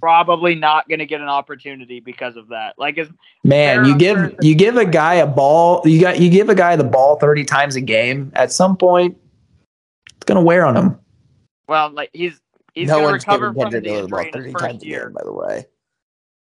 probably 0.02 0.56
not 0.56 0.88
going 0.88 1.00
to 1.00 1.06
get 1.06 1.20
an 1.22 1.28
opportunity 1.28 2.00
because 2.00 2.38
of 2.38 2.48
that. 2.50 2.74
Like, 2.78 2.98
is 2.98 3.10
Man, 3.44 3.86
you 3.86 3.98
give 3.98 4.36
you 4.42 4.56
give 4.56 4.76
a 4.76 4.86
guy 4.86 5.16
a 5.16 5.28
ball, 5.28 5.82
you 5.86 6.02
got 6.02 6.20
you 6.20 6.30
give 6.30 6.50
a 6.50 6.56
guy 6.56 6.76
the 6.76 6.84
ball 6.84 7.18
30 7.18 7.46
times 7.46 7.76
a 7.78 7.82
game, 7.82 8.32
at 8.36 8.52
some 8.52 8.76
point 8.76 9.18
it's 10.16 10.26
gonna 10.26 10.42
wear 10.42 10.66
on 10.66 10.76
him. 10.76 11.00
well, 11.70 11.90
like 11.90 12.10
he's 12.12 12.42
he's 12.74 12.88
no 12.88 12.96
going 12.96 13.06
to 13.06 13.12
one's 13.12 13.24
recover 13.28 13.52
giving 13.54 13.62
from 13.64 13.72
the 13.72 13.82
Miller 13.82 14.02
the 14.04 14.08
ball 14.08 14.20
injury 14.20 14.40
in 14.40 14.44
his 14.46 14.54
30 14.54 14.54
times 14.54 14.74
first 14.74 14.84
a 14.84 14.88
year. 14.88 15.04
game, 15.06 15.14
by 15.14 15.22
the 15.24 15.34
way. 15.34 15.66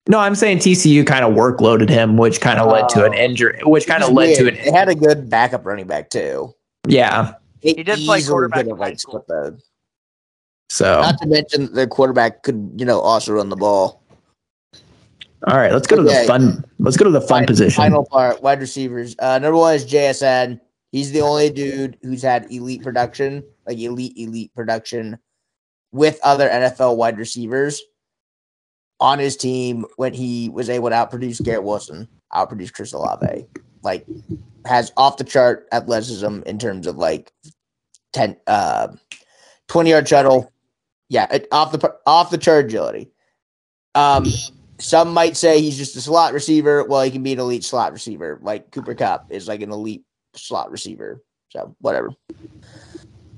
No, 0.07 0.19
I'm 0.19 0.35
saying 0.35 0.60
TCU 0.60 1.06
kind 1.06 1.26
of 1.26 1.34
workloaded 1.34 1.89
him, 1.89 2.15
which 2.18 2.39
kind 2.41 2.60
of 2.60 2.72
led 2.72 2.88
to 2.89 3.06
an 3.06 3.14
Oh. 3.14 3.18
injury, 3.18 3.60
which 3.65 3.88
kind 3.88 4.03
of 4.03 4.10
It's 4.10 4.15
led 4.15 4.35
to 4.35 4.43
weird. 4.43 4.56
an 4.57 4.65
They 4.65 4.72
had 4.72 4.89
a 4.89 4.95
good 4.95 5.30
backup 5.30 5.65
running 5.65 5.88
back 5.88 6.10
too. 6.10 6.53
yeah. 6.88 7.34
They 7.64 7.73
He 7.73 7.84
did 7.84 7.99
play 8.06 8.22
quarterback 8.22 8.60
could 8.65 8.68
have, 8.69 8.80
like, 8.80 8.99
split 8.99 9.26
the- 9.27 9.60
So 10.69 11.02
Not 11.02 11.18
to 11.19 11.27
mention 11.27 11.73
their 11.73 11.88
quarterback 11.88 12.43
could, 12.43 12.72
you 12.77 12.85
know, 12.85 12.99
also 12.99 13.34
run 13.34 13.49
the 13.49 13.56
ball. 13.56 14.03
all 15.47 15.57
right, 15.57 15.72
let's 15.72 15.88
go 15.88 15.95
to 15.95 16.03
the 16.03 16.23
fun. 16.27 16.64
Let's 16.80 16.97
go 16.97 17.06
to 17.06 17.11
the 17.11 17.22
fun 17.22 17.41
Fin- 17.41 17.47
position. 17.47 17.76
Final 17.84 18.06
part, 18.06 18.41
wide 18.43 18.60
receivers. 18.60 19.15
Uh, 19.19 19.38
number 19.39 19.57
one 19.57 19.76
is 19.76 19.85
JSN. 19.85 20.60
He's 20.91 21.11
the 21.11 21.22
only 21.22 21.49
dude 21.49 21.97
who's 22.03 22.22
had 22.22 22.52
elite 22.52 22.81
production, 22.84 23.43
like 23.68 23.77
elite, 23.80 24.14
elite 24.18 24.52
production 24.56 25.18
with 25.95 26.19
other 26.23 26.49
NFL 26.49 26.97
wide 26.97 27.17
receivers 27.17 27.81
on 28.99 29.17
his 29.17 29.38
team 29.38 29.85
when 29.95 30.13
he 30.13 30.49
was 30.49 30.69
able 30.69 30.89
to 30.89 30.95
outproduce 30.95 31.41
Garrett 31.41 31.63
Wilson, 31.63 32.07
outproduce 32.34 32.73
Chris 32.73 32.91
Olave. 32.91 33.45
Like, 33.81 34.05
has 34.65 34.91
off 34.97 35.15
the 35.15 35.23
chart 35.23 35.67
athleticism 35.72 36.41
in 36.45 36.59
terms 36.59 36.85
of 36.85 36.97
like 36.97 37.31
10, 38.11 38.35
uh, 38.45 38.89
20 39.69 39.89
yard 39.89 40.07
shuttle. 40.07 40.51
Yeah, 41.07 41.27
it, 41.31 41.47
off 41.51 41.72
the 41.72 41.95
off 42.05 42.30
the 42.30 42.38
chart 42.38 42.65
agility. 42.65 43.11
Um, 43.93 44.26
some 44.80 45.13
might 45.13 45.38
say 45.38 45.61
he's 45.61 45.77
just 45.77 45.95
a 45.95 46.01
slot 46.01 46.34
receiver. 46.34 46.84
Well, 46.84 47.03
he 47.03 47.11
can 47.11 47.23
be 47.23 47.31
an 47.31 47.39
elite 47.39 47.63
slot 47.63 47.93
receiver, 47.93 48.39
like 48.41 48.72
Cooper 48.72 48.95
Kupp 48.95 49.31
is 49.31 49.47
like 49.47 49.61
an 49.61 49.72
elite 49.72 50.03
slot 50.35 50.72
receiver. 50.72 51.23
So 51.49 51.73
whatever. 51.80 52.09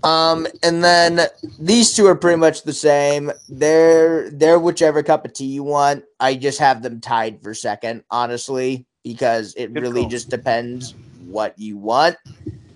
Um, 0.04 0.48
and 0.64 0.84
then 0.84 1.22
these 1.60 1.96
two 1.96 2.06
are 2.06 2.16
pretty 2.16 2.38
much 2.38 2.64
the 2.64 2.74
same. 2.74 3.32
They're 3.50 4.30
they're 4.30 4.60
whichever 4.60 5.02
cup 5.04 5.26
of 5.26 5.34
tea 5.34 5.46
you 5.46 5.64
want. 5.64 6.04
I 6.20 6.36
just 6.36 6.60
have 6.60 6.82
them 6.82 7.02
tied 7.02 7.42
for 7.42 7.54
second, 7.54 8.04
honestly, 8.12 8.86
because 9.04 9.54
it 9.58 9.74
Good 9.74 9.82
really 9.82 10.02
call. 10.02 10.10
just 10.10 10.30
depends 10.30 10.94
what 11.28 11.58
you 11.58 11.78
want. 11.78 12.16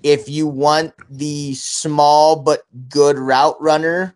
If 0.03 0.27
you 0.27 0.47
want 0.47 0.93
the 1.09 1.53
small 1.53 2.35
but 2.41 2.63
good 2.89 3.19
route 3.19 3.61
runner, 3.61 4.15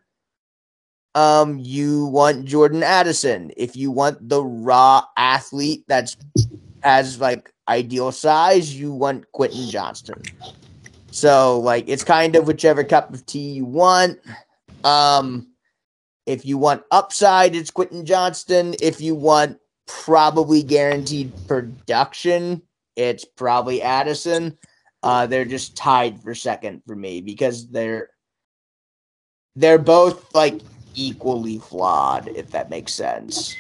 um, 1.14 1.60
you 1.60 2.06
want 2.08 2.46
Jordan 2.46 2.84
Addison. 2.84 3.52
If 3.56 3.76
you 3.76 3.92
want 3.92 4.28
the 4.28 4.44
raw 4.44 5.04
athlete 5.16 5.84
that's 5.88 6.18
as 6.84 7.22
like 7.22 7.54
ideal 7.68 8.12
size, 8.12 8.78
you 8.78 8.92
want 8.92 9.32
Quentin 9.32 9.70
Johnston. 9.70 10.22
So 11.16 11.62
like 11.62 11.86
it's 11.88 12.04
kind 12.04 12.36
of 12.36 12.46
whichever 12.46 12.84
cup 12.84 13.14
of 13.14 13.26
tea 13.26 13.54
you 13.54 13.64
want. 13.64 14.20
Um, 14.84 15.48
if 16.26 16.46
you 16.46 16.58
want 16.58 16.84
upside, 16.92 17.56
it's 17.56 17.72
Quentin 17.72 18.06
Johnston. 18.06 18.76
If 18.82 19.00
you 19.00 19.16
want 19.16 19.58
probably 19.88 20.62
guaranteed 20.62 21.32
production, 21.48 22.62
it's 22.98 23.24
probably 23.24 23.82
Addison. 23.82 24.58
Uh, 25.04 25.26
they're 25.26 25.46
just 25.46 25.78
tied 25.78 26.22
for 26.22 26.36
second 26.36 26.82
for 26.86 26.98
me 26.98 27.22
because 27.22 27.70
they're 27.70 28.10
they're 29.56 29.80
both 29.80 30.36
like 30.36 30.60
equally 30.96 31.60
flawed, 31.60 32.28
if 32.28 32.52
that 32.52 32.70
makes 32.70 32.94
sense. 32.94 33.56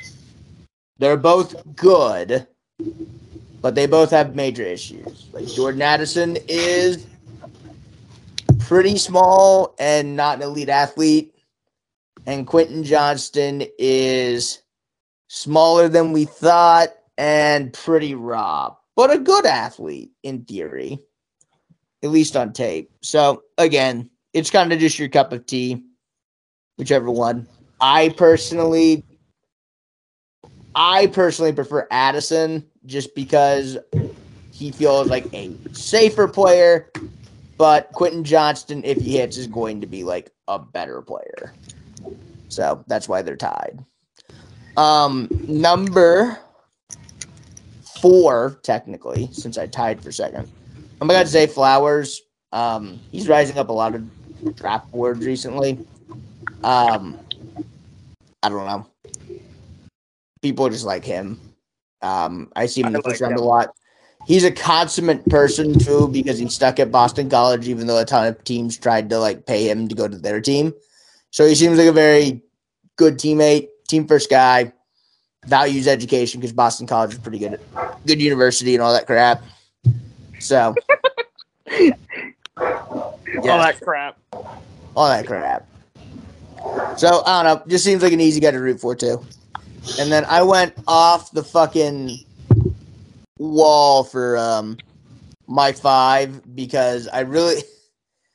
They're 0.97 1.15
both 1.15 1.55
good, 1.73 2.47
but 3.61 3.75
they 3.75 3.85
both 3.85 4.11
have 4.11 4.35
major 4.35 4.63
issues. 4.63 5.27
Like 5.31 5.47
Jordan 5.47 5.81
Addison 5.81 6.37
is 6.49 7.05
pretty 8.65 8.97
small 8.97 9.75
and 9.77 10.15
not 10.15 10.37
an 10.37 10.43
elite 10.43 10.69
athlete, 10.69 11.35
and 12.25 12.47
Quentin 12.47 12.83
Johnston 12.83 13.63
is 13.77 14.61
smaller 15.27 15.87
than 15.87 16.11
we 16.11 16.25
thought, 16.25 16.89
and 17.17 17.71
pretty 17.71 18.15
raw, 18.15 18.75
but 18.95 19.11
a 19.11 19.19
good 19.19 19.45
athlete 19.45 20.11
in 20.23 20.43
theory, 20.45 20.99
at 22.03 22.09
least 22.09 22.35
on 22.35 22.51
tape. 22.51 22.91
So 23.01 23.43
again, 23.57 24.09
it's 24.33 24.49
kind 24.49 24.73
of 24.73 24.79
just 24.79 24.99
your 24.99 25.09
cup 25.09 25.31
of 25.31 25.45
tea, 25.45 25.83
whichever 26.77 27.09
one. 27.09 27.47
I 27.79 28.09
personally, 28.17 29.03
I 30.73 31.07
personally 31.07 31.53
prefer 31.53 31.87
Addison 31.91 32.65
just 32.85 33.15
because 33.15 33.77
he 34.51 34.71
feels 34.71 35.07
like 35.07 35.31
a 35.33 35.55
safer 35.71 36.27
player, 36.27 36.91
but 37.57 37.91
Quentin 37.93 38.23
Johnston, 38.23 38.83
if 38.83 38.97
he 38.97 39.17
hits, 39.17 39.37
is 39.37 39.47
going 39.47 39.81
to 39.81 39.87
be 39.87 40.03
like 40.03 40.31
a 40.47 40.59
better 40.59 41.01
player. 41.01 41.53
So 42.49 42.83
that's 42.87 43.07
why 43.07 43.21
they're 43.21 43.37
tied. 43.37 43.83
Um, 44.77 45.29
number 45.47 46.39
four, 48.01 48.59
technically, 48.63 49.29
since 49.31 49.57
I 49.57 49.67
tied 49.67 50.01
for 50.01 50.11
second. 50.11 50.49
I'm 51.01 51.07
gonna 51.07 51.25
say 51.25 51.47
Flowers. 51.47 52.21
Um, 52.51 52.99
he's 53.11 53.27
rising 53.27 53.57
up 53.57 53.69
a 53.69 53.73
lot 53.73 53.95
of 53.95 54.55
draft 54.55 54.91
boards 54.91 55.25
recently. 55.25 55.79
Um, 56.63 57.19
I 58.43 58.49
don't 58.49 58.65
know. 58.65 58.87
People 60.41 60.69
just 60.69 60.85
like 60.85 61.03
him. 61.03 61.39
Um, 62.01 62.51
I 62.55 62.65
see 62.67 62.81
him 62.81 62.87
in 62.87 62.93
the 62.93 62.99
I 62.99 63.01
first 63.01 63.21
like 63.21 63.29
round 63.29 63.39
a 63.39 63.43
lot. 63.43 63.75
He's 64.25 64.43
a 64.43 64.51
consummate 64.51 65.25
person 65.27 65.77
too 65.77 66.07
because 66.07 66.39
he's 66.39 66.53
stuck 66.53 66.79
at 66.79 66.91
Boston 66.91 67.29
College, 67.29 67.67
even 67.67 67.85
though 67.87 67.99
a 67.99 68.05
ton 68.05 68.27
of 68.27 68.43
teams 68.43 68.77
tried 68.77 69.09
to 69.11 69.19
like 69.19 69.45
pay 69.45 69.69
him 69.69 69.87
to 69.87 69.95
go 69.95 70.07
to 70.07 70.17
their 70.17 70.41
team. 70.41 70.73
So 71.31 71.45
he 71.47 71.53
seems 71.55 71.77
like 71.77 71.87
a 71.87 71.91
very 71.93 72.41
good 72.95 73.15
teammate, 73.19 73.67
team 73.87 74.07
first 74.07 74.29
guy, 74.29 74.71
values 75.45 75.87
education 75.87 76.39
because 76.39 76.53
Boston 76.53 76.87
College 76.87 77.13
is 77.13 77.19
pretty 77.19 77.39
good, 77.39 77.59
good 78.07 78.21
university 78.21 78.73
and 78.73 78.81
all 78.81 78.93
that 78.93 79.05
crap. 79.05 79.43
So, 80.39 80.73
All 82.57 83.59
that 83.59 83.79
crap. 83.81 84.17
all 84.95 85.07
that 85.09 85.27
crap. 85.27 85.67
So 86.97 87.21
I 87.25 87.43
don't 87.43 87.59
know, 87.59 87.65
just 87.67 87.83
seems 87.83 88.01
like 88.01 88.13
an 88.13 88.21
easy 88.21 88.39
guy 88.39 88.51
to 88.51 88.59
root 88.59 88.79
for 88.79 88.95
too. 88.95 89.23
And 89.99 90.11
then 90.11 90.25
I 90.25 90.41
went 90.41 90.73
off 90.87 91.31
the 91.31 91.43
fucking 91.43 92.17
wall 93.37 94.03
for 94.03 94.37
um 94.37 94.77
my 95.47 95.71
five 95.71 96.55
because 96.55 97.07
I 97.07 97.21
really, 97.21 97.61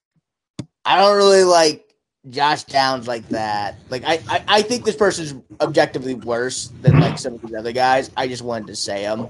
I 0.85 1.01
don't 1.01 1.17
really 1.17 1.45
like 1.45 1.95
Josh 2.29 2.65
Downs 2.65 3.09
like 3.09 3.29
that. 3.31 3.77
Like 3.89 4.05
I, 4.05 4.21
I, 4.29 4.45
I 4.49 4.63
think 4.63 4.85
this 4.85 4.97
person's 4.97 5.35
objectively 5.61 6.15
worse 6.15 6.71
than 6.83 7.01
like 7.01 7.19
some 7.19 7.35
of 7.35 7.43
these 7.43 7.55
other 7.55 7.73
guys. 7.73 8.11
I 8.17 8.29
just 8.29 8.43
wanted 8.43 8.67
to 8.69 8.77
say 8.77 9.03
him. 9.03 9.29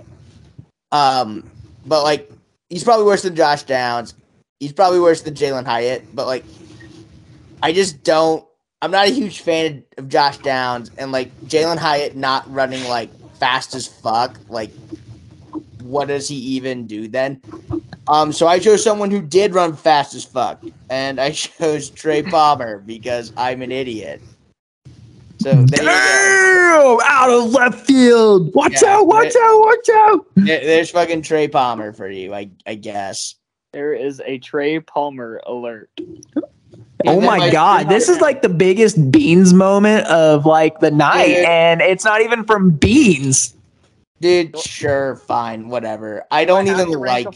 Um, 0.92 1.48
but 1.86 2.02
like 2.02 2.30
he's 2.68 2.84
probably 2.84 3.06
worse 3.06 3.22
than 3.22 3.36
Josh 3.36 3.62
Downs. 3.62 4.14
He's 4.58 4.72
probably 4.72 5.00
worse 5.00 5.22
than 5.22 5.34
Jalin 5.34 5.64
Hyatt. 5.64 6.14
But 6.14 6.26
like, 6.26 6.44
I 7.62 7.72
just 7.72 8.02
don't. 8.02 8.44
I'm 8.82 8.90
not 8.90 9.08
a 9.08 9.10
huge 9.10 9.40
fan 9.40 9.84
of 9.98 10.08
Josh 10.08 10.38
Downs 10.38 10.90
and 10.96 11.12
like 11.12 11.38
Jalin 11.42 11.76
Hyatt 11.76 12.16
not 12.16 12.50
running 12.52 12.82
like 12.88 13.10
fast 13.34 13.74
as 13.74 13.86
fuck. 13.86 14.38
Like, 14.48 14.70
what 15.90 16.08
does 16.08 16.28
he 16.28 16.36
even 16.36 16.86
do 16.86 17.08
then? 17.08 17.40
Um, 18.08 18.32
so 18.32 18.46
I 18.46 18.58
chose 18.58 18.82
someone 18.82 19.10
who 19.10 19.20
did 19.22 19.54
run 19.54 19.74
fast 19.76 20.14
as 20.14 20.24
fuck, 20.24 20.62
and 20.88 21.20
I 21.20 21.30
chose 21.32 21.90
Trey 21.90 22.22
Palmer 22.22 22.78
because 22.78 23.32
I'm 23.36 23.62
an 23.62 23.72
idiot. 23.72 24.20
So 25.40 25.52
there 25.52 25.60
you 25.60 25.66
go. 25.88 26.98
Damn! 27.00 27.06
Out 27.10 27.30
of 27.30 27.50
left 27.52 27.86
field. 27.86 28.54
Watch 28.54 28.82
Yeah, 28.82 28.96
out! 28.96 29.06
Watch 29.06 29.34
right. 29.34 29.36
out! 29.36 29.60
Watch 29.60 29.88
out! 29.94 30.26
There's 30.36 30.90
fucking 30.90 31.22
Trey 31.22 31.48
Palmer 31.48 31.92
for 31.92 32.08
you, 32.10 32.34
I 32.34 32.50
I 32.66 32.74
guess. 32.74 33.36
There 33.72 33.92
is 33.94 34.20
a 34.26 34.38
Trey 34.38 34.80
Palmer 34.80 35.40
alert. 35.46 35.88
Oh 37.06 37.16
And 37.16 37.24
my 37.24 37.50
god, 37.50 37.88
this 37.88 38.08
is 38.10 38.20
like 38.20 38.42
the 38.42 38.48
biggest 38.50 39.10
beans 39.10 39.54
moment 39.54 40.06
of 40.08 40.44
like 40.44 40.80
the 40.80 40.90
night, 40.90 41.28
Dude. 41.28 41.44
and 41.46 41.80
it's 41.80 42.04
not 42.04 42.20
even 42.20 42.44
from 42.44 42.70
beans. 42.72 43.54
Dude. 44.20 44.58
Sure, 44.58 45.16
fine, 45.16 45.68
whatever. 45.68 46.24
I 46.30 46.44
don't 46.44 46.68
I 46.68 46.72
even 46.72 46.90
like? 46.90 47.26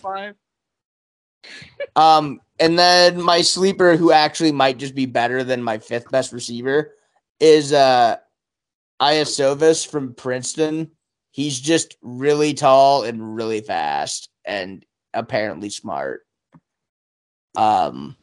Um, 1.97 2.41
and 2.59 2.79
then 2.79 3.21
my 3.21 3.43
sleeper, 3.43 3.97
who 3.97 4.13
actually 4.13 4.53
might 4.53 4.79
just 4.79 4.95
be 4.95 5.07
better 5.07 5.43
than 5.45 5.63
my 5.63 5.79
fifth 5.79 6.11
best 6.11 6.33
receiver, 6.33 6.95
is 7.41 7.73
uh 7.73 8.17
Iosivas 9.01 9.87
from 9.87 10.15
Princeton. 10.15 10.91
He's 11.31 11.59
just 11.59 11.97
really 12.01 12.55
tall 12.55 13.03
and 13.03 13.35
really 13.35 13.61
fast 13.61 14.31
and 14.45 14.85
apparently 15.13 15.69
smart. 15.69 16.23
Um, 17.57 18.17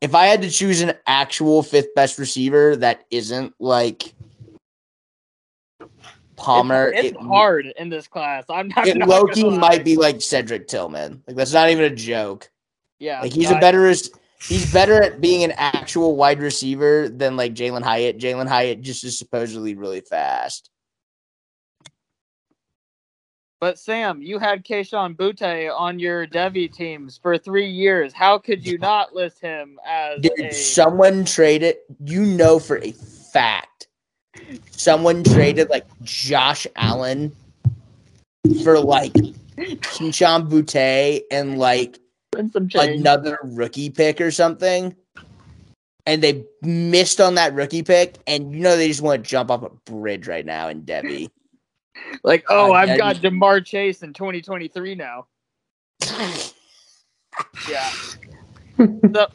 if 0.00 0.14
I 0.14 0.26
had 0.26 0.42
to 0.42 0.50
choose 0.50 0.80
an 0.80 0.94
actual 1.06 1.62
fifth 1.62 1.94
best 1.96 2.18
receiver 2.18 2.76
that 2.76 3.04
isn't 3.10 3.54
like 3.58 4.13
Palmer, 6.44 6.88
It's, 6.88 7.08
it's 7.08 7.16
it- 7.18 7.22
hard 7.26 7.66
in 7.78 7.88
this 7.88 8.06
class. 8.06 8.44
I'm 8.48 8.68
not. 8.68 8.86
It 8.86 8.98
Loki 8.98 9.48
might 9.48 9.84
be 9.84 9.96
like 9.96 10.20
Cedric 10.20 10.68
Tillman. 10.68 11.22
Like 11.26 11.36
that's 11.36 11.52
not 11.52 11.70
even 11.70 11.84
a 11.84 11.94
joke. 11.94 12.50
Yeah, 12.98 13.20
Like 13.20 13.32
he's 13.32 13.50
a 13.50 13.58
better 13.58 13.88
he's 13.88 14.72
better 14.72 15.02
at 15.02 15.20
being 15.20 15.42
an 15.42 15.52
actual 15.56 16.16
wide 16.16 16.40
receiver 16.40 17.08
than 17.08 17.36
like 17.36 17.54
Jalin 17.54 17.82
Hyatt. 17.82 18.18
Jalin 18.18 18.46
Hyatt 18.46 18.82
just 18.82 19.04
is 19.04 19.18
supposedly 19.18 19.74
really 19.74 20.00
fast. 20.00 20.70
But 23.60 23.78
Sam, 23.78 24.20
you 24.20 24.38
had 24.38 24.62
Kayshon 24.64 25.16
Boutte 25.16 25.70
on 25.74 25.98
your 25.98 26.26
devy 26.26 26.70
teams 26.70 27.16
for 27.16 27.38
three 27.38 27.68
years. 27.70 28.12
How 28.12 28.36
could 28.38 28.66
you 28.66 28.76
not 28.76 29.14
list 29.14 29.40
him 29.40 29.78
as 29.86 30.20
Dude, 30.20 30.32
a? 30.38 30.52
someone 30.52 31.24
traded 31.24 31.76
you 32.04 32.24
know 32.26 32.58
for 32.58 32.76
a 32.78 32.92
fact. 32.92 33.73
Someone 34.70 35.24
traded 35.24 35.70
like 35.70 35.86
Josh 36.02 36.66
Allen 36.76 37.34
for 38.62 38.78
like 38.78 39.12
Kayshon 39.56 40.48
Boutte 40.48 41.22
and 41.30 41.58
like 41.58 41.98
and 42.36 42.52
some 42.52 42.68
change. 42.68 43.00
another 43.00 43.38
rookie 43.42 43.90
pick 43.90 44.20
or 44.20 44.30
something. 44.30 44.94
And 46.06 46.22
they 46.22 46.44
missed 46.60 47.20
on 47.20 47.36
that 47.36 47.54
rookie 47.54 47.82
pick, 47.82 48.18
and 48.26 48.52
you 48.52 48.60
know 48.60 48.76
they 48.76 48.88
just 48.88 49.00
want 49.00 49.24
to 49.24 49.30
jump 49.30 49.50
off 49.50 49.62
a 49.62 49.70
bridge 49.90 50.26
right 50.28 50.44
now 50.44 50.68
in 50.68 50.82
devy. 50.82 51.30
Like, 52.22 52.44
oh, 52.48 52.68
God, 52.68 52.74
I've 52.74 52.88
that 52.88 52.98
got 52.98 53.16
Ja'Marr 53.16 53.64
Chase 53.64 54.02
in 54.02 54.12
2023 54.12 54.94
now. 54.96 55.26
Yeah. 57.68 57.90
so, 58.78 59.26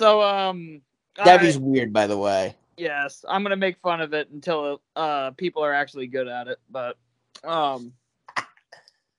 so 0.00 0.22
um, 0.22 0.80
devy's 1.16 1.56
I- 1.56 1.60
weird, 1.60 1.92
by 1.92 2.06
the 2.06 2.16
way. 2.18 2.54
Yes, 2.78 3.24
I'm 3.28 3.42
gonna 3.42 3.56
make 3.56 3.78
fun 3.80 4.00
of 4.00 4.14
it 4.14 4.30
until 4.30 4.80
uh 4.96 5.32
people 5.32 5.64
are 5.64 5.74
actually 5.74 6.06
good 6.06 6.28
at 6.28 6.48
it. 6.48 6.58
But 6.70 6.96
um, 7.44 7.92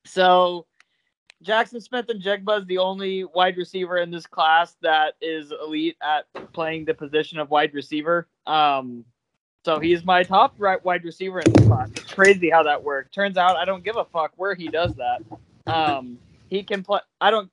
so 0.05 0.65
Jackson 1.41 1.79
Smith-Njigba 1.79 2.59
is 2.59 2.65
the 2.65 2.79
only 2.79 3.23
wide 3.23 3.57
receiver 3.57 3.97
in 3.97 4.11
this 4.11 4.25
class 4.25 4.75
that 4.81 5.13
is 5.21 5.51
elite 5.51 5.97
at 6.01 6.25
playing 6.53 6.85
the 6.85 6.93
position 6.93 7.39
of 7.39 7.49
wide 7.49 7.73
receiver. 7.73 8.27
Um, 8.45 9.05
so 9.65 9.79
he's 9.79 10.03
my 10.03 10.23
top 10.23 10.55
right 10.57 10.83
wide 10.83 11.03
receiver 11.03 11.39
in 11.39 11.51
this 11.53 11.67
class. 11.67 11.89
It's 11.91 12.13
crazy 12.13 12.49
how 12.49 12.63
that 12.63 12.83
worked. 12.83 13.13
Turns 13.13 13.37
out 13.37 13.57
I 13.57 13.65
don't 13.65 13.83
give 13.83 13.97
a 13.97 14.05
fuck 14.05 14.31
where 14.35 14.55
he 14.55 14.67
does 14.67 14.93
that. 14.95 15.21
Um, 15.67 16.17
he 16.49 16.63
can 16.63 16.83
play. 16.83 16.99
I 17.21 17.29
don't 17.29 17.51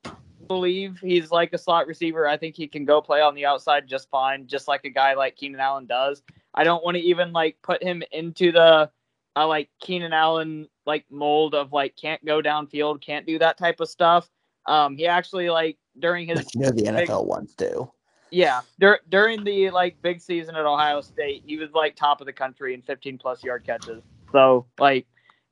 believe 0.48 0.98
he's 1.00 1.30
like 1.30 1.52
a 1.52 1.58
slot 1.58 1.86
receiver. 1.86 2.26
I 2.26 2.36
think 2.36 2.54
he 2.56 2.66
can 2.66 2.84
go 2.84 3.00
play 3.00 3.20
on 3.20 3.34
the 3.34 3.46
outside 3.46 3.86
just 3.86 4.08
fine, 4.10 4.46
just 4.46 4.68
like 4.68 4.84
a 4.84 4.90
guy 4.90 5.14
like 5.14 5.36
Keenan 5.36 5.60
Allen 5.60 5.86
does. 5.86 6.22
I 6.54 6.64
don't 6.64 6.84
want 6.84 6.96
to 6.96 7.02
even 7.02 7.32
like 7.32 7.56
put 7.62 7.82
him 7.82 8.02
into 8.12 8.52
the 8.52 8.90
uh, 9.36 9.46
like 9.46 9.68
Keenan 9.80 10.12
Allen 10.12 10.68
like 10.86 11.04
mold 11.10 11.54
of 11.54 11.72
like 11.72 11.96
can't 11.96 12.24
go 12.24 12.40
downfield, 12.40 13.00
can't 13.02 13.26
do 13.26 13.38
that 13.38 13.58
type 13.58 13.80
of 13.80 13.88
stuff. 13.88 14.28
Um, 14.66 14.96
he 14.96 15.06
actually 15.06 15.50
like 15.50 15.78
during 15.98 16.28
his 16.28 16.46
you 16.54 16.62
know 16.62 16.70
the 16.70 16.82
big- 16.84 17.08
NFL 17.08 17.26
wants 17.26 17.54
to. 17.56 17.88
yeah 18.30 18.62
dur- 18.80 19.00
during 19.08 19.44
the 19.44 19.70
like 19.70 20.00
big 20.02 20.20
season 20.20 20.56
at 20.56 20.64
Ohio 20.64 21.00
State, 21.00 21.42
he 21.46 21.56
was 21.56 21.72
like 21.72 21.94
top 21.96 22.20
of 22.20 22.26
the 22.26 22.32
country 22.32 22.74
in 22.74 22.82
15 22.82 23.18
plus 23.18 23.44
yard 23.44 23.64
catches. 23.64 24.02
So 24.32 24.66
like 24.78 25.06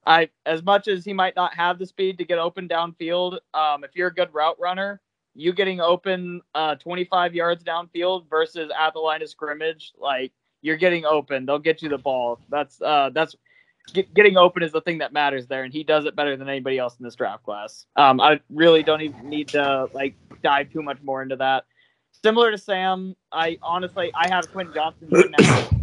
I 0.07 0.31
as 0.47 0.63
much 0.63 0.89
as 0.89 1.05
he 1.05 1.13
might 1.13 1.37
not 1.37 1.55
have 1.55 1.79
the 1.79 1.87
speed 1.87 2.19
to 2.19 2.25
get 2.25 2.39
open 2.39 2.69
downfield, 2.69 3.39
um, 3.55 3.85
if 3.85 3.91
you're 3.95 4.09
a 4.09 4.15
good 4.15 4.33
route 4.33 4.59
runner, 4.61 5.01
you 5.35 5.53
getting 5.53 5.81
open 5.81 6.43
uh 6.55 6.77
25 6.77 7.35
yards 7.35 7.65
downfield 7.65 8.29
versus 8.29 8.71
at 8.79 8.93
the 8.95 9.01
line 9.01 9.23
of 9.23 9.29
scrimmage, 9.29 9.93
like 9.99 10.33
you're 10.63 10.77
getting 10.77 11.05
open, 11.05 11.47
they'll 11.47 11.59
get 11.59 11.83
you 11.83 11.89
the 11.89 11.99
ball. 11.99 12.41
That's 12.49 12.81
uh 12.83 13.11
that's 13.15 13.35
get, 13.93 14.13
getting 14.15 14.37
open 14.37 14.63
is 14.63 14.73
the 14.73 14.81
thing 14.81 14.99
that 14.99 15.13
matters 15.13 15.47
there, 15.47 15.65
and 15.65 15.73
he 15.73 15.85
does 15.85 16.05
it 16.07 16.17
better 16.17 16.37
than 16.37 16.49
anybody 16.49 16.79
else 16.79 16.97
in 16.99 17.05
this 17.05 17.15
draft 17.15 17.45
class. 17.45 17.87
Um, 17.97 18.21
I 18.21 18.41
really 18.51 18.83
don't 18.83 19.03
even 19.03 19.29
need 19.29 19.49
to 19.51 19.89
like 19.95 20.17
dive 20.43 20.71
too 20.73 20.83
much 20.83 20.99
more 21.03 21.23
into 21.23 21.37
that. 21.37 21.65
Similar 22.23 22.51
to 22.53 22.59
Sam, 22.59 23.17
I 23.33 23.59
honestly 23.63 24.11
I 24.15 24.29
have 24.29 24.51
Quentin 24.53 24.75
Johnston 24.75 25.11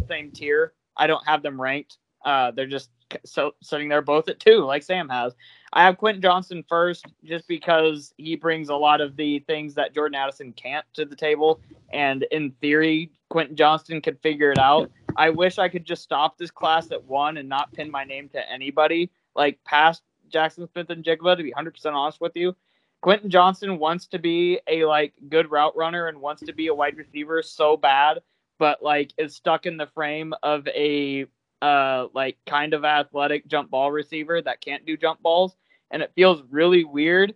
same 0.08 0.30
tier. 0.32 0.72
I 0.96 1.06
don't 1.06 1.26
have 1.26 1.42
them 1.42 1.60
ranked. 1.60 1.98
Uh, 2.24 2.50
they're 2.50 2.66
just 2.66 2.90
so 3.24 3.52
sitting 3.62 3.88
there 3.88 4.02
both 4.02 4.28
at 4.28 4.40
two, 4.40 4.64
like 4.64 4.82
Sam 4.82 5.08
has. 5.08 5.34
I 5.72 5.82
have 5.84 5.98
Quentin 5.98 6.22
Johnston 6.22 6.64
first, 6.68 7.06
just 7.24 7.48
because 7.48 8.12
he 8.16 8.36
brings 8.36 8.68
a 8.68 8.74
lot 8.74 9.00
of 9.00 9.16
the 9.16 9.40
things 9.40 9.74
that 9.74 9.94
Jordan 9.94 10.14
Addison 10.14 10.52
can't 10.52 10.84
to 10.94 11.04
the 11.04 11.16
table, 11.16 11.60
and 11.92 12.24
in 12.30 12.52
theory, 12.60 13.10
Quentin 13.28 13.56
Johnston 13.56 14.00
could 14.00 14.20
figure 14.20 14.50
it 14.50 14.58
out. 14.58 14.90
I 15.16 15.30
wish 15.30 15.58
I 15.58 15.68
could 15.68 15.84
just 15.84 16.02
stop 16.02 16.38
this 16.38 16.50
class 16.50 16.90
at 16.90 17.04
one 17.04 17.36
and 17.36 17.48
not 17.48 17.72
pin 17.72 17.90
my 17.90 18.04
name 18.04 18.28
to 18.30 18.50
anybody, 18.50 19.10
like 19.34 19.58
past 19.64 20.02
Jackson 20.28 20.68
Smith-Njigba. 20.72 21.36
To 21.36 21.42
be 21.42 21.50
100 21.50 21.72
percent 21.72 21.94
honest 21.94 22.20
with 22.20 22.32
you, 22.34 22.54
Quentin 23.00 23.30
Johnston 23.30 23.78
wants 23.78 24.06
to 24.08 24.18
be 24.18 24.60
a 24.68 24.84
like 24.84 25.12
good 25.28 25.50
route 25.50 25.76
runner 25.76 26.08
and 26.08 26.20
wants 26.20 26.42
to 26.42 26.52
be 26.52 26.68
a 26.68 26.74
wide 26.74 26.96
receiver 26.96 27.42
so 27.42 27.76
bad, 27.76 28.20
but 28.58 28.82
like 28.82 29.12
is 29.18 29.34
stuck 29.34 29.66
in 29.66 29.76
the 29.76 29.88
frame 29.88 30.32
of 30.42 30.66
a 30.68 31.26
uh 31.62 32.08
like 32.12 32.36
kind 32.46 32.74
of 32.74 32.84
athletic 32.84 33.46
jump 33.46 33.70
ball 33.70 33.90
receiver 33.90 34.42
that 34.42 34.60
can't 34.60 34.84
do 34.84 34.96
jump 34.96 35.22
balls 35.22 35.56
and 35.90 36.02
it 36.02 36.12
feels 36.14 36.42
really 36.50 36.84
weird 36.84 37.34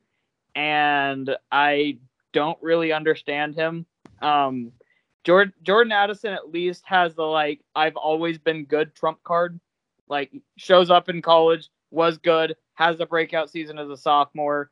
and 0.55 1.35
I 1.53 1.99
don't 2.33 2.59
really 2.61 2.93
understand 2.93 3.55
him. 3.55 3.87
Um 4.21 4.73
Jordan 5.25 5.55
Jordan 5.63 5.93
Addison 5.93 6.35
at 6.35 6.51
least 6.51 6.83
has 6.87 7.15
the 7.15 7.25
like 7.25 7.61
I've 7.75 7.97
always 7.97 8.39
been 8.39 8.65
good 8.65 8.95
trump 8.95 9.23
card. 9.25 9.59
Like 10.09 10.33
shows 10.57 10.91
up 10.91 11.09
in 11.09 11.23
college, 11.23 11.71
was 11.91 12.19
good, 12.19 12.57
has 12.75 13.01
a 13.01 13.07
breakout 13.07 13.51
season 13.51 13.79
as 13.79 13.89
a 13.89 13.97
sophomore 13.97 14.71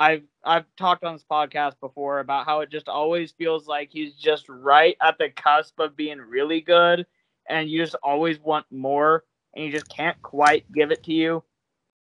I've 0.00 0.24
I've 0.44 0.64
talked 0.76 1.04
on 1.04 1.14
this 1.14 1.24
podcast 1.30 1.78
before 1.80 2.18
about 2.18 2.46
how 2.46 2.60
it 2.60 2.70
just 2.70 2.88
always 2.88 3.32
feels 3.32 3.66
like 3.66 3.90
he's 3.92 4.14
just 4.14 4.48
right 4.48 4.96
at 5.00 5.18
the 5.18 5.30
cusp 5.30 5.78
of 5.78 5.96
being 5.96 6.18
really 6.18 6.60
good, 6.60 7.06
and 7.48 7.68
you 7.68 7.82
just 7.82 7.96
always 8.02 8.38
want 8.40 8.66
more, 8.70 9.24
and 9.54 9.64
you 9.64 9.72
just 9.72 9.88
can't 9.88 10.20
quite 10.22 10.70
give 10.72 10.90
it 10.90 11.02
to 11.04 11.12
you. 11.12 11.42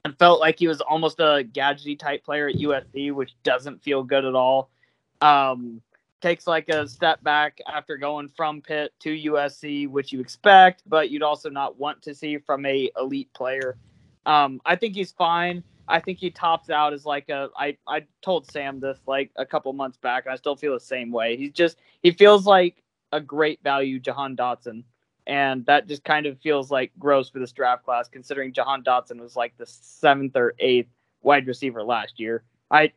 And 0.05 0.19
felt 0.19 0.41
like 0.41 0.59
he 0.59 0.67
was 0.67 0.81
almost 0.81 1.21
a 1.21 1.45
gadgety 1.53 1.97
type 1.97 2.25
player 2.25 2.49
at 2.49 2.57
USC, 2.57 3.13
which 3.13 3.35
doesn't 3.45 3.83
feel 3.83 4.03
good 4.03 4.25
at 4.25 4.35
all. 4.35 4.71
Um, 5.21 5.81
takes 6.21 6.47
like 6.47 6.69
a 6.69 6.89
step 6.89 7.23
back 7.23 7.59
after 7.73 7.97
going 7.97 8.29
from 8.29 8.63
Pitt 8.63 8.93
to 9.01 9.11
USC, 9.11 9.89
which 9.89 10.13
you 10.13 10.21
expect, 10.21 10.83
but 10.87 11.11
you'd 11.11 11.23
also 11.23 11.51
not 11.51 11.79
want 11.79 12.01
to 12.03 12.15
see 12.15 12.39
from 12.39 12.65
a 12.65 12.91
elite 12.99 13.33
player. 13.35 13.77
Um, 14.25 14.61
I 14.65 14.77
think 14.77 14.95
he's 14.95 15.13
fine. 15.13 15.63
I 15.89 16.01
think 16.01 16.19
he 16.19 16.31
tops 16.31 16.71
out 16.71 16.93
as 16.93 17.05
like 17.05 17.29
a 17.29 17.51
I 17.57 17.77
I 17.87 18.05
told 18.23 18.51
Sam 18.51 18.81
this 18.81 18.99
like 19.07 19.31
a 19.37 19.45
couple 19.45 19.73
months 19.73 19.99
back 19.99 20.25
and 20.25 20.33
I 20.33 20.37
still 20.37 20.57
feel 20.57 20.73
the 20.73 20.81
same 20.81 21.11
way. 21.11 21.37
He's 21.37 21.53
just 21.53 21.79
he 22.03 22.13
feels 22.13 22.47
like 22.47 22.83
a 23.11 23.21
great 23.21 23.63
value 23.63 23.99
Jahan 23.99 24.37
Dotson. 24.37 24.85
And 25.27 25.65
that 25.67 25.87
just 25.87 26.05
kind 26.05 26.27
of 26.27 26.41
feels 26.41 26.71
like 26.71 26.93
gross 26.99 27.31
for 27.31 27.39
this 27.39 27.53
draft 27.53 27.85
class, 27.85 28.09
considering 28.09 28.53
Jahan 28.53 28.83
Dotson 28.83 29.21
was 29.21 29.37
like 29.37 29.57
the 29.57 29.67
seventh 29.67 30.37
or 30.37 30.55
eighth 30.59 30.91
wide 31.23 31.47
receiver 31.47 31.83
last 31.83 32.19
year. 32.19 32.43
I 32.71 32.93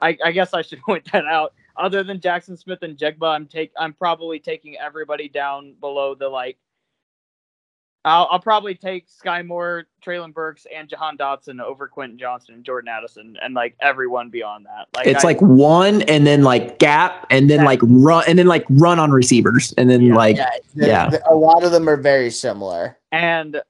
I, 0.00 0.16
I 0.24 0.32
guess 0.32 0.54
I 0.54 0.62
should 0.62 0.80
point 0.86 1.10
that 1.12 1.26
out. 1.26 1.54
Other 1.76 2.02
than 2.02 2.20
Jackson 2.20 2.56
Smith-Njigba, 2.56 3.28
I'm 3.28 3.46
take 3.46 3.72
I'm 3.78 3.92
probably 3.92 4.38
taking 4.38 4.76
everybody 4.76 5.28
down 5.28 5.74
below 5.80 6.14
the 6.14 6.28
like 6.28 6.58
I'll, 8.06 8.28
I'll 8.30 8.40
probably 8.40 8.76
take 8.76 9.08
Skyy 9.08 9.44
Moore, 9.44 9.86
Treylon 10.00 10.32
Burks, 10.32 10.64
and 10.74 10.88
Jahan 10.88 11.18
Dotson 11.18 11.60
over 11.60 11.88
Quentin 11.88 12.16
Johnston 12.16 12.54
and 12.54 12.64
Jordan 12.64 12.88
Addison, 12.88 13.36
and 13.42 13.52
like 13.52 13.74
everyone 13.80 14.30
beyond 14.30 14.66
that. 14.66 14.86
Like 14.96 15.08
it's 15.08 15.24
I, 15.24 15.28
like 15.28 15.42
one, 15.42 16.02
and 16.02 16.24
then 16.24 16.44
like 16.44 16.78
gap, 16.78 17.26
and 17.30 17.50
then 17.50 17.64
like 17.64 17.80
run, 17.82 18.22
and 18.28 18.38
then 18.38 18.46
like 18.46 18.64
run 18.70 19.00
on 19.00 19.10
receivers, 19.10 19.74
and 19.76 19.90
then 19.90 20.02
yeah, 20.02 20.14
like 20.14 20.36
yeah, 20.36 20.50
the, 20.76 20.86
yeah. 20.86 21.10
The, 21.10 21.30
a 21.30 21.34
lot 21.34 21.64
of 21.64 21.72
them 21.72 21.88
are 21.88 21.96
very 21.96 22.30
similar. 22.30 22.96
And 23.10 23.60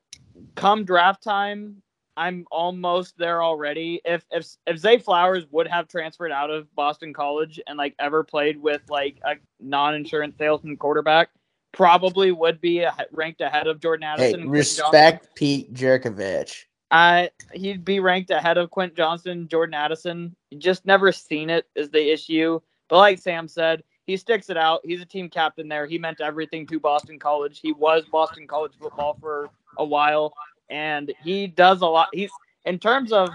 come 0.54 0.84
draft 0.84 1.22
time, 1.22 1.80
I'm 2.18 2.44
almost 2.50 3.16
there 3.16 3.42
already. 3.42 4.02
If 4.04 4.26
if 4.30 4.46
if 4.66 4.76
Zay 4.76 4.98
Flowers 4.98 5.44
would 5.50 5.66
have 5.66 5.88
transferred 5.88 6.30
out 6.30 6.50
of 6.50 6.72
Boston 6.74 7.14
College 7.14 7.58
and 7.66 7.78
like 7.78 7.94
ever 7.98 8.22
played 8.22 8.60
with 8.60 8.82
like 8.90 9.16
a 9.24 9.36
non-insurance 9.60 10.36
salesman 10.36 10.76
quarterback 10.76 11.30
probably 11.77 12.32
would 12.32 12.61
be 12.61 12.85
ranked 13.12 13.43
ahead 13.43 13.66
of 13.66 13.81
Jordan 13.81 14.05
Addison. 14.05 14.40
Hey, 14.40 14.48
respect 14.48 15.36
Pete 15.36 15.73
Jurkovec. 15.73 16.65
Uh, 16.90 17.27
he'd 17.53 17.85
be 17.85 18.01
ranked 18.01 18.31
ahead 18.31 18.59
of 18.59 18.70
Quentin 18.70 18.97
Johnston, 18.97 19.47
Jordan 19.47 19.74
Addison. 19.74 20.35
Just 20.57 20.86
never 20.86 21.12
seen 21.12 21.51
it 21.51 21.66
is 21.77 21.90
the 21.90 22.12
issue. 22.12 22.61
But 22.89 22.97
like 22.98 23.19
Sam 23.19 23.47
said, 23.47 23.82
he 24.07 24.16
sticks 24.16 24.48
it 24.48 24.57
out. 24.57 24.81
He's 24.85 25.03
a 25.03 25.07
team 25.07 25.28
captain 25.28 25.69
there. 25.69 25.86
He 25.86 25.98
meant 25.98 26.20
everything 26.20 26.66
to 26.69 26.81
Boston 26.81 27.19
College. 27.19 27.61
He 27.61 27.73
was 27.73 28.05
Boston 28.11 28.47
College 28.47 28.73
football 28.81 29.19
for 29.20 29.51
a 29.78 29.85
while, 29.85 30.32
and 30.70 31.12
he 31.23 31.47
does 31.47 31.82
a 31.82 31.86
lot. 31.86 32.09
He's 32.12 32.31
in 32.65 32.78
terms 32.78 33.12
of 33.12 33.28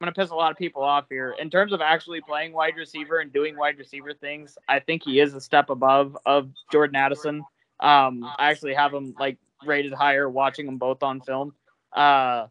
I'm 0.00 0.06
gonna 0.06 0.14
piss 0.14 0.30
a 0.30 0.34
lot 0.34 0.50
of 0.50 0.56
people 0.56 0.82
off 0.82 1.06
here. 1.10 1.34
In 1.38 1.50
terms 1.50 1.74
of 1.74 1.82
actually 1.82 2.22
playing 2.22 2.54
wide 2.54 2.76
receiver 2.76 3.18
and 3.18 3.30
doing 3.30 3.54
wide 3.54 3.76
receiver 3.76 4.14
things, 4.14 4.56
I 4.66 4.80
think 4.80 5.02
he 5.04 5.20
is 5.20 5.34
a 5.34 5.40
step 5.42 5.68
above 5.68 6.16
of 6.24 6.50
Jordan 6.72 6.96
Addison. 6.96 7.44
Um, 7.80 8.24
I 8.38 8.50
actually 8.50 8.72
have 8.72 8.94
him 8.94 9.14
like 9.20 9.36
rated 9.66 9.92
higher 9.92 10.30
watching 10.30 10.64
them 10.64 10.78
both 10.78 11.02
on 11.02 11.20
film. 11.20 11.52
Uh, 11.92 12.46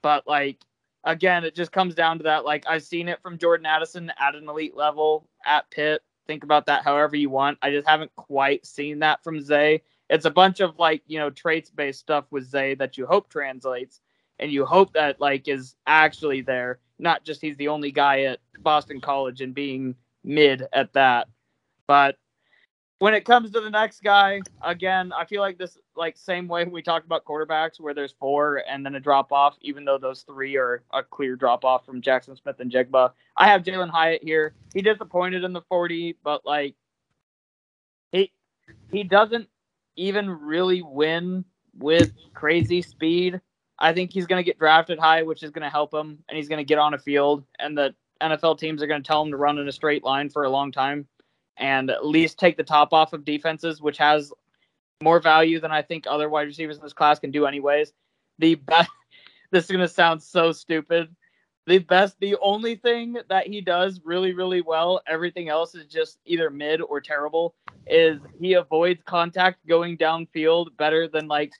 but 0.00 0.26
like 0.26 0.64
again, 1.04 1.44
it 1.44 1.54
just 1.54 1.72
comes 1.72 1.94
down 1.94 2.16
to 2.18 2.24
that. 2.24 2.46
Like 2.46 2.64
I've 2.66 2.82
seen 2.82 3.08
it 3.08 3.20
from 3.20 3.36
Jordan 3.36 3.66
Addison 3.66 4.10
at 4.18 4.34
an 4.34 4.48
elite 4.48 4.74
level 4.74 5.28
at 5.44 5.70
Pitt. 5.70 6.00
Think 6.26 6.42
about 6.42 6.64
that 6.66 6.84
however 6.84 7.16
you 7.16 7.28
want. 7.28 7.58
I 7.60 7.70
just 7.70 7.86
haven't 7.86 8.16
quite 8.16 8.64
seen 8.64 9.00
that 9.00 9.22
from 9.22 9.42
Zay. 9.42 9.82
It's 10.08 10.24
a 10.24 10.30
bunch 10.30 10.60
of 10.60 10.78
like 10.78 11.02
you 11.06 11.18
know 11.18 11.28
traits 11.28 11.68
based 11.68 12.00
stuff 12.00 12.24
with 12.30 12.48
Zay 12.48 12.74
that 12.76 12.96
you 12.96 13.04
hope 13.04 13.28
translates 13.28 14.00
and 14.38 14.50
you 14.50 14.64
hope 14.64 14.94
that 14.94 15.20
like 15.20 15.48
is 15.48 15.76
actually 15.86 16.40
there 16.40 16.78
not 16.98 17.24
just 17.24 17.40
he's 17.40 17.56
the 17.56 17.68
only 17.68 17.90
guy 17.90 18.22
at 18.22 18.38
boston 18.60 19.00
college 19.00 19.40
and 19.40 19.54
being 19.54 19.94
mid 20.22 20.66
at 20.72 20.92
that 20.92 21.28
but 21.86 22.16
when 22.98 23.14
it 23.14 23.24
comes 23.24 23.50
to 23.50 23.60
the 23.60 23.70
next 23.70 24.02
guy 24.02 24.40
again 24.62 25.12
i 25.12 25.24
feel 25.24 25.40
like 25.40 25.58
this 25.58 25.76
like 25.96 26.16
same 26.16 26.48
way 26.48 26.64
we 26.64 26.82
talked 26.82 27.06
about 27.06 27.24
quarterbacks 27.24 27.78
where 27.78 27.94
there's 27.94 28.14
four 28.18 28.62
and 28.68 28.84
then 28.84 28.94
a 28.94 29.00
drop 29.00 29.32
off 29.32 29.56
even 29.60 29.84
though 29.84 29.98
those 29.98 30.22
three 30.22 30.56
are 30.56 30.82
a 30.92 31.02
clear 31.02 31.36
drop 31.36 31.64
off 31.64 31.84
from 31.84 32.00
jackson 32.00 32.36
smith-njigba. 32.36 33.10
I 33.36 33.48
have 33.48 33.62
Jalin 33.62 33.90
hyatt 33.90 34.22
here. 34.22 34.54
He 34.72 34.82
disappointed 34.82 35.44
in 35.44 35.52
the 35.52 35.62
40 35.62 36.16
but 36.24 36.44
like 36.46 36.74
he 38.12 38.32
he 38.90 39.04
doesn't 39.04 39.48
even 39.96 40.28
really 40.28 40.82
win 40.82 41.44
with 41.78 42.12
crazy 42.32 42.82
speed 42.82 43.40
I 43.78 43.92
think 43.92 44.12
he's 44.12 44.26
going 44.26 44.40
to 44.40 44.44
get 44.44 44.58
drafted 44.58 44.98
high, 44.98 45.22
which 45.22 45.42
is 45.42 45.50
going 45.50 45.62
to 45.62 45.70
help 45.70 45.92
him, 45.92 46.18
and 46.28 46.36
he's 46.36 46.48
going 46.48 46.58
to 46.58 46.64
get 46.64 46.78
on 46.78 46.94
a 46.94 46.98
field, 46.98 47.44
and 47.58 47.76
the 47.76 47.94
NFL 48.20 48.58
teams 48.58 48.82
are 48.82 48.86
going 48.86 49.02
to 49.02 49.06
tell 49.06 49.22
him 49.22 49.30
to 49.30 49.36
run 49.36 49.58
in 49.58 49.68
a 49.68 49.72
straight 49.72 50.04
line 50.04 50.30
for 50.30 50.44
a 50.44 50.50
long 50.50 50.72
time, 50.72 51.06
and 51.56 51.90
at 51.90 52.06
least 52.06 52.38
take 52.38 52.56
the 52.56 52.64
top 52.64 52.92
off 52.92 53.12
of 53.12 53.24
defenses, 53.24 53.80
which 53.80 53.98
has 53.98 54.32
more 55.02 55.20
value 55.20 55.60
than 55.60 55.72
I 55.72 55.82
think 55.82 56.06
other 56.06 56.28
wide 56.28 56.46
receivers 56.46 56.76
in 56.76 56.82
this 56.82 56.92
class 56.92 57.18
can 57.18 57.30
do, 57.30 57.46
anyways. 57.46 57.92
The 58.38 58.54
best. 58.54 58.90
this 59.50 59.64
is 59.64 59.70
going 59.70 59.80
to 59.80 59.88
sound 59.88 60.22
so 60.22 60.52
stupid. 60.52 61.14
The 61.66 61.78
best, 61.78 62.16
the 62.20 62.36
only 62.42 62.76
thing 62.76 63.16
that 63.28 63.46
he 63.46 63.60
does 63.60 64.00
really, 64.04 64.34
really 64.34 64.60
well, 64.60 65.00
everything 65.06 65.48
else 65.48 65.74
is 65.74 65.86
just 65.86 66.18
either 66.26 66.50
mid 66.50 66.82
or 66.82 67.00
terrible, 67.00 67.54
is 67.86 68.20
he 68.38 68.52
avoids 68.52 69.02
contact 69.06 69.66
going 69.66 69.96
downfield 69.96 70.76
better 70.76 71.08
than 71.08 71.26
like 71.26 71.52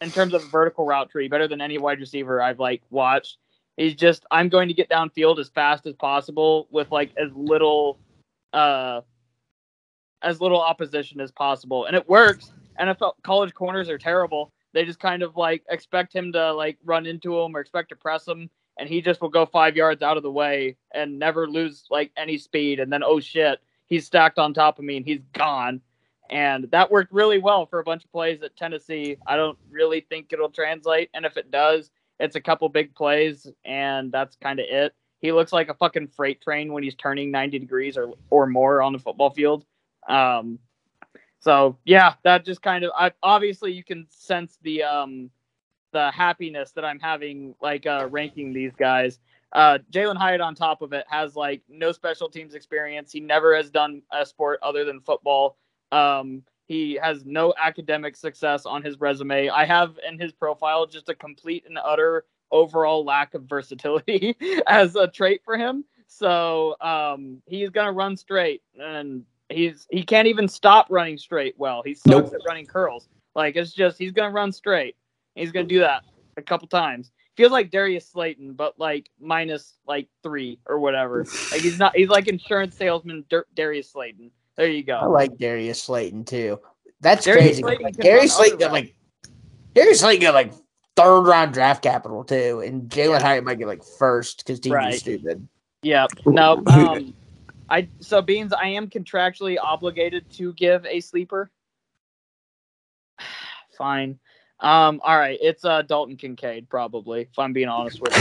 in 0.00 0.10
terms 0.10 0.34
of 0.34 0.42
vertical 0.44 0.86
route 0.86 1.10
tree, 1.10 1.28
better 1.28 1.48
than 1.48 1.60
any 1.60 1.78
wide 1.78 2.00
receiver 2.00 2.40
I've 2.40 2.60
like 2.60 2.82
watched. 2.90 3.38
He's 3.76 3.94
just 3.94 4.24
I'm 4.30 4.48
going 4.48 4.68
to 4.68 4.74
get 4.74 4.88
downfield 4.88 5.38
as 5.38 5.48
fast 5.48 5.86
as 5.86 5.94
possible 5.94 6.68
with 6.70 6.90
like 6.90 7.12
as 7.16 7.30
little 7.34 7.98
uh 8.52 9.02
as 10.22 10.40
little 10.40 10.60
opposition 10.60 11.20
as 11.20 11.30
possible. 11.30 11.84
And 11.86 11.94
it 11.94 12.08
works. 12.08 12.52
NFL 12.80 13.12
college 13.22 13.54
corners 13.54 13.88
are 13.88 13.98
terrible. 13.98 14.52
They 14.72 14.84
just 14.84 15.00
kind 15.00 15.22
of 15.22 15.36
like 15.36 15.64
expect 15.70 16.12
him 16.14 16.32
to 16.32 16.52
like 16.52 16.78
run 16.84 17.06
into 17.06 17.38
him 17.38 17.56
or 17.56 17.60
expect 17.60 17.88
to 17.90 17.96
press 17.96 18.26
him 18.26 18.50
and 18.78 18.88
he 18.88 19.00
just 19.00 19.20
will 19.20 19.28
go 19.28 19.44
5 19.44 19.76
yards 19.76 20.02
out 20.02 20.16
of 20.16 20.22
the 20.22 20.30
way 20.30 20.76
and 20.92 21.18
never 21.18 21.48
lose 21.48 21.84
like 21.90 22.12
any 22.16 22.38
speed 22.38 22.78
and 22.78 22.92
then 22.92 23.02
oh 23.02 23.20
shit, 23.20 23.60
he's 23.86 24.06
stacked 24.06 24.38
on 24.38 24.54
top 24.54 24.78
of 24.78 24.84
me 24.84 24.96
and 24.96 25.06
he's 25.06 25.22
gone 25.32 25.80
and 26.30 26.70
that 26.70 26.90
worked 26.90 27.12
really 27.12 27.38
well 27.38 27.66
for 27.66 27.78
a 27.78 27.84
bunch 27.84 28.04
of 28.04 28.12
plays 28.12 28.42
at 28.42 28.56
Tennessee. 28.56 29.16
I 29.26 29.36
don't 29.36 29.58
really 29.70 30.00
think 30.00 30.32
it'll 30.32 30.50
translate, 30.50 31.10
and 31.14 31.24
if 31.24 31.36
it 31.36 31.50
does, 31.50 31.90
it's 32.20 32.36
a 32.36 32.40
couple 32.40 32.68
big 32.68 32.94
plays, 32.94 33.46
and 33.64 34.10
that's 34.12 34.36
kind 34.36 34.60
of 34.60 34.66
it. 34.68 34.94
He 35.20 35.32
looks 35.32 35.52
like 35.52 35.68
a 35.68 35.74
fucking 35.74 36.08
freight 36.08 36.40
train 36.40 36.72
when 36.72 36.82
he's 36.82 36.94
turning 36.94 37.30
90 37.30 37.58
degrees 37.58 37.96
or 37.96 38.12
or 38.30 38.46
more 38.46 38.82
on 38.82 38.92
the 38.92 38.98
football 38.98 39.30
field. 39.30 39.64
Um, 40.08 40.58
so 41.40 41.78
yeah, 41.84 42.14
that 42.24 42.44
just 42.44 42.62
kind 42.62 42.84
of 42.84 42.92
I, 42.96 43.12
obviously 43.22 43.72
you 43.72 43.84
can 43.84 44.06
sense 44.10 44.58
the 44.62 44.82
um 44.82 45.30
the 45.92 46.10
happiness 46.10 46.72
that 46.72 46.84
I'm 46.84 46.98
having 46.98 47.54
like 47.60 47.86
uh 47.86 48.08
ranking 48.10 48.52
these 48.52 48.72
guys. 48.76 49.18
Uh, 49.52 49.78
Jalin 49.90 50.16
Hyatt 50.16 50.42
on 50.42 50.54
top 50.54 50.82
of 50.82 50.92
it 50.92 51.06
has 51.08 51.34
like 51.34 51.62
no 51.68 51.90
special 51.92 52.28
teams 52.28 52.54
experience. 52.54 53.10
He 53.10 53.20
never 53.20 53.56
has 53.56 53.70
done 53.70 54.02
a 54.12 54.26
sport 54.26 54.58
other 54.62 54.84
than 54.84 55.00
football. 55.00 55.56
Um, 55.92 56.42
He 56.66 56.98
has 57.02 57.24
no 57.24 57.54
academic 57.62 58.14
success 58.16 58.66
on 58.66 58.82
his 58.82 59.00
resume. 59.00 59.48
I 59.48 59.64
have 59.64 59.98
in 60.06 60.18
his 60.18 60.32
profile 60.32 60.86
just 60.86 61.08
a 61.08 61.14
complete 61.14 61.64
and 61.66 61.78
utter 61.82 62.24
overall 62.50 63.04
lack 63.04 63.34
of 63.34 63.44
versatility 63.44 64.36
as 64.66 64.94
a 64.96 65.06
trait 65.08 65.40
for 65.44 65.56
him. 65.56 65.84
So 66.06 66.76
um, 66.80 67.42
he's 67.46 67.70
gonna 67.70 67.92
run 67.92 68.16
straight, 68.16 68.62
and 68.78 69.24
he's 69.50 69.86
he 69.90 70.02
can't 70.02 70.26
even 70.28 70.48
stop 70.48 70.86
running 70.90 71.18
straight. 71.18 71.54
Well, 71.58 71.82
he 71.84 71.94
sucks 71.94 72.06
Nope. 72.06 72.34
at 72.34 72.40
running 72.46 72.66
curls. 72.66 73.08
Like 73.34 73.56
it's 73.56 73.72
just 73.72 73.98
he's 73.98 74.12
gonna 74.12 74.32
run 74.32 74.52
straight. 74.52 74.96
He's 75.34 75.52
gonna 75.52 75.66
do 75.66 75.80
that 75.80 76.04
a 76.36 76.42
couple 76.42 76.66
times. 76.68 77.10
Feels 77.36 77.52
like 77.52 77.70
Darius 77.70 78.08
Slayton, 78.08 78.54
but 78.54 78.78
like 78.78 79.10
minus 79.20 79.74
like 79.86 80.08
three 80.22 80.58
or 80.66 80.78
whatever. 80.80 81.24
Like 81.52 81.60
he's 81.60 81.78
not. 81.78 81.94
He's 81.96 82.08
like 82.08 82.26
insurance 82.28 82.74
salesman 82.76 83.24
Dar- 83.30 83.46
Darius 83.54 83.90
Slayton. 83.90 84.30
There 84.58 84.68
you 84.68 84.82
go. 84.82 84.96
I 84.96 85.06
like 85.06 85.38
Darius 85.38 85.80
Slayton 85.84 86.24
too. 86.24 86.58
That's 87.00 87.24
Darius 87.24 87.44
crazy. 87.44 87.62
Slayton 87.62 87.84
Like, 87.84 87.94
can 87.94 88.04
Darius 88.04 88.34
Slayton 88.36 88.58
got 88.58 88.72
like 88.72 88.92
Darius 89.72 90.00
Slayton 90.00 90.20
got 90.22 90.34
like 90.34 90.52
third 90.96 91.20
round 91.22 91.54
draft 91.54 91.80
capital 91.80 92.24
too, 92.24 92.60
and 92.66 92.90
Jalin 92.90 93.10
Yeah. 93.10 93.20
Hyatt 93.20 93.44
might 93.44 93.58
get 93.58 93.68
like 93.68 93.84
first 93.84 94.38
because 94.38 94.58
teams 94.58 94.72
are 94.72 94.76
Right. 94.78 94.94
stupid. 94.94 95.46
Yeah. 95.82 96.08
No. 96.26 96.60
Um, 96.66 97.14
I 97.70 97.88
so 98.00 98.20
beans. 98.20 98.52
I 98.52 98.66
am 98.68 98.88
contractually 98.90 99.58
obligated 99.62 100.28
to 100.32 100.52
give 100.54 100.84
a 100.86 100.98
sleeper. 101.00 101.52
Fine. 103.78 104.18
Um. 104.58 105.00
All 105.04 105.16
right. 105.16 105.38
It's 105.40 105.64
uh 105.64 105.82
Dalton 105.82 106.16
Kincaid 106.16 106.68
probably. 106.68 107.28
If 107.30 107.38
I'm 107.38 107.52
being 107.52 107.68
honest 107.68 108.00
with 108.00 108.12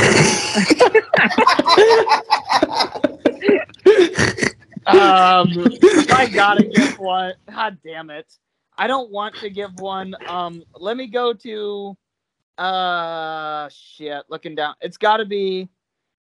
you. 3.86 4.44
Um. 4.88 5.50
I 6.10 6.30
gotta 6.32 6.64
give 6.64 6.98
one. 7.00 7.34
God 7.50 7.78
damn 7.84 8.10
it. 8.10 8.34
I 8.78 8.88
don't 8.88 9.12
want 9.12 9.36
to 9.36 9.50
give 9.50 9.80
one. 9.80 10.16
Um. 10.28 10.64
Let 10.76 10.98
me 10.98 11.08
go 11.08 11.34
to. 11.34 11.98
Uh. 12.58 13.70
Shit. 13.70 14.24
Looking 14.30 14.56
down. 14.56 14.76
It's 14.82 14.98
got 14.98 15.18
to 15.18 15.26
be. 15.26 15.70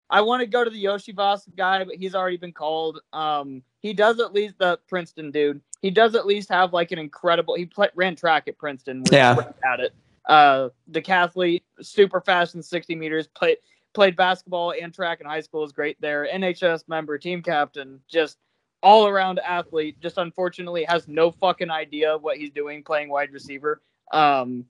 I 0.09 0.21
want 0.21 0.41
to 0.41 0.45
go 0.45 0.63
to 0.63 0.69
the 0.69 0.83
Iosivas 0.83 1.43
guy, 1.55 1.83
but 1.83 1.95
he's 1.95 2.13
already 2.13 2.37
been 2.37 2.51
called. 2.51 2.99
Um, 3.13 3.63
he 3.79 3.93
does 3.93 4.19
at 4.19 4.31
least 4.31 4.59
the 4.59 4.79
Princeton 4.87 5.31
dude. 5.31 5.59
He 5.81 5.89
does 5.89 6.13
at 6.13 6.27
least 6.27 6.49
have 6.49 6.71
like 6.71 6.91
an 6.91 6.99
incredible. 6.99 7.55
He 7.55 7.65
play, 7.65 7.89
ran 7.95 8.15
track 8.15 8.47
at 8.47 8.57
Princeton. 8.59 9.03
Yeah. 9.11 9.35
at 9.65 9.79
it. 9.79 9.93
Uh, 10.25 10.69
decathlete, 10.91 11.63
super 11.81 12.21
fast 12.21 12.55
in 12.55 12.61
sixty 12.61 12.95
meters. 12.95 13.27
Played 13.27 13.57
played 13.93 14.15
basketball 14.15 14.73
and 14.79 14.93
track 14.93 15.19
in 15.19 15.25
high 15.25 15.41
school. 15.41 15.63
Is 15.63 15.71
great 15.71 15.99
there. 15.99 16.27
NHS 16.31 16.87
member, 16.87 17.17
team 17.17 17.41
captain, 17.41 17.99
just 18.07 18.37
all 18.83 19.07
around 19.07 19.39
athlete. 19.39 19.99
Just 19.99 20.19
unfortunately 20.19 20.85
has 20.87 21.07
no 21.07 21.31
fucking 21.31 21.71
idea 21.71 22.17
what 22.17 22.37
he's 22.37 22.51
doing 22.51 22.83
playing 22.83 23.09
wide 23.09 23.33
receiver. 23.33 23.81
Um, 24.11 24.65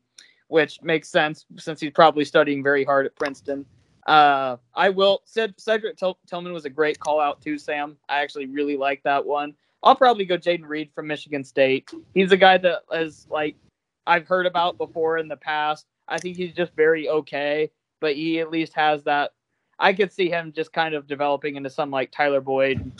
which 0.47 0.81
makes 0.83 1.09
sense 1.09 1.45
since 1.57 1.79
he's 1.79 1.91
probably 1.91 2.23
studying 2.23 2.61
very 2.61 2.83
hard 2.83 3.07
at 3.07 3.15
Princeton. 3.15 3.65
Uh, 4.05 4.57
I 4.75 4.89
will. 4.89 5.23
Ced- 5.25 5.59
Cedric 5.59 5.97
Til- 5.97 6.19
Tillman 6.27 6.53
was 6.53 6.65
a 6.65 6.69
great 6.69 6.99
call 6.99 7.19
out 7.19 7.41
too, 7.41 7.57
Sam. 7.57 7.97
I 8.07 8.21
actually 8.21 8.45
really 8.45 8.77
like 8.77 9.01
that 9.01 9.25
one. 9.25 9.55
I'll 9.81 9.95
probably 9.95 10.25
go 10.25 10.37
Jayden 10.37 10.67
Reed 10.67 10.91
from 10.93 11.07
Michigan 11.07 11.43
State. 11.43 11.91
He's 12.13 12.31
a 12.31 12.37
guy 12.37 12.59
that 12.59 12.83
is 12.91 13.25
like 13.31 13.55
I've 14.05 14.27
heard 14.27 14.45
about 14.45 14.77
before 14.77 15.17
in 15.17 15.27
the 15.27 15.37
past. 15.37 15.87
I 16.07 16.19
think 16.19 16.37
he's 16.37 16.53
just 16.53 16.75
very 16.75 17.09
okay, 17.09 17.71
but 17.99 18.15
he 18.15 18.39
at 18.39 18.51
least 18.51 18.73
has 18.75 19.03
that. 19.05 19.31
I 19.79 19.91
could 19.91 20.11
see 20.11 20.29
him 20.29 20.53
just 20.55 20.71
kind 20.71 20.93
of 20.93 21.07
developing 21.07 21.55
into 21.55 21.71
some 21.71 21.89
like 21.89 22.11
Tyler 22.11 22.41
Boyd 22.41 22.91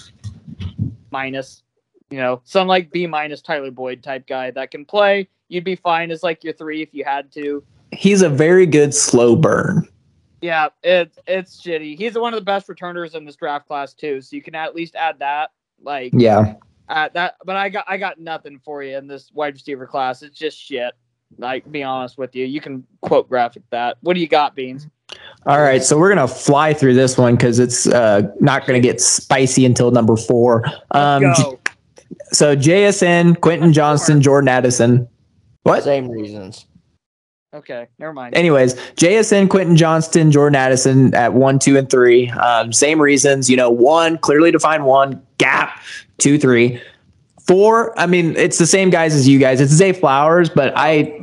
minus, 1.14 1.64
you 2.09 2.17
know, 2.17 2.42
some 2.43 2.67
like 2.67 2.92
B 2.92 3.08
minus 3.08 3.42
Tyler 3.42 3.72
Boyd 3.72 4.03
type 4.03 4.27
guy 4.27 4.51
that 4.51 4.72
can 4.72 4.83
play. 4.83 5.30
You'd 5.48 5.64
be 5.64 5.75
fine 5.75 6.11
as 6.11 6.24
like 6.24 6.43
your 6.43 6.53
three 6.53 6.82
if 6.82 6.90
you 6.93 7.06
had 7.06 7.32
to. 7.33 7.64
He's 7.92 8.22
a 8.24 8.30
very 8.30 8.66
good 8.66 8.93
slow 8.93 9.35
burn. 9.35 9.88
Yeah, 10.42 10.69
it's 10.83 11.17
it's 11.27 11.61
shitty. 11.61 11.98
He's 11.98 12.17
one 12.17 12.33
of 12.33 12.40
the 12.40 12.43
best 12.45 12.67
returners 12.67 13.16
in 13.16 13.24
this 13.24 13.35
draft 13.38 13.67
class 13.67 13.93
too, 13.93 14.19
so 14.19 14.35
you 14.35 14.42
can 14.42 14.56
at 14.56 14.75
least 14.75 14.95
add 14.95 15.19
that. 15.19 15.51
Like 15.82 16.11
Yeah. 16.16 16.56
uh, 16.90 17.09
that, 17.14 17.35
but 17.45 17.56
I 17.56 17.69
got 17.69 17.85
I 17.88 17.98
got 17.98 18.19
nothing 18.19 18.59
for 18.66 18.83
you 18.83 18.98
in 18.98 19.08
this 19.08 19.32
wide 19.33 19.53
receiver 19.53 19.85
class. 19.88 20.22
It's 20.24 20.38
just 20.38 20.58
shit. 20.58 20.93
Like, 21.38 21.72
be 21.72 21.82
honest 21.83 22.17
with 22.17 22.35
you, 22.35 22.45
you 22.45 22.61
can 22.61 22.85
quote 23.01 23.27
graphic 23.30 23.64
that. 23.72 23.98
What 24.01 24.14
do 24.14 24.19
you 24.19 24.27
got, 24.27 24.56
Beans? 24.56 24.88
All 25.45 25.61
right, 25.61 25.83
so 25.83 25.98
we're 25.98 26.09
gonna 26.09 26.27
fly 26.27 26.74
through 26.74 26.93
this 26.93 27.17
one 27.17 27.35
because 27.35 27.59
it's 27.59 27.85
uh, 27.88 28.22
not 28.40 28.66
gonna 28.66 28.80
get 28.80 29.01
spicy 29.01 29.66
until 29.66 29.92
number 29.92 30.16
four. 30.16 30.64
Um, 30.92 31.24
Let's 31.24 31.40
J- 31.40 31.43
go. 31.43 31.59
so 32.32 32.56
JSN, 32.56 33.42
Quentin 33.42 33.74
Johnston, 33.74 34.22
Jordan 34.22 34.48
Addison. 34.48 35.08
What? 35.64 35.83
Same 35.83 36.09
reasons. 36.09 36.66
Okay, 37.53 37.88
never 38.00 38.14
mind. 38.14 38.35
Anyways, 38.35 38.74
JSN, 38.95 39.50
Quentin 39.50 39.75
Johnston, 39.75 40.32
Jordan 40.32 40.56
Addison 40.56 41.14
at 41.14 41.33
one, 41.33 41.59
two, 41.59 41.77
and 41.77 41.90
three. 41.90 42.30
Um, 42.32 42.74
same 42.74 43.00
reasons. 43.00 43.50
You 43.50 43.58
know, 43.58 43.69
one 43.69 44.17
clearly 44.17 44.50
defined 44.50 44.85
one 44.85 45.22
gap, 45.38 45.80
two, 46.17 46.40
three, 46.40 46.82
four. 47.45 47.98
I 48.00 48.08
mean, 48.08 48.35
it's 48.38 48.58
the 48.58 48.66
same 48.66 48.90
guys 48.90 49.14
as 49.14 49.27
you 49.27 49.40
guys. 49.40 49.61
It's 49.61 49.72
Zay 49.74 49.92
Flowers, 49.93 50.50
but 50.50 50.74
I 50.75 51.19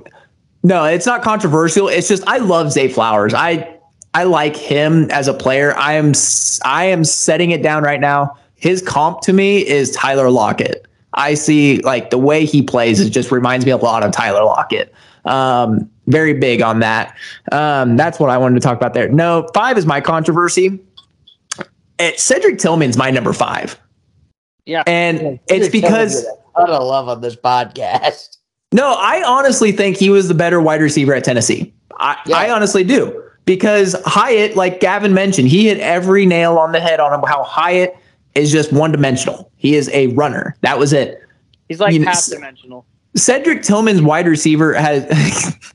no, 0.62 0.84
it's 0.84 1.06
not 1.06 1.22
controversial. 1.22 1.88
It's 1.88 2.06
just 2.06 2.22
I 2.28 2.38
love 2.38 2.70
Zay 2.70 2.88
Flowers. 2.88 3.34
I 3.34 3.78
I 4.14 4.24
like 4.24 4.56
him 4.56 5.10
as 5.10 5.28
a 5.28 5.34
player. 5.34 5.76
I 5.76 5.92
am 5.94 6.12
I 6.64 6.84
am 6.86 7.04
setting 7.04 7.50
it 7.52 7.62
down 7.62 7.82
right 7.82 8.00
now. 8.00 8.36
His 8.56 8.82
comp 8.82 9.20
to 9.22 9.32
me 9.32 9.66
is 9.66 9.90
Tyler 9.92 10.30
Lockett. 10.30 10.86
I 11.14 11.34
see 11.34 11.78
like 11.80 12.10
the 12.10 12.18
way 12.18 12.44
he 12.44 12.62
plays. 12.62 13.00
It 13.00 13.10
just 13.10 13.30
reminds 13.30 13.64
me 13.66 13.72
a 13.72 13.76
lot 13.76 14.02
of 14.02 14.12
Tyler 14.12 14.44
Lockett. 14.44 14.92
Um, 15.24 15.88
very 16.06 16.34
big 16.34 16.60
on 16.62 16.80
that. 16.80 17.16
Um, 17.52 17.96
that's 17.96 18.18
what 18.18 18.30
I 18.30 18.38
wanted 18.38 18.54
to 18.54 18.60
talk 18.60 18.76
about 18.76 18.94
there. 18.94 19.08
No, 19.08 19.48
five 19.54 19.78
is 19.78 19.86
my 19.86 20.00
controversy. 20.00 20.78
It, 21.98 22.18
Cedric 22.18 22.58
Tillman's 22.58 22.96
my 22.96 23.10
number 23.10 23.32
five, 23.32 23.78
Yeah. 24.64 24.82
and 24.86 25.38
it's 25.48 25.68
because 25.68 26.26
a 26.56 26.62
love 26.64 27.08
on 27.08 27.20
this 27.20 27.36
podcast. 27.36 28.38
no, 28.72 28.94
I 28.98 29.22
honestly 29.26 29.70
think 29.72 29.96
he 29.98 30.08
was 30.10 30.28
the 30.28 30.34
better 30.34 30.60
wide 30.60 30.80
receiver 30.80 31.14
at 31.14 31.24
Tennessee. 31.24 31.74
I, 31.98 32.16
Yeah. 32.26 32.36
I 32.38 32.50
honestly 32.50 32.82
do 32.84 33.22
because 33.44 33.96
Hyatt, 34.04 34.56
like 34.56 34.80
Gavin 34.80 35.14
mentioned, 35.14 35.48
he 35.48 35.66
hit 35.68 35.78
every 35.78 36.26
nail 36.26 36.58
on 36.58 36.72
the 36.72 36.80
head 36.80 37.00
on 37.00 37.12
him. 37.12 37.20
How 37.26 37.42
Hyatt 37.42 37.96
is 38.34 38.52
just 38.52 38.72
one 38.72 38.92
dimensional. 38.92 39.50
He 39.56 39.74
is 39.74 39.88
a 39.90 40.08
runner. 40.08 40.56
That 40.60 40.78
was 40.78 40.92
it. 40.92 41.20
He's 41.68 41.80
like 41.80 41.94
you 41.94 42.04
half 42.04 42.14
s- 42.16 42.26
dimensional. 42.28 42.84
Cedric 43.16 43.62
Tillman's 43.62 44.02
wide 44.02 44.26
receiver 44.28 44.72
has 44.74 45.04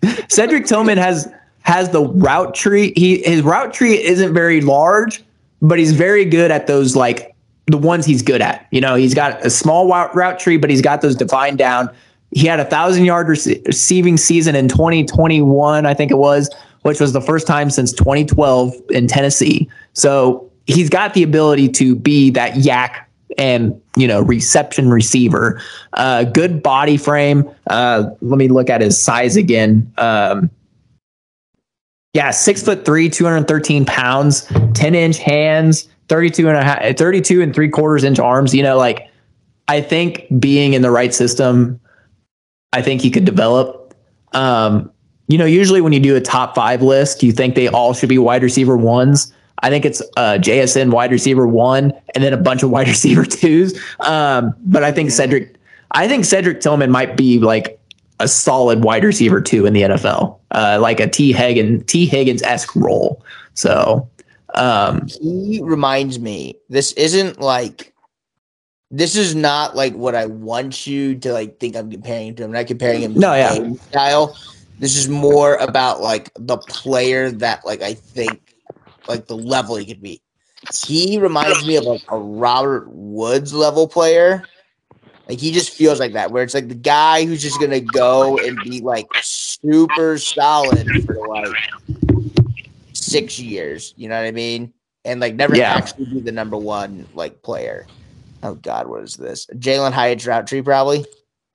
Cedric 0.30 0.66
Tillman 0.66 0.98
has 0.98 1.32
has 1.64 1.90
the 1.90 2.02
route 2.04 2.54
tree. 2.56 2.94
He 2.96 3.22
his 3.24 3.42
route 3.42 3.74
tree 3.74 4.02
isn't 4.02 4.34
very 4.34 4.62
large, 4.62 5.24
but 5.62 5.78
he's 5.80 5.92
very 5.92 6.24
good 6.26 6.52
at 6.52 6.68
those 6.68 6.96
like 6.96 7.36
the 7.68 7.78
ones 7.78 8.06
he's 8.06 8.22
good 8.22 8.42
at. 8.42 8.68
You 8.72 8.80
know, 8.80 8.96
he's 8.96 9.14
got 9.14 9.44
a 9.46 9.50
small 9.50 9.88
route 9.88 10.40
tree, 10.40 10.58
but 10.58 10.70
he's 10.70 10.82
got 10.82 11.02
those 11.02 11.16
defined 11.16 11.58
down. 11.58 11.90
He 12.32 12.48
had 12.48 12.60
a 12.60 12.66
thousand 12.66 13.06
yard 13.06 13.28
rece- 13.28 13.66
receiving 13.66 14.18
season 14.18 14.56
in 14.56 14.68
2021, 14.68 15.86
I 15.86 15.94
think 15.94 16.12
it 16.12 16.18
was, 16.18 16.50
which 16.86 17.00
was 17.00 17.14
the 17.14 17.22
first 17.22 17.48
time 17.48 17.72
since 17.72 17.92
2012 17.94 18.76
in 18.92 19.08
Tennessee. 19.08 19.68
So 19.94 20.52
he's 20.68 20.88
got 20.88 21.16
the 21.16 21.24
ability 21.24 21.68
to 21.70 21.96
be 21.96 22.30
that 22.30 22.54
YAC 22.54 23.04
and 23.40 23.82
you 23.98 24.08
know 24.08 24.22
reception 24.22 24.92
receiver. 24.92 25.60
Uh, 25.94 26.26
good 26.26 26.62
body 26.62 26.96
frame. 26.96 27.50
Uh, 27.72 28.12
let 28.22 28.38
me 28.38 28.50
look 28.50 28.70
at 28.70 28.82
his 28.82 29.02
size 29.02 29.36
again. 29.36 29.92
Um, 29.98 30.52
yeah, 32.14 32.30
six 32.30 32.62
foot 32.62 32.86
three, 32.86 33.10
213 33.10 33.86
pounds, 33.86 34.48
10 34.76 34.94
inch 34.94 35.18
hands, 35.18 35.90
32 36.08 36.48
and 36.48 36.56
a 36.56 36.64
half, 36.64 36.98
32 36.98 37.42
and 37.42 37.56
three 37.56 37.68
quarters 37.68 38.04
inch 38.04 38.20
arms. 38.20 38.54
You 38.54 38.62
know, 38.62 38.78
like 38.78 39.10
I 39.68 39.82
think 39.82 40.28
being 40.40 40.74
in 40.74 40.84
the 40.84 40.92
right 40.92 41.16
system, 41.16 41.80
I 42.74 42.84
think 42.84 43.02
he 43.02 43.10
could 43.10 43.26
develop. 43.26 43.96
Um, 44.34 44.92
you 45.28 45.38
know, 45.38 45.46
usually 45.46 45.82
when 45.82 45.94
you 45.94 46.00
do 46.00 46.16
a 46.16 46.22
top 46.22 46.56
five 46.56 46.82
list, 46.82 47.24
you 47.24 47.32
think 47.32 47.56
they 47.56 47.68
all 47.68 47.94
should 47.94 48.10
be 48.10 48.18
wide 48.18 48.44
receiver 48.44 48.78
ones. 48.78 49.34
I 49.60 49.70
think 49.70 49.86
it's 49.86 50.02
uh, 50.18 50.38
JSN 50.40 50.92
wide 50.92 51.12
receiver 51.12 51.48
one 51.48 51.94
and 52.14 52.24
then 52.24 52.34
a 52.34 52.38
bunch 52.38 52.62
of 52.62 52.70
wide 52.76 52.88
receiver 52.88 53.26
twos. 53.26 53.80
Um, 54.02 54.54
but 54.66 54.84
I 54.84 54.92
think 54.92 55.12
Cedric, 55.12 55.56
I 55.92 56.08
think 56.08 56.26
Cedric 56.26 56.62
Tillman 56.62 56.92
might 56.92 57.18
be 57.18 57.40
like 57.40 57.80
a 58.20 58.28
solid 58.28 58.84
wide 58.84 59.04
receiver 59.04 59.42
two 59.42 59.66
in 59.66 59.74
the 59.74 59.82
NFL, 59.82 60.38
uh, 60.52 60.80
like 60.82 61.00
a 61.00 61.08
Tee 61.08 61.34
Higgins 61.34 61.84
Tee 61.88 62.06
Higgins 62.06 62.42
esque 62.44 62.76
role. 62.76 63.24
So 63.54 64.08
um, 64.54 65.08
He 65.08 65.62
reminds 65.64 66.20
me. 66.20 66.56
This 66.70 66.92
isn't 66.94 67.40
like. 67.40 67.94
This 68.92 69.16
is 69.16 69.36
not 69.36 69.76
like 69.76 69.94
what 69.96 70.16
I 70.16 70.28
want 70.28 70.86
you 70.86 71.16
to 71.16 71.34
like 71.34 71.60
think 71.60 71.76
I'm 71.76 71.92
comparing 71.92 72.28
him 72.28 72.36
to. 72.36 72.44
I'm 72.46 72.52
not 72.52 72.68
comparing 72.68 73.02
him. 73.02 73.16
to 73.16 73.20
No, 73.20 73.34
yeah. 73.34 73.74
style. 73.90 74.38
This 74.80 74.96
is 74.98 75.08
more 75.08 75.56
about 75.56 76.02
like 76.02 76.32
the 76.36 76.58
player 76.58 77.32
that 77.32 77.66
like 77.66 77.82
I 77.82 77.94
think 77.94 78.42
like 79.08 79.28
the 79.28 79.38
level 79.38 79.76
he 79.76 79.86
could 79.86 80.02
be. 80.02 80.22
He 80.74 81.20
reminds 81.20 81.66
me 81.66 81.78
of 81.78 81.86
like 81.86 82.02
a 82.10 82.18
Robert 82.18 82.90
Woods 82.90 83.54
level 83.54 83.88
player. 83.88 84.48
Like 85.28 85.40
he 85.40 85.52
just 85.52 85.72
feels 85.72 86.00
like 86.00 86.14
that, 86.14 86.32
where 86.32 86.44
it's 86.44 86.54
like 86.54 86.68
the 86.68 86.76
guy 86.76 87.26
who's 87.26 87.42
just 87.42 87.60
gonna 87.60 87.80
go 87.80 88.38
and 88.38 88.64
be 88.64 88.82
like 88.82 89.08
super 89.22 90.18
solid 90.18 90.88
for 91.06 91.16
like 91.28 91.56
six 92.94 93.40
years. 93.40 93.94
You 93.96 94.10
know 94.10 94.18
what 94.20 94.28
I 94.28 94.32
mean? 94.32 94.74
And 95.04 95.20
like 95.20 95.36
never 95.36 95.56
Yeah. 95.56 95.74
actually 95.74 96.06
be 96.06 96.22
the 96.22 96.32
number 96.32 96.58
one 96.58 97.08
like 97.14 97.42
player. 97.42 97.88
Oh 98.44 98.56
God, 98.56 98.88
what 98.88 99.04
is 99.04 99.16
this? 99.16 99.48
Jalin 99.48 99.94
Hyatt's 99.94 100.28
route 100.28 100.48
tree, 100.48 100.62
probably. 100.62 101.06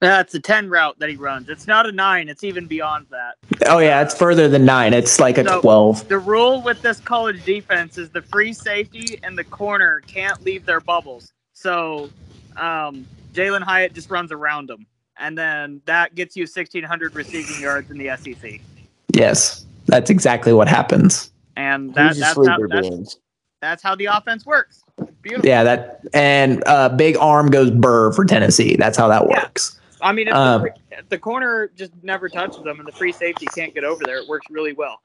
That's 0.00 0.34
a 0.34 0.40
10 0.40 0.70
route 0.70 0.98
that 0.98 1.10
he 1.10 1.16
runs. 1.16 1.50
It's 1.50 1.66
not 1.66 1.86
a 1.86 1.92
9, 1.92 2.28
it's 2.30 2.42
even 2.42 2.66
beyond 2.66 3.06
that. 3.10 3.34
Oh 3.66 3.78
yeah, 3.78 4.00
it's 4.00 4.14
further 4.16 4.48
than 4.48 4.64
nine. 4.64 4.94
It's 4.94 5.20
like 5.20 5.36
a 5.36 5.44
So- 5.44 5.60
twelve. 5.60 6.08
The 6.08 6.18
rule 6.18 6.62
with 6.62 6.80
this 6.80 7.00
college 7.00 7.44
defense 7.44 7.98
is 7.98 8.08
the 8.10 8.22
free 8.22 8.54
safety 8.54 9.20
and 9.22 9.36
the 9.36 9.44
corner 9.44 10.00
can't 10.06 10.42
leave 10.42 10.64
their 10.64 10.80
bubbles. 10.80 11.32
So 11.52 12.08
um, 12.56 13.06
Jalin 13.34 13.60
Hyatt 13.62 13.92
just 13.92 14.10
runs 14.10 14.32
around 14.32 14.68
them. 14.68 14.86
And 15.18 15.36
then 15.36 15.82
that 15.84 16.14
gets 16.14 16.34
you 16.34 16.44
1,600 16.44 17.14
receiving 17.14 17.60
yards 17.60 17.90
in 17.90 17.98
the 17.98 18.16
SEC. 18.16 18.60
Yes, 19.14 19.66
that's 19.84 20.08
exactly 20.08 20.54
what 20.54 20.66
happens. 20.66 21.30
And 21.56 21.92
that, 21.94 22.16
that's, 22.16 22.46
how, 22.48 22.56
that's, 22.68 23.18
that's 23.60 23.82
how 23.82 23.94
the 23.96 24.06
offense 24.06 24.46
works. 24.46 24.82
Beautiful. 25.20 25.46
Yeah, 25.46 25.62
that 25.64 26.00
and 26.14 26.62
uh, 26.66 26.88
big 26.88 27.18
arm 27.18 27.50
goes 27.50 27.70
burr 27.70 28.12
for 28.12 28.24
Tennessee. 28.24 28.76
That's 28.76 28.96
how 28.96 29.08
that 29.08 29.24
Yeah. 29.28 29.42
works. 29.42 29.78
I 30.02 30.12
mean, 30.12 30.28
if, 30.28 30.34
Um, 30.34 30.62
the, 30.62 30.72
if 30.98 31.08
the 31.08 31.18
corner 31.18 31.70
just 31.76 31.92
never 32.02 32.28
touches 32.28 32.62
them 32.62 32.78
and 32.78 32.86
the 32.88 32.92
free 32.92 33.12
safety 33.12 33.46
can't 33.54 33.74
get 33.74 33.84
over 33.84 34.02
there, 34.04 34.18
it 34.18 34.28
works 34.28 34.46
really 34.50 34.72
well. 34.72 35.00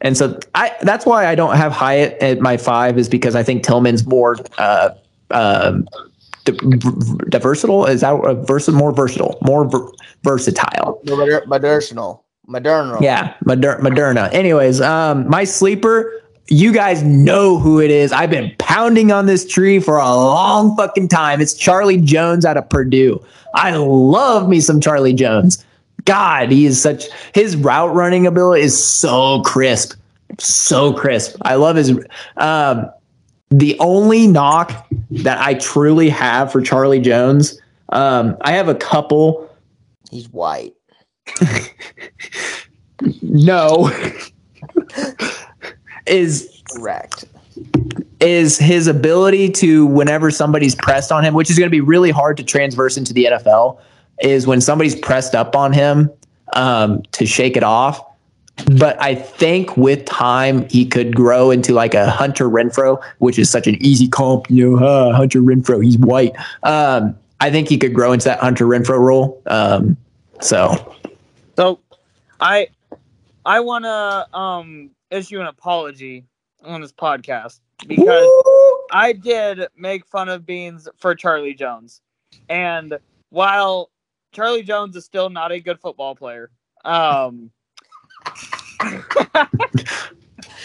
And 0.00 0.16
so 0.16 0.38
I 0.54 0.74
that's 0.82 1.06
why 1.06 1.26
I 1.26 1.34
don't 1.34 1.56
have 1.56 1.70
Hyatt 1.72 2.20
at 2.22 2.40
my 2.40 2.56
five 2.56 2.98
is 2.98 3.08
because 3.08 3.36
I 3.36 3.42
think 3.42 3.62
Tillman's 3.62 4.06
more 4.06 4.36
uh, 4.58 4.90
um, 5.30 5.86
di- 6.44 6.52
di- 7.28 7.38
versatile. 7.38 7.86
Is 7.86 8.00
that 8.00 8.14
uh, 8.14 8.34
vers- 8.34 8.68
more 8.68 8.92
versatile, 8.92 9.38
more 9.42 9.68
ver- 9.68 9.90
versatile? 10.24 11.00
Moder- 11.04 11.44
Medicinal. 11.46 12.24
Modernal. 12.48 13.00
Yeah, 13.00 13.34
Moder- 13.44 13.78
Moderna. 13.80 14.32
Anyways, 14.32 14.80
um, 14.80 15.28
my 15.28 15.44
sleeper. 15.44 16.21
You 16.48 16.72
guys 16.72 17.02
know 17.02 17.58
who 17.58 17.80
it 17.80 17.90
is. 17.90 18.12
I've 18.12 18.30
been 18.30 18.54
pounding 18.58 19.12
on 19.12 19.26
this 19.26 19.46
tree 19.46 19.78
for 19.78 19.96
a 19.96 20.08
long 20.08 20.76
fucking 20.76 21.08
time. 21.08 21.40
It's 21.40 21.54
Charlie 21.54 22.00
Jones 22.00 22.44
out 22.44 22.56
of 22.56 22.68
Purdue. 22.68 23.24
I 23.54 23.76
love 23.76 24.48
me 24.48 24.60
some 24.60 24.80
Charlie 24.80 25.14
Jones. 25.14 25.64
God, 26.04 26.50
he 26.50 26.66
is 26.66 26.80
such 26.80 27.04
his 27.34 27.56
route 27.56 27.94
running 27.94 28.26
ability 28.26 28.62
is 28.62 28.84
so 28.84 29.40
crisp. 29.42 29.94
So 30.38 30.92
crisp. 30.92 31.36
I 31.42 31.54
love 31.54 31.76
his 31.76 31.98
um 32.38 32.90
the 33.50 33.78
only 33.78 34.26
knock 34.26 34.86
that 35.10 35.38
I 35.38 35.54
truly 35.54 36.08
have 36.08 36.50
for 36.50 36.62
Charlie 36.62 37.00
Jones, 37.00 37.60
um, 37.90 38.36
I 38.40 38.52
have 38.52 38.68
a 38.68 38.74
couple. 38.74 39.48
He's 40.10 40.28
white. 40.30 40.74
No. 43.22 43.90
is 46.06 46.62
Correct. 46.70 47.24
is 48.20 48.58
his 48.58 48.86
ability 48.86 49.50
to 49.50 49.86
whenever 49.86 50.30
somebody's 50.30 50.74
pressed 50.74 51.12
on 51.12 51.24
him, 51.24 51.34
which 51.34 51.50
is 51.50 51.58
going 51.58 51.66
to 51.68 51.70
be 51.70 51.80
really 51.80 52.10
hard 52.10 52.36
to 52.38 52.44
transverse 52.44 52.96
into 52.96 53.12
the 53.12 53.24
NFL, 53.26 53.78
is 54.20 54.46
when 54.46 54.60
somebody's 54.60 54.94
pressed 54.94 55.34
up 55.34 55.56
on 55.56 55.72
him 55.72 56.10
um, 56.54 57.02
to 57.12 57.26
shake 57.26 57.56
it 57.56 57.62
off. 57.62 58.00
But 58.76 59.00
I 59.00 59.14
think 59.14 59.76
with 59.76 60.04
time 60.04 60.68
he 60.68 60.84
could 60.84 61.16
grow 61.16 61.50
into 61.50 61.72
like 61.72 61.94
a 61.94 62.10
Hunter 62.10 62.48
Renfrow, 62.48 63.02
which 63.18 63.38
is 63.38 63.48
such 63.48 63.66
an 63.66 63.76
easy 63.80 64.06
comp. 64.08 64.50
You 64.50 64.76
know, 64.78 64.86
uh, 64.86 65.12
Hunter 65.14 65.40
Renfrow, 65.40 65.82
he's 65.82 65.96
white. 65.98 66.34
Um, 66.62 67.16
I 67.40 67.50
think 67.50 67.68
he 67.68 67.78
could 67.78 67.94
grow 67.94 68.12
into 68.12 68.26
that 68.26 68.40
Hunter 68.40 68.66
Renfrow 68.66 68.98
role. 68.98 69.42
Um, 69.46 69.96
so 70.40 70.94
So, 71.56 71.80
I 72.40 72.68
I 73.46 73.60
want 73.60 73.84
to 73.84 74.36
um 74.38 74.90
issue 75.12 75.40
an 75.40 75.46
apology 75.46 76.24
on 76.64 76.80
this 76.80 76.92
podcast 76.92 77.60
because 77.86 78.28
I 78.90 79.12
did 79.12 79.66
make 79.76 80.06
fun 80.06 80.28
of 80.28 80.46
Beans 80.46 80.88
for 80.96 81.14
Charlie 81.14 81.54
Jones, 81.54 82.00
and 82.48 82.98
while 83.30 83.90
Charlie 84.32 84.62
Jones 84.62 84.96
is 84.96 85.04
still 85.04 85.30
not 85.30 85.52
a 85.52 85.60
good 85.60 85.80
football 85.80 86.14
player, 86.14 86.50
um, 86.84 87.50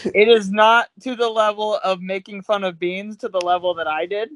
it 0.06 0.28
is 0.28 0.52
not 0.52 0.90
to 1.02 1.16
the 1.16 1.30
level 1.30 1.80
of 1.84 2.02
making 2.02 2.42
fun 2.44 2.64
of 2.64 2.80
Beans 2.80 3.18
to 3.18 3.30
the 3.30 3.42
level 3.42 3.74
that 3.76 3.88
I 3.88 4.06
did, 4.06 4.30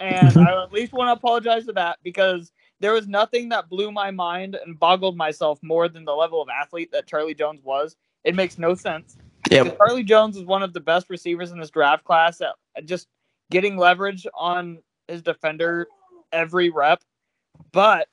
and 0.00 0.36
I 0.38 0.62
at 0.62 0.72
least 0.72 0.92
want 0.92 1.08
to 1.08 1.12
apologize 1.12 1.64
for 1.64 1.72
that 1.72 1.98
because 2.02 2.52
there 2.80 2.92
was 2.92 3.08
nothing 3.08 3.48
that 3.50 3.68
blew 3.68 3.90
my 3.90 4.10
mind 4.10 4.54
and 4.54 4.78
boggled 4.78 5.16
myself 5.16 5.58
more 5.62 5.88
than 5.88 6.04
the 6.04 6.14
level 6.14 6.42
of 6.42 6.48
athlete 6.48 6.92
that 6.92 7.06
Charlie 7.06 7.34
Jones 7.34 7.62
was. 7.62 7.96
It 8.24 8.34
makes 8.34 8.58
no 8.58 8.74
sense. 8.74 9.16
Because 9.48 9.72
Charlie 9.76 10.04
Jones 10.04 10.36
is 10.36 10.44
one 10.44 10.62
of 10.62 10.72
the 10.72 10.80
best 10.80 11.08
receivers 11.10 11.52
in 11.52 11.58
this 11.58 11.70
draft 11.70 12.04
class 12.04 12.40
just 12.84 13.08
getting 13.50 13.76
leverage 13.76 14.26
on 14.34 14.78
his 15.08 15.22
defender 15.22 15.86
every 16.32 16.70
rep. 16.70 17.02
But 17.72 18.08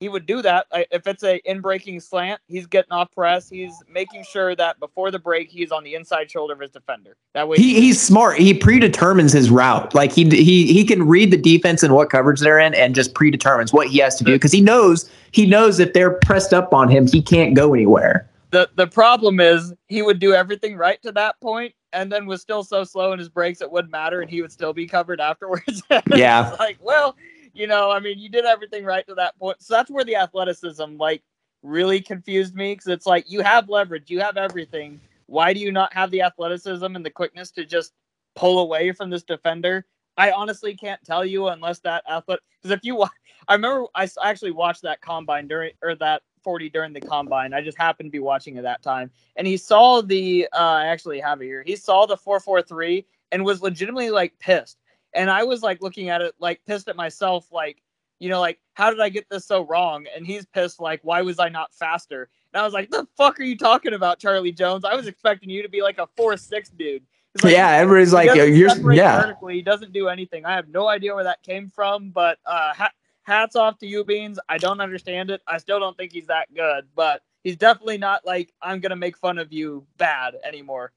he 0.00 0.08
would 0.08 0.24
do 0.24 0.40
that 0.40 0.66
if 0.72 1.06
it's 1.06 1.22
a 1.22 1.36
in 1.48 1.60
breaking 1.60 2.00
slant. 2.00 2.40
He's 2.46 2.66
getting 2.66 2.90
off 2.90 3.10
press. 3.12 3.50
He's 3.50 3.74
making 3.86 4.24
sure 4.24 4.56
that 4.56 4.80
before 4.80 5.10
the 5.10 5.18
break, 5.18 5.50
he's 5.50 5.70
on 5.70 5.84
the 5.84 5.94
inside 5.94 6.30
shoulder 6.30 6.54
of 6.54 6.60
his 6.60 6.70
defender. 6.70 7.16
That 7.34 7.48
way, 7.48 7.58
he 7.58 7.78
he's 7.78 8.00
smart. 8.00 8.38
He 8.38 8.54
predetermines 8.54 9.34
his 9.34 9.50
route. 9.50 9.94
Like 9.94 10.12
he 10.12 10.24
he 10.24 10.72
he 10.72 10.84
can 10.84 11.06
read 11.06 11.30
the 11.30 11.36
defense 11.36 11.82
and 11.82 11.94
what 11.94 12.08
coverage 12.08 12.40
they're 12.40 12.58
in, 12.58 12.72
and 12.74 12.94
just 12.94 13.14
predetermines 13.14 13.74
what 13.74 13.88
he 13.88 13.98
has 13.98 14.16
to 14.16 14.24
do 14.24 14.32
because 14.32 14.52
he 14.52 14.62
knows 14.62 15.10
he 15.32 15.44
knows 15.44 15.78
if 15.78 15.92
they're 15.92 16.12
pressed 16.12 16.54
up 16.54 16.72
on 16.72 16.88
him, 16.88 17.06
he 17.06 17.20
can't 17.20 17.54
go 17.54 17.74
anywhere. 17.74 18.29
The 18.50 18.68
the 18.74 18.86
problem 18.86 19.40
is 19.40 19.72
he 19.88 20.02
would 20.02 20.18
do 20.18 20.34
everything 20.34 20.76
right 20.76 21.00
to 21.02 21.12
that 21.12 21.40
point 21.40 21.74
and 21.92 22.10
then 22.10 22.26
was 22.26 22.40
still 22.40 22.62
so 22.62 22.84
slow 22.84 23.12
in 23.12 23.18
his 23.18 23.28
breaks 23.28 23.60
it 23.60 23.70
wouldn't 23.70 23.92
matter 23.92 24.20
and 24.20 24.30
he 24.30 24.42
would 24.42 24.52
still 24.52 24.72
be 24.72 24.86
covered 24.86 25.20
afterwards. 25.20 25.82
Yeah. 26.14 26.56
Like 26.58 26.78
well 26.80 27.16
you 27.52 27.66
know 27.66 27.90
i 27.90 27.98
mean 27.98 28.16
you 28.18 28.28
did 28.28 28.44
everything 28.44 28.84
right 28.84 29.06
to 29.08 29.14
that 29.16 29.38
point. 29.38 29.62
So 29.62 29.74
that's 29.74 29.90
where 29.90 30.04
the 30.04 30.16
athleticism 30.16 30.96
like 30.96 31.22
really 31.62 32.00
confused 32.00 32.54
me 32.54 32.72
because 32.72 32.88
it's 32.88 33.06
like 33.06 33.30
you 33.30 33.40
have 33.40 33.68
leverage 33.68 34.10
you 34.10 34.20
have 34.20 34.36
everything. 34.36 35.00
Why 35.26 35.52
do 35.52 35.60
you 35.60 35.70
not 35.72 35.92
have 35.94 36.10
the 36.10 36.22
athleticism 36.22 36.84
and 36.84 37.04
the 37.06 37.10
quickness 37.10 37.50
to 37.52 37.64
just 37.64 37.92
pull 38.34 38.60
away 38.60 38.92
from 38.92 39.10
this 39.10 39.22
defender? 39.22 39.86
I 40.16 40.32
honestly 40.32 40.74
can't 40.74 41.02
tell 41.04 41.24
you 41.24 41.48
unless 41.48 41.78
that 41.80 42.02
athlete 42.08 42.40
because 42.60 42.76
if 42.76 42.80
you 42.82 42.96
wa- 42.96 43.08
i 43.48 43.54
remember 43.54 43.86
I 43.94 44.08
actually 44.22 44.50
watched 44.52 44.82
that 44.82 45.00
combine 45.00 45.46
during 45.48 45.72
or 45.82 45.94
that 45.96 46.22
40 46.42 46.70
during 46.70 46.92
the 46.92 47.00
combine. 47.00 47.52
I 47.52 47.60
just 47.60 47.78
happened 47.78 48.08
to 48.08 48.10
be 48.10 48.18
watching 48.18 48.56
at 48.58 48.64
that 48.64 48.82
time. 48.82 49.10
And 49.36 49.46
he 49.46 49.56
saw 49.56 50.00
the 50.00 50.48
uh 50.52 50.58
I 50.58 50.86
actually 50.86 51.20
have 51.20 51.40
it 51.40 51.46
here. 51.46 51.62
He 51.66 51.76
saw 51.76 52.06
the 52.06 52.16
443 52.16 53.06
and 53.32 53.44
was 53.44 53.62
legitimately 53.62 54.10
like 54.10 54.38
pissed. 54.38 54.78
And 55.14 55.30
I 55.30 55.44
was 55.44 55.62
like 55.62 55.82
looking 55.82 56.08
at 56.08 56.20
it 56.20 56.34
like 56.38 56.60
pissed 56.66 56.88
at 56.88 56.96
myself 56.96 57.46
like, 57.50 57.82
you 58.18 58.28
know, 58.28 58.40
like 58.40 58.60
how 58.74 58.90
did 58.90 59.00
I 59.00 59.08
get 59.08 59.28
this 59.30 59.46
so 59.46 59.62
wrong? 59.66 60.06
And 60.14 60.26
he's 60.26 60.46
pissed 60.46 60.80
like 60.80 61.00
why 61.02 61.22
was 61.22 61.38
I 61.38 61.48
not 61.48 61.72
faster? 61.74 62.28
And 62.52 62.60
I 62.60 62.64
was 62.64 62.74
like, 62.74 62.90
"The 62.90 63.06
fuck 63.16 63.38
are 63.38 63.44
you 63.44 63.56
talking 63.56 63.92
about, 63.92 64.18
Charlie 64.18 64.50
Jones? 64.50 64.84
I 64.84 64.96
was 64.96 65.06
expecting 65.06 65.50
you 65.50 65.62
to 65.62 65.68
be 65.68 65.82
like 65.82 65.98
a 65.98 66.08
4-6 66.18 66.76
dude." 66.76 67.04
Like, 67.44 67.52
yeah, 67.52 67.70
everybody's 67.70 68.12
like, 68.12 68.34
you're 68.34 68.92
yeah. 68.92 69.20
vertically. 69.20 69.54
He 69.54 69.62
doesn't 69.62 69.92
do 69.92 70.08
anything. 70.08 70.44
I 70.44 70.56
have 70.56 70.68
no 70.68 70.88
idea 70.88 71.14
where 71.14 71.22
that 71.22 71.42
came 71.44 71.70
from, 71.70 72.10
but 72.10 72.38
uh, 72.44 72.74
ha- 72.74 72.90
hats 73.30 73.56
off 73.56 73.78
to 73.78 73.86
you, 73.86 74.04
Beans. 74.04 74.38
I 74.48 74.58
don't 74.58 74.80
understand 74.80 75.30
it. 75.30 75.40
I 75.46 75.58
still 75.58 75.78
don't 75.78 75.96
think 75.96 76.12
he's 76.12 76.26
that 76.26 76.52
good, 76.54 76.86
but 76.94 77.22
he's 77.44 77.56
definitely 77.56 77.98
not 77.98 78.26
like 78.26 78.52
I'm 78.60 78.80
gonna 78.80 78.96
make 78.96 79.16
fun 79.16 79.38
of 79.38 79.52
you 79.52 79.86
bad 79.96 80.34
anymore. 80.44 80.92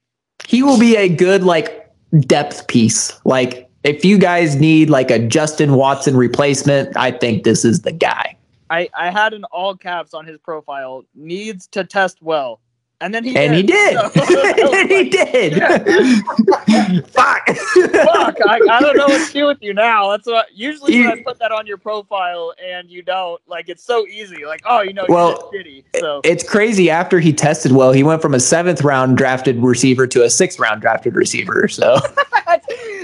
He 0.46 0.64
will 0.64 0.80
be 0.80 0.98
a 0.98 1.08
good 1.08 1.44
like 1.44 1.90
depth 2.22 2.68
piece. 2.68 3.14
Like 3.24 3.70
if 3.84 4.04
you 4.04 4.18
guys 4.18 4.56
need 4.56 4.90
like 4.90 5.12
a 5.12 5.20
Justin 5.20 5.74
Watson 5.74 6.18
replacement, 6.18 6.98
I 6.98 7.12
think 7.12 7.44
this 7.44 7.64
is 7.64 7.82
the 7.82 7.94
guy. 7.94 8.36
I 8.70 8.90
I 8.98 9.12
had 9.12 9.34
an 9.34 9.44
all 9.46 9.76
caps 9.76 10.14
on 10.14 10.26
his 10.26 10.38
profile. 10.40 11.04
Needs 11.16 11.68
to 11.68 11.84
test 11.84 12.22
well, 12.22 12.60
and 13.04 13.14
then 13.14 13.24
he 13.24 13.36
And 13.36 13.54
he 13.54 13.64
did. 13.64 13.98
And 14.74 14.90
he 14.90 15.10
did. 15.10 15.54
Fuck. 17.08 17.48
Fuck, 17.48 18.38
I, 18.48 18.60
I 18.72 18.80
don't 18.80 18.96
know 18.98 19.08
what 19.08 19.28
to 19.28 19.34
do 19.34 19.46
with 19.48 19.58
you 19.62 19.74
now. 19.74 20.10
That's 20.12 20.26
what 20.26 20.48
usually 20.56 21.00
when 21.00 21.08
I 21.12 21.14
You- 21.16 21.24
put 21.24 21.38
that 21.40 21.52
on 21.52 21.68
your 21.68 21.78
profile 21.78 22.54
and 22.64 22.90
you 22.90 23.02
don't, 23.02 23.42
like 23.48 23.68
it's 23.70 23.84
so 23.84 24.08
easy. 24.08 24.46
Like, 24.46 24.62
oh, 24.66 24.82
you 24.82 24.94
know, 24.94 25.06
Well, 25.10 25.52
shitty. 25.54 25.84
So 26.00 26.22
It's 26.24 26.44
crazy. 26.48 26.90
After 26.90 27.20
he 27.20 27.34
tested 27.34 27.74
well, 27.74 27.92
he 27.92 28.04
went 28.04 28.22
from 28.22 28.34
a 28.34 28.40
seventh 28.40 28.82
round 28.84 29.18
drafted 29.18 29.62
receiver 29.62 30.08
to 30.08 30.24
a 30.24 30.30
sixth 30.30 30.60
round 30.60 30.82
drafted 30.82 31.16
receiver. 31.16 31.68
So 31.68 31.98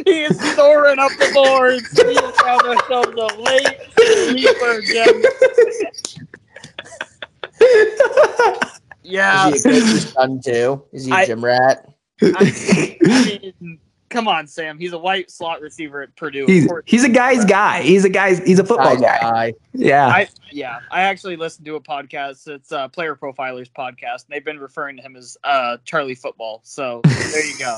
he 0.06 0.22
is 0.24 0.40
soaring 0.56 1.00
up 1.00 1.12
the 1.20 1.30
boards. 1.34 2.02
We 2.06 2.16
have 2.16 2.36
found 2.36 2.62
ourselves 2.62 3.10
a 3.10 3.42
late 3.42 3.78
sleeper 3.98 4.82
gem. 4.82 5.24
Yeah, 9.10 9.50
Is 9.50 9.64
he 9.64 9.70
a 9.70 9.74
coach's 9.82 10.10
son 10.12 10.42
too? 10.44 10.84
Is 10.92 11.06
he 11.06 11.12
a 11.12 11.16
I- 11.16 11.26
gym 11.26 11.44
rat? 11.44 11.86
I, 12.22 12.98
I 13.06 13.50
mean, 13.62 13.80
come 14.10 14.28
on, 14.28 14.46
Sam. 14.46 14.78
He's 14.78 14.92
a 14.92 14.98
white 14.98 15.32
slot 15.32 15.62
receiver 15.62 16.02
at 16.02 16.14
Purdue. 16.18 16.46
He's 16.48 16.70
he's 16.86 17.04
a 17.06 17.10
guy's 17.10 17.46
guy. 17.46 17.82
He's 17.82 18.04
a 18.04 18.10
guy's. 18.10 18.40
He's 18.40 18.60
a 18.60 18.66
football 18.66 18.96
Guy, 18.98 19.02
guy. 19.02 19.20
guy. 19.22 19.54
Yeah. 19.74 20.08
I 20.08 20.28
yeah, 20.52 20.80
I 20.92 21.04
actually 21.04 21.38
listened 21.38 21.66
to 21.68 21.76
a 21.76 21.80
podcast. 21.80 22.48
It's 22.50 22.74
a 22.74 22.90
Player 22.90 23.16
Profilers 23.16 23.70
podcast. 23.72 24.26
And 24.26 24.32
they've 24.32 24.44
been 24.44 24.60
referring 24.60 24.98
to 24.98 25.02
him 25.02 25.16
as 25.16 25.38
uh, 25.46 25.78
Charlie 25.86 26.16
Football. 26.16 26.60
So 26.64 27.00
there 27.06 27.46
you 27.46 27.58
go. 27.58 27.78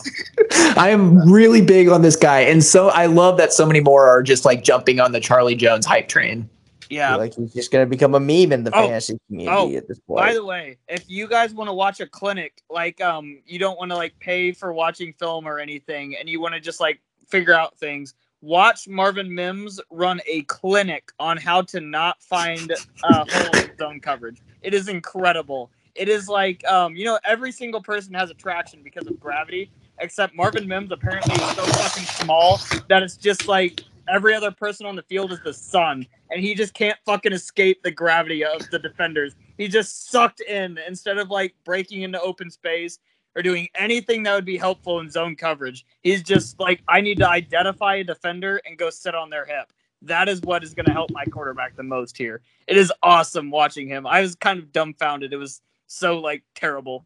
I 0.75 0.89
am 0.89 1.31
really 1.31 1.61
big 1.61 1.87
on 1.89 2.01
this 2.01 2.15
guy, 2.15 2.39
and 2.39 2.63
so 2.63 2.89
I 2.89 3.05
love 3.05 3.37
that 3.37 3.53
so 3.53 3.65
many 3.67 3.79
more 3.79 4.07
are 4.07 4.23
just 4.23 4.43
like 4.43 4.63
jumping 4.63 4.99
on 4.99 5.11
the 5.11 5.19
Charlie 5.19 5.55
Jones 5.55 5.85
hype 5.85 6.07
train. 6.07 6.49
Yeah. 6.91 7.15
like 7.15 7.33
he's 7.35 7.53
just 7.53 7.71
gonna 7.71 7.85
become 7.85 8.13
a 8.15 8.19
meme 8.19 8.51
in 8.51 8.63
the 8.63 8.71
Oh, 8.75 8.87
fantasy 8.87 9.17
community 9.27 9.75
oh, 9.75 9.77
at 9.77 9.87
this 9.87 9.99
point. 9.99 10.17
By 10.17 10.33
the 10.33 10.43
way, 10.43 10.77
if 10.89 11.09
you 11.09 11.27
guys 11.27 11.53
want 11.53 11.69
to 11.69 11.73
watch 11.73 12.01
a 12.01 12.07
clinic, 12.07 12.61
like 12.69 12.99
um, 13.01 13.41
you 13.45 13.59
don't 13.59 13.77
want 13.77 13.91
to 13.91 13.95
like 13.95 14.17
pay 14.19 14.51
for 14.51 14.73
watching 14.73 15.13
film 15.13 15.47
or 15.47 15.59
anything, 15.59 16.15
and 16.17 16.27
you 16.27 16.41
want 16.41 16.53
to 16.53 16.59
just 16.59 16.79
like 16.81 16.99
figure 17.27 17.53
out 17.53 17.77
things, 17.77 18.13
watch 18.41 18.87
Marvin 18.87 19.33
Mims 19.33 19.79
run 19.89 20.19
a 20.27 20.41
clinic 20.43 21.11
on 21.17 21.37
how 21.37 21.61
to 21.61 21.79
not 21.79 22.21
find 22.21 22.73
uh, 23.03 23.25
hole 23.29 23.61
in 23.61 23.77
zone 23.77 23.99
coverage. 24.01 24.41
It 24.61 24.73
is 24.73 24.89
incredible. 24.89 25.71
It 25.95 26.09
is 26.09 26.27
like 26.27 26.65
um, 26.67 26.95
you 26.95 27.05
know, 27.05 27.19
every 27.23 27.53
single 27.53 27.81
person 27.81 28.13
has 28.15 28.29
attraction 28.29 28.81
because 28.83 29.07
of 29.07 29.17
gravity, 29.19 29.71
except 29.99 30.35
Marvin 30.35 30.67
Mims 30.67 30.91
apparently 30.91 31.35
is 31.35 31.51
so 31.51 31.63
fucking 31.63 32.03
small 32.03 32.59
that 32.89 33.01
it's 33.01 33.15
just 33.15 33.47
like 33.47 33.83
every 34.11 34.35
other 34.35 34.51
person 34.51 34.85
on 34.85 34.95
the 34.95 35.03
field 35.03 35.31
is 35.31 35.39
the 35.43 35.53
sun, 35.53 36.05
and 36.29 36.41
he 36.41 36.53
just 36.53 36.73
can't 36.73 36.97
fucking 37.05 37.33
escape 37.33 37.81
the 37.81 37.91
gravity 37.91 38.43
of 38.43 38.69
the 38.69 38.79
defenders. 38.79 39.35
He 39.57 39.67
just 39.67 40.11
sucked 40.11 40.41
in 40.41 40.77
instead 40.87 41.17
of 41.17 41.29
like 41.29 41.55
breaking 41.63 42.01
into 42.01 42.21
open 42.21 42.51
space 42.51 42.99
or 43.35 43.41
doing 43.41 43.69
anything 43.75 44.23
that 44.23 44.35
would 44.35 44.45
be 44.45 44.57
helpful 44.57 44.99
in 44.99 45.09
zone 45.09 45.35
coverage. 45.35 45.85
He's 46.01 46.21
just 46.21 46.59
like, 46.59 46.81
I 46.87 46.99
need 46.99 47.17
to 47.19 47.29
identify 47.29 47.95
a 47.95 48.03
defender 48.03 48.61
and 48.65 48.77
go 48.77 48.89
sit 48.89 49.15
on 49.15 49.29
their 49.29 49.45
hip. 49.45 49.71
That 50.01 50.27
is 50.27 50.41
what 50.41 50.63
is 50.63 50.73
going 50.73 50.87
to 50.87 50.91
help 50.91 51.11
my 51.11 51.23
quarterback 51.25 51.75
the 51.75 51.83
most 51.83 52.17
here. 52.17 52.41
It 52.67 52.75
is 52.75 52.91
awesome 53.03 53.51
watching 53.51 53.87
him. 53.87 54.05
I 54.05 54.21
was 54.21 54.35
kind 54.35 54.59
of 54.59 54.71
dumbfounded. 54.71 55.31
It 55.31 55.37
was 55.37 55.61
so 55.87 56.19
like 56.19 56.43
terrible. 56.55 57.05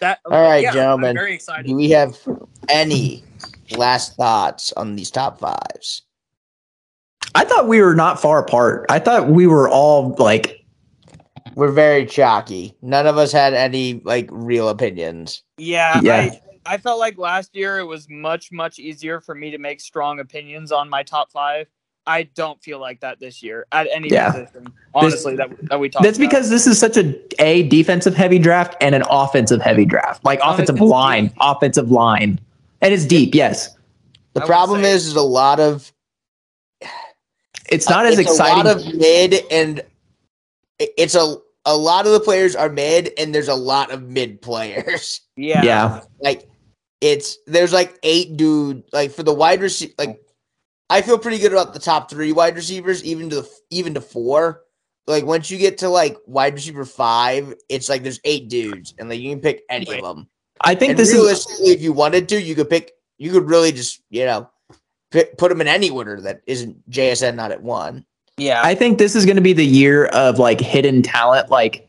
That 0.00 0.20
All 0.24 0.40
right, 0.40 0.62
yeah, 0.62 0.72
gentlemen. 0.72 1.14
very 1.14 1.34
excited. 1.34 1.66
Do 1.66 1.74
we 1.74 1.90
have 1.90 2.16
any 2.68 3.24
last 3.76 4.16
thoughts 4.16 4.72
on 4.72 4.96
these 4.96 5.10
top 5.10 5.38
fives? 5.40 6.02
I 7.34 7.44
thought 7.44 7.68
we 7.68 7.80
were 7.80 7.94
not 7.94 8.20
far 8.20 8.38
apart. 8.40 8.86
I 8.90 8.98
thought 8.98 9.28
we 9.28 9.46
were 9.46 9.68
all 9.68 10.14
like, 10.18 10.64
We're 11.54 11.72
very 11.72 12.04
chalky. 12.06 12.74
None 12.82 13.06
of 13.06 13.16
us 13.18 13.32
had 13.32 13.54
any 13.54 14.00
like 14.04 14.28
real 14.30 14.68
opinions. 14.68 15.42
Yeah, 15.58 16.00
Yeah. 16.02 16.16
I, 16.16 16.40
I 16.74 16.78
felt 16.78 16.98
like 17.00 17.18
last 17.18 17.56
year 17.56 17.78
it 17.78 17.86
was 17.86 18.08
much, 18.08 18.52
much 18.52 18.78
easier 18.78 19.20
for 19.20 19.34
me 19.34 19.50
to 19.50 19.58
make 19.58 19.80
strong 19.80 20.20
opinions 20.20 20.70
on 20.72 20.88
my 20.88 21.02
top 21.02 21.32
five. 21.32 21.66
I 22.06 22.24
don't 22.34 22.60
feel 22.62 22.80
like 22.80 23.00
that 23.00 23.18
this 23.20 23.42
year 23.42 23.66
at 23.72 23.86
any 23.92 24.08
Yeah. 24.08 24.32
position. 24.32 24.66
Honestly, 24.94 25.36
that, 25.36 25.50
that 25.68 25.80
we 25.80 25.88
talked 25.88 26.04
that's 26.04 26.18
about. 26.18 26.28
because 26.30 26.50
this 26.50 26.66
is 26.66 26.78
such 26.78 26.96
a 26.96 27.14
a 27.40 27.62
defensive 27.68 28.14
heavy 28.14 28.38
draft 28.38 28.74
and 28.80 28.94
an 28.94 29.04
offensive 29.08 29.62
heavy 29.62 29.84
draft, 29.84 30.24
like 30.24 30.38
offensive 30.42 30.80
line, 30.80 31.32
offensive 31.40 31.90
line, 31.90 32.38
and 32.82 32.92
it's 32.92 33.06
deep. 33.06 33.34
Yes, 33.34 33.74
The 34.34 34.42
I 34.42 34.46
problem 34.46 34.84
is, 34.84 35.06
is 35.06 35.14
a 35.16 35.22
lot 35.22 35.58
of 35.60 35.90
it's 37.70 37.88
not 37.88 38.04
as 38.06 38.18
it's 38.18 38.28
exciting. 38.30 38.66
A 38.66 38.74
lot 38.74 38.76
of 38.86 38.94
mid 38.94 39.34
and 39.50 39.82
it's 40.78 41.14
a 41.14 41.36
a 41.64 41.76
lot 41.76 42.06
of 42.06 42.12
the 42.12 42.20
players 42.20 42.56
are 42.56 42.68
mid 42.68 43.12
and 43.16 43.34
there's 43.34 43.48
a 43.48 43.54
lot 43.54 43.90
of 43.92 44.02
mid 44.02 44.42
players. 44.42 45.20
yeah, 45.36 45.62
yeah, 45.62 46.00
like 46.20 46.48
it's 47.00 47.38
there's 47.46 47.72
like 47.72 47.98
eight 48.02 48.36
dude 48.36 48.82
like 48.92 49.10
for 49.12 49.22
the 49.22 49.32
wide 49.34 49.60
receiver 49.62 49.92
like 49.98 50.20
I 50.90 51.00
feel 51.02 51.18
pretty 51.18 51.38
good 51.38 51.52
about 51.52 51.72
the 51.72 51.80
top 51.80 52.10
three 52.10 52.32
wide 52.32 52.54
receivers 52.56 53.02
even 53.04 53.30
to 53.30 53.36
the 53.36 53.50
even 53.70 53.94
to 53.94 54.00
four. 54.00 54.62
Like 55.06 55.24
once 55.24 55.50
you 55.50 55.58
get 55.58 55.78
to 55.78 55.88
like 55.88 56.16
wide 56.26 56.54
receiver 56.54 56.84
five, 56.84 57.54
it's 57.68 57.88
like 57.88 58.02
there's 58.02 58.20
eight 58.24 58.48
dudes 58.48 58.94
and 58.98 59.08
like 59.08 59.18
you 59.20 59.30
can 59.30 59.40
pick 59.40 59.62
any 59.70 59.86
Right. 59.90 60.02
of 60.02 60.16
them. 60.16 60.28
I 60.64 60.74
think 60.74 60.90
And 60.90 60.98
this 60.98 61.12
is 61.12 61.46
if 61.60 61.80
you 61.80 61.92
wanted 61.92 62.28
to, 62.30 62.40
you 62.40 62.54
could 62.54 62.70
pick. 62.70 62.92
You 63.18 63.30
could 63.30 63.48
really 63.48 63.72
just 63.72 64.02
you 64.10 64.24
know 64.24 64.48
pick, 65.10 65.36
put 65.38 65.48
them 65.48 65.60
in 65.60 65.68
any 65.68 65.90
order 65.90 66.20
that 66.22 66.42
isn't 66.46 66.90
JSN 66.90 67.34
not 67.36 67.52
at 67.52 67.62
one. 67.62 68.04
yeah. 68.36 68.60
I 68.64 68.74
think 68.74 68.98
this 68.98 69.14
is 69.14 69.24
going 69.26 69.36
to 69.36 69.42
be 69.42 69.52
the 69.52 69.66
year 69.66 70.06
of 70.06 70.38
like 70.38 70.60
hidden 70.60 71.02
talent. 71.02 71.50
Like 71.50 71.88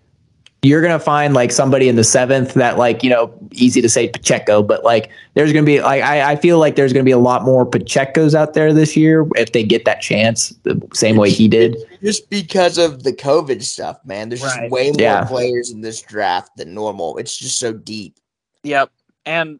you're 0.61 0.81
going 0.81 0.93
to 0.97 1.03
find 1.03 1.33
like 1.33 1.51
somebody 1.51 1.89
in 1.89 1.95
the 1.97 2.03
seventh 2.03 2.53
that 2.53 2.77
like, 2.77 3.03
you 3.03 3.09
know, 3.09 3.33
easy 3.51 3.81
to 3.81 3.89
say 3.89 4.07
Pacheco, 4.09 4.61
but 4.63 4.83
like 4.83 5.09
there's 5.33 5.51
going 5.51 5.65
to 5.65 5.69
be 5.69 5.81
like, 5.81 6.03
I, 6.03 6.33
I 6.33 6.35
feel 6.37 6.57
like 6.59 6.75
there's 6.75 6.93
going 6.93 7.03
to 7.03 7.07
be 7.07 7.11
a 7.11 7.17
lot 7.17 7.43
more 7.43 7.65
Pachecos 7.65 8.33
out 8.35 8.53
there 8.53 8.71
this 8.73 8.95
year 8.95 9.25
if 9.35 9.51
they 9.53 9.63
get 9.63 9.83
that 9.85 10.01
chance 10.01 10.49
the 10.63 10.81
same 10.93 11.17
way 11.17 11.31
he 11.31 11.47
did. 11.49 11.75
Just 12.01 12.29
because 12.29 12.77
of 12.77 13.03
the 13.03 13.11
COVID 13.13 13.61
stuff, 13.63 13.97
man. 14.05 14.29
There's 14.29 14.41
Right. 14.43 14.61
just 14.61 14.71
way 14.71 14.91
more 14.91 15.01
Yeah. 15.01 15.25
players 15.25 15.71
in 15.71 15.81
this 15.81 16.01
draft 16.01 16.51
than 16.57 16.73
normal. 16.73 17.17
It's 17.17 17.35
just 17.37 17.57
so 17.59 17.73
deep. 17.73 18.19
Yep. 18.63 18.91
And 19.25 19.59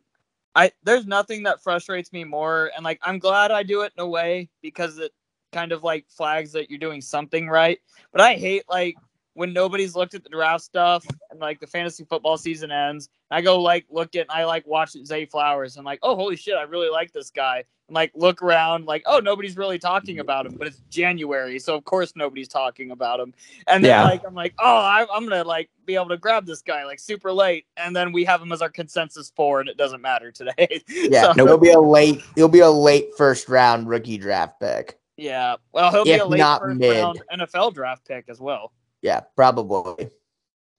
I 0.56 0.72
there's 0.84 1.06
nothing 1.06 1.44
that 1.44 1.64
frustrates 1.64 2.12
me 2.14 2.24
more 2.24 2.72
and 2.76 2.84
like 2.84 3.00
I'm 3.02 3.20
glad 3.20 3.52
I 3.52 3.64
do 3.64 3.82
it 3.82 3.94
in 3.98 4.04
a 4.04 4.08
way 4.08 4.50
because 4.62 4.98
it 5.00 5.12
kind 5.52 5.72
of 5.72 5.84
like 5.84 6.06
flags 6.10 6.52
that 6.54 6.70
you're 6.70 6.80
doing 6.80 7.02
something 7.02 7.48
right. 7.48 7.80
But 8.12 8.22
I 8.22 8.36
hate 8.36 8.64
like 8.70 8.96
when 9.36 9.52
nobody's 9.54 9.96
looked 9.96 10.14
at 10.14 10.24
the 10.24 10.30
draft 10.30 10.64
stuff 10.64 11.06
and 11.32 11.40
like 11.40 11.60
the 11.60 11.68
fantasy 11.68 12.06
football 12.06 12.38
season 12.38 12.72
ends. 12.72 13.10
I 13.32 13.42
go 13.42 13.60
like 13.62 13.86
look 13.90 14.16
at 14.16 14.28
I 14.30 14.44
like 14.46 14.68
watch 14.68 14.92
Zay 15.06 15.26
Flowers 15.26 15.78
and 15.78 15.86
like, 15.86 16.00
oh 16.04 16.16
holy 16.16 16.36
shit, 16.36 16.56
I 16.56 16.64
really 16.64 16.90
like 16.90 17.12
this 17.12 17.32
guy. 17.32 17.64
Like 17.94 18.12
look 18.16 18.42
around, 18.42 18.86
like, 18.86 19.04
oh 19.06 19.20
nobody's 19.20 19.56
really 19.56 19.80
talking 19.80 20.16
mm-hmm. 20.16 20.22
about 20.22 20.46
him, 20.46 20.56
but 20.56 20.68
it's 20.68 20.82
January, 20.90 21.60
so 21.60 21.76
of 21.76 21.84
course 21.86 22.14
nobody's 22.16 22.48
talking 22.48 22.92
about 22.92 23.20
him. 23.20 23.34
And 23.68 23.84
then 23.84 23.90
Yeah. 23.92 24.04
like 24.04 24.22
I'm 24.26 24.34
like, 24.34 24.54
oh, 24.60 24.66
I, 24.66 25.06
I'm 25.14 25.28
gonna 25.28 25.44
like 25.44 25.70
be 25.86 25.96
able 25.96 26.10
to 26.10 26.18
grab 26.18 26.46
this 26.46 26.62
guy 26.62 26.86
like 26.86 27.00
super 27.00 27.32
late, 27.32 27.66
and 27.78 27.96
then 27.96 28.12
we 28.12 28.24
have 28.26 28.42
him 28.42 28.52
as 28.52 28.62
our 28.62 28.70
consensus 28.70 29.32
four, 29.36 29.60
and 29.60 29.70
it 29.70 29.78
doesn't 29.78 30.02
matter 30.02 30.32
today. 30.32 30.82
Yeah, 30.90 31.34
So, 31.34 31.46
he'll 31.46 31.58
be 31.58 31.72
a 31.72 31.80
late. 31.80 32.22
He'll 32.36 32.48
be 32.48 32.60
a 32.60 32.70
late 32.70 33.10
first 33.18 33.50
round 33.50 33.88
rookie 33.88 34.18
draft 34.18 34.60
pick. 34.60 34.98
yeah. 35.18 35.56
Well, 35.72 35.92
he'll 35.92 36.06
be 36.06 36.14
a 36.14 36.26
late 36.26 36.40
not 36.40 36.62
first 36.62 36.80
mid. 36.80 36.98
round 37.02 37.22
NFL 37.32 37.74
draft 37.74 38.08
pick 38.08 38.26
as 38.30 38.40
well. 38.40 38.72
Yeah, 39.02 39.22
probably. 39.36 40.10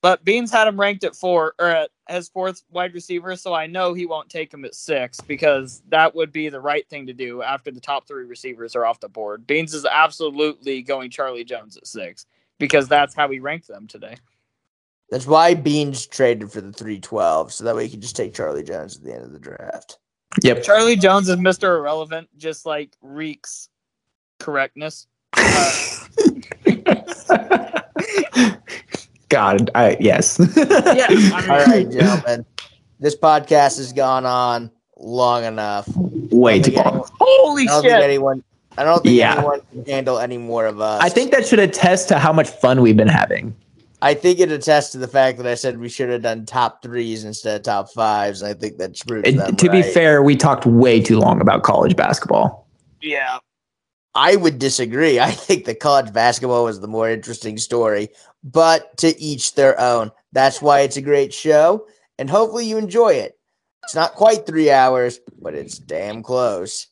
But 0.05 0.23
Beans 0.23 0.53
had 0.53 0.69
him 0.69 0.79
ranked 0.79 1.03
at 1.05 1.17
four 1.17 1.55
or 1.59 1.67
at 1.67 1.89
as 2.11 2.29
fourth 2.29 2.63
wide 2.71 2.93
receiver, 2.93 3.37
so 3.37 3.55
I 3.55 3.67
know 3.67 3.95
he 3.95 4.05
won't 4.05 4.29
take 4.29 4.53
him 4.53 4.67
at 4.67 4.75
six 4.75 5.19
because 5.23 5.83
that 5.89 6.15
would 6.15 6.31
be 6.31 6.51
the 6.51 6.61
right 6.61 6.87
thing 6.91 7.07
to 7.07 7.15
do 7.15 7.41
after 7.41 7.71
the 7.71 7.81
top 7.81 8.07
three 8.07 8.27
receivers 8.27 8.77
are 8.77 8.85
off 8.85 9.01
the 9.01 9.09
board. 9.09 9.47
Beans 9.47 9.73
is 9.73 9.87
absolutely 9.87 10.83
going 10.83 11.11
Charlie 11.11 11.43
Jones 11.43 11.79
at 11.79 11.87
six 11.87 12.27
because 12.59 12.87
that's 12.87 13.15
how 13.15 13.29
we 13.29 13.39
ranked 13.39 13.67
them 13.67 13.87
today. 13.87 14.17
That's 15.09 15.27
why 15.27 15.55
Beans 15.55 16.05
traded 16.05 16.53
for 16.53 16.61
the 16.61 16.71
three 16.71 17.01
twelve, 17.01 17.51
so 17.51 17.65
that 17.65 17.75
way 17.75 17.85
he 17.85 17.91
could 17.93 18.03
just 18.03 18.15
take 18.15 18.35
Charlie 18.35 18.63
Jones 18.63 18.99
at 18.99 19.05
the 19.05 19.15
end 19.15 19.25
of 19.25 19.33
the 19.33 19.39
draft. 19.39 19.97
Yep. 20.43 20.65
Charlie 20.65 20.97
Jones 20.97 21.31
is 21.31 21.37
Mr. 21.37 21.79
Irrelevant, 21.79 22.29
just 22.37 22.67
like 22.67 22.95
reeks 23.01 23.71
correctness. 24.39 25.07
Uh, 25.33 25.73
God, 29.29 29.71
I 29.75 29.97
yes. 30.01 30.39
yeah, 30.57 31.07
I 31.09 31.47
All 31.51 31.67
right, 31.67 31.91
gentlemen. 31.91 32.45
This 33.01 33.17
podcast 33.17 33.79
has 33.79 33.93
gone 33.93 34.25
on 34.27 34.71
long 34.97 35.45
enough. 35.45 35.89
Way 35.97 36.61
too 36.61 36.73
don't 36.73 36.95
long. 36.95 37.09
holy 37.19 37.63
I 37.65 37.67
don't 37.67 37.83
think 37.83 37.93
shit! 37.95 38.03
anyone. 38.03 38.45
I 38.77 38.85
don't 38.85 39.03
think 39.03 39.17
Yeah. 39.17 39.35
anyone 39.39 39.61
can 39.73 39.85
handle 39.87 40.19
any 40.19 40.39
more 40.39 40.67
of 40.67 40.81
us. 40.81 41.03
I 41.03 41.09
think 41.09 41.31
that 41.33 41.47
should 41.47 41.59
attest 41.61 42.09
to 42.09 42.19
how 42.19 42.33
much 42.33 42.49
fun 42.49 42.81
we've 42.83 42.97
been 42.97 43.09
having. 43.09 43.55
I 44.03 44.13
think 44.15 44.39
it 44.39 44.53
attests 44.53 44.93
to 44.93 44.99
the 44.99 45.09
fact 45.09 45.39
that 45.39 45.47
I 45.47 45.55
said 45.55 45.79
we 45.79 45.89
should 45.89 46.11
have 46.11 46.23
done 46.23 46.45
top 46.45 46.83
threes 46.83 47.25
instead 47.25 47.57
of 47.57 47.63
top 47.63 47.91
fives. 47.91 48.43
I 48.43 48.53
think 48.53 48.77
that 48.79 49.01
proves 49.07 49.27
And 49.29 49.39
them 49.39 49.57
to 49.57 49.71
be 49.71 49.83
fair, 49.83 50.23
we 50.23 50.37
talked 50.37 50.67
way 50.67 51.01
too 51.01 51.19
long 51.19 51.41
about 51.41 51.63
college 51.63 51.97
basketball. 51.97 52.67
Yeah, 53.01 53.39
I 54.15 54.37
would 54.37 54.59
disagree. 54.59 55.21
I 55.21 55.31
think 55.31 55.65
the 55.65 55.75
college 55.75 56.13
basketball 56.13 56.65
was 56.65 56.81
the 56.81 56.89
more 56.89 57.11
interesting 57.11 57.59
story, 57.59 58.09
but 58.43 58.97
to 58.99 59.19
each 59.21 59.55
their 59.55 59.79
own. 59.81 60.11
That's 60.33 60.61
why 60.61 60.81
it's 60.81 60.97
a 60.97 61.03
great 61.03 61.33
show, 61.33 61.87
and 62.19 62.29
hopefully 62.29 62.67
you 62.67 62.79
enjoy 62.79 63.15
it. 63.15 63.39
It's 63.85 63.95
not 63.95 64.15
quite 64.15 64.47
three 64.47 64.71
hours, 64.71 65.21
but 65.41 65.55
it's 65.55 65.79
damn 65.79 66.23
close. 66.23 66.87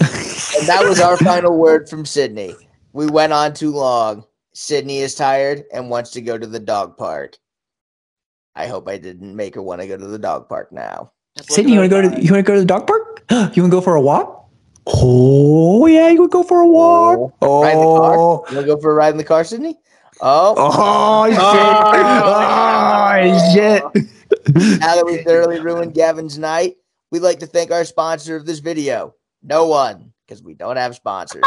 And 0.00 0.66
that 0.66 0.84
was 0.84 1.00
our 1.00 1.16
final 1.18 1.56
word 1.56 1.88
from 1.88 2.06
Sydney. 2.06 2.54
We 2.92 3.06
went 3.06 3.32
on 3.32 3.52
too 3.52 3.70
long. 3.70 4.24
Sydney 4.54 4.98
is 4.98 5.14
tired 5.14 5.64
and 5.72 5.90
wants 5.90 6.10
to 6.12 6.20
go 6.20 6.38
to 6.38 6.46
the 6.46 6.58
dog 6.58 6.96
park. 6.96 7.36
I 8.54 8.66
hope 8.66 8.88
I 8.88 8.98
didn't 8.98 9.34
make 9.34 9.54
her 9.54 9.62
want 9.62 9.80
to 9.80 9.86
go 9.86 9.96
to 9.96 10.06
the 10.06 10.18
dog 10.18 10.48
park 10.48 10.72
now. 10.72 11.12
Sydney, 11.40 11.72
you 11.72 11.78
want 11.78 11.90
to 11.90 12.02
go 12.02 12.16
to 12.16 12.22
you 12.22 12.32
want 12.32 12.44
to 12.44 12.50
go 12.50 12.54
to 12.54 12.60
the 12.60 12.66
dog 12.66 12.86
park? 12.86 13.22
you 13.30 13.36
want 13.38 13.54
to 13.54 13.68
go 13.68 13.80
for 13.80 13.94
a 13.94 14.00
walk? 14.00 14.41
Oh 14.86 15.86
yeah, 15.86 16.08
you 16.08 16.22
would 16.22 16.30
go 16.30 16.42
for 16.42 16.60
a 16.60 16.66
walk. 16.66 17.34
Oh, 17.40 17.62
ride 17.62 17.72
in 17.72 17.78
the 17.78 17.84
car? 17.84 18.14
Oh, 18.18 18.44
You 18.48 18.56
want 18.56 18.66
to 18.66 18.74
go 18.74 18.80
for 18.80 18.90
a 18.92 18.94
ride 18.94 19.10
in 19.10 19.16
the 19.18 19.24
car, 19.24 19.44
Sydney? 19.44 19.78
Oh, 20.20 20.54
oh 20.56 21.28
shit! 21.30 21.38
Oh. 21.40 22.42
Oh 23.22 23.52
shit! 23.54 24.78
now 24.80 24.96
that 24.96 25.04
we 25.06 25.22
thoroughly 25.24 25.60
ruined 25.60 25.94
Gavin's 25.94 26.38
night, 26.38 26.76
we'd 27.10 27.20
like 27.20 27.38
to 27.40 27.46
thank 27.46 27.70
our 27.70 27.84
sponsor 27.84 28.36
of 28.36 28.46
this 28.46 28.58
video. 28.58 29.14
No 29.42 29.66
one, 29.66 30.12
because 30.26 30.42
we 30.42 30.54
don't 30.54 30.76
have 30.76 30.94
sponsors. 30.94 31.42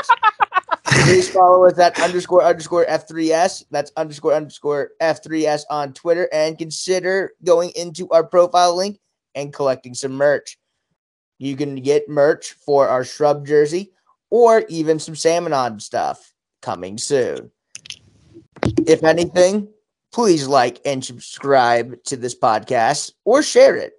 Please 0.85 1.29
follow 1.29 1.65
us 1.65 1.77
at 1.77 1.99
underscore 1.99 2.43
underscore 2.43 2.85
F3S. 2.85 3.65
That's 3.71 3.91
underscore 3.95 4.33
underscore 4.33 4.91
F3S 5.01 5.63
on 5.69 5.93
Twitter 5.93 6.27
and 6.33 6.57
consider 6.57 7.33
going 7.43 7.71
into 7.75 8.09
our 8.09 8.23
profile 8.23 8.75
link 8.75 8.99
and 9.35 9.53
collecting 9.53 9.93
some 9.93 10.13
merch. 10.13 10.57
You 11.37 11.55
can 11.55 11.75
get 11.75 12.09
merch 12.09 12.53
for 12.53 12.87
our 12.87 13.03
shrub 13.03 13.45
jersey 13.45 13.91
or 14.29 14.63
even 14.69 14.99
some 14.99 15.15
salmon 15.15 15.53
on 15.53 15.79
stuff 15.79 16.33
coming 16.61 16.97
soon. 16.97 17.51
If 18.87 19.03
anything, 19.03 19.67
please 20.13 20.47
like 20.47 20.79
and 20.85 21.03
subscribe 21.03 22.01
to 22.05 22.15
this 22.15 22.35
podcast 22.35 23.11
or 23.25 23.43
share 23.43 23.75
it 23.75 23.93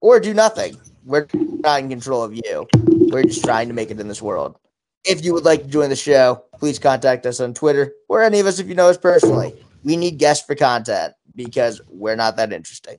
or 0.00 0.20
do 0.20 0.32
nothing. 0.32 0.76
We're 1.04 1.26
not 1.34 1.80
in 1.80 1.88
control 1.88 2.22
of 2.22 2.34
you. 2.34 2.66
We're 2.76 3.24
just 3.24 3.44
trying 3.44 3.68
to 3.68 3.74
make 3.74 3.90
it 3.90 4.00
in 4.00 4.08
this 4.08 4.22
world. 4.22 4.56
If 5.04 5.24
you 5.24 5.32
would 5.34 5.44
like 5.44 5.62
to 5.62 5.68
join 5.68 5.90
the 5.90 5.96
show, 5.96 6.44
please 6.58 6.78
contact 6.78 7.26
us 7.26 7.40
on 7.40 7.54
Twitter 7.54 7.92
or 8.08 8.22
any 8.22 8.40
of 8.40 8.46
us 8.46 8.58
if 8.58 8.68
you 8.68 8.74
know 8.74 8.88
us 8.88 8.98
personally. 8.98 9.54
We 9.84 9.96
need 9.96 10.18
guests 10.18 10.44
for 10.44 10.54
content 10.54 11.14
because 11.34 11.80
we're 11.88 12.16
not 12.16 12.36
that 12.36 12.52
interesting. 12.52 12.96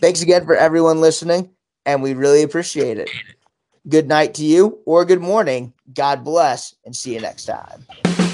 Thanks 0.00 0.22
again 0.22 0.44
for 0.44 0.54
everyone 0.54 1.00
listening, 1.00 1.50
and 1.88 2.02
we 2.02 2.12
really 2.12 2.42
appreciate 2.42 2.98
it. 2.98 3.08
Good 3.88 4.08
night 4.08 4.34
to 4.34 4.44
you 4.44 4.80
or 4.84 5.06
good 5.06 5.22
morning. 5.22 5.72
God 5.94 6.22
bless, 6.22 6.74
and 6.84 6.94
see 6.94 7.14
you 7.14 7.20
next 7.20 7.46
time. 7.46 8.27